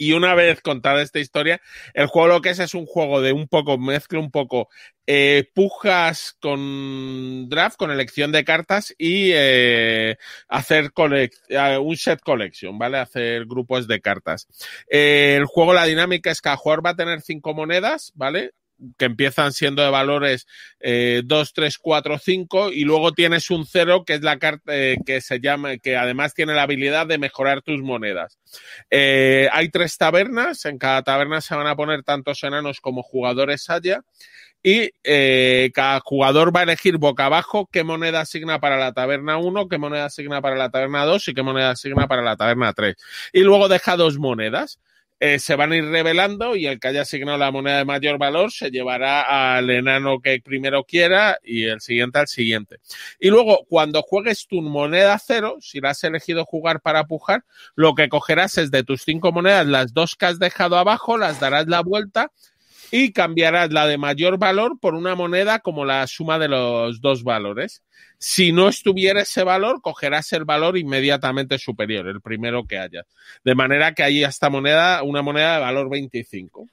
Y 0.02 0.14
una 0.14 0.34
vez 0.34 0.60
contada 0.62 1.00
esta 1.00 1.20
historia, 1.20 1.60
el 1.94 2.08
juego 2.08 2.26
lo 2.26 2.40
que 2.40 2.50
es 2.50 2.58
es 2.58 2.74
un 2.74 2.86
juego 2.86 3.20
de 3.20 3.30
un 3.30 3.46
poco, 3.46 3.78
mezcla 3.78 4.18
un 4.18 4.32
poco 4.32 4.68
eh, 5.06 5.44
pujas 5.54 6.36
con 6.40 7.48
draft, 7.48 7.76
con 7.76 7.92
elección 7.92 8.32
de 8.32 8.44
cartas 8.44 8.92
y 8.98 9.30
eh, 9.32 10.16
hacer 10.48 10.90
eh, 10.96 11.78
un 11.78 11.96
set 11.96 12.20
collection, 12.20 12.80
¿vale? 12.80 12.98
Hacer 12.98 13.46
grupos 13.46 13.86
de 13.86 14.00
cartas. 14.00 14.48
El 14.88 15.44
juego, 15.44 15.72
la 15.72 15.84
dinámica 15.84 16.32
es 16.32 16.40
que 16.40 16.46
cada 16.46 16.56
jugador 16.56 16.84
va 16.84 16.90
a 16.90 16.96
tener 16.96 17.20
cinco 17.20 17.54
monedas, 17.54 18.10
¿vale? 18.16 18.54
Que 18.98 19.06
empiezan 19.06 19.52
siendo 19.52 19.82
de 19.82 19.90
valores 19.90 20.46
eh, 20.80 21.22
2, 21.24 21.52
3, 21.52 21.78
4, 21.78 22.18
5 22.18 22.72
y 22.72 22.84
luego 22.84 23.12
tienes 23.12 23.50
un 23.50 23.66
0 23.66 24.04
que 24.04 24.14
es 24.14 24.22
la 24.22 24.38
carta 24.38 24.76
eh, 24.76 24.96
que 25.04 25.20
se 25.20 25.40
llama, 25.40 25.76
que 25.78 25.96
además 25.96 26.34
tiene 26.34 26.54
la 26.54 26.62
habilidad 26.62 27.06
de 27.06 27.18
mejorar 27.18 27.62
tus 27.62 27.80
monedas. 27.80 28.38
Eh, 28.90 29.48
hay 29.52 29.68
tres 29.70 29.96
tabernas, 29.96 30.64
en 30.64 30.78
cada 30.78 31.02
taberna 31.02 31.40
se 31.40 31.54
van 31.54 31.66
a 31.66 31.76
poner 31.76 32.02
tantos 32.02 32.42
enanos 32.44 32.80
como 32.80 33.02
jugadores 33.02 33.68
haya 33.70 34.02
y 34.62 34.90
eh, 35.02 35.70
cada 35.74 36.00
jugador 36.00 36.54
va 36.54 36.60
a 36.60 36.62
elegir 36.62 36.96
boca 36.98 37.26
abajo 37.26 37.68
qué 37.70 37.82
moneda 37.82 38.20
asigna 38.20 38.60
para 38.60 38.76
la 38.76 38.92
taberna 38.92 39.36
1, 39.36 39.68
qué 39.68 39.78
moneda 39.78 40.04
asigna 40.04 40.40
para 40.40 40.56
la 40.56 40.70
taberna 40.70 41.04
2 41.04 41.28
y 41.28 41.34
qué 41.34 41.42
moneda 41.42 41.70
asigna 41.70 42.06
para 42.06 42.22
la 42.22 42.36
taberna 42.36 42.72
3. 42.72 42.94
Y 43.32 43.40
luego 43.40 43.68
deja 43.68 43.96
dos 43.96 44.18
monedas 44.18 44.78
eh, 45.24 45.38
se 45.38 45.54
van 45.54 45.70
a 45.70 45.76
ir 45.76 45.84
revelando 45.84 46.56
y 46.56 46.66
el 46.66 46.80
que 46.80 46.88
haya 46.88 47.02
asignado 47.02 47.38
la 47.38 47.52
moneda 47.52 47.78
de 47.78 47.84
mayor 47.84 48.18
valor 48.18 48.50
se 48.50 48.72
llevará 48.72 49.56
al 49.56 49.70
enano 49.70 50.18
que 50.20 50.40
primero 50.40 50.82
quiera 50.82 51.38
y 51.44 51.66
el 51.66 51.80
siguiente 51.80 52.18
al 52.18 52.26
siguiente. 52.26 52.80
Y 53.20 53.30
luego, 53.30 53.64
cuando 53.68 54.02
juegues 54.02 54.48
tu 54.48 54.60
moneda 54.60 55.16
cero, 55.24 55.58
si 55.60 55.80
la 55.80 55.90
has 55.90 56.02
elegido 56.02 56.44
jugar 56.44 56.80
para 56.80 57.04
pujar, 57.04 57.44
lo 57.76 57.94
que 57.94 58.08
cogerás 58.08 58.58
es 58.58 58.72
de 58.72 58.82
tus 58.82 59.02
cinco 59.02 59.30
monedas, 59.30 59.64
las 59.64 59.94
dos 59.94 60.16
que 60.16 60.26
has 60.26 60.40
dejado 60.40 60.76
abajo, 60.76 61.16
las 61.16 61.38
darás 61.38 61.68
la 61.68 61.82
vuelta 61.82 62.32
y 62.94 63.12
cambiarás 63.12 63.72
la 63.72 63.86
de 63.86 63.96
mayor 63.96 64.38
valor 64.38 64.78
por 64.78 64.94
una 64.94 65.14
moneda 65.14 65.60
como 65.60 65.86
la 65.86 66.06
suma 66.06 66.38
de 66.38 66.48
los 66.48 67.00
dos 67.00 67.24
valores. 67.24 67.82
Si 68.18 68.52
no 68.52 68.68
estuviera 68.68 69.22
ese 69.22 69.44
valor, 69.44 69.80
cogerás 69.80 70.30
el 70.34 70.44
valor 70.44 70.76
inmediatamente 70.76 71.58
superior, 71.58 72.06
el 72.06 72.20
primero 72.20 72.66
que 72.66 72.78
haya. 72.78 73.06
De 73.44 73.54
manera 73.54 73.94
que 73.94 74.02
hay 74.02 74.22
esta 74.22 74.50
moneda, 74.50 75.02
una 75.04 75.22
moneda 75.22 75.54
de 75.54 75.60
valor 75.60 75.88
25. 75.88 76.68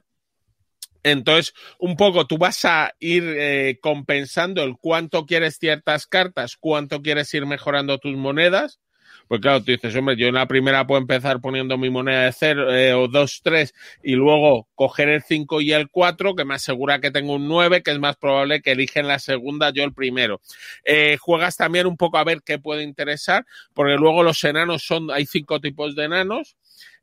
Entonces, 1.04 1.54
un 1.80 1.96
poco 1.96 2.28
tú 2.28 2.38
vas 2.38 2.66
a 2.66 2.94
ir 3.00 3.24
eh, 3.26 3.80
compensando 3.82 4.62
el 4.64 4.76
cuánto 4.78 5.26
quieres 5.26 5.58
ciertas 5.58 6.06
cartas, 6.06 6.58
cuánto 6.60 7.02
quieres 7.02 7.34
ir 7.34 7.46
mejorando 7.46 7.98
tus 7.98 8.18
monedas, 8.18 8.82
Pues 9.30 9.42
claro, 9.42 9.60
tú 9.64 9.72
dices, 9.72 9.96
hombre, 9.96 10.16
yo 10.16 10.26
en 10.26 10.34
la 10.34 10.48
primera 10.48 10.88
puedo 10.88 11.00
empezar 11.00 11.40
poniendo 11.40 11.78
mi 11.78 11.92
moneda 11.92 12.24
de 12.24 12.32
0 12.32 12.74
eh, 12.76 12.94
o 12.96 13.08
2, 13.08 13.42
3 13.44 13.76
y 14.02 14.14
luego 14.16 14.68
coger 14.74 15.08
el 15.08 15.22
5 15.22 15.62
y 15.62 15.72
el 15.72 15.88
4, 15.88 16.34
que 16.34 16.46
me 16.46 16.56
asegura 16.56 17.00
que 17.00 17.12
tengo 17.12 17.34
un 17.36 17.48
9, 17.48 17.84
que 17.84 17.92
es 17.92 18.00
más 18.00 18.16
probable 18.16 18.64
que 18.64 18.72
eligen 18.72 19.08
la 19.08 19.20
segunda 19.20 19.70
yo 19.70 19.84
el 19.84 19.94
primero. 19.94 20.42
Eh, 20.84 21.18
juegas 21.22 21.58
también 21.58 21.86
un 21.86 21.96
poco 21.96 22.18
a 22.18 22.24
ver 22.24 22.42
qué 22.44 22.58
puede 22.58 22.82
interesar, 22.82 23.46
porque 23.76 23.98
luego 23.98 24.24
los 24.24 24.44
enanos 24.44 24.82
son, 24.82 25.12
hay 25.12 25.28
cinco 25.28 25.62
tipos 25.62 25.96
de 25.96 26.06
enanos 26.06 26.58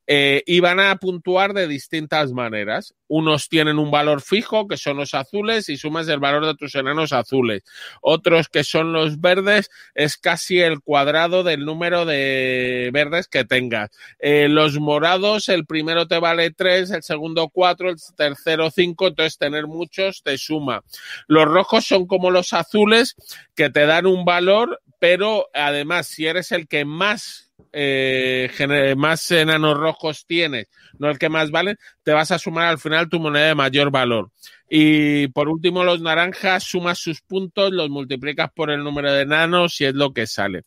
eh, 0.07 0.43
y 0.47 0.61
van 0.61 0.81
a 0.81 0.97
puntuar 0.97 1.53
de 1.53 1.67
distintas 1.67 2.33
maneras. 2.33 2.95
Unos 3.09 3.49
tienen 3.49 3.79
un 3.79 3.91
valor 3.91 4.21
fijo, 4.21 4.67
que 4.67 4.77
son 4.77 4.97
los 4.97 5.15
azules, 5.15 5.69
y 5.69 5.77
sumas 5.77 6.09
el 6.09 6.19
valor 6.19 6.47
de 6.47 6.55
tus 6.55 6.75
enanos 6.75 7.13
azules. 7.13 7.63
Otros, 8.01 8.49
que 8.49 8.65
son 8.65 8.93
los 8.93 9.21
verdes, 9.21 9.71
es 9.95 10.17
casi 10.17 10.61
el 10.61 10.81
cuadrado 10.81 11.43
del 11.43 11.65
número 11.65 12.05
de 12.05 12.91
verdes 12.93 13.29
que 13.29 13.45
tengas. 13.45 13.91
Eh, 14.19 14.49
los 14.49 14.79
morados, 14.79 15.49
el 15.49 15.67
primero 15.67 16.07
te 16.07 16.19
vale 16.19 16.51
3, 16.51 16.91
el 16.91 17.03
segundo 17.03 17.49
4, 17.49 17.91
el 17.91 17.97
tercero 18.17 18.71
5, 18.71 19.09
entonces 19.09 19.39
tener 19.39 19.67
muchos 19.67 20.23
te 20.23 20.39
suma. 20.39 20.83
Los 21.27 21.47
rojos 21.47 21.85
son 21.85 22.07
como 22.07 22.31
los 22.31 22.53
azules, 22.53 23.17
que 23.55 23.71
te 23.71 23.87
dan 23.87 24.07
un 24.07 24.25
valor, 24.25 24.81
pero 24.99 25.49
además, 25.55 26.07
si 26.07 26.27
eres 26.27 26.53
el 26.53 26.69
que 26.69 26.85
más 26.85 27.46
eh, 27.79 28.95
más 28.97 29.31
enanos 29.31 29.77
rojos 29.77 30.25
tienes, 30.27 30.67
no 30.99 31.11
el 31.11 31.19
que 31.19 31.29
más 31.29 31.51
vale, 31.51 31.77
te 32.03 32.13
vas 32.13 32.31
a 32.31 32.39
sumar 32.39 32.69
al 32.69 32.79
final 32.79 33.11
tu 33.11 33.21
moneda 33.21 33.49
de 33.49 33.55
mayor 33.55 33.91
valor. 33.91 34.31
Y 34.69 35.29
por 35.29 35.49
último, 35.49 35.85
los 35.85 36.01
naranjas, 36.01 36.65
sumas 36.65 36.99
sus 36.99 37.21
puntos, 37.21 37.73
los 37.73 37.91
multiplicas 37.91 38.51
por 38.55 38.71
el 38.71 38.83
número 38.83 39.13
de 39.13 39.23
enanos 39.23 39.79
y 39.81 39.85
es 39.85 39.95
lo 39.95 40.15
que 40.15 40.27
sale. 40.27 40.65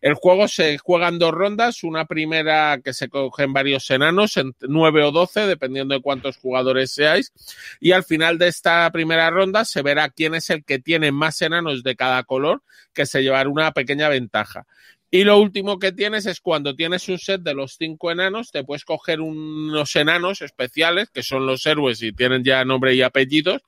El 0.00 0.14
juego 0.14 0.46
se 0.48 0.78
juega 0.78 1.08
en 1.08 1.18
dos 1.18 1.32
rondas, 1.32 1.82
una 1.82 2.04
primera 2.04 2.78
que 2.82 2.92
se 2.92 3.08
cogen 3.08 3.52
varios 3.52 3.90
enanos, 3.90 4.36
en 4.36 4.54
nueve 4.60 5.02
o 5.02 5.10
doce, 5.10 5.46
dependiendo 5.46 5.94
de 5.94 6.02
cuántos 6.02 6.36
jugadores 6.36 6.92
seáis, 6.92 7.32
y 7.80 7.92
al 7.92 8.04
final 8.04 8.38
de 8.38 8.48
esta 8.48 8.90
primera 8.92 9.30
ronda 9.30 9.64
se 9.64 9.82
verá 9.82 10.08
quién 10.10 10.34
es 10.34 10.50
el 10.50 10.64
que 10.64 10.78
tiene 10.78 11.12
más 11.12 11.40
enanos 11.42 11.82
de 11.82 11.96
cada 11.96 12.22
color, 12.24 12.62
que 12.92 13.06
se 13.06 13.22
llevará 13.22 13.48
una 13.48 13.72
pequeña 13.72 14.08
ventaja. 14.08 14.66
Y 15.10 15.24
lo 15.24 15.38
último 15.38 15.78
que 15.78 15.92
tienes 15.92 16.26
es 16.26 16.40
cuando 16.40 16.74
tienes 16.74 17.08
un 17.08 17.18
set 17.18 17.40
de 17.42 17.54
los 17.54 17.76
cinco 17.78 18.10
enanos, 18.10 18.50
te 18.50 18.64
puedes 18.64 18.84
coger 18.84 19.20
unos 19.20 19.94
enanos 19.94 20.42
especiales, 20.42 21.10
que 21.10 21.22
son 21.22 21.46
los 21.46 21.64
héroes 21.64 22.02
y 22.02 22.12
tienen 22.12 22.42
ya 22.42 22.64
nombre 22.64 22.94
y 22.94 23.02
apellidos, 23.02 23.62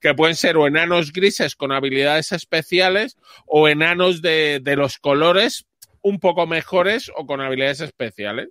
que 0.00 0.14
pueden 0.14 0.36
ser 0.36 0.56
o 0.58 0.66
enanos 0.66 1.12
grises 1.12 1.56
con 1.56 1.72
habilidades 1.72 2.32
especiales 2.32 3.16
o 3.46 3.68
enanos 3.68 4.20
de, 4.20 4.60
de 4.62 4.76
los 4.76 4.98
colores 4.98 5.66
un 6.02 6.18
poco 6.18 6.46
mejores 6.46 7.10
o 7.16 7.26
con 7.26 7.40
habilidades 7.40 7.80
especiales. 7.80 8.48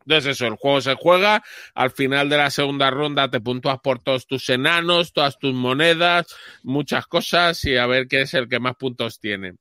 Entonces 0.00 0.36
eso, 0.36 0.46
el 0.46 0.56
juego 0.56 0.80
se 0.80 0.94
juega, 0.94 1.42
al 1.74 1.90
final 1.90 2.30
de 2.30 2.38
la 2.38 2.50
segunda 2.50 2.90
ronda 2.90 3.30
te 3.30 3.40
puntúas 3.40 3.78
por 3.80 4.02
todos 4.02 4.26
tus 4.26 4.48
enanos, 4.48 5.12
todas 5.12 5.38
tus 5.38 5.54
monedas, 5.54 6.26
muchas 6.62 7.06
cosas 7.06 7.62
y 7.64 7.76
a 7.76 7.86
ver 7.86 8.08
qué 8.08 8.22
es 8.22 8.32
el 8.32 8.48
que 8.48 8.58
más 8.58 8.76
puntos 8.76 9.20
tiene. 9.20 9.54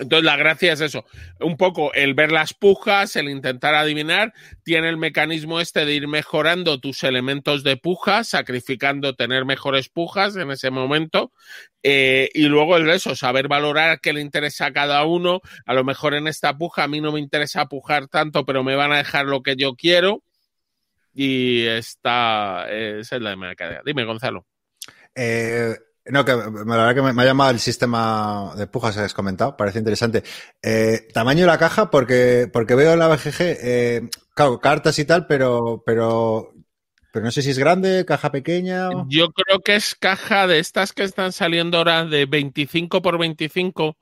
Entonces 0.00 0.24
la 0.24 0.36
gracia 0.36 0.72
es 0.72 0.80
eso, 0.80 1.04
un 1.40 1.56
poco 1.56 1.92
el 1.94 2.14
ver 2.14 2.32
las 2.32 2.54
pujas, 2.54 3.16
el 3.16 3.28
intentar 3.28 3.74
adivinar, 3.74 4.32
tiene 4.64 4.88
el 4.88 4.96
mecanismo 4.96 5.60
este 5.60 5.84
de 5.84 5.94
ir 5.94 6.08
mejorando 6.08 6.80
tus 6.80 7.04
elementos 7.04 7.62
de 7.64 7.76
puja, 7.76 8.24
sacrificando 8.24 9.14
tener 9.14 9.44
mejores 9.44 9.88
pujas 9.88 10.36
en 10.36 10.50
ese 10.50 10.70
momento, 10.70 11.32
eh, 11.82 12.30
y 12.34 12.44
luego 12.44 12.76
el 12.76 12.88
eso, 12.90 13.14
saber 13.14 13.48
valorar 13.48 14.00
qué 14.00 14.12
le 14.12 14.20
interesa 14.20 14.66
a 14.66 14.72
cada 14.72 15.04
uno, 15.04 15.40
a 15.66 15.74
lo 15.74 15.84
mejor 15.84 16.14
en 16.14 16.26
esta 16.28 16.56
puja 16.56 16.84
a 16.84 16.88
mí 16.88 17.00
no 17.00 17.12
me 17.12 17.20
interesa 17.20 17.66
pujar 17.66 18.08
tanto, 18.08 18.44
pero 18.44 18.64
me 18.64 18.76
van 18.76 18.92
a 18.92 18.98
dejar 18.98 19.26
lo 19.26 19.42
que 19.42 19.56
yo 19.56 19.74
quiero, 19.74 20.22
y 21.14 21.66
esta 21.66 22.66
esa 22.70 23.16
es 23.16 23.22
la 23.22 23.30
de 23.34 23.80
Dime, 23.84 24.04
Gonzalo. 24.04 24.46
Eh, 25.14 25.74
no, 26.10 26.24
que 26.24 26.32
la 26.32 26.48
verdad 26.48 26.94
que 26.94 27.02
me, 27.02 27.22
ha 27.22 27.24
llamado 27.24 27.50
el 27.50 27.60
sistema 27.60 28.52
de 28.56 28.66
pujas 28.66 28.96
que 28.96 29.02
has 29.02 29.14
comentado, 29.14 29.56
parece 29.56 29.78
interesante. 29.78 30.22
Eh, 30.62 31.08
tamaño 31.12 31.40
de 31.40 31.46
la 31.46 31.58
caja, 31.58 31.90
porque, 31.90 32.48
porque 32.52 32.74
veo 32.74 32.92
en 32.92 32.98
la 32.98 33.08
BGG, 33.08 33.34
eh, 33.40 34.08
claro, 34.34 34.60
cartas 34.60 34.98
y 34.98 35.04
tal, 35.04 35.26
pero, 35.26 35.82
pero, 35.84 36.52
pero 37.12 37.24
no 37.24 37.30
sé 37.30 37.42
si 37.42 37.50
es 37.50 37.58
grande, 37.58 38.04
caja 38.06 38.30
pequeña. 38.30 38.88
Yo 39.08 39.30
creo 39.30 39.60
que 39.60 39.76
es 39.76 39.94
caja 39.94 40.46
de 40.46 40.58
estas 40.58 40.92
que 40.92 41.04
están 41.04 41.32
saliendo 41.32 41.78
ahora 41.78 42.04
de 42.04 42.26
25 42.26 43.02
por 43.02 43.18
25 43.18 43.96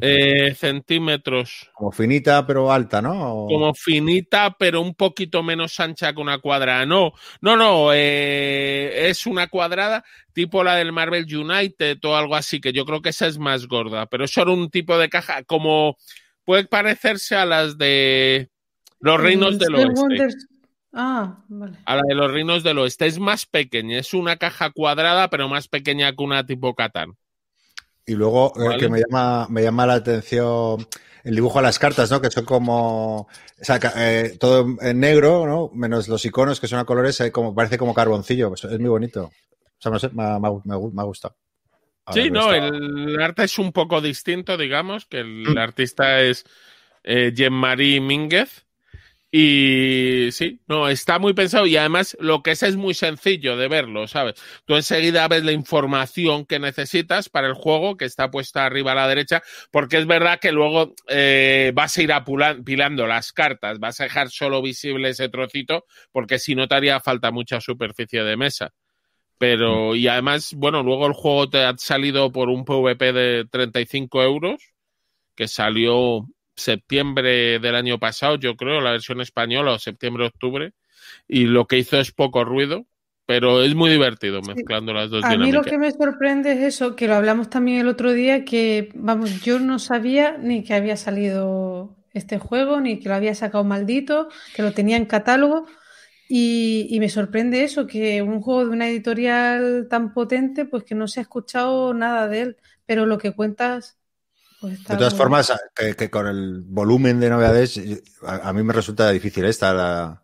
eh, 0.00 0.54
centímetros. 0.54 1.70
Como 1.74 1.90
finita 1.90 2.46
pero 2.46 2.70
alta, 2.70 3.02
¿no? 3.02 3.46
Como 3.48 3.74
finita 3.74 4.56
pero 4.58 4.80
un 4.80 4.94
poquito 4.94 5.42
menos 5.42 5.78
ancha 5.80 6.12
que 6.12 6.20
una 6.20 6.38
cuadrada. 6.38 6.86
No, 6.86 7.12
no, 7.40 7.56
no, 7.56 7.92
eh, 7.92 9.08
es 9.08 9.26
una 9.26 9.48
cuadrada 9.48 10.04
tipo 10.32 10.62
la 10.62 10.76
del 10.76 10.92
Marvel 10.92 11.24
United 11.24 11.98
o 12.04 12.14
algo 12.14 12.36
así, 12.36 12.60
que 12.60 12.72
yo 12.72 12.84
creo 12.84 13.02
que 13.02 13.08
esa 13.08 13.26
es 13.26 13.38
más 13.38 13.66
gorda, 13.66 14.06
pero 14.06 14.24
es 14.24 14.30
solo 14.30 14.54
un 14.54 14.70
tipo 14.70 14.96
de 14.98 15.08
caja 15.08 15.42
como 15.42 15.96
puede 16.44 16.64
parecerse 16.64 17.34
a 17.34 17.44
las 17.44 17.76
de 17.76 18.50
los 19.00 19.20
reinos 19.20 19.58
del 19.58 19.74
oeste. 19.74 20.28
Ah, 20.92 21.44
vale. 21.48 21.76
A 21.84 21.96
la 21.96 22.02
de 22.08 22.14
los 22.14 22.30
reinos 22.30 22.62
del 22.62 22.78
oeste 22.78 23.06
es 23.06 23.18
más 23.18 23.46
pequeña, 23.46 23.98
es 23.98 24.14
una 24.14 24.36
caja 24.36 24.70
cuadrada 24.70 25.28
pero 25.28 25.48
más 25.48 25.66
pequeña 25.66 26.12
que 26.12 26.22
una 26.22 26.46
tipo 26.46 26.74
Catán. 26.74 27.16
Y 28.08 28.14
luego 28.14 28.54
eh, 28.56 28.78
que 28.78 28.88
me 28.88 29.00
llama, 29.00 29.46
me 29.50 29.62
llama 29.62 29.86
la 29.86 29.94
atención 29.94 30.88
el 31.24 31.34
dibujo 31.34 31.58
a 31.58 31.62
las 31.62 31.78
cartas, 31.78 32.10
¿no? 32.10 32.22
Que 32.22 32.30
son 32.30 32.46
como, 32.46 33.20
o 33.20 33.28
sea, 33.60 33.78
eh, 33.96 34.38
todo 34.40 34.66
en 34.80 34.98
negro, 34.98 35.46
¿no? 35.46 35.70
Menos 35.74 36.08
los 36.08 36.24
iconos 36.24 36.58
que 36.58 36.68
son 36.68 36.78
a 36.78 36.86
colores, 36.86 37.20
eh, 37.20 37.30
como, 37.30 37.54
parece 37.54 37.76
como 37.76 37.92
carboncillo. 37.92 38.48
Pues 38.48 38.64
es 38.64 38.80
muy 38.80 38.88
bonito. 38.88 39.24
O 39.24 39.78
sea, 39.78 39.92
no 39.92 39.98
sé, 39.98 40.08
me, 40.14 40.22
ha 40.22 41.04
gustado. 41.04 41.36
sí, 42.14 42.30
no, 42.30 42.54
el 42.54 43.20
arte 43.20 43.44
es 43.44 43.58
un 43.58 43.72
poco 43.72 44.00
distinto, 44.00 44.56
digamos, 44.56 45.04
que 45.04 45.20
el 45.20 45.54
mm. 45.54 45.58
artista 45.58 46.22
es 46.22 46.46
Jean-Marie 47.04 48.00
Mínguez. 48.00 48.64
Y 49.30 50.30
sí, 50.32 50.58
no, 50.68 50.88
está 50.88 51.18
muy 51.18 51.34
pensado 51.34 51.66
y 51.66 51.76
además 51.76 52.16
lo 52.18 52.42
que 52.42 52.52
es 52.52 52.62
es 52.62 52.76
muy 52.76 52.94
sencillo 52.94 53.58
de 53.58 53.68
verlo, 53.68 54.08
¿sabes? 54.08 54.36
Tú 54.64 54.74
enseguida 54.74 55.28
ves 55.28 55.44
la 55.44 55.52
información 55.52 56.46
que 56.46 56.58
necesitas 56.58 57.28
para 57.28 57.46
el 57.46 57.52
juego 57.52 57.98
que 57.98 58.06
está 58.06 58.30
puesta 58.30 58.64
arriba 58.64 58.92
a 58.92 58.94
la 58.94 59.06
derecha, 59.08 59.42
porque 59.70 59.98
es 59.98 60.06
verdad 60.06 60.40
que 60.40 60.50
luego 60.50 60.94
eh, 61.08 61.72
vas 61.74 61.98
a 61.98 62.02
ir 62.02 62.12
apilando 62.12 63.06
las 63.06 63.32
cartas, 63.32 63.78
vas 63.78 64.00
a 64.00 64.04
dejar 64.04 64.30
solo 64.30 64.62
visible 64.62 65.10
ese 65.10 65.28
trocito, 65.28 65.84
porque 66.10 66.38
si 66.38 66.54
no 66.54 66.66
te 66.66 66.76
haría 66.76 66.98
falta 67.00 67.30
mucha 67.30 67.60
superficie 67.60 68.24
de 68.24 68.36
mesa. 68.38 68.72
Pero, 69.38 69.94
y 69.94 70.08
además, 70.08 70.54
bueno, 70.56 70.82
luego 70.82 71.06
el 71.06 71.12
juego 71.12 71.50
te 71.50 71.64
ha 71.64 71.76
salido 71.76 72.32
por 72.32 72.48
un 72.48 72.64
PvP 72.64 73.12
de 73.12 73.44
35 73.50 74.22
euros, 74.22 74.72
que 75.36 75.48
salió 75.48 76.26
septiembre 76.58 77.58
del 77.58 77.74
año 77.74 77.98
pasado, 77.98 78.36
yo 78.36 78.56
creo, 78.56 78.80
la 78.80 78.92
versión 78.92 79.20
española, 79.20 79.72
o 79.72 79.78
septiembre-octubre, 79.78 80.72
y 81.26 81.44
lo 81.44 81.66
que 81.66 81.78
hizo 81.78 81.98
es 81.98 82.12
poco 82.12 82.44
ruido, 82.44 82.86
pero 83.26 83.62
es 83.62 83.74
muy 83.74 83.90
divertido 83.90 84.40
mezclando 84.42 84.92
las 84.94 85.10
dos 85.10 85.24
A 85.24 85.36
mí 85.36 85.52
lo 85.52 85.62
que 85.62 85.78
me 85.78 85.92
sorprende 85.92 86.52
es 86.52 86.76
eso, 86.76 86.96
que 86.96 87.06
lo 87.06 87.14
hablamos 87.14 87.50
también 87.50 87.80
el 87.80 87.88
otro 87.88 88.12
día, 88.12 88.44
que, 88.44 88.90
vamos, 88.94 89.42
yo 89.42 89.58
no 89.58 89.78
sabía 89.78 90.38
ni 90.38 90.64
que 90.64 90.74
había 90.74 90.96
salido 90.96 91.96
este 92.14 92.38
juego, 92.38 92.80
ni 92.80 92.98
que 92.98 93.08
lo 93.08 93.14
había 93.14 93.34
sacado 93.34 93.64
maldito, 93.64 94.28
que 94.54 94.62
lo 94.62 94.72
tenía 94.72 94.96
en 94.96 95.06
catálogo. 95.06 95.66
Y, 96.30 96.86
y, 96.90 97.00
me 97.00 97.08
sorprende 97.08 97.64
eso, 97.64 97.86
que 97.86 98.20
un 98.20 98.42
juego 98.42 98.66
de 98.66 98.70
una 98.70 98.88
editorial 98.88 99.88
tan 99.88 100.12
potente, 100.12 100.66
pues 100.66 100.84
que 100.84 100.94
no 100.94 101.08
se 101.08 101.20
ha 101.20 101.22
escuchado 101.22 101.94
nada 101.94 102.28
de 102.28 102.40
él. 102.40 102.56
Pero 102.84 103.06
lo 103.06 103.16
que 103.16 103.32
cuentas 103.32 103.98
pues 104.60 104.82
de 104.84 104.96
todas 104.96 105.14
formas, 105.14 105.52
que, 105.74 106.10
con 106.10 106.26
el 106.26 106.62
volumen 106.62 107.20
de 107.20 107.30
novedades, 107.30 107.80
a, 108.22 108.52
mí 108.52 108.62
me 108.62 108.72
resulta 108.72 109.10
difícil 109.10 109.44
estar 109.44 110.20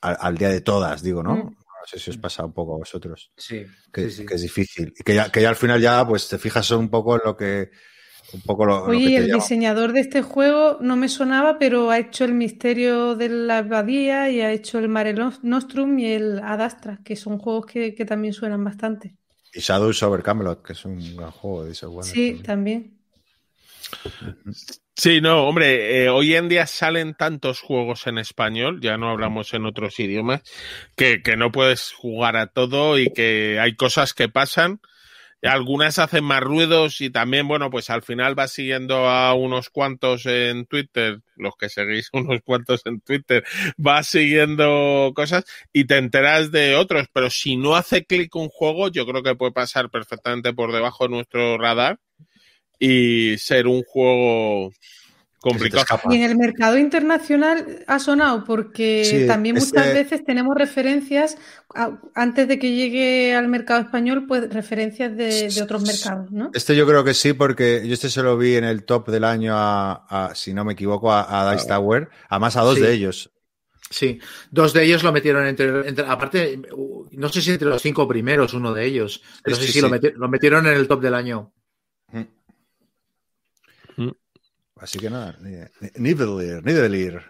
al 0.00 0.38
día 0.38 0.48
de 0.48 0.60
todas, 0.60 1.02
digo, 1.02 1.22
¿no? 1.22 1.36
Mm. 1.36 1.56
No 1.86 1.90
sé 1.90 2.00
si 2.00 2.10
os 2.10 2.16
pasa 2.16 2.44
un 2.44 2.52
poco 2.52 2.74
a 2.74 2.78
vosotros. 2.78 3.30
Sí. 3.36 3.64
Que, 3.92 4.06
es 4.06 4.42
difícil. 4.42 4.92
Y 4.98 5.04
que 5.04 5.14
ya, 5.14 5.30
que 5.30 5.40
ya 5.40 5.50
al 5.50 5.56
final 5.56 5.80
ya, 5.80 6.04
pues 6.04 6.28
te 6.28 6.36
fijas 6.36 6.68
un 6.72 6.88
poco 6.88 7.14
en 7.14 7.20
lo 7.24 7.36
que. 7.36 7.70
Un 8.32 8.40
poco 8.40 8.66
lo, 8.66 8.82
Oye, 8.86 9.16
el 9.16 9.30
diseñador 9.30 9.92
de 9.92 10.00
este 10.00 10.20
juego 10.20 10.78
no 10.80 10.96
me 10.96 11.08
sonaba, 11.08 11.60
pero 11.60 11.90
ha 11.90 12.00
hecho 12.00 12.24
el 12.24 12.34
misterio 12.34 13.14
de 13.14 13.28
la 13.28 13.58
abadía 13.58 14.28
y 14.30 14.40
ha 14.40 14.50
hecho 14.50 14.80
el 14.80 14.88
Mare 14.88 15.14
Nostrum 15.42 15.96
y 16.00 16.06
el 16.06 16.40
Adastra, 16.40 16.98
que 17.04 17.14
son 17.14 17.38
juegos 17.38 17.66
que, 17.66 17.92
también 18.04 18.34
suenan 18.34 18.64
bastante. 18.64 19.14
Y 19.54 19.60
Shadows 19.60 20.02
over 20.02 20.24
Camelot, 20.24 20.60
que 20.60 20.72
es 20.72 20.84
un 20.84 20.98
gran 21.16 21.30
juego 21.30 21.64
de 21.64 21.70
ese 21.70 21.86
Sí, 22.02 22.42
también. 22.44 22.95
Sí, 24.98 25.20
no, 25.20 25.46
hombre, 25.46 26.04
eh, 26.04 26.08
hoy 26.08 26.34
en 26.34 26.48
día 26.48 26.66
salen 26.66 27.14
tantos 27.14 27.60
juegos 27.60 28.06
en 28.06 28.16
español, 28.16 28.80
ya 28.80 28.96
no 28.96 29.10
hablamos 29.10 29.52
en 29.52 29.66
otros 29.66 30.00
idiomas, 30.00 30.42
que, 30.96 31.20
no 31.36 31.52
puedes 31.52 31.92
jugar 31.92 32.36
a 32.36 32.46
todo 32.46 32.98
y 32.98 33.12
que 33.12 33.58
hay 33.60 33.76
cosas 33.76 34.14
que 34.14 34.30
pasan. 34.30 34.80
algunas 35.42 35.98
hacen 35.98 36.24
más 36.24 36.40
ruidos 36.42 37.00
y 37.02 37.10
también, 37.10 37.48
bueno, 37.48 37.70
pues 37.70 37.90
al 37.90 38.02
final 38.02 38.34
vas 38.34 38.52
siguiendo 38.52 39.08
a 39.08 39.34
unos 39.34 39.70
cuantos 39.70 40.26
en 40.26 40.66
Twitter, 40.66 41.20
los 41.36 41.54
que 41.58 41.68
seguís 41.68 42.08
unos 42.14 42.40
cuantos 42.44 42.82
en 42.86 43.00
Twitter, 43.00 43.44
vas 43.76 44.06
siguiendo 44.08 45.12
cosas 45.14 45.44
y 45.74 45.86
te 45.86 45.98
enteras 45.98 46.52
de 46.52 46.76
otros, 46.76 47.08
pero 47.12 47.30
si 47.30 47.56
no 47.56 47.76
hace 47.76 48.06
clic 48.06 48.34
un 48.36 48.48
juego, 48.48 48.88
yo 48.88 49.06
creo 49.06 49.22
que 49.22 49.36
puede 49.36 49.52
pasar 49.52 49.90
perfectamente 49.90 50.54
por 50.54 50.72
debajo 50.72 51.04
de 51.04 51.10
nuestro 51.10 51.58
radar 51.58 51.98
y 52.78 53.36
ser 53.38 53.66
un 53.66 53.82
juego 53.82 54.70
complicado. 55.40 56.00
Y 56.10 56.16
en 56.16 56.22
el 56.24 56.36
mercado 56.36 56.76
internacional 56.76 57.84
ha 57.86 57.98
sonado 58.00 58.42
porque 58.44 59.04
Sí, 59.04 59.26
también 59.28 59.54
muchas 59.54 59.86
este- 59.86 59.92
veces 59.92 60.24
tenemos 60.24 60.56
referencias, 60.56 61.36
a- 61.74 62.00
antes 62.14 62.48
de 62.48 62.58
que 62.58 62.72
llegue 62.74 63.34
al 63.34 63.46
mercado 63.46 63.80
español, 63.82 64.24
pues 64.26 64.52
referencias 64.52 65.16
de, 65.16 65.48
de 65.48 65.62
otros 65.62 65.82
mercados, 65.82 66.32
¿no? 66.32 66.50
Este 66.52 66.74
yo 66.74 66.84
creo 66.86 67.04
que 67.04 67.14
sí, 67.14 67.32
porque 67.32 67.82
yo 67.86 67.94
este 67.94 68.08
se 68.10 68.22
lo 68.22 68.36
vi 68.36 68.56
en 68.56 68.64
el 68.64 68.84
top 68.84 69.08
del 69.08 69.22
año 69.24 69.52
a, 69.56 70.06
a- 70.08 70.34
si 70.34 70.52
no 70.52 70.64
me 70.64 70.72
equivoco, 70.72 71.12
a, 71.12 71.48
a 71.48 71.52
Dice 71.52 71.68
Tower, 71.68 72.08
además 72.28 72.56
a 72.56 72.62
dos 72.62 72.76
Sí. 72.76 72.80
de 72.82 72.92
ellos. 72.92 73.30
Sí, 73.88 74.18
dos 74.50 74.72
de 74.72 74.82
ellos 74.82 75.04
lo 75.04 75.12
metieron 75.12 75.46
entre, 75.46 75.88
entre- 75.88 76.06
aparte, 76.08 76.60
no 77.12 77.28
sé 77.28 77.40
si 77.40 77.52
entre 77.52 77.68
los 77.68 77.80
cinco 77.80 78.08
primeros 78.08 78.52
uno 78.52 78.74
de 78.74 78.84
ellos, 78.84 79.22
pero 79.44 79.54
Sí, 79.54 79.66
sí, 79.68 79.72
sí, 79.74 79.80
lo 79.80 80.28
metieron 80.28 80.66
en 80.66 80.72
el 80.72 80.88
top 80.88 81.00
del 81.02 81.14
año. 81.14 81.52
Así 84.76 84.98
que 84.98 85.10
nada, 85.10 85.36
ni- 85.40 85.56
ni- 85.80 85.90
Nidavellir, 85.96 86.62
Nidavellir. 86.64 87.22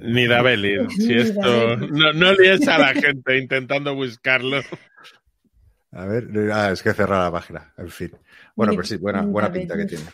Ni 0.00 0.26
da 0.26 0.42
Belir. 0.42 0.86
Si 0.90 1.14
esto, 1.14 1.76
no, 1.76 2.12
no 2.12 2.32
líes 2.32 2.66
a 2.66 2.76
la 2.78 2.92
gente 2.92 3.38
intentando 3.38 3.94
buscarlo. 3.94 4.60
A 5.92 6.06
ver, 6.06 6.28
ah, 6.52 6.72
es 6.72 6.82
que 6.82 6.92
cerrar 6.92 7.22
la 7.22 7.30
página, 7.30 7.72
en 7.78 7.88
fin. 7.88 8.10
Bueno, 8.56 8.72
pero 8.72 8.84
sí, 8.84 8.96
buena, 8.96 9.22
buena 9.22 9.52
pinta 9.52 9.76
que 9.76 9.84
tiene. 9.86 10.04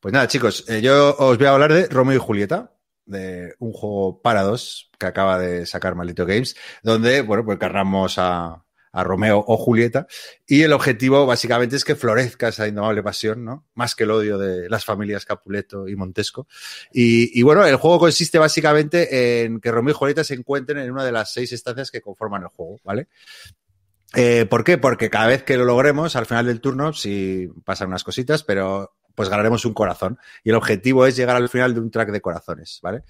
Pues 0.00 0.12
nada, 0.14 0.26
chicos, 0.26 0.64
eh, 0.68 0.80
yo 0.80 1.14
os 1.18 1.36
voy 1.36 1.46
a 1.46 1.50
hablar 1.50 1.72
de 1.72 1.86
Romeo 1.88 2.16
y 2.16 2.18
Julieta, 2.18 2.72
de 3.04 3.54
un 3.58 3.72
juego 3.72 4.22
para 4.22 4.42
dos 4.42 4.90
que 4.98 5.06
acaba 5.06 5.38
de 5.38 5.66
sacar 5.66 5.94
Maldito 5.94 6.24
Games, 6.24 6.56
donde, 6.82 7.20
bueno, 7.20 7.44
pues 7.44 7.56
encarnamos 7.56 8.14
a, 8.16 8.64
a 8.92 9.04
Romeo 9.04 9.44
o 9.46 9.56
Julieta, 9.56 10.06
y 10.46 10.62
el 10.62 10.72
objetivo 10.72 11.26
básicamente 11.26 11.76
es 11.76 11.84
que 11.84 11.94
florezca 11.94 12.48
esa 12.48 12.66
indomable 12.66 13.02
pasión, 13.02 13.44
¿no? 13.44 13.66
Más 13.74 13.94
que 13.94 14.04
el 14.04 14.10
odio 14.10 14.38
de 14.38 14.68
las 14.68 14.84
familias 14.84 15.24
Capuleto 15.24 15.86
y 15.88 15.96
Montesco. 15.96 16.48
Y, 16.92 17.42
bueno, 17.42 17.64
el 17.64 17.76
juego 17.76 17.98
consiste 17.98 18.38
básicamente 18.38 19.44
en 19.44 19.60
que 19.60 19.70
Romeo 19.70 19.92
y 19.92 19.96
Julieta 19.96 20.24
se 20.24 20.34
encuentren 20.34 20.78
en 20.78 20.90
una 20.90 21.04
de 21.04 21.12
las 21.12 21.32
seis 21.32 21.52
estancias 21.52 21.90
que 21.90 22.00
conforman 22.00 22.42
el 22.42 22.48
juego, 22.48 22.80
¿vale? 22.84 23.08
Eh, 24.14 24.46
¿Por 24.46 24.64
qué? 24.64 24.76
Porque 24.76 25.08
cada 25.08 25.28
vez 25.28 25.44
que 25.44 25.56
lo 25.56 25.64
logremos, 25.64 26.16
al 26.16 26.26
final 26.26 26.46
del 26.46 26.60
turno, 26.60 26.92
sí 26.92 27.48
pasan 27.64 27.88
unas 27.88 28.02
cositas, 28.02 28.42
pero 28.42 28.96
pues 29.14 29.28
ganaremos 29.28 29.64
un 29.64 29.74
corazón. 29.74 30.18
Y 30.42 30.50
el 30.50 30.56
objetivo 30.56 31.06
es 31.06 31.14
llegar 31.14 31.36
al 31.36 31.48
final 31.48 31.74
de 31.74 31.80
un 31.80 31.90
track 31.90 32.10
de 32.10 32.20
corazones, 32.20 32.80
¿vale? 32.82 33.04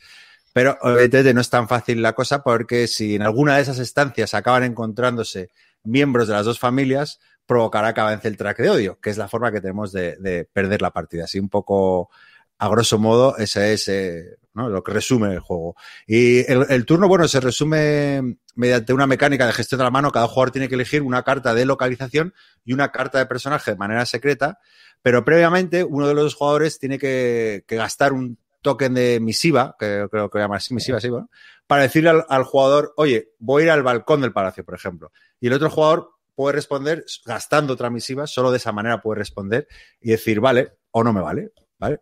Pero 0.52 0.76
evidentemente 0.82 1.34
no 1.34 1.40
es 1.40 1.50
tan 1.50 1.68
fácil 1.68 2.02
la 2.02 2.14
cosa 2.14 2.42
porque 2.42 2.88
si 2.88 3.14
en 3.14 3.22
alguna 3.22 3.56
de 3.56 3.62
esas 3.62 3.78
estancias 3.78 4.34
acaban 4.34 4.64
encontrándose 4.64 5.50
miembros 5.84 6.28
de 6.28 6.34
las 6.34 6.44
dos 6.44 6.58
familias, 6.58 7.20
provocará 7.46 7.94
que 7.94 8.00
avance 8.00 8.28
el 8.28 8.36
track 8.36 8.58
de 8.58 8.70
odio, 8.70 9.00
que 9.00 9.10
es 9.10 9.18
la 9.18 9.28
forma 9.28 9.50
que 9.50 9.60
tenemos 9.60 9.92
de, 9.92 10.16
de 10.16 10.44
perder 10.44 10.82
la 10.82 10.92
partida. 10.92 11.24
Así 11.24 11.38
un 11.38 11.48
poco, 11.48 12.10
a 12.58 12.68
grosso 12.68 12.98
modo, 12.98 13.36
ese 13.38 13.72
es 13.72 13.88
eh, 13.88 14.38
¿no? 14.54 14.68
lo 14.68 14.82
que 14.82 14.92
resume 14.92 15.32
el 15.32 15.40
juego. 15.40 15.74
Y 16.06 16.40
el, 16.50 16.84
turno, 16.84 17.08
bueno, 17.08 17.26
se 17.28 17.40
resume 17.40 18.36
mediante 18.54 18.92
una 18.92 19.06
mecánica 19.06 19.46
de 19.46 19.52
gestión 19.52 19.78
de 19.78 19.84
la 19.84 19.90
mano. 19.90 20.12
Cada 20.12 20.28
jugador 20.28 20.50
tiene 20.50 20.68
que 20.68 20.74
elegir 20.74 21.02
una 21.02 21.22
carta 21.22 21.54
de 21.54 21.64
localización 21.64 22.34
y 22.64 22.72
una 22.72 22.92
carta 22.92 23.18
de 23.18 23.26
personaje 23.26 23.72
de 23.72 23.76
manera 23.76 24.06
secreta, 24.06 24.58
pero 25.02 25.24
previamente 25.24 25.84
uno 25.84 26.06
de 26.06 26.14
los 26.14 26.34
jugadores 26.34 26.78
tiene 26.78 26.98
que, 26.98 27.64
que 27.66 27.76
gastar 27.76 28.12
un 28.12 28.38
token 28.62 28.94
de 28.94 29.20
misiva, 29.20 29.74
que 29.78 30.06
creo 30.10 30.30
que 30.30 30.38
llama 30.38 30.56
así, 30.56 30.74
misiva, 30.74 31.00
sí, 31.00 31.08
bueno, 31.08 31.30
para 31.70 31.82
decirle 31.82 32.24
al, 32.28 32.42
jugador, 32.42 32.94
oye, 32.96 33.30
voy 33.38 33.62
a 33.62 33.64
ir 33.66 33.70
al 33.70 33.84
balcón 33.84 34.22
del 34.22 34.32
palacio, 34.32 34.64
por 34.64 34.74
ejemplo. 34.74 35.12
Y 35.38 35.46
el 35.46 35.52
otro 35.52 35.70
jugador 35.70 36.14
puede 36.34 36.56
responder 36.56 37.04
gastando 37.24 37.74
otra 37.74 37.90
misiva, 37.90 38.26
solo 38.26 38.50
de 38.50 38.56
esa 38.56 38.72
manera 38.72 39.00
puede 39.00 39.20
responder 39.20 39.68
y 40.00 40.10
decir, 40.10 40.40
vale 40.40 40.72
o 40.90 41.04
no 41.04 41.12
me 41.12 41.20
vale, 41.20 41.52
¿vale? 41.78 42.00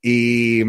Y, 0.00 0.62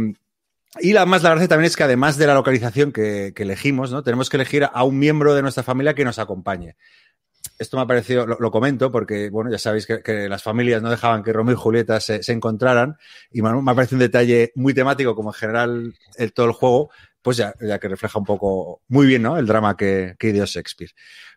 y 0.81 0.91
la 0.91 1.05
más 1.05 1.23
la 1.23 1.29
gracia 1.29 1.47
también 1.47 1.67
es 1.67 1.77
que 1.77 1.85
además 1.85 2.17
de 2.17 2.27
la 2.27 2.33
localización 2.33 2.91
que, 2.91 3.33
elegimos, 3.33 3.93
¿no? 3.93 4.03
Tenemos 4.03 4.29
que 4.29 4.35
elegir 4.35 4.67
a 4.69 4.83
un 4.83 4.99
miembro 4.99 5.33
de 5.35 5.41
nuestra 5.41 5.63
familia 5.63 5.93
que 5.93 6.03
nos 6.03 6.19
acompañe. 6.19 6.75
Esto 7.57 7.77
me 7.77 7.83
ha 7.83 7.87
parecido, 7.87 8.27
lo, 8.27 8.51
comento 8.51 8.91
porque, 8.91 9.29
bueno, 9.29 9.49
ya 9.51 9.57
sabéis 9.57 9.87
que, 9.87 10.27
las 10.27 10.43
familias 10.43 10.81
no 10.81 10.89
dejaban 10.89 11.23
que 11.23 11.31
Romeo 11.31 11.53
y 11.53 11.57
Julieta 11.57 12.01
se, 12.01 12.19
encontraran 12.29 12.97
y 13.31 13.41
me, 13.41 13.53
me 13.61 13.71
ha 13.71 13.73
parecido 13.75 13.95
un 13.95 14.01
detalle 14.01 14.51
muy 14.55 14.73
temático 14.73 15.15
como 15.15 15.29
en 15.29 15.33
general 15.33 15.93
el, 16.17 16.33
todo 16.33 16.47
el 16.47 16.51
juego, 16.51 16.91
pues 17.23 17.37
ya, 17.37 17.55
ya, 17.59 17.79
que 17.79 17.87
refleja 17.87 18.19
un 18.19 18.25
poco 18.25 18.83
muy 18.89 19.07
bien, 19.07 19.23
¿no? 19.23 19.37
El 19.37 19.47
drama 19.47 19.75
que, 19.75 20.15
que 20.19 20.27
ideó 20.27 20.45
Shakespeare. 20.45 20.91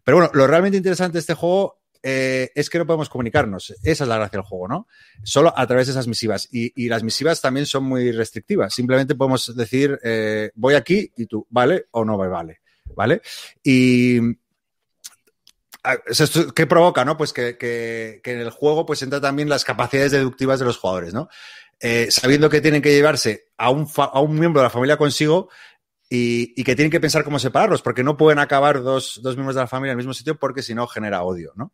Pero 0.04 0.18
bueno, 0.18 0.30
lo 0.34 0.46
realmente 0.46 0.76
interesante 0.76 1.14
de 1.14 1.20
este 1.20 1.34
juego 1.34 1.80
eh, 2.02 2.50
es 2.54 2.68
que 2.68 2.78
no 2.78 2.86
podemos 2.86 3.08
comunicarnos. 3.08 3.74
Esa 3.82 4.04
es 4.04 4.08
la 4.08 4.16
gracia 4.16 4.38
del 4.38 4.46
juego, 4.46 4.68
¿no? 4.68 4.88
Solo 5.22 5.54
a 5.56 5.66
través 5.66 5.86
de 5.86 5.92
esas 5.92 6.06
misivas. 6.06 6.48
Y, 6.52 6.72
y 6.84 6.88
las 6.88 7.02
misivas 7.02 7.40
también 7.40 7.66
son 7.66 7.84
muy 7.84 8.12
restrictivas. 8.12 8.74
Simplemente 8.74 9.14
podemos 9.14 9.56
decir, 9.56 9.98
eh, 10.02 10.50
voy 10.54 10.74
aquí 10.74 11.10
y 11.16 11.26
tú, 11.26 11.46
¿vale? 11.50 11.86
O 11.92 12.04
no 12.04 12.18
me 12.18 12.28
vale, 12.28 12.60
¿vale? 12.94 13.22
Y 13.62 14.20
¿Qué 16.54 16.66
provoca, 16.66 17.04
no? 17.04 17.16
Pues 17.16 17.32
que, 17.32 17.56
que, 17.56 18.20
que, 18.22 18.32
en 18.32 18.40
el 18.40 18.50
juego 18.50 18.84
pues 18.84 19.02
entra 19.02 19.20
también 19.20 19.48
las 19.48 19.64
capacidades 19.64 20.10
deductivas 20.10 20.58
de 20.58 20.64
los 20.64 20.78
jugadores, 20.78 21.14
¿no? 21.14 21.28
Eh, 21.78 22.08
sabiendo 22.10 22.48
que 22.48 22.60
tienen 22.60 22.82
que 22.82 22.92
llevarse 22.92 23.48
a 23.56 23.70
un, 23.70 23.86
a 23.96 24.20
un 24.20 24.38
miembro 24.38 24.60
de 24.60 24.66
la 24.66 24.70
familia 24.70 24.96
consigo 24.96 25.50
y, 26.08 26.62
que 26.62 26.76
tienen 26.76 26.90
que 26.90 27.00
pensar 27.00 27.24
cómo 27.24 27.38
separarlos, 27.38 27.82
porque 27.82 28.04
no 28.04 28.16
pueden 28.16 28.38
acabar 28.38 28.82
dos, 28.82 29.20
dos 29.22 29.36
miembros 29.36 29.56
de 29.56 29.62
la 29.62 29.66
familia 29.66 29.92
en 29.92 29.98
el 29.98 30.04
mismo 30.04 30.14
sitio 30.14 30.38
porque 30.38 30.62
si 30.62 30.74
no 30.74 30.86
genera 30.86 31.22
odio, 31.22 31.52
¿no? 31.56 31.72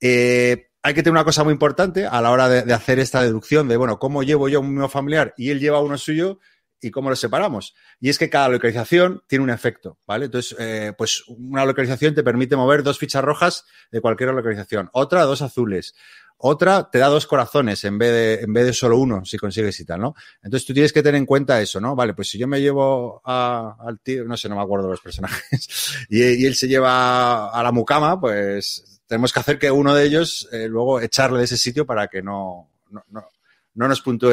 Eh, 0.00 0.70
hay 0.82 0.94
que 0.94 1.02
tener 1.02 1.12
una 1.12 1.24
cosa 1.24 1.44
muy 1.44 1.52
importante 1.52 2.06
a 2.06 2.20
la 2.20 2.30
hora 2.30 2.48
de, 2.48 2.72
hacer 2.72 2.98
esta 2.98 3.22
deducción 3.22 3.68
de, 3.68 3.76
bueno, 3.76 3.98
¿cómo 3.98 4.22
llevo 4.22 4.48
yo 4.48 4.60
un 4.60 4.66
miembro 4.66 4.88
familiar 4.88 5.34
y 5.36 5.50
él 5.50 5.60
lleva 5.60 5.80
uno 5.80 5.98
suyo? 5.98 6.38
y 6.80 6.90
cómo 6.90 7.08
los 7.08 7.18
separamos. 7.18 7.74
Y 7.98 8.10
es 8.10 8.18
que 8.18 8.28
cada 8.28 8.50
localización 8.50 9.22
tiene 9.26 9.42
un 9.42 9.48
efecto, 9.48 9.98
¿vale? 10.06 10.26
Entonces, 10.26 10.54
eh, 10.58 10.92
pues 10.98 11.24
una 11.28 11.64
localización 11.64 12.14
te 12.14 12.22
permite 12.22 12.56
mover 12.56 12.82
dos 12.82 12.98
fichas 12.98 13.24
rojas 13.24 13.64
de 13.90 14.02
cualquier 14.02 14.34
localización, 14.34 14.90
otra 14.92 15.22
dos 15.22 15.40
azules, 15.40 15.94
otra 16.36 16.90
te 16.90 16.98
da 16.98 17.08
dos 17.08 17.26
corazones 17.26 17.84
en 17.84 17.98
vez 17.98 18.12
de, 18.12 18.44
en 18.44 18.52
vez 18.52 18.66
de 18.66 18.72
solo 18.72 18.98
uno, 18.98 19.24
si 19.24 19.38
consigues 19.38 19.78
y 19.80 19.84
tal, 19.84 20.00
¿no? 20.00 20.14
Entonces 20.42 20.66
tú 20.66 20.74
tienes 20.74 20.92
que 20.92 21.02
tener 21.02 21.18
en 21.18 21.26
cuenta 21.26 21.60
eso, 21.60 21.80
¿no? 21.80 21.94
Vale, 21.94 22.14
pues 22.14 22.28
si 22.28 22.38
yo 22.38 22.46
me 22.46 22.60
llevo 22.60 23.22
al 23.24 24.00
tío, 24.02 24.24
no 24.24 24.36
sé, 24.36 24.48
no 24.48 24.56
me 24.56 24.62
acuerdo 24.62 24.86
de 24.86 24.92
los 24.92 25.00
personajes, 25.00 26.06
y, 26.10 26.22
y, 26.22 26.46
él 26.46 26.54
se 26.54 26.68
lleva 26.68 27.50
a 27.50 27.62
la 27.62 27.72
mucama, 27.72 28.20
pues 28.20 29.00
tenemos 29.06 29.32
que 29.32 29.40
hacer 29.40 29.58
que 29.58 29.70
uno 29.70 29.94
de 29.94 30.04
ellos 30.04 30.48
eh, 30.52 30.66
luego 30.68 31.00
echarle 31.00 31.38
de 31.38 31.44
ese 31.44 31.56
sitio 31.56 31.86
para 31.86 32.08
que 32.08 32.22
no, 32.22 32.70
no, 32.90 33.04
no, 33.08 33.28
no 33.74 33.88
nos 33.88 34.00
puntúe 34.00 34.32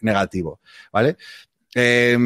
negativo, 0.00 0.60
¿vale? 0.92 1.16
Eh, 1.74 2.18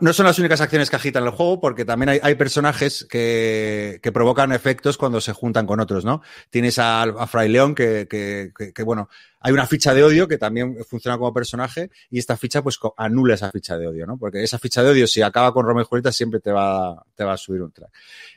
no 0.00 0.12
son 0.12 0.26
las 0.26 0.38
únicas 0.38 0.60
acciones 0.60 0.90
que 0.90 0.96
agitan 0.96 1.24
el 1.24 1.30
juego, 1.30 1.60
porque 1.60 1.84
también 1.84 2.20
hay, 2.22 2.34
personajes 2.36 3.04
que, 3.10 3.98
que, 4.00 4.12
provocan 4.12 4.52
efectos 4.52 4.96
cuando 4.96 5.20
se 5.20 5.32
juntan 5.32 5.66
con 5.66 5.80
otros, 5.80 6.04
¿no? 6.04 6.22
Tienes 6.50 6.78
a, 6.78 7.02
a 7.02 7.26
Fray 7.26 7.48
León, 7.48 7.74
que, 7.74 8.06
que, 8.08 8.52
que, 8.72 8.82
bueno, 8.84 9.08
hay 9.40 9.52
una 9.52 9.66
ficha 9.66 9.92
de 9.92 10.04
odio 10.04 10.28
que 10.28 10.38
también 10.38 10.76
funciona 10.88 11.18
como 11.18 11.32
personaje, 11.32 11.90
y 12.10 12.20
esta 12.20 12.36
ficha, 12.36 12.62
pues, 12.62 12.78
anula 12.96 13.34
esa 13.34 13.50
ficha 13.50 13.76
de 13.76 13.88
odio, 13.88 14.06
¿no? 14.06 14.18
Porque 14.18 14.44
esa 14.44 14.58
ficha 14.58 14.84
de 14.84 14.90
odio, 14.90 15.06
si 15.08 15.20
acaba 15.20 15.52
con 15.52 15.66
Romeo 15.66 15.82
y 15.82 15.86
Julieta, 15.86 16.12
siempre 16.12 16.38
te 16.38 16.52
va, 16.52 17.04
te 17.16 17.24
va 17.24 17.32
a 17.32 17.36
subir 17.36 17.62
un 17.62 17.72
track. 17.72 17.90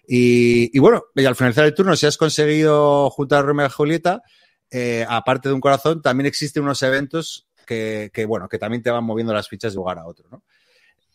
Y, 0.08 0.76
y 0.76 0.80
bueno, 0.80 1.06
y 1.14 1.26
al 1.26 1.36
finalizar 1.36 1.66
el 1.66 1.76
turno, 1.76 1.96
si 1.96 2.08
has 2.08 2.18
conseguido 2.18 3.10
juntar 3.12 3.40
a 3.40 3.44
Romeo 3.44 3.68
y 3.68 3.70
Julieta, 3.70 4.24
eh, 4.72 5.06
aparte 5.08 5.50
de 5.50 5.54
un 5.54 5.62
corazón, 5.62 6.02
también 6.02 6.26
existen 6.26 6.64
unos 6.64 6.82
eventos 6.82 7.48
que, 7.68 8.10
que, 8.12 8.26
bueno, 8.26 8.50
que 8.50 8.58
también 8.58 8.82
te 8.82 8.90
van 8.90 9.04
moviendo 9.04 9.32
las 9.32 9.48
fichas 9.48 9.74
de 9.74 9.78
lugar 9.78 10.00
a 10.00 10.08
otro, 10.08 10.28
¿no? 10.32 10.44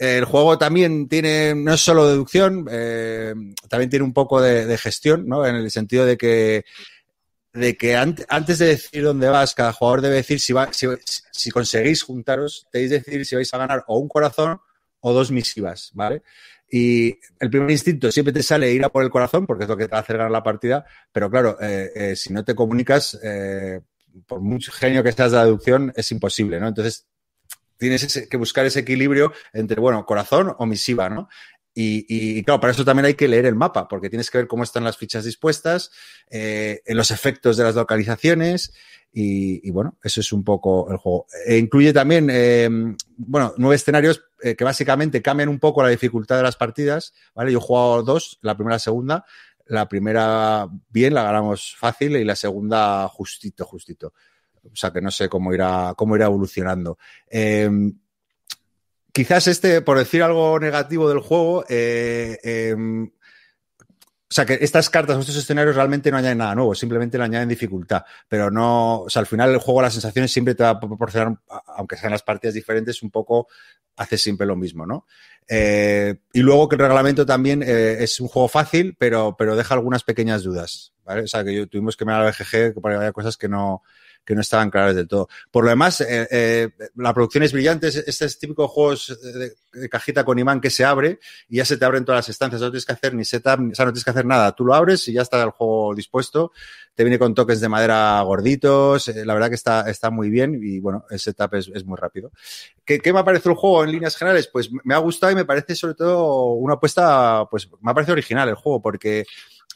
El 0.01 0.25
juego 0.25 0.57
también 0.57 1.09
tiene, 1.09 1.55
no 1.55 1.75
es 1.75 1.81
solo 1.83 2.09
deducción, 2.09 2.67
eh, 2.71 3.35
también 3.69 3.91
tiene 3.91 4.03
un 4.03 4.15
poco 4.15 4.41
de, 4.41 4.79
gestión, 4.79 5.29
¿no? 5.29 5.45
En 5.47 5.57
el 5.57 5.71
sentido 5.71 6.07
de 6.07 6.17
que, 6.17 6.65
de 7.53 7.77
que 7.77 7.97
ante, 7.97 8.25
antes 8.31 8.61
de 8.61 8.69
decir 8.69 9.03
dónde 9.03 9.29
vas, 9.29 9.55
cada 9.55 9.75
jugador 9.75 10.01
debe 10.01 10.15
decir 10.15 10.41
si, 10.41 10.55
va, 10.55 10.73
si, 10.73 10.87
si 11.31 11.51
conseguís 11.51 12.03
juntaros, 12.03 12.67
debéis 12.73 12.93
decidir 12.93 13.27
si 13.27 13.35
vais 13.37 13.53
a 13.53 13.59
ganar 13.59 13.85
o 13.89 13.99
un 13.99 14.09
corazón 14.09 14.59
o 15.01 15.13
dos 15.13 15.31
misivas, 15.31 15.91
¿vale? 15.93 16.23
Y 16.71 17.19
el 17.39 17.51
primer 17.51 17.71
instinto 17.71 18.11
siempre 18.11 18.33
te 18.33 18.43
sale 18.43 18.73
ir 18.73 18.83
a 18.83 18.89
por 18.89 19.05
el 19.05 19.11
corazón, 19.11 19.47
porque 19.47 19.65
es 19.65 19.69
lo 19.69 19.77
que 19.77 19.85
te 19.85 19.91
va 19.91 19.99
a 19.99 20.01
hacer 20.01 20.17
ganar 20.17 20.33
la 20.33 20.43
partida, 20.43 20.87
pero 21.13 21.31
claro, 21.31 21.59
eh, 21.61 21.93
eh, 21.95 22.17
si 22.17 22.33
no 22.33 22.43
te 22.43 22.55
comunicas, 22.55 23.21
por 24.27 24.41
mucho 24.41 24.73
genio 24.73 25.03
que 25.03 25.13
seas 25.13 25.33
de 25.33 25.39
deducción, 25.41 25.93
es 25.95 26.11
imposible, 26.11 26.59
¿no? 26.59 26.69
Entonces, 26.69 27.07
tienes 27.81 28.05
ese, 28.05 28.29
que 28.29 28.37
buscar 28.37 28.65
ese 28.67 28.81
equilibrio 28.81 29.33
entre, 29.53 29.81
bueno, 29.81 30.07
corazón 30.07 30.55
o 30.57 30.67
misiva, 30.67 31.09
¿no? 31.09 31.29
Y, 31.75 32.05
y, 32.09 32.43
claro, 32.43 32.61
para 32.61 32.73
eso 32.73 32.85
también 32.85 33.07
hay 33.07 33.15
que 33.15 33.29
leer 33.29 33.47
el 33.47 33.55
mapa, 33.55 33.89
porque 33.89 34.11
tienes 34.11 34.31
que 34.31 34.39
ver 34.39 34.47
cómo 34.47 34.65
están 34.65 34.85
las 34.85 34.97
fichas 34.97 35.25
dispuestas, 35.25 35.91
eh, 36.29 36.83
en 36.85 36.97
los 36.97 37.11
efectos 37.11 37.57
de 37.57 37.65
las 37.65 37.75
localizaciones, 37.75 38.73
y, 39.13 39.67
y, 39.67 39.71
bueno, 39.71 39.97
eso 40.03 40.21
es 40.21 40.33
un 40.33 40.45
poco 40.45 40.91
el 40.91 40.99
juego. 40.99 41.27
E 41.47 41.57
incluye 41.57 41.93
también, 41.93 42.29
eh, 42.31 42.69
bueno, 43.17 43.55
nueve 43.57 43.77
escenarios 43.77 44.23
eh, 44.43 44.55
que 44.57 44.65
básicamente 44.65 45.23
cambian 45.23 45.49
un 45.49 45.59
poco 45.59 45.83
la 45.83 45.89
dificultad 45.89 46.37
de 46.37 46.43
las 46.43 46.57
partidas, 46.57 47.15
¿vale? 47.35 47.51
Yo 47.51 47.59
he 47.59 47.63
jugado 47.63 48.03
dos, 48.03 48.39
la 48.43 48.57
primera 48.57 48.75
y 48.75 48.77
la 48.77 48.81
segunda. 48.81 49.25
La 49.67 49.89
primera 49.89 50.69
bien, 50.89 51.15
la 51.15 51.23
ganamos 51.23 51.77
fácil, 51.79 52.17
y 52.17 52.25
la 52.25 52.35
segunda 52.35 53.09
justito, 53.09 53.65
justito. 53.65 54.13
O 54.65 54.77
sea 54.77 54.91
que 54.91 55.01
no 55.01 55.11
sé 55.11 55.29
cómo 55.29 55.53
irá, 55.53 55.95
cómo 55.97 56.17
irá 56.17 56.27
evolucionando. 56.27 56.99
Eh, 57.29 57.71
quizás 59.13 59.47
este, 59.47 59.83
por 59.83 59.99
decir 59.99 60.23
algo 60.23 60.59
negativo 60.59 61.09
del 61.09 61.21
juego, 61.21 61.65
eh, 61.69 62.39
eh, 62.43 62.75
o 64.31 64.33
sea, 64.33 64.47
que 64.47 64.59
estas 64.61 64.89
cartas 64.91 65.17
o 65.17 65.21
estos 65.21 65.35
escenarios 65.35 65.75
realmente 65.75 66.09
no 66.09 66.17
añaden 66.17 66.39
nada 66.39 66.55
nuevo, 66.55 66.73
simplemente 66.73 67.19
le 67.19 67.25
añaden 67.25 67.49
dificultad. 67.49 68.05
Pero 68.29 68.49
no, 68.49 69.01
o 69.01 69.11
sea, 69.11 69.21
al 69.21 69.27
final 69.27 69.51
el 69.51 69.59
juego, 69.59 69.83
las 69.83 69.93
sensaciones 69.93 70.31
siempre 70.31 70.55
te 70.55 70.63
va 70.63 70.71
a 70.71 70.79
proporcionar, 70.79 71.37
aunque 71.67 71.97
sean 71.97 72.13
las 72.13 72.23
partidas 72.23 72.55
diferentes, 72.55 73.03
un 73.03 73.11
poco 73.11 73.49
hace 73.97 74.17
siempre 74.17 74.47
lo 74.47 74.55
mismo, 74.55 74.87
¿no? 74.87 75.05
Eh, 75.49 76.15
y 76.33 76.43
luego 76.43 76.69
que 76.69 76.77
el 76.77 76.81
reglamento 76.83 77.27
también 77.27 77.65
eh, 77.65 77.97
es 78.05 78.21
un 78.21 78.29
juego 78.29 78.47
fácil, 78.47 78.95
pero, 78.97 79.35
pero 79.37 79.57
deja 79.57 79.75
algunas 79.75 80.05
pequeñas 80.05 80.45
dudas, 80.45 80.93
¿vale? 81.05 81.23
O 81.23 81.27
sea, 81.27 81.43
que 81.43 81.67
tuvimos 81.67 81.97
que 81.97 82.05
mirar 82.05 82.23
al 82.23 82.31
BGG 82.31 82.81
para 82.81 82.95
que 82.95 83.01
haya 83.03 83.13
cosas 83.13 83.37
que 83.37 83.49
no, 83.49 83.83
que 84.25 84.35
no 84.35 84.41
estaban 84.41 84.71
claras 84.71 84.95
del 84.95 85.09
todo. 85.09 85.29
Por 85.51 85.65
lo 85.65 85.71
demás, 85.71 86.01
eh, 86.01 86.29
eh, 86.31 86.69
la 86.97 87.13
producción 87.13 87.45
es 87.45 87.53
brillante. 87.53 87.89
Este 87.89 88.25
es 88.25 88.39
típico 88.39 88.69
juegos 88.69 89.19
de, 89.23 89.53
de, 89.73 89.89
cajita 89.89 90.25
con 90.25 90.39
imán 90.39 90.61
que 90.61 90.71
se 90.71 90.85
abre 90.85 91.19
y 91.49 91.57
ya 91.57 91.65
se 91.65 91.77
te 91.77 91.85
abren 91.85 92.05
todas 92.05 92.19
las 92.19 92.29
estancias. 92.29 92.61
No 92.61 92.71
tienes 92.71 92.85
que 92.85 92.93
hacer 92.93 93.15
ni 93.15 93.25
setup, 93.25 93.61
o 93.73 93.75
sea, 93.75 93.87
no 93.87 93.93
tienes 93.93 94.05
que 94.05 94.11
hacer 94.11 94.27
nada. 94.27 94.55
Tú 94.55 94.65
lo 94.65 94.75
abres 94.75 95.07
y 95.09 95.13
ya 95.15 95.23
está 95.23 95.43
el 95.43 95.51
juego 95.51 95.95
dispuesto. 95.95 96.53
Te 96.95 97.05
viene 97.05 97.19
con 97.19 97.35
toques 97.35 97.61
de 97.61 97.69
madera 97.69 98.21
gorditos. 98.23 99.09
Eh, 99.09 99.25
la 99.25 99.35
verdad 99.35 99.49
que 99.49 99.55
está, 99.55 99.89
está 99.89 100.11
muy 100.11 100.29
bien 100.29 100.61
y 100.63 100.81
bueno, 100.81 101.05
el 101.11 101.19
setup 101.19 101.55
es, 101.55 101.71
es 101.75 101.85
muy 101.85 101.97
rápido. 101.97 102.31
¿Qué, 102.85 102.99
¿Qué, 102.99 103.13
me 103.13 103.21
ha 103.21 103.25
parecido 103.25 103.53
el 103.53 103.59
juego 103.59 103.85
en 103.85 103.93
líneas 103.93 104.17
generales? 104.17 104.49
Pues 104.49 104.71
me 104.85 104.95
ha 104.95 104.99
gustado 104.99 105.33
y 105.33 105.37
me 105.37 105.45
parece 105.45 105.75
sobre 105.75 105.95
todo 105.95 106.53
una 106.53 106.75
apuesta, 106.75 107.47
pues 107.51 107.69
me 107.81 107.91
ha 107.91 107.95
parecido 107.95 108.13
original 108.13 108.49
el 108.49 108.55
juego 108.55 108.83
porque 108.83 109.25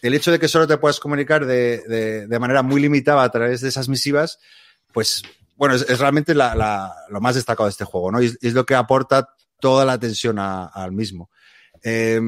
el 0.02 0.14
hecho 0.14 0.30
de 0.30 0.38
que 0.38 0.48
solo 0.48 0.66
te 0.66 0.78
puedas 0.78 1.00
comunicar 1.00 1.46
de, 1.46 1.82
de, 1.88 2.26
de 2.26 2.38
manera 2.38 2.62
muy 2.62 2.80
limitada 2.80 3.22
a 3.22 3.30
través 3.30 3.60
de 3.60 3.68
esas 3.68 3.88
misivas, 3.88 4.38
pues 4.92 5.22
bueno, 5.56 5.74
es, 5.74 5.98
realmente 5.98 6.34
la, 6.34 6.54
la, 6.54 6.94
lo 7.08 7.20
más 7.20 7.34
destacado 7.34 7.66
de 7.66 7.70
este 7.70 7.84
juego, 7.84 8.10
¿no? 8.10 8.22
Y 8.22 8.36
es, 8.40 8.54
lo 8.54 8.66
que 8.66 8.74
aporta 8.74 9.28
toda 9.60 9.84
la 9.84 9.98
tensión 9.98 10.38
al 10.38 10.92
mismo. 10.92 11.30
Eh, 11.82 12.20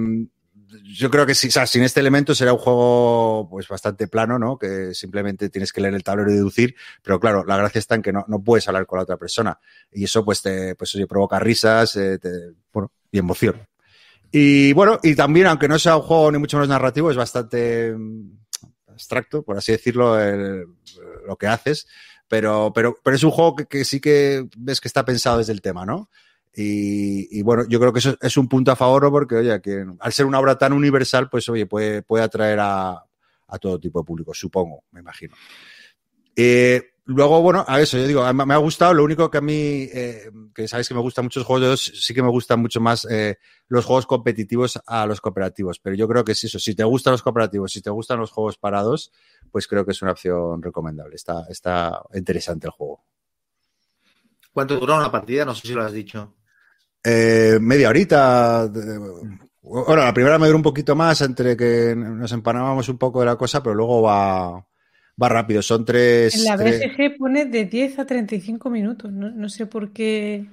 yo 0.84 1.10
creo 1.10 1.26
que 1.26 1.34
si, 1.34 1.48
o 1.48 1.50
sea, 1.50 1.66
sin 1.66 1.82
este 1.82 2.00
elemento 2.00 2.34
será 2.34 2.52
un 2.52 2.58
juego 2.58 3.48
pues 3.50 3.68
bastante 3.68 4.08
plano, 4.08 4.38
¿no? 4.38 4.58
Que 4.58 4.94
simplemente 4.94 5.48
tienes 5.48 5.72
que 5.72 5.80
leer 5.80 5.94
el 5.94 6.02
tablero 6.02 6.30
y 6.30 6.34
deducir, 6.34 6.76
pero 7.02 7.20
claro, 7.20 7.44
la 7.44 7.56
gracia 7.56 7.78
está 7.78 7.94
en 7.94 8.02
que 8.02 8.12
no, 8.12 8.24
no 8.28 8.42
puedes 8.42 8.66
hablar 8.68 8.86
con 8.86 8.98
la 8.98 9.04
otra 9.04 9.16
persona. 9.16 9.58
Y 9.92 10.04
eso 10.04 10.24
pues 10.24 10.42
te, 10.42 10.74
pues 10.74 10.96
provoca 11.08 11.38
risas, 11.38 11.96
eh, 11.96 12.18
te, 12.18 12.30
bueno, 12.72 12.90
y 13.10 13.18
emoción. 13.18 13.66
Y 14.30 14.72
bueno, 14.72 14.98
y 15.02 15.14
también, 15.14 15.46
aunque 15.46 15.68
no 15.68 15.78
sea 15.78 15.96
un 15.96 16.02
juego 16.02 16.30
ni 16.32 16.38
mucho 16.38 16.56
menos 16.56 16.68
narrativo, 16.68 17.10
es 17.10 17.16
bastante 17.16 17.94
abstracto, 18.86 19.42
por 19.42 19.56
así 19.56 19.72
decirlo, 19.72 20.16
lo 21.26 21.36
que 21.36 21.46
haces. 21.46 21.86
Pero, 22.28 22.72
pero, 22.74 22.96
pero 23.02 23.16
es 23.16 23.22
un 23.22 23.30
juego 23.30 23.54
que, 23.54 23.84
sí 23.84 24.00
que 24.00 24.48
ves 24.56 24.80
que 24.80 24.88
está 24.88 25.04
pensado 25.04 25.38
desde 25.38 25.52
el 25.52 25.60
tema, 25.60 25.86
¿no? 25.86 26.10
Y, 26.54 27.38
y, 27.38 27.42
bueno, 27.42 27.64
yo 27.68 27.78
creo 27.78 27.92
que 27.92 27.98
eso 27.98 28.16
es 28.20 28.36
un 28.36 28.48
punto 28.48 28.72
a 28.72 28.76
favor 28.76 29.10
porque, 29.10 29.36
oye, 29.36 29.60
que 29.60 29.84
al 30.00 30.12
ser 30.12 30.26
una 30.26 30.40
obra 30.40 30.56
tan 30.56 30.72
universal, 30.72 31.28
pues, 31.28 31.48
oye, 31.48 31.66
puede, 31.66 32.02
puede 32.02 32.24
atraer 32.24 32.58
a, 32.60 33.04
a 33.48 33.58
todo 33.58 33.78
tipo 33.78 34.00
de 34.00 34.06
público, 34.06 34.34
supongo, 34.34 34.84
me 34.90 35.00
imagino. 35.00 35.36
Eh, 36.34 36.95
luego, 37.06 37.40
bueno, 37.40 37.64
a 37.66 37.80
eso, 37.80 37.96
yo 37.96 38.06
digo, 38.06 38.32
me 38.32 38.54
ha 38.54 38.58
gustado, 38.58 38.94
lo 38.94 39.04
único 39.04 39.30
que 39.30 39.38
a 39.38 39.40
mí, 39.40 39.88
eh, 39.92 40.30
que 40.54 40.68
sabéis 40.68 40.88
que 40.88 40.94
me 40.94 41.00
gustan 41.00 41.24
muchos 41.24 41.44
juegos 41.44 41.62
de 41.62 41.68
dos, 41.68 41.80
sí 41.82 42.14
que 42.14 42.22
me 42.22 42.30
gustan 42.30 42.60
mucho 42.60 42.80
más 42.80 43.06
eh, 43.10 43.38
los 43.68 43.84
juegos 43.84 44.06
competitivos 44.06 44.80
a 44.86 45.06
los 45.06 45.20
cooperativos, 45.20 45.78
pero 45.78 45.96
yo 45.96 46.08
creo 46.08 46.24
que 46.24 46.32
es 46.32 46.44
eso, 46.44 46.58
si 46.58 46.74
te 46.74 46.84
gustan 46.84 47.12
los 47.12 47.22
cooperativos, 47.22 47.72
si 47.72 47.80
te 47.80 47.90
gustan 47.90 48.18
los 48.18 48.30
juegos 48.30 48.58
parados, 48.58 49.12
pues 49.50 49.66
creo 49.66 49.84
que 49.84 49.92
es 49.92 50.02
una 50.02 50.12
opción 50.12 50.62
recomendable, 50.62 51.16
está, 51.16 51.46
está 51.48 52.02
interesante 52.14 52.66
el 52.66 52.72
juego. 52.72 53.04
¿Cuánto 54.52 54.78
duró 54.78 54.96
una 54.96 55.12
partida? 55.12 55.44
No 55.44 55.54
sé 55.54 55.68
si 55.68 55.74
lo 55.74 55.82
has 55.82 55.92
dicho. 55.92 56.34
Eh, 57.04 57.58
media 57.60 57.90
horita. 57.90 58.68
Bueno, 59.60 60.02
la 60.02 60.14
primera 60.14 60.38
me 60.38 60.46
duró 60.46 60.56
un 60.56 60.62
poquito 60.62 60.96
más 60.96 61.20
entre 61.20 61.56
que 61.56 61.94
nos 61.94 62.32
empanábamos 62.32 62.88
un 62.88 62.96
poco 62.96 63.20
de 63.20 63.26
la 63.26 63.36
cosa, 63.36 63.62
pero 63.62 63.74
luego 63.74 64.00
va, 64.02 64.66
va 65.20 65.28
rápido. 65.28 65.62
Son 65.62 65.84
tres. 65.84 66.34
En 66.34 66.44
la 66.44 66.56
tres... 66.56 66.80
BGG 66.80 67.16
pone 67.18 67.46
de 67.46 67.64
10 67.64 67.98
a 67.98 68.06
35 68.06 68.70
minutos. 68.70 69.12
No, 69.12 69.30
no 69.30 69.48
sé 69.48 69.66
por 69.66 69.92
qué 69.92 70.46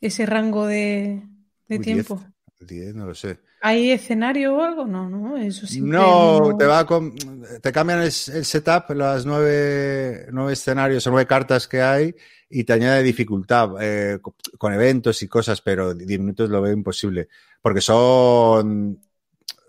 ese 0.00 0.26
rango 0.26 0.66
de, 0.66 1.22
de 1.68 1.78
Uy, 1.78 1.84
tiempo. 1.84 2.22
10, 2.60 2.84
10, 2.84 2.94
no 2.94 3.06
lo 3.06 3.14
sé. 3.14 3.38
¿Hay 3.62 3.90
escenario 3.90 4.56
o 4.56 4.62
algo? 4.62 4.86
No, 4.86 5.08
no, 5.08 5.36
eso 5.36 5.66
sí. 5.66 5.80
No, 5.80 6.38
no, 6.40 6.56
te 6.56 6.66
va 6.66 6.86
con, 6.86 7.14
te 7.60 7.72
cambian 7.72 8.00
el, 8.00 8.04
el, 8.04 8.12
setup, 8.12 8.90
las 8.90 9.24
nueve, 9.26 10.26
nueve 10.30 10.52
escenarios 10.52 11.06
o 11.06 11.10
nueve 11.10 11.26
cartas 11.26 11.66
que 11.66 11.82
hay 11.82 12.14
y 12.48 12.64
te 12.64 12.74
añade 12.74 13.02
dificultad 13.02 13.70
eh, 13.80 14.20
con 14.58 14.72
eventos 14.72 15.22
y 15.22 15.28
cosas, 15.28 15.60
pero 15.62 15.94
10 15.94 16.20
minutos 16.20 16.50
lo 16.50 16.62
veo 16.62 16.72
imposible. 16.72 17.28
Porque 17.60 17.80
son, 17.80 19.00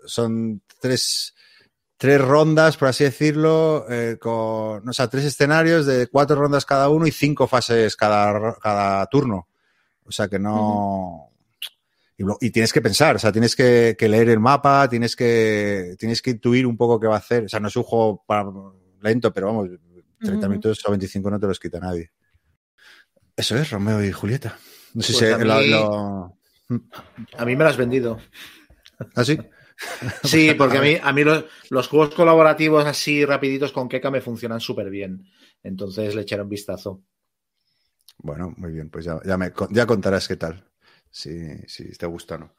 son 0.06 0.62
tres, 0.80 1.34
tres 1.98 2.20
rondas, 2.20 2.76
por 2.76 2.88
así 2.88 3.04
decirlo, 3.04 3.84
eh, 3.90 4.16
con, 4.18 4.88
o 4.88 4.92
sea, 4.92 5.08
tres 5.08 5.24
escenarios 5.24 5.84
de 5.84 6.06
cuatro 6.06 6.36
rondas 6.36 6.64
cada 6.64 6.88
uno 6.88 7.06
y 7.06 7.10
cinco 7.10 7.46
fases 7.46 7.96
cada, 7.96 8.54
cada 8.54 9.04
turno. 9.06 9.48
O 10.04 10.12
sea 10.12 10.28
que 10.28 10.38
no. 10.38 11.24
Uh 12.18 12.24
-huh. 12.24 12.38
Y, 12.40 12.50
tienes 12.50 12.72
que 12.72 12.80
pensar, 12.80 13.14
o 13.14 13.18
sea, 13.20 13.30
tienes 13.30 13.54
que, 13.54 13.94
que, 13.96 14.08
leer 14.08 14.28
el 14.30 14.40
mapa, 14.40 14.88
tienes 14.88 15.14
que, 15.14 15.94
tienes 16.00 16.20
que 16.20 16.30
intuir 16.30 16.66
un 16.66 16.76
poco 16.76 16.98
qué 16.98 17.06
va 17.06 17.14
a 17.14 17.18
hacer. 17.18 17.44
O 17.44 17.48
sea, 17.48 17.60
no 17.60 17.68
es 17.68 17.76
un 17.76 17.84
juego 17.84 18.24
para, 18.26 18.44
lento, 19.00 19.32
pero 19.32 19.46
vamos, 19.46 19.68
30 20.20 20.34
uh 20.34 20.40
-huh. 20.40 20.48
minutos 20.48 20.84
o 20.84 20.90
25 20.90 21.30
no 21.30 21.38
te 21.38 21.46
los 21.46 21.60
quita 21.60 21.78
nadie. 21.78 22.10
Eso 23.36 23.56
es, 23.56 23.70
Romeo 23.70 24.02
y 24.02 24.10
Julieta. 24.10 24.58
No 24.94 25.02
sé 25.02 25.12
pues 25.12 25.18
si 25.18 25.32
a, 25.32 25.38
mí, 25.38 25.44
lo, 25.44 25.60
lo... 25.60 26.38
a 27.38 27.44
mí 27.44 27.54
me 27.54 27.62
lo 27.62 27.70
has 27.70 27.76
vendido. 27.76 28.18
¿Ah, 29.14 29.24
sí? 29.24 29.38
Sí, 30.24 30.54
porque 30.54 30.78
a 30.78 30.82
mí, 30.82 30.96
a 31.00 31.12
mí 31.12 31.24
los, 31.24 31.44
los, 31.70 31.88
juegos 31.88 32.14
colaborativos 32.14 32.84
así 32.84 33.24
rapiditos 33.24 33.72
con 33.72 33.88
Keka 33.88 34.10
me 34.10 34.20
funcionan 34.20 34.60
súper 34.60 34.90
bien. 34.90 35.24
Entonces 35.62 36.14
le 36.14 36.22
echaré 36.22 36.42
un 36.42 36.48
vistazo. 36.48 37.02
Bueno, 38.18 38.52
muy 38.56 38.72
bien, 38.72 38.90
pues 38.90 39.04
ya, 39.04 39.20
ya, 39.24 39.36
me, 39.36 39.52
ya 39.70 39.86
contarás 39.86 40.26
qué 40.26 40.36
tal 40.36 40.64
si, 41.10 41.56
si 41.66 41.92
te 41.92 42.06
gusta 42.06 42.34
o 42.34 42.38
no. 42.38 42.54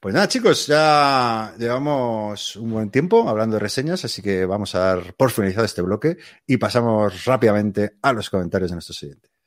Pues 0.00 0.14
nada, 0.14 0.28
chicos, 0.28 0.66
ya 0.68 1.54
llevamos 1.58 2.54
un 2.54 2.70
buen 2.70 2.90
tiempo 2.90 3.28
hablando 3.28 3.54
de 3.54 3.60
reseñas, 3.60 4.04
así 4.04 4.22
que 4.22 4.46
vamos 4.46 4.74
a 4.76 4.78
dar 4.78 5.14
por 5.14 5.30
finalizado 5.30 5.64
este 5.64 5.82
bloque 5.82 6.18
y 6.46 6.56
pasamos 6.56 7.24
rápidamente 7.24 7.96
a 8.00 8.12
los 8.12 8.30
comentarios 8.30 8.70
de 8.70 8.76
nuestros 8.76 8.96
siguientes. 8.96 9.37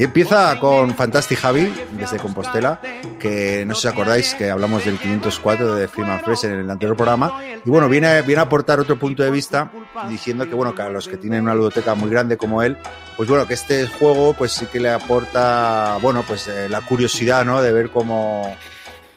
Y 0.00 0.04
empieza 0.04 0.58
con 0.58 0.94
Fantastic 0.94 1.38
Javi, 1.38 1.74
desde 1.92 2.16
Compostela, 2.16 2.80
que 3.18 3.66
no 3.66 3.74
sé 3.74 3.82
si 3.82 3.88
acordáis 3.88 4.34
que 4.34 4.48
hablamos 4.48 4.86
del 4.86 4.98
504 4.98 5.74
de 5.74 5.88
Freeman 5.88 6.22
Fresh 6.24 6.46
en 6.46 6.52
el 6.52 6.70
anterior 6.70 6.96
programa. 6.96 7.38
Y 7.62 7.68
bueno, 7.68 7.86
viene, 7.86 8.22
viene 8.22 8.40
a 8.40 8.44
aportar 8.44 8.80
otro 8.80 8.98
punto 8.98 9.22
de 9.22 9.30
vista 9.30 9.70
diciendo 10.08 10.48
que, 10.48 10.54
bueno, 10.54 10.74
que 10.74 10.80
a 10.80 10.88
los 10.88 11.06
que 11.06 11.18
tienen 11.18 11.42
una 11.42 11.54
ludoteca 11.54 11.94
muy 11.94 12.08
grande 12.08 12.38
como 12.38 12.62
él, 12.62 12.78
pues 13.14 13.28
bueno, 13.28 13.46
que 13.46 13.52
este 13.52 13.86
juego 13.88 14.32
pues 14.32 14.52
sí 14.52 14.64
que 14.72 14.80
le 14.80 14.88
aporta, 14.88 15.98
bueno, 16.00 16.24
pues 16.26 16.48
eh, 16.48 16.70
la 16.70 16.80
curiosidad, 16.80 17.44
¿no? 17.44 17.60
De 17.60 17.70
ver 17.70 17.90
cómo, 17.90 18.56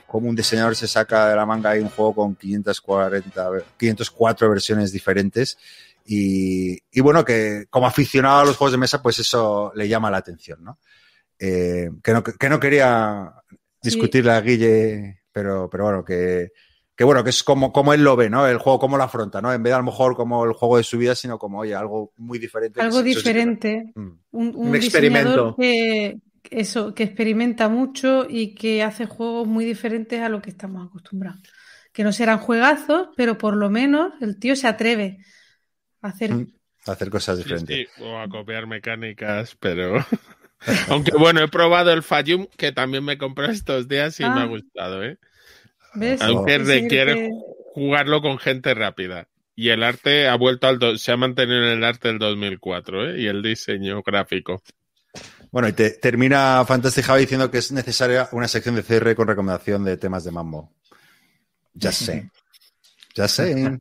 cómo 0.06 0.28
un 0.28 0.36
diseñador 0.36 0.76
se 0.76 0.90
saca 0.90 1.30
de 1.30 1.38
la 1.38 1.46
manga 1.46 1.70
ahí 1.70 1.80
un 1.80 1.92
juego 1.92 2.14
con 2.14 2.36
540, 2.36 3.50
504 3.78 4.50
versiones 4.50 4.92
diferentes. 4.92 5.58
Y, 6.06 6.78
y, 6.92 7.02
bueno, 7.02 7.24
que 7.24 7.66
como 7.70 7.88
aficionado 7.88 8.42
a 8.42 8.46
los 8.46 8.58
juegos 8.58 8.74
de 8.74 8.78
mesa, 8.78 9.02
pues 9.02 9.20
eso 9.20 9.72
le 9.76 9.88
llama 9.88 10.12
la 10.12 10.18
atención, 10.18 10.64
¿no? 10.64 10.80
Eh, 11.40 11.90
que, 12.04 12.14
no 12.14 12.24
que 12.24 12.50
no 12.50 12.60
quería 12.60 13.34
discutirle 13.82 14.32
a 14.32 14.42
Guille, 14.42 15.22
pero, 15.32 15.70
pero 15.70 15.86
bueno, 15.86 16.06
que, 16.06 16.52
que 16.96 17.04
bueno, 17.04 17.24
que 17.24 17.32
es 17.32 17.44
como, 17.44 17.72
como 17.72 17.94
él 17.94 18.04
lo 18.04 18.16
ve, 18.16 18.30
¿no? 18.30 18.48
El 18.48 18.58
juego, 18.58 18.80
cómo 18.80 18.98
lo 18.98 19.04
afronta, 19.04 19.42
¿no? 19.42 19.52
En 19.52 19.64
vez 19.64 19.72
de 19.72 19.76
a 19.76 19.80
lo 19.80 19.86
mejor 19.86 20.16
como 20.16 20.46
el 20.46 20.54
juego 20.54 20.78
de 20.78 20.84
su 20.84 20.98
vida, 20.98 21.16
sino 21.16 21.40
como, 21.40 21.60
oye, 21.60 21.74
algo 21.74 22.14
muy 22.18 22.38
diferente. 22.38 22.82
Algo 22.82 23.02
diferente. 23.02 23.92
Mm. 23.96 24.02
Un, 24.32 24.48
un, 24.56 24.68
Un 24.70 24.76
experimento. 24.76 25.56
Que, 25.58 26.18
eso, 26.50 26.94
que 26.94 27.04
experimenta 27.04 27.70
mucho 27.70 28.26
y 28.30 28.54
que 28.54 28.84
hace 28.84 29.06
juegos 29.06 29.48
muy 29.48 29.66
diferentes 29.66 30.22
a 30.22 30.30
lo 30.30 30.42
que 30.42 30.50
estamos 30.50 30.86
acostumbrados. 30.86 31.42
Que 31.92 32.04
no 32.04 32.12
serán 32.12 32.40
juegazos, 32.40 33.10
pero 33.16 33.38
por 33.38 33.56
lo 33.56 33.70
menos 33.70 34.14
el 34.22 34.40
tío 34.40 34.56
se 34.56 34.68
atreve 34.68 35.20
hacer. 36.04 36.32
Mm. 36.34 36.54
Hacer 36.86 37.10
cosas 37.10 37.38
diferentes. 37.38 37.88
sí, 37.96 38.04
o 38.04 38.20
a 38.20 38.28
copiar 38.28 38.68
mecánicas, 38.68 39.56
pero. 39.60 40.06
Aunque 40.90 41.12
bueno, 41.18 41.42
he 41.42 41.48
probado 41.48 41.92
el 41.92 42.04
Fayum, 42.04 42.48
que 42.58 42.72
también 42.72 43.04
me 43.04 43.18
compré 43.18 43.52
estos 43.52 43.88
días 43.88 44.20
y 44.20 44.24
Ah. 44.24 44.30
me 44.36 44.42
ha 44.42 44.46
gustado, 44.46 45.04
¿eh? 45.04 45.18
¿Ves? 45.96 46.22
Aunque 46.22 46.58
requiere 46.58 47.16
que- 47.16 47.30
jugarlo 47.74 48.22
con 48.22 48.38
gente 48.38 48.74
rápida. 48.74 49.28
Y 49.56 49.70
el 49.70 49.84
arte 49.84 50.28
ha 50.28 50.36
vuelto 50.36 50.68
al. 50.68 50.80
do- 50.80 50.98
se 50.98 51.12
ha 51.12 51.18
mantenido 51.18 51.58
en 51.60 51.78
el 51.78 51.84
arte 51.84 52.08
del 52.08 52.18
2004, 52.20 53.12
¿eh? 53.12 53.22
Y 53.22 53.28
el 53.28 53.42
diseño 53.44 54.02
gráfico. 54.02 54.64
Bueno, 55.52 55.68
y 55.68 55.74
te, 55.74 55.92
termina 55.92 56.66
Javi 56.66 57.22
diciendo 57.22 57.52
que 57.52 57.60
es 57.60 57.72
necesaria 57.72 58.28
una 58.32 58.48
sección 58.48 58.76
de 58.76 58.82
CR 58.84 59.14
con 59.16 59.28
recomendación 59.28 59.84
de 59.84 59.98
temas 59.98 60.24
de 60.24 60.32
mambo. 60.32 60.72
Ya 61.76 61.92
sé. 61.92 62.30
Ya 63.16 63.28
sé. 63.28 63.78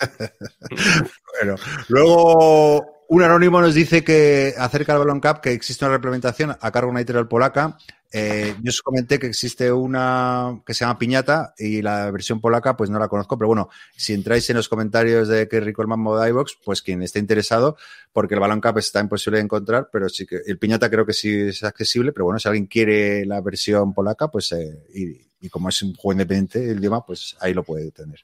bueno, 1.40 1.56
luego 1.88 3.04
un 3.08 3.22
anónimo 3.22 3.60
nos 3.60 3.74
dice 3.74 4.04
que 4.04 4.54
acerca 4.56 4.92
del 4.92 5.00
Balloon 5.00 5.20
Cup 5.20 5.40
que 5.40 5.52
existe 5.52 5.84
una 5.84 5.92
reimplementación 5.92 6.56
a 6.60 6.70
cargo 6.70 6.88
de 6.88 6.90
una 6.90 7.00
editorial 7.00 7.28
polaca. 7.28 7.76
Eh, 8.12 8.56
yo 8.60 8.70
os 8.70 8.82
comenté 8.82 9.18
que 9.18 9.28
existe 9.28 9.72
una 9.72 10.60
que 10.66 10.74
se 10.74 10.84
llama 10.84 10.98
Piñata 10.98 11.54
y 11.56 11.80
la 11.80 12.10
versión 12.10 12.40
polaca 12.40 12.76
pues 12.76 12.90
no 12.90 12.98
la 12.98 13.08
conozco, 13.08 13.38
pero 13.38 13.48
bueno, 13.48 13.68
si 13.96 14.14
entráis 14.14 14.50
en 14.50 14.56
los 14.56 14.68
comentarios 14.68 15.28
de 15.28 15.46
que 15.46 15.60
rico 15.60 15.82
el 15.82 15.88
mambo 15.88 16.18
de 16.18 16.28
iVox, 16.30 16.58
pues 16.64 16.82
quien 16.82 17.02
esté 17.02 17.20
interesado, 17.20 17.76
porque 18.12 18.34
el 18.34 18.40
Balloon 18.40 18.60
Cup 18.60 18.78
está 18.78 19.00
imposible 19.00 19.38
de 19.38 19.44
encontrar, 19.44 19.90
pero 19.92 20.08
sí 20.08 20.26
que 20.26 20.40
el 20.44 20.58
Piñata 20.58 20.90
creo 20.90 21.06
que 21.06 21.12
sí 21.12 21.32
es 21.32 21.62
accesible, 21.62 22.12
pero 22.12 22.24
bueno, 22.24 22.40
si 22.40 22.48
alguien 22.48 22.66
quiere 22.66 23.24
la 23.26 23.40
versión 23.40 23.94
polaca, 23.94 24.28
pues 24.28 24.50
eh, 24.52 24.84
y, 24.92 25.46
y 25.46 25.48
como 25.48 25.68
es 25.68 25.80
un 25.82 25.94
juego 25.94 26.12
independiente 26.12 26.70
el 26.70 26.78
idioma, 26.78 27.04
pues 27.04 27.36
ahí 27.40 27.54
lo 27.54 27.62
puede 27.62 27.92
tener. 27.92 28.20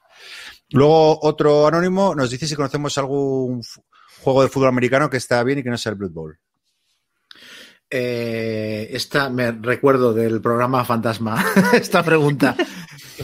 Luego 0.71 1.19
otro 1.21 1.65
anónimo 1.65 2.13
nos 2.13 2.29
dice 2.29 2.45
si 2.45 2.55
conocemos 2.55 2.97
algún 2.97 3.63
juego 4.21 4.43
de 4.43 4.49
fútbol 4.49 4.69
americano 4.69 5.09
que 5.09 5.17
está 5.17 5.41
bien 5.43 5.59
y 5.59 5.63
que 5.63 5.69
no 5.69 5.77
sea 5.77 5.91
el 5.91 5.97
Blood 5.97 6.11
Bowl. 6.11 6.39
Eh, 7.89 8.89
esta 8.91 9.29
me 9.29 9.51
recuerdo 9.51 10.13
del 10.13 10.41
programa 10.41 10.83
Fantasma, 10.83 11.43
esta 11.73 12.03
pregunta. 12.03 12.55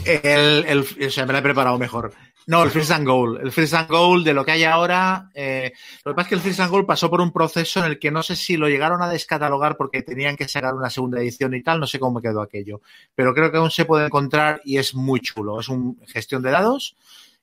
El, 0.04 0.64
el- 0.66 1.06
o 1.06 1.10
sea, 1.10 1.26
me 1.26 1.32
la 1.32 1.40
he 1.40 1.42
preparado 1.42 1.78
mejor. 1.78 2.12
No, 2.46 2.62
el 2.62 2.70
and 2.92 3.06
Goal. 3.08 3.40
El 3.42 3.74
and 3.74 3.88
Goal 3.88 4.22
de 4.22 4.34
lo 4.34 4.44
que 4.44 4.52
hay 4.52 4.64
ahora. 4.64 5.30
eh, 5.34 5.72
lo 6.04 6.12
que 6.12 6.16
pasa 6.16 6.26
es 6.26 6.28
que 6.28 6.34
el 6.34 6.40
Freeze 6.42 6.62
and 6.62 6.70
Goal 6.70 6.84
pasó 6.84 7.08
por 7.08 7.22
un 7.22 7.32
proceso 7.32 7.80
en 7.80 7.86
el 7.86 7.98
que 7.98 8.10
no 8.10 8.22
sé 8.22 8.36
si 8.36 8.56
lo 8.58 8.68
llegaron 8.68 9.00
a 9.02 9.08
descatalogar 9.08 9.76
porque 9.78 10.02
tenían 10.02 10.36
que 10.36 10.46
sacar 10.46 10.74
una 10.74 10.90
segunda 10.90 11.20
edición 11.20 11.54
y 11.54 11.62
tal, 11.62 11.80
no 11.80 11.86
sé 11.86 11.98
cómo 11.98 12.20
quedó 12.20 12.42
aquello. 12.42 12.82
Pero 13.14 13.34
creo 13.34 13.50
que 13.50 13.56
aún 13.56 13.70
se 13.70 13.86
puede 13.86 14.06
encontrar 14.06 14.60
y 14.64 14.76
es 14.76 14.94
muy 14.94 15.20
chulo. 15.20 15.58
Es 15.60 15.68
una 15.70 15.94
gestión 16.06 16.42
de 16.42 16.50
dados 16.50 16.96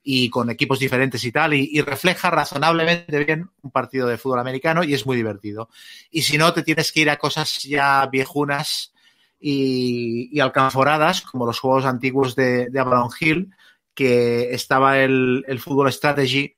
y 0.04 0.30
con 0.30 0.50
equipos 0.50 0.80
diferentes 0.80 1.24
y 1.24 1.32
tal, 1.32 1.54
y, 1.54 1.82
refleja 1.82 2.32
razonablemente 2.32 3.24
bien 3.24 3.50
un 3.62 3.72
partido 3.72 4.08
de 4.08 4.18
fútbol 4.18 4.40
americano 4.40 4.84
y 4.84 4.94
es 4.94 5.06
muy 5.06 5.16
divertido. 5.16 5.70
Y 6.10 6.24
si 6.24 6.38
no, 6.38 6.54
te 6.54 6.64
tienes 6.64 6.92
que 6.92 7.02
ir 7.02 7.10
a 7.10 7.18
cosas 7.18 7.62
ya 7.64 8.06
viejunas 8.08 8.94
y, 9.40 10.30
y 10.32 10.40
alcanforadas, 10.40 11.22
como 11.22 11.46
los 11.46 11.60
juegos 11.60 11.86
antiguos 11.86 12.36
de, 12.36 12.70
de 12.70 12.80
Avalon 12.80 13.10
Hill, 13.20 13.52
que 13.94 14.54
estaba 14.54 15.00
el, 15.00 15.44
el 15.48 15.60
Fútbol 15.60 15.92
Strategy 15.92 16.56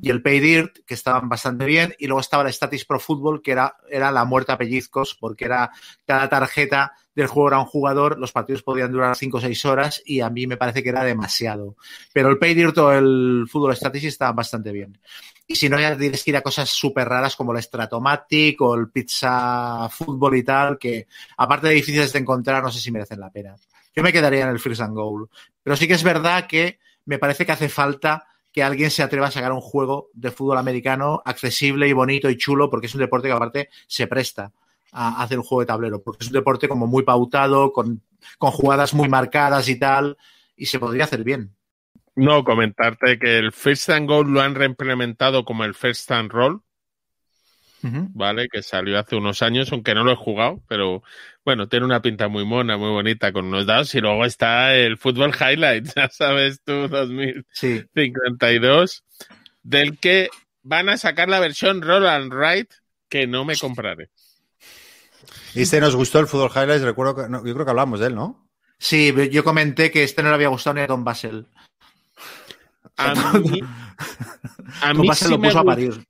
y 0.00 0.10
el 0.10 0.22
Pay 0.22 0.40
Dirt, 0.40 0.78
que 0.86 0.94
estaban 0.94 1.28
bastante 1.28 1.64
bien, 1.64 1.94
y 1.98 2.06
luego 2.06 2.20
estaba 2.20 2.44
el 2.44 2.52
Statis 2.52 2.84
Pro 2.84 3.00
Football, 3.00 3.42
que 3.42 3.52
era, 3.52 3.76
era 3.90 4.12
la 4.12 4.24
muerte 4.24 4.52
a 4.52 4.58
pellizcos, 4.58 5.16
porque 5.18 5.44
era 5.44 5.70
cada 6.06 6.28
tarjeta 6.28 6.92
del 7.14 7.26
juego 7.26 7.48
era 7.48 7.58
un 7.58 7.66
jugador, 7.66 8.16
los 8.16 8.30
partidos 8.30 8.62
podían 8.62 8.92
durar 8.92 9.16
5 9.16 9.38
o 9.38 9.40
6 9.40 9.64
horas, 9.64 10.02
y 10.04 10.20
a 10.20 10.30
mí 10.30 10.46
me 10.46 10.56
parece 10.56 10.84
que 10.84 10.90
era 10.90 11.02
demasiado. 11.02 11.76
Pero 12.12 12.28
el 12.28 12.38
Pay 12.38 12.54
Dirt 12.54 12.78
o 12.78 12.92
el 12.92 13.46
Fútbol 13.50 13.74
Strategy 13.74 14.06
estaban 14.06 14.36
bastante 14.36 14.70
bien. 14.70 15.00
Y 15.44 15.56
si 15.56 15.68
no, 15.68 15.80
ya 15.80 15.96
tienes 15.96 16.22
que 16.22 16.30
ir 16.30 16.36
a 16.36 16.42
cosas 16.42 16.68
súper 16.68 17.08
raras 17.08 17.34
como 17.34 17.52
el 17.52 17.62
Stratomatic 17.62 18.60
o 18.60 18.76
el 18.76 18.90
Pizza 18.90 19.88
Fútbol 19.90 20.36
y 20.36 20.44
tal, 20.44 20.78
que 20.78 21.08
aparte 21.38 21.68
de 21.68 21.74
difíciles 21.74 22.12
de 22.12 22.20
encontrar, 22.20 22.62
no 22.62 22.70
sé 22.70 22.78
si 22.78 22.92
merecen 22.92 23.18
la 23.18 23.30
pena. 23.30 23.56
Yo 23.96 24.02
me 24.04 24.12
quedaría 24.12 24.44
en 24.44 24.50
el 24.50 24.60
Freeze 24.60 24.84
and 24.84 24.94
Goal. 24.94 25.28
Pero 25.60 25.74
sí 25.74 25.88
que 25.88 25.94
es 25.94 26.04
verdad 26.04 26.46
que 26.46 26.78
me 27.06 27.18
parece 27.18 27.44
que 27.44 27.52
hace 27.52 27.68
falta 27.68 28.28
que 28.58 28.64
alguien 28.64 28.90
se 28.90 29.04
atreva 29.04 29.28
a 29.28 29.30
sacar 29.30 29.52
un 29.52 29.60
juego 29.60 30.10
de 30.14 30.32
fútbol 30.32 30.58
americano 30.58 31.22
accesible 31.24 31.86
y 31.86 31.92
bonito 31.92 32.28
y 32.28 32.36
chulo, 32.36 32.68
porque 32.68 32.88
es 32.88 32.94
un 32.96 33.00
deporte 33.00 33.28
que 33.28 33.34
aparte 33.34 33.68
se 33.86 34.08
presta 34.08 34.50
a 34.90 35.22
hacer 35.22 35.38
un 35.38 35.44
juego 35.44 35.60
de 35.60 35.66
tablero, 35.66 36.02
porque 36.02 36.24
es 36.24 36.26
un 36.26 36.32
deporte 36.32 36.68
como 36.68 36.88
muy 36.88 37.04
pautado, 37.04 37.72
con, 37.72 38.02
con 38.36 38.50
jugadas 38.50 38.94
muy 38.94 39.08
marcadas 39.08 39.68
y 39.68 39.78
tal, 39.78 40.16
y 40.56 40.66
se 40.66 40.80
podría 40.80 41.04
hacer 41.04 41.22
bien. 41.22 41.54
No, 42.16 42.42
comentarte 42.42 43.20
que 43.20 43.38
el 43.38 43.52
First 43.52 43.90
and 43.90 44.08
Goal 44.08 44.26
lo 44.32 44.40
han 44.40 44.56
reimplementado 44.56 45.44
como 45.44 45.62
el 45.62 45.74
First 45.74 46.10
and 46.10 46.32
Roll. 46.32 46.60
¿vale? 47.80 48.48
Que 48.48 48.64
salió 48.64 48.98
hace 48.98 49.14
unos 49.14 49.40
años, 49.40 49.70
aunque 49.70 49.94
no 49.94 50.02
lo 50.02 50.10
he 50.10 50.16
jugado, 50.16 50.60
pero 50.66 51.04
bueno, 51.48 51.66
tiene 51.66 51.86
una 51.86 52.02
pinta 52.02 52.28
muy 52.28 52.44
mona, 52.44 52.76
muy 52.76 52.90
bonita 52.90 53.32
con 53.32 53.46
unos 53.46 53.64
dados. 53.64 53.94
Y 53.94 54.02
luego 54.02 54.26
está 54.26 54.74
el 54.74 54.98
Fútbol 54.98 55.34
Highlights, 55.34 55.94
ya 55.96 56.10
sabes 56.10 56.60
tú, 56.62 56.88
2052, 56.88 58.92
Sí, 58.92 59.00
del 59.62 59.98
que 59.98 60.28
van 60.62 60.90
a 60.90 60.98
sacar 60.98 61.30
la 61.30 61.40
versión 61.40 61.80
Roll 61.80 62.06
and 62.06 62.34
Write 62.34 62.74
que 63.08 63.26
no 63.26 63.46
me 63.46 63.56
compraré. 63.56 64.10
Este 65.54 65.80
nos 65.80 65.96
gustó 65.96 66.18
el 66.18 66.26
Fútbol 66.26 66.50
Highlights, 66.54 66.82
recuerdo 66.82 67.16
que, 67.16 67.30
no, 67.30 67.38
yo 67.46 67.54
creo 67.54 67.64
que 67.64 67.70
hablamos 67.70 68.00
de 68.00 68.08
él, 68.08 68.14
¿no? 68.14 68.46
sí, 68.78 69.14
yo 69.30 69.42
comenté 69.42 69.90
que 69.90 70.04
este 70.04 70.22
no 70.22 70.28
le 70.28 70.34
había 70.34 70.48
gustado 70.48 70.74
ni 70.74 70.82
a 70.82 70.86
Don 70.86 71.02
Basel. 71.02 71.46
A 72.98 73.38
mí, 73.38 73.62
a 74.82 74.88
Don 74.88 75.00
mí 75.00 75.08
Basel 75.08 75.28
sí 75.28 75.32
lo 75.32 75.38
me 75.38 75.48
puso 75.48 75.60
a 75.60 75.64
parir. 75.64 76.06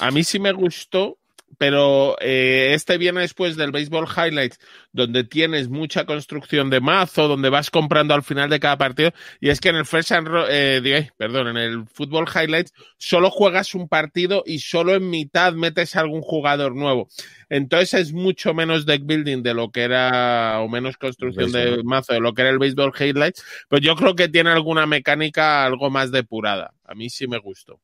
A 0.00 0.10
mí 0.10 0.24
sí 0.24 0.40
me 0.40 0.50
gustó, 0.50 1.17
pero 1.58 2.16
eh, 2.20 2.70
este 2.72 2.96
viene 2.98 3.20
después 3.20 3.56
del 3.56 3.72
Baseball 3.72 4.06
Highlights, 4.06 4.58
donde 4.92 5.24
tienes 5.24 5.68
mucha 5.68 6.06
construcción 6.06 6.70
de 6.70 6.80
mazo, 6.80 7.26
donde 7.26 7.50
vas 7.50 7.70
comprando 7.70 8.14
al 8.14 8.22
final 8.22 8.48
de 8.48 8.60
cada 8.60 8.78
partido. 8.78 9.12
Y 9.40 9.50
es 9.50 9.60
que 9.60 9.68
en 9.68 9.76
el 9.76 9.84
First 9.84 10.12
and 10.12 10.28
eh, 10.48 11.10
perdón, 11.16 11.48
en 11.48 11.56
el 11.56 11.86
Football 11.88 12.28
Highlights 12.32 12.72
solo 12.96 13.30
juegas 13.30 13.74
un 13.74 13.88
partido 13.88 14.44
y 14.46 14.60
solo 14.60 14.94
en 14.94 15.10
mitad 15.10 15.52
metes 15.52 15.96
a 15.96 16.00
algún 16.00 16.22
jugador 16.22 16.76
nuevo. 16.76 17.08
Entonces 17.48 17.94
es 17.94 18.12
mucho 18.12 18.54
menos 18.54 18.86
deck 18.86 19.02
building 19.04 19.42
de 19.42 19.54
lo 19.54 19.70
que 19.70 19.82
era, 19.82 20.60
o 20.60 20.68
menos 20.68 20.96
construcción 20.96 21.50
de 21.50 21.82
mazo 21.82 22.12
de 22.12 22.20
lo 22.20 22.34
que 22.34 22.42
era 22.42 22.50
el 22.50 22.58
Baseball 22.58 22.92
Highlights. 22.96 23.44
Pero 23.68 23.82
yo 23.82 23.96
creo 23.96 24.14
que 24.14 24.28
tiene 24.28 24.50
alguna 24.50 24.86
mecánica 24.86 25.64
algo 25.64 25.90
más 25.90 26.12
depurada. 26.12 26.72
A 26.84 26.94
mí 26.94 27.10
sí 27.10 27.26
me 27.26 27.38
gustó. 27.38 27.80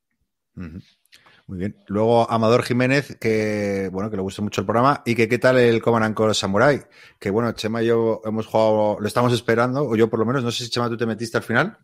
Muy 1.46 1.58
bien. 1.58 1.76
Luego 1.88 2.30
Amador 2.30 2.62
Jiménez, 2.62 3.16
que 3.20 3.90
bueno, 3.92 4.08
que 4.10 4.16
le 4.16 4.22
gustó 4.22 4.40
mucho 4.42 4.62
el 4.62 4.66
programa 4.66 5.02
y 5.04 5.14
que 5.14 5.28
qué 5.28 5.38
tal 5.38 5.58
el 5.58 5.82
Command 5.82 6.14
Conquer 6.14 6.34
Samurai. 6.34 6.80
Que 7.18 7.28
bueno, 7.30 7.52
Chema 7.52 7.82
y 7.82 7.86
yo 7.86 8.22
hemos 8.24 8.46
jugado, 8.46 8.96
lo 8.98 9.06
estamos 9.06 9.32
esperando, 9.32 9.84
o 9.86 9.94
yo 9.94 10.08
por 10.08 10.18
lo 10.18 10.24
menos, 10.24 10.42
no 10.42 10.50
sé 10.50 10.64
si 10.64 10.70
Chema 10.70 10.88
tú 10.88 10.96
te 10.96 11.04
metiste 11.06 11.36
al 11.36 11.42
final. 11.42 11.76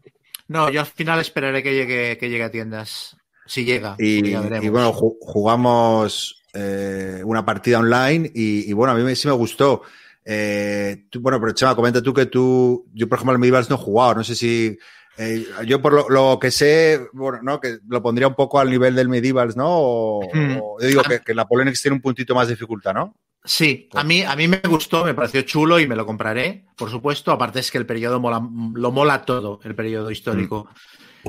No, 0.49 0.71
yo 0.71 0.81
al 0.81 0.87
final 0.87 1.21
esperaré 1.21 1.63
que 1.63 1.75
llegue, 1.75 2.17
que 2.19 2.31
llegue 2.31 2.45
a 2.45 2.51
tiendas. 2.51 3.17
Si 3.47 3.65
llega, 3.65 3.97
Y, 3.99 4.21
y 4.65 4.69
bueno, 4.71 4.93
ju- 4.95 5.17
jugamos 5.21 6.43
eh, 6.55 7.21
una 7.25 7.45
partida 7.45 7.81
online 7.81 8.31
y, 8.35 8.69
y 8.71 8.73
bueno, 8.73 8.93
a 8.93 8.97
mí 8.97 9.15
sí 9.17 9.29
me 9.29 9.35
gustó. 9.35 9.83
Eh, 10.25 11.07
tú- 11.11 11.21
bueno, 11.21 11.39
pero 11.41 11.53
Chema, 11.53 11.75
comenta 11.77 12.03
tú 12.03 12.15
que 12.15 12.27
tú, 12.27 12.87
yo 12.95 13.09
por 13.09 13.17
ejemplo, 13.17 13.33
el 13.35 13.39
Medievals 13.39 13.69
no 13.69 13.77
he 13.77 13.79
jugado, 13.79 14.15
no 14.15 14.25
sé 14.25 14.35
si. 14.35 14.79
Eh, 15.21 15.47
yo 15.67 15.83
por 15.83 15.93
lo, 15.93 16.09
lo 16.09 16.39
que 16.41 16.51
sé, 16.51 16.99
bueno, 17.13 17.41
no, 17.43 17.61
que 17.61 17.79
lo 17.87 18.03
pondría 18.03 18.27
un 18.27 18.35
poco 18.35 18.59
al 18.59 18.71
nivel 18.71 18.95
del 18.95 19.11
Medievals, 19.11 19.55
¿no? 19.55 19.69
O, 19.69 20.21
o 20.25 20.81
yo 20.81 20.87
digo 20.87 21.03
que, 21.03 21.21
que 21.21 21.33
el 21.33 21.37
Napoleonics 21.37 21.83
tiene 21.83 21.97
un 21.97 22.01
puntito 22.01 22.35
más 22.35 22.49
de 22.49 22.55
dificultad, 22.55 22.95
¿no? 22.95 23.15
Sí, 23.45 23.89
a 23.95 24.03
mí, 24.03 24.23
a 24.23 24.35
mí 24.37 24.49
me 24.49 24.61
gustó, 24.67 25.05
me 25.05 25.15
pareció 25.15 25.43
chulo 25.43 25.79
y 25.79 25.87
me 25.87 25.97
lo 25.97 26.05
compraré, 26.07 26.67
por 26.77 26.91
supuesto. 26.91 27.33
Aparte 27.33 27.61
es 27.61 27.71
que 27.71 27.79
el 27.79 27.87
periodo 27.87 28.19
mola, 28.21 28.41
lo 28.75 28.93
mola 28.93 29.23
todo, 29.25 29.61
el 29.65 29.75
periodo 29.75 30.11
histórico. 30.11 30.69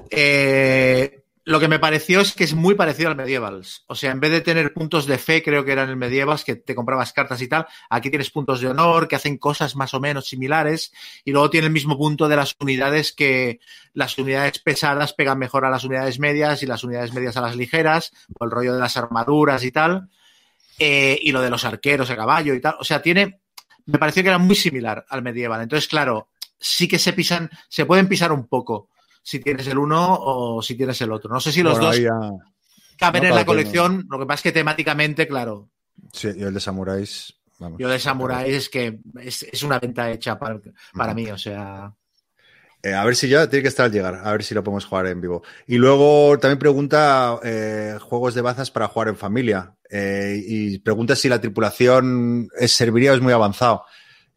Eh, 0.09 1.23
Lo 1.51 1.59
que 1.59 1.67
me 1.67 1.79
pareció 1.79 2.21
es 2.21 2.31
que 2.31 2.45
es 2.45 2.53
muy 2.53 2.75
parecido 2.75 3.09
al 3.09 3.17
Medievals. 3.17 3.83
O 3.87 3.95
sea, 3.95 4.11
en 4.11 4.21
vez 4.21 4.31
de 4.31 4.39
tener 4.39 4.71
puntos 4.71 5.05
de 5.05 5.17
fe, 5.17 5.43
creo 5.43 5.65
que 5.65 5.73
era 5.73 5.83
en 5.83 5.89
el 5.89 5.97
Medievals, 5.97 6.45
que 6.45 6.55
te 6.55 6.73
comprabas 6.73 7.11
cartas 7.11 7.41
y 7.41 7.49
tal, 7.49 7.67
aquí 7.89 8.09
tienes 8.09 8.31
puntos 8.31 8.61
de 8.61 8.69
honor 8.69 9.09
que 9.09 9.17
hacen 9.17 9.37
cosas 9.37 9.75
más 9.75 9.93
o 9.93 9.99
menos 9.99 10.29
similares. 10.29 10.93
Y 11.25 11.31
luego 11.33 11.49
tiene 11.49 11.67
el 11.67 11.73
mismo 11.73 11.97
punto 11.97 12.29
de 12.29 12.37
las 12.37 12.55
unidades 12.61 13.11
que 13.11 13.59
las 13.93 14.17
unidades 14.17 14.59
pesadas 14.59 15.11
pegan 15.11 15.39
mejor 15.39 15.65
a 15.65 15.69
las 15.69 15.83
unidades 15.83 16.19
medias 16.19 16.63
y 16.63 16.67
las 16.67 16.85
unidades 16.85 17.11
medias 17.13 17.35
a 17.35 17.41
las 17.41 17.57
ligeras, 17.57 18.13
o 18.39 18.45
el 18.45 18.51
rollo 18.51 18.73
de 18.73 18.79
las 18.79 18.95
armaduras 18.95 19.65
y 19.65 19.73
tal. 19.73 20.07
Eh, 20.79 21.19
y 21.21 21.33
lo 21.33 21.41
de 21.41 21.49
los 21.49 21.65
arqueros 21.65 22.09
a 22.11 22.15
caballo 22.15 22.53
y 22.53 22.61
tal. 22.61 22.75
O 22.79 22.85
sea, 22.85 23.01
tiene. 23.01 23.41
Me 23.87 23.99
pareció 23.99 24.23
que 24.23 24.29
era 24.29 24.37
muy 24.37 24.55
similar 24.55 25.05
al 25.09 25.21
Medieval. 25.21 25.61
Entonces, 25.61 25.89
claro, 25.89 26.29
sí 26.57 26.87
que 26.87 26.97
se 26.97 27.11
pisan, 27.11 27.49
se 27.67 27.85
pueden 27.85 28.07
pisar 28.07 28.31
un 28.31 28.47
poco 28.47 28.87
si 29.21 29.39
tienes 29.39 29.67
el 29.67 29.77
uno 29.77 30.17
o 30.19 30.61
si 30.61 30.75
tienes 30.75 30.99
el 31.01 31.11
otro. 31.11 31.31
No 31.33 31.39
sé 31.39 31.51
si 31.51 31.61
los 31.63 31.73
Bueno, 31.73 31.87
dos 31.87 31.99
ya- 31.99 32.09
caben 32.97 33.23
no, 33.23 33.29
en 33.29 33.35
la 33.35 33.45
colección. 33.45 34.05
Lo 34.09 34.19
que 34.19 34.25
pasa 34.25 34.35
es 34.35 34.43
que 34.43 34.51
temáticamente, 34.51 35.27
claro, 35.27 35.69
Sí, 36.13 36.29
yo 36.37 36.47
el 36.47 36.53
de 36.53 36.59
Samuráis. 36.59 37.33
vamos. 37.59 37.79
yo 37.79 37.87
de 37.89 37.99
Samurai 37.99 38.51
es 38.51 38.69
que 38.69 38.99
es, 39.19 39.43
es 39.43 39.63
una 39.63 39.77
venta 39.79 40.09
hecha 40.11 40.37
para, 40.39 40.59
para 40.95 41.13
mí, 41.13 41.29
o 41.29 41.37
sea. 41.37 41.93
Eh, 42.83 42.95
a 42.95 43.05
ver 43.05 43.15
si 43.15 43.29
ya 43.29 43.47
tiene 43.47 43.61
que 43.61 43.67
estar 43.69 43.85
al 43.85 43.91
llegar, 43.91 44.15
a 44.23 44.31
ver 44.31 44.41
si 44.43 44.55
lo 44.55 44.63
podemos 44.63 44.85
jugar 44.85 45.05
en 45.05 45.21
vivo. 45.21 45.43
Y 45.67 45.77
luego 45.77 46.39
también 46.39 46.57
pregunta 46.57 47.39
eh, 47.43 47.97
juegos 48.01 48.33
de 48.33 48.41
bazas 48.41 48.71
para 48.71 48.87
jugar 48.87 49.09
en 49.09 49.15
familia. 49.17 49.75
Eh, 49.87 50.41
y 50.47 50.79
pregunta 50.79 51.15
si 51.15 51.29
la 51.29 51.39
tripulación 51.39 52.47
es, 52.57 52.71
serviría 52.71 53.11
o 53.11 53.15
es 53.15 53.21
muy 53.21 53.33
avanzado. 53.33 53.83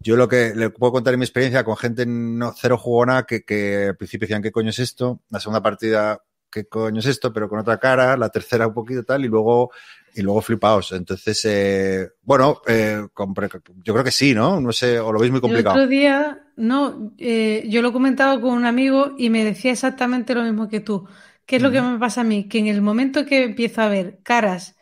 Yo 0.01 0.17
lo 0.17 0.29
que 0.29 0.53
le 0.55 0.71
puedo 0.71 0.93
contar 0.93 1.15
en 1.15 1.21
mi 1.21 1.25
experiencia 1.25 1.65
con 1.65 1.77
gente 1.77 2.05
no 2.07 2.53
cero 2.57 2.77
jugona 2.79 3.25
que, 3.25 3.43
que 3.45 3.87
al 3.89 3.97
principio 3.97 4.27
decían, 4.27 4.43
¿qué 4.43 4.53
coño 4.53 4.71
es 4.71 4.79
esto? 4.79 5.21
La 5.31 5.41
segunda 5.41 5.63
partida, 5.63 6.21
¿qué 6.51 6.67
coño 6.67 7.01
es 7.01 7.07
esto? 7.07 7.33
Pero 7.33 7.49
con 7.49 7.59
otra 7.59 7.79
cara, 7.79 8.17
la 8.17 8.29
tercera 8.29 8.67
un 8.67 8.75
poquito 8.75 9.03
tal, 9.03 9.25
y 9.25 9.29
luego, 9.29 9.71
y 10.15 10.23
luego 10.23 10.43
flipaos. 10.43 10.93
Entonces, 10.93 11.41
eh, 11.47 12.11
bueno, 12.23 12.61
eh, 12.67 13.03
compre- 13.15 13.51
yo 13.83 13.93
creo 13.95 14.05
que 14.05 14.11
sí, 14.11 14.35
¿no? 14.35 14.61
No 14.61 14.73
sé, 14.73 14.99
o 15.01 15.11
lo 15.13 15.19
veis 15.21 15.31
muy 15.33 15.39
El 15.39 15.43
complicado. 15.43 15.77
otro 15.77 15.87
día, 15.89 16.43
no, 16.57 17.13
eh, 17.19 17.65
yo 17.69 17.83
lo 17.83 17.93
comentaba 17.93 18.41
con 18.41 18.53
un 18.55 18.67
amigo 18.67 19.15
y 19.19 19.31
me 19.31 19.45
decía 19.45 19.73
exactamente 19.73 20.35
lo 20.35 20.43
mismo 20.43 20.69
que 20.69 20.81
tú. 20.81 21.07
¿Qué 21.47 21.57
es 21.57 21.63
lo 21.63 21.71
que 21.71 21.81
me 21.83 21.99
pasa 21.99 22.23
a 22.23 22.25
mí? 22.25 22.49
Que 22.49 22.59
en 22.59 22.69
el 22.69 22.81
momento 22.83 23.27
que 23.27 23.45
empiezo 23.45 23.83
a 23.83 23.89
ver 23.89 24.21
caras 24.23 24.74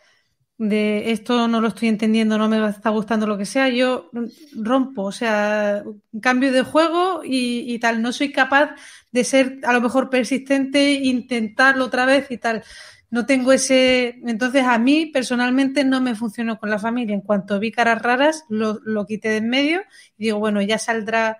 de 0.68 1.10
esto 1.10 1.48
no 1.48 1.60
lo 1.60 1.68
estoy 1.68 1.88
entendiendo, 1.88 2.38
no 2.38 2.48
me 2.48 2.68
está 2.68 2.90
gustando 2.90 3.26
lo 3.26 3.36
que 3.36 3.46
sea, 3.46 3.68
yo 3.68 4.10
rompo, 4.56 5.02
o 5.02 5.12
sea, 5.12 5.82
cambio 6.20 6.52
de 6.52 6.62
juego 6.62 7.22
y, 7.24 7.64
y 7.72 7.78
tal. 7.80 8.00
No 8.00 8.12
soy 8.12 8.30
capaz 8.30 8.76
de 9.10 9.24
ser 9.24 9.58
a 9.64 9.72
lo 9.72 9.80
mejor 9.80 10.08
persistente, 10.08 10.92
intentarlo 10.92 11.84
otra 11.86 12.06
vez 12.06 12.30
y 12.30 12.38
tal. 12.38 12.62
No 13.10 13.26
tengo 13.26 13.52
ese. 13.52 14.20
Entonces, 14.24 14.64
a 14.64 14.78
mí 14.78 15.06
personalmente 15.06 15.84
no 15.84 16.00
me 16.00 16.14
funcionó 16.14 16.58
con 16.58 16.70
la 16.70 16.78
familia. 16.78 17.14
En 17.14 17.20
cuanto 17.22 17.58
vi 17.58 17.72
caras 17.72 18.00
raras, 18.00 18.44
lo, 18.48 18.78
lo 18.84 19.04
quité 19.04 19.30
de 19.30 19.36
en 19.38 19.48
medio 19.48 19.80
y 20.16 20.24
digo, 20.26 20.38
bueno, 20.38 20.62
ya 20.62 20.78
saldrá 20.78 21.38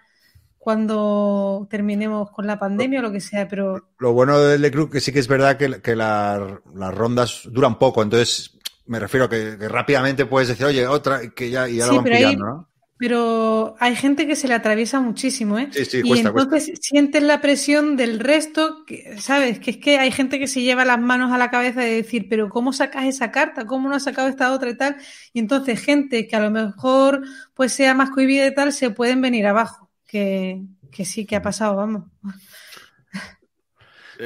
cuando 0.59 1.67
terminemos 1.71 2.31
con 2.31 2.47
la 2.47 2.59
pandemia 2.59 3.01
o 3.01 3.03
lo 3.03 3.11
que 3.13 3.21
sea, 3.21 3.49
pero 3.49 3.89
Lo 3.99 4.13
bueno 4.13 4.39
del 4.39 4.71
Club 4.71 4.91
que 4.93 5.01
sí 5.01 5.13
que 5.13 5.19
es 5.19 5.27
verdad 5.29 5.57
que, 5.57 5.81
que 5.81 5.97
la- 5.97 6.61
las 6.75 6.95
rondas 6.95 7.43
duran 7.51 7.79
poco, 7.79 8.03
entonces 8.03 8.59
me 8.93 9.01
refiero 9.01 9.25
a 9.25 9.31
que, 9.31 9.57
que 9.59 9.69
rápidamente 9.69 10.27
puedes 10.27 10.49
decir, 10.49 10.67
oye, 10.67 10.87
otra, 10.87 11.25
y 11.25 11.31
que 11.31 11.49
ya, 11.49 11.67
y 11.67 11.77
ya 11.77 11.85
Sí, 11.85 11.91
lo 11.91 11.97
van 11.97 12.05
pero 12.05 12.17
pillando, 12.17 12.45
¿no? 12.45 12.69
Pero 12.99 13.75
hay 13.81 13.97
gente 13.97 14.27
que 14.27 14.37
se 14.37 14.49
le 14.49 14.55
atraviesa 14.55 15.01
muchísimo, 15.01 15.59
¿eh? 15.59 15.71
Sí, 15.73 15.87
sí, 15.87 15.99
y 16.05 16.09
cuesta, 16.09 16.29
entonces 16.29 16.79
sientes 16.83 17.23
la 17.23 17.41
presión 17.41 17.97
del 17.97 18.21
resto, 18.21 18.85
que, 18.85 19.17
¿sabes? 19.19 19.59
Que 19.61 19.71
es 19.73 19.77
que 19.79 19.99
hay 19.99 20.13
gente 20.13 20.39
que 20.39 20.47
se 20.47 20.61
lleva 20.61 20.85
las 20.85 21.01
manos 21.01 21.33
a 21.33 21.39
la 21.39 21.51
cabeza 21.51 21.81
de 21.81 21.95
decir, 21.95 22.27
pero 22.29 22.51
¿cómo 22.51 22.75
sacas 22.75 23.07
esa 23.07 23.31
carta? 23.33 23.67
¿Cómo 23.67 23.89
no 23.89 23.97
has 23.97 24.05
sacado 24.05 24.29
esta 24.29 24.53
otra 24.53 24.69
y 24.69 24.77
tal? 24.77 24.97
Y 25.33 25.41
entonces 25.41 25.81
gente 25.81 26.27
que 26.29 26.37
a 26.37 26.41
lo 26.41 26.51
mejor 26.51 27.23
pues 27.55 27.73
sea 27.73 27.95
más 27.95 28.11
cohibida 28.11 28.47
y 28.47 28.55
tal, 28.55 28.75
se 28.75 28.91
pueden 28.91 29.23
venir 29.23 29.47
abajo. 29.47 29.91
Que, 30.07 30.61
que 30.91 31.07
sí 31.07 31.25
que 31.25 31.37
ha 31.37 31.43
pasado, 31.43 31.77
vamos. 31.77 32.05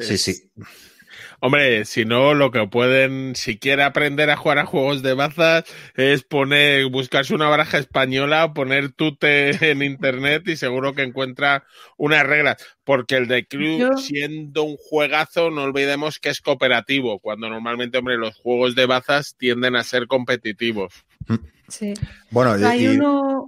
Sí, 0.00 0.18
sí. 0.18 0.50
Hombre, 1.40 1.84
si 1.84 2.04
no, 2.04 2.34
lo 2.34 2.50
que 2.50 2.66
pueden, 2.66 3.36
si 3.36 3.58
quiere 3.58 3.82
aprender 3.82 4.30
a 4.30 4.36
jugar 4.36 4.58
a 4.58 4.66
juegos 4.66 5.02
de 5.02 5.14
bazas, 5.14 5.64
es 5.94 6.22
poner, 6.22 6.86
buscarse 6.90 7.34
una 7.34 7.48
baraja 7.48 7.78
española, 7.78 8.52
poner 8.54 8.92
tute 8.92 9.70
en 9.70 9.82
internet 9.82 10.48
y 10.48 10.56
seguro 10.56 10.94
que 10.94 11.02
encuentra 11.02 11.64
unas 11.96 12.26
reglas. 12.26 12.56
Porque 12.84 13.16
el 13.16 13.28
de 13.28 13.46
Crew, 13.46 13.78
Yo- 13.78 13.96
siendo 13.98 14.62
un 14.62 14.76
juegazo, 14.76 15.50
no 15.50 15.64
olvidemos 15.64 16.18
que 16.18 16.30
es 16.30 16.40
cooperativo, 16.40 17.18
cuando 17.18 17.48
normalmente, 17.50 17.98
hombre, 17.98 18.16
los 18.16 18.34
juegos 18.36 18.74
de 18.74 18.86
bazas 18.86 19.36
tienden 19.36 19.76
a 19.76 19.84
ser 19.84 20.06
competitivos. 20.06 20.92
Sí. 21.68 21.94
Bueno, 22.30 22.58
y, 22.58 22.62
Hay 22.64 22.84
y- 22.84 22.88
uno, 22.96 23.46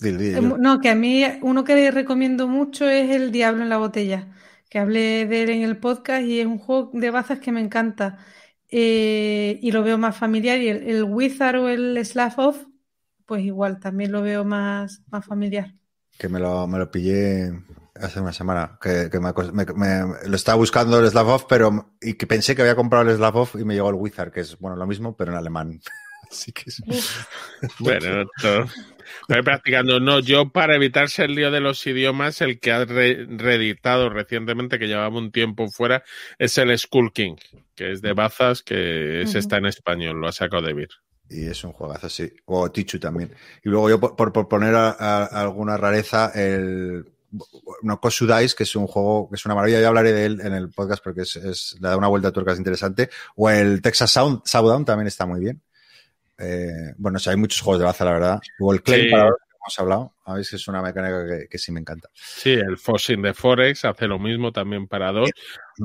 dile, 0.00 0.24
Eh, 0.24 0.34
dile. 0.34 0.40
No, 0.58 0.80
que 0.80 0.88
a 0.88 0.94
mí 0.94 1.24
uno 1.42 1.64
que 1.64 1.90
recomiendo 1.90 2.46
mucho 2.48 2.88
es 2.88 3.10
El 3.10 3.32
Diablo 3.32 3.62
en 3.62 3.68
la 3.68 3.76
Botella, 3.78 4.28
que 4.72 4.78
hablé 4.80 5.26
de 5.26 5.42
él 5.44 5.50
en 5.50 5.62
el 5.62 5.78
podcast 5.78 6.24
y 6.24 6.40
es 6.40 6.46
un 6.46 6.58
juego 6.58 6.90
de 6.94 7.10
bazas 7.10 7.40
que 7.40 7.52
me 7.52 7.60
encanta 7.60 8.18
Eh, 8.74 9.58
y 9.62 9.70
lo 9.72 9.82
veo 9.82 9.98
más 9.98 10.16
familiar 10.16 10.58
y 10.60 10.68
el, 10.68 10.82
el 10.88 11.04
Wizard 11.04 11.56
o 11.60 11.68
el 11.68 12.02
Slav 12.06 12.34
Off, 12.40 12.64
pues 13.26 13.44
igual, 13.44 13.80
también 13.80 14.12
lo 14.12 14.22
veo 14.22 14.44
más, 14.44 15.02
más 15.10 15.26
familiar. 15.26 15.74
que 16.18 16.28
me 16.28 16.38
lo, 16.38 16.66
me 16.66 16.78
lo 16.78 16.90
pillé 16.90 17.52
hace 17.96 18.20
una 18.20 18.32
semana, 18.32 18.78
que, 18.80 19.10
que 19.10 19.20
me- 19.20 19.32
lo 20.26 20.36
estaba 20.36 20.56
buscando 20.56 20.98
el 20.98 21.08
Slavov, 21.10 21.46
pero 21.48 21.94
y 22.00 22.14
que 22.14 22.26
pensé 22.26 22.54
que 22.56 22.62
había 22.62 22.76
comprado 22.76 23.08
el 23.10 23.16
Slavov 23.16 23.50
y 23.58 23.64
me 23.64 23.74
llegó 23.74 23.90
el 23.90 23.96
Wizard, 23.96 24.32
que 24.32 24.40
es 24.40 24.58
bueno 24.58 24.76
lo 24.76 24.86
mismo, 24.86 25.16
pero 25.16 25.32
en 25.32 25.38
alemán. 25.38 25.80
Así 26.32 26.50
que 26.52 26.64
es- 26.66 26.82
Bueno, 27.78 28.22
esto- 28.22 28.66
Estoy 29.28 29.42
practicando. 29.42 30.00
No, 30.00 30.20
yo 30.20 30.48
para 30.50 30.74
evitarse 30.74 31.24
el 31.24 31.34
lío 31.34 31.50
de 31.50 31.60
los 31.60 31.86
idiomas, 31.86 32.40
el 32.40 32.58
que 32.58 32.72
ha 32.72 32.84
re- 32.84 33.26
reeditado 33.28 34.08
recientemente, 34.08 34.78
que 34.78 34.86
llevaba 34.88 35.16
un 35.18 35.30
tiempo 35.30 35.68
fuera, 35.68 36.02
es 36.38 36.56
el 36.58 36.76
Skull 36.78 37.12
King, 37.12 37.36
que 37.74 37.92
es 37.92 38.00
de 38.00 38.14
bazas, 38.14 38.62
que 38.62 39.24
Ujú. 39.26 39.38
está 39.38 39.58
en 39.58 39.66
español, 39.66 40.18
lo 40.20 40.28
ha 40.28 40.32
sacado 40.32 40.62
de 40.66 40.72
Vir. 40.72 40.88
Y 41.28 41.44
es 41.46 41.62
un 41.62 41.72
juegazo, 41.72 42.08
sí. 42.08 42.32
O 42.46 42.70
Tichu 42.70 42.98
también. 42.98 43.32
Y 43.64 43.68
luego 43.68 43.90
yo, 43.90 44.00
por, 44.00 44.16
por- 44.16 44.32
por 44.32 44.48
poner 44.48 44.74
a- 44.74 44.90
a- 44.98 45.24
alguna 45.26 45.76
rareza, 45.76 46.30
el 46.34 47.04
no, 47.82 48.00
Kosu 48.00 48.26
Dice, 48.26 48.54
que 48.56 48.64
es 48.64 48.76
un 48.76 48.86
juego, 48.86 49.28
que 49.30 49.36
es 49.36 49.44
una 49.46 49.54
maravilla, 49.54 49.80
ya 49.80 49.88
hablaré 49.88 50.12
de 50.12 50.26
él 50.26 50.40
en 50.42 50.52
el 50.54 50.70
podcast 50.70 51.02
porque 51.02 51.22
es, 51.22 51.36
es- 51.36 51.76
le 51.80 51.88
da 51.88 51.96
una 51.96 52.08
vuelta 52.08 52.28
a 52.28 52.32
tuerca, 52.32 52.52
es 52.52 52.58
interesante. 52.58 53.08
O 53.36 53.48
el 53.50 53.80
Texas 53.82 54.10
Sound, 54.10 54.42
Showdown 54.46 54.84
también 54.84 55.06
está 55.06 55.26
muy 55.26 55.40
bien. 55.40 55.62
Eh, 56.42 56.94
bueno, 56.98 57.16
o 57.16 57.20
sea, 57.20 57.30
hay 57.32 57.36
muchos 57.38 57.60
juegos 57.60 57.78
de 57.80 57.86
baza, 57.86 58.04
la 58.04 58.12
verdad. 58.12 58.40
O 58.60 58.72
el 58.72 58.82
Claim, 58.82 59.04
Sí. 59.04 59.10
para 59.10 59.24
hemos 59.64 59.78
hablado. 59.78 60.14
A 60.24 60.42
si 60.42 60.56
es 60.56 60.66
una 60.68 60.82
mecánica 60.82 61.24
que, 61.26 61.46
que 61.48 61.58
sí 61.58 61.70
me 61.72 61.78
encanta. 61.80 62.08
Sí, 62.14 62.52
el 62.52 62.78
Fossing 62.78 63.22
de 63.22 63.32
Forex 63.34 63.84
hace 63.84 64.06
lo 64.08 64.18
mismo 64.18 64.50
también 64.52 64.86
para 64.88 65.12
dos. 65.12 65.30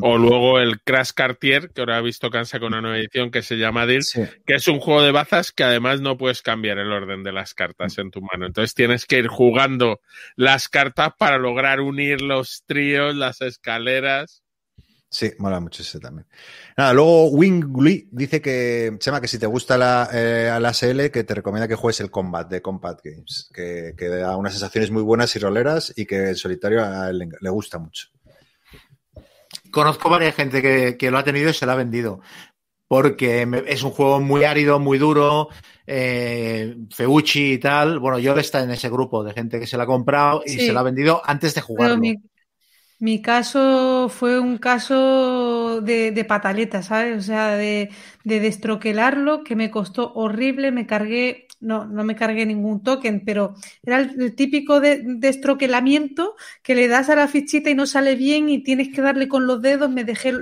O 0.01 0.17
luego 0.17 0.59
el 0.59 0.81
Crash 0.81 1.11
Cartier, 1.13 1.69
que 1.71 1.81
ahora 1.81 1.99
he 1.99 2.01
visto 2.01 2.29
que 2.31 2.37
han 2.39 2.45
sacado 2.47 2.67
una 2.67 2.81
nueva 2.81 2.97
edición 2.97 3.29
que 3.29 3.41
se 3.43 3.55
llama 3.57 3.85
Deal, 3.85 4.01
Sí. 4.03 4.21
que 4.47 4.55
es 4.55 4.67
un 4.67 4.79
juego 4.79 5.03
de 5.03 5.11
bazas 5.11 5.51
que 5.51 5.63
además 5.63 6.01
no 6.01 6.17
puedes 6.17 6.41
cambiar 6.41 6.77
el 6.79 6.91
orden 6.91 7.23
de 7.23 7.31
las 7.33 7.53
cartas 7.53 7.97
en 7.99 8.09
tu 8.09 8.21
mano. 8.21 8.45
Entonces 8.47 8.73
tienes 8.73 9.05
que 9.05 9.19
ir 9.19 9.27
jugando 9.27 9.99
las 10.35 10.69
cartas 10.69 11.11
para 11.17 11.37
lograr 11.37 11.79
unir 11.79 12.21
los 12.21 12.63
tríos, 12.65 13.15
las 13.15 13.41
escaleras. 13.41 14.43
Sí, 15.09 15.31
mola 15.39 15.59
mucho 15.61 15.83
ese 15.83 15.99
también. 16.01 16.27
Nada, 16.75 16.93
luego 16.93 17.29
Wingly 17.29 18.09
dice 18.11 18.41
que, 18.41 18.93
Chema, 18.99 19.21
que 19.21 19.27
si 19.29 19.39
te 19.39 19.45
gusta 19.45 19.77
la, 19.77 20.09
eh, 20.11 20.51
la 20.59 20.71
SL, 20.71 21.09
que 21.11 21.23
te 21.23 21.33
recomienda 21.33 21.67
que 21.67 21.75
juegues 21.75 22.01
el 22.01 22.11
Combat 22.11 22.49
de 22.49 22.61
Combat 22.61 22.99
Games, 23.01 23.49
que, 23.53 23.93
que 23.97 24.09
da 24.09 24.35
unas 24.35 24.51
sensaciones 24.53 24.91
muy 24.91 25.01
buenas 25.03 25.33
y 25.35 25.39
roleras 25.39 25.93
y 25.95 26.05
que 26.05 26.29
el 26.31 26.35
solitario 26.35 26.83
a 26.83 27.09
él 27.09 27.19
le, 27.19 27.29
le 27.39 27.49
gusta 27.49 27.79
mucho. 27.79 28.07
Conozco 29.71 30.09
varias 30.09 30.35
gente 30.35 30.61
que, 30.61 30.97
que 30.97 31.09
lo 31.11 31.17
ha 31.17 31.23
tenido 31.23 31.49
y 31.49 31.53
se 31.53 31.65
lo 31.65 31.71
ha 31.71 31.75
vendido. 31.75 32.19
Porque 32.87 33.45
me- 33.45 33.63
es 33.67 33.83
un 33.83 33.91
juego 33.91 34.19
muy 34.21 34.43
árido, 34.45 34.79
muy 34.79 34.97
duro, 34.97 35.49
eh, 35.85 36.75
feuchi 36.93 37.53
y 37.53 37.57
tal. 37.59 37.99
Bueno, 37.99 38.19
yo 38.19 38.35
está 38.37 38.61
en 38.63 38.71
ese 38.71 38.89
grupo 38.89 39.23
de 39.23 39.33
gente 39.33 39.59
que 39.59 39.67
se 39.67 39.77
lo 39.77 39.83
ha 39.83 39.87
comprado 39.87 40.43
y 40.45 40.51
Sí. 40.51 40.67
se 40.67 40.73
lo 40.73 40.79
ha 40.79 40.83
vendido 40.83 41.21
antes 41.25 41.53
de 41.55 41.61
Pero 41.61 41.67
jugarlo. 41.67 41.97
mi, 41.97 42.15
mi 43.00 43.22
caso 43.22 44.09
fue 44.09 44.40
un 44.40 44.58
caso 44.58 45.82
de, 45.82 46.26
pataleta, 46.27 46.82
¿sabes? 46.82 47.17
O 47.17 47.22
sea, 47.22 47.56
de, 47.56 47.90
de 48.24 48.40
destroquelarlo, 48.40 49.43
que 49.43 49.56
me 49.56 49.69
costó 49.72 50.14
horrible, 50.14 50.72
me 50.72 50.88
cargué, 50.88 51.48
no, 51.59 51.85
no 51.85 52.03
me 52.03 52.16
cargué 52.16 52.45
ningún 52.45 52.82
token, 52.84 53.24
pero 53.26 53.56
era 53.84 54.00
el, 54.00 54.22
el 54.22 54.35
típico 54.35 54.80
de, 54.80 55.01
destroquelamiento 55.06 56.35
que 56.64 56.76
le 56.76 56.88
das 56.88 57.09
a 57.09 57.16
la 57.16 57.27
fichita 57.27 57.69
y 57.69 57.76
no 57.76 57.85
sale 57.85 58.16
bien 58.16 58.50
y 58.50 58.64
tienes 58.64 58.90
que 58.93 59.01
darle 59.01 59.27
con 59.27 59.48
los 59.48 59.61
dedos, 59.61 59.90
me 59.92 60.03
dejé, 60.03 60.34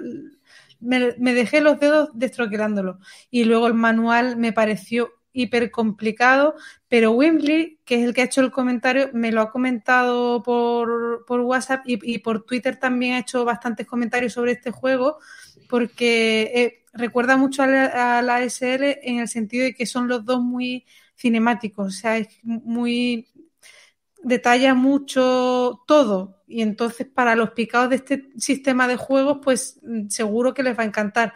me, 0.80 1.16
me 1.18 1.34
dejé 1.34 1.62
los 1.62 1.80
dedos 1.80 2.10
destroquelándolo. 2.14 3.00
Y 3.30 3.46
luego 3.46 3.68
el 3.68 3.74
manual 3.74 4.38
me 4.38 4.54
pareció 4.54 5.12
hiper 5.36 5.70
complicado, 5.70 6.56
pero 6.88 7.12
Wimbley, 7.12 7.80
que 7.86 7.96
es 7.96 8.06
el 8.06 8.14
que 8.14 8.22
ha 8.22 8.26
hecho 8.26 8.42
el 8.42 8.52
comentario, 8.52 9.10
me 9.14 9.32
lo 9.32 9.42
ha 9.42 9.52
comentado 9.52 10.42
por, 10.42 11.26
por 11.28 11.42
WhatsApp 11.42 11.82
y, 11.86 12.18
por 12.20 12.46
Twitter 12.46 12.78
también 12.78 13.14
ha 13.14 13.20
hecho 13.20 13.46
bastantes 13.46 13.86
comentarios 13.86 14.34
sobre 14.34 14.54
este 14.54 14.72
juego, 14.72 15.20
porque 15.70 16.52
eh, 16.56 16.84
recuerda 16.94 17.38
mucho 17.38 17.64
a 17.64 17.68
la, 17.68 18.18
a 18.20 18.22
la, 18.22 18.42
SL 18.50 19.00
en 19.04 19.20
el 19.20 19.28
sentido 19.28 19.66
de 19.66 19.76
que 19.76 19.86
son 19.86 20.08
los 20.08 20.24
dos 20.26 20.42
muy 20.42 20.86
cinemáticos, 21.18 21.88
o 21.88 21.92
sea, 21.92 22.18
es 22.18 22.30
muy 22.44 23.28
detalla 24.24 24.74
mucho 24.74 25.84
todo. 25.86 26.42
Y 26.48 26.62
entonces 26.62 27.08
para 27.08 27.36
los 27.36 27.52
picados 27.52 27.90
de 27.90 27.98
este 27.98 28.30
sistema 28.38 28.88
de 28.88 28.98
juegos 28.98 29.40
pues 29.44 29.80
seguro 30.10 30.54
que 30.54 30.64
les 30.64 30.78
va 30.78 30.84
a 30.84 30.88
encantar 30.88 31.34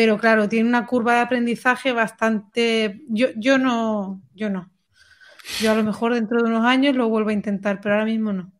pero 0.00 0.16
claro 0.16 0.48
tiene 0.48 0.66
una 0.66 0.86
curva 0.86 1.16
de 1.16 1.20
aprendizaje 1.20 1.92
bastante 1.92 3.02
yo, 3.08 3.26
yo 3.36 3.58
no 3.58 4.22
yo 4.32 4.48
no 4.48 4.70
yo 5.60 5.72
a 5.72 5.74
lo 5.74 5.84
mejor 5.84 6.14
dentro 6.14 6.42
de 6.42 6.48
unos 6.48 6.64
años 6.64 6.96
lo 6.96 7.10
vuelvo 7.10 7.28
a 7.28 7.34
intentar 7.34 7.82
pero 7.82 7.96
ahora 7.96 8.06
mismo 8.06 8.32
no 8.32 8.50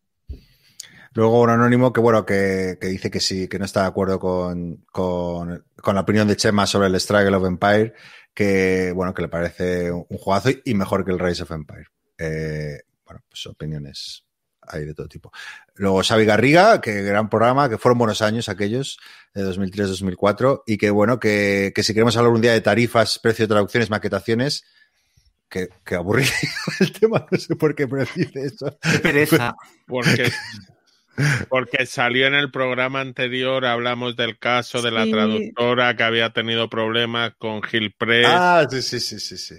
Luego 1.13 1.41
un 1.41 1.49
anónimo 1.49 1.91
que 1.91 1.99
bueno, 1.99 2.25
que, 2.25 2.77
que 2.79 2.87
dice 2.87 3.11
que 3.11 3.19
sí, 3.19 3.49
que 3.49 3.59
no 3.59 3.65
está 3.65 3.81
de 3.81 3.87
acuerdo 3.87 4.17
con, 4.17 4.85
con, 4.93 5.65
con, 5.75 5.95
la 5.95 6.01
opinión 6.01 6.25
de 6.25 6.37
Chema 6.37 6.65
sobre 6.65 6.87
el 6.87 6.97
Struggle 6.97 7.35
of 7.35 7.45
Empire, 7.45 7.93
que 8.33 8.93
bueno, 8.95 9.13
que 9.13 9.23
le 9.23 9.27
parece 9.27 9.91
un 9.91 10.05
juegazo 10.17 10.51
y 10.63 10.73
mejor 10.73 11.03
que 11.03 11.11
el 11.11 11.19
Rise 11.19 11.43
of 11.43 11.51
Empire. 11.51 11.87
Eh, 12.17 12.79
bueno, 13.03 13.19
pues 13.27 13.45
opiniones 13.45 14.23
hay 14.67 14.85
de 14.85 14.93
todo 14.93 15.07
tipo. 15.07 15.31
Luego 15.75 16.03
Xavi 16.03 16.25
Garriga, 16.25 16.81
que 16.81 17.01
gran 17.01 17.29
programa, 17.29 17.69
que 17.69 17.77
fueron 17.77 17.97
buenos 17.97 18.21
años 18.21 18.49
aquellos, 18.49 18.99
de 19.33 19.43
2003-2004, 19.45 20.63
y 20.65 20.77
que 20.77 20.89
bueno, 20.89 21.19
que, 21.19 21.71
que, 21.75 21.83
si 21.83 21.93
queremos 21.93 22.15
hablar 22.17 22.31
un 22.33 22.41
día 22.41 22.53
de 22.53 22.61
tarifas, 22.61 23.19
precio 23.19 23.45
de 23.45 23.49
traducciones, 23.49 23.89
maquetaciones, 23.89 24.63
que, 25.49 25.69
que 25.85 25.95
aburrido 25.95 26.29
el 26.79 26.91
tema, 26.93 27.25
no 27.29 27.37
sé 27.37 27.55
por 27.55 27.75
qué, 27.75 27.87
pero 27.87 28.05
dice 28.15 28.45
eso. 28.45 28.77
Qué 28.81 28.99
pereza. 28.99 29.55
Porque, 29.85 30.31
porque 31.49 31.85
salió 31.85 32.27
en 32.27 32.35
el 32.35 32.51
programa 32.51 33.01
anterior, 33.01 33.65
hablamos 33.65 34.15
del 34.15 34.39
caso 34.39 34.81
de 34.81 34.91
la 34.91 35.03
Sí. 35.03 35.11
traductora 35.11 35.95
que 35.95 36.03
había 36.03 36.29
tenido 36.31 36.69
problemas 36.69 37.33
con 37.37 37.61
Gil 37.63 37.93
Press. 37.97 38.27
Ah, 38.29 38.65
sí, 38.69 38.81
sí, 38.81 38.99
sí, 38.99 39.19
sí, 39.19 39.37
sí. 39.37 39.55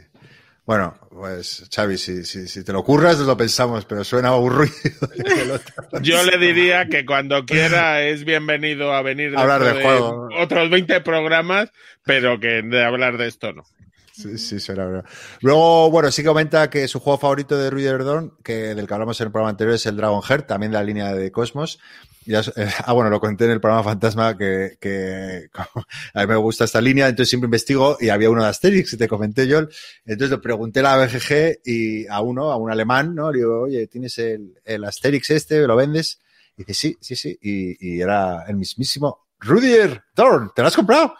Bueno, 0.65 0.95
pues 1.11 1.69
Xavi, 1.75 1.99
si, 1.99 2.25
si, 2.25 2.47
si 2.47 2.63
te 2.63 2.73
lo 2.73 2.85
curras, 2.85 3.19
lo 3.19 3.37
pensamos, 3.37 3.85
pero 3.85 4.05
suena 4.05 4.29
aburrido. 4.29 4.73
Yo 6.03 6.23
le 6.23 6.39
diría 6.39 6.87
que 6.87 7.05
cuando 7.05 7.45
quiera 7.45 8.03
es 8.03 8.25
bienvenido 8.25 8.93
a 8.93 9.03
venir 9.03 9.37
Hablar 9.37 9.65
dentro 9.65 9.79
de 9.79 9.85
juego. 9.85 10.29
otros 10.39 10.71
20 10.71 11.01
programas, 11.01 11.71
pero 12.05 12.39
que 12.39 12.63
de 12.63 12.85
hablar 12.85 13.19
de 13.19 13.27
esto 13.27 13.53
no. 13.53 13.65
Sí, 14.13 14.39
sí, 14.39 14.61
suena 14.61 14.85
verdad. 14.85 15.05
Luego, 15.41 15.91
bueno, 15.91 16.13
sí 16.13 16.23
que 16.23 16.29
comenta 16.29 16.71
que 16.71 16.87
su 16.87 17.01
juego 17.01 17.19
favorito 17.19 17.59
de 17.59 17.71
Ruider 17.71 18.05
Dawn, 18.05 18.35
que 18.45 18.75
del 18.75 18.87
que 18.87 18.95
hablamos 18.95 19.21
en 19.21 19.27
el 19.27 19.33
programa 19.33 19.51
anterior, 19.51 19.75
es 19.75 19.87
el 19.87 19.97
Dragon 19.97 20.23
Heart, 20.23 20.47
también 20.47 20.71
de 20.71 20.79
la 20.79 20.85
línea 20.85 21.13
de 21.15 21.33
Cosmos. 21.33 21.81
Ya, 22.25 22.41
eh, 22.41 22.69
ah, 22.85 22.93
bueno, 22.93 23.11
lo 23.11 23.21
conté 23.21 23.47
en 23.47 23.53
el 23.53 23.61
programa 23.61 23.83
Fantasma 23.83 24.37
que, 24.37 24.77
que 24.81 25.49
a 26.15 26.21
mí 26.21 26.27
me 26.27 26.37
gusta 26.37 26.65
esta 26.65 26.81
línea, 26.81 27.09
entonces 27.09 27.29
siempre 27.31 27.47
investigo 27.47 27.97
y 28.01 28.11
había 28.11 28.31
uno 28.31 28.43
de 28.43 28.49
Asterix, 28.49 28.93
y 28.93 28.97
te 28.97 29.09
comenté 29.09 29.47
yo. 29.47 29.61
Entonces 30.05 30.31
le 30.31 30.39
pregunté 30.39 30.81
a 30.81 30.83
la 30.85 30.97
BGG 30.99 31.61
y 31.65 32.07
a 32.07 32.21
uno, 32.21 32.53
a 32.53 32.57
un 32.57 32.71
alemán, 32.71 33.15
¿no? 33.15 33.33
Le 33.33 33.39
digo, 33.39 33.63
oye, 33.63 33.87
¿tienes 33.89 34.19
el, 34.19 34.55
el 34.65 34.85
Asterix 34.85 35.31
este? 35.31 35.67
¿Lo 35.67 35.77
vendes? 35.77 36.21
Y 36.57 36.65
dice, 36.65 36.75
sí, 36.75 36.97
sí, 37.01 37.17
sí. 37.17 37.39
Y, 37.43 37.97
y 37.97 38.01
era 38.01 38.45
el 38.47 38.57
mismísimo 38.57 39.27
Rudier 39.41 40.03
Dorn. 40.15 40.53
¿Te 40.55 40.63
lo 40.63 40.69
has 40.69 40.77
comprado? 40.77 41.15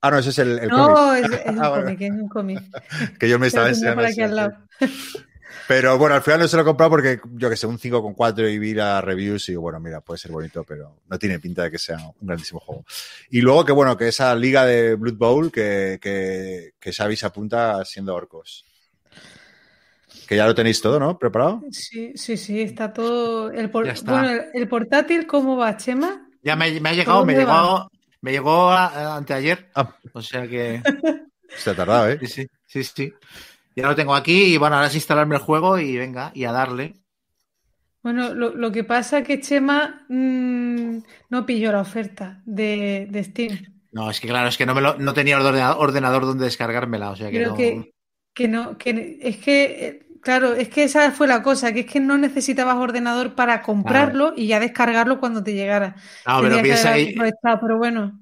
Ah, 0.00 0.10
no, 0.10 0.18
ese 0.18 0.30
es 0.30 0.38
el, 0.38 0.58
el 0.60 0.68
no, 0.68 0.94
cómic. 0.94 1.24
es, 1.24 1.40
es 1.40 1.46
un 1.46 1.58
Ah, 1.64 1.70
cómic, 1.70 2.00
es 2.00 2.10
un 2.10 2.28
cómic. 2.28 2.60
que 3.18 3.28
yo 3.28 3.38
me 3.38 3.48
estaba 3.48 3.68
enseñando. 3.68 4.52
Pero 5.68 5.98
bueno, 5.98 6.14
al 6.14 6.22
final 6.22 6.40
no 6.40 6.48
se 6.48 6.56
lo 6.56 6.62
he 6.62 6.64
comprado 6.64 6.90
porque 6.90 7.20
yo 7.32 7.50
que 7.50 7.56
sé, 7.56 7.66
un 7.66 7.78
5,4 7.78 8.48
y 8.52 8.58
vi 8.58 8.74
las 8.74 9.02
reviews 9.02 9.48
y 9.48 9.52
digo, 9.52 9.62
bueno, 9.62 9.80
mira, 9.80 10.00
puede 10.00 10.18
ser 10.18 10.30
bonito, 10.30 10.62
pero 10.64 11.00
no 11.08 11.18
tiene 11.18 11.38
pinta 11.40 11.64
de 11.64 11.70
que 11.70 11.78
sea 11.78 11.96
un 11.98 12.26
grandísimo 12.26 12.60
juego. 12.60 12.84
Y 13.30 13.40
luego 13.40 13.64
que 13.64 13.72
bueno, 13.72 13.96
que 13.96 14.08
esa 14.08 14.34
liga 14.34 14.64
de 14.64 14.94
Blood 14.94 15.16
Bowl 15.16 15.52
que, 15.52 15.98
que, 16.00 16.74
que 16.78 16.92
Xavi 16.92 17.16
se 17.16 17.26
apunta 17.26 17.84
siendo 17.84 18.14
orcos. 18.14 18.64
Que 20.28 20.36
ya 20.36 20.46
lo 20.46 20.54
tenéis 20.54 20.80
todo, 20.80 20.98
¿no? 20.98 21.18
¿Preparado? 21.18 21.62
Sí, 21.70 22.12
sí, 22.16 22.36
sí, 22.36 22.60
está 22.60 22.92
todo. 22.92 23.50
El, 23.50 23.70
por- 23.70 23.86
Ya 23.86 23.92
está. 23.92 24.12
Bueno, 24.12 24.30
el, 24.30 24.44
el 24.54 24.68
portátil, 24.68 25.26
¿cómo 25.26 25.56
va, 25.56 25.76
Chema? 25.76 26.28
Ya 26.42 26.56
me, 26.56 26.80
me 26.80 26.88
ha 26.88 26.92
llegado, 26.94 27.24
me 27.24 27.34
¿Dónde 27.34 27.46
llegó, 27.52 27.90
me 28.22 28.32
llegó 28.32 28.70
a- 28.70 28.86
a- 28.86 29.16
anteayer. 29.16 29.68
Ah. 29.74 29.96
O 30.12 30.22
sea 30.22 30.46
que 30.48 30.82
Se 31.56 31.70
ha 31.70 31.74
tardado, 31.76 32.08
¿eh? 32.10 32.18
sí, 32.22 32.26
sí, 32.26 32.46
sí, 32.66 32.84
sí. 32.84 33.12
Ya 33.76 33.86
lo 33.88 33.94
tengo 33.94 34.14
aquí 34.14 34.54
y 34.54 34.56
bueno, 34.56 34.76
ahora 34.76 34.88
es 34.88 34.94
instalarme 34.94 35.36
el 35.36 35.42
juego 35.42 35.78
y 35.78 35.96
venga, 35.98 36.32
y 36.34 36.44
a 36.44 36.52
darle. 36.52 36.94
Bueno, 38.02 38.32
lo, 38.32 38.54
lo 38.54 38.72
que 38.72 38.84
pasa 38.84 39.18
es 39.18 39.26
que 39.26 39.40
Chema 39.40 40.06
mm, 40.08 40.98
no 41.28 41.44
pilló 41.44 41.72
la 41.72 41.80
oferta 41.80 42.40
de, 42.46 43.06
de 43.10 43.24
Steam. 43.24 43.58
No, 43.92 44.10
es 44.10 44.20
que 44.20 44.28
claro, 44.28 44.48
es 44.48 44.56
que 44.56 44.64
no, 44.64 44.74
me 44.74 44.80
lo, 44.80 44.96
no 44.98 45.12
tenía 45.12 45.38
ordenador, 45.38 46.24
donde 46.24 46.44
descargármela, 46.44 47.10
o 47.10 47.16
sea 47.16 47.30
que 47.30 47.38
Creo 47.38 47.50
no. 47.50 47.54
que, 47.54 47.94
que 48.34 48.48
no, 48.48 48.78
que 48.78 49.18
es 49.20 49.38
que, 49.38 49.86
eh, 49.86 50.06
claro, 50.20 50.54
es 50.54 50.68
que 50.68 50.84
esa 50.84 51.10
fue 51.12 51.26
la 51.26 51.42
cosa, 51.42 51.72
que 51.72 51.80
es 51.80 51.86
que 51.86 52.00
no 52.00 52.16
necesitabas 52.16 52.76
ordenador 52.76 53.34
para 53.34 53.62
comprarlo 53.62 54.34
y 54.36 54.46
ya 54.46 54.60
descargarlo 54.60 55.18
cuando 55.18 55.42
te 55.42 55.54
llegara. 55.54 55.96
No, 56.26 56.40
pero 56.42 56.56
Tenías 56.56 56.56
que 56.56 56.62
piensa 56.62 56.92
ahí 56.92 57.10
aprovechado, 57.12 57.58
pero 57.60 57.78
bueno, 57.78 58.20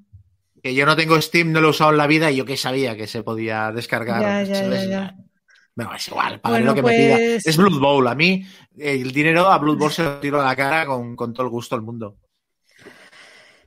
que 0.63 0.75
yo 0.75 0.87
no 0.87 0.97
tengo 0.97 1.21
Steam, 1.21 1.53
no 1.53 1.61
lo 1.61 1.67
he 1.67 1.71
usado 1.71 1.91
en 1.91 1.99
la 1.99 2.07
vida 2.07 2.31
y 2.31 2.37
yo 2.37 2.47
que 2.47 2.57
sabía 2.57 2.97
que 2.97 3.07
se 3.07 3.23
podía 3.23 3.71
descargar. 3.71 4.23
Ya, 4.23 4.43
ya, 4.43 4.85
ya, 4.87 5.17
Bueno, 5.77 5.95
es 5.95 6.07
igual, 6.09 6.41
pagaré 6.41 6.65
Bueno, 6.65 6.81
lo 6.81 6.83
que 6.83 6.89
me 6.89 6.97
pida. 6.97 7.17
pues- 7.17 7.47
Es 7.47 7.57
Blood 7.57 7.81
Bowl. 7.81 8.07
A 8.09 8.15
mí, 8.15 8.45
el 8.79 9.11
dinero 9.13 9.47
a 9.51 9.59
Blood 9.59 9.79
Bowl 9.79 9.91
se 9.93 10.05
lo 10.05 10.21
tiro 10.21 10.41
a 10.41 10.45
la 10.45 10.55
cara 10.57 10.87
con, 10.87 11.17
con 11.17 11.33
todo 11.33 11.45
el 11.47 11.51
gusto 11.51 11.75
del 11.77 11.85
mundo. 11.85 12.17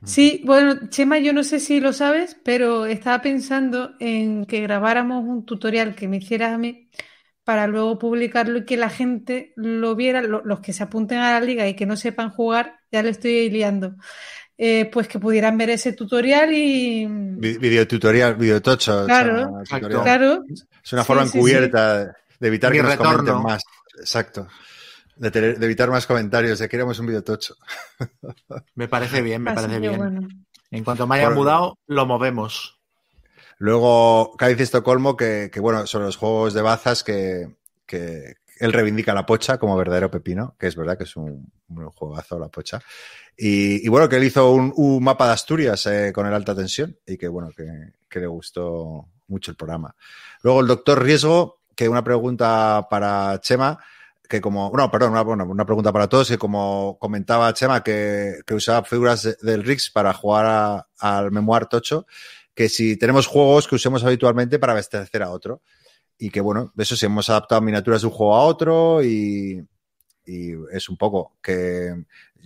Sí, 0.04 0.42
bueno, 0.44 0.88
Chema, 0.88 1.18
yo 1.18 1.32
no 1.32 1.42
sé 1.42 1.58
si 1.60 1.80
lo 1.80 1.92
sabes, 1.92 2.36
pero 2.44 2.86
estaba 2.86 3.20
pensando 3.20 3.94
en 3.98 4.46
que 4.46 4.60
grabáramos 4.60 5.24
un 5.24 5.44
tutorial 5.44 5.94
que 5.96 6.06
me 6.08 6.18
hicieras 6.18 6.52
a 6.54 6.58
mí 6.58 6.88
para 7.44 7.66
luego 7.66 7.98
publicarlo 7.98 8.58
y 8.58 8.64
que 8.64 8.76
la 8.76 8.90
gente 8.90 9.52
lo 9.56 9.96
viera, 9.96 10.22
lo- 10.22 10.42
los 10.44 10.60
que 10.60 10.72
se 10.72 10.84
apunten 10.84 11.18
a 11.18 11.32
la 11.32 11.44
liga 11.44 11.66
y 11.68 11.74
que 11.74 11.86
no 11.86 11.96
sepan 11.96 12.30
jugar, 12.30 12.78
ya 12.92 13.02
le 13.02 13.10
estoy 13.10 13.50
liando, 13.50 13.96
eh, 14.58 14.86
pues 14.92 15.06
que 15.08 15.18
pudieran 15.20 15.56
ver 15.56 15.70
ese 15.70 15.92
tutorial 15.92 16.52
y... 16.52 17.06
Vi- 17.08 17.58
Videotutorial, 17.58 18.34
videotocho. 18.34 19.06
Claro, 19.06 19.60
o 19.62 19.64
sea, 19.64 19.78
tutorial. 19.78 20.02
Claro, 20.02 20.44
Es 20.82 20.92
una 20.92 21.02
Sí, 21.02 21.06
forma 21.06 21.22
sí, 21.24 21.30
sí. 21.30 21.38
encubierta 21.38 22.04
de 22.40 22.48
evitar 22.48 22.70
Mi 22.72 22.78
que 22.78 22.82
nos 22.82 22.92
retorno. 22.92 23.12
comenten 23.18 23.42
más. 23.42 23.62
Exacto. 24.00 24.48
De, 25.16 25.30
tener- 25.30 25.58
de 25.58 25.64
evitar 25.66 25.90
más 25.90 26.06
comentarios, 26.06 26.58
de 26.58 26.68
queremos 26.68 26.98
un 26.98 27.06
videotocho. 27.06 27.54
Me 28.74 28.88
parece 28.88 29.22
bien, 29.22 29.42
me 29.42 29.50
así 29.52 29.62
parece 29.62 29.80
bien. 29.80 29.96
bueno. 29.96 30.28
En 30.70 30.84
cuanto 30.84 31.06
me 31.06 31.16
haya 31.16 31.26
Por- 31.28 31.36
mudado, 31.36 31.78
lo 31.86 32.04
movemos. 32.06 32.78
Luego, 33.58 34.34
Cádiz 34.36 34.60
Estocolmo, 34.60 35.16
que, 35.16 35.50
que, 35.52 35.60
bueno, 35.60 35.86
sobre 35.86 36.04
los 36.06 36.16
juegos 36.16 36.54
de 36.54 36.62
bazas, 36.62 37.02
que, 37.02 37.56
que 37.86 38.34
él 38.60 38.72
reivindica 38.72 39.14
la 39.14 39.26
pocha 39.26 39.58
como 39.58 39.76
verdadero 39.76 40.10
pepino, 40.10 40.54
que 40.58 40.66
es 40.68 40.76
verdad 40.76 40.96
que 40.96 41.04
es 41.04 41.16
un, 41.16 41.50
un 41.68 41.90
juegazo 41.90 42.38
la 42.38 42.48
pocha. 42.48 42.80
Y, 43.40 43.86
y 43.86 43.88
bueno, 43.88 44.08
que 44.08 44.16
él 44.16 44.24
hizo 44.24 44.50
un, 44.50 44.72
un 44.76 45.02
mapa 45.02 45.28
de 45.28 45.32
Asturias 45.34 45.86
eh, 45.86 46.12
con 46.12 46.26
el 46.26 46.34
alta 46.34 46.56
tensión 46.56 46.98
y 47.06 47.16
que 47.16 47.28
bueno, 47.28 47.50
que, 47.56 47.92
que 48.08 48.18
le 48.20 48.26
gustó 48.26 49.06
mucho 49.28 49.52
el 49.52 49.56
programa. 49.56 49.94
Luego 50.42 50.60
el 50.60 50.66
doctor 50.66 51.00
Riesgo, 51.02 51.60
que 51.76 51.88
una 51.88 52.02
pregunta 52.02 52.88
para 52.90 53.40
Chema, 53.40 53.78
que 54.28 54.40
como, 54.40 54.72
no, 54.76 54.90
perdón, 54.90 55.12
una, 55.12 55.22
una 55.22 55.64
pregunta 55.64 55.92
para 55.92 56.08
todos, 56.08 56.28
que 56.28 56.36
como 56.36 56.98
comentaba 57.00 57.54
Chema, 57.54 57.82
que, 57.84 58.40
que 58.44 58.54
usaba 58.54 58.82
figuras 58.84 59.22
de- 59.22 59.36
del 59.40 59.62
Rix 59.62 59.88
para 59.90 60.12
jugar 60.12 60.86
al 60.98 61.30
Memoir 61.30 61.66
Tocho, 61.66 62.06
que 62.54 62.68
si 62.68 62.96
tenemos 62.96 63.28
juegos 63.28 63.68
que 63.68 63.76
usemos 63.76 64.02
habitualmente 64.02 64.58
para 64.58 64.72
abastecer 64.72 65.22
a 65.22 65.30
otro. 65.30 65.62
Y 66.18 66.30
que 66.30 66.40
bueno, 66.40 66.72
de 66.74 66.82
eso 66.82 66.96
si 66.96 67.06
hemos 67.06 67.30
adaptado 67.30 67.60
miniaturas 67.60 68.00
de 68.00 68.08
un 68.08 68.12
juego 68.12 68.34
a 68.34 68.42
otro 68.42 69.04
y, 69.04 69.64
y 70.26 70.50
es 70.72 70.88
un 70.88 70.96
poco 70.96 71.36
que 71.40 71.94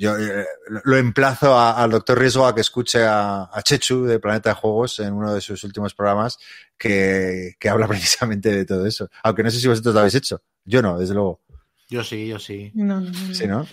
yo 0.02 0.18
eh, 0.18 0.44
lo 0.82 0.97
emplazo 0.97 1.56
al 1.56 1.92
doctor 1.92 2.18
Riesgo 2.18 2.44
a 2.44 2.52
que 2.52 2.60
escuche 2.60 3.05
a, 3.05 3.44
a 3.44 3.62
Chechu 3.62 4.02
de 4.02 4.18
Planeta 4.18 4.50
de 4.50 4.56
Juegos 4.56 4.98
en 4.98 5.12
uno 5.12 5.32
de 5.32 5.40
sus 5.40 5.62
últimos 5.62 5.94
programas 5.94 6.40
que, 6.76 7.55
que 7.56 7.68
habla 7.68 7.86
precisamente 7.89 8.50
de 8.50 8.64
todo 8.64 8.84
eso. 8.84 9.08
Aunque 9.22 9.44
no 9.44 9.50
sé 9.52 9.60
si 9.60 9.68
vosotros 9.68 9.94
lo 9.94 10.00
habéis 10.00 10.16
hecho. 10.16 10.42
Yo 10.64 10.82
no, 10.82 10.98
desde 10.98 11.14
luego. 11.14 11.42
Yo 11.89 12.02
sí, 12.02 12.26
yo 12.26 12.40
sí. 12.40 12.72
No, 12.74 13.00
no, 13.00 13.10
no. 13.10 13.34
Sí, 13.34 13.47
¿no? 13.47 13.64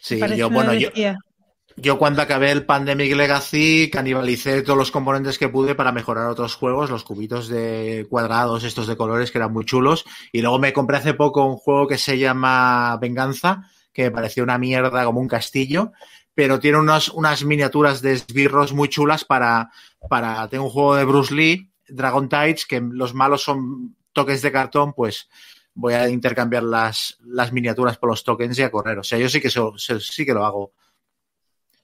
Sí, 0.00 0.20
yo, 0.36 0.50
bueno, 0.50 0.72
yo, 0.74 0.90
yo 1.76 1.98
cuando 1.98 2.22
acabé 2.22 2.52
el 2.52 2.64
Pandemic 2.64 3.16
Legacy 3.16 3.90
canibalicé 3.90 4.62
todos 4.62 4.78
los 4.78 4.92
componentes 4.92 5.36
que 5.36 5.48
pude 5.48 5.74
para 5.74 5.90
mejorar 5.90 6.28
otros 6.28 6.54
juegos, 6.54 6.90
los 6.90 7.02
cubitos 7.02 7.48
de 7.48 8.06
cuadrados, 8.08 8.62
estos 8.62 8.86
de 8.86 8.96
colores 8.96 9.32
que 9.32 9.38
eran 9.38 9.52
muy 9.52 9.64
chulos. 9.64 10.04
Y 10.30 10.42
luego 10.42 10.60
me 10.60 10.72
compré 10.72 10.98
hace 10.98 11.14
poco 11.14 11.44
un 11.44 11.56
juego 11.56 11.88
que 11.88 11.98
se 11.98 12.18
llama 12.18 12.96
Venganza, 13.00 13.68
que 13.92 14.04
me 14.04 14.10
pareció 14.10 14.42
una 14.42 14.58
mierda 14.58 15.04
como 15.04 15.20
un 15.20 15.28
castillo, 15.28 15.92
pero 16.34 16.58
tiene 16.58 16.78
unos, 16.78 17.08
unas 17.08 17.44
miniaturas 17.44 18.00
de 18.02 18.12
esbirros 18.12 18.72
muy 18.72 18.88
chulas 18.88 19.24
para, 19.24 19.70
para... 20.08 20.48
Tengo 20.48 20.64
un 20.64 20.70
juego 20.70 20.96
de 20.96 21.04
Bruce 21.04 21.34
Lee, 21.34 21.70
Dragon 21.88 22.28
Tides, 22.28 22.66
que 22.66 22.80
los 22.80 23.14
malos 23.14 23.42
son 23.42 23.96
tokens 24.12 24.42
de 24.42 24.52
cartón, 24.52 24.94
pues 24.94 25.28
voy 25.74 25.94
a 25.94 26.08
intercambiar 26.08 26.62
las, 26.62 27.16
las 27.24 27.52
miniaturas 27.52 27.98
por 27.98 28.10
los 28.10 28.24
tokens 28.24 28.58
y 28.58 28.62
a 28.62 28.70
correr. 28.70 28.98
O 28.98 29.04
sea, 29.04 29.18
yo 29.18 29.28
sí 29.28 29.40
que, 29.40 29.50
sí 29.50 30.26
que 30.26 30.34
lo 30.34 30.44
hago. 30.44 30.72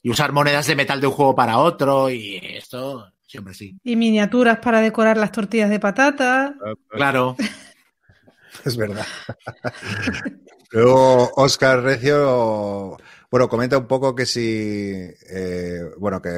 Y 0.02 0.10
usar 0.10 0.32
monedas 0.32 0.66
de 0.66 0.76
metal 0.76 1.00
de 1.00 1.08
un 1.08 1.12
juego 1.12 1.34
para 1.34 1.58
otro 1.58 2.08
y 2.08 2.36
esto 2.42 3.12
siempre 3.26 3.54
sí. 3.54 3.76
Y 3.82 3.96
miniaturas 3.96 4.58
para 4.58 4.80
decorar 4.80 5.16
las 5.16 5.32
tortillas 5.32 5.70
de 5.70 5.80
patata. 5.80 6.54
Claro. 6.88 7.36
es 8.64 8.76
verdad. 8.76 9.06
Luego, 10.70 11.30
Oscar 11.36 11.82
Recio, 11.82 12.96
bueno, 13.30 13.48
comenta 13.48 13.78
un 13.78 13.86
poco 13.86 14.14
que 14.14 14.26
si, 14.26 14.92
eh, 15.30 15.82
bueno, 15.98 16.20
que, 16.20 16.30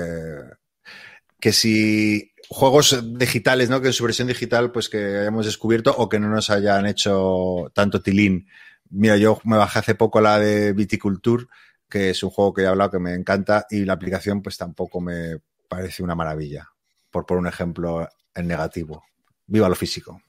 que 1.40 1.52
si 1.52 2.32
juegos 2.48 3.18
digitales, 3.18 3.70
¿no? 3.70 3.80
Que 3.80 3.88
en 3.88 3.92
su 3.92 4.04
versión 4.04 4.28
digital, 4.28 4.72
pues 4.72 4.88
que 4.88 5.18
hayamos 5.18 5.46
descubierto 5.46 5.94
o 5.96 6.08
que 6.08 6.18
no 6.18 6.28
nos 6.28 6.50
hayan 6.50 6.86
hecho 6.86 7.70
tanto 7.74 8.02
tilín. 8.02 8.48
Mira, 8.90 9.16
yo 9.16 9.40
me 9.44 9.56
bajé 9.56 9.78
hace 9.78 9.94
poco 9.94 10.20
la 10.20 10.38
de 10.38 10.72
Viticulture, 10.72 11.46
que 11.88 12.10
es 12.10 12.22
un 12.22 12.30
juego 12.30 12.52
que 12.52 12.62
he 12.62 12.66
hablado 12.66 12.90
que 12.90 12.98
me 12.98 13.14
encanta 13.14 13.66
y 13.70 13.84
la 13.84 13.92
aplicación 13.94 14.42
pues 14.42 14.56
tampoco 14.56 15.00
me 15.00 15.38
parece 15.68 16.02
una 16.02 16.16
maravilla, 16.16 16.68
por 17.10 17.24
por 17.26 17.38
un 17.38 17.46
ejemplo 17.46 18.08
en 18.34 18.46
negativo. 18.48 19.04
Viva 19.46 19.68
lo 19.68 19.74
físico. 19.74 20.20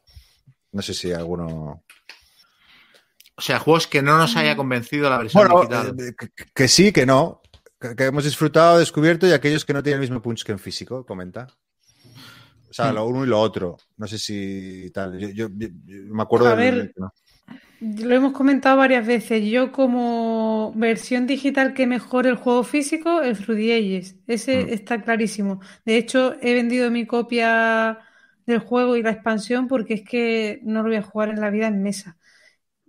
No 0.71 0.81
sé 0.81 0.93
si 0.93 1.11
alguno... 1.11 1.83
O 3.41 3.43
sea, 3.43 3.57
juegos 3.57 3.87
que 3.87 4.03
no 4.03 4.19
nos 4.19 4.35
haya 4.35 4.55
convencido 4.55 5.09
la 5.09 5.17
versión 5.17 5.47
digital. 5.49 5.95
Eh, 5.99 6.13
que, 6.15 6.27
que, 6.53 6.67
sí, 6.67 6.91
que 6.91 7.07
no. 7.07 7.41
Que, 7.79 7.95
que, 7.95 8.03
hemos 8.05 8.23
disfrutado, 8.23 8.77
descubierto 8.77 9.25
y 9.25 9.31
aquellos 9.31 9.65
que 9.65 9.73
no 9.73 9.81
tienen 9.81 9.95
el 9.95 10.07
mismo 10.07 10.21
punch 10.21 10.43
que 10.43 10.51
en 10.51 10.59
físico, 10.59 11.03
comenta. 11.07 11.47
O 12.69 12.73
sea, 12.73 12.93
lo 12.93 13.07
uno 13.07 13.25
y 13.25 13.27
lo 13.27 13.39
otro. 13.39 13.77
No 13.97 14.05
sé 14.07 14.19
si 14.19 14.91
tal. 14.93 15.17
Yo, 15.17 15.29
yo, 15.29 15.47
yo 15.57 15.69
me 16.13 16.21
acuerdo 16.21 16.49
A 16.49 16.55
del- 16.55 16.93
ver, 17.79 17.97
Lo 18.05 18.13
hemos 18.15 18.33
comentado 18.33 18.77
varias 18.77 19.07
veces. 19.07 19.43
Yo 19.49 19.71
como 19.71 20.71
versión 20.75 21.25
digital 21.25 21.73
que 21.73 21.87
mejore 21.87 22.29
el 22.29 22.35
juego 22.35 22.63
físico, 22.63 23.23
el 23.23 23.35
Fruity 23.35 23.71
Ages. 23.71 24.17
Ese 24.27 24.65
Mm. 24.65 24.69
está 24.69 25.01
clarísimo. 25.01 25.59
De 25.83 25.97
hecho, 25.97 26.35
he 26.41 26.53
vendido 26.53 26.91
mi 26.91 27.07
copia 27.07 27.97
del 28.45 28.59
juego 28.59 28.95
y 28.97 29.01
la 29.01 29.09
expansión 29.11 29.67
porque 29.67 29.95
es 29.95 30.03
que 30.03 30.59
no 30.63 30.83
lo 30.83 30.89
voy 30.89 30.97
a 30.97 31.01
jugar 31.01 31.29
en 31.29 31.41
la 31.41 31.49
vida 31.49 31.65
en 31.67 31.81
mesa. 31.81 32.17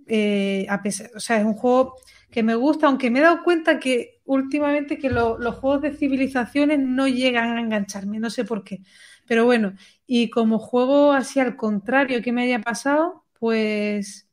Eh, 0.06 0.66
a 0.68 0.82
pesar, 0.82 1.10
o 1.16 1.20
sea, 1.20 1.39
es 1.39 1.44
un 1.44 1.55
juego 1.55 1.97
que 2.31 2.42
me 2.42 2.55
gusta, 2.55 2.86
aunque 2.86 3.10
me 3.10 3.20
he 3.20 3.22
dado 3.22 3.42
cuenta 3.44 3.78
que 3.78 4.20
últimamente 4.24 4.98
que 4.98 5.10
lo- 5.10 5.39
los 5.39 5.56
juegos 5.56 5.82
de 5.82 5.94
civilizaciones 5.97 6.78
no 6.81 7.06
llegan 7.08 7.56
a 7.56 7.60
engancharme, 7.60 8.18
no 8.20 8.31
sé 8.31 8.44
por 8.44 8.64
qué. 8.64 8.81
Pero 9.26 9.44
bueno, 9.44 9.74
y 10.06 10.31
como 10.31 10.58
juego 10.58 11.12
así 11.12 11.40
al 11.40 11.56
contrario 11.56 12.22
que 12.22 12.32
me 12.32 12.42
haya 12.42 12.60
pasado, 12.60 13.24
pues 13.39 14.28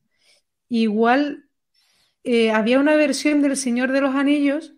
igual 0.70 1.50
eh, 2.26 2.52
había 2.52 2.80
una 2.80 2.96
versión 2.96 3.42
del 3.42 3.58
Señor 3.58 3.92
de 3.94 4.02
los 4.02 4.16
Anillos 4.16 4.76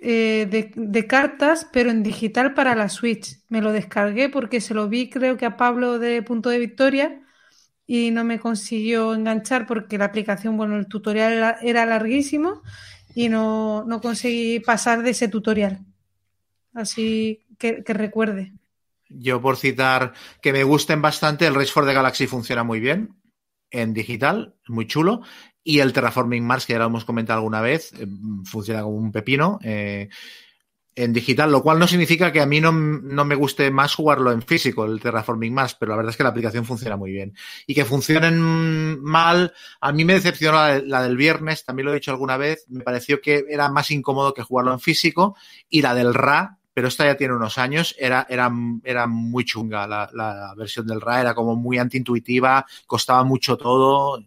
eh, 0.00 0.46
de 0.76 1.06
cartas, 1.06 1.68
pero 1.72 1.90
en 1.90 2.02
digital 2.02 2.54
para 2.54 2.74
la 2.74 2.88
Switch. 2.88 3.38
Me 3.48 3.60
lo 3.62 3.72
descargué 3.72 4.28
porque 4.28 4.60
se 4.60 4.74
lo 4.74 4.88
vi, 4.88 5.08
creo 5.10 5.36
que 5.36 5.46
a 5.46 5.56
Pablo 5.56 5.98
de 5.98 6.22
Punto 6.22 6.50
de 6.50 6.58
Victoria 6.58 7.20
y 7.86 8.10
no 8.10 8.24
me 8.24 8.38
consiguió 8.38 9.14
enganchar 9.14 9.66
porque 9.66 9.98
la 9.98 10.06
aplicación, 10.06 10.56
bueno, 10.56 10.76
el 10.76 10.86
tutorial 10.86 11.56
era, 11.62 11.86
larguísimo 11.86 12.62
y 13.14 13.28
no, 13.28 13.84
no 13.84 14.00
conseguí 14.00 14.60
pasar 14.60 15.02
de 15.02 15.10
ese 15.10 15.28
tutorial. 15.28 15.80
Así 16.72 17.44
que, 17.58 17.84
que 17.84 17.92
recuerde. 17.92 18.52
Yo 19.08 19.40
por 19.40 19.56
citar 19.56 20.12
que 20.40 20.52
me 20.52 20.64
gusten 20.64 21.02
bastante, 21.02 21.46
el 21.46 21.54
Race 21.54 21.70
for 21.70 21.86
the 21.86 21.92
Galaxy 21.92 22.26
funciona 22.26 22.64
muy 22.64 22.80
bien 22.80 23.14
en 23.70 23.92
digital, 23.92 24.54
muy 24.68 24.86
chulo. 24.86 25.22
Y 25.62 25.80
el 25.80 25.92
Terraforming 25.92 26.46
Mars, 26.46 26.66
que 26.66 26.74
ya 26.74 26.78
lo 26.78 26.86
hemos 26.86 27.04
comentado 27.04 27.38
alguna 27.38 27.60
vez, 27.60 27.92
eh, 27.94 28.06
funciona 28.44 28.82
como 28.82 28.96
un 28.96 29.12
pepino 29.12 29.58
eh, 29.62 30.08
en 30.96 31.12
digital, 31.12 31.50
lo 31.50 31.62
cual 31.62 31.78
no 31.78 31.88
significa 31.88 32.32
que 32.32 32.40
a 32.40 32.46
mí 32.46 32.60
no, 32.60 32.72
no, 32.72 33.24
me 33.24 33.34
guste 33.34 33.70
más 33.70 33.94
jugarlo 33.94 34.30
en 34.32 34.42
físico, 34.42 34.84
el 34.84 35.00
Terraforming 35.00 35.52
Mars, 35.52 35.76
pero 35.78 35.90
la 35.90 35.96
verdad 35.96 36.10
es 36.10 36.16
que 36.16 36.22
la 36.22 36.28
aplicación 36.28 36.64
funciona 36.64 36.96
muy 36.96 37.10
bien. 37.10 37.34
Y 37.66 37.74
que 37.74 37.84
funcionen 37.84 39.02
mal, 39.02 39.52
a 39.80 39.92
mí 39.92 40.04
me 40.04 40.14
decepcionó 40.14 40.58
la, 40.58 40.78
la 40.78 41.02
del 41.02 41.16
viernes, 41.16 41.64
también 41.64 41.86
lo 41.86 41.92
he 41.92 41.96
dicho 41.96 42.10
alguna 42.10 42.36
vez, 42.36 42.64
me 42.68 42.84
pareció 42.84 43.20
que 43.20 43.44
era 43.48 43.68
más 43.68 43.90
incómodo 43.90 44.34
que 44.34 44.42
jugarlo 44.42 44.72
en 44.72 44.80
físico. 44.80 45.36
Y 45.68 45.82
la 45.82 45.94
del 45.94 46.14
RA, 46.14 46.58
pero 46.74 46.88
esta 46.88 47.04
ya 47.04 47.16
tiene 47.16 47.34
unos 47.34 47.56
años, 47.56 47.94
era, 47.98 48.26
era, 48.28 48.52
era 48.82 49.06
muy 49.06 49.44
chunga 49.44 49.86
la, 49.86 50.10
la, 50.12 50.54
versión 50.56 50.86
del 50.86 51.00
RA, 51.00 51.20
era 51.20 51.34
como 51.34 51.54
muy 51.54 51.78
antiintuitiva, 51.78 52.66
costaba 52.86 53.22
mucho 53.22 53.56
todo. 53.56 54.22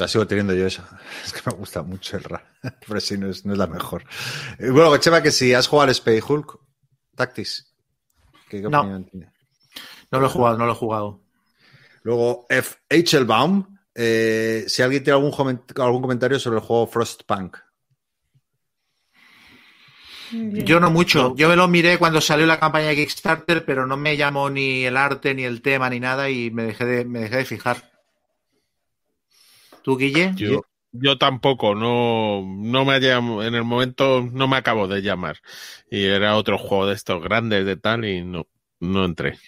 La 0.00 0.08
sigo 0.08 0.26
teniendo 0.26 0.54
yo 0.54 0.66
esa. 0.66 0.88
Es 1.24 1.32
que 1.32 1.40
me 1.44 1.52
gusta 1.56 1.82
mucho 1.82 2.16
el 2.16 2.24
RA, 2.24 2.42
pero 2.88 3.00
sí, 3.00 3.18
no 3.18 3.28
es, 3.28 3.44
no 3.44 3.52
es 3.52 3.58
la 3.58 3.66
mejor. 3.66 4.04
Eh, 4.58 4.70
Bueno, 4.70 4.96
Chema, 4.96 5.22
que 5.22 5.30
si 5.30 5.52
has 5.52 5.68
jugado 5.68 5.84
al 5.84 5.90
Space 5.90 6.22
Hulk, 6.26 6.58
Tactis, 7.14 7.74
¿qué, 8.48 8.62
qué 8.62 8.68
No. 8.68 8.80
opinión 8.80 9.04
tiene? 9.04 9.30
No 10.10 10.20
lo 10.20 10.26
he 10.26 10.30
jugado, 10.30 10.56
no 10.58 10.66
lo 10.66 10.72
he 10.72 10.76
jugado. 10.76 11.20
Luego, 12.02 12.46
F. 12.48 12.76
Baum, 13.24 13.76
eh, 13.94 14.64
si 14.66 14.82
alguien 14.82 15.04
tiene 15.04 15.18
algún, 15.20 15.62
algún 15.76 16.02
comentario 16.02 16.38
sobre 16.38 16.58
el 16.58 16.64
juego 16.64 16.86
Frostpunk. 16.86 17.58
Yo 20.32 20.80
no 20.80 20.90
mucho. 20.90 21.34
Yo 21.36 21.48
me 21.48 21.56
lo 21.56 21.68
miré 21.68 21.98
cuando 21.98 22.20
salió 22.20 22.46
la 22.46 22.58
campaña 22.58 22.88
de 22.88 22.96
Kickstarter, 22.96 23.64
pero 23.64 23.86
no 23.86 23.96
me 23.96 24.16
llamó 24.16 24.48
ni 24.48 24.84
el 24.84 24.96
arte, 24.96 25.34
ni 25.34 25.42
el 25.44 25.60
tema, 25.60 25.90
ni 25.90 26.00
nada, 26.00 26.30
y 26.30 26.50
me 26.50 26.62
dejé 26.64 26.84
de, 26.86 27.04
me 27.04 27.20
dejé 27.20 27.36
de 27.38 27.44
fijar. 27.44 27.90
¿Tú, 29.82 29.96
Guille? 29.96 30.32
Yo, 30.36 30.62
yo 30.92 31.18
tampoco, 31.18 31.74
no, 31.74 32.42
no 32.44 32.84
me 32.84 32.94
haya, 32.94 33.18
en 33.18 33.54
el 33.54 33.64
momento 33.64 34.28
no 34.32 34.48
me 34.48 34.56
acabo 34.56 34.88
de 34.88 35.02
llamar. 35.02 35.38
Y 35.90 36.04
era 36.04 36.36
otro 36.36 36.58
juego 36.58 36.86
de 36.86 36.94
estos 36.94 37.22
grandes 37.22 37.64
de 37.64 37.76
tal 37.76 38.04
y 38.04 38.24
no, 38.24 38.46
no 38.80 39.04
entré. 39.04 39.38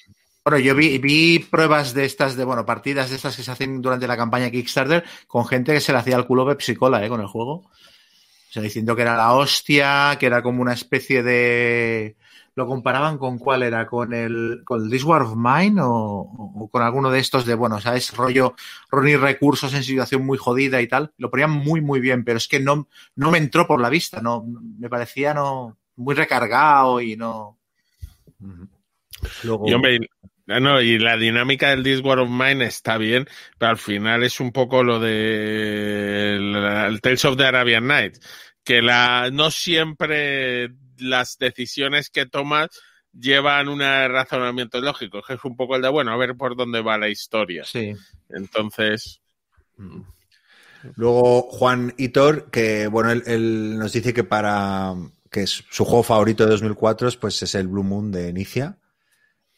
Bueno, 0.44 0.58
yo 0.58 0.74
vi, 0.74 0.98
vi 0.98 1.38
pruebas 1.38 1.94
de 1.94 2.04
estas, 2.04 2.36
de 2.36 2.44
bueno, 2.44 2.66
partidas 2.66 3.10
de 3.10 3.16
estas 3.16 3.36
que 3.36 3.44
se 3.44 3.50
hacen 3.50 3.80
durante 3.80 4.08
la 4.08 4.16
campaña 4.16 4.50
Kickstarter 4.50 5.04
con 5.28 5.46
gente 5.46 5.72
que 5.72 5.80
se 5.80 5.92
le 5.92 5.98
hacía 5.98 6.16
el 6.16 6.26
culo 6.26 6.46
Pepsi 6.46 6.74
Cola, 6.74 7.04
¿eh? 7.04 7.08
Con 7.08 7.20
el 7.20 7.28
juego. 7.28 7.52
O 7.52 8.52
sea, 8.52 8.62
diciendo 8.62 8.96
que 8.96 9.02
era 9.02 9.16
la 9.16 9.34
hostia, 9.34 10.16
que 10.18 10.26
era 10.26 10.42
como 10.42 10.60
una 10.60 10.74
especie 10.74 11.22
de. 11.22 12.16
¿Lo 12.54 12.66
comparaban 12.66 13.16
con 13.18 13.38
cuál 13.38 13.62
era? 13.62 13.86
¿Con 13.86 14.12
el, 14.12 14.62
con 14.64 14.84
el 14.84 14.90
This 14.90 15.04
War 15.04 15.22
of 15.22 15.34
Mine 15.36 15.80
o, 15.80 15.88
o, 15.88 16.68
con 16.70 16.82
alguno 16.82 17.10
de 17.10 17.18
estos 17.18 17.46
de, 17.46 17.54
bueno, 17.54 17.80
¿sabes? 17.80 18.14
Rollo, 18.14 18.54
reunir 18.90 19.20
recursos 19.20 19.72
en 19.74 19.82
situación 19.82 20.26
muy 20.26 20.36
jodida 20.36 20.80
y 20.82 20.86
tal. 20.86 21.12
Lo 21.16 21.30
ponían 21.30 21.50
muy, 21.50 21.80
muy 21.80 22.00
bien, 22.00 22.24
pero 22.24 22.36
es 22.36 22.48
que 22.48 22.60
no, 22.60 22.88
no 23.16 23.30
me 23.30 23.38
entró 23.38 23.66
por 23.66 23.80
la 23.80 23.88
vista, 23.88 24.20
no, 24.20 24.44
me 24.78 24.90
parecía 24.90 25.32
no, 25.32 25.78
muy 25.96 26.14
recargado 26.14 27.00
y 27.00 27.16
no. 27.16 27.58
Luego, 29.44 29.68
Y 29.68 29.72
hombre, 29.72 30.00
no, 30.46 30.80
y 30.80 30.98
la 30.98 31.16
dinámica 31.16 31.70
del 31.70 31.82
This 31.82 32.00
War 32.00 32.18
of 32.18 32.28
Mine 32.28 32.64
está 32.66 32.98
bien, 32.98 33.26
pero 33.58 33.70
al 33.70 33.78
final 33.78 34.24
es 34.24 34.40
un 34.40 34.52
poco 34.52 34.82
lo 34.82 34.98
de 34.98 36.36
el, 36.36 36.54
el 36.54 37.00
Tales 37.00 37.24
of 37.24 37.36
the 37.36 37.44
Arabian 37.44 37.86
Nights, 37.86 38.20
que 38.64 38.82
la, 38.82 39.30
no 39.32 39.50
siempre 39.50 40.72
las 41.02 41.38
decisiones 41.38 42.10
que 42.10 42.26
tomas 42.26 42.68
llevan 43.12 43.68
un 43.68 43.80
razonamiento 43.80 44.80
lógico, 44.80 45.22
que 45.26 45.34
es 45.34 45.44
un 45.44 45.56
poco 45.56 45.76
el 45.76 45.82
de, 45.82 45.88
bueno, 45.90 46.12
a 46.12 46.16
ver 46.16 46.36
por 46.36 46.56
dónde 46.56 46.80
va 46.80 46.96
la 46.98 47.08
historia. 47.08 47.64
Sí. 47.64 47.94
Entonces, 48.30 49.20
Luego 50.96 51.42
Juan 51.42 51.94
Hitor, 51.96 52.50
que 52.50 52.88
bueno, 52.88 53.10
él, 53.12 53.22
él 53.26 53.78
nos 53.78 53.92
dice 53.92 54.12
que 54.12 54.24
para 54.24 54.94
que 55.30 55.42
es 55.42 55.64
su 55.70 55.84
juego 55.84 56.02
favorito 56.02 56.44
de 56.44 56.50
2004 56.50 57.08
pues 57.20 57.42
es 57.42 57.54
el 57.54 57.68
Blue 57.68 57.84
Moon 57.84 58.10
de 58.10 58.28
Inicia. 58.28 58.78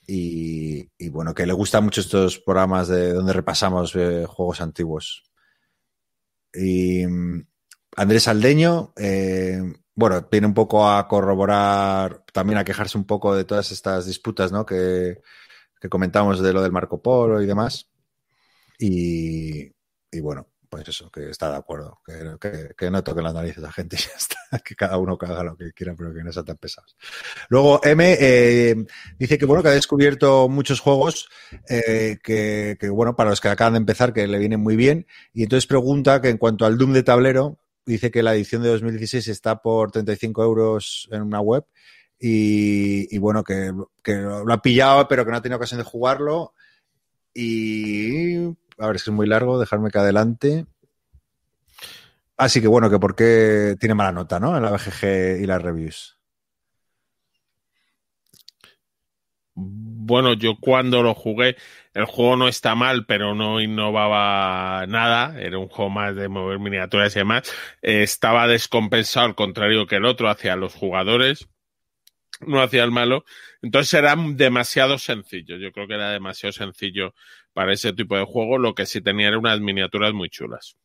Y, 0.07 0.91
y 0.99 1.09
bueno, 1.09 1.35
que 1.35 1.47
le 1.47 1.55
gustan 1.55 1.85
mucho 1.85 2.03
estos 2.03 2.39
programas 2.39 2.89
de 2.89 3.15
donde 3.15 3.33
repasamos 3.33 3.97
eh, 3.97 4.27
juegos 4.29 4.61
antiguos. 4.61 5.25
Y 6.53 7.07
mm, 7.07 7.47
Andrés 7.97 8.29
Aldeño, 8.29 8.93
eh, 8.97 9.63
bueno, 9.95 10.27
viene 10.31 10.47
un 10.47 10.55
poco 10.55 10.89
a 10.89 11.07
corroborar, 11.09 12.25
también 12.33 12.59
a 12.59 12.65
quejarse 12.65 12.99
un 12.99 13.05
poco 13.05 13.35
de 13.35 13.45
todas 13.45 13.71
estas 13.73 14.07
disputas, 14.07 14.53
¿no? 14.53 14.67
Que, 14.67 15.21
que 15.81 15.89
comentamos 15.89 16.41
de 16.41 16.53
lo 16.53 16.63
del 16.63 16.73
Marco 16.73 17.03
Polo 17.03 17.43
y 17.43 17.47
demás. 17.47 17.91
Y, 18.79 19.73
y 20.11 20.21
bueno, 20.21 20.49
pues 20.75 20.89
eso, 20.89 21.09
que 21.09 21.31
está 21.31 21.51
de 21.51 21.57
acuerdo, 21.57 22.01
que, 22.05 22.37
que, 22.41 22.75
que 22.77 22.91
no 22.91 23.05
toquen 23.05 23.23
las 23.23 23.35
narices 23.35 23.59
a 23.59 23.69
la 23.69 23.73
gente 23.73 23.95
y 23.97 24.01
ya 24.01 24.11
está, 24.17 24.37
que 24.65 24.75
cada 24.75 24.99
uno 24.99 25.17
haga 25.21 25.45
lo 25.45 25.57
que 25.57 25.73
quiera, 25.73 25.95
pero 25.97 26.13
que 26.13 26.25
no 26.25 26.33
sean 26.33 26.45
tan 26.47 26.57
pesados. 26.57 26.97
Luego, 27.49 27.81
M 27.85 28.17
eh, 28.19 28.75
dice 29.17 29.39
que 29.39 29.47
bueno, 29.47 29.63
que 29.63 29.69
ha 29.69 29.73
descubierto 29.73 30.49
muchos 30.49 30.81
juegos 30.81 31.29
eh, 31.69 32.19
que, 32.25 32.77
que, 32.81 32.89
bueno, 32.89 33.15
para 33.15 33.31
los 33.31 33.41
que 33.41 33.49
acaban 33.49 33.75
de 33.75 33.79
empezar, 33.79 34.13
que 34.13 34.27
le 34.27 34.39
vienen 34.39 34.61
muy 34.61 34.75
bien, 34.75 35.07
y 35.33 35.45
entonces 35.45 35.69
pregunta 35.69 36.21
que 36.21 36.31
en 36.31 36.39
cuanto 36.39 36.67
al 36.67 36.77
Doom 36.77 36.93
de 36.93 37.05
tablero, 37.05 37.61
dice 37.87 38.11
que 38.11 38.23
la 38.23 38.35
edición 38.35 38.63
de 38.63 38.71
2016 38.71 39.29
está 39.29 39.63
por 39.63 39.93
35 39.93 40.43
euros 40.43 41.09
en 41.13 41.23
una 41.23 41.41
web, 41.41 41.65
y, 42.19 43.19
bueno, 43.19 43.45
que, 43.45 43.73
lo 44.07 44.53
ha 44.53 44.63
pillado, 44.63 45.07
pero 45.09 45.25
que 45.25 45.31
no 45.31 45.37
ha 45.37 45.43
tenido 45.43 45.59
ocasión 45.59 45.79
de 45.79 45.85
jugarlo, 45.85 46.55
Y 47.35 48.47
a 48.79 48.87
ver, 48.87 48.97
es 48.97 49.03
es 49.03 49.09
muy 49.09 49.27
largo, 49.27 49.59
dejarme 49.59 49.91
que 49.91 49.99
adelante. 49.99 50.67
Así 52.37 52.61
que 52.61 52.67
bueno, 52.69 52.91
que 52.91 52.99
por 52.99 53.15
qué 53.15 53.77
tiene 53.79 53.95
mala 53.95 54.13
nota, 54.13 54.41
¿no? 54.41 54.57
En 54.57 54.63
la 54.63 54.71
BGG 54.71 55.43
y 55.43 55.47
las 55.47 55.63
reviews. 55.63 56.19
Bueno, 59.55 60.35
yo 60.35 60.55
cuando 60.61 61.03
lo 61.03 61.15
jugué, 61.15 61.57
el 61.95 62.07
juego 62.07 62.37
no 62.37 62.49
está 62.49 62.75
mal, 62.75 63.07
pero 63.07 63.37
no 63.37 63.61
innovaba 63.61 64.85
nada. 64.87 65.41
Era 65.41 65.59
un 65.59 65.69
juego 65.69 65.91
más 65.91 66.17
de 66.17 66.29
mover 66.29 66.59
miniaturas 66.59 67.15
y 67.15 67.21
demás. 67.21 67.51
Eh, 67.83 68.03
estaba 68.03 68.49
descompensado, 68.49 69.27
al 69.27 69.37
contrario 69.37 69.87
que 69.87 69.97
el 69.97 70.05
otro, 70.05 70.29
hacia 70.29 70.57
los 70.57 70.75
jugadores, 70.75 71.49
no 72.41 72.61
hacia 72.61 72.83
el 72.83 72.91
malo. 72.91 73.25
Entonces 73.63 73.95
era 73.95 74.17
demasiado 74.17 74.99
sencillo. 74.99 75.57
Yo 75.57 75.71
creo 75.71 75.87
que 75.87 75.95
era 75.95 76.11
demasiado 76.11 76.53
sencillo 76.53 77.15
para 77.53 77.73
ese 77.73 77.93
tipo 77.93 78.17
de 78.17 78.25
juego. 78.25 78.59
Lo 78.59 78.75
que 78.75 78.87
sí 78.87 79.01
tenía 79.01 79.29
era 79.29 79.39
unas 79.39 79.61
miniaturas 79.61 80.13
muy 80.13 80.29
chulas. 80.29 80.77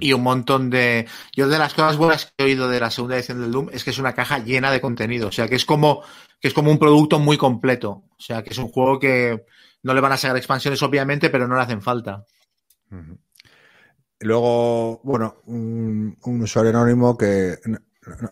Y 0.00 0.14
un 0.14 0.22
montón 0.22 0.70
de. 0.70 1.06
Yo, 1.36 1.48
de 1.48 1.58
las 1.58 1.74
cosas 1.74 1.98
buenas 1.98 2.26
que 2.26 2.32
he 2.38 2.46
oído 2.46 2.68
de 2.68 2.80
la 2.80 2.90
segunda 2.90 3.16
edición 3.16 3.42
del 3.42 3.52
Doom 3.52 3.68
es 3.72 3.84
que 3.84 3.90
es 3.90 3.98
una 3.98 4.14
caja 4.14 4.38
llena 4.38 4.70
de 4.70 4.80
contenido. 4.80 5.28
O 5.28 5.32
sea, 5.32 5.48
que 5.48 5.56
es 5.56 5.66
como, 5.66 6.02
que 6.40 6.48
es 6.48 6.54
como 6.54 6.70
un 6.70 6.78
producto 6.78 7.18
muy 7.18 7.36
completo. 7.36 8.04
O 8.16 8.22
sea, 8.22 8.42
que 8.42 8.50
es 8.50 8.58
un 8.58 8.68
juego 8.68 8.98
que 8.98 9.44
no 9.84 9.94
le 9.94 10.00
van 10.00 10.12
a 10.12 10.16
sacar 10.16 10.36
expansiones, 10.36 10.82
obviamente, 10.82 11.30
pero 11.30 11.46
no 11.46 11.54
le 11.54 11.62
hacen 11.62 11.82
falta. 11.82 12.24
Luego, 14.20 15.00
bueno, 15.04 15.36
un, 15.46 16.16
usuario 16.24 16.70
anónimo 16.70 17.16
que 17.16 17.58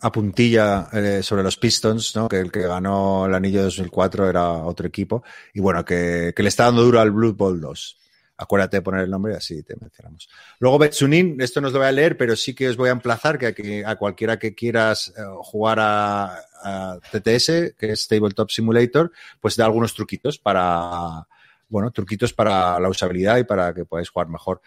apuntilla 0.01 0.89
eh, 0.91 1.21
sobre 1.21 1.43
los 1.43 1.57
Pistons, 1.57 2.15
¿no? 2.15 2.27
que 2.27 2.39
el 2.39 2.51
que 2.51 2.61
ganó 2.61 3.27
el 3.27 3.35
anillo 3.35 3.59
de 3.59 3.65
2004 3.65 4.29
era 4.29 4.51
otro 4.51 4.87
equipo, 4.87 5.23
y 5.53 5.59
bueno, 5.59 5.85
que, 5.85 6.33
le 6.35 6.47
está 6.47 6.65
dando 6.65 6.83
duro 6.83 6.99
al 6.99 7.11
Blue 7.11 7.33
Bowl 7.33 7.61
2 7.61 7.99
acuérdate 8.35 8.77
de 8.77 8.81
poner 8.81 9.01
el 9.01 9.11
nombre 9.11 9.33
y 9.33 9.35
así 9.37 9.63
te 9.63 9.75
mencionamos. 9.79 10.27
Luego 10.59 10.79
Betsunin, 10.79 11.39
esto 11.39 11.61
no 11.61 11.67
os 11.67 11.73
lo 11.73 11.79
voy 11.79 11.87
a 11.87 11.91
leer, 11.93 12.17
pero 12.17 12.35
sí 12.35 12.53
que 12.53 12.67
os 12.67 12.75
voy 12.75 12.89
a 12.89 12.91
emplazar 12.91 13.37
que 13.37 13.85
a, 13.85 13.95
cualquiera 13.95 14.37
que 14.37 14.53
quieras 14.53 15.13
eh, 15.15 15.21
jugar 15.43 15.79
a, 15.79 16.39
a, 16.61 16.99
TTS, 17.11 17.75
que 17.77 17.91
es 17.91 18.07
Tabletop 18.07 18.49
Simulator, 18.49 19.13
pues 19.39 19.55
da 19.55 19.65
algunos 19.65 19.93
truquitos 19.93 20.39
para, 20.39 21.25
bueno, 21.73 21.89
truquitos 21.89 22.33
para 22.33 22.79
la 22.79 22.87
usabilidad 22.87 23.37
y 23.37 23.45
para 23.45 23.73
que 23.73 23.83
podáis 23.83 24.07
jugar 24.07 24.29
mejor. 24.29 24.61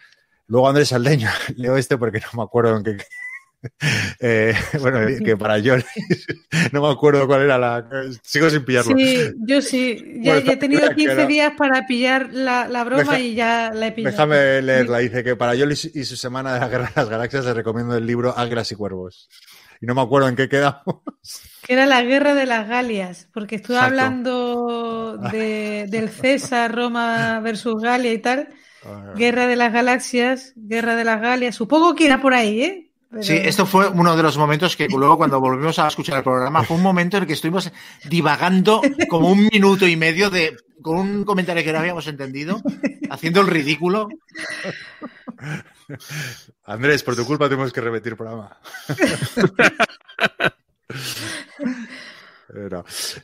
Luego 0.47 0.67
Andrés 0.67 0.91
Aldeño, 0.91 1.29
leo 1.55 1.77
este 1.77 1.97
porque 1.97 2.19
no 2.19 2.27
me 2.33 2.43
acuerdo 2.43 2.75
en 2.75 2.83
qué, 2.83 2.97
eh, 4.19 4.53
bueno, 4.81 4.99
que 5.23 5.37
para 5.37 5.57
yo 5.59 5.75
no 6.73 6.81
me 6.81 6.91
acuerdo 6.91 7.25
cuál 7.25 7.43
era 7.43 7.57
la. 7.57 7.87
Sigo 8.21 8.49
sin 8.49 8.65
pillarlo. 8.65 8.93
Sí, 8.97 9.33
yo 9.37 9.61
sí. 9.61 10.19
Ya, 10.21 10.33
bueno, 10.33 10.51
he 10.51 10.57
tenido 10.57 10.89
15 10.93 11.27
días 11.27 11.53
para 11.57 11.87
pillar 11.87 12.29
la, 12.33 12.67
la 12.67 12.83
broma 12.83 13.03
Deja, 13.03 13.19
y 13.19 13.35
ya 13.35 13.71
la 13.73 13.87
he 13.87 13.91
pillado. 13.93 14.11
Déjame 14.11 14.61
leerla. 14.61 14.97
Dice 14.99 15.23
que 15.23 15.37
para 15.37 15.55
Yoli 15.55 15.75
y 15.93 16.03
su 16.03 16.17
semana 16.17 16.55
de 16.55 16.59
la 16.59 16.67
Guerra 16.67 16.87
de 16.87 17.01
las 17.01 17.09
Galaxias 17.09 17.45
les 17.45 17.55
recomiendo 17.55 17.95
el 17.95 18.05
libro 18.05 18.37
Águilas 18.37 18.69
y 18.73 18.75
Cuervos. 18.75 19.29
Y 19.79 19.85
no 19.85 19.95
me 19.95 20.01
acuerdo 20.01 20.27
en 20.27 20.35
qué 20.35 20.49
quedamos. 20.49 20.97
Que 21.67 21.73
era 21.73 21.85
la 21.85 22.01
Guerra 22.01 22.33
de 22.33 22.45
las 22.45 22.67
Galias, 22.67 23.27
porque 23.33 23.57
estuve 23.57 23.75
Exacto. 23.75 23.99
hablando 23.99 25.17
de, 25.31 25.85
del 25.89 26.09
César, 26.09 26.73
Roma 26.73 27.39
versus 27.43 27.81
Galia 27.81 28.13
y 28.13 28.19
tal. 28.19 28.47
Guerra 29.17 29.47
de 29.47 29.57
las 29.57 29.73
Galaxias, 29.73 30.53
Guerra 30.55 30.95
de 30.95 31.03
las 31.03 31.19
Galias. 31.19 31.55
Supongo 31.55 31.93
que 31.93 32.05
era 32.05 32.21
por 32.21 32.33
ahí, 32.33 32.61
¿eh? 32.61 32.91
Pero... 33.09 33.23
Sí, 33.23 33.33
esto 33.35 33.65
fue 33.65 33.89
uno 33.89 34.15
de 34.15 34.23
los 34.23 34.37
momentos 34.37 34.77
que 34.77 34.87
luego 34.87 35.17
cuando 35.17 35.41
volvimos 35.41 35.77
a 35.79 35.87
escuchar 35.87 36.17
el 36.17 36.23
programa 36.23 36.63
fue 36.63 36.77
un 36.77 36.83
momento 36.83 37.17
en 37.17 37.23
el 37.23 37.27
que 37.27 37.33
estuvimos 37.33 37.71
divagando 38.05 38.81
como 39.09 39.29
un 39.29 39.47
minuto 39.51 39.87
y 39.87 39.95
medio 39.95 40.29
de 40.29 40.55
con 40.81 40.97
un 40.97 41.23
comentario 41.25 41.63
que 41.63 41.73
no 41.73 41.79
habíamos 41.79 42.07
entendido, 42.07 42.61
haciendo 43.09 43.41
el 43.41 43.47
ridículo. 43.47 44.07
Andrés, 46.65 47.03
por 47.03 47.15
tu 47.15 47.25
culpa 47.25 47.49
tenemos 47.49 47.73
que 47.73 47.81
repetir 47.81 48.13
el 48.13 48.17
programa. 48.17 48.57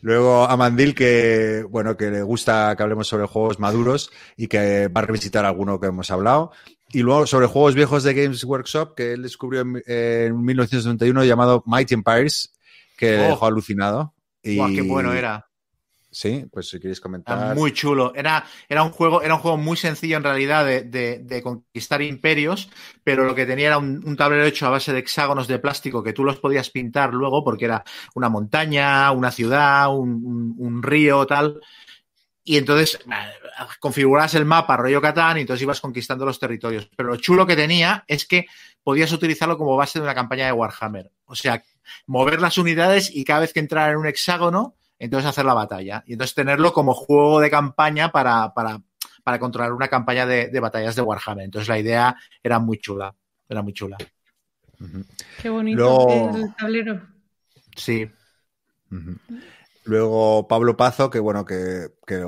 Luego 0.02 0.44
a 0.44 0.58
Mandil 0.58 0.94
que 0.94 1.64
bueno 1.70 1.96
que 1.96 2.12
le 2.12 2.22
gusta 2.24 2.76
que 2.76 2.84
hablemos 2.84 3.08
sobre 3.08 3.26
juegos 3.26 3.58
maduros 3.58 4.12
y 4.36 4.48
que 4.48 4.90
va 4.90 5.02
a 5.02 5.06
revisitar 5.06 5.46
alguno 5.46 5.80
que 5.80 5.88
hemos 5.88 6.12
hablado 6.12 6.52
y 6.94 7.02
luego 7.02 7.26
sobre 7.26 7.48
juegos 7.48 7.74
viejos 7.74 8.04
de 8.04 8.14
Games 8.14 8.44
Workshop 8.44 8.96
que 8.96 9.14
él 9.14 9.24
descubrió 9.24 9.62
en, 9.62 9.82
en 9.88 10.46
1991 10.46 11.26
llamado 11.26 11.64
Mighty 11.66 11.96
Empires, 11.96 12.54
que 12.98 13.16
oh. 13.16 13.18
le 13.18 13.28
dejó 13.30 13.46
alucinado. 13.48 14.14
Y... 14.44 14.76
Qué 14.76 14.82
bueno 14.84 15.12
era. 15.14 15.50
Sí, 16.14 16.46
pues 16.52 16.70
si 16.70 16.80
queréis 16.80 17.02
comentar. 17.02 17.38
Era 17.38 17.56
muy 17.56 17.74
chulo. 17.74 18.14
Era, 18.16 18.46
era, 18.70 18.84
un 18.84 18.92
juego, 18.92 19.24
era 19.24 19.34
un 19.34 19.42
juego 19.42 19.58
muy 19.58 19.76
sencillo 19.76 20.18
en 20.18 20.24
realidad 20.24 20.64
de, 20.64 20.84
de, 20.84 21.20
de 21.20 21.42
conquistar 21.42 22.04
imperios, 22.04 22.70
pero 23.04 23.26
lo 23.26 23.34
que 23.34 23.48
tenía 23.48 23.68
era 23.68 23.80
un, 23.80 24.02
un, 24.06 24.16
tablero 24.16 24.46
hecho 24.46 24.68
a 24.68 24.70
base 24.70 24.94
de 24.94 25.00
hexágonos 25.00 25.48
de 25.48 25.58
plástico 25.58 26.04
que 26.04 26.14
tú 26.14 26.24
los 26.24 26.40
podías 26.40 26.70
pintar 26.70 27.14
luego 27.14 27.44
porque 27.44 27.66
era 27.66 27.84
una 28.14 28.30
montaña, 28.30 29.12
una 29.12 29.32
ciudad, 29.32 29.92
un, 29.92 30.56
un 30.58 30.84
río, 30.84 31.26
tal. 31.26 31.60
Y 32.44 32.58
entonces 32.58 33.00
configurabas 33.80 34.36
el 34.36 34.46
mapa 34.46 34.78
rollo 34.78 35.02
Catán 35.02 35.38
y 35.38 35.42
entonces 35.42 35.64
ibas 35.64 35.82
conquistando 35.82 36.26
los 36.26 36.40
territorios. 36.40 36.90
Pero 36.96 37.10
lo 37.10 37.16
chulo 37.16 37.48
que 37.48 37.56
tenía 37.56 38.04
es 38.08 38.28
que 38.28 38.46
podías 38.84 39.12
utilizarlo 39.12 39.58
como 39.58 39.76
base 39.76 39.98
de 39.98 40.04
una 40.04 40.14
campaña 40.14 40.46
de 40.46 40.52
Warhammer. 40.52 41.10
O 41.26 41.36
sea, 41.36 41.64
mover 42.06 42.42
las 42.42 42.58
unidades 42.58 43.10
y 43.14 43.24
cada 43.24 43.40
vez 43.42 43.54
que 43.54 43.62
entrara 43.62 43.94
en 43.94 43.98
un 43.98 44.08
hexágono, 44.08 44.76
entonces 45.06 45.30
hacer 45.30 45.46
la 45.46 45.54
batalla. 45.54 46.04
Y 46.08 46.14
entonces 46.14 46.36
tenerlo 46.36 46.74
como 46.74 46.94
juego 46.94 47.40
de 47.40 47.50
campaña 47.50 48.12
para, 48.12 48.54
para, 48.54 48.82
para 49.24 49.40
controlar 49.40 49.74
una 49.74 49.88
campaña 49.88 50.26
de, 50.26 50.48
de, 50.48 50.60
batallas 50.60 50.96
de 50.96 51.02
Warhammer. 51.02 51.46
Entonces 51.46 51.68
la 51.68 51.80
idea 51.80 52.16
era 52.42 52.60
muy 52.60 52.78
chula. 52.78 53.14
Era 53.50 53.62
muy 53.62 53.74
chula. 53.74 53.98
Uh 54.80 54.84
-huh. 54.86 55.06
Qué 55.42 55.50
bonito 55.50 55.78
Luego... 55.78 56.38
el 56.38 56.56
tablero. 56.56 57.02
Sí. 57.76 58.10
Uh 58.92 58.96
-huh. 58.96 59.20
Luego 59.86 60.48
Pablo 60.48 60.78
Pazo, 60.78 61.10
que 61.10 61.20
bueno, 61.20 61.44
que, 61.44 61.88
que 62.08 62.24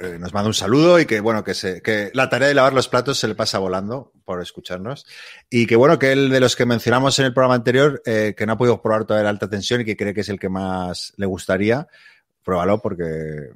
eh, 0.00 0.18
nos 0.18 0.32
manda 0.32 0.48
un 0.48 0.54
saludo 0.54 0.98
y 0.98 1.06
que 1.06 1.20
bueno, 1.20 1.44
que, 1.44 1.54
se, 1.54 1.82
que 1.82 2.10
la 2.14 2.28
tarea 2.28 2.48
de 2.48 2.54
lavar 2.54 2.72
los 2.72 2.88
platos 2.88 3.18
se 3.18 3.28
le 3.28 3.34
pasa 3.34 3.58
volando 3.58 4.12
por 4.24 4.40
escucharnos. 4.40 5.06
Y 5.50 5.66
que 5.66 5.76
bueno, 5.76 5.98
que 5.98 6.12
él 6.12 6.30
de 6.30 6.40
los 6.40 6.56
que 6.56 6.66
mencionamos 6.66 7.18
en 7.18 7.26
el 7.26 7.34
programa 7.34 7.54
anterior, 7.54 8.02
eh, 8.06 8.34
que 8.36 8.46
no 8.46 8.54
ha 8.54 8.58
podido 8.58 8.80
probar 8.80 9.04
toda 9.04 9.22
la 9.22 9.30
alta 9.30 9.48
tensión 9.48 9.80
y 9.80 9.84
que 9.84 9.96
cree 9.96 10.14
que 10.14 10.22
es 10.22 10.28
el 10.28 10.38
que 10.38 10.48
más 10.48 11.12
le 11.16 11.26
gustaría, 11.26 11.88
pruébalo 12.42 12.80
porque 12.80 13.04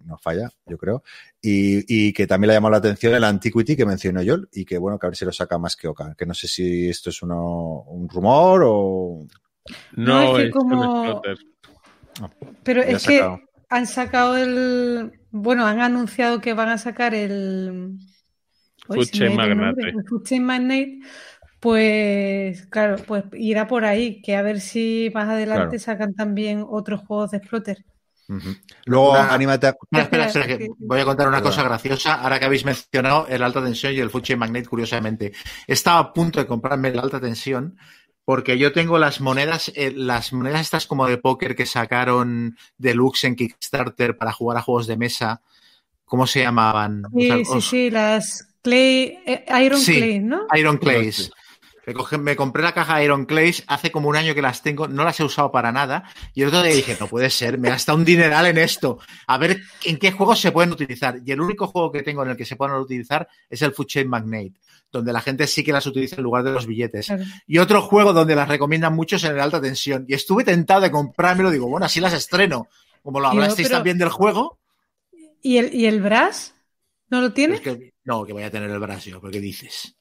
no 0.05 0.19
falla, 0.19 0.51
yo 0.67 0.79
creo. 0.79 1.03
Y, 1.41 1.85
y, 1.87 2.13
que 2.13 2.27
también 2.27 2.49
le 2.49 2.55
ha 2.55 2.57
llamado 2.57 2.73
la 2.73 2.79
atención 2.79 3.15
el 3.15 3.25
Antiquity 3.25 3.77
que 3.77 3.87
mencionó 3.87 4.23
yo 4.23 4.37
y 4.53 4.65
que 4.65 4.79
bueno, 4.79 4.99
que 4.99 5.07
a 5.07 5.11
ver 5.11 5.17
si 5.17 5.25
lo 5.25 5.33
saca 5.33 5.59
más 5.59 5.77
que 5.77 5.89
Oka. 5.89 6.15
Que 6.17 6.27
no 6.27 6.35
sé 6.35 6.49
si 6.49 6.89
esto 6.89 7.11
es 7.11 7.23
uno, 7.23 7.83
un 7.87 8.09
rumor 8.09 8.63
o... 8.65 9.27
No, 9.97 10.33
no 10.33 10.39
es 10.39 10.45
que 10.45 10.51
como... 10.51 11.23
Pero 12.65 12.83
es 12.83 13.07
que 13.07 13.19
sacado. 13.19 13.41
Han 13.69 13.87
sacado 13.87 14.37
el. 14.37 15.13
Bueno, 15.31 15.67
han 15.67 15.81
anunciado 15.81 16.41
que 16.41 16.55
van 16.55 16.69
a 16.69 16.79
sacar 16.79 17.15
el. 17.15 17.99
Fuche 18.87 19.31
Magnate. 19.31 19.93
El 20.31 20.41
Magnate. 20.41 21.01
Pues 21.61 22.67
claro, 22.67 22.97
pues 23.07 23.25
irá 23.33 23.67
por 23.67 23.85
ahí, 23.85 24.23
que 24.23 24.37
a 24.37 24.43
ver 24.43 24.61
si 24.61 25.11
más 25.13 25.29
adelante 25.29 25.77
claro. 25.77 25.79
sacan 25.81 26.15
también 26.15 26.65
otros 26.67 27.01
juegos 27.01 27.33
de 27.33 27.39
Exploter. 27.39 27.85
Uh 28.29 28.35
-huh. 28.35 28.61
Luego, 28.85 29.11
una, 29.13 29.33
anímate 29.33 29.67
a... 29.67 29.71
espera, 29.71 30.03
espera, 30.03 30.27
espera, 30.27 30.47
que 30.47 30.69
voy 30.79 31.01
a 31.01 31.05
contar 31.05 31.27
una 31.27 31.43
cosa 31.43 31.63
graciosa. 31.65 32.15
Ahora 32.15 32.39
que 32.39 32.45
habéis 32.45 32.65
mencionado 32.65 33.27
el 33.29 33.43
alta 33.43 33.63
tensión 33.63 33.93
y 33.93 33.99
el 33.99 34.11
Fuche 34.11 34.37
Magnate, 34.37 34.69
curiosamente. 34.69 35.33
Estaba 35.67 35.99
a 35.99 36.13
punto 36.13 36.39
de 36.39 36.47
comprarme 36.47 36.89
el 36.89 36.99
alta 36.99 37.21
tensión, 37.21 37.77
porque 38.29 38.59
yo 38.59 38.73
tengo 38.73 38.99
las 38.99 39.23
monedas, 39.23 39.73
eh, 39.75 39.91
las 39.91 40.35
monedas 40.35 40.61
estas 40.61 40.87
como 40.87 41.07
de 41.07 41.17
póker 41.17 41.57
que 41.57 41.65
sacaron 41.65 42.59
deluxe 42.77 43.25
en 43.25 43.37
Kickstarter 43.37 44.19
para 44.19 44.33
jugar 44.33 44.59
a 44.59 44.61
juegos 44.61 44.87
de 44.87 44.99
mesa. 44.99 45.41
¿Cómo 46.05 46.27
se 46.27 46.43
llamaban? 46.43 47.05
Sí, 47.17 47.31
o 47.31 47.35
sea, 47.35 47.37
sí, 47.39 47.53
os... 47.57 47.69
sí, 47.71 47.91
las 47.91 48.55
Clay, 48.61 49.19
eh, 49.25 49.47
Iron 49.65 49.81
sí, 49.81 49.97
Clay, 49.97 50.21
¿no? 50.21 50.47
Iron 50.55 50.77
Clays. 50.77 51.31
Me, 51.89 51.95
coge, 51.95 52.19
me, 52.19 52.37
compré 52.37 52.63
la 52.63 52.75
caja 52.75 52.99
de 52.99 53.05
Iron 53.05 53.25
Clays 53.25 53.65
hace 53.67 53.91
como 53.91 54.11
un 54.11 54.17
año 54.17 54.35
que 54.35 54.43
las 54.43 54.61
tengo, 54.61 54.89
no 54.89 55.05
las 55.05 55.19
he 55.21 55.25
usado 55.25 55.51
para 55.51 55.73
nada. 55.73 56.05
Y 56.35 56.43
el 56.43 56.49
otro 56.49 56.63
día 56.63 56.75
dije, 56.75 56.97
no 57.01 57.07
puede 57.07 57.31
ser, 57.31 57.59
me 57.59 57.71
gasta 57.71 57.95
un 57.95 58.05
dineral 58.05 58.45
en 58.47 58.59
esto. 58.59 58.99
A 59.27 59.39
ver 59.39 59.63
en 59.85 59.97
qué 59.97 60.13
juegos 60.13 60.39
se 60.39 60.53
pueden 60.53 60.71
utilizar. 60.71 61.19
Y 61.25 61.33
el 61.33 61.41
único 61.41 61.67
juego 61.67 61.91
que 61.91 62.03
tengo 62.03 62.23
en 62.23 62.31
el 62.31 62.37
que 62.37 62.45
se 62.45 62.57
pueden 62.57 62.77
utilizar 62.77 63.27
es 63.49 63.63
el 63.63 63.73
Food 63.73 63.87
Chain 63.87 64.09
Magnate 64.09 64.53
donde 64.91 65.13
la 65.13 65.21
gente 65.21 65.47
sí 65.47 65.63
que 65.63 65.73
las 65.73 65.87
utiliza 65.87 66.17
en 66.17 66.23
lugar 66.23 66.45
de 66.45 66.53
los 66.53 66.67
billetes. 66.67 67.07
Claro. 67.07 67.25
Y 67.47 67.59
otro 67.59 67.83
juego 67.83 68.13
donde 68.13 68.35
las 68.35 68.49
recomiendan 68.49 68.95
mucho 68.95 69.17
es 69.17 69.25
en 69.25 69.33
el 69.33 69.41
alta 69.41 69.61
tensión. 69.61 70.07
Y 70.09 70.15
estuve 70.15 70.45
tentado 70.45 70.81
de 70.81 70.91
comprármelo, 70.91 71.51
digo, 71.51 71.69
bueno, 71.69 71.87
así 71.87 72.01
las 72.01 72.15
estreno. 72.15 72.69
Como 73.03 73.21
lo 73.21 73.29
hablasteis 73.29 73.69
pero... 73.69 73.79
también 73.79 73.99
del 73.99 74.09
juego. 74.09 74.59
¿Y 75.43 75.59
el, 75.59 75.75
y 75.75 75.87
el 75.87 76.01
Brass? 76.01 76.55
¿No 77.11 77.21
lo 77.21 77.33
tienes? 77.33 77.61
que, 77.61 77.93
no, 78.05 78.25
que 78.25 78.33
voy 78.33 78.43
a 78.43 78.51
tener 78.51 78.71
el 78.71 78.79
Brass 78.79 79.05
yo, 79.05 79.21
¿pero 79.21 79.31
qué 79.31 79.41
dices? 79.41 79.98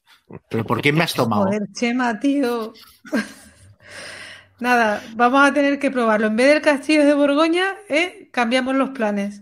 ¿Pero 0.50 0.66
por 0.66 0.82
qué 0.82 0.92
me 0.92 1.04
has 1.04 1.14
tomado? 1.14 1.44
Joder, 1.46 1.64
Chema, 1.74 2.20
tío. 2.20 2.74
Nada, 4.60 5.04
vamos 5.16 5.48
a 5.48 5.54
tener 5.54 5.78
que 5.80 5.92
probarlo. 5.92 6.28
En 6.28 6.36
vez 6.36 6.48
del 6.54 6.62
castillo 6.62 7.06
de 7.06 7.14
Borgoña, 7.14 7.76
¿eh? 7.90 8.30
cambiamos 8.32 8.76
los 8.76 8.90
planes. 8.90 9.42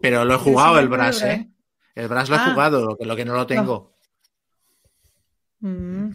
Pero 0.00 0.24
lo 0.24 0.34
he 0.34 0.38
jugado 0.38 0.78
el 0.78 0.88
Brass, 0.88 1.22
¿eh? 1.22 1.48
El 1.94 2.08
Brass 2.08 2.28
lo 2.28 2.36
he 2.36 2.38
Ah. 2.40 2.50
jugado, 2.52 2.84
lo 2.84 2.96
que, 2.96 3.04
lo 3.06 3.16
que 3.16 3.24
no 3.24 3.34
lo 3.34 3.46
tengo. 3.46 3.96
Mm. 5.60 6.10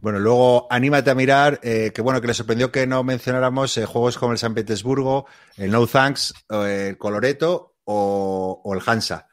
Bueno, 0.00 0.18
luego 0.20 0.66
anímate 0.70 1.10
a 1.10 1.14
mirar, 1.14 1.58
eh, 1.62 1.90
que 1.94 2.02
bueno, 2.02 2.20
que 2.20 2.26
le 2.28 2.34
sorprendió 2.34 2.70
que 2.70 2.86
no 2.86 3.02
mencionáramos 3.02 3.76
eh, 3.78 3.84
juegos 3.86 4.18
como 4.18 4.32
el 4.32 4.38
San 4.38 4.54
Petersburgo, 4.54 5.26
el 5.56 5.70
No 5.70 5.86
Thanks, 5.86 6.34
o 6.50 6.64
el 6.64 6.96
Coloreto 6.98 7.76
o, 7.84 8.60
o 8.64 8.74
el 8.74 8.82
Hansa. 8.84 9.28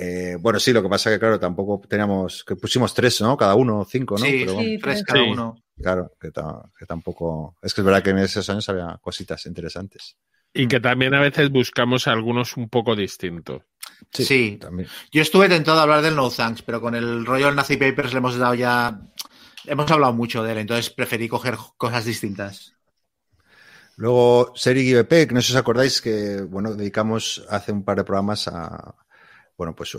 Eh, 0.00 0.36
bueno, 0.38 0.60
sí, 0.60 0.72
lo 0.72 0.80
que 0.80 0.88
pasa 0.88 1.10
que, 1.10 1.18
claro, 1.18 1.40
tampoco 1.40 1.80
teníamos, 1.88 2.44
que 2.44 2.54
pusimos 2.54 2.94
tres, 2.94 3.20
¿no? 3.20 3.36
Cada 3.36 3.56
uno, 3.56 3.84
cinco, 3.84 4.16
¿no? 4.16 4.24
Sí, 4.24 4.36
Pero 4.40 4.54
bueno, 4.54 4.68
sí. 4.68 4.78
tres 4.78 5.02
cada 5.02 5.24
Sí. 5.24 5.30
uno. 5.30 5.56
claro, 5.82 6.12
que, 6.20 6.30
ta- 6.30 6.62
que 6.78 6.86
tampoco. 6.86 7.56
Es 7.60 7.74
que 7.74 7.80
es 7.80 7.84
verdad 7.84 8.02
que 8.02 8.10
en 8.10 8.18
esos 8.18 8.48
años 8.48 8.68
había 8.68 8.96
cositas 9.00 9.44
interesantes. 9.46 10.16
Y 10.54 10.68
que 10.68 10.78
también 10.80 11.14
a 11.14 11.20
veces 11.20 11.50
buscamos 11.50 12.06
algunos 12.06 12.56
un 12.56 12.68
poco 12.68 12.94
distintos. 12.94 13.62
Sí. 14.12 14.56
También. 14.60 14.88
Yo 15.10 15.22
estuve 15.22 15.48
tentado 15.48 15.80
a 15.80 15.82
hablar 15.82 16.02
del 16.02 16.14
No 16.14 16.30
Thanks, 16.30 16.62
pero 16.62 16.80
con 16.80 16.94
el 16.94 17.26
rollo 17.26 17.46
del 17.46 17.56
Nazi 17.56 17.76
Papers 17.76 18.12
le 18.12 18.18
hemos 18.18 18.36
dado 18.36 18.54
ya. 18.54 19.00
Hemos 19.66 19.90
hablado 19.90 20.12
mucho 20.12 20.42
de 20.44 20.52
él, 20.52 20.58
entonces 20.58 20.90
preferí 20.90 21.28
coger 21.28 21.56
cosas 21.76 22.04
distintas. 22.04 22.74
Luego, 23.96 24.52
Seri 24.54 24.84
que 25.08 25.26
no 25.32 25.40
sé 25.42 25.48
si 25.48 25.52
os 25.54 25.58
acordáis 25.58 26.00
que, 26.00 26.40
bueno, 26.42 26.74
dedicamos 26.74 27.44
hace 27.50 27.72
un 27.72 27.84
par 27.84 27.96
de 27.98 28.04
programas 28.04 28.46
a, 28.46 28.94
bueno, 29.58 29.74
pues 29.74 29.96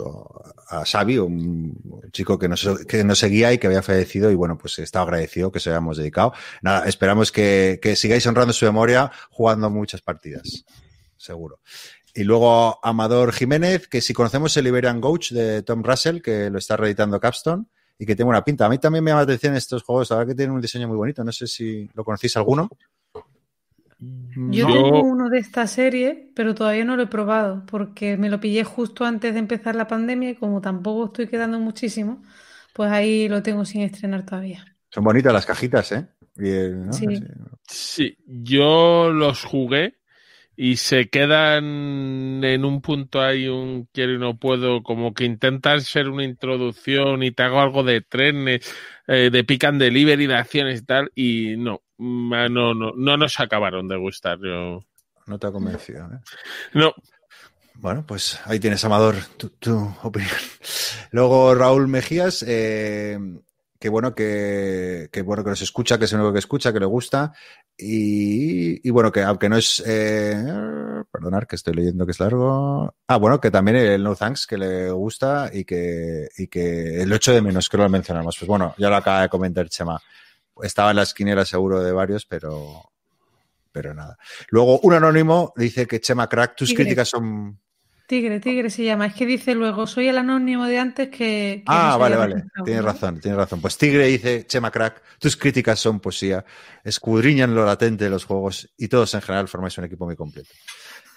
a 0.70 0.86
Xavi, 0.86 1.18
un 1.18 2.10
chico 2.12 2.38
que 2.38 2.48
nos, 2.48 2.66
que 2.88 3.04
nos 3.04 3.18
seguía 3.18 3.52
y 3.52 3.58
que 3.58 3.66
había 3.66 3.82
fallecido 3.82 4.30
y, 4.30 4.34
bueno, 4.34 4.56
pues 4.56 4.78
estaba 4.78 5.04
agradecido 5.04 5.52
que 5.52 5.60
se 5.60 5.68
hayamos 5.68 5.98
dedicado. 5.98 6.32
Nada, 6.62 6.86
esperamos 6.86 7.30
que, 7.30 7.78
que 7.80 7.94
sigáis 7.94 8.26
honrando 8.26 8.54
su 8.54 8.64
memoria 8.64 9.12
jugando 9.28 9.68
muchas 9.68 10.00
partidas, 10.00 10.64
seguro. 11.18 11.60
Y 12.14 12.24
luego 12.24 12.80
Amador 12.82 13.32
Jiménez, 13.34 13.86
que 13.86 14.00
si 14.00 14.14
conocemos 14.14 14.56
el 14.56 14.66
Iberian 14.66 14.98
Coach 14.98 15.32
de 15.32 15.62
Tom 15.62 15.82
Russell, 15.82 16.22
que 16.22 16.48
lo 16.48 16.58
está 16.58 16.78
reeditando 16.78 17.20
Capstone 17.20 17.66
y 17.98 18.06
que 18.06 18.16
tiene 18.16 18.30
una 18.30 18.42
pinta. 18.42 18.64
A 18.64 18.70
mí 18.70 18.78
también 18.78 19.04
me 19.04 19.10
llama 19.10 19.20
la 19.20 19.24
atención 19.24 19.54
estos 19.56 19.82
juegos, 19.82 20.08
la 20.08 20.16
verdad 20.16 20.30
que 20.30 20.36
tienen 20.36 20.54
un 20.54 20.60
diseño 20.62 20.88
muy 20.88 20.96
bonito. 20.96 21.22
No 21.22 21.32
sé 21.32 21.46
si 21.46 21.86
lo 21.92 22.02
conocéis 22.02 22.34
alguno. 22.38 22.70
Yo 24.00 24.66
Yo- 24.66 24.66
tengo 24.66 25.02
uno 25.02 25.28
de 25.28 25.38
esta 25.38 25.66
serie, 25.66 26.30
pero 26.34 26.54
todavía 26.54 26.84
no 26.84 26.96
lo 26.96 27.02
he 27.04 27.06
probado, 27.06 27.64
porque 27.66 28.16
me 28.16 28.30
lo 28.30 28.40
pillé 28.40 28.64
justo 28.64 29.04
antes 29.04 29.34
de 29.34 29.40
empezar 29.40 29.74
la 29.76 29.86
pandemia 29.86 30.30
y 30.30 30.34
como 30.34 30.60
tampoco 30.60 31.06
estoy 31.06 31.28
quedando 31.28 31.58
muchísimo, 31.60 32.22
pues 32.74 32.90
ahí 32.90 33.28
lo 33.28 33.42
tengo 33.42 33.64
sin 33.64 33.82
estrenar 33.82 34.24
todavía. 34.24 34.64
Son 34.90 35.04
bonitas 35.04 35.32
las 35.32 35.46
cajitas, 35.46 35.92
¿eh? 35.92 36.06
¿no? 36.36 36.92
Sí. 36.92 37.06
Sí. 37.68 38.16
Yo 38.26 39.10
los 39.12 39.44
jugué 39.44 39.98
y 40.56 40.76
se 40.76 41.08
quedan 41.08 42.42
en 42.44 42.64
un 42.64 42.80
punto 42.82 43.20
hay 43.20 43.48
un 43.48 43.88
quiero 43.92 44.14
y 44.14 44.18
no 44.18 44.38
puedo, 44.38 44.82
como 44.82 45.14
que 45.14 45.24
intentan 45.24 45.80
ser 45.80 46.08
una 46.08 46.24
introducción 46.24 47.22
y 47.22 47.30
te 47.30 47.42
hago 47.44 47.60
algo 47.60 47.82
de 47.82 48.00
trenes, 48.02 48.60
eh, 49.06 49.30
de 49.32 49.44
pick 49.44 49.64
and 49.64 49.80
delivery, 49.80 50.26
de 50.26 50.34
acciones 50.34 50.80
y 50.80 50.84
tal, 50.84 51.10
y 51.14 51.56
no, 51.56 51.82
mm, 51.89 51.89
no, 52.00 52.74
no, 52.74 52.92
no 52.96 53.16
nos 53.16 53.38
acabaron 53.40 53.88
de 53.88 53.96
gustar. 53.96 54.38
Yo, 54.42 54.80
No 55.26 55.38
te 55.38 55.46
ha 55.46 55.52
convencido, 55.52 56.04
¿eh? 56.06 56.18
no, 56.74 56.94
Bueno, 57.74 58.04
pues 58.06 58.40
ahí 58.44 58.58
tienes, 58.58 58.84
Amador, 58.84 59.16
tu, 59.36 59.50
tu 59.50 59.94
opinión. 60.02 60.32
Luego 61.12 61.54
Raúl 61.54 61.88
Mejías, 61.88 62.44
eh, 62.46 63.18
que 63.78 63.88
bueno 63.88 64.14
que, 64.14 65.08
que 65.12 65.22
bueno 65.22 65.42
que 65.42 65.50
nos 65.50 65.62
escucha, 65.62 65.98
que 65.98 66.04
es 66.04 66.12
el 66.12 66.20
único 66.20 66.32
que 66.32 66.38
escucha, 66.40 66.72
que 66.72 66.80
le 66.80 66.86
gusta. 66.86 67.32
Y, 67.76 68.86
y 68.86 68.90
bueno, 68.90 69.10
que 69.10 69.22
aunque 69.22 69.48
no 69.48 69.56
es 69.56 69.82
eh, 69.86 70.34
perdonar 71.10 71.46
que 71.46 71.56
estoy 71.56 71.74
leyendo 71.74 72.04
que 72.04 72.12
es 72.12 72.20
largo. 72.20 72.94
Ah, 73.08 73.16
bueno, 73.16 73.40
que 73.40 73.50
también 73.50 73.76
el 73.78 74.02
No 74.02 74.14
Thanks 74.14 74.46
que 74.46 74.58
le 74.58 74.90
gusta 74.90 75.50
y 75.52 75.64
que, 75.64 76.28
y 76.36 76.46
que 76.48 77.02
el 77.02 77.12
8 77.12 77.32
de 77.32 77.42
menos 77.42 77.68
que 77.68 77.76
lo 77.78 77.88
mencionamos. 77.88 78.36
Pues 78.38 78.46
bueno, 78.48 78.74
ya 78.78 78.90
lo 78.90 78.96
acaba 78.96 79.22
de 79.22 79.28
comentar 79.28 79.68
Chema. 79.68 80.00
Estaba 80.62 80.90
en 80.90 80.96
la 80.96 81.02
esquinera 81.02 81.44
seguro 81.44 81.80
de 81.82 81.92
varios, 81.92 82.26
pero, 82.26 82.90
pero 83.72 83.94
nada. 83.94 84.16
Luego, 84.48 84.80
un 84.80 84.94
anónimo 84.94 85.52
dice 85.56 85.86
que 85.86 86.00
Chema 86.00 86.28
Crack, 86.28 86.56
tus 86.56 86.68
Tigre. 86.70 86.84
críticas 86.84 87.08
son 87.08 87.58
Tigre, 88.06 88.40
Tigre 88.40 88.70
se 88.70 88.82
llama. 88.82 89.06
Es 89.06 89.14
que 89.14 89.24
dice 89.24 89.54
luego, 89.54 89.86
soy 89.86 90.08
el 90.08 90.18
anónimo 90.18 90.66
de 90.66 90.78
antes 90.80 91.08
que... 91.10 91.16
que 91.16 91.62
Ah, 91.66 91.90
no 91.92 91.98
vale, 92.00 92.16
vale. 92.16 92.34
Gustavo, 92.42 92.64
Tienes 92.64 92.82
¿no? 92.82 92.92
razón, 92.92 93.20
tienes 93.20 93.38
razón. 93.38 93.60
Pues 93.60 93.78
Tigre 93.78 94.06
dice, 94.06 94.46
Chema 94.48 94.72
Crack, 94.72 95.00
tus 95.20 95.36
críticas 95.36 95.78
son 95.78 96.00
poesía, 96.00 96.44
escudriñan 96.82 97.54
lo 97.54 97.64
latente 97.64 98.02
de 98.04 98.10
los 98.10 98.24
juegos 98.24 98.68
y 98.76 98.88
todos 98.88 99.14
en 99.14 99.20
general 99.22 99.46
formáis 99.46 99.78
un 99.78 99.84
equipo 99.84 100.06
muy 100.06 100.16
completo. 100.16 100.50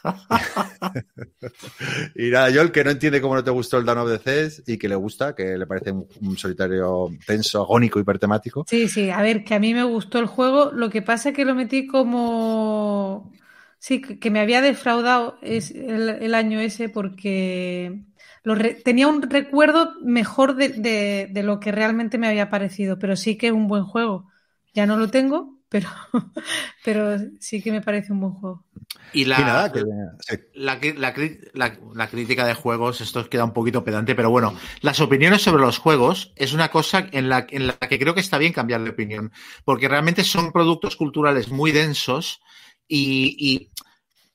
y 2.16 2.30
nada, 2.30 2.50
yo 2.50 2.62
el 2.62 2.72
que 2.72 2.84
no 2.84 2.92
entiende 2.92 3.22
cómo 3.22 3.36
no 3.36 3.44
te 3.44 3.52
gustó 3.52 3.78
el 3.78 3.86
Dawn 3.86 4.00
of 4.00 4.10
the 4.10 4.20
Cés 4.20 4.64
y 4.68 4.78
que 4.78 4.90
le 4.90 4.96
gusta, 4.96 5.34
que 5.34 5.58
le 5.58 5.66
parece 5.66 5.92
un, 5.92 6.38
solitario 6.38 7.10
tenso, 7.26 7.62
agónico, 7.62 8.00
hipertemático. 8.00 8.66
Sí, 8.68 8.88
sí, 8.88 9.10
a 9.10 9.22
ver, 9.22 9.44
que 9.44 9.56
a 9.56 9.60
mí 9.60 9.74
me 9.74 9.84
gustó 9.84 10.20
el 10.20 10.26
juego, 10.26 10.72
lo 10.72 10.90
que 10.90 11.02
pasa 11.02 11.30
es 11.30 11.36
que 11.36 11.46
lo 11.46 11.56
metí 11.56 11.88
como... 11.88 13.32
Sí, 13.80 14.02
que 14.02 14.32
me 14.32 14.40
había 14.40 14.62
defraudado 14.62 15.38
es 15.42 15.72
el, 15.72 16.34
año 16.36 16.62
ese 16.62 16.88
porque 16.88 18.02
tenía 18.86 19.10
un 19.10 19.22
recuerdo 19.22 19.96
mejor 20.02 20.56
de- 20.56 21.28
de 21.30 21.44
lo 21.44 21.60
que 21.60 21.74
realmente 21.74 22.18
me 22.18 22.30
había 22.30 22.50
parecido, 22.50 22.98
pero 22.98 23.18
sí 23.18 23.38
que 23.38 23.48
es 23.48 23.54
un 23.54 23.68
buen 23.68 23.84
juego. 23.84 24.30
Ya 24.74 24.86
no 24.86 24.96
lo 24.96 25.10
tengo, 25.10 25.58
pero, 25.74 25.90
pero 26.86 27.18
sí 27.40 27.62
que 27.62 27.72
me 27.72 27.82
parece 27.82 28.14
un 28.14 28.22
buen 28.22 28.34
juego. 28.34 28.64
Y 29.12 29.26
la, 29.26 29.40
y 29.42 29.44
nada, 29.44 29.72
que, 29.72 29.82
sí. 30.20 30.38
la, 30.56 30.76
la 30.96 31.14
cri- 31.16 31.40
la- 31.54 31.78
la 31.96 32.08
crítica 32.10 32.46
de 32.46 32.54
juegos, 32.54 33.02
esto 33.02 33.30
queda 33.30 33.44
un 33.46 33.54
poquito 33.54 33.84
pedante, 33.84 34.16
pero 34.16 34.30
bueno, 34.30 34.56
las 34.82 35.00
opiniones 35.02 35.42
sobre 35.42 35.62
los 35.64 35.78
juegos 35.80 36.32
es 36.36 36.54
una 36.54 36.70
cosa 36.70 37.08
en 37.12 37.30
la, 37.30 37.46
en 37.50 37.68
la 37.68 37.74
que 37.78 38.00
creo 38.00 38.14
que 38.16 38.22
está 38.22 38.38
bien 38.38 38.54
cambiar 38.54 38.84
de 38.84 38.92
opinión, 38.92 39.32
porque 39.66 39.88
realmente 39.88 40.24
son 40.24 40.52
productos 40.52 40.96
culturales 40.96 41.50
muy 41.50 41.72
densos 41.72 42.42
y, 42.88 43.36
y 43.40 43.72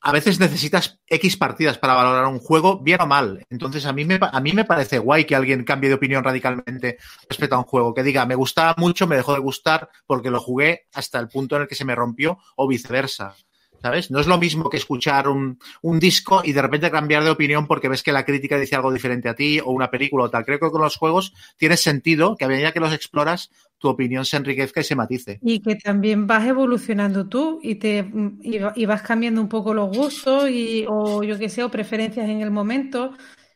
a 0.08 0.12
veces 0.12 0.40
necesitas 0.40 1.00
X 1.06 1.36
partidas 1.36 1.76
para 1.76 1.92
valorar 1.92 2.24
un 2.26 2.38
juego, 2.38 2.78
bien 2.78 3.02
o 3.02 3.06
mal. 3.06 3.44
Entonces, 3.50 3.84
a 3.84 3.92
mí, 3.92 4.06
me, 4.06 4.18
a 4.20 4.40
mí 4.40 4.52
me 4.52 4.64
parece 4.64 4.98
guay 4.98 5.26
que 5.26 5.36
alguien 5.36 5.64
cambie 5.64 5.90
de 5.90 5.96
opinión 5.96 6.24
radicalmente 6.24 6.96
respecto 7.28 7.56
a 7.56 7.58
un 7.58 7.64
juego, 7.64 7.92
que 7.92 8.02
diga, 8.02 8.24
me 8.24 8.34
gustaba 8.34 8.74
mucho, 8.78 9.06
me 9.06 9.16
dejó 9.16 9.34
de 9.34 9.40
gustar 9.40 9.90
porque 10.06 10.30
lo 10.30 10.40
jugué 10.40 10.86
hasta 10.94 11.18
el 11.18 11.28
punto 11.28 11.56
en 11.56 11.62
el 11.62 11.68
que 11.68 11.74
se 11.74 11.84
me 11.84 11.94
rompió 11.94 12.38
o 12.56 12.66
viceversa. 12.66 13.36
¿Sabes? 13.80 14.10
No 14.10 14.18
es 14.18 14.26
lo 14.26 14.38
mismo 14.38 14.68
que 14.68 14.76
escuchar 14.76 15.28
un, 15.28 15.58
un 15.82 15.98
disco 16.00 16.42
y 16.44 16.52
de 16.52 16.60
repente 16.62 16.90
cambiar 16.90 17.22
de 17.22 17.30
opinión 17.30 17.66
porque 17.68 17.88
ves 17.88 18.02
que 18.02 18.10
la 18.12 18.24
crítica 18.24 18.58
dice 18.58 18.74
algo 18.74 18.92
diferente 18.92 19.28
a 19.28 19.34
ti 19.34 19.60
o 19.60 19.70
una 19.70 19.90
película 19.90 20.24
o 20.24 20.30
tal. 20.30 20.44
Creo 20.44 20.58
que 20.58 20.70
con 20.70 20.82
los 20.82 20.96
juegos 20.96 21.32
tiene 21.56 21.76
sentido 21.76 22.36
que 22.36 22.44
a 22.44 22.48
medida 22.48 22.72
que 22.72 22.80
los 22.80 22.92
exploras, 22.92 23.50
tu 23.78 23.88
opinión 23.88 24.24
se 24.24 24.36
enriquezca 24.36 24.80
y 24.80 24.84
se 24.84 24.96
matice. 24.96 25.38
Y 25.42 25.60
que 25.60 25.76
también 25.76 26.26
vas 26.26 26.44
evolucionando 26.46 27.28
tú 27.28 27.60
y 27.62 27.76
te 27.76 27.98
y, 28.42 28.58
y 28.74 28.86
vas 28.86 29.02
cambiando 29.02 29.40
un 29.40 29.48
poco 29.48 29.72
los 29.72 29.96
gustos 29.96 30.50
y, 30.50 30.84
o 30.88 31.22
yo 31.22 31.38
qué 31.38 31.48
sé, 31.48 31.62
o 31.62 31.70
preferencias 31.70 32.28
en 32.28 32.40
el 32.40 32.50
momento. 32.50 33.12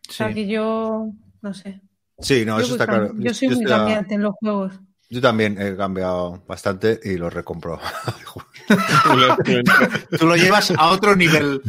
O 0.09 0.13
sea 0.13 0.29
Sí. 0.29 0.35
que 0.35 0.47
yo, 0.47 1.09
no 1.41 1.55
sé. 1.55 1.81
Sí, 2.21 2.45
no, 2.45 2.59
yo, 2.61 2.65
eso 2.65 2.75
está 2.75 2.87
claro. 2.87 3.13
yo 3.19 3.35
soy 3.35 3.49
muy 3.49 3.65
cambiante 3.65 4.15
en 4.15 4.23
los 4.23 4.35
juegos. 4.41 4.79
yo 5.11 5.21
también 5.21 5.61
he 5.61 5.77
cambiado 5.77 6.45
bastante 6.47 7.01
y 7.03 7.17
lo 7.17 7.29
recompro. 7.29 7.81
Tú 10.19 10.27
lo 10.27 10.37
llevas 10.37 10.71
a 10.77 10.89
otro 10.91 11.17
nivel. 11.17 11.63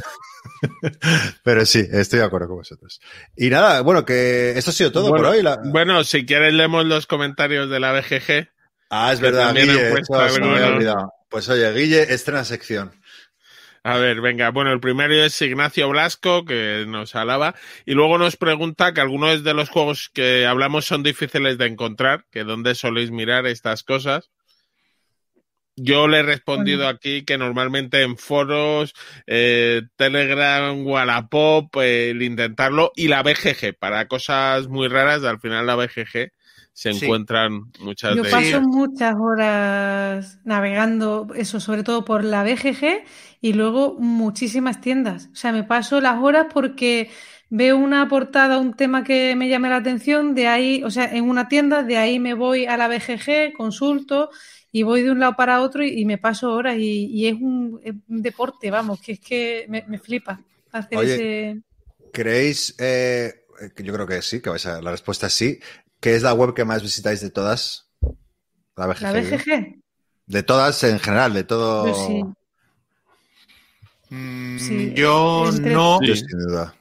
Pero 1.43 1.65
sí, 1.65 1.85
estoy 1.91 2.19
de 2.19 2.25
acuerdo 2.25 2.47
con 2.47 2.57
vosotros. 2.57 3.01
Y 3.35 3.49
nada, 3.49 3.81
bueno, 3.81 4.05
que 4.05 4.51
esto 4.57 4.71
ha 4.71 4.73
sido 4.73 4.91
todo 4.91 5.09
Bueno, 5.09 5.25
por 5.25 5.33
hoy. 5.35 5.41
La- 5.41 5.59
bueno, 5.63 6.03
si 6.03 6.25
quieres 6.25 6.53
leemos 6.53 6.85
los 6.85 7.07
comentarios 7.07 7.69
de 7.69 7.79
la 7.79 7.91
BGG. 7.93 8.49
Ah, 8.89 9.11
es 9.11 9.19
verdad, 9.19 9.47
también 9.47 9.69
han 9.71 9.75
Guille, 9.77 9.89
puesto 9.91 10.25
eso 10.25 10.41
olvidado. 10.43 11.11
Pues 11.29 11.49
oye, 11.49 11.71
Guille, 11.73 12.13
estrena 12.13 12.43
sección. 12.43 12.91
A 13.85 13.97
ver, 13.97 14.21
venga, 14.21 14.49
bueno, 14.51 14.71
el 14.71 14.79
primero 14.79 15.13
es 15.13 15.41
Ignacio 15.41 15.89
Blasco, 15.89 16.45
que 16.45 16.85
nos 16.87 17.15
alaba, 17.15 17.53
y 17.85 17.93
luego 17.95 18.17
nos 18.17 18.37
pregunta 18.37 18.93
que 18.93 19.01
algunos 19.01 19.43
de 19.43 19.53
los 19.53 19.67
juegos 19.69 20.09
que 20.13 20.45
hablamos 20.45 20.85
son 20.85 21.03
difíciles 21.03 21.57
de 21.57 21.65
encontrar, 21.65 22.23
que 22.31 22.45
dónde 22.45 22.75
soléis 22.75 23.11
mirar 23.11 23.45
estas 23.45 23.83
cosas. 23.83 24.29
Yo 25.75 26.07
le 26.07 26.19
he 26.19 26.23
respondido 26.23 26.87
aquí 26.87 27.25
que 27.25 27.37
normalmente 27.37 28.03
en 28.03 28.15
foros, 28.17 28.93
eh, 29.25 29.81
Telegram, 29.95 30.85
Wallapop, 30.85 31.75
eh, 31.77 32.11
el 32.11 32.21
intentarlo, 32.21 32.91
y 32.95 33.07
la 33.07 33.23
BGG, 33.23 33.75
para 33.79 34.07
cosas 34.07 34.67
muy 34.67 34.87
raras, 34.87 35.23
al 35.23 35.39
final 35.39 35.65
la 35.65 35.75
BGG 35.75 36.31
se 36.73 36.89
Sí. 36.91 37.07
encuentran 37.07 37.71
muchas 37.79 38.15
Yo 38.15 38.21
de 38.21 38.29
paso 38.29 38.61
ellas. 38.61 38.61
muchas 38.61 39.15
horas 39.19 40.39
navegando, 40.43 41.27
eso 41.35 41.59
sobre 41.59 41.83
todo 41.83 42.05
por 42.05 42.23
la 42.23 42.43
BGG 42.43 43.03
y 43.41 43.53
luego 43.53 43.95
muchísimas 43.99 44.81
tiendas. 44.81 45.29
O 45.31 45.35
sea, 45.35 45.51
me 45.51 45.63
paso 45.63 46.01
las 46.01 46.19
horas 46.21 46.47
porque 46.53 47.09
veo 47.49 47.77
una 47.77 48.07
portada, 48.09 48.59
un 48.59 48.73
tema 48.75 49.03
que 49.03 49.35
me 49.35 49.49
llame 49.49 49.69
la 49.69 49.77
atención, 49.77 50.35
de 50.35 50.47
ahí, 50.47 50.83
o 50.83 50.91
sea, 50.91 51.05
en 51.05 51.29
una 51.29 51.47
tienda, 51.47 51.83
de 51.83 51.97
ahí 51.97 52.19
me 52.19 52.33
voy 52.35 52.65
a 52.65 52.77
la 52.77 52.87
BGG, 52.87 53.53
consulto 53.53 54.29
y 54.73 54.83
voy 54.83 55.03
de 55.03 55.11
un 55.11 55.19
lado 55.19 55.35
para 55.37 55.61
otro 55.61 55.83
y, 55.85 56.01
y 56.01 56.03
me 56.05 56.17
paso 56.17 56.51
horas 56.51 56.75
y, 56.77 57.05
y 57.05 57.27
es, 57.27 57.35
un, 57.35 57.79
es 57.83 57.93
un 58.09 58.21
deporte, 58.23 58.71
vamos, 58.71 58.99
que 58.99 59.13
es 59.13 59.19
que 59.19 59.65
me, 59.69 59.85
me 59.87 59.99
flipa 59.99 60.41
hacer 60.71 60.97
Oye, 60.97 61.13
ese... 61.15 61.61
¿Creéis, 62.11 62.75
eh, 62.79 63.45
que 63.75 63.83
yo 63.83 63.93
creo 63.93 64.07
que 64.07 64.21
sí, 64.21 64.41
que 64.41 64.49
vais 64.49 64.65
a, 64.65 64.81
la 64.81 64.91
respuesta 64.91 65.27
es 65.27 65.33
sí, 65.33 65.59
que 66.01 66.15
es 66.15 66.23
la 66.23 66.33
web 66.33 66.53
que 66.53 66.65
más 66.65 66.81
visitáis 66.81 67.21
de 67.21 67.29
todas? 67.29 67.87
La 68.75 68.87
BGG. 68.87 69.01
¿La 69.01 69.11
BGG? 69.13 69.81
De 70.25 70.43
todas 70.43 70.83
en 70.83 70.99
general, 70.99 71.33
de 71.33 71.43
todo. 71.43 71.83
Pues 71.83 71.97
sí. 71.97 72.23
Mm, 74.09 74.57
Sí, 74.57 74.93
yo 74.95 75.49
entre- 75.49 75.73
no, 75.73 75.99
Yo 76.01 76.15
sin 76.15 76.27
duda. 76.29 76.75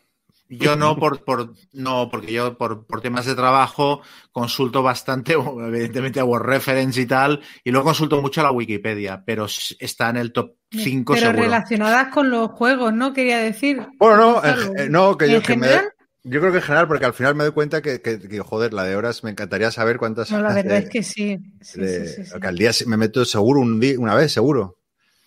Yo 0.59 0.77
no 0.77 0.97
por, 0.97 1.25
por 1.25 1.53
no, 1.73 2.09
porque 2.11 2.33
yo 2.33 2.57
por, 2.59 2.87
por 2.87 3.01
temas 3.01 3.27
de 3.27 3.35
trabajo 3.35 4.01
consulto 4.31 4.83
bastante, 4.83 5.33
evidentemente 5.67 6.21
a 6.21 6.25
Word 6.25 6.45
Reference 6.45 7.01
y 7.01 7.07
tal, 7.07 7.41
y 7.65 7.71
luego 7.71 7.87
consulto 7.87 8.21
mucho 8.21 8.43
la 8.43 8.51
Wikipedia, 8.53 9.23
pero 9.25 9.47
está 9.79 10.11
en 10.11 10.17
el 10.17 10.33
top 10.33 10.55
5 10.71 11.15
Pero 11.15 11.27
seguro. 11.27 11.43
relacionadas 11.45 12.09
con 12.09 12.31
los 12.31 12.51
juegos, 12.53 12.93
¿no? 12.93 13.13
Quería 13.13 13.39
decir. 13.39 13.87
Bueno, 13.99 14.17
no, 14.43 14.45
eh, 14.45 14.89
no, 14.89 15.17
que 15.17 15.29
yo, 15.31 15.37
¿En 15.39 15.43
que 15.43 15.57
me- 15.57 15.67
general? 15.69 15.89
yo 16.25 16.41
creo 16.41 16.53
que 16.53 16.59
en 16.59 16.65
general, 16.65 16.89
porque 16.89 17.05
al 17.07 17.15
final 17.15 17.35
me 17.35 17.45
doy 17.45 17.53
cuenta 17.53 17.83
que, 17.83 18.01
que- 18.01 18.19
que, 18.19 18.41
joder, 18.41 18.73
la 18.73 18.85
de 18.85 18.95
horas 18.97 19.25
me 19.25 19.31
encantaría 19.31 19.71
saber 19.71 19.99
cuántas 19.99 20.31
No, 20.31 20.39
la 20.39 20.45
horas 20.51 20.55
verdad 20.57 20.71
de- 20.79 20.85
es 20.85 20.89
que 20.91 21.03
sí. 21.03 21.39
Sí, 21.61 21.81
de- 21.81 22.07
sí, 22.09 22.15
sí, 22.25 22.31
sí. 22.31 22.41
que 22.41 22.47
al 22.47 22.57
día 22.59 22.71
me 22.87 22.97
meto 22.97 23.25
seguro 23.25 23.61
un 23.61 23.81
día, 23.81 23.99
una 23.99 24.15
vez, 24.15 24.33
seguro. 24.33 24.79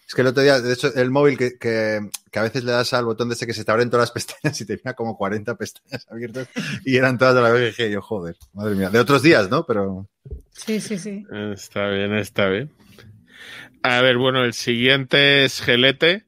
Es 0.07 0.13
que 0.13 0.21
el 0.21 0.27
otro 0.27 0.43
día, 0.43 0.61
de 0.61 0.71
hecho, 0.73 0.93
el 0.93 1.09
móvil 1.09 1.37
que, 1.37 1.57
que, 1.57 1.99
que 2.31 2.39
a 2.39 2.43
veces 2.43 2.63
le 2.63 2.71
das 2.71 2.93
al 2.93 3.05
botón 3.05 3.27
de 3.29 3.35
ese 3.35 3.47
que 3.47 3.53
se 3.53 3.65
te 3.65 3.71
abren 3.71 3.89
todas 3.89 4.03
las 4.03 4.11
pestañas 4.25 4.59
y 4.61 4.65
tenía 4.65 4.93
como 4.93 5.17
40 5.17 5.55
pestañas 5.55 6.05
abiertas 6.09 6.47
y 6.83 6.97
eran 6.97 7.17
todas 7.17 7.35
de 7.35 7.41
la 7.41 7.51
BGG. 7.51 7.91
Yo, 7.91 8.01
joder, 8.01 8.35
madre 8.53 8.75
mía. 8.75 8.89
De 8.89 8.99
otros 8.99 9.23
días, 9.23 9.49
¿no? 9.49 9.65
Pero 9.65 10.07
Sí, 10.51 10.79
sí, 10.79 10.97
sí. 10.97 11.25
Está 11.53 11.89
bien, 11.89 12.13
está 12.15 12.47
bien. 12.47 12.71
A 13.83 14.01
ver, 14.01 14.17
bueno, 14.17 14.43
el 14.43 14.53
siguiente 14.53 15.45
es 15.45 15.61
Gelete, 15.61 16.25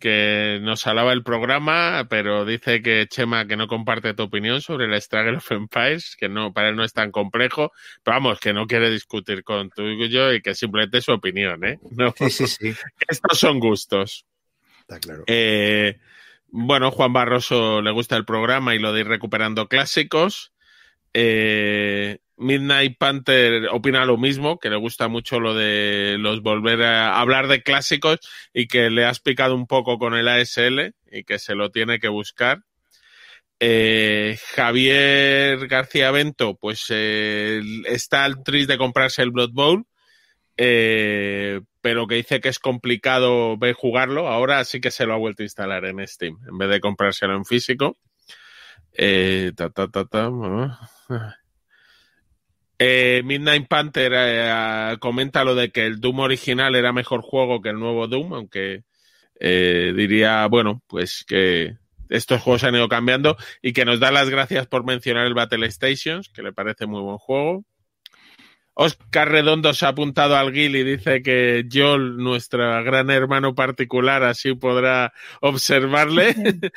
que 0.00 0.58
nos 0.62 0.86
alaba 0.86 1.12
el 1.12 1.22
programa, 1.22 2.06
pero 2.10 2.44
dice 2.44 2.82
que 2.82 3.06
Chema 3.08 3.46
que 3.46 3.56
no 3.56 3.68
comparte 3.68 4.14
tu 4.14 4.24
opinión 4.24 4.60
sobre 4.60 4.86
el 4.86 5.00
Struggle 5.00 5.36
of 5.36 5.52
Empires, 5.52 6.16
que 6.18 6.28
no, 6.28 6.52
para 6.52 6.70
él 6.70 6.76
no 6.76 6.82
es 6.82 6.92
tan 6.92 7.12
complejo, 7.12 7.70
pero 8.02 8.16
vamos, 8.16 8.40
que 8.40 8.52
no 8.52 8.66
quiere 8.66 8.90
discutir 8.90 9.44
con 9.44 9.70
tú 9.70 9.82
y 9.82 10.08
yo 10.08 10.32
y 10.32 10.40
que 10.40 10.54
simplemente 10.54 10.98
es 10.98 11.04
su 11.04 11.12
opinión, 11.12 11.64
¿eh? 11.64 11.78
No, 11.92 12.12
Sí, 12.16 12.30
sí, 12.30 12.46
sí. 12.46 12.74
estos 13.08 13.38
son 13.38 13.60
gustos. 13.60 14.26
está 14.80 14.98
claro. 14.98 15.22
Eh, 15.26 15.98
bueno, 16.48 16.90
Juan 16.90 17.12
Barroso 17.12 17.80
le 17.82 17.92
gusta 17.92 18.16
el 18.16 18.24
programa 18.24 18.74
y 18.74 18.78
lo 18.78 18.92
de 18.92 19.02
ir 19.02 19.08
recuperando 19.08 19.68
clásicos. 19.68 20.52
Eh, 21.12 22.18
Midnight 22.36 22.96
Panther 22.98 23.68
opina 23.70 24.04
lo 24.04 24.16
mismo, 24.16 24.58
que 24.58 24.70
le 24.70 24.76
gusta 24.76 25.08
mucho 25.08 25.40
lo 25.40 25.54
de 25.54 26.16
los 26.18 26.42
volver 26.42 26.82
a 26.82 27.20
hablar 27.20 27.48
de 27.48 27.62
clásicos 27.62 28.18
y 28.54 28.66
que 28.66 28.88
le 28.90 29.04
has 29.04 29.20
picado 29.20 29.54
un 29.54 29.66
poco 29.66 29.98
con 29.98 30.14
el 30.14 30.28
ASL 30.28 30.94
y 31.10 31.24
que 31.24 31.38
se 31.38 31.54
lo 31.54 31.70
tiene 31.70 31.98
que 31.98 32.08
buscar. 32.08 32.60
Eh, 33.58 34.38
Javier 34.54 35.66
García 35.68 36.10
Bento, 36.12 36.56
pues 36.56 36.86
eh, 36.88 37.60
está 37.84 38.24
al 38.24 38.42
triste 38.42 38.72
de 38.72 38.78
comprarse 38.78 39.20
el 39.20 39.32
Blood 39.32 39.52
Bowl, 39.52 39.84
pero 40.56 42.06
que 42.06 42.14
dice 42.14 42.40
que 42.40 42.48
es 42.48 42.58
complicado 42.58 43.58
ver 43.58 43.74
jugarlo. 43.74 44.28
Ahora 44.28 44.64
sí 44.64 44.80
que 44.80 44.90
se 44.90 45.04
lo 45.04 45.12
ha 45.12 45.18
vuelto 45.18 45.42
a 45.42 45.44
instalar 45.44 45.84
en 45.84 46.06
Steam, 46.06 46.38
en 46.48 46.56
vez 46.56 46.70
de 46.70 46.80
comprárselo 46.80 47.34
en 47.34 47.44
físico. 47.44 47.98
Eh. 48.92 49.52
Eh, 52.78 53.22
Midnight 53.24 53.68
Panther 53.68 54.12
eh, 54.14 54.96
comenta 55.00 55.44
lo 55.44 55.54
de 55.54 55.70
que 55.70 55.86
el 55.86 56.00
Doom 56.00 56.20
original 56.20 56.74
era 56.74 56.92
mejor 56.92 57.20
juego 57.22 57.60
que 57.60 57.70
el 57.70 57.78
nuevo 57.78 58.06
Doom, 58.06 58.32
aunque 58.32 58.84
diría, 59.38 60.46
bueno, 60.48 60.82
pues 60.86 61.24
que 61.26 61.76
estos 62.10 62.42
juegos 62.42 62.64
han 62.64 62.74
ido 62.74 62.88
cambiando 62.88 63.36
y 63.62 63.72
que 63.72 63.84
nos 63.84 64.00
da 64.00 64.10
las 64.10 64.28
gracias 64.28 64.66
por 64.66 64.84
mencionar 64.84 65.26
el 65.26 65.34
Battle 65.34 65.70
Stations, 65.70 66.28
que 66.28 66.42
le 66.42 66.52
parece 66.52 66.86
muy 66.86 67.00
buen 67.00 67.18
juego. 67.18 67.64
Oscar 68.82 69.30
Redondo 69.30 69.74
se 69.74 69.84
ha 69.84 69.90
apuntado 69.90 70.36
al 70.36 70.54
Gil 70.54 70.74
y 70.74 70.82
dice 70.82 71.22
que 71.22 71.66
Joel, 71.70 72.16
nuestro 72.16 72.82
gran 72.82 73.10
hermano 73.10 73.54
particular, 73.54 74.22
así 74.22 74.54
podrá 74.54 75.12
observarle. 75.42 76.34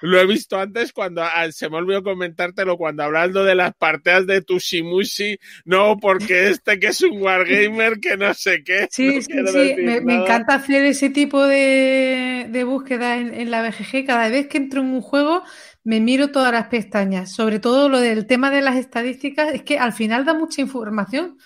Lo 0.00 0.20
he 0.20 0.26
visto 0.26 0.56
antes 0.56 0.92
cuando 0.92 1.24
ah, 1.24 1.50
se 1.50 1.68
me 1.68 1.78
olvidó 1.78 2.04
comentártelo 2.04 2.76
cuando 2.76 3.02
hablando 3.02 3.42
de 3.42 3.56
las 3.56 3.74
partidas 3.74 4.28
de 4.28 4.42
Tushimushi, 4.42 5.40
no, 5.64 5.96
porque 6.00 6.50
este 6.50 6.78
que 6.78 6.86
es 6.86 7.00
un 7.00 7.20
wargamer 7.20 7.98
que 7.98 8.16
no 8.16 8.32
sé 8.32 8.62
qué. 8.62 8.86
Sí, 8.92 9.16
no 9.16 9.50
sí, 9.50 9.74
sí. 9.74 9.82
Me, 9.82 10.14
encanta 10.14 10.54
hacer 10.54 10.84
ese 10.84 11.10
tipo 11.10 11.44
de, 11.44 12.46
de 12.48 12.62
búsqueda 12.62 13.16
en, 13.16 13.34
en 13.34 13.50
la 13.50 13.68
BGG. 13.68 14.06
Cada 14.06 14.28
vez 14.28 14.46
que 14.46 14.58
entro 14.58 14.82
en 14.82 14.86
un 14.86 15.00
juego, 15.00 15.42
me 15.84 16.00
miro 16.00 16.30
todas 16.32 16.52
las 16.52 16.68
pestañas. 16.68 17.32
Sobre 17.32 17.60
todo 17.60 17.88
lo 17.88 18.00
del 18.00 18.26
tema 18.26 18.50
de 18.50 18.62
las 18.62 18.76
estadísticas, 18.76 19.54
es 19.54 19.62
que 19.62 19.78
al 19.78 19.92
final 19.92 20.24
da 20.24 20.34
mucha 20.34 20.60
información. 20.62 21.38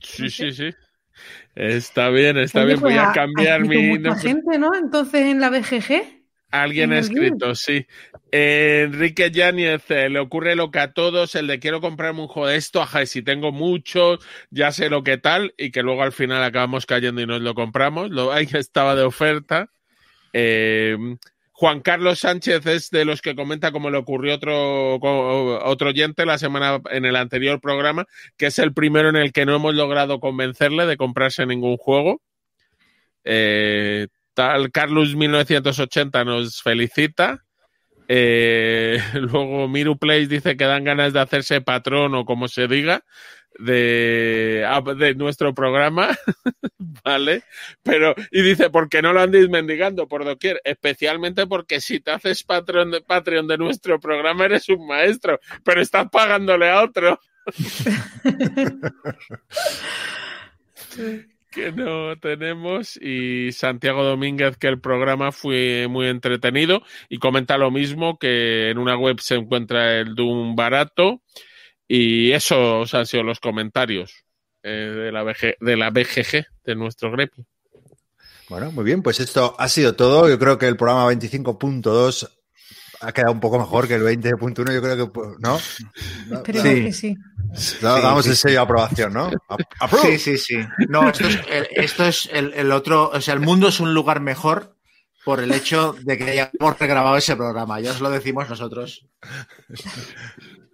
Sí, 0.00 0.30
sí, 0.30 0.52
sí. 0.52 0.70
Está 1.54 2.10
bien, 2.10 2.38
está 2.38 2.64
Oye, 2.64 2.66
bien. 2.66 2.80
pues 2.80 2.94
Voy 2.94 2.98
a 2.98 3.10
ha- 3.10 3.12
cambiar 3.12 3.64
mi. 3.64 3.98
mucha 3.98 4.14
gente, 4.16 4.58
¿no? 4.58 4.74
Entonces 4.74 5.22
en 5.22 5.40
la 5.40 5.50
BGG. 5.50 6.22
Alguien 6.50 6.90
en 6.90 6.96
ha 6.98 6.98
escrito, 6.98 7.54
sí. 7.54 7.86
Eh, 8.30 8.82
Enrique 8.86 9.30
Yáñez 9.30 9.90
eh, 9.90 10.10
le 10.10 10.18
ocurre 10.18 10.54
lo 10.54 10.70
que 10.70 10.80
a 10.80 10.92
todos, 10.92 11.34
el 11.34 11.46
de 11.46 11.58
quiero 11.58 11.80
comprarme 11.80 12.20
un 12.20 12.28
juego 12.28 12.48
de 12.48 12.56
esto, 12.56 12.82
ajá, 12.82 13.06
si 13.06 13.22
tengo 13.22 13.52
muchos, 13.52 14.18
ya 14.50 14.70
sé 14.70 14.90
lo 14.90 15.02
que 15.02 15.16
tal, 15.16 15.54
y 15.56 15.70
que 15.70 15.82
luego 15.82 16.02
al 16.02 16.12
final 16.12 16.42
acabamos 16.44 16.84
cayendo 16.84 17.22
y 17.22 17.26
nos 17.26 17.40
lo 17.40 17.54
compramos. 17.54 18.10
Lo, 18.10 18.32
ahí 18.34 18.46
estaba 18.52 18.94
de 18.94 19.02
oferta. 19.02 19.70
Eh, 20.32 20.96
Juan 21.52 21.80
Carlos 21.80 22.20
Sánchez 22.20 22.66
es 22.66 22.90
de 22.90 23.04
los 23.04 23.20
que 23.20 23.36
comenta 23.36 23.72
como 23.72 23.90
le 23.90 23.98
ocurrió 23.98 24.34
otro, 24.34 24.94
otro 24.96 25.90
oyente 25.90 26.24
la 26.24 26.38
semana 26.38 26.80
en 26.90 27.04
el 27.04 27.14
anterior 27.14 27.60
programa, 27.60 28.06
que 28.36 28.46
es 28.46 28.58
el 28.58 28.72
primero 28.72 29.10
en 29.10 29.16
el 29.16 29.32
que 29.32 29.44
no 29.46 29.54
hemos 29.54 29.74
logrado 29.74 30.18
convencerle 30.18 30.86
de 30.86 30.96
comprarse 30.96 31.46
ningún 31.46 31.76
juego. 31.76 32.22
Eh, 33.24 34.08
tal 34.34 34.72
Carlos 34.72 35.14
1980 35.14 36.24
nos 36.24 36.62
felicita. 36.62 37.44
Eh, 38.08 38.98
luego 39.14 39.68
Miru 39.68 39.98
dice 40.28 40.56
que 40.56 40.64
dan 40.64 40.84
ganas 40.84 41.12
de 41.12 41.20
hacerse 41.20 41.60
patrón 41.60 42.14
o 42.14 42.24
como 42.24 42.48
se 42.48 42.66
diga 42.66 43.04
de, 43.58 44.64
ah, 44.66 44.80
de 44.80 45.14
nuestro 45.14 45.54
programa, 45.54 46.16
¿vale? 47.04 47.42
Pero, 47.82 48.14
y 48.30 48.42
dice, 48.42 48.70
¿por 48.70 48.88
qué 48.88 49.02
no 49.02 49.12
lo 49.12 49.20
andéis 49.20 49.48
mendigando 49.48 50.08
por 50.08 50.24
doquier? 50.24 50.60
Especialmente 50.64 51.46
porque 51.46 51.80
si 51.80 52.00
te 52.00 52.12
haces 52.12 52.44
patrón 52.44 52.90
de 52.90 53.00
Patreon 53.00 53.46
de 53.46 53.58
nuestro 53.58 54.00
programa 54.00 54.46
eres 54.46 54.68
un 54.68 54.86
maestro, 54.86 55.40
pero 55.64 55.80
estás 55.80 56.08
pagándole 56.10 56.70
a 56.70 56.82
otro. 56.82 57.20
que 61.52 61.70
no 61.70 62.16
tenemos 62.16 62.96
y 62.96 63.52
Santiago 63.52 64.02
Domínguez 64.02 64.56
que 64.56 64.68
el 64.68 64.80
programa 64.80 65.32
fue 65.32 65.86
muy 65.88 66.06
entretenido 66.06 66.82
y 67.08 67.18
comenta 67.18 67.58
lo 67.58 67.70
mismo 67.70 68.18
que 68.18 68.70
en 68.70 68.78
una 68.78 68.96
web 68.96 69.20
se 69.20 69.34
encuentra 69.34 69.98
el 69.98 70.14
Doom 70.14 70.56
barato 70.56 71.20
y 71.94 72.32
esos 72.32 72.94
han 72.94 73.04
sido 73.04 73.22
los 73.22 73.38
comentarios 73.38 74.24
eh, 74.62 74.70
de, 74.70 75.12
la 75.12 75.22
BG, 75.24 75.56
de 75.60 75.76
la 75.76 75.90
BGG 75.90 76.46
de 76.64 76.74
nuestro 76.74 77.10
gremio. 77.12 77.44
Bueno, 78.48 78.72
muy 78.72 78.84
bien, 78.84 79.02
pues 79.02 79.20
esto 79.20 79.54
ha 79.58 79.68
sido 79.68 79.94
todo. 79.94 80.26
Yo 80.28 80.38
creo 80.38 80.56
que 80.56 80.68
el 80.68 80.76
programa 80.78 81.12
25.2 81.12 82.30
ha 83.02 83.12
quedado 83.12 83.32
un 83.32 83.40
poco 83.40 83.58
mejor 83.58 83.86
que 83.88 83.96
el 83.96 84.02
20.1. 84.02 84.72
Yo 84.74 84.80
creo 84.80 84.96
que, 84.96 85.06
pues, 85.12 85.28
¿no? 85.40 85.58
Esperemos 86.32 86.68
Sí. 86.68 86.82
que 86.84 86.92
sí. 86.92 87.14
Da- 87.82 87.96
Sí, 87.96 88.02
Damos 88.02 88.24
sí, 88.24 88.30
el 88.30 88.36
sello 88.36 88.54
de 88.54 88.58
aprobación, 88.60 89.12
¿no? 89.12 89.30
Sí, 90.00 90.18
sí, 90.18 90.38
sí. 90.38 90.56
No, 90.88 91.10
esto 91.10 91.28
es, 91.28 91.38
el, 91.50 91.68
esto 91.72 92.04
es 92.06 92.26
el, 92.32 92.54
el 92.54 92.72
otro, 92.72 93.10
o 93.12 93.20
sea, 93.20 93.34
el 93.34 93.40
mundo 93.40 93.68
es 93.68 93.80
un 93.80 93.92
lugar 93.92 94.20
mejor 94.20 94.76
por 95.26 95.40
el 95.40 95.52
hecho 95.52 95.94
de 96.00 96.16
que 96.16 96.24
hayamos 96.30 96.78
regrabado 96.78 97.18
ese 97.18 97.36
programa. 97.36 97.78
Ya 97.80 97.90
os 97.90 98.00
lo 98.00 98.08
decimos 98.08 98.48
nosotros. 98.48 99.06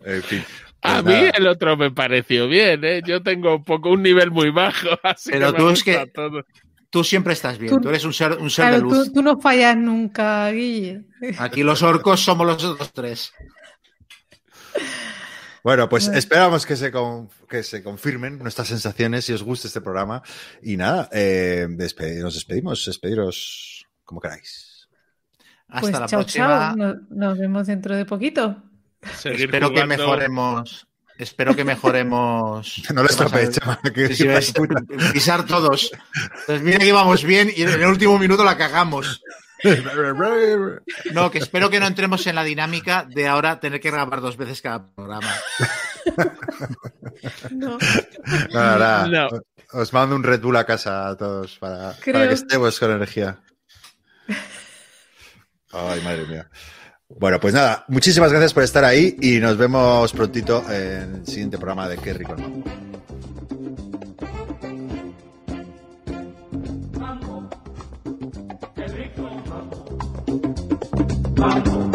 En 0.05 0.23
fin. 0.23 0.45
A 0.83 1.03
mí 1.03 1.13
nada. 1.13 1.31
el 1.31 1.47
otro 1.49 1.77
me 1.77 1.91
pareció 1.91 2.47
bien, 2.49 2.85
¿eh? 2.85 3.03
Yo 3.05 3.23
tengo 3.23 3.57
un 3.57 3.65
poco 3.65 3.91
un 3.91 4.03
nivel 4.03 4.31
muy 4.31 4.51
bajo, 4.51 4.89
así 5.03 5.31
Pero 5.33 5.53
que 5.53 5.59
tú 5.59 5.65
me 5.67 5.73
es 5.73 5.83
que- 5.85 6.07
todo. 6.15 6.45
Tú 6.91 7.05
siempre 7.05 7.35
estás 7.35 7.59
bien, 7.59 7.75
Tú- 7.75 7.81
tú 7.83 7.89
eres 7.91 8.03
un 8.05 8.15
ser, 8.15 8.33
un 8.39 8.49
ser 8.49 8.73
de 8.73 8.81
luz. 8.81 9.07
tú, 9.09 9.13
tú 9.15 9.23
no 9.23 9.39
fallas 9.39 9.77
nunca, 9.77 10.51
Guille. 10.51 11.03
Aquí 11.39 11.63
los 11.63 11.83
orcos 11.83 12.21
somos 12.21 12.47
los 12.47 12.65
otros 12.65 12.93
tres. 12.95 13.33
Bueno, 15.63 15.89
pues 15.89 16.09
esperamos 16.09 16.65
que 16.65 16.77
se, 16.77 16.91
con- 16.91 17.29
que 17.49 17.63
se 17.63 17.83
confirmen 17.83 18.39
nuestras 18.39 18.69
sensaciones 18.69 19.25
si 19.27 19.33
os 19.35 19.43
gusta 19.43 19.67
este 19.69 19.81
programa. 19.83 20.23
Y 20.63 20.77
nada, 20.77 21.09
eh, 21.13 21.67
nos 21.69 22.35
despedimos. 22.35 22.87
Despediros 22.87 23.87
como 24.05 24.21
queráis. 24.21 24.89
Hasta 25.69 25.81
Pues 25.81 25.93
la 26.01 26.07
chao, 26.07 26.21
próxima. 26.21 26.47
chao. 26.47 26.77
Nos, 26.77 26.97
nos 27.11 27.39
vemos 27.39 27.67
dentro 27.67 27.95
de 27.97 28.07
poquito. 28.07 28.63
Seguir 29.19 29.47
Espero 29.47 29.73
que 29.73 29.85
mejoremos. 29.85 30.87
Espero 31.19 31.55
que 31.57 31.65
mejoremos. 31.65 32.83
No 32.95 33.03
lo 33.03 33.09
estropees, 33.09 33.51
chaval. 33.53 33.79
que- 33.95 34.15
Sí, 34.15 34.27
sí, 34.41 34.53
pisar 35.13 35.45
todos. 35.47 35.91
Pues 36.47 36.63
mira 36.63 36.79
que 36.79 36.87
íbamos 36.87 37.25
bien 37.25 37.51
y 37.55 37.63
en 37.63 37.69
el 37.71 37.85
último 37.87 38.19
minuto 38.19 38.45
la 38.45 38.57
cagamos. 38.57 39.21
No, 41.13 41.31
que 41.33 41.39
espero 41.39 41.69
que 41.69 41.81
no 41.81 41.87
entremos 41.89 42.25
en 42.29 42.37
la 42.37 42.45
dinámica 42.45 43.05
de 43.13 43.27
ahora 43.27 43.59
tener 43.59 43.81
que 43.81 43.91
grabar 43.91 44.21
dos 44.21 44.37
veces 44.37 44.63
cada 44.63 44.87
programa. 44.95 45.33
No. 47.51 47.77
Nada, 48.53 48.79
nada. 48.79 49.09
No. 49.09 49.29
Os 49.81 49.93
mando 49.93 50.15
un 50.17 50.23
Red 50.23 50.41
Bull 50.41 50.57
a 50.57 50.65
casa 50.65 51.09
a 51.09 51.17
todos 51.17 51.59
para, 51.59 51.95
Creo- 52.01 52.15
para 52.15 52.29
que 52.29 52.35
estemos 52.35 52.79
con 52.79 52.91
energía. 52.93 53.39
Ay, 55.73 56.01
madre 56.03 56.25
mía. 56.27 56.49
Bueno, 57.17 57.41
pues 57.41 57.55
nada, 57.55 57.85
muchísimas 57.89 58.31
gracias 58.31 58.53
por 58.53 58.63
estar 58.63 58.85
ahí 58.85 59.17
y 59.21 59.39
nos 59.39 59.57
vemos 59.57 60.13
prontito 60.13 60.63
en 60.71 61.17
el 61.17 61.27
siguiente 61.27 61.57
programa 61.57 61.89
de 61.89 61.97
Qué 61.97 62.13
rico. 62.13 62.37
Mambo. 71.37 71.88